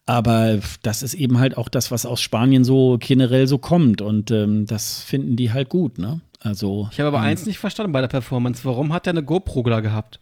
Aber 0.06 0.60
das 0.84 1.04
ist 1.04 1.14
eben 1.14 1.40
halt 1.40 1.58
auch 1.58 1.70
das, 1.70 1.92
was 1.92 2.06
aus 2.06 2.22
Spanien 2.22 2.64
so 2.64 2.98
generell 3.00 3.48
so 3.48 3.58
kommt. 3.58 4.02
Und 4.02 4.30
ähm, 4.32 4.66
das 4.66 5.02
finden 5.02 5.36
die 5.36 5.52
halt 5.52 5.70
gut, 5.70 5.98
ne? 5.98 6.22
Also. 6.40 6.90
Ich 6.92 7.00
habe 7.00 7.08
aber 7.08 7.20
ähm, 7.20 7.26
eins 7.26 7.46
nicht 7.46 7.60
verstanden 7.60 7.92
bei 7.92 8.02
der 8.02 8.08
Performance. 8.08 8.66
Warum 8.66 8.94
hat 8.94 9.08
er 9.08 9.12
eine 9.12 9.24
GoPro 9.24 9.64
da 9.64 9.80
gehabt? 9.80 10.20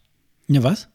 Ja, 0.48 0.64
was? 0.64 0.90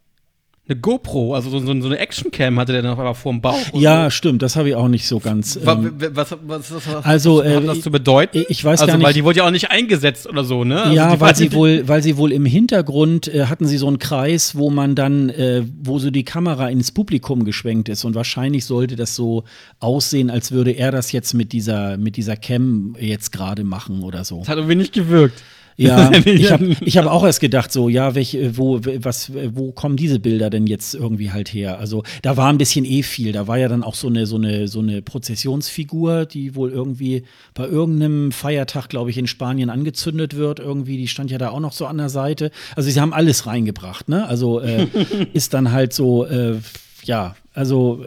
Eine 0.67 0.81
GoPro, 0.81 1.35
also 1.35 1.51
so, 1.51 1.59
so, 1.59 1.71
eine 1.71 1.99
Actioncam 1.99 2.59
hatte 2.59 2.73
der 2.73 2.81
dann 2.81 2.93
auf 2.93 2.99
einmal 2.99 3.15
vor 3.15 3.33
dem 3.33 3.43
Bauch. 3.43 3.59
Ja, 3.75 4.05
so. 4.05 4.11
stimmt, 4.11 4.41
das 4.41 4.57
habe 4.57 4.71
ich 4.71 4.75
auch 4.75 4.89
nicht 4.89 5.07
so 5.07 5.21
ganz. 5.21 5.57
Ähm, 5.57 5.93
was, 5.99 6.33
was, 6.33 6.39
was, 6.47 6.87
was, 6.87 7.05
also, 7.05 7.45
was 7.45 7.55
hat 7.55 7.69
das 7.69 7.79
äh, 7.79 7.81
zu 7.83 7.91
bedeuten? 7.91 8.47
Ich 8.49 8.65
weiß 8.65 8.81
also, 8.81 8.91
gar 8.91 8.97
nicht. 8.97 9.07
Weil 9.07 9.13
die 9.13 9.25
wurde 9.25 9.39
ja 9.39 9.47
auch 9.47 9.51
nicht 9.51 9.71
eingesetzt 9.71 10.27
oder 10.27 10.43
so, 10.43 10.65
ne? 10.65 10.85
Also 10.85 10.97
ja, 10.97 11.21
weil 11.21 11.37
sie 11.37 11.53
wohl, 11.53 11.87
weil 11.87 12.03
sie 12.03 12.17
wohl 12.17 12.33
im 12.33 12.47
Hintergrund 12.47 13.29
äh, 13.29 13.45
hatten 13.45 13.67
sie 13.67 13.77
so 13.77 13.89
einen 13.89 13.99
Kreis, 13.99 14.57
wo 14.57 14.71
man 14.71 14.95
dann, 14.95 15.29
äh, 15.29 15.65
wo 15.83 15.99
so 15.99 16.11
die 16.11 16.25
Kamera 16.25 16.69
ins 16.71 16.93
Publikum 16.93 17.45
geschwenkt 17.45 17.91
ist 17.91 18.07
und 18.07 18.15
wahrscheinlich 18.15 18.65
sollte 18.65 18.97
das 18.97 19.15
so 19.15 19.45
aussehen, 19.81 20.31
als 20.31 20.51
würde 20.51 20.71
er 20.71 20.91
das 20.91 21.13
jetzt 21.13 21.35
mit 21.35 21.53
dieser, 21.53 21.99
mit 21.99 22.17
dieser 22.17 22.37
Cam 22.37 22.97
jetzt 22.99 23.33
gerade 23.33 23.65
machen 23.65 24.03
oder 24.03 24.25
so. 24.25 24.39
Das 24.39 24.49
hat 24.49 24.57
irgendwie 24.57 24.77
nicht 24.77 24.95
gewirkt. 24.95 25.43
Ja, 25.77 26.13
ich 26.25 26.51
habe 26.51 26.77
ich 26.81 26.97
hab 26.97 27.07
auch 27.07 27.25
erst 27.25 27.41
gedacht, 27.41 27.73
so, 27.73 27.89
ja, 27.89 28.15
welche, 28.15 28.57
wo, 28.57 28.81
was, 28.81 29.33
wo 29.55 29.73
kommen 29.73 29.97
diese 29.97 30.21
Bilder 30.21 30.51
denn 30.51 30.67
jetzt 30.67 30.95
irgendwie 30.95 31.33
halt 31.33 31.53
her? 31.53 31.79
Also, 31.79 32.03
da 32.23 32.37
war 32.37 32.49
ein 32.49 32.59
bisschen 32.59 32.85
eh 32.85 33.03
viel. 33.03 33.33
Da 33.33 33.47
war 33.49 33.59
ja 33.59 33.69
dann 33.69 33.83
auch 33.83 33.95
so 33.95 34.09
eine, 34.09 34.27
so 34.27 34.37
eine, 34.37 34.69
so 34.69 34.81
eine 34.81 35.03
Prozessionsfigur, 35.03 36.27
die 36.27 36.55
wohl 36.55 36.71
irgendwie 36.71 37.25
bei 37.55 37.67
irgendeinem 37.67 38.33
Feiertag, 38.33 38.89
glaube 38.89 39.11
ich, 39.11 39.19
in 39.19 39.27
Spanien 39.27 39.71
angezündet 39.71 40.37
wird. 40.37 40.61
Irgendwie, 40.61 40.97
die 40.97 41.09
stand 41.09 41.31
ja 41.31 41.39
da 41.39 41.51
auch 41.51 41.61
noch 41.61 41.73
so 41.73 41.87
an 41.87 41.99
der 41.99 42.09
Seite. 42.09 42.51
Also, 42.77 42.91
sie 42.91 43.01
haben 43.01 43.13
alles 43.13 43.47
reingebracht, 43.47 44.09
ne? 44.09 44.27
Also, 44.27 44.61
äh, 44.61 44.87
ist 45.33 45.55
dann 45.55 45.73
halt 45.73 45.93
so, 45.93 46.25
äh, 46.27 46.57
ja, 47.05 47.35
also 47.53 48.05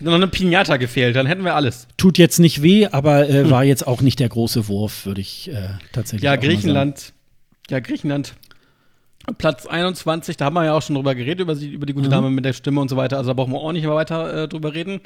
noch 0.00 0.14
eine 0.14 0.26
Pinata 0.26 0.76
gefehlt, 0.76 1.16
dann 1.16 1.26
hätten 1.26 1.44
wir 1.44 1.54
alles. 1.54 1.86
Tut 1.96 2.18
jetzt 2.18 2.38
nicht 2.38 2.62
weh, 2.62 2.86
aber 2.86 3.28
äh, 3.28 3.44
hm. 3.44 3.50
war 3.50 3.64
jetzt 3.64 3.86
auch 3.86 4.02
nicht 4.02 4.18
der 4.18 4.28
große 4.28 4.68
Wurf, 4.68 5.06
würde 5.06 5.20
ich 5.20 5.50
äh, 5.50 5.68
tatsächlich 5.92 6.24
Ja, 6.24 6.36
Griechenland. 6.36 7.12
Ja, 7.68 7.80
Griechenland. 7.80 8.34
Platz 9.38 9.66
21, 9.66 10.36
da 10.36 10.46
haben 10.46 10.54
wir 10.54 10.64
ja 10.64 10.72
auch 10.72 10.82
schon 10.82 10.96
drüber 10.96 11.14
geredet, 11.14 11.40
über, 11.40 11.54
die, 11.54 11.70
über 11.70 11.86
die 11.86 11.92
gute 11.92 12.08
mhm. 12.08 12.12
Dame 12.12 12.30
mit 12.30 12.44
der 12.44 12.52
Stimme 12.52 12.80
und 12.80 12.88
so 12.88 12.96
weiter. 12.96 13.18
Also 13.18 13.30
da 13.30 13.34
brauchen 13.34 13.52
wir 13.52 13.60
auch 13.60 13.72
nicht 13.72 13.84
mehr 13.84 13.94
weiter 13.94 14.44
äh, 14.44 14.48
drüber 14.48 14.74
reden. 14.74 15.00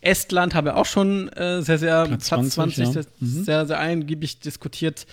Estland 0.00 0.54
haben 0.54 0.66
wir 0.66 0.76
auch 0.76 0.86
schon 0.86 1.28
äh, 1.30 1.62
sehr, 1.62 1.78
sehr, 1.78 2.06
Platz 2.06 2.26
20, 2.26 2.52
20 2.52 2.78
ja. 2.78 2.92
sehr, 2.92 3.04
mhm. 3.20 3.44
sehr, 3.44 3.66
sehr 3.66 3.78
eingiebig 3.78 4.40
diskutiert. 4.40 5.06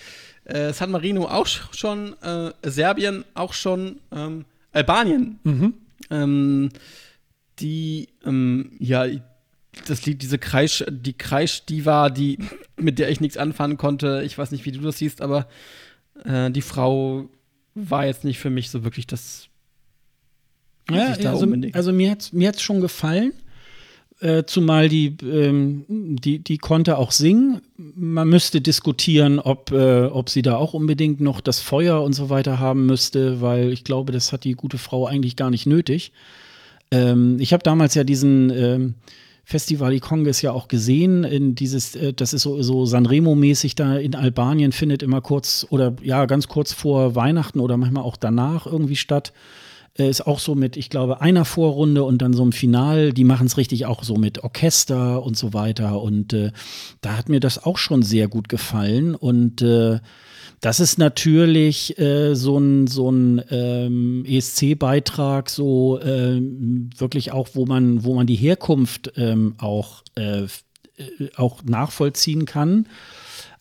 Äh, 0.44 0.72
San 0.72 0.90
Marino 0.90 1.26
auch 1.26 1.46
schon, 1.46 2.14
äh, 2.20 2.50
Serbien 2.62 3.24
auch 3.34 3.54
schon, 3.54 3.96
ähm, 4.14 4.44
Albanien. 4.72 5.38
Mhm. 5.44 5.74
Ähm, 6.10 6.68
die, 7.60 8.08
ähm, 8.24 8.72
ja, 8.78 9.06
das 9.86 10.04
Lied, 10.04 10.22
diese 10.22 10.38
Kreisch, 10.38 10.84
die 10.88 11.14
Kreischdiva, 11.14 12.10
die, 12.10 12.38
mit 12.76 12.98
der 12.98 13.10
ich 13.10 13.20
nichts 13.20 13.36
anfangen 13.36 13.76
konnte. 13.76 14.22
Ich 14.24 14.36
weiß 14.36 14.50
nicht, 14.50 14.64
wie 14.64 14.72
du 14.72 14.80
das 14.80 14.98
siehst, 14.98 15.22
aber 15.22 15.48
äh, 16.24 16.50
die 16.50 16.62
Frau 16.62 17.28
war 17.74 18.06
jetzt 18.06 18.24
nicht 18.24 18.38
für 18.38 18.50
mich 18.50 18.70
so 18.70 18.84
wirklich 18.84 19.06
das. 19.06 19.48
Ja, 20.90 21.12
also, 21.12 21.46
also, 21.72 21.92
mir 21.92 22.10
hat 22.10 22.32
mir 22.32 22.48
hat's 22.48 22.60
schon 22.60 22.80
gefallen. 22.80 23.32
Äh, 24.20 24.44
zumal 24.46 24.88
die, 24.88 25.16
ähm, 25.22 25.84
die, 25.88 26.38
die 26.38 26.58
konnte 26.58 26.96
auch 26.96 27.10
singen. 27.10 27.60
Man 27.76 28.28
müsste 28.28 28.60
diskutieren, 28.60 29.40
ob, 29.40 29.72
äh, 29.72 30.04
ob 30.04 30.28
sie 30.28 30.42
da 30.42 30.56
auch 30.56 30.74
unbedingt 30.74 31.20
noch 31.20 31.40
das 31.40 31.60
Feuer 31.60 32.02
und 32.02 32.12
so 32.12 32.30
weiter 32.30 32.60
haben 32.60 32.86
müsste, 32.86 33.40
weil 33.40 33.72
ich 33.72 33.82
glaube, 33.82 34.12
das 34.12 34.32
hat 34.32 34.44
die 34.44 34.52
gute 34.52 34.78
Frau 34.78 35.06
eigentlich 35.06 35.34
gar 35.34 35.50
nicht 35.50 35.66
nötig. 35.66 36.12
Ähm, 36.92 37.38
ich 37.40 37.52
habe 37.52 37.62
damals 37.62 37.94
ja 37.94 38.04
diesen 38.04 38.50
ähm, 38.50 38.94
Festival 39.44 39.98
Congress 39.98 40.42
ja 40.42 40.52
auch 40.52 40.68
gesehen, 40.68 41.24
in 41.24 41.54
dieses, 41.54 41.96
äh, 41.96 42.12
das 42.12 42.32
ist 42.32 42.42
so, 42.42 42.62
so 42.62 42.84
Sanremo-mäßig 42.84 43.74
da 43.74 43.96
in 43.96 44.14
Albanien, 44.14 44.70
findet 44.70 45.02
immer 45.02 45.20
kurz 45.20 45.66
oder 45.70 45.94
ja, 46.02 46.26
ganz 46.26 46.46
kurz 46.46 46.72
vor 46.72 47.16
Weihnachten 47.16 47.58
oder 47.58 47.76
manchmal 47.76 48.04
auch 48.04 48.16
danach 48.16 48.66
irgendwie 48.66 48.96
statt. 48.96 49.32
Äh, 49.98 50.08
ist 50.08 50.26
auch 50.26 50.38
so 50.38 50.54
mit, 50.54 50.76
ich 50.76 50.90
glaube, 50.90 51.20
einer 51.20 51.44
Vorrunde 51.44 52.04
und 52.04 52.22
dann 52.22 52.32
so 52.32 52.44
ein 52.44 52.52
Final. 52.52 53.12
Die 53.12 53.24
machen 53.24 53.46
es 53.46 53.56
richtig 53.56 53.86
auch 53.86 54.02
so 54.04 54.16
mit 54.16 54.42
Orchester 54.42 55.22
und 55.22 55.36
so 55.36 55.52
weiter. 55.52 56.00
Und 56.00 56.32
äh, 56.32 56.52
da 57.00 57.16
hat 57.16 57.28
mir 57.28 57.40
das 57.40 57.62
auch 57.62 57.78
schon 57.78 58.02
sehr 58.02 58.28
gut 58.28 58.48
gefallen. 58.48 59.14
Und 59.14 59.60
äh, 59.62 60.00
das 60.60 60.80
ist 60.80 60.98
natürlich 60.98 61.98
äh, 61.98 62.34
so 62.34 62.56
ein, 62.56 62.86
so 62.86 63.10
ein 63.10 63.42
ähm, 63.50 64.24
ESC-Beitrag, 64.26 65.50
so 65.50 65.98
äh, 65.98 66.40
wirklich 66.96 67.32
auch, 67.32 67.48
wo 67.54 67.66
man, 67.66 68.04
wo 68.04 68.14
man 68.14 68.26
die 68.26 68.36
Herkunft 68.36 69.12
ähm, 69.16 69.56
auch, 69.58 70.04
äh, 70.14 70.46
auch 71.36 71.64
nachvollziehen 71.64 72.44
kann. 72.46 72.86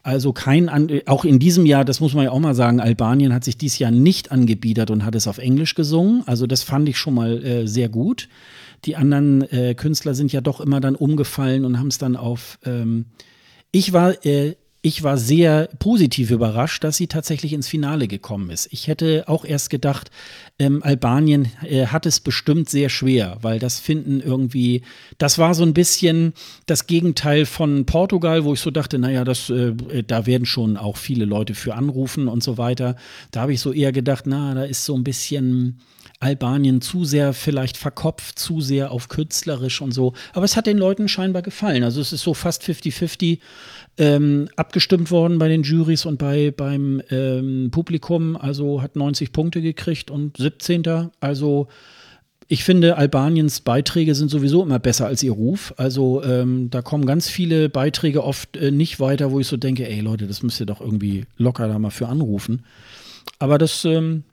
Also 0.04 0.34
kein, 0.34 0.70
auch 1.06 1.26
in 1.26 1.38
diesem 1.38 1.66
Jahr, 1.66 1.86
das 1.86 2.00
muss 2.00 2.16
man 2.16 2.24
ja 2.26 2.32
auch 2.32 2.40
mal 2.40 2.56
sagen, 2.56 2.80
Albanien 2.80 3.34
hat 3.34 3.44
sich 3.44 3.58
dieses 3.58 3.78
Jahr 3.78 3.92
nicht 3.92 4.32
angebiedert 4.32 4.90
und 4.90 5.06
hat 5.06 5.14
es 5.14 5.28
auf 5.28 5.38
Englisch 5.38 5.76
gesungen. 5.76 6.24
Also 6.26 6.48
das 6.48 6.64
fand 6.64 6.90
ich 6.90 6.98
schon 6.98 7.14
mal 7.14 7.44
äh, 7.44 7.68
sehr 7.68 7.88
gut. 7.88 8.28
Die 8.86 8.96
anderen 8.96 9.44
äh, 9.52 9.76
Künstler 9.76 10.16
sind 10.16 10.32
ja 10.32 10.42
doch 10.42 10.60
immer 10.60 10.80
dann 10.80 10.96
umgefallen 10.96 11.66
und 11.66 11.78
haben 11.78 11.90
es 11.90 12.00
dann 12.00 12.16
auf. 12.16 12.58
Ähm, 12.66 13.06
ich 13.72 13.94
war 13.94 14.26
äh, 14.26 14.56
ich 14.84 15.04
war 15.04 15.18
sehr 15.18 15.70
positiv 15.78 16.32
überrascht, 16.32 16.84
dass 16.84 16.98
sie 16.98 17.06
tatsächlich 17.06 17.54
ins 17.54 17.68
Finale 17.68 18.08
gekommen 18.08 18.50
ist. 18.50 18.68
Ich 18.72 18.88
hätte 18.88 19.26
auch 19.28 19.46
erst 19.46 19.70
gedacht, 19.70 20.10
ähm, 20.58 20.82
Albanien 20.82 21.52
äh, 21.64 21.86
hat 21.88 22.08
es 22.08 22.20
bestimmt 22.20 22.68
sehr 22.68 22.90
schwer, 22.90 23.38
weil 23.42 23.60
das 23.60 23.80
finden 23.80 24.22
irgendwie, 24.22 24.82
das 25.20 25.38
war 25.38 25.54
so 25.54 25.64
ein 25.64 25.76
bisschen 25.76 26.34
das 26.66 26.88
Gegenteil 26.88 27.46
von 27.46 27.86
Portugal, 27.86 28.44
wo 28.44 28.54
ich 28.54 28.60
so 28.60 28.72
dachte, 28.72 28.98
naja, 28.98 29.24
das, 29.24 29.52
äh, 29.52 29.74
da 30.06 30.26
werden 30.26 30.46
schon 30.46 30.78
auch 30.78 30.98
viele 30.98 31.26
Leute 31.26 31.54
für 31.54 31.76
anrufen 31.76 32.28
und 32.28 32.42
so 32.42 32.58
weiter. 32.58 32.96
Da 33.30 33.42
habe 33.42 33.54
ich 33.54 33.62
so 33.62 33.72
eher 33.72 33.92
gedacht, 33.92 34.26
na, 34.26 34.56
da 34.56 34.64
ist 34.64 34.86
so 34.86 34.96
ein 34.96 35.04
bisschen 35.04 35.80
Albanien 36.22 36.82
zu 36.82 37.04
sehr 37.04 37.34
vielleicht 37.34 37.78
verkopft, 37.78 38.38
zu 38.38 38.62
sehr 38.62 38.92
auf 38.92 39.10
künstlerisch 39.10 39.82
und 39.82 39.92
so. 39.92 40.14
Aber 40.34 40.46
es 40.46 40.56
hat 40.56 40.68
den 40.68 40.78
Leuten 40.78 41.08
scheinbar 41.08 41.42
gefallen. 41.42 41.84
Also 41.84 42.00
es 42.00 42.14
ist 42.14 42.22
so 42.22 42.34
fast 42.34 42.64
50-50 42.64 43.40
ähm, 43.98 44.48
abgestimmt 44.56 45.10
worden 45.10 45.40
bei 45.40 45.50
den 45.50 45.64
Juries 45.64 46.06
und 46.06 46.18
bei, 46.18 46.52
beim 46.52 47.02
ähm, 47.10 47.70
Publikum. 47.72 48.38
Also 48.38 48.82
hat 48.82 48.96
90 48.96 49.34
Punkte 49.34 49.62
gekriegt 49.62 50.12
und 50.12 50.38
17. 50.38 51.10
Also 51.20 51.68
ich 52.48 52.64
finde, 52.64 52.98
Albaniens 52.98 53.62
Beiträge 53.62 54.14
sind 54.14 54.30
sowieso 54.30 54.62
immer 54.62 54.78
besser 54.78 55.08
als 55.08 55.24
ihr 55.24 55.32
Ruf. 55.32 55.74
Also 55.78 56.24
ähm, 56.24 56.70
da 56.70 56.84
kommen 56.84 57.08
ganz 57.08 57.30
viele 57.30 57.68
Beiträge 57.68 58.24
oft 58.24 58.58
äh, 58.58 58.70
nicht 58.70 59.00
weiter, 59.00 59.32
wo 59.32 59.40
ich 59.40 59.48
so 59.48 59.58
denke, 59.58 59.90
ey 59.90 60.02
Leute, 60.02 60.28
das 60.28 60.44
müsst 60.44 60.60
ihr 60.60 60.68
doch 60.68 60.82
irgendwie 60.82 61.26
locker 61.38 61.68
da 61.68 61.80
mal 61.80 61.90
für 61.90 62.10
anrufen. 62.10 62.64
Aber 63.40 63.58
das, 63.58 63.86
ähm, 63.86 64.24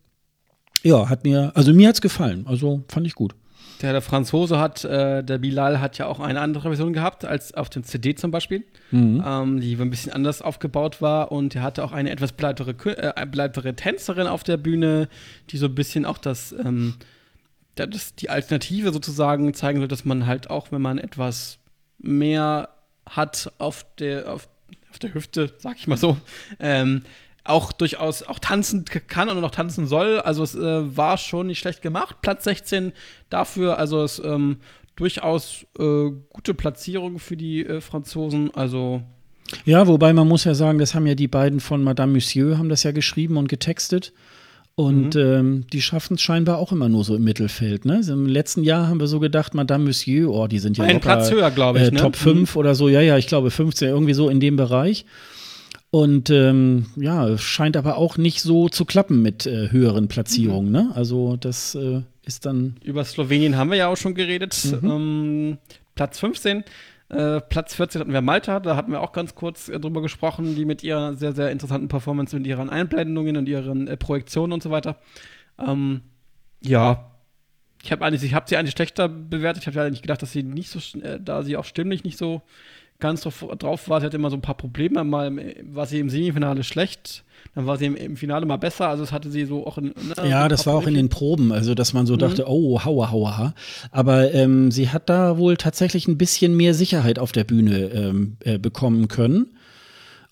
ja, 0.82 1.08
hat 1.08 1.24
mir, 1.24 1.52
also 1.54 1.72
mir 1.72 1.88
hat 1.88 1.96
es 1.96 2.00
gefallen. 2.00 2.46
Also 2.46 2.84
fand 2.88 3.06
ich 3.06 3.14
gut. 3.14 3.34
Der, 3.82 3.92
der 3.92 4.02
Franzose 4.02 4.58
hat, 4.58 4.84
äh, 4.84 5.22
der 5.22 5.38
Bilal 5.38 5.80
hat 5.80 5.98
ja 5.98 6.06
auch 6.06 6.18
eine 6.18 6.40
andere 6.40 6.68
Version 6.68 6.92
gehabt 6.92 7.24
als 7.24 7.54
auf 7.54 7.70
dem 7.70 7.84
CD 7.84 8.14
zum 8.16 8.32
Beispiel, 8.32 8.64
mhm. 8.90 9.22
ähm, 9.24 9.60
die 9.60 9.76
ein 9.76 9.90
bisschen 9.90 10.12
anders 10.12 10.42
aufgebaut 10.42 11.00
war 11.00 11.30
und 11.30 11.54
er 11.54 11.62
hatte 11.62 11.84
auch 11.84 11.92
eine 11.92 12.10
etwas 12.10 12.32
bleitere, 12.32 12.74
äh, 12.96 13.26
bleitere 13.26 13.74
Tänzerin 13.74 14.26
auf 14.26 14.42
der 14.42 14.56
Bühne, 14.56 15.08
die 15.50 15.58
so 15.58 15.66
ein 15.66 15.76
bisschen 15.76 16.04
auch 16.06 16.18
das, 16.18 16.52
ähm, 16.52 16.94
das, 17.76 18.16
die 18.16 18.30
Alternative 18.30 18.92
sozusagen 18.92 19.54
zeigen 19.54 19.78
soll, 19.78 19.88
dass 19.88 20.04
man 20.04 20.26
halt 20.26 20.50
auch, 20.50 20.72
wenn 20.72 20.82
man 20.82 20.98
etwas 20.98 21.58
mehr 21.98 22.70
hat 23.08 23.52
auf 23.58 23.86
der, 23.98 24.32
auf, 24.32 24.48
auf 24.90 24.98
der 24.98 25.14
Hüfte, 25.14 25.54
sag 25.58 25.76
ich 25.76 25.86
mal 25.86 25.96
so, 25.96 26.16
ähm, 26.58 27.02
auch 27.48 27.72
durchaus 27.72 28.22
auch 28.22 28.38
tanzen 28.38 28.84
kann 28.84 29.28
und 29.28 29.42
auch 29.42 29.50
tanzen 29.50 29.86
soll. 29.86 30.20
Also 30.20 30.42
es 30.42 30.54
äh, 30.54 30.96
war 30.96 31.16
schon 31.18 31.48
nicht 31.48 31.58
schlecht 31.58 31.82
gemacht. 31.82 32.16
Platz 32.22 32.44
16 32.44 32.92
dafür, 33.30 33.78
also 33.78 34.02
es 34.02 34.18
ähm, 34.24 34.58
durchaus 34.96 35.66
äh, 35.78 36.10
gute 36.30 36.54
Platzierung 36.54 37.18
für 37.18 37.36
die 37.36 37.64
äh, 37.64 37.80
Franzosen. 37.80 38.54
Also 38.54 39.02
ja, 39.64 39.86
wobei 39.86 40.12
man 40.12 40.28
muss 40.28 40.44
ja 40.44 40.54
sagen, 40.54 40.78
das 40.78 40.94
haben 40.94 41.06
ja 41.06 41.14
die 41.14 41.28
beiden 41.28 41.60
von 41.60 41.82
Madame 41.82 42.12
Monsieur 42.12 42.58
haben 42.58 42.68
das 42.68 42.82
ja 42.82 42.92
geschrieben 42.92 43.36
und 43.36 43.48
getextet. 43.48 44.12
Und 44.74 45.16
mhm. 45.16 45.20
ähm, 45.20 45.66
die 45.72 45.82
schaffen 45.82 46.14
es 46.14 46.20
scheinbar 46.20 46.58
auch 46.58 46.70
immer 46.70 46.88
nur 46.88 47.02
so 47.02 47.16
im 47.16 47.24
Mittelfeld. 47.24 47.84
Ne? 47.84 48.00
Im 48.08 48.26
letzten 48.26 48.62
Jahr 48.62 48.86
haben 48.86 49.00
wir 49.00 49.08
so 49.08 49.18
gedacht, 49.18 49.52
Madame 49.52 49.84
Monsieur, 49.84 50.30
oh, 50.32 50.46
die 50.46 50.60
sind 50.60 50.78
ja 50.78 50.84
Ein 50.84 50.90
locker, 50.94 51.00
Platz 51.00 51.32
höher, 51.32 51.50
glaube 51.50 51.80
ich. 51.80 51.88
Äh, 51.88 51.90
ne? 51.90 52.00
Top 52.00 52.14
5 52.14 52.54
mhm. 52.54 52.60
oder 52.60 52.76
so, 52.76 52.88
ja, 52.88 53.00
ja, 53.00 53.18
ich 53.18 53.26
glaube 53.26 53.50
15, 53.50 53.88
irgendwie 53.88 54.14
so 54.14 54.28
in 54.28 54.38
dem 54.38 54.54
Bereich. 54.54 55.04
Und 55.90 56.28
ähm, 56.28 56.86
ja, 56.96 57.38
scheint 57.38 57.76
aber 57.76 57.96
auch 57.96 58.18
nicht 58.18 58.42
so 58.42 58.68
zu 58.68 58.84
klappen 58.84 59.22
mit 59.22 59.46
äh, 59.46 59.70
höheren 59.70 60.08
Platzierungen. 60.08 60.66
Mhm. 60.66 60.72
Ne? 60.72 60.90
Also 60.94 61.36
das 61.36 61.74
äh, 61.74 62.02
ist 62.26 62.44
dann. 62.44 62.76
Über 62.84 63.04
Slowenien 63.04 63.56
haben 63.56 63.70
wir 63.70 63.78
ja 63.78 63.88
auch 63.88 63.96
schon 63.96 64.14
geredet. 64.14 64.76
Mhm. 64.82 64.90
Ähm, 64.90 65.58
Platz 65.94 66.18
15. 66.18 66.64
Äh, 67.08 67.40
Platz 67.40 67.74
14 67.74 68.02
hatten 68.02 68.12
wir 68.12 68.20
Malta, 68.20 68.60
da 68.60 68.76
hatten 68.76 68.92
wir 68.92 69.00
auch 69.00 69.12
ganz 69.12 69.34
kurz 69.34 69.70
äh, 69.70 69.80
drüber 69.80 70.02
gesprochen, 70.02 70.54
die 70.56 70.66
mit 70.66 70.82
ihrer 70.82 71.14
sehr, 71.14 71.32
sehr 71.32 71.50
interessanten 71.50 71.88
Performance, 71.88 72.36
mit 72.36 72.46
ihren 72.46 72.68
Einblendungen 72.68 73.38
und 73.38 73.48
ihren 73.48 73.88
äh, 73.88 73.96
Projektionen 73.96 74.52
und 74.52 74.62
so 74.62 74.70
weiter. 74.70 74.98
Ähm, 75.58 76.02
ja, 76.60 77.12
ich 77.82 77.92
habe 77.92 78.04
eigentlich, 78.04 78.24
ich 78.24 78.34
habe 78.34 78.46
sie 78.46 78.58
eigentlich 78.58 78.72
schlechter 78.72 79.08
bewertet. 79.08 79.62
Ich 79.62 79.66
habe 79.66 79.76
ja 79.78 79.84
eigentlich 79.84 80.02
gedacht, 80.02 80.20
dass 80.20 80.32
sie 80.32 80.42
nicht 80.42 80.68
so, 80.68 80.80
da 81.20 81.42
sie 81.42 81.56
auch 81.56 81.64
stimmlich 81.64 82.04
nicht 82.04 82.18
so 82.18 82.42
ganz 83.00 83.22
drauf, 83.22 83.44
drauf 83.58 83.88
war. 83.88 84.00
Sie 84.00 84.06
hatte 84.06 84.16
immer 84.16 84.30
so 84.30 84.36
ein 84.36 84.42
paar 84.42 84.56
Probleme. 84.56 85.04
Mal 85.04 85.54
war 85.70 85.86
sie 85.86 85.98
im 85.98 86.10
Semifinale 86.10 86.64
schlecht, 86.64 87.24
dann 87.54 87.66
war 87.66 87.76
sie 87.76 87.86
im, 87.86 87.96
im 87.96 88.16
Finale 88.16 88.46
mal 88.46 88.56
besser. 88.56 88.88
Also 88.88 89.02
das 89.04 89.12
hatte 89.12 89.30
sie 89.30 89.44
so 89.44 89.66
auch 89.66 89.78
in. 89.78 89.86
Ne, 89.86 90.28
ja, 90.28 90.48
das 90.48 90.66
war 90.66 90.74
auch 90.74 90.86
in 90.86 90.94
den 90.94 91.08
Proben, 91.08 91.52
also 91.52 91.74
dass 91.74 91.92
man 91.92 92.06
so 92.06 92.14
mhm. 92.14 92.18
dachte, 92.18 92.44
oh, 92.48 92.84
hauer, 92.84 93.10
hauer. 93.10 93.54
Aber 93.90 94.32
ähm, 94.34 94.70
sie 94.70 94.90
hat 94.90 95.08
da 95.08 95.38
wohl 95.38 95.56
tatsächlich 95.56 96.08
ein 96.08 96.18
bisschen 96.18 96.56
mehr 96.56 96.74
Sicherheit 96.74 97.18
auf 97.18 97.32
der 97.32 97.44
Bühne 97.44 97.78
ähm, 97.92 98.36
äh, 98.40 98.58
bekommen 98.58 99.08
können. 99.08 99.48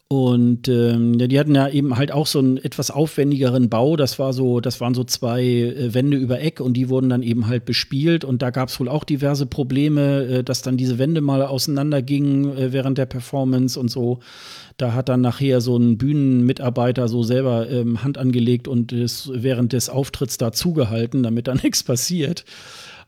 Und 0.09 0.69
ähm, 0.69 1.19
die 1.19 1.39
hatten 1.39 1.57
ja 1.57 1.69
eben 1.69 1.97
halt 1.97 2.13
auch 2.13 2.29
so 2.29 2.39
einen 2.39 2.59
etwas 2.59 2.93
aufwendigeren 2.93 3.69
Bau. 3.69 3.97
Das 3.97 4.21
war 4.21 4.33
so, 4.33 4.61
das 4.61 4.81
waren 4.81 4.95
so 4.95 5.03
zwei 5.03 5.43
äh, 5.43 5.95
Wände 5.95 6.17
über 6.17 6.41
Eck 6.41 6.61
und 6.61 6.75
die 6.75 6.89
wurden 6.89 7.11
dann 7.11 7.25
eben 7.25 7.49
halt 7.49 7.65
bespielt. 7.65 8.25
Und 8.25 8.41
da 8.41 8.51
gab 8.51 8.69
es 8.69 8.79
wohl 8.79 8.89
auch 8.89 9.03
diverse 9.03 9.47
Probleme, 9.47 10.27
äh, 10.27 10.45
dass 10.45 10.63
dann 10.63 10.77
diese 10.77 10.99
Wände 10.99 11.23
mal 11.23 11.43
auseinandergingen 11.43 12.57
äh, 12.57 12.73
während 12.73 12.99
der 12.99 13.07
Performance 13.07 13.81
und 13.81 13.91
so. 13.91 14.21
Da 14.77 14.93
hat 14.93 15.09
dann 15.09 15.23
nachher 15.23 15.61
so 15.61 15.77
ein 15.77 15.99
Bühnenmitarbeiter 15.99 17.09
so 17.09 17.25
selber 17.25 17.69
ähm, 17.69 18.05
Hand 18.05 18.17
angelegt 18.17 18.69
und 18.69 18.93
es 18.93 19.29
während 19.35 19.73
des 19.73 19.89
Auftritts 19.89 20.39
da 20.39 20.53
zugehalten, 20.53 21.25
damit 21.25 21.49
da 21.49 21.55
nichts 21.63 21.83
passiert. 21.83 22.45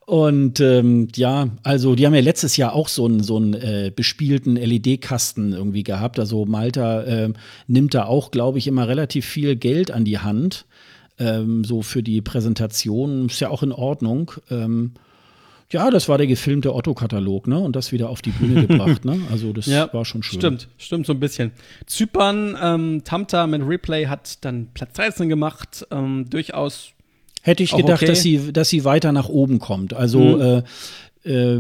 Und 0.09 0.59
ähm, 0.61 1.09
ja, 1.17 1.51
also 1.65 1.95
die 1.95 2.07
haben 2.07 2.15
ja 2.15 2.23
letztes 2.23 2.57
Jahr 2.57 2.73
auch 2.73 2.89
so 2.89 3.05
einen 3.05 3.23
so 3.23 3.37
einen 3.37 3.53
äh, 3.53 3.93
bespielten 3.95 4.57
LED-Kasten 4.57 5.53
irgendwie 5.53 5.83
gehabt. 5.83 6.19
Also 6.19 6.47
Malta 6.47 7.03
äh, 7.03 7.33
nimmt 7.67 7.93
da 7.93 8.07
auch, 8.07 8.31
glaube 8.31 8.57
ich, 8.57 8.67
immer 8.69 8.89
relativ 8.89 9.27
viel 9.27 9.55
Geld 9.55 9.91
an 9.91 10.07
die 10.07 10.19
Hand. 10.19 10.65
Ähm, 11.19 11.63
so 11.63 11.83
für 11.83 12.03
die 12.03 12.23
Präsentation. 12.23 13.27
Ist 13.27 13.41
ja 13.41 13.51
auch 13.51 13.63
in 13.63 13.71
Ordnung. 13.71 14.33
Ähm, 14.51 14.93
ja, 15.71 15.91
das 15.91 16.09
war 16.09 16.17
der 16.17 16.27
gefilmte 16.27 16.75
Otto-Katalog, 16.75 17.47
ne? 17.47 17.59
Und 17.59 17.77
das 17.77 17.93
wieder 17.93 18.09
auf 18.09 18.23
die 18.23 18.31
Bühne 18.31 18.67
gebracht, 18.67 19.05
ne? 19.05 19.21
Also 19.31 19.53
das 19.53 19.67
ja, 19.67 19.93
war 19.93 20.07
schon 20.07 20.23
schön. 20.23 20.41
Stimmt, 20.41 20.69
stimmt 20.79 21.05
so 21.05 21.13
ein 21.13 21.21
bisschen. 21.21 21.53
Zypern, 21.85 22.57
ähm, 22.59 23.03
Tamta 23.05 23.47
mit 23.47 23.61
Replay 23.61 24.07
hat 24.07 24.43
dann 24.43 24.69
Platz 24.73 24.95
13 24.95 25.29
gemacht. 25.29 25.87
Ähm, 25.91 26.31
durchaus 26.31 26.95
Hätte 27.49 27.63
ich 27.63 27.75
gedacht, 27.75 28.03
okay. 28.03 28.07
dass, 28.07 28.21
sie, 28.21 28.53
dass 28.53 28.69
sie 28.69 28.85
weiter 28.85 29.11
nach 29.13 29.31
oben 29.31 29.59
kommt. 29.59 29.95
Also 29.95 30.21
mhm. 30.21 30.65
äh, 31.25 31.59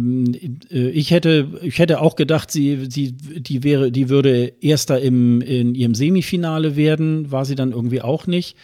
ich 0.91 1.11
hätte, 1.11 1.49
ich 1.63 1.79
hätte 1.79 2.01
auch 2.03 2.15
gedacht, 2.15 2.51
sie, 2.51 2.87
sie, 2.91 3.13
die 3.13 3.65
wäre, 3.65 3.91
die 3.91 4.11
würde 4.11 4.53
Erster 4.61 5.01
im, 5.01 5.41
in 5.41 5.75
ihrem 5.75 5.95
Semifinale 5.95 6.77
werden, 6.77 7.33
war 7.33 7.47
sie 7.47 7.55
dann 7.55 7.73
irgendwie 7.73 8.03
auch 8.03 8.27
nicht. 8.27 8.55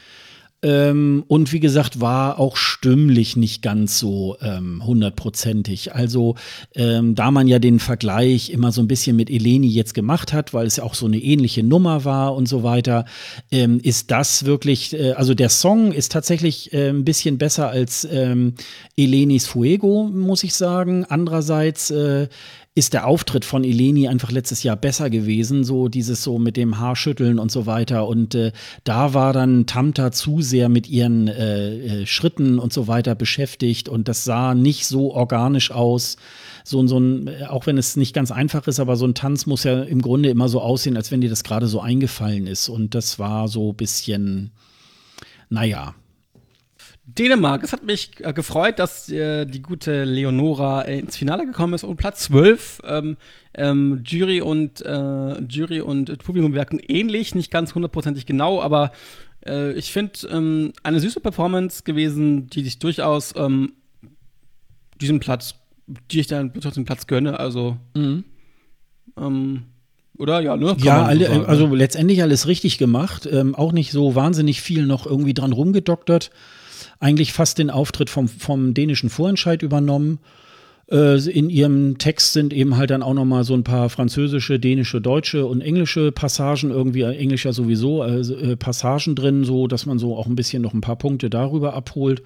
Ähm, 0.64 1.24
und 1.28 1.52
wie 1.52 1.60
gesagt, 1.60 2.00
war 2.00 2.40
auch 2.40 2.56
stimmlich 2.56 3.36
nicht 3.36 3.60
ganz 3.60 3.98
so 3.98 4.38
ähm, 4.40 4.82
hundertprozentig. 4.84 5.94
also, 5.94 6.36
ähm, 6.74 7.14
da 7.14 7.30
man 7.30 7.46
ja 7.46 7.58
den 7.58 7.80
Vergleich 7.80 8.48
immer 8.48 8.72
so 8.72 8.80
ein 8.80 8.88
bisschen 8.88 9.14
mit 9.14 9.28
Eleni 9.28 9.68
jetzt 9.68 9.92
gemacht 9.92 10.32
hat, 10.32 10.54
weil 10.54 10.66
es 10.66 10.76
ja 10.76 10.84
auch 10.84 10.94
so 10.94 11.04
eine 11.04 11.18
ähnliche 11.18 11.62
Nummer 11.62 12.06
war 12.06 12.34
und 12.34 12.48
so 12.48 12.62
weiter, 12.62 13.04
ähm, 13.50 13.78
ist 13.82 14.10
das 14.10 14.46
wirklich, 14.46 14.94
äh, 14.94 15.12
also 15.12 15.34
der 15.34 15.50
Song 15.50 15.92
ist 15.92 16.12
tatsächlich 16.12 16.72
äh, 16.72 16.88
ein 16.88 17.04
bisschen 17.04 17.36
besser 17.36 17.68
als 17.68 18.08
ähm, 18.10 18.54
Elenis 18.96 19.46
Fuego, 19.46 20.04
muss 20.10 20.44
ich 20.44 20.54
sagen. 20.54 21.04
Andererseits, 21.04 21.90
äh, 21.90 22.28
ist 22.76 22.92
der 22.92 23.06
Auftritt 23.06 23.44
von 23.44 23.62
Eleni 23.62 24.08
einfach 24.08 24.32
letztes 24.32 24.64
Jahr 24.64 24.76
besser 24.76 25.08
gewesen, 25.08 25.62
so 25.62 25.86
dieses 25.88 26.24
so 26.24 26.40
mit 26.40 26.56
dem 26.56 26.78
Haarschütteln 26.78 27.38
und 27.38 27.52
so 27.52 27.66
weiter. 27.66 28.08
Und 28.08 28.34
äh, 28.34 28.50
da 28.82 29.14
war 29.14 29.32
dann 29.32 29.66
Tamta 29.66 30.10
zu 30.10 30.42
sehr 30.42 30.68
mit 30.68 30.88
ihren 30.88 31.28
äh, 31.28 32.02
äh, 32.02 32.06
Schritten 32.06 32.58
und 32.58 32.72
so 32.72 32.88
weiter 32.88 33.14
beschäftigt 33.14 33.88
und 33.88 34.08
das 34.08 34.24
sah 34.24 34.56
nicht 34.56 34.86
so 34.86 35.14
organisch 35.14 35.70
aus. 35.70 36.16
So, 36.64 36.84
so 36.88 36.98
ein, 36.98 37.28
äh, 37.28 37.44
auch 37.44 37.66
wenn 37.66 37.78
es 37.78 37.96
nicht 37.96 38.12
ganz 38.12 38.32
einfach 38.32 38.66
ist, 38.66 38.80
aber 38.80 38.96
so 38.96 39.06
ein 39.06 39.14
Tanz 39.14 39.46
muss 39.46 39.62
ja 39.62 39.82
im 39.84 40.02
Grunde 40.02 40.30
immer 40.30 40.48
so 40.48 40.60
aussehen, 40.60 40.96
als 40.96 41.12
wenn 41.12 41.20
dir 41.20 41.30
das 41.30 41.44
gerade 41.44 41.68
so 41.68 41.80
eingefallen 41.80 42.48
ist. 42.48 42.68
Und 42.68 42.96
das 42.96 43.20
war 43.20 43.46
so 43.46 43.70
ein 43.70 43.76
bisschen, 43.76 44.50
naja, 45.48 45.94
Dänemark. 47.06 47.62
Es 47.62 47.72
hat 47.72 47.84
mich 47.84 48.12
äh, 48.20 48.32
gefreut, 48.32 48.78
dass 48.78 49.10
äh, 49.10 49.44
die 49.44 49.60
gute 49.60 50.04
Leonora 50.04 50.82
äh, 50.82 50.98
ins 50.98 51.16
Finale 51.16 51.44
gekommen 51.44 51.74
ist 51.74 51.84
und 51.84 51.96
Platz 51.96 52.24
12. 52.24 52.80
Ähm, 52.84 53.16
ähm, 53.54 54.02
Jury 54.04 54.40
und 54.40 54.80
äh, 54.80 55.40
Jury 55.42 55.80
und 55.80 56.16
Publikum 56.18 56.54
wirken 56.54 56.78
ähnlich, 56.78 57.34
nicht 57.34 57.50
ganz 57.50 57.74
hundertprozentig 57.74 58.24
genau, 58.24 58.60
aber 58.62 58.92
äh, 59.46 59.72
ich 59.72 59.92
finde 59.92 60.12
ähm, 60.30 60.72
eine 60.82 60.98
süße 60.98 61.20
Performance 61.20 61.82
gewesen, 61.84 62.48
die 62.48 62.64
sich 62.64 62.78
durchaus 62.78 63.34
ähm, 63.36 63.74
diesen 65.00 65.20
Platz, 65.20 65.56
die 66.10 66.20
ich 66.20 66.26
dann 66.26 66.52
den 66.52 66.84
Platz 66.86 67.06
gönne. 67.06 67.38
Also 67.38 67.76
mhm. 67.94 68.24
Ähm, 69.18 69.64
oder 70.16 70.40
ja, 70.40 70.56
ne? 70.56 70.76
Ja, 70.78 71.04
alle, 71.04 71.26
sagen, 71.26 71.46
also 71.46 71.66
letztendlich 71.74 72.22
alles 72.22 72.46
richtig 72.46 72.78
gemacht. 72.78 73.28
Ähm, 73.30 73.54
auch 73.54 73.72
nicht 73.72 73.90
so 73.90 74.14
wahnsinnig 74.14 74.62
viel 74.62 74.86
noch 74.86 75.06
irgendwie 75.06 75.34
dran 75.34 75.52
rumgedoktert 75.52 76.30
eigentlich 77.04 77.34
fast 77.34 77.58
den 77.58 77.68
Auftritt 77.68 78.08
vom, 78.08 78.28
vom 78.28 78.72
dänischen 78.72 79.10
Vorentscheid 79.10 79.62
übernommen. 79.62 80.20
Äh, 80.90 81.18
in 81.28 81.50
ihrem 81.50 81.98
Text 81.98 82.32
sind 82.32 82.54
eben 82.54 82.78
halt 82.78 82.90
dann 82.90 83.02
auch 83.02 83.12
noch 83.12 83.26
mal 83.26 83.44
so 83.44 83.52
ein 83.52 83.62
paar 83.62 83.90
französische, 83.90 84.58
dänische, 84.58 85.02
deutsche 85.02 85.44
und 85.44 85.60
englische 85.60 86.12
Passagen, 86.12 86.70
irgendwie 86.70 87.02
äh, 87.02 87.14
englischer 87.14 87.52
sowieso, 87.52 88.00
also, 88.00 88.34
äh, 88.34 88.56
Passagen 88.56 89.14
drin, 89.14 89.44
so 89.44 89.66
dass 89.66 89.84
man 89.84 89.98
so 89.98 90.16
auch 90.16 90.26
ein 90.26 90.34
bisschen 90.34 90.62
noch 90.62 90.72
ein 90.72 90.80
paar 90.80 90.96
Punkte 90.96 91.28
darüber 91.28 91.74
abholt. 91.74 92.22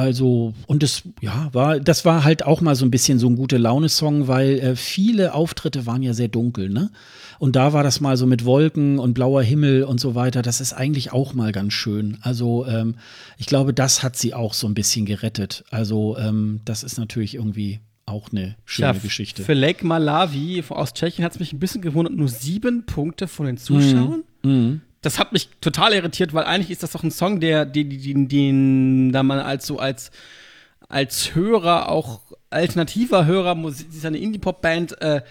Also, 0.00 0.54
und 0.66 0.82
das, 0.82 1.02
ja, 1.20 1.50
war, 1.52 1.78
das 1.78 2.06
war 2.06 2.24
halt 2.24 2.46
auch 2.46 2.62
mal 2.62 2.74
so 2.74 2.86
ein 2.86 2.90
bisschen 2.90 3.18
so 3.18 3.28
ein 3.28 3.36
gute 3.36 3.58
Laune-Song, 3.58 4.28
weil 4.28 4.58
äh, 4.58 4.74
viele 4.74 5.34
Auftritte 5.34 5.84
waren 5.84 6.02
ja 6.02 6.14
sehr 6.14 6.28
dunkel, 6.28 6.70
ne? 6.70 6.90
Und 7.38 7.54
da 7.54 7.74
war 7.74 7.82
das 7.82 8.00
mal 8.00 8.16
so 8.16 8.26
mit 8.26 8.46
Wolken 8.46 8.98
und 8.98 9.12
blauer 9.12 9.42
Himmel 9.42 9.84
und 9.84 10.00
so 10.00 10.14
weiter. 10.14 10.40
Das 10.40 10.62
ist 10.62 10.72
eigentlich 10.72 11.12
auch 11.12 11.34
mal 11.34 11.52
ganz 11.52 11.74
schön. 11.74 12.16
Also, 12.22 12.66
ähm, 12.66 12.94
ich 13.36 13.44
glaube, 13.44 13.74
das 13.74 14.02
hat 14.02 14.16
sie 14.16 14.32
auch 14.32 14.54
so 14.54 14.66
ein 14.66 14.72
bisschen 14.72 15.04
gerettet. 15.04 15.64
Also, 15.70 16.16
ähm, 16.16 16.60
das 16.64 16.82
ist 16.82 16.98
natürlich 16.98 17.34
irgendwie 17.34 17.80
auch 18.06 18.30
eine 18.32 18.56
schöne 18.64 18.94
ja, 18.94 18.98
Geschichte. 18.98 19.44
Für 19.44 19.52
Lake 19.52 19.86
Malawi 19.86 20.64
aus 20.70 20.94
Tschechien 20.94 21.26
hat 21.26 21.32
es 21.32 21.40
mich 21.40 21.52
ein 21.52 21.58
bisschen 21.58 21.82
gewundert, 21.82 22.16
nur 22.16 22.28
sieben 22.28 22.86
Punkte 22.86 23.28
von 23.28 23.44
den 23.44 23.58
Zuschauern. 23.58 24.24
Mhm. 24.42 24.50
Mhm 24.50 24.80
das 25.02 25.18
hat 25.18 25.32
mich 25.32 25.48
total 25.60 25.94
irritiert, 25.94 26.34
weil 26.34 26.44
eigentlich 26.44 26.70
ist 26.70 26.82
das 26.82 26.92
doch 26.92 27.02
ein 27.02 27.10
Song, 27.10 27.40
der, 27.40 27.64
den, 27.64 27.88
den, 27.88 28.28
den 28.28 29.12
da 29.12 29.22
man 29.22 29.38
als 29.38 29.66
so 29.66 29.78
als, 29.78 30.10
als 30.88 31.34
Hörer, 31.34 31.88
auch 31.88 32.20
alternativer 32.50 33.24
Hörer, 33.24 33.54
Musik, 33.54 33.88
ist 33.90 34.04
eine 34.04 34.18
Indie-Pop-Band, 34.18 35.00
äh, 35.00 35.22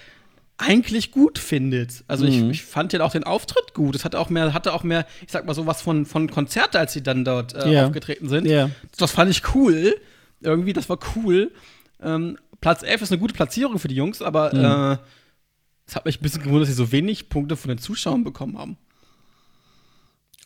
eigentlich 0.57 1.11
gut 1.11 1.37
findet. 1.37 2.03
Also 2.07 2.25
mhm. 2.25 2.31
ich, 2.31 2.59
ich, 2.59 2.63
fand 2.63 2.91
ja 2.93 3.01
auch 3.01 3.11
den 3.11 3.23
Auftritt 3.23 3.73
gut. 3.73 3.95
Es 3.95 4.03
hatte 4.03 4.19
auch 4.19 4.29
mehr, 4.29 4.53
hatte 4.53 4.73
auch 4.73 4.83
mehr, 4.83 5.05
ich 5.25 5.31
sag 5.31 5.45
mal 5.45 5.53
so 5.53 5.65
was 5.67 5.81
von, 5.81 6.05
von 6.05 6.29
Konzerte, 6.29 6.79
als 6.79 6.93
sie 6.93 7.01
dann 7.01 7.23
dort 7.23 7.53
äh, 7.53 7.69
yeah. 7.69 7.85
aufgetreten 7.85 8.27
sind. 8.27 8.45
Yeah. 8.45 8.69
Das 8.97 9.11
fand 9.11 9.31
ich 9.31 9.55
cool. 9.55 9.95
Irgendwie, 10.41 10.73
das 10.73 10.89
war 10.89 10.99
cool. 11.15 11.51
Ähm, 12.01 12.37
Platz 12.59 12.83
11 12.83 13.03
ist 13.03 13.11
eine 13.11 13.19
gute 13.19 13.33
Platzierung 13.33 13.79
für 13.79 13.87
die 13.87 13.95
Jungs, 13.95 14.21
aber 14.21 14.53
mhm. 14.53 14.95
äh, 14.95 14.97
es 15.87 15.95
hat 15.95 16.05
mich 16.05 16.19
ein 16.19 16.23
bisschen 16.23 16.43
gewundert, 16.43 16.63
dass 16.63 16.69
sie 16.69 16.75
so 16.75 16.91
wenig 16.91 17.29
Punkte 17.29 17.55
von 17.55 17.69
den 17.69 17.77
Zuschauern 17.77 18.23
bekommen 18.25 18.57
haben. 18.57 18.77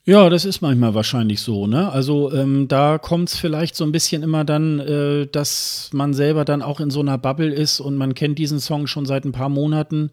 Ja, 0.05 0.29
das 0.29 0.43
ist 0.43 0.59
manchmal 0.59 0.93
wahrscheinlich 0.95 1.39
so, 1.39 1.65
ne? 1.65 1.89
Also 1.89 2.33
ähm, 2.33 2.67
da 2.67 2.97
kommt 2.97 3.29
es 3.29 3.37
vielleicht 3.37 3.73
so 3.73 3.85
ein 3.85 3.93
bisschen 3.93 4.21
immer 4.21 4.43
dann, 4.43 4.79
äh, 4.79 5.27
dass 5.27 5.91
man 5.93 6.13
selber 6.13 6.43
dann 6.43 6.61
auch 6.61 6.81
in 6.81 6.89
so 6.89 6.99
einer 6.99 7.17
Bubble 7.17 7.53
ist 7.53 7.79
und 7.79 7.95
man 7.95 8.13
kennt 8.13 8.37
diesen 8.37 8.59
Song 8.59 8.87
schon 8.87 9.05
seit 9.05 9.23
ein 9.23 9.31
paar 9.31 9.47
Monaten, 9.47 10.11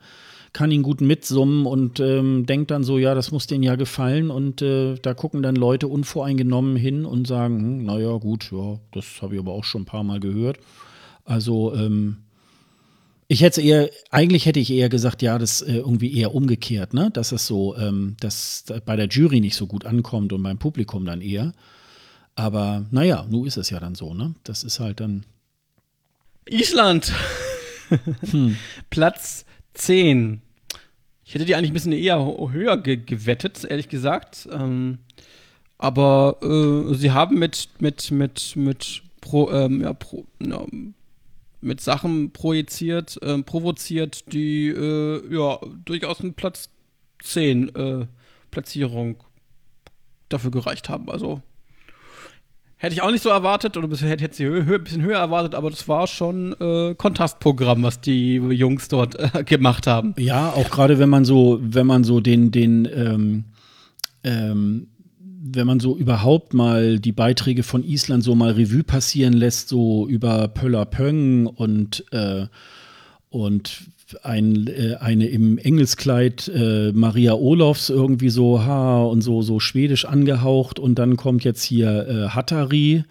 kann 0.52 0.70
ihn 0.70 0.84
gut 0.84 1.00
mitsummen 1.00 1.66
und 1.66 1.98
ähm, 1.98 2.46
denkt 2.46 2.70
dann 2.70 2.84
so, 2.84 2.98
ja, 2.98 3.16
das 3.16 3.32
muss 3.32 3.48
denen 3.48 3.64
ja 3.64 3.74
gefallen. 3.74 4.30
Und 4.30 4.62
äh, 4.62 4.94
da 5.02 5.12
gucken 5.12 5.42
dann 5.42 5.56
Leute 5.56 5.88
unvoreingenommen 5.88 6.76
hin 6.76 7.04
und 7.04 7.26
sagen, 7.26 7.58
hm, 7.58 7.84
naja, 7.84 8.16
gut, 8.18 8.52
ja, 8.52 8.78
das 8.92 9.20
habe 9.22 9.34
ich 9.34 9.40
aber 9.40 9.52
auch 9.52 9.64
schon 9.64 9.82
ein 9.82 9.86
paar 9.86 10.04
Mal 10.04 10.20
gehört. 10.20 10.58
Also, 11.24 11.74
ähm, 11.74 12.18
ich 13.30 13.42
hätte 13.42 13.62
eher, 13.62 13.88
eigentlich 14.10 14.44
hätte 14.46 14.58
ich 14.58 14.72
eher 14.72 14.88
gesagt, 14.88 15.22
ja, 15.22 15.38
das 15.38 15.62
äh, 15.62 15.76
irgendwie 15.76 16.18
eher 16.18 16.34
umgekehrt, 16.34 16.94
ne? 16.94 17.12
Dass 17.12 17.30
es 17.30 17.46
so, 17.46 17.76
ähm, 17.76 18.16
dass 18.18 18.64
bei 18.84 18.96
der 18.96 19.06
Jury 19.06 19.38
nicht 19.38 19.54
so 19.54 19.68
gut 19.68 19.86
ankommt 19.86 20.32
und 20.32 20.42
beim 20.42 20.58
Publikum 20.58 21.04
dann 21.06 21.20
eher. 21.20 21.52
Aber 22.34 22.86
naja, 22.90 23.24
nun 23.30 23.46
ist 23.46 23.56
es 23.56 23.70
ja 23.70 23.78
dann 23.78 23.94
so, 23.94 24.14
ne? 24.14 24.34
Das 24.42 24.64
ist 24.64 24.80
halt 24.80 24.98
dann. 24.98 25.26
Island. 26.48 27.12
hm. 28.32 28.56
Platz 28.90 29.44
10. 29.74 30.42
Ich 31.24 31.32
hätte 31.32 31.44
die 31.44 31.54
eigentlich 31.54 31.70
ein 31.70 31.74
bisschen 31.74 31.92
eher 31.92 32.18
höher 32.50 32.78
ge 32.78 32.96
gewettet, 32.96 33.62
ehrlich 33.62 33.88
gesagt. 33.88 34.48
Ähm, 34.50 34.98
aber 35.78 36.38
äh, 36.42 36.94
sie 36.94 37.12
haben 37.12 37.38
mit, 37.38 37.68
mit, 37.78 38.10
mit, 38.10 38.56
mit, 38.56 39.02
pro, 39.20 39.52
ähm, 39.52 39.82
ja, 39.82 39.92
pro, 39.92 40.26
ja, 40.42 40.66
mit 41.60 41.80
Sachen 41.80 42.32
projiziert, 42.32 43.18
äh, 43.22 43.42
provoziert, 43.42 44.32
die 44.32 44.68
äh, 44.68 45.34
ja 45.34 45.58
durchaus 45.84 46.20
einen 46.20 46.34
Platz 46.34 46.70
10 47.22 47.74
äh, 47.74 48.06
Platzierung 48.50 49.16
dafür 50.28 50.50
gereicht 50.50 50.88
haben. 50.88 51.10
Also 51.10 51.42
hätte 52.76 52.94
ich 52.94 53.02
auch 53.02 53.10
nicht 53.10 53.22
so 53.22 53.28
erwartet 53.28 53.76
oder 53.76 53.88
hätte, 53.88 54.22
hätte 54.22 54.36
sie 54.36 54.46
ein 54.46 54.84
bisschen 54.84 55.02
höher 55.02 55.18
erwartet, 55.18 55.54
aber 55.54 55.70
das 55.70 55.86
war 55.86 56.06
schon 56.06 56.54
äh, 56.60 56.94
Kontrastprogramm, 56.94 57.82
was 57.82 58.00
die 58.00 58.36
Jungs 58.36 58.88
dort 58.88 59.16
äh, 59.16 59.44
gemacht 59.44 59.86
haben. 59.86 60.14
Ja, 60.18 60.50
auch 60.50 60.70
gerade 60.70 60.98
wenn 60.98 61.10
man 61.10 61.24
so, 61.24 61.58
wenn 61.60 61.86
man 61.86 62.04
so 62.04 62.20
den, 62.20 62.50
den 62.50 62.86
ähm, 62.86 63.44
ähm, 64.24 64.88
wenn 65.42 65.66
man 65.66 65.80
so 65.80 65.96
überhaupt 65.96 66.52
mal 66.52 66.98
die 66.98 67.12
Beiträge 67.12 67.62
von 67.62 67.82
Island 67.82 68.22
so 68.22 68.34
mal 68.34 68.52
Revue 68.52 68.84
passieren 68.84 69.32
lässt, 69.32 69.68
so 69.68 70.06
über 70.06 70.48
Pöller 70.48 70.84
Pöng 70.84 71.46
und, 71.46 72.04
äh, 72.12 72.46
und 73.30 73.90
ein, 74.22 74.66
äh, 74.66 74.96
eine 75.00 75.26
im 75.28 75.56
Engelskleid 75.56 76.48
äh, 76.48 76.92
Maria 76.92 77.34
Olofs 77.34 77.88
irgendwie 77.88 78.28
so 78.28 78.64
ha 78.64 79.02
und 79.02 79.22
so, 79.22 79.40
so 79.40 79.60
schwedisch 79.60 80.04
angehaucht 80.04 80.78
und 80.78 80.98
dann 80.98 81.16
kommt 81.16 81.44
jetzt 81.44 81.62
hier 81.62 82.08
äh, 82.08 82.28
Hattari 82.28 83.04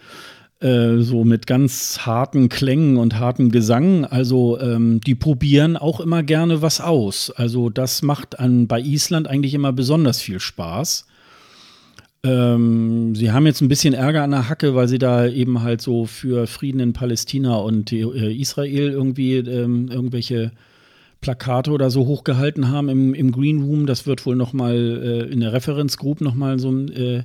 äh, 0.60 0.98
so 0.98 1.24
mit 1.24 1.48
ganz 1.48 2.00
harten 2.06 2.50
Klängen 2.50 2.98
und 2.98 3.18
hartem 3.18 3.50
Gesang. 3.50 4.06
Also 4.06 4.60
ähm, 4.60 5.02
die 5.02 5.16
probieren 5.16 5.78
auch 5.78 6.00
immer 6.00 6.22
gerne 6.22 6.62
was 6.62 6.80
aus. 6.80 7.32
Also 7.32 7.70
das 7.70 8.02
macht 8.04 8.40
an, 8.40 8.68
bei 8.68 8.82
Island 8.82 9.28
eigentlich 9.28 9.54
immer 9.54 9.72
besonders 9.72 10.22
viel 10.22 10.40
Spaß. 10.40 11.06
Ähm, 12.24 13.16
sie 13.16 13.32
haben 13.32 13.46
jetzt 13.46 13.62
ein 13.62 13.70
bisschen 13.70 13.94
Ärger 13.94 14.24
an 14.24 14.32
der 14.32 14.50
Hacke, 14.50 14.76
weil 14.76 14.88
sie 14.88 15.00
da 15.00 15.28
eben 15.28 15.62
halt 15.62 15.82
so 15.82 16.06
für 16.06 16.48
Frieden 16.48 16.82
in 16.82 16.94
Palästina 16.94 17.56
und 17.56 17.94
äh, 17.94 18.34
Israel 18.34 18.92
irgendwie 18.92 19.36
ähm, 19.36 19.90
irgendwelche 19.90 20.52
Plakate 21.22 21.72
oder 21.72 21.90
so 21.90 22.06
hochgehalten 22.06 22.70
haben 22.70 22.90
im, 22.90 23.14
im 23.14 23.32
Green 23.32 23.62
Room. 23.62 23.86
Das 23.86 24.06
wird 24.06 24.26
wohl 24.26 24.36
noch 24.36 24.54
mal 24.54 24.76
äh, 24.76 25.32
in 25.32 25.40
der 25.40 25.54
Reference 25.54 25.98
Group 25.98 26.22
noch 26.22 26.36
mal 26.36 26.60
so 26.60 26.72
äh, 26.88 27.24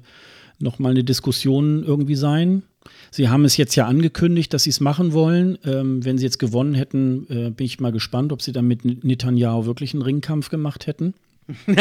noch 0.60 0.78
mal 0.78 0.90
eine 0.90 1.04
Diskussion 1.04 1.82
irgendwie 1.84 2.14
sein. 2.14 2.62
Sie 3.10 3.28
haben 3.28 3.44
es 3.44 3.56
jetzt 3.56 3.74
ja 3.74 3.86
angekündigt, 3.86 4.52
dass 4.52 4.64
sie 4.64 4.70
es 4.70 4.80
machen 4.80 5.12
wollen. 5.12 5.58
Ähm, 5.64 6.04
wenn 6.04 6.18
sie 6.18 6.24
jetzt 6.24 6.38
gewonnen 6.38 6.74
hätten, 6.74 7.26
äh, 7.28 7.50
bin 7.50 7.66
ich 7.66 7.80
mal 7.80 7.92
gespannt, 7.92 8.32
ob 8.32 8.42
sie 8.42 8.52
dann 8.52 8.66
mit 8.66 8.84
Netanyahu 8.84 9.66
wirklich 9.66 9.94
einen 9.94 10.02
Ringkampf 10.02 10.50
gemacht 10.50 10.86
hätten. 10.86 11.14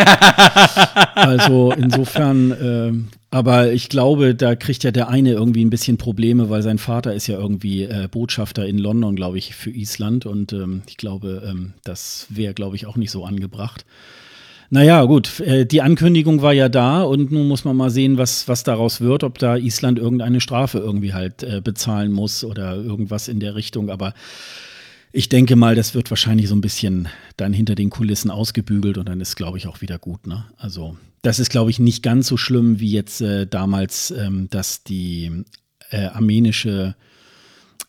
also 1.16 1.72
insofern, 1.72 2.52
äh, 2.52 2.92
aber 3.32 3.72
ich 3.72 3.90
glaube, 3.90 4.36
da 4.36 4.56
kriegt 4.56 4.84
ja 4.84 4.92
der 4.92 5.08
eine 5.08 5.32
irgendwie 5.32 5.64
ein 5.64 5.70
bisschen 5.70 5.98
Probleme, 5.98 6.50
weil 6.50 6.62
sein 6.62 6.78
Vater 6.78 7.14
ist 7.14 7.28
ja 7.28 7.38
irgendwie 7.40 7.84
äh, 7.84 8.08
Botschafter 8.12 8.66
in 8.66 8.78
London, 8.78 9.16
glaube 9.16 9.38
ich, 9.38 9.56
für 9.56 9.72
Island. 9.72 10.26
Und 10.26 10.52
ähm, 10.54 10.82
ich 10.88 10.98
glaube, 10.98 11.44
ähm, 11.50 11.74
das 11.84 12.28
wäre, 12.30 12.54
glaube 12.54 12.76
ich, 12.76 12.86
auch 12.86 12.98
nicht 12.98 13.12
so 13.12 13.24
angebracht. 13.26 13.86
Naja, 14.70 15.04
gut, 15.06 15.40
äh, 15.40 15.66
die 15.66 15.82
Ankündigung 15.82 16.42
war 16.42 16.54
ja 16.54 16.68
da. 16.68 17.04
Und 17.04 17.32
nun 17.32 17.48
muss 17.48 17.64
man 17.64 17.78
mal 17.78 17.90
sehen, 17.90 18.18
was, 18.18 18.48
was 18.48 18.64
daraus 18.64 19.00
wird, 19.00 19.24
ob 19.24 19.38
da 19.38 19.56
Island 19.56 19.98
irgendeine 19.98 20.42
Strafe 20.42 20.80
irgendwie 20.80 21.14
halt 21.14 21.44
äh, 21.44 21.62
bezahlen 21.62 22.12
muss 22.12 22.44
oder 22.44 22.76
irgendwas 22.76 23.28
in 23.30 23.40
der 23.40 23.56
Richtung, 23.56 23.90
aber 23.90 24.14
ich 25.16 25.30
denke 25.30 25.56
mal, 25.56 25.76
das 25.76 25.94
wird 25.94 26.10
wahrscheinlich 26.10 26.50
so 26.50 26.56
ein 26.56 26.62
bisschen 26.62 27.08
dann 27.38 27.54
hinter 27.54 27.76
den 27.76 27.92
Kulissen 27.92 28.32
ausgebügelt 28.32 28.98
und 28.98 29.08
dann 29.08 29.22
ist, 29.22 29.36
glaube 29.36 29.60
ich, 29.60 29.68
auch 29.68 29.80
wieder 29.82 30.00
gut. 30.00 30.26
Ne? 30.26 30.46
Also 30.58 30.98
das 31.22 31.38
ist, 31.38 31.52
glaube 31.52 31.70
ich, 31.70 31.80
nicht 31.80 32.02
ganz 32.02 32.28
so 32.28 32.36
schlimm 32.36 32.80
wie 32.80 32.92
jetzt 32.92 33.22
äh, 33.22 33.46
damals, 33.46 34.10
ähm, 34.10 34.50
dass 34.50 34.84
die 34.84 35.46
äh, 35.92 36.06
armenische 36.06 36.96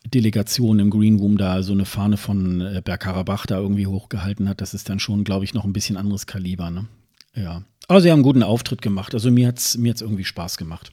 Delegation 0.06 0.78
im 0.78 0.90
Green 0.90 1.18
Room 1.18 1.38
da 1.38 1.62
so 1.62 1.72
eine 1.72 1.86
Fahne 1.86 2.18
von 2.18 2.60
äh, 2.60 2.82
Bergkarabach 2.84 3.46
da 3.46 3.58
irgendwie 3.58 3.86
hochgehalten 3.86 4.46
hat. 4.46 4.60
Das 4.60 4.74
ist 4.74 4.90
dann 4.90 5.00
schon, 5.00 5.24
glaube 5.24 5.46
ich, 5.46 5.54
noch 5.54 5.64
ein 5.64 5.72
bisschen 5.72 5.96
anderes 5.96 6.26
Kaliber. 6.26 6.70
Ne? 6.70 6.86
Ja. 7.34 7.62
Aber 7.88 8.02
sie 8.02 8.10
haben 8.10 8.18
einen 8.18 8.22
guten 8.24 8.42
Auftritt 8.42 8.82
gemacht. 8.82 9.14
Also 9.14 9.30
mir 9.30 9.48
hat 9.48 9.58
es 9.58 9.78
mir 9.78 9.90
hat's 9.90 10.02
irgendwie 10.02 10.24
Spaß 10.24 10.58
gemacht. 10.58 10.92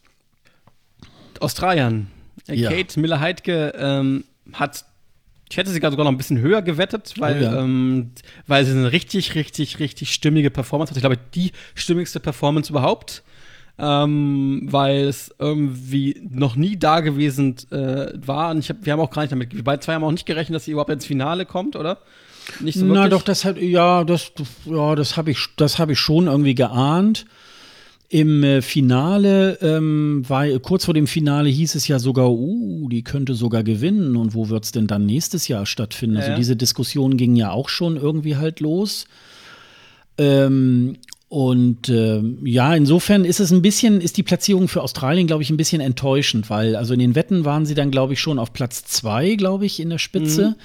Australien. 1.41 2.08
Ja. 2.48 2.70
Kate 2.70 2.98
Miller-Heidke 2.99 3.74
ähm, 3.76 4.24
hat 4.53 4.86
ich 5.52 5.57
hätte 5.57 5.69
sie 5.69 5.76
sogar 5.76 5.91
noch 5.91 6.07
ein 6.07 6.18
bisschen 6.18 6.40
höher 6.40 6.61
gewettet, 6.61 7.15
weil, 7.18 7.41
oh 7.41 7.44
ja. 7.44 7.61
ähm, 7.61 8.11
weil 8.48 8.65
sie 8.65 8.72
eine 8.72 8.91
richtig, 8.91 9.36
richtig, 9.36 9.80
richtig 9.80 10.14
stimmige 10.14 10.49
Performance 10.49 10.91
hat. 10.91 10.98
Ich 10.98 11.02
glaube, 11.02 11.19
die 11.36 11.52
stimmigste 11.76 12.19
Performance 12.19 12.72
überhaupt. 12.72 13.23
Ähm, 13.80 14.68
weil 14.69 15.07
es 15.07 15.34
irgendwie 15.40 16.22
noch 16.30 16.56
nie 16.56 16.78
da 16.78 16.99
gewesen 16.99 17.56
äh, 17.72 18.14
war. 18.15 18.52
Und 18.52 18.60
ich 18.60 18.69
hab, 18.69 18.86
wir 18.86 18.94
haben 18.94 18.99
auch 18.99 19.10
gar 19.10 19.23
nicht 19.23 19.32
damit, 19.32 19.56
wir 19.56 19.64
beide 19.64 19.80
zwei 19.80 19.95
haben 19.95 20.03
auch 20.03 20.11
nicht 20.11 20.28
gerechnet, 20.28 20.56
dass 20.56 20.65
sie 20.65 20.72
überhaupt 20.72 20.91
ins 20.91 21.06
Finale 21.06 21.45
kommt, 21.45 21.76
oder? 21.76 21.98
Nicht 22.60 22.78
so 22.78 22.86
Na 22.86 23.07
doch, 23.07 23.23
das 23.23 23.44
hat, 23.44 23.57
ja, 23.57 24.03
das, 24.03 24.34
ja, 24.65 24.94
das 24.94 25.18
habe 25.18 25.32
ich, 25.32 25.48
das 25.56 25.80
habe 25.80 25.94
ich 25.94 25.99
schon 25.99 26.28
irgendwie 26.28 26.53
geahnt. 26.53 27.26
Im 28.14 28.44
äh, 28.44 28.62
Finale, 28.62 29.58
ähm, 29.62 30.26
war, 30.28 30.46
kurz 30.60 30.84
vor 30.84 30.94
dem 30.94 31.08
Finale 31.08 31.48
hieß 31.48 31.76
es 31.76 31.88
ja 31.88 31.98
sogar, 31.98 32.30
uh, 32.30 32.90
die 32.90 33.04
könnte 33.04 33.36
sogar 33.36 33.64
gewinnen 33.64 34.18
und 34.18 34.34
wo 34.34 34.50
wird 34.50 34.66
es 34.66 34.74
denn 34.74 34.86
dann 34.86 35.06
nächstes 35.06 35.48
Jahr 35.48 35.66
stattfinden? 35.66 36.18
Also 36.18 36.36
diese 36.36 36.58
Diskussion 36.58 37.16
ging 37.16 37.38
ja 37.38 37.52
auch 37.52 37.70
schon 37.70 37.96
irgendwie 37.96 38.36
halt 38.36 38.60
los. 38.60 39.06
Ähm, 40.18 40.98
und 41.30 41.88
äh, 41.88 42.22
ja, 42.44 42.76
insofern 42.76 43.24
ist 43.24 43.40
es 43.40 43.50
ein 43.52 43.62
bisschen, 43.62 44.02
ist 44.02 44.18
die 44.18 44.24
Platzierung 44.24 44.68
für 44.68 44.82
Australien, 44.82 45.26
glaube 45.26 45.44
ich, 45.44 45.50
ein 45.50 45.56
bisschen 45.56 45.80
enttäuschend, 45.80 46.50
weil 46.50 46.76
also 46.76 46.94
in 46.94 47.00
den 47.00 47.16
Wetten 47.16 47.46
waren 47.46 47.66
sie 47.66 47.76
dann, 47.76 47.92
glaube 47.92 48.12
ich, 48.12 48.20
schon 48.20 48.40
auf 48.40 48.52
Platz 48.52 48.84
zwei, 48.84 49.36
glaube 49.36 49.66
ich, 49.66 49.80
in 49.80 49.90
der 49.90 50.00
Spitze. 50.00 50.50
Mhm. 50.50 50.56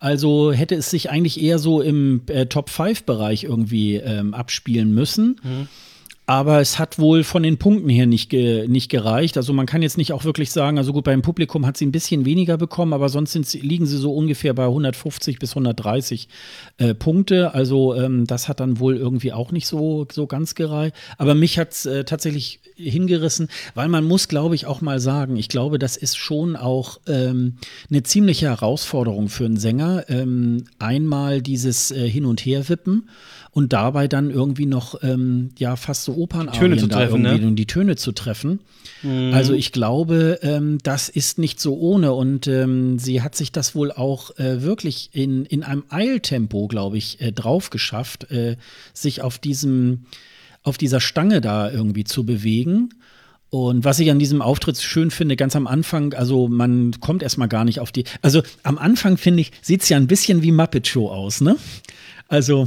Also 0.00 0.52
hätte 0.52 0.74
es 0.74 0.90
sich 0.90 1.08
eigentlich 1.08 1.42
eher 1.42 1.58
so 1.58 1.80
im 1.80 2.20
äh, 2.26 2.44
Top-5-Bereich 2.44 3.44
irgendwie 3.44 3.94
ähm, 3.94 4.34
abspielen 4.34 4.92
müssen. 4.92 5.40
Mhm. 5.42 5.68
Aber 6.26 6.60
es 6.60 6.78
hat 6.78 6.98
wohl 6.98 7.22
von 7.22 7.42
den 7.42 7.58
Punkten 7.58 7.90
her 7.90 8.06
nicht, 8.06 8.30
ge, 8.30 8.66
nicht 8.66 8.88
gereicht. 8.88 9.36
Also 9.36 9.52
man 9.52 9.66
kann 9.66 9.82
jetzt 9.82 9.98
nicht 9.98 10.12
auch 10.14 10.24
wirklich 10.24 10.50
sagen, 10.50 10.78
also 10.78 10.94
gut, 10.94 11.04
beim 11.04 11.20
Publikum 11.20 11.66
hat 11.66 11.76
sie 11.76 11.84
ein 11.84 11.92
bisschen 11.92 12.24
weniger 12.24 12.56
bekommen, 12.56 12.94
aber 12.94 13.10
sonst 13.10 13.32
sie, 13.32 13.60
liegen 13.60 13.84
sie 13.84 13.98
so 13.98 14.14
ungefähr 14.14 14.54
bei 14.54 14.64
150 14.64 15.38
bis 15.38 15.50
130 15.50 16.28
äh, 16.78 16.94
Punkte. 16.94 17.52
Also 17.52 17.94
ähm, 17.94 18.26
das 18.26 18.48
hat 18.48 18.60
dann 18.60 18.78
wohl 18.78 18.96
irgendwie 18.96 19.34
auch 19.34 19.52
nicht 19.52 19.66
so, 19.66 20.06
so 20.10 20.26
ganz 20.26 20.54
gereicht. 20.54 20.96
Aber 21.18 21.34
mich 21.34 21.58
hat 21.58 21.72
es 21.72 21.84
äh, 21.84 22.04
tatsächlich 22.04 22.60
hingerissen, 22.76 23.48
weil 23.74 23.88
man 23.88 24.04
muss, 24.04 24.26
glaube 24.28 24.54
ich, 24.54 24.64
auch 24.64 24.80
mal 24.80 25.00
sagen, 25.00 25.36
ich 25.36 25.50
glaube, 25.50 25.78
das 25.78 25.98
ist 25.98 26.16
schon 26.16 26.56
auch 26.56 27.00
ähm, 27.06 27.56
eine 27.90 28.02
ziemliche 28.02 28.46
Herausforderung 28.46 29.28
für 29.28 29.44
einen 29.44 29.58
Sänger. 29.58 30.06
Ähm, 30.08 30.64
einmal 30.78 31.42
dieses 31.42 31.90
äh, 31.90 32.08
Hin- 32.08 32.24
und 32.24 32.40
Herwippen 32.40 33.10
und 33.54 33.72
dabei 33.72 34.08
dann 34.08 34.30
irgendwie 34.30 34.66
noch 34.66 35.02
ähm, 35.02 35.50
ja 35.56 35.76
fast 35.76 36.02
so 36.02 36.16
Opernarien 36.16 36.88
da 36.88 37.04
irgendwie 37.04 37.46
ne? 37.46 37.52
die 37.52 37.66
Töne 37.66 37.94
zu 37.94 38.10
treffen. 38.10 38.58
Mhm. 39.02 39.32
Also 39.32 39.52
ich 39.54 39.70
glaube, 39.70 40.40
ähm, 40.42 40.78
das 40.82 41.08
ist 41.08 41.38
nicht 41.38 41.60
so 41.60 41.78
ohne 41.78 42.12
und 42.14 42.48
ähm, 42.48 42.98
sie 42.98 43.22
hat 43.22 43.36
sich 43.36 43.52
das 43.52 43.76
wohl 43.76 43.92
auch 43.92 44.36
äh, 44.38 44.62
wirklich 44.62 45.10
in, 45.12 45.46
in 45.46 45.62
einem 45.62 45.84
Eiltempo, 45.88 46.66
glaube 46.66 46.98
ich, 46.98 47.20
äh, 47.20 47.30
drauf 47.30 47.70
geschafft, 47.70 48.28
äh, 48.32 48.56
sich 48.92 49.22
auf 49.22 49.38
diesem 49.38 50.06
auf 50.64 50.76
dieser 50.76 51.00
Stange 51.00 51.40
da 51.40 51.70
irgendwie 51.70 52.04
zu 52.04 52.26
bewegen. 52.26 52.88
Und 53.50 53.84
was 53.84 54.00
ich 54.00 54.10
an 54.10 54.18
diesem 54.18 54.42
Auftritt 54.42 54.78
schön 54.78 55.12
finde, 55.12 55.36
ganz 55.36 55.54
am 55.54 55.68
Anfang, 55.68 56.12
also 56.14 56.48
man 56.48 56.98
kommt 57.00 57.22
erstmal 57.22 57.46
gar 57.46 57.64
nicht 57.64 57.78
auf 57.78 57.92
die. 57.92 58.04
Also 58.20 58.42
am 58.64 58.78
Anfang 58.78 59.16
finde 59.16 59.42
ich, 59.42 59.52
sieht 59.62 59.82
es 59.82 59.88
ja 59.90 59.96
ein 59.96 60.08
bisschen 60.08 60.42
wie 60.42 60.50
Muppet 60.50 60.88
Show 60.88 61.08
aus, 61.08 61.40
ne? 61.40 61.56
Also 62.26 62.66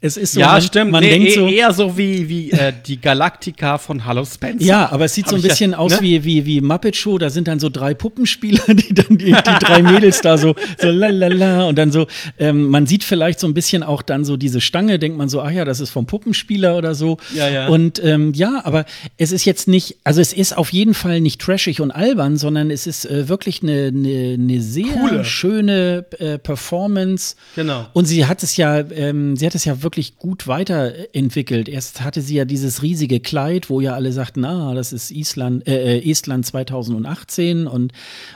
es 0.00 0.16
ist 0.16 0.32
so, 0.32 0.40
ja, 0.40 0.52
man, 0.52 0.62
stimmt. 0.62 0.90
man 0.92 1.02
nee, 1.02 1.10
denkt 1.10 1.28
eh- 1.28 1.34
so, 1.34 1.46
eher 1.48 1.72
so 1.72 1.96
wie, 1.98 2.28
wie 2.28 2.50
äh, 2.52 2.72
die 2.86 3.00
Galactica 3.00 3.78
von 3.78 4.04
Hallo 4.04 4.24
Spencer. 4.24 4.64
Ja, 4.64 4.90
aber 4.92 5.06
es 5.06 5.14
sieht 5.14 5.24
Hab 5.26 5.30
so 5.30 5.36
ein 5.36 5.40
ich 5.40 5.44
ja- 5.46 5.50
bisschen 5.50 5.74
aus 5.74 5.92
ne? 5.92 5.98
wie, 6.00 6.24
wie, 6.24 6.46
wie 6.46 6.60
Muppet 6.60 6.96
Show. 6.96 7.18
Da 7.18 7.30
sind 7.30 7.48
dann 7.48 7.58
so 7.60 7.68
drei 7.68 7.94
Puppenspieler, 7.94 8.62
die 8.74 8.94
dann 8.94 9.18
die, 9.18 9.26
die 9.32 9.32
drei 9.32 9.82
Mädels 9.82 10.20
da 10.20 10.38
so, 10.38 10.54
so 10.80 10.88
lalala 10.88 11.64
und 11.64 11.76
dann 11.76 11.90
so, 11.90 12.06
ähm, 12.38 12.68
man 12.68 12.86
sieht 12.86 13.04
vielleicht 13.04 13.40
so 13.40 13.46
ein 13.46 13.54
bisschen 13.54 13.82
auch 13.82 14.02
dann 14.02 14.24
so 14.24 14.36
diese 14.36 14.60
Stange, 14.60 14.98
denkt 14.98 15.18
man 15.18 15.28
so, 15.28 15.40
ach 15.42 15.50
ja, 15.50 15.64
das 15.64 15.80
ist 15.80 15.90
vom 15.90 16.06
Puppenspieler 16.06 16.76
oder 16.76 16.94
so. 16.94 17.18
Ja, 17.34 17.48
ja. 17.48 17.68
Und 17.68 18.02
ähm, 18.04 18.32
ja, 18.34 18.60
aber 18.64 18.84
es 19.16 19.32
ist 19.32 19.44
jetzt 19.44 19.68
nicht, 19.68 19.96
also 20.04 20.20
es 20.20 20.32
ist 20.32 20.56
auf 20.56 20.72
jeden 20.72 20.94
Fall 20.94 21.20
nicht 21.20 21.40
trashig 21.40 21.80
und 21.80 21.90
albern, 21.90 22.36
sondern 22.36 22.70
es 22.70 22.86
ist 22.86 23.04
äh, 23.06 23.28
wirklich 23.28 23.62
eine, 23.62 23.86
eine, 23.88 24.34
eine 24.38 24.60
sehr 24.62 24.84
Coole. 24.84 25.24
schöne 25.24 26.04
äh, 26.18 26.38
Performance. 26.38 27.34
Genau. 27.56 27.86
Und 27.92 28.04
sie 28.06 28.26
hat 28.26 28.42
es 28.42 28.56
ja, 28.56 28.78
ähm, 28.90 29.36
sie 29.36 29.46
hat 29.46 29.54
es 29.54 29.64
ja 29.64 29.77
wirklich 29.82 30.16
gut 30.16 30.46
weiterentwickelt. 30.46 31.68
Erst 31.68 32.02
hatte 32.02 32.20
sie 32.20 32.36
ja 32.36 32.44
dieses 32.44 32.82
riesige 32.82 33.20
Kleid, 33.20 33.70
wo 33.70 33.80
ja 33.80 33.94
alle 33.94 34.12
sagten, 34.12 34.44
ah, 34.44 34.74
das 34.74 34.92
ist 34.92 35.10
Island, 35.10 35.66
äh, 35.66 35.98
äh, 35.98 36.10
Estland 36.10 36.46
2018 36.46 37.66
und, 37.66 37.92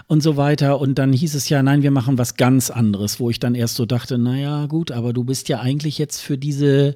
und 0.07 0.23
so 0.23 0.37
weiter. 0.37 0.81
Und 0.81 0.99
dann 0.99 1.13
hieß 1.13 1.35
es 1.35 1.49
ja, 1.49 1.63
nein, 1.63 1.83
wir 1.83 1.91
machen 1.91 2.19
was 2.19 2.37
ganz 2.37 2.71
anderes, 2.71 3.21
wo 3.21 3.31
ich 3.31 3.41
dann 3.41 3.55
erst 3.55 3.77
so 3.77 3.87
dachte, 3.87 4.19
naja, 4.19 4.67
gut, 4.67 4.91
aber 4.91 5.13
du 5.13 5.25
bist 5.25 5.49
ja 5.49 5.61
eigentlich 5.61 5.99
jetzt 5.99 6.21
für 6.21 6.39
diese 6.39 6.95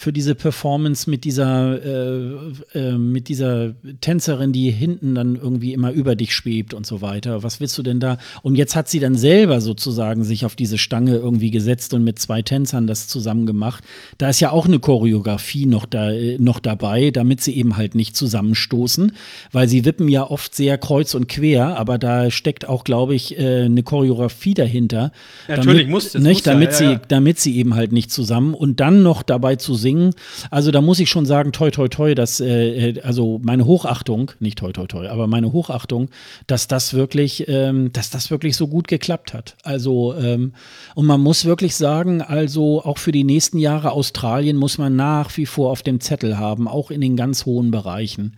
für 0.00 0.14
diese 0.14 0.34
Performance 0.34 1.10
mit 1.10 1.24
dieser, 1.24 1.78
äh, 1.84 2.52
äh, 2.72 2.92
mit 2.96 3.28
dieser 3.28 3.74
Tänzerin, 4.00 4.50
die 4.50 4.70
hinten 4.70 5.14
dann 5.14 5.36
irgendwie 5.36 5.74
immer 5.74 5.92
über 5.92 6.16
dich 6.16 6.34
schwebt 6.34 6.72
und 6.72 6.86
so 6.86 7.02
weiter. 7.02 7.42
Was 7.42 7.60
willst 7.60 7.76
du 7.76 7.82
denn 7.82 8.00
da? 8.00 8.16
Und 8.40 8.54
jetzt 8.54 8.74
hat 8.74 8.88
sie 8.88 8.98
dann 8.98 9.14
selber 9.14 9.60
sozusagen 9.60 10.24
sich 10.24 10.46
auf 10.46 10.56
diese 10.56 10.78
Stange 10.78 11.16
irgendwie 11.16 11.50
gesetzt 11.50 11.92
und 11.92 12.02
mit 12.02 12.18
zwei 12.18 12.40
Tänzern 12.40 12.86
das 12.86 13.08
zusammen 13.08 13.44
gemacht. 13.44 13.84
Da 14.16 14.30
ist 14.30 14.40
ja 14.40 14.52
auch 14.52 14.64
eine 14.64 14.78
Choreografie 14.78 15.66
noch, 15.66 15.84
da, 15.84 16.10
äh, 16.10 16.38
noch 16.38 16.60
dabei, 16.60 17.10
damit 17.10 17.42
sie 17.42 17.54
eben 17.54 17.76
halt 17.76 17.94
nicht 17.94 18.16
zusammenstoßen, 18.16 19.12
weil 19.52 19.68
sie 19.68 19.84
wippen 19.84 20.08
ja 20.08 20.24
oft 20.30 20.54
sehr 20.54 20.78
kreuz 20.78 21.14
und 21.14 21.28
quer, 21.28 21.76
aber 21.76 21.98
da 21.98 22.30
steckt 22.30 22.66
auch, 22.66 22.84
glaube 22.84 23.14
ich, 23.14 23.38
äh, 23.38 23.64
eine 23.64 23.82
Choreografie 23.82 24.54
dahinter. 24.54 25.12
Natürlich, 25.46 25.66
damit, 25.66 25.88
muss- 25.90 26.12
das 26.12 26.22
nicht, 26.22 26.38
muss 26.38 26.44
ja, 26.46 26.52
damit 26.54 26.70
ja, 26.70 26.76
sie 26.76 26.84
ja. 26.84 27.00
damit 27.08 27.38
sie 27.38 27.58
eben 27.58 27.74
halt 27.74 27.92
nicht 27.92 28.10
zusammen 28.10 28.54
und 28.54 28.80
dann 28.80 29.02
noch 29.02 29.22
dabei 29.22 29.56
zu 29.56 29.74
singen. 29.90 30.14
Also 30.50 30.70
da 30.70 30.80
muss 30.80 31.00
ich 31.00 31.10
schon 31.10 31.26
sagen, 31.26 31.52
toi 31.52 31.70
toi 31.70 31.88
toi, 31.88 32.14
dass 32.14 32.40
äh, 32.40 32.90
äh, 32.90 33.00
also 33.02 33.40
meine 33.42 33.66
Hochachtung, 33.66 34.32
nicht 34.38 34.58
toi 34.58 34.72
toi 34.72 34.86
toi, 34.86 35.08
aber 35.08 35.26
meine 35.26 35.52
Hochachtung, 35.52 36.10
dass 36.46 36.68
das 36.68 36.94
wirklich, 36.94 37.48
ähm, 37.48 37.92
dass 37.92 38.10
das 38.10 38.30
wirklich 38.30 38.56
so 38.56 38.68
gut 38.68 38.88
geklappt 38.88 39.34
hat. 39.34 39.56
Also 39.62 40.14
ähm, 40.14 40.52
und 40.94 41.06
man 41.06 41.20
muss 41.20 41.44
wirklich 41.44 41.76
sagen, 41.76 42.22
also 42.22 42.82
auch 42.82 42.98
für 42.98 43.12
die 43.12 43.24
nächsten 43.24 43.58
Jahre 43.58 43.92
Australien 43.92 44.56
muss 44.56 44.78
man 44.78 44.96
nach 44.96 45.36
wie 45.36 45.46
vor 45.46 45.70
auf 45.70 45.82
dem 45.82 46.00
Zettel 46.00 46.38
haben, 46.38 46.68
auch 46.68 46.90
in 46.90 47.00
den 47.00 47.16
ganz 47.16 47.46
hohen 47.46 47.70
Bereichen. 47.70 48.36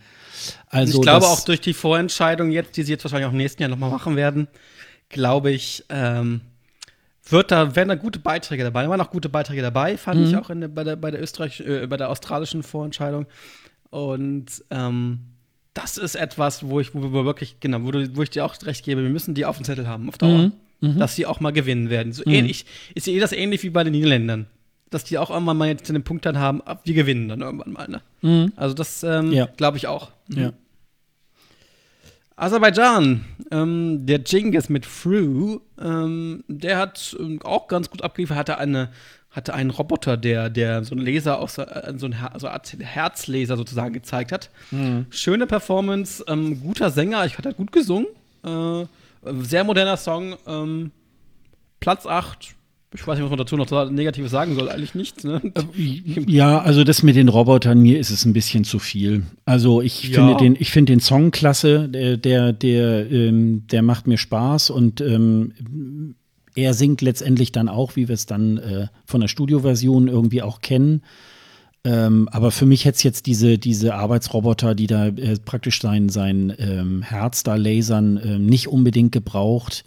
Also 0.69 0.99
ich 0.99 1.03
glaube 1.03 1.27
auch 1.27 1.45
durch 1.45 1.61
die 1.61 1.75
Vorentscheidung 1.75 2.51
jetzt, 2.51 2.77
die 2.77 2.83
sie 2.83 2.93
jetzt 2.93 3.05
wahrscheinlich 3.05 3.27
auch 3.27 3.33
im 3.33 3.39
nächsten 3.39 3.63
Jahr 3.63 3.71
nochmal 3.71 3.91
machen 3.91 4.17
werden, 4.17 4.49
glaube 5.09 5.51
ich, 5.51 5.85
ähm, 5.91 6.41
wird 7.29 7.51
da, 7.51 7.75
werden 7.77 7.89
da 7.89 7.95
gute 7.95 8.19
Beiträge 8.19 8.65
dabei. 8.65 8.83
Da 8.85 8.91
waren 8.91 9.01
auch 9.01 9.11
gute 9.11 9.29
Beiträge 9.29 9.63
dabei, 9.63 9.97
fand 9.97 10.21
Mhm. 10.21 10.27
ich 10.27 10.37
auch 10.37 10.51
in 10.51 10.61
der, 10.61 10.69
bei, 10.69 10.85
der, 10.85 10.97
bei, 10.97 11.11
der 11.11 11.23
Österreich, 11.23 11.61
äh, 11.61 11.87
bei 11.87 11.97
der 11.97 12.11
australischen 12.11 12.63
Vorentscheidung. 12.63 13.27
Und 13.91 14.47
ähm, 14.71 15.21
das 15.75 15.99
ist 15.99 16.15
etwas, 16.15 16.67
wo 16.69 16.81
ich, 16.81 16.95
wo 16.95 17.13
wir 17.13 17.25
wirklich, 17.25 17.61
genau, 17.61 17.83
wo, 17.83 17.91
du, 17.91 18.17
wo 18.17 18.23
ich 18.23 18.31
dir 18.31 18.45
auch 18.45 18.55
recht 18.65 18.85
gebe, 18.85 19.03
wir 19.03 19.11
müssen 19.11 19.35
die 19.35 19.45
auf 19.45 19.57
dem 19.57 19.65
Zettel 19.65 19.87
haben, 19.87 20.09
auf 20.09 20.19
Dauer. 20.19 20.51
Mhm. 20.81 20.99
Dass 20.99 21.15
sie 21.15 21.27
auch 21.27 21.39
mal 21.39 21.53
gewinnen 21.53 21.91
werden. 21.91 22.13
So 22.13 22.25
ähnlich, 22.27 22.67
ist 22.97 23.07
eh 23.07 23.21
das 23.21 23.31
ähnlich 23.33 23.63
wie 23.63 23.71
bei 23.71 23.85
den 23.85 23.93
Niederländern. 23.93 24.47
Dass 24.91 25.05
die 25.05 25.17
auch 25.17 25.31
irgendwann 25.31 25.57
mal 25.57 25.69
jetzt 25.69 25.89
den 25.89 26.03
Punkt 26.03 26.27
dann 26.27 26.39
haben, 26.39 26.61
ab, 26.63 26.81
wir 26.85 26.95
gewinnen 26.95 27.29
dann 27.29 27.41
irgendwann 27.41 27.73
mal. 27.73 27.89
Ne? 28.23 28.53
Also 28.57 28.75
das 28.75 29.03
ähm, 29.05 29.31
Ja. 29.33 29.47
glaube 29.57 29.77
ich 29.77 29.87
auch. 29.87 30.11
ja. 30.29 30.53
Aserbaidschan, 32.43 33.25
ähm, 33.53 34.05
der 34.05 34.19
Genghis 34.19 34.69
mit 34.69 34.85
Fru, 34.85 35.61
ähm, 35.81 36.43
der 36.49 36.77
hat 36.77 37.17
ähm, 37.21 37.41
auch 37.45 37.69
ganz 37.69 37.89
gut 37.89 38.03
abgeliefert, 38.03 38.37
hatte 38.37 38.59
eine 38.59 38.89
hatte 39.31 39.55
einen 39.55 39.71
Roboter, 39.71 40.17
der, 40.17 40.51
der 40.51 40.83
so 40.85 40.97
einen 40.97 41.07
Laser 41.07 41.39
aus 41.39 41.57
äh, 41.59 41.95
so 41.97 42.07
ein 42.07 42.19
Her 42.19 42.33
so 42.39 42.49
eine 42.49 42.55
Art 42.55 42.77
Herzlaser 42.81 43.57
sozusagen 43.57 43.95
gezeigt 43.95 44.33
hat. 44.33 44.51
Schöne 45.11 45.47
Performance, 45.47 46.25
ähm, 46.27 46.61
guter 46.61 46.91
Sänger, 46.91 47.25
ich 47.27 47.39
hatte 47.39 47.55
gut 47.55 47.71
gesungen, 47.71 48.09
äh, 48.45 48.87
sehr 49.43 49.63
moderner 49.63 49.97
Song, 49.97 50.35
ähm, 50.45 50.91
Platz 51.79 52.07
8. 52.07 52.57
Ich 52.95 53.07
weiß 53.07 53.17
nicht, 53.17 53.25
was 53.25 53.31
man 53.31 53.39
dazu 53.39 53.57
noch 53.57 53.91
Negatives 53.91 54.31
sagen 54.31 54.55
soll, 54.55 54.69
eigentlich 54.69 54.95
nichts, 54.95 55.25
ne? 55.25 55.41
Ja, 56.27 56.61
also 56.61 56.85
das 56.85 57.03
mit 57.03 57.17
den 57.17 57.29
Robotern, 57.29 57.79
mir 57.81 57.99
ist 57.99 58.11
es 58.11 58.25
ein 58.25 58.33
bisschen 58.35 58.65
zu 58.65 58.79
viel. 58.79 59.23
Also 59.47 59.81
ich 59.81 60.11
Ja. 60.11 60.17
finde 60.27 60.37
den, 60.37 60.57
ich 60.59 60.71
finde 60.71 60.93
den 60.93 61.01
Song 61.01 61.31
klasse, 61.31 61.89
der, 61.89 62.17
der, 62.19 62.53
der, 62.53 63.11
ähm, 63.11 63.67
der 63.71 63.83
macht 63.83 64.07
mir 64.07 64.19
Spaß 64.19 64.71
und 64.71 65.01
ähm, 65.01 66.15
er 66.55 66.75
singt 66.75 67.01
letztendlich 67.01 67.51
dann 67.51 67.69
auch, 67.71 67.97
wie 67.97 68.09
wir 68.09 68.15
es 68.15 68.27
dann 68.27 68.59
äh, 68.59 68.89
von 69.07 69.23
der 69.23 69.29
Studioversion 69.29 70.09
irgendwie 70.09 70.43
auch 70.43 70.61
kennen. 70.61 71.01
Ähm, 71.85 72.29
aber 72.31 72.51
für 72.51 72.67
mich 72.67 72.85
hätte 72.85 72.97
es 72.97 73.03
jetzt 73.03 73.27
diese, 73.27 73.59
diese 73.59 73.95
Arbeitsroboter, 73.95 74.75
die 74.75 74.87
da 74.87 75.07
äh, 75.09 75.39
praktisch 75.43 75.81
sein, 75.81 76.11
sein 76.11 76.53
ähm, 76.59 77.03
Herz 77.03 77.43
da 77.43 77.57
lasern, 77.57 78.21
ähm, 78.23 78.47
nicht 78.47 78.69
unbedingt 78.69 79.13
gebraucht. 79.13 79.85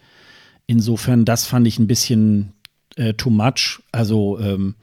Insofern, 0.68 1.23
das 1.23 1.45
fand 1.45 1.68
ich 1.68 1.77
ein 1.80 1.88
bisschen 1.88 2.52
äh, 2.96 3.14
too 3.14 3.30
much. 3.30 3.82
Also 3.92 4.40
ähm, 4.40 4.76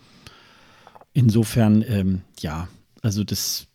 insofern, 1.13 1.83
ähm, 1.87 2.23
ja, 2.41 2.69
also 3.03 3.25
das, 3.25 3.67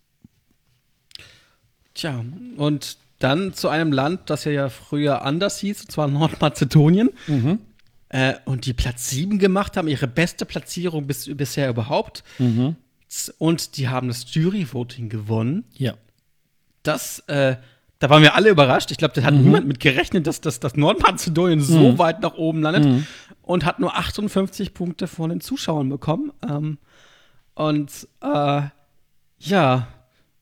Tja, 1.94 2.24
und 2.58 2.98
dann 3.20 3.54
zu 3.54 3.70
einem 3.70 3.92
Land, 3.92 4.30
das 4.30 4.44
ja, 4.46 4.52
ja 4.52 4.70
früher 4.70 5.24
anders 5.24 5.58
hieß, 5.60 5.82
und 5.82 5.92
zwar 5.92 6.08
Nordmazedonien. 6.08 7.10
Äh, 8.10 8.36
und 8.46 8.66
die 8.66 8.74
Platz 8.74 9.10
7 9.10 9.40
gemacht 9.40 9.76
haben, 9.76 9.88
ihre 9.88 10.08
beste 10.08 10.46
Platzierung 10.46 11.08
bis, 11.08 11.26
bisher 11.36 11.70
überhaupt. 11.70 12.24
Z- 13.10 13.36
Und 13.40 13.78
die 13.78 13.90
haben 13.90 14.08
das 14.08 14.34
Jury-Voting 14.34 15.10
gewonnen. 15.10 15.64
ja. 15.74 15.94
Das, 16.84 17.20
äh, 17.28 17.58
da 17.99 18.10
waren 18.10 18.22
wir 18.22 18.36
alle 18.36 18.49
überrascht. 18.49 18.91
Ich 18.91 18.98
glaube, 18.98 19.14
da 19.15 19.24
hat 19.24 19.34
niemand 19.34 19.68
mit 19.68 19.80
gerechnet, 19.80 20.28
dass, 20.28 20.41
dass 20.41 20.76
Nordmazedonien 20.76 21.61
so 21.61 21.98
weit 21.98 22.22
nach 22.22 22.36
oben 22.36 22.61
landet. 22.61 23.06
Und 23.41 23.65
hat 23.65 23.80
nur 23.80 23.95
58 23.98 24.74
Punkte 24.74 25.07
von 25.07 25.30
den 25.30 25.41
Zuschauern 25.41 25.90
bekommen. 25.90 26.32
Ähm, 26.48 26.78
und 27.56 27.90
äh, 28.22 28.61
ja, 29.40 29.88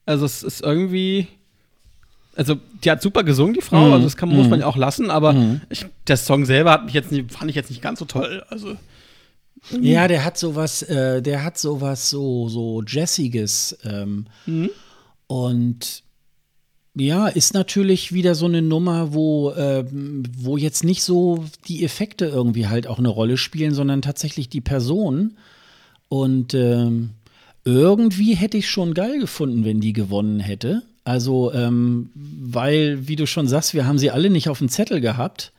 also 0.04 0.24
es 0.26 0.42
ist 0.42 0.60
irgendwie. 0.62 1.28
Also, 2.34 2.56
die 2.84 2.90
hat 2.90 3.00
super 3.00 3.24
gesungen, 3.24 3.54
die 3.54 3.62
Frau. 3.62 3.92
Also, 3.92 4.04
das 4.04 4.16
kann, 4.16 4.28
muss 4.28 4.48
man 4.48 4.60
ja 4.60 4.66
auch 4.66 4.76
lassen. 4.76 5.10
Aber 5.10 5.32
ich, 5.70 5.86
der 6.06 6.18
Song 6.18 6.44
selber 6.44 6.72
hat 6.72 6.84
mich 6.84 6.92
jetzt 6.92 7.10
nicht, 7.10 7.32
fand 7.32 7.48
ich 7.48 7.56
jetzt 7.56 7.70
nicht 7.70 7.80
ganz 7.80 7.98
so 8.00 8.04
toll. 8.04 8.44
Also, 8.50 8.76
Ja, 9.70 10.06
der 10.06 10.22
hat 10.24 10.36
sowas, 10.36 10.82
äh, 10.82 11.22
der 11.22 11.42
hat 11.44 11.56
sowas 11.56 12.10
so, 12.10 12.48
so 12.50 12.82
Jessiges. 12.86 13.78
Ähm, 13.84 14.26
Und 15.28 16.02
ja, 16.98 17.28
ist 17.28 17.52
natürlich 17.52 18.12
wieder 18.12 18.34
so 18.34 18.46
eine 18.46 18.62
Nummer, 18.62 19.12
wo, 19.12 19.52
ähm, 19.52 20.22
wo 20.38 20.56
jetzt 20.56 20.82
nicht 20.82 21.02
so 21.02 21.44
die 21.68 21.84
Effekte 21.84 22.24
irgendwie 22.24 22.68
halt 22.68 22.86
auch 22.86 22.98
eine 22.98 23.08
Rolle 23.08 23.36
spielen, 23.36 23.74
sondern 23.74 24.00
tatsächlich 24.00 24.48
die 24.48 24.62
Person. 24.62 25.36
Und 26.08 26.54
ähm, 26.54 27.10
irgendwie 27.64 28.34
hätte 28.34 28.56
ich 28.56 28.70
schon 28.70 28.94
geil 28.94 29.18
gefunden, 29.18 29.64
wenn 29.64 29.80
die 29.80 29.92
gewonnen 29.92 30.40
hätte. 30.40 30.82
Also, 31.04 31.52
ähm, 31.52 32.10
weil, 32.14 33.06
wie 33.06 33.16
du 33.16 33.26
schon 33.26 33.46
sagst, 33.46 33.74
wir 33.74 33.86
haben 33.86 33.98
sie 33.98 34.10
alle 34.10 34.30
nicht 34.30 34.48
auf 34.48 34.58
dem 34.58 34.68
Zettel 34.68 35.00
gehabt. 35.00 35.52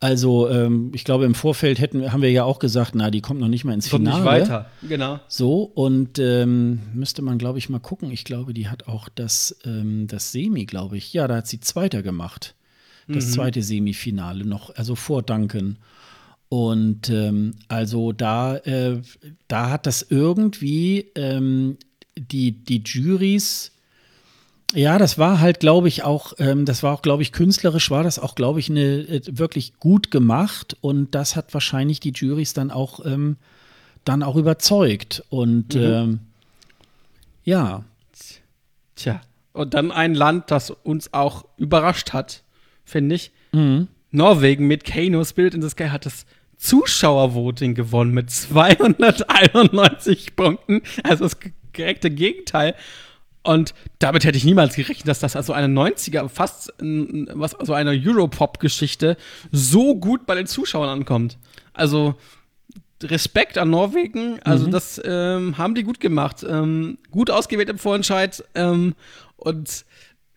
Also, 0.00 0.48
ähm, 0.48 0.90
ich 0.94 1.04
glaube, 1.04 1.26
im 1.26 1.34
Vorfeld 1.34 1.78
hätten, 1.78 2.10
haben 2.10 2.22
wir 2.22 2.30
ja 2.30 2.44
auch 2.44 2.58
gesagt, 2.58 2.94
na, 2.94 3.10
die 3.10 3.20
kommt 3.20 3.38
noch 3.38 3.48
nicht 3.48 3.64
mal 3.64 3.74
ins 3.74 3.90
kommt 3.90 4.06
Finale. 4.06 4.40
nicht 4.40 4.50
weiter. 4.50 4.70
Genau. 4.82 5.20
So, 5.28 5.62
und 5.62 6.18
ähm, 6.18 6.80
müsste 6.94 7.20
man, 7.20 7.36
glaube 7.36 7.58
ich, 7.58 7.68
mal 7.68 7.80
gucken. 7.80 8.10
Ich 8.10 8.24
glaube, 8.24 8.54
die 8.54 8.68
hat 8.68 8.88
auch 8.88 9.10
das, 9.10 9.58
ähm, 9.64 10.06
das 10.06 10.32
Semi, 10.32 10.64
glaube 10.64 10.96
ich. 10.96 11.12
Ja, 11.12 11.28
da 11.28 11.36
hat 11.36 11.46
sie 11.46 11.60
Zweiter 11.60 12.02
gemacht. 12.02 12.54
Das 13.12 13.32
zweite 13.32 13.62
Semifinale 13.62 14.44
noch, 14.44 14.74
also 14.76 14.94
vor 14.94 15.22
Duncan. 15.22 15.78
Und 16.48 17.10
ähm, 17.10 17.54
also 17.68 18.12
da, 18.12 18.56
äh, 18.58 19.00
da 19.48 19.70
hat 19.70 19.86
das 19.86 20.06
irgendwie 20.08 21.06
ähm, 21.14 21.76
die, 22.16 22.52
die 22.52 22.82
Juries, 22.84 23.72
ja, 24.74 24.98
das 24.98 25.18
war 25.18 25.40
halt, 25.40 25.60
glaube 25.60 25.88
ich, 25.88 26.04
auch, 26.04 26.34
ähm, 26.38 26.64
das 26.64 26.82
war 26.82 26.94
auch, 26.94 27.02
glaube 27.02 27.22
ich, 27.22 27.32
künstlerisch 27.32 27.90
war 27.90 28.02
das 28.02 28.18
auch, 28.18 28.34
glaube 28.34 28.60
ich, 28.60 28.70
eine, 28.70 28.80
äh, 28.80 29.20
wirklich 29.26 29.78
gut 29.78 30.10
gemacht 30.10 30.76
und 30.80 31.14
das 31.14 31.36
hat 31.36 31.52
wahrscheinlich 31.54 32.00
die 32.00 32.12
Juries 32.12 32.54
dann 32.54 32.70
auch, 32.70 33.04
ähm, 33.04 33.36
dann 34.04 34.22
auch 34.22 34.36
überzeugt. 34.36 35.22
Und 35.28 35.74
ähm, 35.74 36.20
ja, 37.44 37.84
Tja. 39.00 39.20
Und 39.52 39.74
dann 39.74 39.92
ein 39.92 40.14
Land, 40.14 40.50
das 40.50 40.70
uns 40.70 41.14
auch 41.14 41.46
überrascht 41.56 42.12
hat, 42.12 42.42
finde 42.84 43.14
ich. 43.14 43.30
Norwegen 44.10 44.66
mit 44.66 44.84
Kano's 44.84 45.32
Build 45.32 45.54
in 45.54 45.62
the 45.62 45.70
Sky 45.70 45.88
hat 45.88 46.04
das 46.04 46.26
Zuschauervoting 46.58 47.74
gewonnen 47.74 48.12
mit 48.12 48.30
291 48.30 50.36
Punkten. 50.36 50.82
Also 51.02 51.24
das 51.24 51.38
direkte 51.76 52.10
Gegenteil. 52.10 52.74
Und 53.42 53.74
damit 53.98 54.24
hätte 54.24 54.36
ich 54.36 54.44
niemals 54.44 54.74
gerechnet, 54.74 55.08
dass 55.08 55.20
das 55.20 55.34
also 55.34 55.52
eine 55.52 55.66
90er, 55.66 56.28
fast 56.28 56.74
was, 56.78 57.54
also 57.54 57.72
eine 57.72 57.92
Europop-Geschichte 57.92 59.16
so 59.50 59.94
gut 59.96 60.26
bei 60.26 60.34
den 60.34 60.46
Zuschauern 60.46 60.90
ankommt. 60.90 61.38
Also 61.72 62.16
Respekt 63.02 63.56
an 63.56 63.70
Norwegen. 63.70 64.40
Also 64.44 64.66
mhm. 64.66 64.70
das 64.72 65.00
ähm, 65.04 65.56
haben 65.56 65.74
die 65.74 65.84
gut 65.84 66.00
gemacht. 66.00 66.44
Ähm, 66.46 66.98
gut 67.10 67.30
ausgewählt 67.30 67.70
im 67.70 67.78
Vorentscheid. 67.78 68.44
Ähm, 68.54 68.94
und 69.36 69.86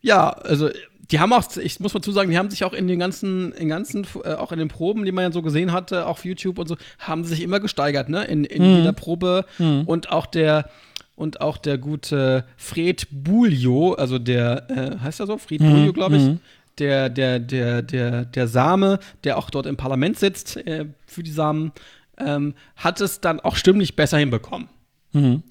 ja, 0.01 0.29
also 0.29 0.69
die 1.11 1.19
haben 1.19 1.33
auch, 1.33 1.43
ich 1.57 1.79
muss 1.79 1.93
mal 1.93 2.01
zu 2.01 2.11
sagen, 2.11 2.31
die 2.31 2.37
haben 2.37 2.49
sich 2.49 2.63
auch 2.63 2.73
in 2.73 2.87
den 2.87 2.99
ganzen, 2.99 3.51
in 3.53 3.67
ganzen, 3.67 4.07
äh, 4.23 4.33
auch 4.33 4.51
in 4.51 4.59
den 4.59 4.69
Proben, 4.69 5.03
die 5.03 5.11
man 5.11 5.25
ja 5.25 5.31
so 5.31 5.41
gesehen 5.41 5.71
hatte, 5.73 6.05
auch 6.05 6.11
auf 6.11 6.25
YouTube 6.25 6.57
und 6.57 6.67
so, 6.67 6.77
haben 6.99 7.23
sie 7.23 7.31
sich 7.31 7.43
immer 7.43 7.59
gesteigert, 7.59 8.09
ne? 8.09 8.23
In, 8.23 8.45
in 8.45 8.63
mhm. 8.63 8.77
jeder 8.77 8.93
Probe. 8.93 9.45
Mhm. 9.57 9.83
Und 9.85 10.11
auch 10.11 10.25
der, 10.25 10.69
und 11.15 11.41
auch 11.41 11.57
der 11.57 11.77
gute 11.77 12.45
Fred 12.57 13.07
Buljo, 13.11 13.93
also 13.93 14.19
der, 14.19 14.69
äh, 14.69 14.99
heißt 14.99 15.19
er 15.19 15.27
so? 15.27 15.37
Fred 15.37 15.61
mhm. 15.61 15.71
Buljo, 15.71 15.93
glaube 15.93 16.17
ich. 16.17 16.23
Mhm. 16.23 16.39
Der, 16.79 17.09
der, 17.09 17.39
der, 17.39 17.83
der, 17.83 18.25
der 18.25 18.47
Same, 18.47 18.99
der 19.23 19.37
auch 19.37 19.51
dort 19.51 19.67
im 19.67 19.77
Parlament 19.77 20.17
sitzt 20.17 20.57
äh, 20.57 20.87
für 21.05 21.21
die 21.21 21.31
Samen, 21.31 21.71
ähm, 22.17 22.55
hat 22.75 22.99
es 22.99 23.21
dann 23.21 23.39
auch 23.39 23.55
stimmlich 23.55 23.95
besser 23.95 24.17
hinbekommen. 24.17 24.69
Mhm. 25.11 25.43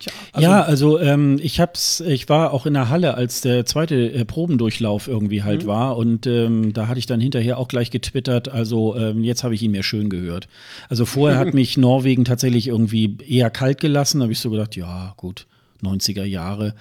Tja, 0.00 0.12
also 0.32 0.48
ja, 0.48 0.62
also 0.62 0.98
ähm, 0.98 1.38
ich 1.42 1.60
hab's, 1.60 2.00
ich 2.00 2.28
war 2.30 2.52
auch 2.52 2.64
in 2.64 2.74
der 2.74 2.88
Halle, 2.88 3.14
als 3.14 3.42
der 3.42 3.66
zweite 3.66 4.12
äh, 4.12 4.24
Probendurchlauf 4.24 5.08
irgendwie 5.08 5.42
halt 5.42 5.64
mhm. 5.64 5.68
war 5.68 5.96
und 5.98 6.26
ähm, 6.26 6.72
da 6.72 6.88
hatte 6.88 6.98
ich 6.98 7.06
dann 7.06 7.20
hinterher 7.20 7.58
auch 7.58 7.68
gleich 7.68 7.90
getwittert, 7.90 8.48
also 8.48 8.96
ähm, 8.96 9.22
jetzt 9.22 9.44
habe 9.44 9.54
ich 9.54 9.62
ihn 9.62 9.72
mir 9.72 9.82
schön 9.82 10.08
gehört. 10.08 10.48
Also 10.88 11.04
vorher 11.04 11.38
hat 11.38 11.52
mich 11.54 11.76
Norwegen 11.76 12.24
tatsächlich 12.24 12.68
irgendwie 12.68 13.18
eher 13.28 13.50
kalt 13.50 13.78
gelassen, 13.78 14.18
da 14.18 14.22
habe 14.24 14.32
ich 14.32 14.40
so 14.40 14.50
gedacht, 14.50 14.74
ja 14.74 15.12
gut, 15.18 15.46
90er 15.82 16.24
Jahre. 16.24 16.74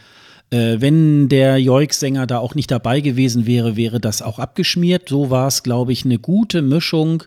Äh, 0.51 0.77
wenn 0.79 1.29
der 1.29 1.57
Joik-Sänger 1.57 2.25
da 2.25 2.39
auch 2.39 2.55
nicht 2.55 2.71
dabei 2.71 3.01
gewesen 3.01 3.45
wäre, 3.45 3.75
wäre 3.75 3.99
das 3.99 4.21
auch 4.21 4.39
abgeschmiert. 4.39 5.09
So 5.09 5.29
war 5.29 5.47
es, 5.47 5.61
glaube 5.61 5.91
ich, 5.91 6.05
eine 6.05 6.17
gute 6.17 6.61
Mischung. 6.61 7.23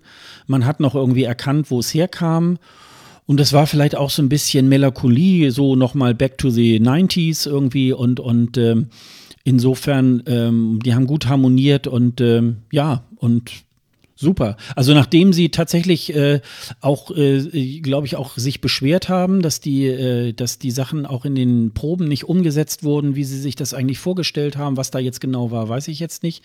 Man 0.46 0.66
hat 0.66 0.80
noch 0.80 0.94
irgendwie 0.94 1.24
erkannt, 1.24 1.70
wo 1.70 1.78
es 1.78 1.94
herkam. 1.94 2.58
Und 3.26 3.38
das 3.38 3.52
war 3.52 3.66
vielleicht 3.66 3.96
auch 3.96 4.10
so 4.10 4.22
ein 4.22 4.28
bisschen 4.28 4.68
Melancholie, 4.68 5.50
so 5.50 5.76
nochmal 5.76 6.14
back 6.14 6.38
to 6.38 6.50
the 6.50 6.80
90s 6.80 7.46
irgendwie 7.48 7.92
und, 7.92 8.20
und 8.20 8.58
ähm, 8.58 8.88
insofern, 9.44 10.22
ähm, 10.26 10.80
die 10.84 10.94
haben 10.94 11.06
gut 11.06 11.26
harmoniert 11.26 11.86
und 11.86 12.20
ähm, 12.20 12.58
ja, 12.70 13.04
und 13.16 13.64
Super. 14.22 14.56
Also 14.76 14.94
nachdem 14.94 15.32
sie 15.32 15.48
tatsächlich 15.48 16.14
äh, 16.14 16.40
auch, 16.80 17.10
äh, 17.10 17.80
glaube 17.80 18.06
ich, 18.06 18.14
auch 18.14 18.36
sich 18.36 18.60
beschwert 18.60 19.08
haben, 19.08 19.42
dass 19.42 19.58
die, 19.58 19.86
äh, 19.86 20.32
dass 20.32 20.60
die 20.60 20.70
Sachen 20.70 21.06
auch 21.06 21.24
in 21.24 21.34
den 21.34 21.74
Proben 21.74 22.06
nicht 22.06 22.28
umgesetzt 22.28 22.84
wurden, 22.84 23.16
wie 23.16 23.24
sie 23.24 23.40
sich 23.40 23.56
das 23.56 23.74
eigentlich 23.74 23.98
vorgestellt 23.98 24.56
haben, 24.56 24.76
was 24.76 24.92
da 24.92 25.00
jetzt 25.00 25.20
genau 25.20 25.50
war, 25.50 25.68
weiß 25.68 25.88
ich 25.88 25.98
jetzt 25.98 26.22
nicht. 26.22 26.44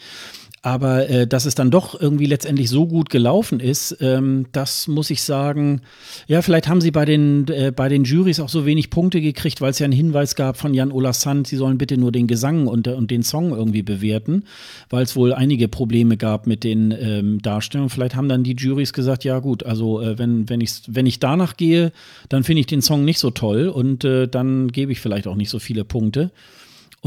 Aber 0.68 1.10
äh, 1.10 1.26
dass 1.26 1.46
es 1.46 1.56
dann 1.56 1.72
doch 1.72 1.98
irgendwie 1.98 2.26
letztendlich 2.26 2.70
so 2.70 2.88
gut 2.88 3.10
gelaufen 3.10 3.62
ist, 3.62 4.00
ähm, 4.02 4.48
das 4.52 4.90
muss 4.90 5.10
ich 5.10 5.22
sagen. 5.22 5.80
Ja, 6.28 6.42
vielleicht 6.42 6.68
haben 6.68 6.82
sie 6.82 6.92
bei 6.92 7.06
den, 7.06 7.48
äh, 7.48 7.72
bei 7.74 7.88
den 7.88 8.04
Jurys 8.04 8.42
auch 8.42 8.50
so 8.50 8.66
wenig 8.66 8.90
Punkte 8.90 9.22
gekriegt, 9.22 9.62
weil 9.62 9.70
es 9.70 9.80
ja 9.80 9.86
einen 9.86 9.94
Hinweis 9.94 10.36
gab 10.36 10.58
von 10.58 10.74
Jan 10.74 10.92
Ola 10.92 11.14
Sand, 11.14 11.48
sie 11.48 11.56
sollen 11.56 11.78
bitte 11.78 11.98
nur 11.98 12.12
den 12.12 12.28
Gesang 12.28 12.68
und, 12.68 12.86
und 12.90 13.12
den 13.12 13.24
Song 13.24 13.52
irgendwie 13.52 13.82
bewerten, 13.82 14.44
weil 14.90 15.04
es 15.04 15.16
wohl 15.16 15.32
einige 15.32 15.70
Probleme 15.70 16.18
gab 16.18 16.48
mit 16.48 16.66
den 16.66 16.94
ähm, 17.00 17.42
Darstellungen. 17.42 17.90
Vielleicht 17.90 18.18
haben 18.18 18.28
dann 18.28 18.44
die 18.44 18.56
Jurys 18.56 18.92
gesagt, 18.92 19.24
ja 19.24 19.40
gut, 19.40 19.64
also 19.64 20.02
äh, 20.02 20.18
wenn, 20.18 20.50
wenn, 20.50 20.60
ich, 20.60 20.82
wenn 20.88 21.06
ich 21.06 21.20
danach 21.20 21.56
gehe, 21.56 21.94
dann 22.28 22.44
finde 22.44 22.60
ich 22.60 22.68
den 22.68 22.82
Song 22.82 23.06
nicht 23.06 23.20
so 23.20 23.32
toll 23.32 23.70
und 23.70 24.04
äh, 24.04 24.28
dann 24.28 24.68
gebe 24.68 24.92
ich 24.92 25.00
vielleicht 25.00 25.28
auch 25.28 25.36
nicht 25.36 25.50
so 25.50 25.60
viele 25.60 25.86
Punkte. 25.86 26.30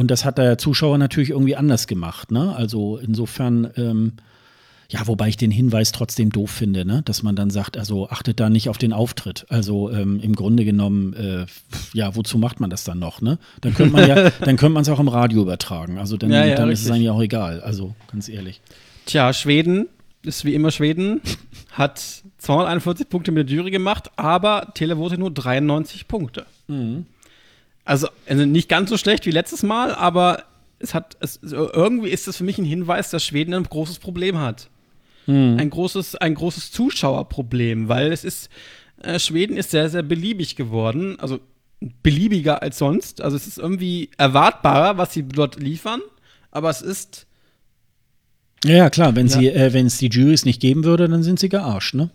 Und 0.01 0.10
das 0.10 0.24
hat 0.24 0.39
der 0.39 0.56
Zuschauer 0.56 0.97
natürlich 0.97 1.28
irgendwie 1.28 1.56
anders 1.56 1.86
gemacht. 1.86 2.31
Ne? 2.31 2.56
Also 2.56 2.97
insofern, 2.97 3.68
ähm, 3.77 4.12
ja, 4.89 5.06
wobei 5.06 5.28
ich 5.28 5.36
den 5.36 5.51
Hinweis 5.51 5.93
trotzdem 5.93 6.31
doof 6.31 6.51
finde, 6.51 6.86
ne? 6.86 7.02
dass 7.05 7.22
man 7.22 7.36
dann 7.36 7.51
sagt, 7.51 7.77
also 7.77 8.09
achtet 8.09 8.40
da 8.40 8.48
nicht 8.48 8.70
auf 8.70 8.78
den 8.78 8.94
Auftritt. 8.94 9.44
Also 9.51 9.90
ähm, 9.90 10.18
im 10.22 10.35
Grunde 10.35 10.64
genommen, 10.64 11.12
äh, 11.12 11.44
ja, 11.93 12.16
wozu 12.16 12.39
macht 12.39 12.60
man 12.60 12.70
das 12.70 12.82
dann 12.85 12.98
noch? 12.98 13.20
Ne? 13.20 13.39
Dann 13.60 13.74
könnte 13.74 13.93
man 13.93 14.09
ja, 14.09 14.31
dann 14.40 14.56
könnte 14.56 14.70
man 14.70 14.85
es 14.85 14.89
auch 14.89 15.01
im 15.01 15.09
Radio 15.09 15.43
übertragen. 15.43 15.98
Also 15.98 16.16
dann, 16.16 16.32
ja, 16.32 16.47
ja, 16.47 16.55
dann 16.55 16.70
ist 16.70 16.82
es 16.82 16.90
eigentlich 16.90 17.10
auch 17.10 17.20
egal. 17.20 17.60
Also 17.60 17.94
ganz 18.10 18.31
ehrlich. 18.31 18.62
Tja, 19.05 19.35
Schweden 19.35 19.86
ist 20.22 20.47
wie 20.47 20.55
immer 20.55 20.70
Schweden, 20.70 21.20
hat 21.72 22.02
241 22.39 23.06
Punkte 23.10 23.32
mit 23.32 23.51
der 23.51 23.55
Jury 23.55 23.70
gemacht, 23.70 24.10
aber 24.16 24.72
Televote 24.72 25.18
nur 25.18 25.31
93 25.31 26.09
Punkte. 26.09 26.47
Mhm. 26.68 27.05
Also, 27.90 28.06
also 28.28 28.46
nicht 28.46 28.68
ganz 28.68 28.88
so 28.88 28.96
schlecht 28.96 29.26
wie 29.26 29.32
letztes 29.32 29.64
Mal, 29.64 29.92
aber 29.92 30.44
es 30.78 30.94
hat, 30.94 31.16
es, 31.18 31.40
irgendwie 31.42 32.10
ist 32.10 32.28
das 32.28 32.36
für 32.36 32.44
mich 32.44 32.56
ein 32.56 32.64
Hinweis, 32.64 33.10
dass 33.10 33.24
Schweden 33.24 33.52
ein 33.52 33.64
großes 33.64 33.98
Problem 33.98 34.38
hat. 34.38 34.70
Hm. 35.24 35.56
Ein 35.58 35.70
großes, 35.70 36.14
ein 36.14 36.36
großes 36.36 36.70
Zuschauerproblem, 36.70 37.88
weil 37.88 38.12
es 38.12 38.22
ist, 38.22 38.48
äh, 39.02 39.18
Schweden 39.18 39.56
ist 39.56 39.72
sehr, 39.72 39.90
sehr 39.90 40.04
beliebig 40.04 40.54
geworden, 40.54 41.18
also 41.18 41.40
beliebiger 42.04 42.62
als 42.62 42.78
sonst. 42.78 43.22
Also 43.22 43.36
es 43.36 43.48
ist 43.48 43.58
irgendwie 43.58 44.10
erwartbarer, 44.16 44.96
was 44.96 45.12
sie 45.12 45.24
dort 45.24 45.58
liefern, 45.58 46.00
aber 46.52 46.70
es 46.70 46.82
ist 46.82 47.26
ja, 48.62 48.88
klar, 48.88 49.16
wenn 49.16 49.26
ja. 49.26 49.36
sie, 49.36 49.48
äh, 49.48 49.72
wenn 49.72 49.86
es 49.86 49.98
die 49.98 50.10
Juries 50.10 50.44
nicht 50.44 50.60
geben 50.60 50.84
würde, 50.84 51.08
dann 51.08 51.24
sind 51.24 51.40
sie 51.40 51.48
gearscht, 51.48 51.94
ne? 51.94 52.10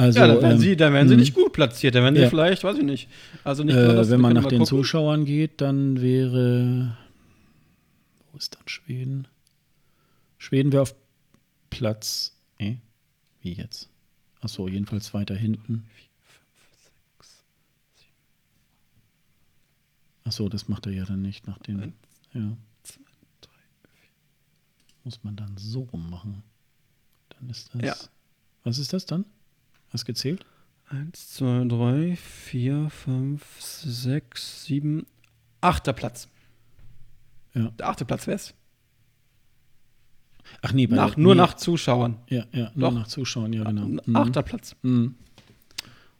Also, 0.00 0.18
ja, 0.18 0.28
dann 0.28 0.40
wären, 0.40 0.52
ähm, 0.52 0.58
sie, 0.58 0.76
dann 0.76 0.94
wären 0.94 1.08
sie 1.08 1.14
mhm. 1.14 1.20
nicht 1.20 1.34
gut 1.34 1.52
platziert. 1.52 1.94
Dann 1.94 2.04
wären 2.04 2.16
sie 2.16 2.26
vielleicht, 2.26 2.64
weiß 2.64 2.78
ich 2.78 2.84
nicht. 2.84 3.08
Also 3.44 3.64
nicht 3.64 3.76
äh, 3.76 4.10
wenn 4.10 4.20
man 4.20 4.32
nach 4.32 4.46
den 4.46 4.60
gucken. 4.60 4.66
Zuschauern 4.66 5.26
geht, 5.26 5.60
dann 5.60 6.00
wäre. 6.00 6.96
Wo 8.32 8.38
ist 8.38 8.54
dann 8.54 8.66
Schweden? 8.66 9.28
Schweden 10.38 10.72
wäre 10.72 10.80
auf 10.80 10.94
Platz. 11.68 12.34
Eh? 12.56 12.76
Wie 13.42 13.52
jetzt? 13.52 13.90
Achso, 14.40 14.68
jedenfalls 14.68 15.12
weiter 15.12 15.34
hinten. 15.34 15.84
Achso, 20.24 20.48
das 20.48 20.66
macht 20.66 20.86
er 20.86 20.92
ja 20.92 21.04
dann 21.04 21.20
nicht 21.20 21.46
nach 21.46 21.58
den. 21.58 21.92
Ja. 22.32 22.56
Muss 25.04 25.22
man 25.24 25.36
dann 25.36 25.58
so 25.58 25.82
rum 25.82 26.42
Dann 27.28 27.50
ist 27.50 27.74
das. 27.74 27.82
Ja. 27.82 27.96
Was 28.64 28.78
ist 28.78 28.94
das 28.94 29.04
dann? 29.04 29.26
Hast 29.92 30.02
du 30.02 30.06
gezählt? 30.06 30.44
Eins, 30.88 31.34
zwei, 31.34 31.64
drei, 31.66 32.16
vier, 32.16 32.90
fünf, 32.90 33.42
sechs, 33.60 34.64
sieben, 34.64 35.06
achter 35.60 35.92
Platz. 35.92 36.28
Ja. 37.54 37.70
Der 37.78 37.88
achte 37.88 38.04
Platz 38.04 38.26
wär's. 38.26 38.54
Ach 40.62 40.72
nee, 40.72 40.86
bei 40.86 40.96
nach, 40.96 41.16
nur 41.16 41.34
nee. 41.34 41.40
nach 41.40 41.54
Zuschauern. 41.54 42.16
Ja, 42.28 42.44
ja, 42.52 42.70
nur 42.74 42.90
Doch. 42.90 42.98
nach 42.98 43.06
Zuschauern, 43.06 43.52
ja, 43.52 43.64
genau. 43.64 43.86
Mhm. 43.86 44.16
Achter 44.16 44.42
Platz. 44.42 44.76
Mhm. 44.82 45.14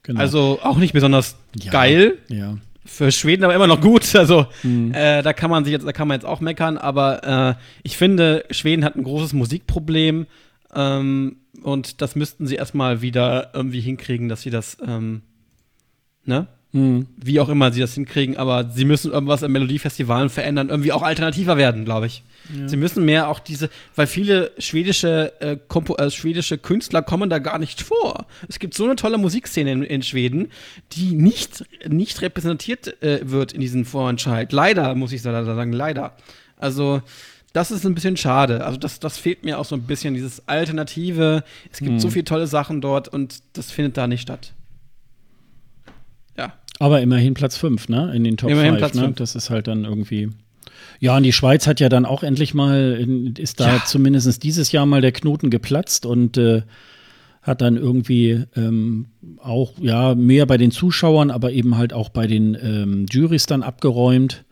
Genau. 0.02 0.20
Also 0.20 0.60
auch 0.62 0.78
nicht 0.78 0.92
besonders 0.92 1.36
ja. 1.60 1.70
geil. 1.70 2.18
Ja. 2.28 2.56
Für 2.84 3.12
Schweden 3.12 3.44
aber 3.44 3.54
immer 3.54 3.66
noch 3.66 3.80
gut. 3.80 4.14
Also 4.14 4.46
mhm. 4.62 4.92
äh, 4.94 5.22
da 5.22 5.32
kann 5.32 5.50
man 5.50 5.64
sich 5.64 5.72
jetzt, 5.72 5.86
da 5.86 5.92
kann 5.92 6.08
man 6.08 6.16
jetzt 6.16 6.24
auch 6.24 6.40
meckern, 6.40 6.78
aber 6.78 7.56
äh, 7.58 7.62
ich 7.82 7.96
finde, 7.96 8.44
Schweden 8.50 8.84
hat 8.84 8.96
ein 8.96 9.04
großes 9.04 9.32
Musikproblem. 9.32 10.26
Ähm, 10.74 11.36
und 11.62 12.00
das 12.00 12.16
müssten 12.16 12.46
sie 12.46 12.56
erstmal 12.56 13.02
wieder 13.02 13.50
irgendwie 13.54 13.80
hinkriegen, 13.80 14.28
dass 14.28 14.42
sie 14.42 14.50
das, 14.50 14.76
ähm, 14.86 15.22
ne? 16.24 16.46
Mhm. 16.72 17.08
Wie 17.16 17.40
auch 17.40 17.48
immer 17.48 17.72
sie 17.72 17.80
das 17.80 17.94
hinkriegen, 17.94 18.36
aber 18.36 18.70
sie 18.70 18.84
müssen 18.84 19.10
irgendwas 19.10 19.42
im 19.42 19.50
Melodiefestivalen 19.50 20.28
verändern, 20.30 20.68
irgendwie 20.68 20.92
auch 20.92 21.02
alternativer 21.02 21.56
werden, 21.56 21.84
glaube 21.84 22.06
ich. 22.06 22.22
Ja. 22.56 22.68
Sie 22.68 22.76
müssen 22.76 23.04
mehr 23.04 23.28
auch 23.28 23.40
diese, 23.40 23.70
weil 23.96 24.06
viele 24.06 24.52
schwedische, 24.58 25.32
äh, 25.40 25.56
äh, 25.56 26.10
schwedische 26.10 26.58
Künstler 26.58 27.02
kommen 27.02 27.28
da 27.28 27.38
gar 27.38 27.58
nicht 27.58 27.82
vor. 27.82 28.26
Es 28.48 28.60
gibt 28.60 28.74
so 28.74 28.84
eine 28.84 28.94
tolle 28.94 29.18
Musikszene 29.18 29.72
in, 29.72 29.82
in 29.82 30.02
Schweden, 30.02 30.48
die 30.92 31.12
nicht, 31.12 31.64
nicht 31.88 32.22
repräsentiert 32.22 33.02
äh, 33.02 33.28
wird 33.28 33.52
in 33.52 33.60
diesem 33.60 33.84
Vorentscheid. 33.84 34.52
Leider, 34.52 34.94
muss 34.94 35.12
ich 35.12 35.22
sagen, 35.22 35.72
leider. 35.72 36.16
Also, 36.56 37.02
das 37.52 37.70
ist 37.70 37.84
ein 37.84 37.94
bisschen 37.94 38.16
schade. 38.16 38.64
Also 38.64 38.78
das, 38.78 39.00
das 39.00 39.18
fehlt 39.18 39.44
mir 39.44 39.58
auch 39.58 39.64
so 39.64 39.74
ein 39.74 39.82
bisschen, 39.82 40.14
dieses 40.14 40.46
Alternative. 40.48 41.42
Es 41.72 41.78
gibt 41.78 41.92
hm. 41.92 42.00
so 42.00 42.10
viele 42.10 42.24
tolle 42.24 42.46
Sachen 42.46 42.80
dort 42.80 43.08
und 43.08 43.40
das 43.54 43.70
findet 43.70 43.96
da 43.96 44.06
nicht 44.06 44.22
statt. 44.22 44.52
Ja. 46.36 46.54
Aber 46.78 47.00
immerhin 47.00 47.34
Platz 47.34 47.56
5, 47.56 47.88
ne? 47.88 48.12
In 48.14 48.24
den 48.24 48.36
Top 48.36 48.50
5. 48.50 48.94
Ne? 48.94 49.12
Das 49.16 49.34
ist 49.34 49.50
halt 49.50 49.66
dann 49.66 49.84
irgendwie. 49.84 50.30
Ja, 51.00 51.16
und 51.16 51.24
die 51.24 51.32
Schweiz 51.32 51.66
hat 51.66 51.80
ja 51.80 51.88
dann 51.88 52.06
auch 52.06 52.22
endlich 52.22 52.54
mal, 52.54 53.32
ist 53.36 53.60
da 53.60 53.76
ja. 53.76 53.84
zumindest 53.84 54.42
dieses 54.42 54.70
Jahr 54.72 54.86
mal 54.86 55.00
der 55.00 55.12
Knoten 55.12 55.50
geplatzt 55.50 56.06
und 56.06 56.36
äh, 56.36 56.62
hat 57.42 57.62
dann 57.62 57.76
irgendwie 57.76 58.44
ähm, 58.54 59.06
auch, 59.38 59.72
ja, 59.80 60.14
mehr 60.14 60.46
bei 60.46 60.58
den 60.58 60.70
Zuschauern, 60.70 61.30
aber 61.30 61.52
eben 61.52 61.76
halt 61.76 61.92
auch 61.92 62.10
bei 62.10 62.26
den 62.26 62.56
ähm, 62.60 63.06
Jurys 63.10 63.46
dann 63.46 63.62
abgeräumt 63.62 64.44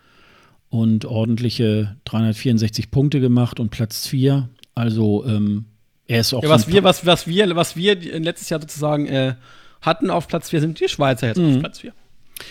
und 0.71 1.05
ordentliche 1.05 1.97
364 2.05 2.91
Punkte 2.91 3.21
gemacht 3.21 3.61
und 3.61 3.71
Platz 3.71 4.07
4. 4.07 4.49
Also 4.75 5.25
ähm, 5.27 5.67
Er 6.07 6.21
ist 6.21 6.35
auch 6.35 6.43
ja, 6.43 6.49
was, 6.49 6.69
wir, 6.69 6.85
was, 6.85 7.07
was, 7.07 7.27
wir, 7.27 7.55
was 7.57 7.77
wir 7.77 7.97
letztes 8.21 8.51
Jahr 8.51 8.61
sozusagen 8.61 9.07
äh, 9.07 9.35
hatten 9.81 10.11
auf 10.11 10.29
Platz 10.29 10.51
4, 10.51 10.61
sind 10.61 10.81
die 10.81 10.89
Schweizer 10.89 11.29
jetzt 11.29 11.39
mhm. 11.39 11.55
auf 11.55 11.61
Platz 11.61 11.79
4. 11.81 11.93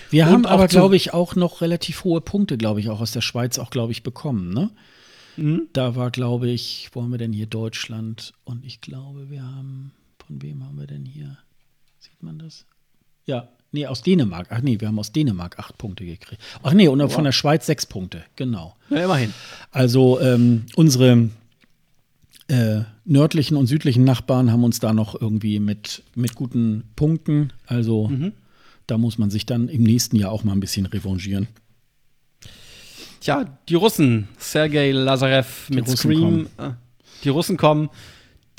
Wir 0.09 0.25
Und 0.25 0.31
haben 0.31 0.45
aber, 0.45 0.67
glaube 0.67 0.95
ich, 0.95 1.13
auch 1.13 1.35
noch 1.35 1.61
relativ 1.61 2.03
hohe 2.03 2.21
Punkte, 2.21 2.57
glaube 2.57 2.79
ich, 2.79 2.89
auch 2.89 2.99
aus 2.99 3.11
der 3.11 3.21
Schweiz 3.21 3.59
auch, 3.59 3.69
glaube 3.69 3.91
ich, 3.91 4.03
bekommen. 4.03 4.53
Ne? 4.53 4.69
Mhm. 5.37 5.67
Da 5.73 5.95
war, 5.95 6.11
glaube 6.11 6.49
ich, 6.49 6.89
wo 6.93 7.03
haben 7.03 7.11
wir 7.11 7.17
denn 7.17 7.33
hier 7.33 7.45
Deutschland? 7.45 8.33
Und 8.43 8.65
ich 8.65 8.81
glaube, 8.81 9.29
wir 9.29 9.43
haben, 9.43 9.93
von 10.25 10.41
wem 10.41 10.63
haben 10.65 10.77
wir 10.77 10.87
denn 10.87 11.05
hier? 11.05 11.37
Sieht 11.99 12.21
man 12.21 12.39
das? 12.39 12.65
Ja, 13.25 13.49
nee, 13.77 13.87
aus 13.87 14.01
Dänemark. 14.01 14.47
Ach 14.49 14.61
nee, 14.61 14.79
wir 14.79 14.87
haben 14.87 14.99
aus 14.99 15.11
Dänemark 15.11 15.59
acht 15.59 15.77
Punkte 15.77 16.05
gekriegt. 16.05 16.41
Ach 16.63 16.73
nee, 16.73 16.87
und 16.87 16.99
wow. 16.99 17.11
von 17.11 17.23
der 17.23 17.31
Schweiz 17.31 17.65
sechs 17.65 17.85
Punkte, 17.85 18.23
genau. 18.35 18.75
Ja, 18.89 19.05
immerhin. 19.05 19.33
Also 19.71 20.19
ähm, 20.19 20.65
unsere 20.75 21.29
äh, 22.47 22.81
nördlichen 23.05 23.55
und 23.55 23.67
südlichen 23.67 24.03
Nachbarn 24.03 24.51
haben 24.51 24.63
uns 24.63 24.79
da 24.79 24.93
noch 24.93 25.19
irgendwie 25.19 25.59
mit, 25.59 26.03
mit 26.15 26.35
guten 26.35 26.85
Punkten. 26.95 27.53
Also 27.65 28.07
mhm. 28.07 28.33
da 28.87 28.97
muss 28.97 29.17
man 29.17 29.29
sich 29.29 29.45
dann 29.45 29.69
im 29.69 29.83
nächsten 29.83 30.15
Jahr 30.15 30.31
auch 30.31 30.43
mal 30.43 30.53
ein 30.53 30.59
bisschen 30.59 30.85
revanchieren. 30.85 31.47
Tja, 33.21 33.45
die 33.69 33.75
Russen, 33.75 34.27
Sergei 34.37 34.91
Lazarev 34.91 35.69
mit 35.69 35.85
Russen 35.85 35.97
Scream, 35.97 36.47
äh, 36.57 36.71
die 37.23 37.29
Russen 37.29 37.57
kommen, 37.57 37.89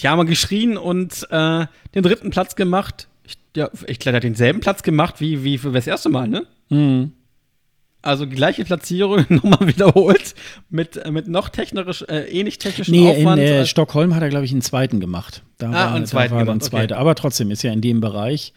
die 0.00 0.08
haben 0.08 0.26
geschrien 0.26 0.76
und 0.76 1.26
äh, 1.30 1.66
den 1.94 2.02
dritten 2.02 2.30
Platz 2.30 2.54
gemacht. 2.54 3.08
Ja, 3.56 3.70
ich 3.86 3.98
glaube, 3.98 4.14
er 4.14 4.18
hat 4.18 4.24
denselben 4.24 4.60
Platz 4.60 4.82
gemacht 4.82 5.20
wie, 5.20 5.44
wie 5.44 5.58
für 5.58 5.72
das 5.72 5.86
erste 5.86 6.08
Mal, 6.08 6.28
ne? 6.28 6.46
Mhm. 6.68 7.12
Also 8.00 8.26
die 8.26 8.36
gleiche 8.36 8.64
Platzierung 8.64 9.26
nochmal 9.28 9.66
wiederholt 9.66 10.34
mit, 10.70 10.96
äh, 10.96 11.10
mit 11.10 11.26
noch 11.26 11.48
technisch, 11.48 12.02
äh, 12.08 12.28
ähnlich 12.30 12.58
technischen 12.58 12.92
nee, 12.92 13.10
Aufwand. 13.10 13.42
in 13.42 13.48
äh, 13.48 13.66
Stockholm 13.66 14.14
hat 14.14 14.22
er, 14.22 14.28
glaube 14.28 14.44
ich, 14.44 14.52
einen 14.52 14.62
zweiten 14.62 15.00
gemacht. 15.00 15.42
Da 15.58 15.70
ah, 15.70 15.72
war, 15.72 15.94
einen 15.94 16.06
zweiten 16.06 16.34
war 16.34 16.44
gemacht, 16.44 16.62
zweite. 16.62 16.94
Okay. 16.94 17.00
Aber 17.00 17.14
trotzdem 17.16 17.50
ist 17.50 17.62
ja 17.62 17.72
in 17.72 17.80
dem 17.80 18.00
Bereich. 18.00 18.52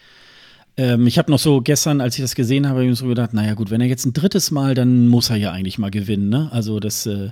Ähm, 0.77 1.07
ich 1.07 1.17
habe 1.17 1.31
noch 1.31 1.39
so 1.39 1.61
gestern, 1.61 2.01
als 2.01 2.15
ich 2.15 2.21
das 2.21 2.35
gesehen 2.35 2.69
habe, 2.69 2.85
ich 2.85 2.97
so 2.97 3.07
gedacht, 3.07 3.33
naja 3.33 3.55
gut, 3.55 3.71
wenn 3.71 3.81
er 3.81 3.87
jetzt 3.87 4.05
ein 4.05 4.13
drittes 4.13 4.51
Mal, 4.51 4.75
dann 4.75 5.07
muss 5.07 5.29
er 5.29 5.37
ja 5.37 5.51
eigentlich 5.51 5.79
mal 5.79 5.91
gewinnen. 5.91 6.29
Ne? 6.29 6.49
Also 6.51 6.79
das 6.79 7.05
äh, 7.07 7.31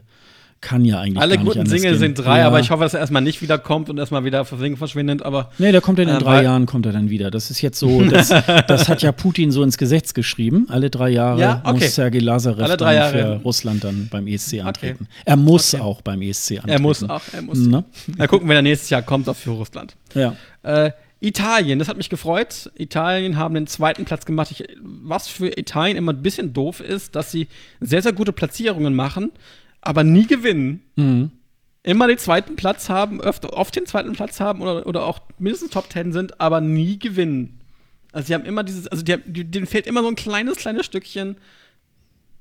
kann 0.62 0.84
ja 0.84 1.00
eigentlich 1.00 1.22
Alle 1.22 1.38
guten 1.38 1.64
Dinge 1.64 1.96
sind 1.96 2.20
drei, 2.20 2.40
ja. 2.40 2.48
aber 2.48 2.60
ich 2.60 2.70
hoffe, 2.70 2.84
dass 2.84 2.94
er 2.94 3.00
erstmal 3.00 3.22
nicht 3.22 3.42
wiederkommt 3.42 3.90
und 3.90 3.98
erstmal 3.98 4.26
wieder 4.26 4.44
verschwindet. 4.46 5.22
Aber 5.22 5.52
nee, 5.58 5.72
der 5.72 5.82
kommt 5.82 6.00
dann 6.00 6.10
in 6.10 6.16
äh, 6.16 6.20
drei 6.20 6.44
Jahren 6.44 6.66
kommt 6.66 6.86
er 6.86 6.92
dann 6.92 7.10
wieder. 7.10 7.32
Das 7.32 7.50
ist 7.50 7.62
jetzt 7.62 7.80
so, 7.80 8.04
das, 8.04 8.30
das, 8.68 8.90
hat 8.90 9.02
ja 9.02 9.12
Putin 9.12 9.52
so 9.52 9.64
ins 9.64 9.78
Gesetz 9.78 10.14
geschrieben. 10.14 10.68
Alle 10.70 10.90
drei 10.90 11.10
Jahre 11.10 11.40
ja? 11.40 11.62
okay. 11.64 11.74
muss 11.74 11.96
Sergei 11.96 12.20
Lazarev 12.20 12.64
Alle 12.64 12.78
drei 12.78 12.96
Jahre. 12.96 13.12
für 13.12 13.44
Russland 13.44 13.84
dann 13.84 14.08
beim 14.12 14.28
ESC 14.28 14.60
antreten. 14.64 15.08
Okay. 15.10 15.22
Er 15.26 15.36
muss 15.38 15.74
okay. 15.74 15.84
auch 15.84 16.02
beim 16.02 16.22
ESC 16.22 16.52
antreten. 16.52 16.70
Er 16.70 16.80
muss 16.80 17.04
auch, 17.04 17.22
er 17.32 17.42
muss. 17.42 17.60
Na? 17.60 17.84
Na 18.18 18.28
gucken, 18.28 18.50
wenn 18.50 18.56
er 18.56 18.62
nächstes 18.62 18.90
Jahr 18.90 19.02
kommt, 19.02 19.30
auch 19.30 19.36
für 19.36 19.52
Russland. 19.52 19.96
Ja. 20.14 20.36
Äh, 20.64 20.92
Italien, 21.22 21.80
das 21.80 21.90
hat 21.90 21.98
mich 21.98 22.10
gefreut. 22.10 22.72
Italien 22.76 23.38
haben 23.38 23.54
den 23.54 23.68
zweiten 23.68 24.06
Platz 24.06 24.26
gemacht. 24.26 24.52
Ich, 24.52 24.64
was 24.82 25.28
für 25.28 25.58
Italien 25.58 25.98
immer 25.98 26.14
ein 26.14 26.22
bisschen 26.22 26.54
doof 26.54 26.80
ist, 26.80 27.16
dass 27.16 27.32
sie 27.32 27.48
sehr, 27.82 28.02
sehr 28.02 28.14
gute 28.14 28.32
Platzierungen 28.32 28.94
machen, 28.94 29.32
aber 29.82 30.04
nie 30.04 30.28
gewinnen. 30.28 30.82
Mhm. 30.96 31.32
Immer 31.84 32.08
den 32.08 32.18
zweiten 32.18 32.56
Platz 32.56 32.90
haben, 32.90 33.22
öfter, 33.22 33.54
oft 33.54 33.76
den 33.76 33.86
zweiten 33.86 34.14
Platz 34.14 34.40
haben 34.40 34.62
oder, 34.62 34.86
oder 34.86 35.06
auch 35.06 35.20
mindestens 35.38 35.72
Top 35.72 35.90
Ten 35.90 36.12
sind, 36.12 36.40
aber 36.42 36.62
nie 36.62 37.00
gewinnen. 37.00 37.62
Also 38.12 38.28
sie 38.28 38.34
haben 38.34 38.46
immer 38.46 38.64
dieses, 38.64 38.88
also 38.88 39.04
die, 39.04 39.18
denen 39.46 39.66
fehlt 39.66 39.88
immer 39.88 40.02
so 40.02 40.10
ein 40.10 40.16
kleines, 40.16 40.58
kleines 40.58 40.86
Stückchen, 40.86 41.38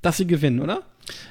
dass 0.01 0.17
sie 0.17 0.27
gewinnen, 0.27 0.59
oder? 0.59 0.83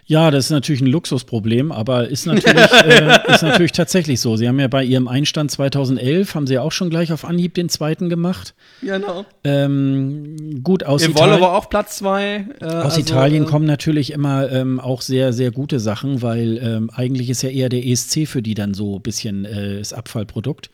Ja, 0.06 0.30
das 0.30 0.46
ist 0.46 0.50
natürlich 0.50 0.80
ein 0.80 0.86
Luxusproblem, 0.86 1.70
aber 1.70 2.08
ist 2.08 2.26
natürlich, 2.26 2.72
äh, 2.84 3.32
ist 3.32 3.42
natürlich 3.42 3.72
tatsächlich 3.72 4.20
so. 4.20 4.36
Sie 4.36 4.48
haben 4.48 4.58
ja 4.58 4.68
bei 4.68 4.82
ihrem 4.82 5.06
Einstand 5.08 5.50
2011, 5.50 6.34
haben 6.34 6.46
sie 6.46 6.54
ja 6.54 6.62
auch 6.62 6.72
schon 6.72 6.90
gleich 6.90 7.12
auf 7.12 7.24
Anhieb 7.24 7.54
den 7.54 7.68
zweiten 7.68 8.08
gemacht. 8.08 8.54
Genau. 8.80 9.24
Ähm, 9.44 10.62
gut, 10.62 10.84
aus 10.84 11.06
Italien. 11.06 11.40
war 11.40 11.54
auch 11.54 11.68
Platz 11.68 11.98
zwei. 11.98 12.46
Äh, 12.60 12.64
aus 12.64 12.84
also, 12.84 13.00
Italien 13.00 13.44
äh, 13.44 13.46
kommen 13.46 13.66
natürlich 13.66 14.12
immer 14.12 14.50
ähm, 14.50 14.80
auch 14.80 15.02
sehr, 15.02 15.32
sehr 15.32 15.50
gute 15.50 15.78
Sachen, 15.78 16.22
weil 16.22 16.58
ähm, 16.62 16.90
eigentlich 16.92 17.30
ist 17.30 17.42
ja 17.42 17.50
eher 17.50 17.68
der 17.68 17.86
ESC 17.86 18.26
für 18.26 18.42
die 18.42 18.54
dann 18.54 18.74
so 18.74 18.96
ein 18.96 19.02
bisschen 19.02 19.44
äh, 19.44 19.78
das 19.78 19.92
Abfallprodukt. 19.92 20.70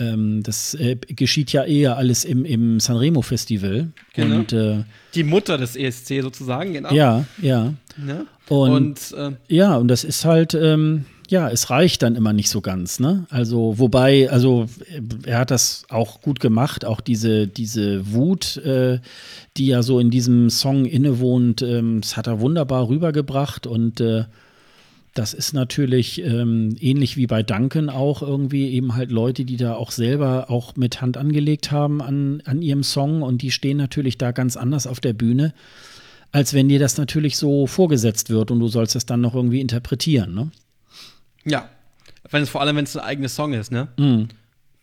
Ähm, 0.00 0.42
das 0.42 0.74
äh, 0.74 0.96
geschieht 0.96 1.52
ja 1.52 1.64
eher 1.64 1.96
alles 1.96 2.24
im, 2.24 2.44
im 2.44 2.80
Sanremo-Festival. 2.80 3.88
Genau. 4.14 4.36
Und, 4.36 4.52
äh, 4.52 4.84
Die 5.14 5.24
Mutter 5.24 5.58
des 5.58 5.76
ESC 5.76 6.22
sozusagen, 6.22 6.72
genau. 6.72 6.92
Ja, 6.92 7.24
ja. 7.40 7.74
Ne? 7.96 8.26
Und, 8.48 9.12
und 9.12 9.14
äh, 9.16 9.32
ja, 9.48 9.76
und 9.76 9.88
das 9.88 10.04
ist 10.04 10.24
halt, 10.24 10.54
ähm, 10.54 11.04
ja, 11.28 11.48
es 11.48 11.70
reicht 11.70 12.02
dann 12.02 12.16
immer 12.16 12.32
nicht 12.32 12.50
so 12.50 12.60
ganz, 12.60 12.98
ne? 12.98 13.26
Also, 13.30 13.78
wobei, 13.78 14.28
also 14.30 14.66
er 15.24 15.38
hat 15.38 15.52
das 15.52 15.84
auch 15.88 16.20
gut 16.20 16.40
gemacht, 16.40 16.84
auch 16.84 17.00
diese, 17.00 17.46
diese 17.46 18.12
Wut, 18.12 18.56
äh, 18.56 18.98
die 19.56 19.66
ja 19.66 19.82
so 19.82 20.00
in 20.00 20.10
diesem 20.10 20.50
Song 20.50 20.86
innewohnt, 20.86 21.62
ähm, 21.62 22.00
das 22.00 22.16
hat 22.16 22.26
er 22.26 22.40
wunderbar 22.40 22.88
rübergebracht 22.88 23.68
und 23.68 24.00
äh, 24.00 24.24
das 25.14 25.34
ist 25.34 25.52
natürlich 25.54 26.22
ähm, 26.22 26.76
ähnlich 26.78 27.16
wie 27.16 27.26
bei 27.26 27.42
Duncan 27.42 27.90
auch 27.90 28.22
irgendwie 28.22 28.70
eben 28.70 28.94
halt 28.94 29.10
Leute, 29.10 29.44
die 29.44 29.56
da 29.56 29.74
auch 29.74 29.90
selber 29.90 30.50
auch 30.50 30.76
mit 30.76 31.00
Hand 31.00 31.16
angelegt 31.16 31.72
haben 31.72 32.00
an, 32.00 32.42
an 32.44 32.62
ihrem 32.62 32.84
Song 32.84 33.22
und 33.22 33.42
die 33.42 33.50
stehen 33.50 33.76
natürlich 33.76 34.18
da 34.18 34.30
ganz 34.30 34.56
anders 34.56 34.86
auf 34.86 35.00
der 35.00 35.12
Bühne, 35.12 35.52
als 36.30 36.54
wenn 36.54 36.68
dir 36.68 36.78
das 36.78 36.96
natürlich 36.96 37.36
so 37.36 37.66
vorgesetzt 37.66 38.30
wird 38.30 38.52
und 38.52 38.60
du 38.60 38.68
sollst 38.68 38.94
es 38.94 39.04
dann 39.04 39.20
noch 39.20 39.34
irgendwie 39.34 39.60
interpretieren, 39.60 40.34
ne? 40.34 40.50
Ja. 41.44 41.68
Wenn 42.30 42.42
es 42.42 42.50
vor 42.50 42.60
allem, 42.60 42.76
wenn 42.76 42.84
es 42.84 42.96
ein 42.96 43.02
eigener 43.02 43.28
Song 43.28 43.52
ist, 43.52 43.72
ne? 43.72 43.88
Mhm. 43.98 44.28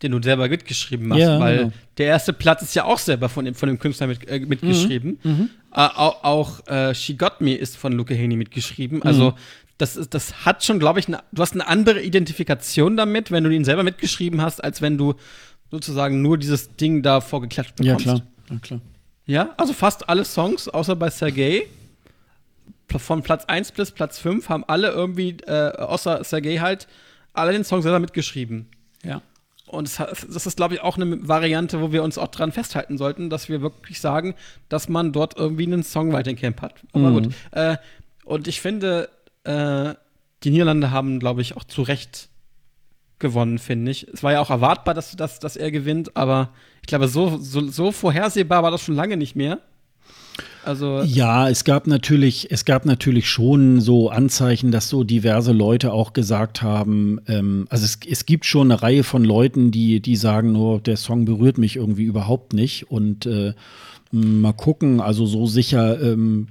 Den 0.01 0.11
du 0.11 0.21
selber 0.21 0.49
mitgeschrieben 0.49 1.11
hast, 1.11 1.19
ja, 1.19 1.39
weil 1.39 1.57
genau. 1.57 1.71
der 1.97 2.07
erste 2.07 2.33
Platz 2.33 2.61
ist 2.61 2.75
ja 2.75 2.83
auch 2.83 2.99
selber 2.99 3.29
von 3.29 3.45
dem, 3.45 3.55
von 3.55 3.67
dem 3.67 3.79
Künstler 3.79 4.07
mit, 4.07 4.27
äh, 4.27 4.39
mitgeschrieben. 4.41 5.19
Mhm. 5.23 5.31
Mhm. 5.31 5.49
Äh, 5.71 5.79
auch, 5.79 6.23
auch 6.23 6.67
äh, 6.67 6.93
She 6.93 7.15
Got 7.15 7.39
Me 7.39 7.55
ist 7.55 7.77
von 7.77 7.93
Luke 7.93 8.13
Haney 8.15 8.35
mitgeschrieben. 8.35 9.01
Also 9.01 9.31
mhm 9.31 9.35
das, 9.77 9.95
ist, 9.95 10.13
das 10.13 10.45
hat 10.45 10.63
schon, 10.63 10.79
glaube 10.79 10.99
ich, 10.99 11.07
ne, 11.07 11.21
du 11.31 11.41
hast 11.41 11.53
eine 11.53 11.67
andere 11.67 12.01
Identifikation 12.01 12.97
damit, 12.97 13.31
wenn 13.31 13.43
du 13.43 13.49
ihn 13.49 13.65
selber 13.65 13.83
mitgeschrieben 13.83 14.41
hast, 14.41 14.63
als 14.63 14.81
wenn 14.81 14.97
du 14.97 15.15
sozusagen 15.69 16.21
nur 16.21 16.37
dieses 16.37 16.75
Ding 16.75 17.03
da 17.03 17.21
vorgeklatscht 17.21 17.75
bekommst. 17.75 18.05
Ja, 18.05 18.13
klar. 18.13 18.27
Ja, 18.49 18.59
klar. 18.59 18.81
Ja, 19.25 19.49
also 19.57 19.73
fast 19.73 20.07
alle 20.07 20.23
Songs, 20.23 20.69
außer 20.69 20.95
bei 20.95 21.09
Sergei, 21.09 21.67
von 22.95 23.21
Platz 23.21 23.45
1 23.45 23.73
bis 23.73 23.91
Platz 23.91 24.17
5, 24.19 24.47
haben 24.47 24.63
alle 24.65 24.89
irgendwie, 24.89 25.37
äh, 25.45 25.71
außer 25.77 26.23
Sergei 26.23 26.57
halt, 26.57 26.87
alle 27.33 27.51
den 27.51 27.65
Song 27.65 27.81
selber 27.81 27.99
mitgeschrieben. 27.99 28.67
Ja. 29.03 29.21
Und 29.67 29.99
das, 29.99 30.45
ist, 30.45 30.55
glaube 30.55 30.75
ich, 30.75 30.81
auch 30.81 30.95
eine 30.95 31.27
Variante, 31.27 31.81
wo 31.81 31.91
wir 31.91 32.01
uns 32.01 32.17
auch 32.17 32.29
dran 32.29 32.53
festhalten 32.53 32.97
sollten, 32.97 33.29
dass 33.29 33.49
wir 33.49 33.61
wirklich 33.61 33.99
sagen, 33.99 34.33
dass 34.69 34.87
man 34.87 35.11
dort 35.11 35.37
irgendwie 35.37 35.65
einen 35.65 35.83
Songwriting 35.83 36.37
Camp 36.37 36.61
hat. 36.61 36.75
Aber 36.93 37.09
mhm. 37.09 37.23
gut. 37.23 37.33
Äh, 37.51 37.75
und 38.23 38.47
ich 38.47 38.61
finde, 38.61 39.09
äh, 39.47 39.95
die 40.43 40.51
Niederlande 40.51 40.91
haben, 40.91 41.19
glaube 41.19 41.41
ich, 41.41 41.57
auch 41.57 41.63
zu 41.63 41.81
Recht 41.81 42.29
gewonnen, 43.19 43.57
finde 43.57 43.91
ich. 43.91 44.07
Es 44.07 44.23
war 44.23 44.33
ja 44.33 44.41
auch 44.41 44.49
erwartbar, 44.49 44.93
dass, 44.93 45.15
dass, 45.15 45.39
dass 45.39 45.55
er 45.55 45.71
gewinnt, 45.71 46.15
aber 46.15 46.49
ich 46.81 46.87
glaube, 46.87 47.07
so, 47.07 47.37
so, 47.37 47.67
so 47.67 47.91
vorhersehbar 47.91 48.63
war 48.63 48.71
das 48.71 48.81
schon 48.81 48.95
lange 48.95 49.17
nicht 49.17 49.35
mehr. 49.35 49.59
Also 50.63 51.01
ja, 51.01 51.49
es 51.49 51.63
gab 51.63 51.87
natürlich, 51.87 52.51
es 52.51 52.65
gab 52.65 52.85
natürlich 52.85 53.29
schon 53.29 53.79
so 53.79 54.09
Anzeichen, 54.09 54.69
dass 54.69 54.89
so 54.89 55.05
diverse 55.05 55.53
Leute 55.53 55.93
auch 55.93 56.11
gesagt 56.11 56.61
haben, 56.61 57.21
ähm, 57.27 57.67
also 57.69 57.85
es, 57.85 57.99
es 58.07 58.25
gibt 58.25 58.45
schon 58.45 58.69
eine 58.69 58.81
Reihe 58.81 59.03
von 59.03 59.23
Leuten, 59.23 59.71
die, 59.71 60.01
die 60.01 60.17
sagen, 60.17 60.51
nur 60.51 60.81
der 60.81 60.97
Song 60.97 61.23
berührt 61.23 61.57
mich 61.57 61.77
irgendwie 61.77 62.03
überhaupt 62.03 62.51
nicht. 62.51 62.91
Und 62.91 63.25
äh, 63.25 63.53
mal 64.11 64.53
gucken, 64.53 64.99
also 64.99 65.25
so 65.25 65.47
sicher 65.47 66.01
ähm, 66.01 66.47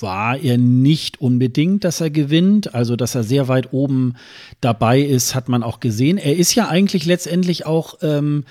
war 0.00 0.38
er 0.38 0.58
nicht 0.58 1.20
unbedingt, 1.20 1.84
dass 1.84 2.00
er 2.00 2.10
gewinnt. 2.10 2.74
Also, 2.74 2.96
dass 2.96 3.14
er 3.14 3.24
sehr 3.24 3.48
weit 3.48 3.72
oben 3.72 4.14
dabei 4.60 5.00
ist, 5.00 5.34
hat 5.34 5.48
man 5.48 5.62
auch 5.62 5.80
gesehen. 5.80 6.18
Er 6.18 6.36
ist 6.36 6.54
ja 6.54 6.68
eigentlich 6.68 7.06
letztendlich 7.06 7.66
auch 7.66 7.98
ähm, 8.02 8.44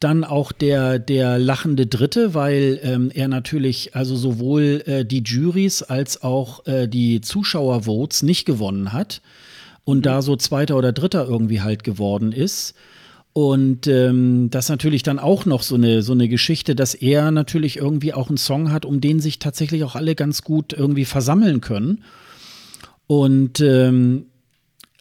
dann 0.00 0.24
auch 0.24 0.50
der, 0.52 0.98
der 0.98 1.38
lachende 1.38 1.86
Dritte, 1.86 2.32
weil 2.34 2.80
ähm, 2.82 3.10
er 3.14 3.28
natürlich 3.28 3.94
also 3.94 4.16
sowohl 4.16 4.82
äh, 4.86 5.04
die 5.04 5.22
Juries 5.22 5.82
als 5.82 6.22
auch 6.22 6.66
äh, 6.66 6.88
die 6.88 7.20
Zuschauervotes 7.20 8.22
nicht 8.22 8.46
gewonnen 8.46 8.92
hat 8.94 9.20
und 9.84 9.98
mhm. 9.98 10.02
da 10.02 10.22
so 10.22 10.36
Zweiter 10.36 10.76
oder 10.76 10.92
Dritter 10.92 11.26
irgendwie 11.28 11.60
halt 11.60 11.84
geworden 11.84 12.32
ist. 12.32 12.74
Und 13.32 13.86
ähm, 13.86 14.50
das 14.50 14.68
natürlich 14.68 15.04
dann 15.04 15.20
auch 15.20 15.46
noch 15.46 15.62
so 15.62 15.76
eine, 15.76 16.02
so 16.02 16.12
eine 16.12 16.28
Geschichte, 16.28 16.74
dass 16.74 16.94
er 16.94 17.30
natürlich 17.30 17.76
irgendwie 17.76 18.12
auch 18.12 18.28
einen 18.28 18.36
Song 18.36 18.72
hat, 18.72 18.84
um 18.84 19.00
den 19.00 19.20
sich 19.20 19.38
tatsächlich 19.38 19.84
auch 19.84 19.94
alle 19.94 20.16
ganz 20.16 20.42
gut 20.42 20.72
irgendwie 20.72 21.04
versammeln 21.04 21.60
können. 21.60 22.02
Und, 23.06 23.60
ähm, 23.60 24.26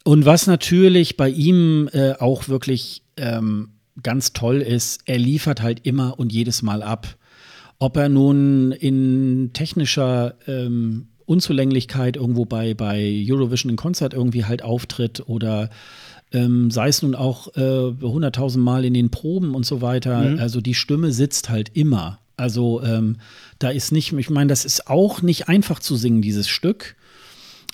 und 0.04 0.26
was 0.26 0.48
natürlich 0.48 1.18
bei 1.18 1.30
ihm 1.30 1.90
äh, 1.92 2.14
auch 2.14 2.48
wirklich 2.50 3.04
ähm, 3.18 3.70
ganz 4.02 4.34
toll 4.34 4.62
ist, 4.62 5.02
er 5.06 5.18
liefert 5.18 5.62
halt 5.62 5.86
immer 5.86 6.20
und 6.20 6.32
jedes 6.32 6.62
Mal 6.62 6.84
ab. 6.84 7.16
Ob 7.80 7.98
er 7.98 8.10
nun 8.10 8.72
in 8.74 9.52
technischer 9.54 10.36
ähm, 10.48 11.08
Unzulänglichkeit 11.26 12.16
irgendwo 12.18 12.46
bei, 12.46 12.74
bei 12.74 13.26
Eurovision 13.28 13.72
in 13.72 13.76
Konzert 13.76 14.14
irgendwie 14.14 14.46
halt 14.46 14.64
auftritt 14.64 15.24
oder 15.28 15.70
ähm, 16.32 16.72
sei 16.72 16.90
es 16.90 17.02
nun 17.02 17.16
auch 17.16 17.48
hunderttausend 17.56 18.62
äh, 18.62 18.66
Mal 18.66 18.86
in 18.86 18.94
den 18.94 19.10
Proben 19.10 19.56
und 19.56 19.66
so 19.66 19.82
weiter. 19.82 20.22
Mhm. 20.22 20.40
Also 20.40 20.62
die 20.62 20.76
Stimme 20.76 21.12
sitzt 21.12 21.50
halt 21.50 21.72
immer. 21.74 22.20
Also 22.38 22.82
ähm, 22.84 23.18
da 23.60 23.70
ist 23.70 23.92
nicht, 23.92 24.14
ich 24.14 24.30
meine, 24.30 24.48
das 24.48 24.64
ist 24.64 24.88
auch 24.88 25.22
nicht 25.22 25.50
einfach 25.50 25.80
zu 25.80 25.96
singen, 25.96 26.22
dieses 26.22 26.48
Stück. 26.48 26.96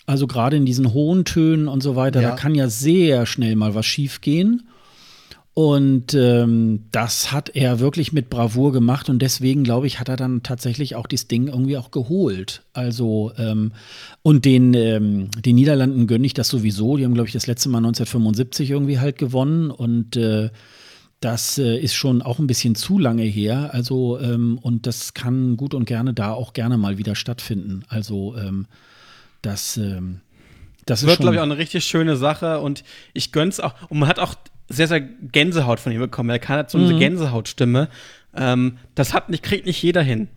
Also 0.08 0.28
gerade 0.28 0.58
in 0.58 0.66
diesen 0.66 0.94
hohen 0.94 1.26
Tönen 1.26 1.68
und 1.68 1.82
so 1.82 1.96
weiter, 1.96 2.22
ja. 2.22 2.32
da 2.32 2.36
kann 2.36 2.56
ja 2.56 2.70
sehr 2.70 3.26
schnell 3.26 3.56
mal 3.56 3.76
was 3.76 3.86
schiefgehen. 3.86 4.64
Und 5.56 6.14
ähm, 6.14 6.84
das 6.92 7.32
hat 7.32 7.56
er 7.56 7.80
wirklich 7.80 8.12
mit 8.12 8.30
Bravour 8.30 8.74
gemacht 8.74 9.08
und 9.08 9.22
deswegen, 9.22 9.64
glaube 9.64 9.88
ich, 9.88 10.02
hat 10.02 10.10
er 10.10 10.18
dann 10.18 10.44
tatsächlich 10.44 10.96
auch 10.96 11.08
das 11.08 11.30
Ding 11.30 11.48
irgendwie 11.48 11.78
auch 11.78 11.92
geholt. 11.92 12.64
Also, 12.74 13.32
ähm, 13.38 13.72
und 14.22 14.44
den, 14.44 14.74
ähm, 14.74 15.30
den 15.32 15.56
Niederlanden 15.56 16.08
gönne 16.08 16.26
ich 16.26 16.34
das 16.34 16.50
sowieso. 16.50 16.98
Die 16.98 17.06
haben, 17.06 17.14
glaube 17.14 17.28
ich, 17.28 17.34
das 17.34 17.48
letzte 17.48 17.70
Mal 17.70 17.78
1975 17.78 18.70
irgendwie 18.70 19.00
halt 19.00 19.18
gewonnen 19.18 19.72
und 19.72 20.18
äh, 20.18 20.50
das 21.22 21.58
äh, 21.58 21.78
ist 21.78 21.94
schon 21.94 22.22
auch 22.22 22.40
ein 22.40 22.48
bisschen 22.48 22.76
zu 22.76 23.00
lange 23.00 23.24
her. 23.24 23.70
Also, 23.72 24.20
ähm, 24.20 24.60
und 24.62 24.86
das 24.88 25.14
kann 25.14 25.56
gut 25.56 25.74
und 25.74 25.86
gerne 25.86 26.14
da 26.14 26.34
auch 26.34 26.52
gerne 26.52 26.78
mal 26.78 26.98
wieder 26.98 27.16
stattfinden. 27.16 27.86
Also, 27.88 28.36
ähm, 28.36 28.66
das, 29.42 29.78
ähm, 29.78 30.20
das 30.86 31.06
wird, 31.06 31.20
glaube 31.20 31.36
ich, 31.36 31.40
auch 31.40 31.46
eine 31.46 31.58
richtig 31.58 31.86
schöne 31.86 32.18
Sache 32.18 32.60
und 32.60 32.84
ich 33.14 33.32
gönne 33.32 33.52
es 33.52 33.62
auch. 33.62 33.74
Und 33.90 34.00
man 34.00 34.10
hat 34.10 34.20
auch 34.20 34.36
sehr, 34.70 34.88
sehr 34.88 35.02
Gänsehaut 35.02 35.80
von 35.80 35.92
ihm 35.92 36.00
bekommen. 36.00 36.30
Er 36.30 36.40
kann 36.40 36.58
halt 36.58 36.70
so 36.70 36.78
eine 36.78 36.94
mhm. 36.94 37.00
Gänsehautstimme. 37.00 37.90
Ähm, 38.36 38.78
das 38.96 39.14
hat 39.14 39.30
nicht, 39.30 39.44
kriegt 39.44 39.66
nicht 39.66 39.82
jeder 39.82 40.02
hin. 40.02 40.28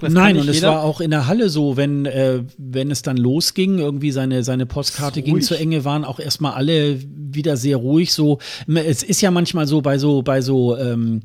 Das 0.00 0.12
Nein, 0.12 0.38
und 0.38 0.48
es 0.48 0.62
war 0.62 0.82
auch 0.84 1.00
in 1.00 1.10
der 1.10 1.26
Halle 1.26 1.48
so, 1.48 1.76
wenn, 1.76 2.06
äh, 2.06 2.42
wenn 2.56 2.90
es 2.90 3.02
dann 3.02 3.16
losging, 3.16 3.78
irgendwie 3.78 4.12
seine, 4.12 4.44
seine 4.44 4.64
Postkarte 4.64 5.22
ging 5.22 5.40
zu 5.40 5.56
Enge, 5.56 5.84
waren 5.84 6.04
auch 6.04 6.20
erstmal 6.20 6.52
alle 6.52 7.00
wieder 7.02 7.56
sehr 7.56 7.76
ruhig. 7.76 8.12
So, 8.12 8.38
es 8.68 9.02
ist 9.02 9.20
ja 9.22 9.30
manchmal 9.30 9.66
so 9.66 9.80
bei 9.80 9.98
so, 9.98 10.22
bei 10.22 10.40
so 10.40 10.76
ähm, 10.76 11.22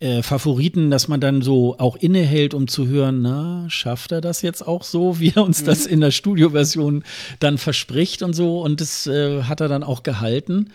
äh, 0.00 0.22
Favoriten, 0.22 0.90
dass 0.90 1.08
man 1.08 1.20
dann 1.20 1.40
so 1.40 1.76
auch 1.78 1.96
innehält, 1.96 2.52
um 2.52 2.68
zu 2.68 2.86
hören, 2.86 3.22
na, 3.22 3.64
schafft 3.68 4.12
er 4.12 4.20
das 4.20 4.42
jetzt 4.42 4.66
auch 4.66 4.82
so, 4.82 5.18
wie 5.20 5.32
er 5.34 5.44
uns 5.44 5.64
das 5.64 5.86
mhm. 5.86 5.94
in 5.94 6.00
der 6.00 6.10
Studioversion 6.10 7.04
dann 7.40 7.56
verspricht 7.56 8.22
und 8.22 8.34
so. 8.34 8.60
Und 8.60 8.82
das 8.82 9.06
äh, 9.06 9.44
hat 9.44 9.60
er 9.60 9.68
dann 9.68 9.82
auch 9.82 10.02
gehalten. 10.02 10.70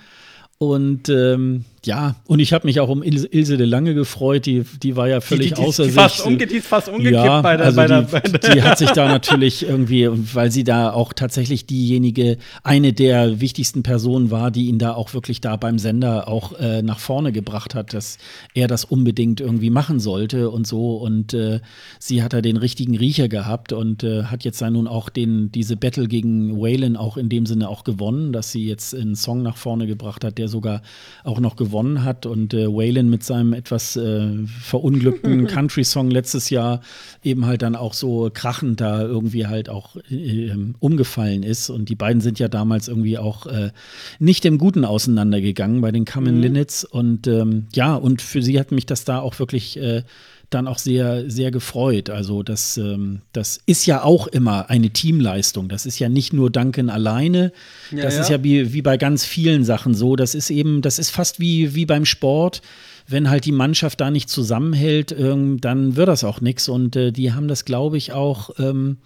Und 0.69 1.09
ähm, 1.09 1.65
ja, 1.85 2.15
und 2.27 2.39
ich 2.39 2.53
habe 2.53 2.65
mich 2.65 2.79
auch 2.79 2.87
um 2.87 3.03
Ilse, 3.03 3.27
Ilse 3.27 3.57
de 3.57 3.67
Lange 3.67 3.93
gefreut, 3.93 4.45
die, 4.45 4.63
die 4.81 4.95
war 4.95 5.09
ja 5.09 5.19
völlig 5.19 5.49
die, 5.49 5.55
die, 5.55 5.61
außer 5.61 5.83
die 5.83 5.89
sich. 5.89 5.99
Fast 5.99 6.25
umge, 6.25 6.47
die 6.47 6.55
ist 6.55 6.67
fast 6.67 6.87
umgekippt 6.87 7.25
ja, 7.25 7.41
bei 7.41 7.57
der, 7.57 7.65
also 7.65 7.75
bei 7.75 7.87
der, 7.87 8.01
die, 8.03 8.11
bei 8.11 8.19
der 8.21 8.55
die 8.55 8.63
hat 8.63 8.77
sich 8.77 8.91
da 8.91 9.07
natürlich 9.09 9.63
irgendwie, 9.67 10.07
weil 10.33 10.49
sie 10.49 10.63
da 10.63 10.93
auch 10.93 11.11
tatsächlich 11.11 11.65
diejenige, 11.65 12.37
eine 12.63 12.93
der 12.93 13.41
wichtigsten 13.41 13.83
Personen 13.83 14.31
war, 14.31 14.49
die 14.49 14.67
ihn 14.67 14.79
da 14.79 14.93
auch 14.93 15.13
wirklich 15.13 15.41
da 15.41 15.57
beim 15.57 15.77
Sender 15.77 16.29
auch 16.29 16.57
äh, 16.57 16.81
nach 16.81 16.99
vorne 16.99 17.33
gebracht 17.33 17.75
hat, 17.75 17.93
dass 17.93 18.17
er 18.53 18.67
das 18.67 18.85
unbedingt 18.85 19.41
irgendwie 19.41 19.69
machen 19.69 19.99
sollte 19.99 20.51
und 20.51 20.65
so. 20.65 20.95
Und 20.95 21.33
äh, 21.33 21.59
sie 21.99 22.23
hat 22.23 22.31
da 22.31 22.39
den 22.39 22.55
richtigen 22.55 22.97
Riecher 22.97 23.27
gehabt 23.27 23.73
und 23.73 24.03
äh, 24.03 24.23
hat 24.23 24.45
jetzt 24.45 24.61
dann 24.61 24.73
nun 24.73 24.87
auch 24.87 25.09
den, 25.09 25.51
diese 25.51 25.75
Battle 25.75 26.07
gegen 26.07 26.61
Waylon 26.61 26.95
auch 26.95 27.17
in 27.17 27.27
dem 27.27 27.45
Sinne 27.45 27.67
auch 27.67 27.83
gewonnen, 27.83 28.31
dass 28.31 28.53
sie 28.53 28.65
jetzt 28.65 28.95
einen 28.95 29.15
Song 29.15 29.41
nach 29.41 29.57
vorne 29.57 29.85
gebracht 29.85 30.23
hat, 30.23 30.37
der 30.37 30.47
sogar 30.47 30.81
auch 31.25 31.41
noch 31.41 31.57
gewonnen 31.57 31.72
hat 32.03 32.25
und 32.25 32.53
äh, 32.53 32.67
Waylon 32.67 33.09
mit 33.09 33.23
seinem 33.23 33.53
etwas 33.53 33.95
äh, 33.95 34.45
verunglückten 34.61 35.47
Country-Song 35.47 36.11
letztes 36.11 36.49
Jahr 36.49 36.81
eben 37.23 37.45
halt 37.45 37.61
dann 37.61 37.75
auch 37.75 37.93
so 37.93 38.29
krachend 38.33 38.79
da 38.79 39.01
irgendwie 39.01 39.47
halt 39.47 39.69
auch 39.69 39.95
äh, 40.09 40.51
umgefallen 40.79 41.43
ist 41.43 41.69
und 41.69 41.89
die 41.89 41.95
beiden 41.95 42.21
sind 42.21 42.39
ja 42.39 42.47
damals 42.47 42.87
irgendwie 42.87 43.17
auch 43.17 43.45
äh, 43.47 43.71
nicht 44.19 44.45
im 44.45 44.57
Guten 44.57 44.85
auseinandergegangen 44.85 45.81
bei 45.81 45.91
den 45.91 46.05
Common 46.05 46.35
mhm. 46.35 46.41
Linnets 46.41 46.83
und 46.85 47.27
ähm, 47.27 47.67
ja 47.73 47.95
und 47.95 48.21
für 48.21 48.41
sie 48.41 48.59
hat 48.59 48.71
mich 48.71 48.85
das 48.85 49.05
da 49.05 49.19
auch 49.19 49.39
wirklich 49.39 49.77
äh, 49.77 50.03
dann 50.49 50.67
auch 50.67 50.77
sehr, 50.77 51.29
sehr 51.29 51.51
gefreut. 51.51 52.09
Also 52.09 52.43
das, 52.43 52.77
ähm, 52.77 53.21
das 53.31 53.59
ist 53.65 53.85
ja 53.85 54.03
auch 54.03 54.27
immer 54.27 54.69
eine 54.69 54.89
Teamleistung. 54.89 55.69
Das 55.69 55.85
ist 55.85 55.99
ja 55.99 56.09
nicht 56.09 56.33
nur 56.33 56.49
Duncan 56.49 56.89
alleine. 56.89 57.51
Ja, 57.91 58.03
das 58.03 58.15
ja. 58.15 58.21
ist 58.21 58.29
ja 58.29 58.43
wie, 58.43 58.73
wie 58.73 58.81
bei 58.81 58.97
ganz 58.97 59.25
vielen 59.25 59.63
Sachen 59.63 59.93
so. 59.95 60.15
Das 60.15 60.35
ist 60.35 60.49
eben, 60.49 60.81
das 60.81 60.99
ist 60.99 61.09
fast 61.09 61.39
wie, 61.39 61.75
wie 61.75 61.85
beim 61.85 62.05
Sport. 62.05 62.61
Wenn 63.07 63.29
halt 63.29 63.45
die 63.45 63.51
Mannschaft 63.51 63.99
da 63.99 64.11
nicht 64.11 64.29
zusammenhält, 64.29 65.11
ähm, 65.11 65.59
dann 65.59 65.95
wird 65.95 66.07
das 66.07 66.23
auch 66.23 66.39
nichts. 66.39 66.69
Und 66.69 66.95
äh, 66.95 67.11
die 67.11 67.33
haben 67.33 67.47
das, 67.47 67.65
glaube 67.65 67.97
ich, 67.97 68.13
auch, 68.13 68.51
ähm, 68.59 68.97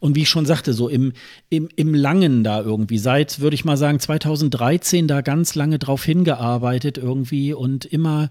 und 0.00 0.14
wie 0.14 0.22
ich 0.22 0.28
schon 0.28 0.46
sagte, 0.46 0.72
so 0.72 0.88
im, 0.88 1.12
im, 1.50 1.68
im 1.76 1.94
Langen 1.94 2.44
da 2.44 2.62
irgendwie, 2.62 2.98
seit, 2.98 3.40
würde 3.40 3.54
ich 3.54 3.64
mal 3.64 3.76
sagen, 3.76 3.98
2013 3.98 5.06
da 5.06 5.20
ganz 5.20 5.54
lange 5.54 5.78
drauf 5.78 6.04
hingearbeitet 6.04 6.96
irgendwie 6.96 7.52
und 7.52 7.84
immer 7.84 8.30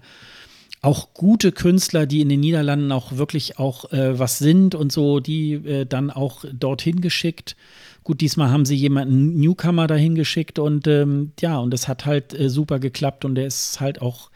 auch 0.82 1.14
gute 1.14 1.52
Künstler, 1.52 2.06
die 2.06 2.20
in 2.20 2.28
den 2.28 2.40
Niederlanden 2.40 2.90
auch 2.90 3.12
wirklich 3.12 3.60
auch 3.60 3.92
äh, 3.92 4.18
was 4.18 4.38
sind 4.38 4.74
und 4.74 4.90
so, 4.90 5.20
die 5.20 5.52
äh, 5.52 5.86
dann 5.86 6.10
auch 6.10 6.44
dorthin 6.52 7.00
geschickt. 7.00 7.54
Gut, 8.02 8.20
diesmal 8.20 8.50
haben 8.50 8.64
sie 8.64 8.74
jemanden 8.74 9.38
Newcomer 9.38 9.86
dahin 9.86 10.16
geschickt 10.16 10.58
und 10.58 10.88
ähm, 10.88 11.34
ja, 11.40 11.58
und 11.58 11.72
es 11.72 11.86
hat 11.86 12.04
halt 12.04 12.36
äh, 12.38 12.50
super 12.50 12.80
geklappt 12.80 13.24
und 13.24 13.36
der 13.36 13.46
ist 13.46 13.80
halt 13.80 14.02
auch 14.02 14.32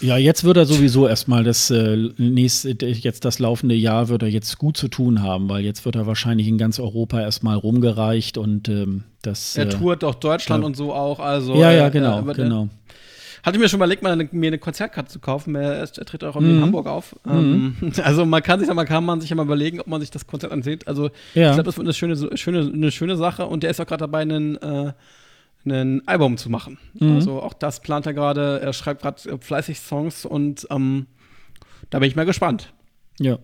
ja, 0.00 0.16
jetzt 0.16 0.44
wird 0.44 0.56
er 0.56 0.66
sowieso 0.66 1.08
erstmal 1.08 1.44
das 1.44 1.70
äh, 1.70 1.96
nächste, 2.18 2.70
jetzt 2.84 3.24
das 3.24 3.38
laufende 3.38 3.74
Jahr 3.74 4.08
wird 4.08 4.22
er 4.22 4.28
jetzt 4.28 4.58
gut 4.58 4.76
zu 4.76 4.88
tun 4.88 5.22
haben, 5.22 5.48
weil 5.48 5.64
jetzt 5.64 5.84
wird 5.84 5.96
er 5.96 6.06
wahrscheinlich 6.06 6.48
in 6.48 6.58
ganz 6.58 6.78
Europa 6.78 7.20
erstmal 7.20 7.56
rumgereicht 7.56 8.36
und 8.36 8.68
ähm, 8.68 9.04
das. 9.22 9.56
Er 9.56 9.66
äh, 9.66 9.68
tourt 9.68 10.04
auch 10.04 10.14
Deutschland 10.14 10.62
ja. 10.62 10.66
und 10.66 10.76
so 10.76 10.92
auch, 10.92 11.18
also. 11.18 11.54
Ja, 11.54 11.72
ja, 11.72 11.88
genau, 11.88 12.28
äh, 12.28 12.34
genau. 12.34 12.68
Hatte 13.42 13.60
mir 13.60 13.68
schon 13.68 13.78
überlegt, 13.78 14.02
mal 14.02 14.10
eine, 14.10 14.28
mir 14.32 14.48
eine 14.48 14.58
Konzertkarte 14.58 15.08
zu 15.08 15.20
kaufen. 15.20 15.54
Er, 15.54 15.74
er 15.74 15.86
tritt 15.86 16.24
auch 16.24 16.38
mhm. 16.38 16.50
in 16.50 16.62
Hamburg 16.62 16.88
auf. 16.88 17.14
Mhm. 17.24 17.76
Ähm, 17.80 17.92
also 18.02 18.26
man 18.26 18.42
kann 18.42 18.58
sich, 18.58 18.68
man 18.72 18.86
kann 18.86 19.04
man 19.04 19.20
sich 19.20 19.30
ja 19.30 19.36
mal 19.36 19.44
überlegen, 19.44 19.80
ob 19.80 19.86
man 19.86 20.00
sich 20.00 20.10
das 20.10 20.26
Konzert 20.26 20.50
ansieht. 20.50 20.88
Also 20.88 21.10
ja. 21.34 21.50
ich 21.50 21.54
glaube, 21.54 21.62
das 21.62 21.76
wird 21.76 21.86
eine 21.86 21.94
schöne, 21.94 22.36
schöne, 22.36 22.70
eine 22.72 22.90
schöne 22.90 23.16
Sache. 23.16 23.46
Und 23.46 23.62
der 23.62 23.70
ist 23.70 23.80
auch 23.80 23.86
gerade 23.86 24.00
dabei, 24.00 24.22
einen 24.22 24.56
äh, 24.56 24.92
ein 25.66 26.06
Album 26.06 26.36
zu 26.36 26.50
machen. 26.50 26.78
Mhm. 26.94 27.16
Also 27.16 27.42
auch 27.42 27.54
das 27.54 27.80
plant 27.80 28.06
er 28.06 28.14
gerade. 28.14 28.60
Er 28.60 28.72
schreibt 28.72 29.02
gerade 29.02 29.38
fleißig 29.38 29.80
Songs 29.80 30.24
und 30.24 30.66
ähm, 30.70 31.06
da 31.90 31.98
bin 31.98 32.08
ich 32.08 32.16
mal 32.16 32.26
gespannt. 32.26 32.72
Ja. 33.18 33.38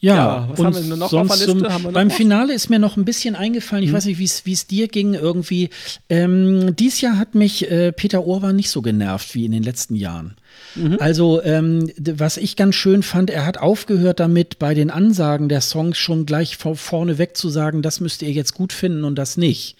Ja, 0.00 0.14
ja 0.14 0.48
was 0.50 0.60
und 0.60 0.66
haben 0.66 0.88
wir 0.88 0.96
noch 0.96 1.10
sonst 1.10 1.32
auf 1.32 1.38
der 1.38 1.46
Liste? 1.54 1.68
Zum, 1.68 1.92
beim 1.92 2.10
was? 2.10 2.16
Finale 2.16 2.54
ist 2.54 2.70
mir 2.70 2.78
noch 2.78 2.96
ein 2.96 3.04
bisschen 3.04 3.34
eingefallen, 3.34 3.82
ich 3.82 3.90
hm. 3.90 3.96
weiß 3.96 4.04
nicht, 4.06 4.18
wie 4.18 4.52
es 4.52 4.66
dir 4.66 4.88
ging, 4.88 5.14
irgendwie. 5.14 5.70
Ähm, 6.08 6.76
dies 6.76 7.00
Jahr 7.00 7.18
hat 7.18 7.34
mich 7.34 7.70
äh, 7.70 7.92
Peter 7.92 8.24
Orban 8.24 8.54
nicht 8.54 8.70
so 8.70 8.82
genervt 8.82 9.34
wie 9.34 9.44
in 9.44 9.52
den 9.52 9.62
letzten 9.62 9.96
Jahren. 9.96 10.36
Mhm. 10.74 10.98
Also, 11.00 11.42
ähm, 11.42 11.90
was 11.96 12.36
ich 12.36 12.56
ganz 12.56 12.74
schön 12.74 13.02
fand, 13.02 13.30
er 13.30 13.46
hat 13.46 13.58
aufgehört 13.58 14.20
damit, 14.20 14.58
bei 14.58 14.74
den 14.74 14.90
Ansagen 14.90 15.48
der 15.48 15.60
Songs 15.60 15.98
schon 15.98 16.26
gleich 16.26 16.56
vorne 16.56 17.18
weg 17.18 17.36
zu 17.36 17.48
sagen, 17.48 17.82
das 17.82 18.00
müsst 18.00 18.22
ihr 18.22 18.30
jetzt 18.30 18.54
gut 18.54 18.72
finden 18.72 19.04
und 19.04 19.16
das 19.16 19.36
nicht. 19.36 19.76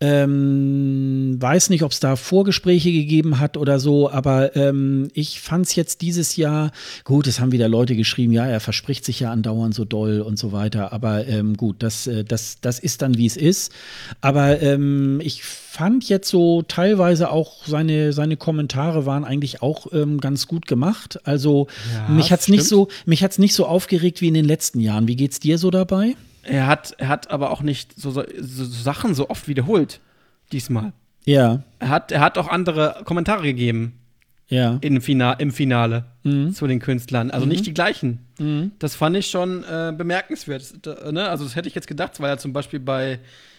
Ähm, 0.00 1.36
weiß 1.40 1.70
nicht, 1.70 1.82
ob 1.82 1.90
es 1.90 1.98
da 1.98 2.14
Vorgespräche 2.14 2.92
gegeben 2.92 3.40
hat 3.40 3.56
oder 3.56 3.80
so, 3.80 4.08
aber 4.08 4.54
ähm, 4.54 5.08
ich 5.12 5.40
fand 5.40 5.66
es 5.66 5.74
jetzt 5.74 6.02
dieses 6.02 6.36
Jahr, 6.36 6.70
gut, 7.02 7.26
es 7.26 7.40
haben 7.40 7.50
wieder 7.50 7.68
Leute 7.68 7.96
geschrieben, 7.96 8.32
ja, 8.32 8.46
er 8.46 8.60
verspricht 8.60 9.04
sich 9.04 9.18
ja 9.18 9.32
andauernd 9.32 9.74
so 9.74 9.84
doll 9.84 10.20
und 10.20 10.38
so 10.38 10.52
weiter, 10.52 10.92
aber 10.92 11.26
ähm, 11.26 11.56
gut, 11.56 11.82
das, 11.82 12.06
äh, 12.06 12.22
das, 12.22 12.58
das 12.60 12.78
ist 12.78 13.02
dann, 13.02 13.18
wie 13.18 13.26
es 13.26 13.36
ist. 13.36 13.72
Aber 14.20 14.62
ähm, 14.62 15.20
ich 15.20 15.42
fand 15.42 16.08
jetzt 16.08 16.28
so 16.28 16.62
teilweise 16.62 17.30
auch 17.30 17.66
seine, 17.66 18.12
seine 18.12 18.36
Kommentare 18.36 19.04
waren 19.04 19.24
eigentlich 19.24 19.62
auch 19.62 19.92
ähm, 19.92 20.20
ganz 20.20 20.46
gut 20.46 20.66
gemacht. 20.66 21.18
Also 21.24 21.66
ja, 21.92 22.08
mich 22.14 22.30
hat 22.30 22.40
es 22.40 22.48
nicht 22.48 22.64
so, 22.64 22.86
mich 23.04 23.24
hat's 23.24 23.38
nicht 23.38 23.54
so 23.54 23.66
aufgeregt 23.66 24.20
wie 24.20 24.28
in 24.28 24.34
den 24.34 24.44
letzten 24.44 24.78
Jahren. 24.78 25.08
Wie 25.08 25.16
geht's 25.16 25.40
dir 25.40 25.58
so 25.58 25.72
dabei? 25.72 26.14
Er 26.48 26.66
hat, 26.66 26.94
er 26.98 27.08
hat 27.08 27.30
aber 27.30 27.50
auch 27.50 27.62
nicht 27.62 27.98
so, 27.98 28.10
so, 28.10 28.24
so 28.38 28.64
Sachen 28.64 29.14
so 29.14 29.30
oft 29.30 29.48
wiederholt. 29.48 30.00
Diesmal. 30.52 30.92
Ja. 31.24 31.62
Er 31.78 31.88
hat, 31.90 32.10
er 32.10 32.20
hat 32.20 32.38
auch 32.38 32.48
andere 32.48 33.02
Kommentare 33.04 33.42
gegeben. 33.42 33.98
Ja. 34.48 34.78
In 34.80 35.02
Fina 35.02 35.34
Im 35.34 35.52
Finale 35.52 36.04
mhm. 36.22 36.52
zu 36.52 36.66
den 36.66 36.80
Künstlern. 36.80 37.30
Also 37.30 37.44
mhm. 37.44 37.52
nicht 37.52 37.66
die 37.66 37.74
gleichen. 37.74 38.26
Mhm. 38.38 38.72
Das 38.78 38.94
fand 38.96 39.14
ich 39.16 39.26
schon 39.26 39.62
äh, 39.64 39.92
bemerkenswert. 39.96 40.86
Da, 40.86 41.12
ne? 41.12 41.28
Also, 41.28 41.44
das 41.44 41.54
hätte 41.54 41.68
ich 41.68 41.74
jetzt 41.74 41.86
gedacht, 41.86 42.18
weil 42.20 42.30
er 42.30 42.38
zum 42.38 42.54
Beispiel 42.54 42.80
bei 42.80 43.18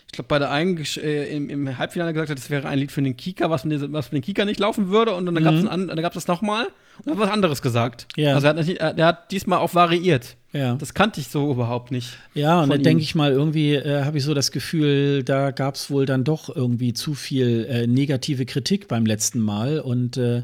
ich 0.10 0.14
glaube, 0.14 0.28
bei 0.28 0.40
der 0.40 0.50
einen 0.50 0.76
äh, 0.98 1.36
im, 1.36 1.52
im, 1.52 1.78
Halbfinale 1.78 2.14
gesagt 2.14 2.32
hat, 2.32 2.38
das 2.40 2.50
wäre 2.50 2.68
ein 2.68 2.80
Lied 2.80 2.92
für 2.92 3.04
den 3.04 3.16
Kika, 3.16 3.52
was, 3.52 3.64
was 3.70 4.08
für 4.08 4.16
den 4.16 4.24
Kika 4.24 4.44
nicht 4.44 4.60
laufen 4.60 4.90
würde. 4.90 5.14
Und 5.14 5.28
dann 5.28 5.36
mhm. 5.36 6.02
gab 6.02 6.16
es 6.16 6.24
es 6.24 6.28
nochmal 6.28 6.68
und 7.06 7.12
hat 7.12 7.20
was 7.20 7.30
anderes 7.30 7.62
gesagt. 7.62 8.08
Ja. 8.16 8.34
Also 8.34 8.48
er 8.48 8.58
hat, 8.58 8.98
er 8.98 9.06
hat 9.06 9.32
diesmal 9.32 9.60
auch 9.60 9.76
variiert. 9.76 10.36
Ja. 10.52 10.74
Das 10.78 10.96
kannte 10.96 11.22
ich 11.22 11.28
so 11.28 11.52
überhaupt 11.52 11.92
nicht. 11.92 12.18
Ja, 12.34 12.64
und 12.64 12.70
dann 12.72 12.82
denke 12.82 13.04
ich 13.04 13.14
mal, 13.14 13.32
irgendwie 13.32 13.76
äh, 13.76 14.04
habe 14.04 14.18
ich 14.18 14.24
so 14.24 14.34
das 14.34 14.50
Gefühl, 14.50 15.22
da 15.22 15.52
gab 15.52 15.76
es 15.76 15.92
wohl 15.92 16.08
dann 16.08 16.24
doch 16.24 16.56
irgendwie 16.56 16.94
zu 16.94 17.14
viel 17.14 17.68
äh, 17.70 17.86
negative 17.86 18.48
Kritik 18.48 18.88
beim 18.88 19.06
letzten 19.06 19.40
Mal. 19.40 19.80
Und 19.80 20.18
äh, 20.18 20.42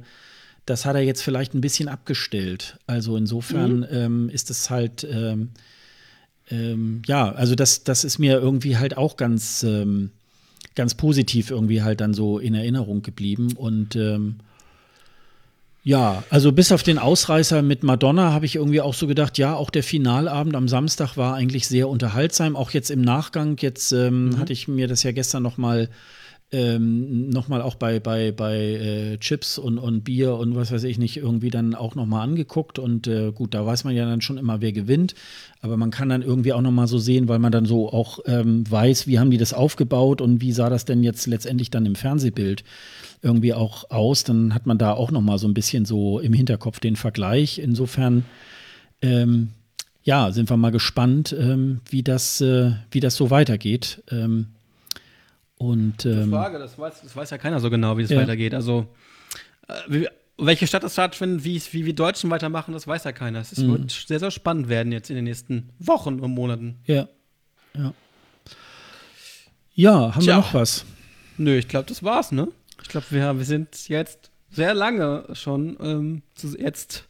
das 0.68 0.86
hat 0.86 0.96
er 0.96 1.02
jetzt 1.02 1.24
vielleicht 1.24 1.56
ein 1.56 1.62
bisschen 1.62 1.90
abgestellt. 1.90 2.78
Also 2.86 3.18
insofern 3.18 3.80
mhm. 3.80 3.88
ähm, 3.90 4.30
ist 4.30 4.52
es 4.52 4.70
halt. 4.70 5.04
Ähm, 5.12 5.50
ähm, 6.50 7.02
ja, 7.06 7.32
also 7.32 7.56
das, 7.56 7.84
das 7.84 8.04
ist 8.04 8.20
mir 8.20 8.40
irgendwie 8.40 8.78
halt 8.78 8.98
auch 8.98 9.18
ganz, 9.18 9.64
ähm, 9.64 10.12
ganz 10.76 10.94
positiv 10.94 11.52
irgendwie 11.52 11.82
halt 11.82 12.02
dann 12.02 12.14
so 12.14 12.40
in 12.40 12.54
Erinnerung 12.54 13.02
geblieben. 13.02 13.54
Und 13.56 13.96
ähm, 13.96 14.36
ja, 15.84 16.24
also 16.30 16.52
bis 16.52 16.72
auf 16.72 16.84
den 16.84 16.98
Ausreißer 16.98 17.62
mit 17.62 17.84
Madonna 17.84 18.34
habe 18.34 18.46
ich 18.46 18.56
irgendwie 18.56 18.82
auch 18.82 18.94
so 18.96 19.06
gedacht, 19.08 19.38
ja, 19.38 19.56
auch 19.56 19.70
der 19.70 19.84
Finalabend 19.84 20.56
am 20.56 20.68
Samstag 20.68 21.16
war 21.16 21.36
eigentlich 21.36 21.68
sehr 21.68 21.88
unterhaltsam. 21.88 22.56
Auch 22.56 22.72
jetzt 22.72 22.90
im 22.90 23.02
Nachgang, 23.02 23.58
jetzt 23.60 23.92
ähm, 23.92 24.30
mhm. 24.30 24.40
hatte 24.40 24.54
ich 24.54 24.68
mir 24.68 24.88
das 24.88 25.04
ja 25.04 25.12
gestern 25.12 25.44
noch 25.44 25.58
mal 25.58 25.90
ähm, 26.56 27.30
nochmal 27.30 27.62
auch 27.62 27.76
bei, 27.76 28.00
bei, 28.00 28.32
bei 28.32 28.58
äh, 28.58 29.18
Chips 29.18 29.58
und, 29.58 29.78
und 29.78 30.04
Bier 30.04 30.36
und 30.36 30.56
was 30.56 30.72
weiß 30.72 30.86
ich 30.86 30.98
nicht 30.98 31.18
irgendwie 31.18 31.50
dann 31.50 31.76
auch 31.76 31.96
nochmal 31.96 32.24
angeguckt 32.24 32.80
und 32.80 33.08
äh, 33.08 33.34
gut, 33.34 33.54
da 33.54 33.66
weiß 33.66 33.84
man 33.84 33.94
ja 33.94 34.06
dann 34.06 34.22
schon 34.22 34.38
immer, 34.38 34.62
wer 34.62 34.72
gewinnt, 34.72 35.16
aber 35.60 35.76
man 35.76 35.92
kann 35.92 36.08
dann 36.08 36.22
irgendwie 36.22 36.54
auch 36.54 36.62
nochmal 36.62 36.88
so 36.88 36.98
sehen, 36.98 37.28
weil 37.28 37.40
man 37.40 37.52
dann 37.52 37.66
so 37.66 37.92
auch 37.92 38.20
ähm, 38.26 38.64
weiß, 38.70 39.06
wie 39.06 39.20
haben 39.20 39.32
die 39.32 39.38
das 39.38 39.54
aufgebaut 39.54 40.22
und 40.22 40.40
wie 40.40 40.54
sah 40.54 40.70
das 40.70 40.86
denn 40.86 41.04
jetzt 41.04 41.28
letztendlich 41.28 41.72
dann 41.72 41.86
im 41.86 41.96
Fernsehbild 41.96 42.64
irgendwie 43.22 43.54
auch 43.54 43.90
aus, 43.90 44.24
dann 44.24 44.54
hat 44.54 44.66
man 44.66 44.78
da 44.78 44.94
auch 44.94 45.12
nochmal 45.12 45.40
so 45.40 45.48
ein 45.48 45.54
bisschen 45.54 45.84
so 45.84 46.20
im 46.20 46.32
Hinterkopf 46.32 46.80
den 46.80 46.96
Vergleich. 46.96 47.60
Insofern 47.60 48.24
ähm, 49.02 49.50
ja, 50.04 50.32
sind 50.32 50.50
wir 50.50 50.56
mal 50.56 50.72
gespannt, 50.72 51.36
ähm, 51.38 51.82
wie, 51.90 52.04
das, 52.04 52.40
äh, 52.40 52.72
wie 52.92 53.00
das 53.02 53.16
so 53.16 53.30
weitergeht. 53.30 54.04
Ähm, 54.10 54.48
und, 55.58 56.06
ähm, 56.06 56.30
Frage, 56.30 56.60
das 56.60 56.78
weiß, 56.78 57.02
das 57.02 57.16
weiß 57.16 57.30
ja 57.30 57.38
keiner 57.38 57.60
so 57.60 57.70
genau, 57.70 57.98
wie 57.98 58.04
es 58.04 58.10
ja. 58.10 58.20
weitergeht. 58.20 58.54
Also, 58.54 58.88
äh, 59.68 59.74
wie, 59.88 60.08
welche 60.38 60.68
Stadt 60.68 60.84
es 60.84 60.94
stattfindet, 60.94 61.46
wie, 61.46 61.62
wie 61.72 61.86
wir 61.86 61.96
Deutschen 61.96 62.30
weitermachen, 62.30 62.74
das 62.74 62.88
weiß 62.88 63.06
ja 63.06 63.12
keiner. 63.14 63.40
Es 63.40 63.58
mhm. 63.58 63.72
wird 63.72 63.92
sehr, 63.92 64.20
sehr 64.20 64.32
spannend 64.32 64.68
werden 64.68 64.92
jetzt 64.92 65.10
in 65.10 65.16
den 65.16 65.26
nächsten 65.26 65.70
Wochen 65.80 66.20
und 66.20 66.32
Monaten. 66.32 66.80
Ja. 66.86 67.08
Ja, 67.74 67.94
ja 69.74 70.16
haben 70.16 70.22
Tja. 70.22 70.36
wir 70.36 70.42
noch 70.42 70.54
was? 70.54 70.86
Nö, 71.38 71.58
ich 71.58 71.68
glaube, 71.68 71.88
das 71.88 72.04
war's, 72.04 72.32
ne? 72.32 72.50
Ich 72.82 72.90
glaube, 72.90 73.08
wir, 73.10 73.38
wir 73.38 73.46
sind 73.46 73.88
jetzt 73.88 74.32
sehr 74.50 74.74
lange 74.74 75.26
schon 75.34 75.78
ähm, 75.82 76.22
jetzt 76.58 77.06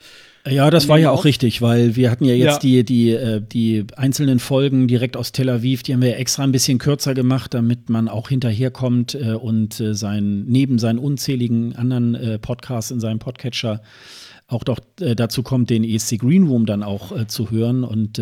ja, 0.47 0.69
das 0.69 0.87
war 0.87 0.99
ja 0.99 1.09
auch 1.09 1.25
richtig, 1.25 1.61
weil 1.61 1.95
wir 1.95 2.11
hatten 2.11 2.25
ja 2.25 2.35
jetzt 2.35 2.63
ja. 2.63 2.81
die, 2.81 2.83
die, 2.83 3.09
äh, 3.11 3.41
die 3.41 3.85
einzelnen 3.95 4.39
Folgen 4.39 4.87
direkt 4.87 5.17
aus 5.17 5.31
Tel 5.31 5.49
Aviv, 5.49 5.81
die 5.81 5.93
haben 5.93 6.01
wir 6.01 6.17
extra 6.17 6.43
ein 6.43 6.51
bisschen 6.51 6.77
kürzer 6.77 7.13
gemacht, 7.15 7.53
damit 7.53 7.89
man 7.89 8.07
auch 8.07 8.29
hinterherkommt 8.29 9.15
äh, 9.15 9.33
und 9.33 9.79
äh, 9.79 9.95
sein, 9.95 10.45
neben 10.45 10.77
seinen 10.77 10.99
unzähligen 10.99 11.75
anderen 11.75 12.39
Podcasts 12.41 12.91
in 12.91 12.99
seinem 12.99 13.19
Podcatcher 13.19 13.81
auch 14.47 14.63
doch 14.63 14.79
dazu 14.97 15.41
kommt, 15.41 15.71
den 15.71 15.83
ESC 15.83 16.19
Green 16.19 16.43
Room 16.43 16.67
dann 16.67 16.83
auch 16.83 17.25
zu 17.25 17.49
hören. 17.49 17.83
Und 17.83 18.21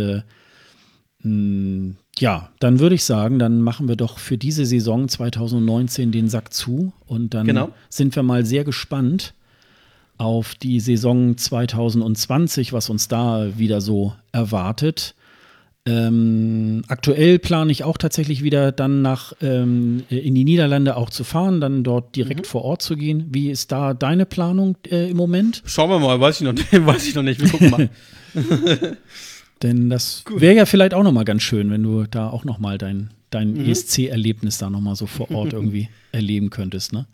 mh, 1.19 1.95
ja, 2.17 2.49
dann 2.59 2.79
würde 2.79 2.95
ich 2.95 3.03
sagen, 3.03 3.39
dann 3.39 3.61
machen 3.61 3.89
wir 3.89 3.97
doch 3.97 4.19
für 4.19 4.37
diese 4.37 4.65
Saison 4.65 5.09
2019 5.09 6.11
den 6.11 6.29
Sack 6.29 6.53
zu 6.53 6.93
und 7.05 7.33
dann 7.33 7.47
genau. 7.47 7.69
sind 7.89 8.15
wir 8.15 8.23
mal 8.23 8.45
sehr 8.45 8.63
gespannt 8.63 9.33
auf 10.17 10.55
die 10.55 10.79
Saison 10.79 11.37
2020, 11.37 12.73
was 12.73 12.89
uns 12.89 13.07
da 13.07 13.57
wieder 13.57 13.81
so 13.81 14.13
erwartet. 14.31 15.15
Ähm, 15.85 16.83
aktuell 16.87 17.39
plane 17.39 17.69
ich 17.69 17.83
auch 17.83 17.97
tatsächlich 17.97 18.41
wieder 18.41 18.71
dann 18.71 19.01
nach 19.01 19.33
ähm, 19.41 20.03
in 20.07 20.33
die 20.33 20.45
Niederlande 20.45 20.95
auch 20.95 21.09
zu 21.09 21.25
fahren, 21.25 21.59
dann 21.59 21.83
dort 21.83 22.15
direkt 22.15 22.41
mhm. 22.41 22.45
vor 22.45 22.63
Ort 22.63 22.81
zu 22.81 22.95
gehen. 22.95 23.25
Wie 23.31 23.51
ist 23.51 23.73
da 23.73 23.93
deine 23.93 24.25
Planung 24.25 24.77
äh, 24.89 25.09
im 25.09 25.17
Moment? 25.17 25.61
Schauen 25.65 25.89
wir 25.89 25.99
mal, 25.99 26.17
weiß 26.19 26.39
ich 26.39 26.45
noch 26.45 26.53
nicht. 26.53 26.71
weiß 26.85 27.07
ich 27.07 27.15
noch 27.15 27.23
nicht. 27.23 27.41
Wir 27.41 27.49
gucken 27.49 27.69
mal. 27.69 27.89
Denn 29.61 29.89
das 29.89 30.23
wäre 30.33 30.55
ja 30.55 30.65
vielleicht 30.65 30.93
auch 30.93 31.03
noch 31.03 31.11
mal 31.11 31.25
ganz 31.25 31.43
schön, 31.43 31.69
wenn 31.69 31.83
du 31.83 32.05
da 32.05 32.29
auch 32.29 32.45
noch 32.45 32.59
mal 32.59 32.77
dein, 32.77 33.09
dein 33.29 33.53
mhm. 33.53 33.65
ESC-Erlebnis 33.69 34.57
da 34.59 34.69
noch 34.69 34.81
mal 34.81 34.95
so 34.95 35.05
vor 35.05 35.31
Ort 35.31 35.51
irgendwie 35.53 35.89
erleben 36.13 36.49
könntest. 36.49 36.93
Ne? 36.93 37.07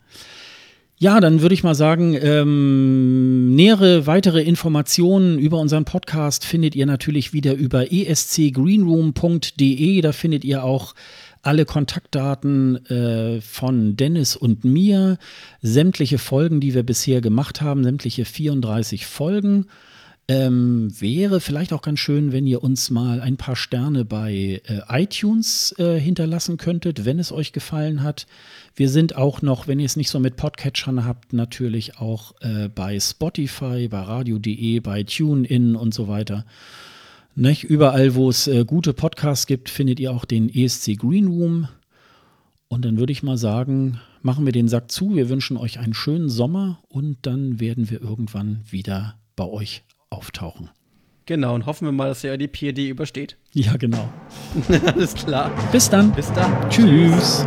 Ja, 1.02 1.18
dann 1.18 1.40
würde 1.40 1.54
ich 1.54 1.62
mal 1.62 1.74
sagen, 1.74 2.14
ähm, 2.20 3.54
nähere 3.54 4.06
weitere 4.06 4.42
Informationen 4.42 5.38
über 5.38 5.58
unseren 5.58 5.86
Podcast 5.86 6.44
findet 6.44 6.76
ihr 6.76 6.84
natürlich 6.84 7.32
wieder 7.32 7.54
über 7.54 7.90
escgreenroom.de. 7.90 10.02
Da 10.02 10.12
findet 10.12 10.44
ihr 10.44 10.62
auch 10.62 10.94
alle 11.40 11.64
Kontaktdaten 11.64 12.84
äh, 12.90 13.40
von 13.40 13.96
Dennis 13.96 14.36
und 14.36 14.64
mir, 14.64 15.16
sämtliche 15.62 16.18
Folgen, 16.18 16.60
die 16.60 16.74
wir 16.74 16.82
bisher 16.82 17.22
gemacht 17.22 17.62
haben, 17.62 17.82
sämtliche 17.82 18.26
34 18.26 19.06
Folgen. 19.06 19.68
Ähm, 20.30 20.92
wäre 21.00 21.40
vielleicht 21.40 21.72
auch 21.72 21.82
ganz 21.82 21.98
schön, 21.98 22.30
wenn 22.30 22.46
ihr 22.46 22.62
uns 22.62 22.88
mal 22.88 23.20
ein 23.20 23.36
paar 23.36 23.56
Sterne 23.56 24.04
bei 24.04 24.62
äh, 24.64 24.80
iTunes 24.88 25.74
äh, 25.76 25.98
hinterlassen 25.98 26.56
könntet, 26.56 27.04
wenn 27.04 27.18
es 27.18 27.32
euch 27.32 27.50
gefallen 27.50 28.04
hat. 28.04 28.28
Wir 28.76 28.90
sind 28.90 29.16
auch 29.16 29.42
noch, 29.42 29.66
wenn 29.66 29.80
ihr 29.80 29.86
es 29.86 29.96
nicht 29.96 30.08
so 30.08 30.20
mit 30.20 30.36
Podcatchern 30.36 31.04
habt, 31.04 31.32
natürlich 31.32 31.98
auch 31.98 32.32
äh, 32.42 32.68
bei 32.68 33.00
Spotify, 33.00 33.88
bei 33.88 34.02
radio.de, 34.02 34.78
bei 34.78 35.02
TuneIn 35.02 35.74
und 35.74 35.92
so 35.92 36.06
weiter. 36.06 36.46
Nicht? 37.34 37.64
Überall, 37.64 38.14
wo 38.14 38.28
es 38.28 38.46
äh, 38.46 38.64
gute 38.64 38.92
Podcasts 38.92 39.48
gibt, 39.48 39.68
findet 39.68 39.98
ihr 39.98 40.12
auch 40.12 40.24
den 40.24 40.48
ESC 40.48 40.96
Green 40.96 41.26
Room. 41.26 41.66
Und 42.68 42.84
dann 42.84 42.98
würde 42.98 43.10
ich 43.10 43.24
mal 43.24 43.36
sagen, 43.36 43.98
machen 44.22 44.44
wir 44.44 44.52
den 44.52 44.68
Sack 44.68 44.92
zu. 44.92 45.16
Wir 45.16 45.28
wünschen 45.28 45.56
euch 45.56 45.80
einen 45.80 45.94
schönen 45.94 46.28
Sommer 46.28 46.78
und 46.86 47.16
dann 47.22 47.58
werden 47.58 47.90
wir 47.90 48.00
irgendwann 48.00 48.60
wieder 48.70 49.16
bei 49.34 49.44
euch 49.44 49.82
auftauchen. 50.10 50.70
Genau, 51.26 51.54
und 51.54 51.66
hoffen 51.66 51.86
wir 51.86 51.92
mal, 51.92 52.08
dass 52.08 52.24
er 52.24 52.36
die 52.36 52.48
PRD 52.48 52.88
übersteht. 52.88 53.36
Ja, 53.52 53.76
genau. 53.76 54.08
Alles 54.86 55.14
klar. 55.14 55.50
Bis 55.70 55.88
dann. 55.88 56.12
Bis 56.12 56.32
dann. 56.32 56.68
Tschüss. 56.68 57.46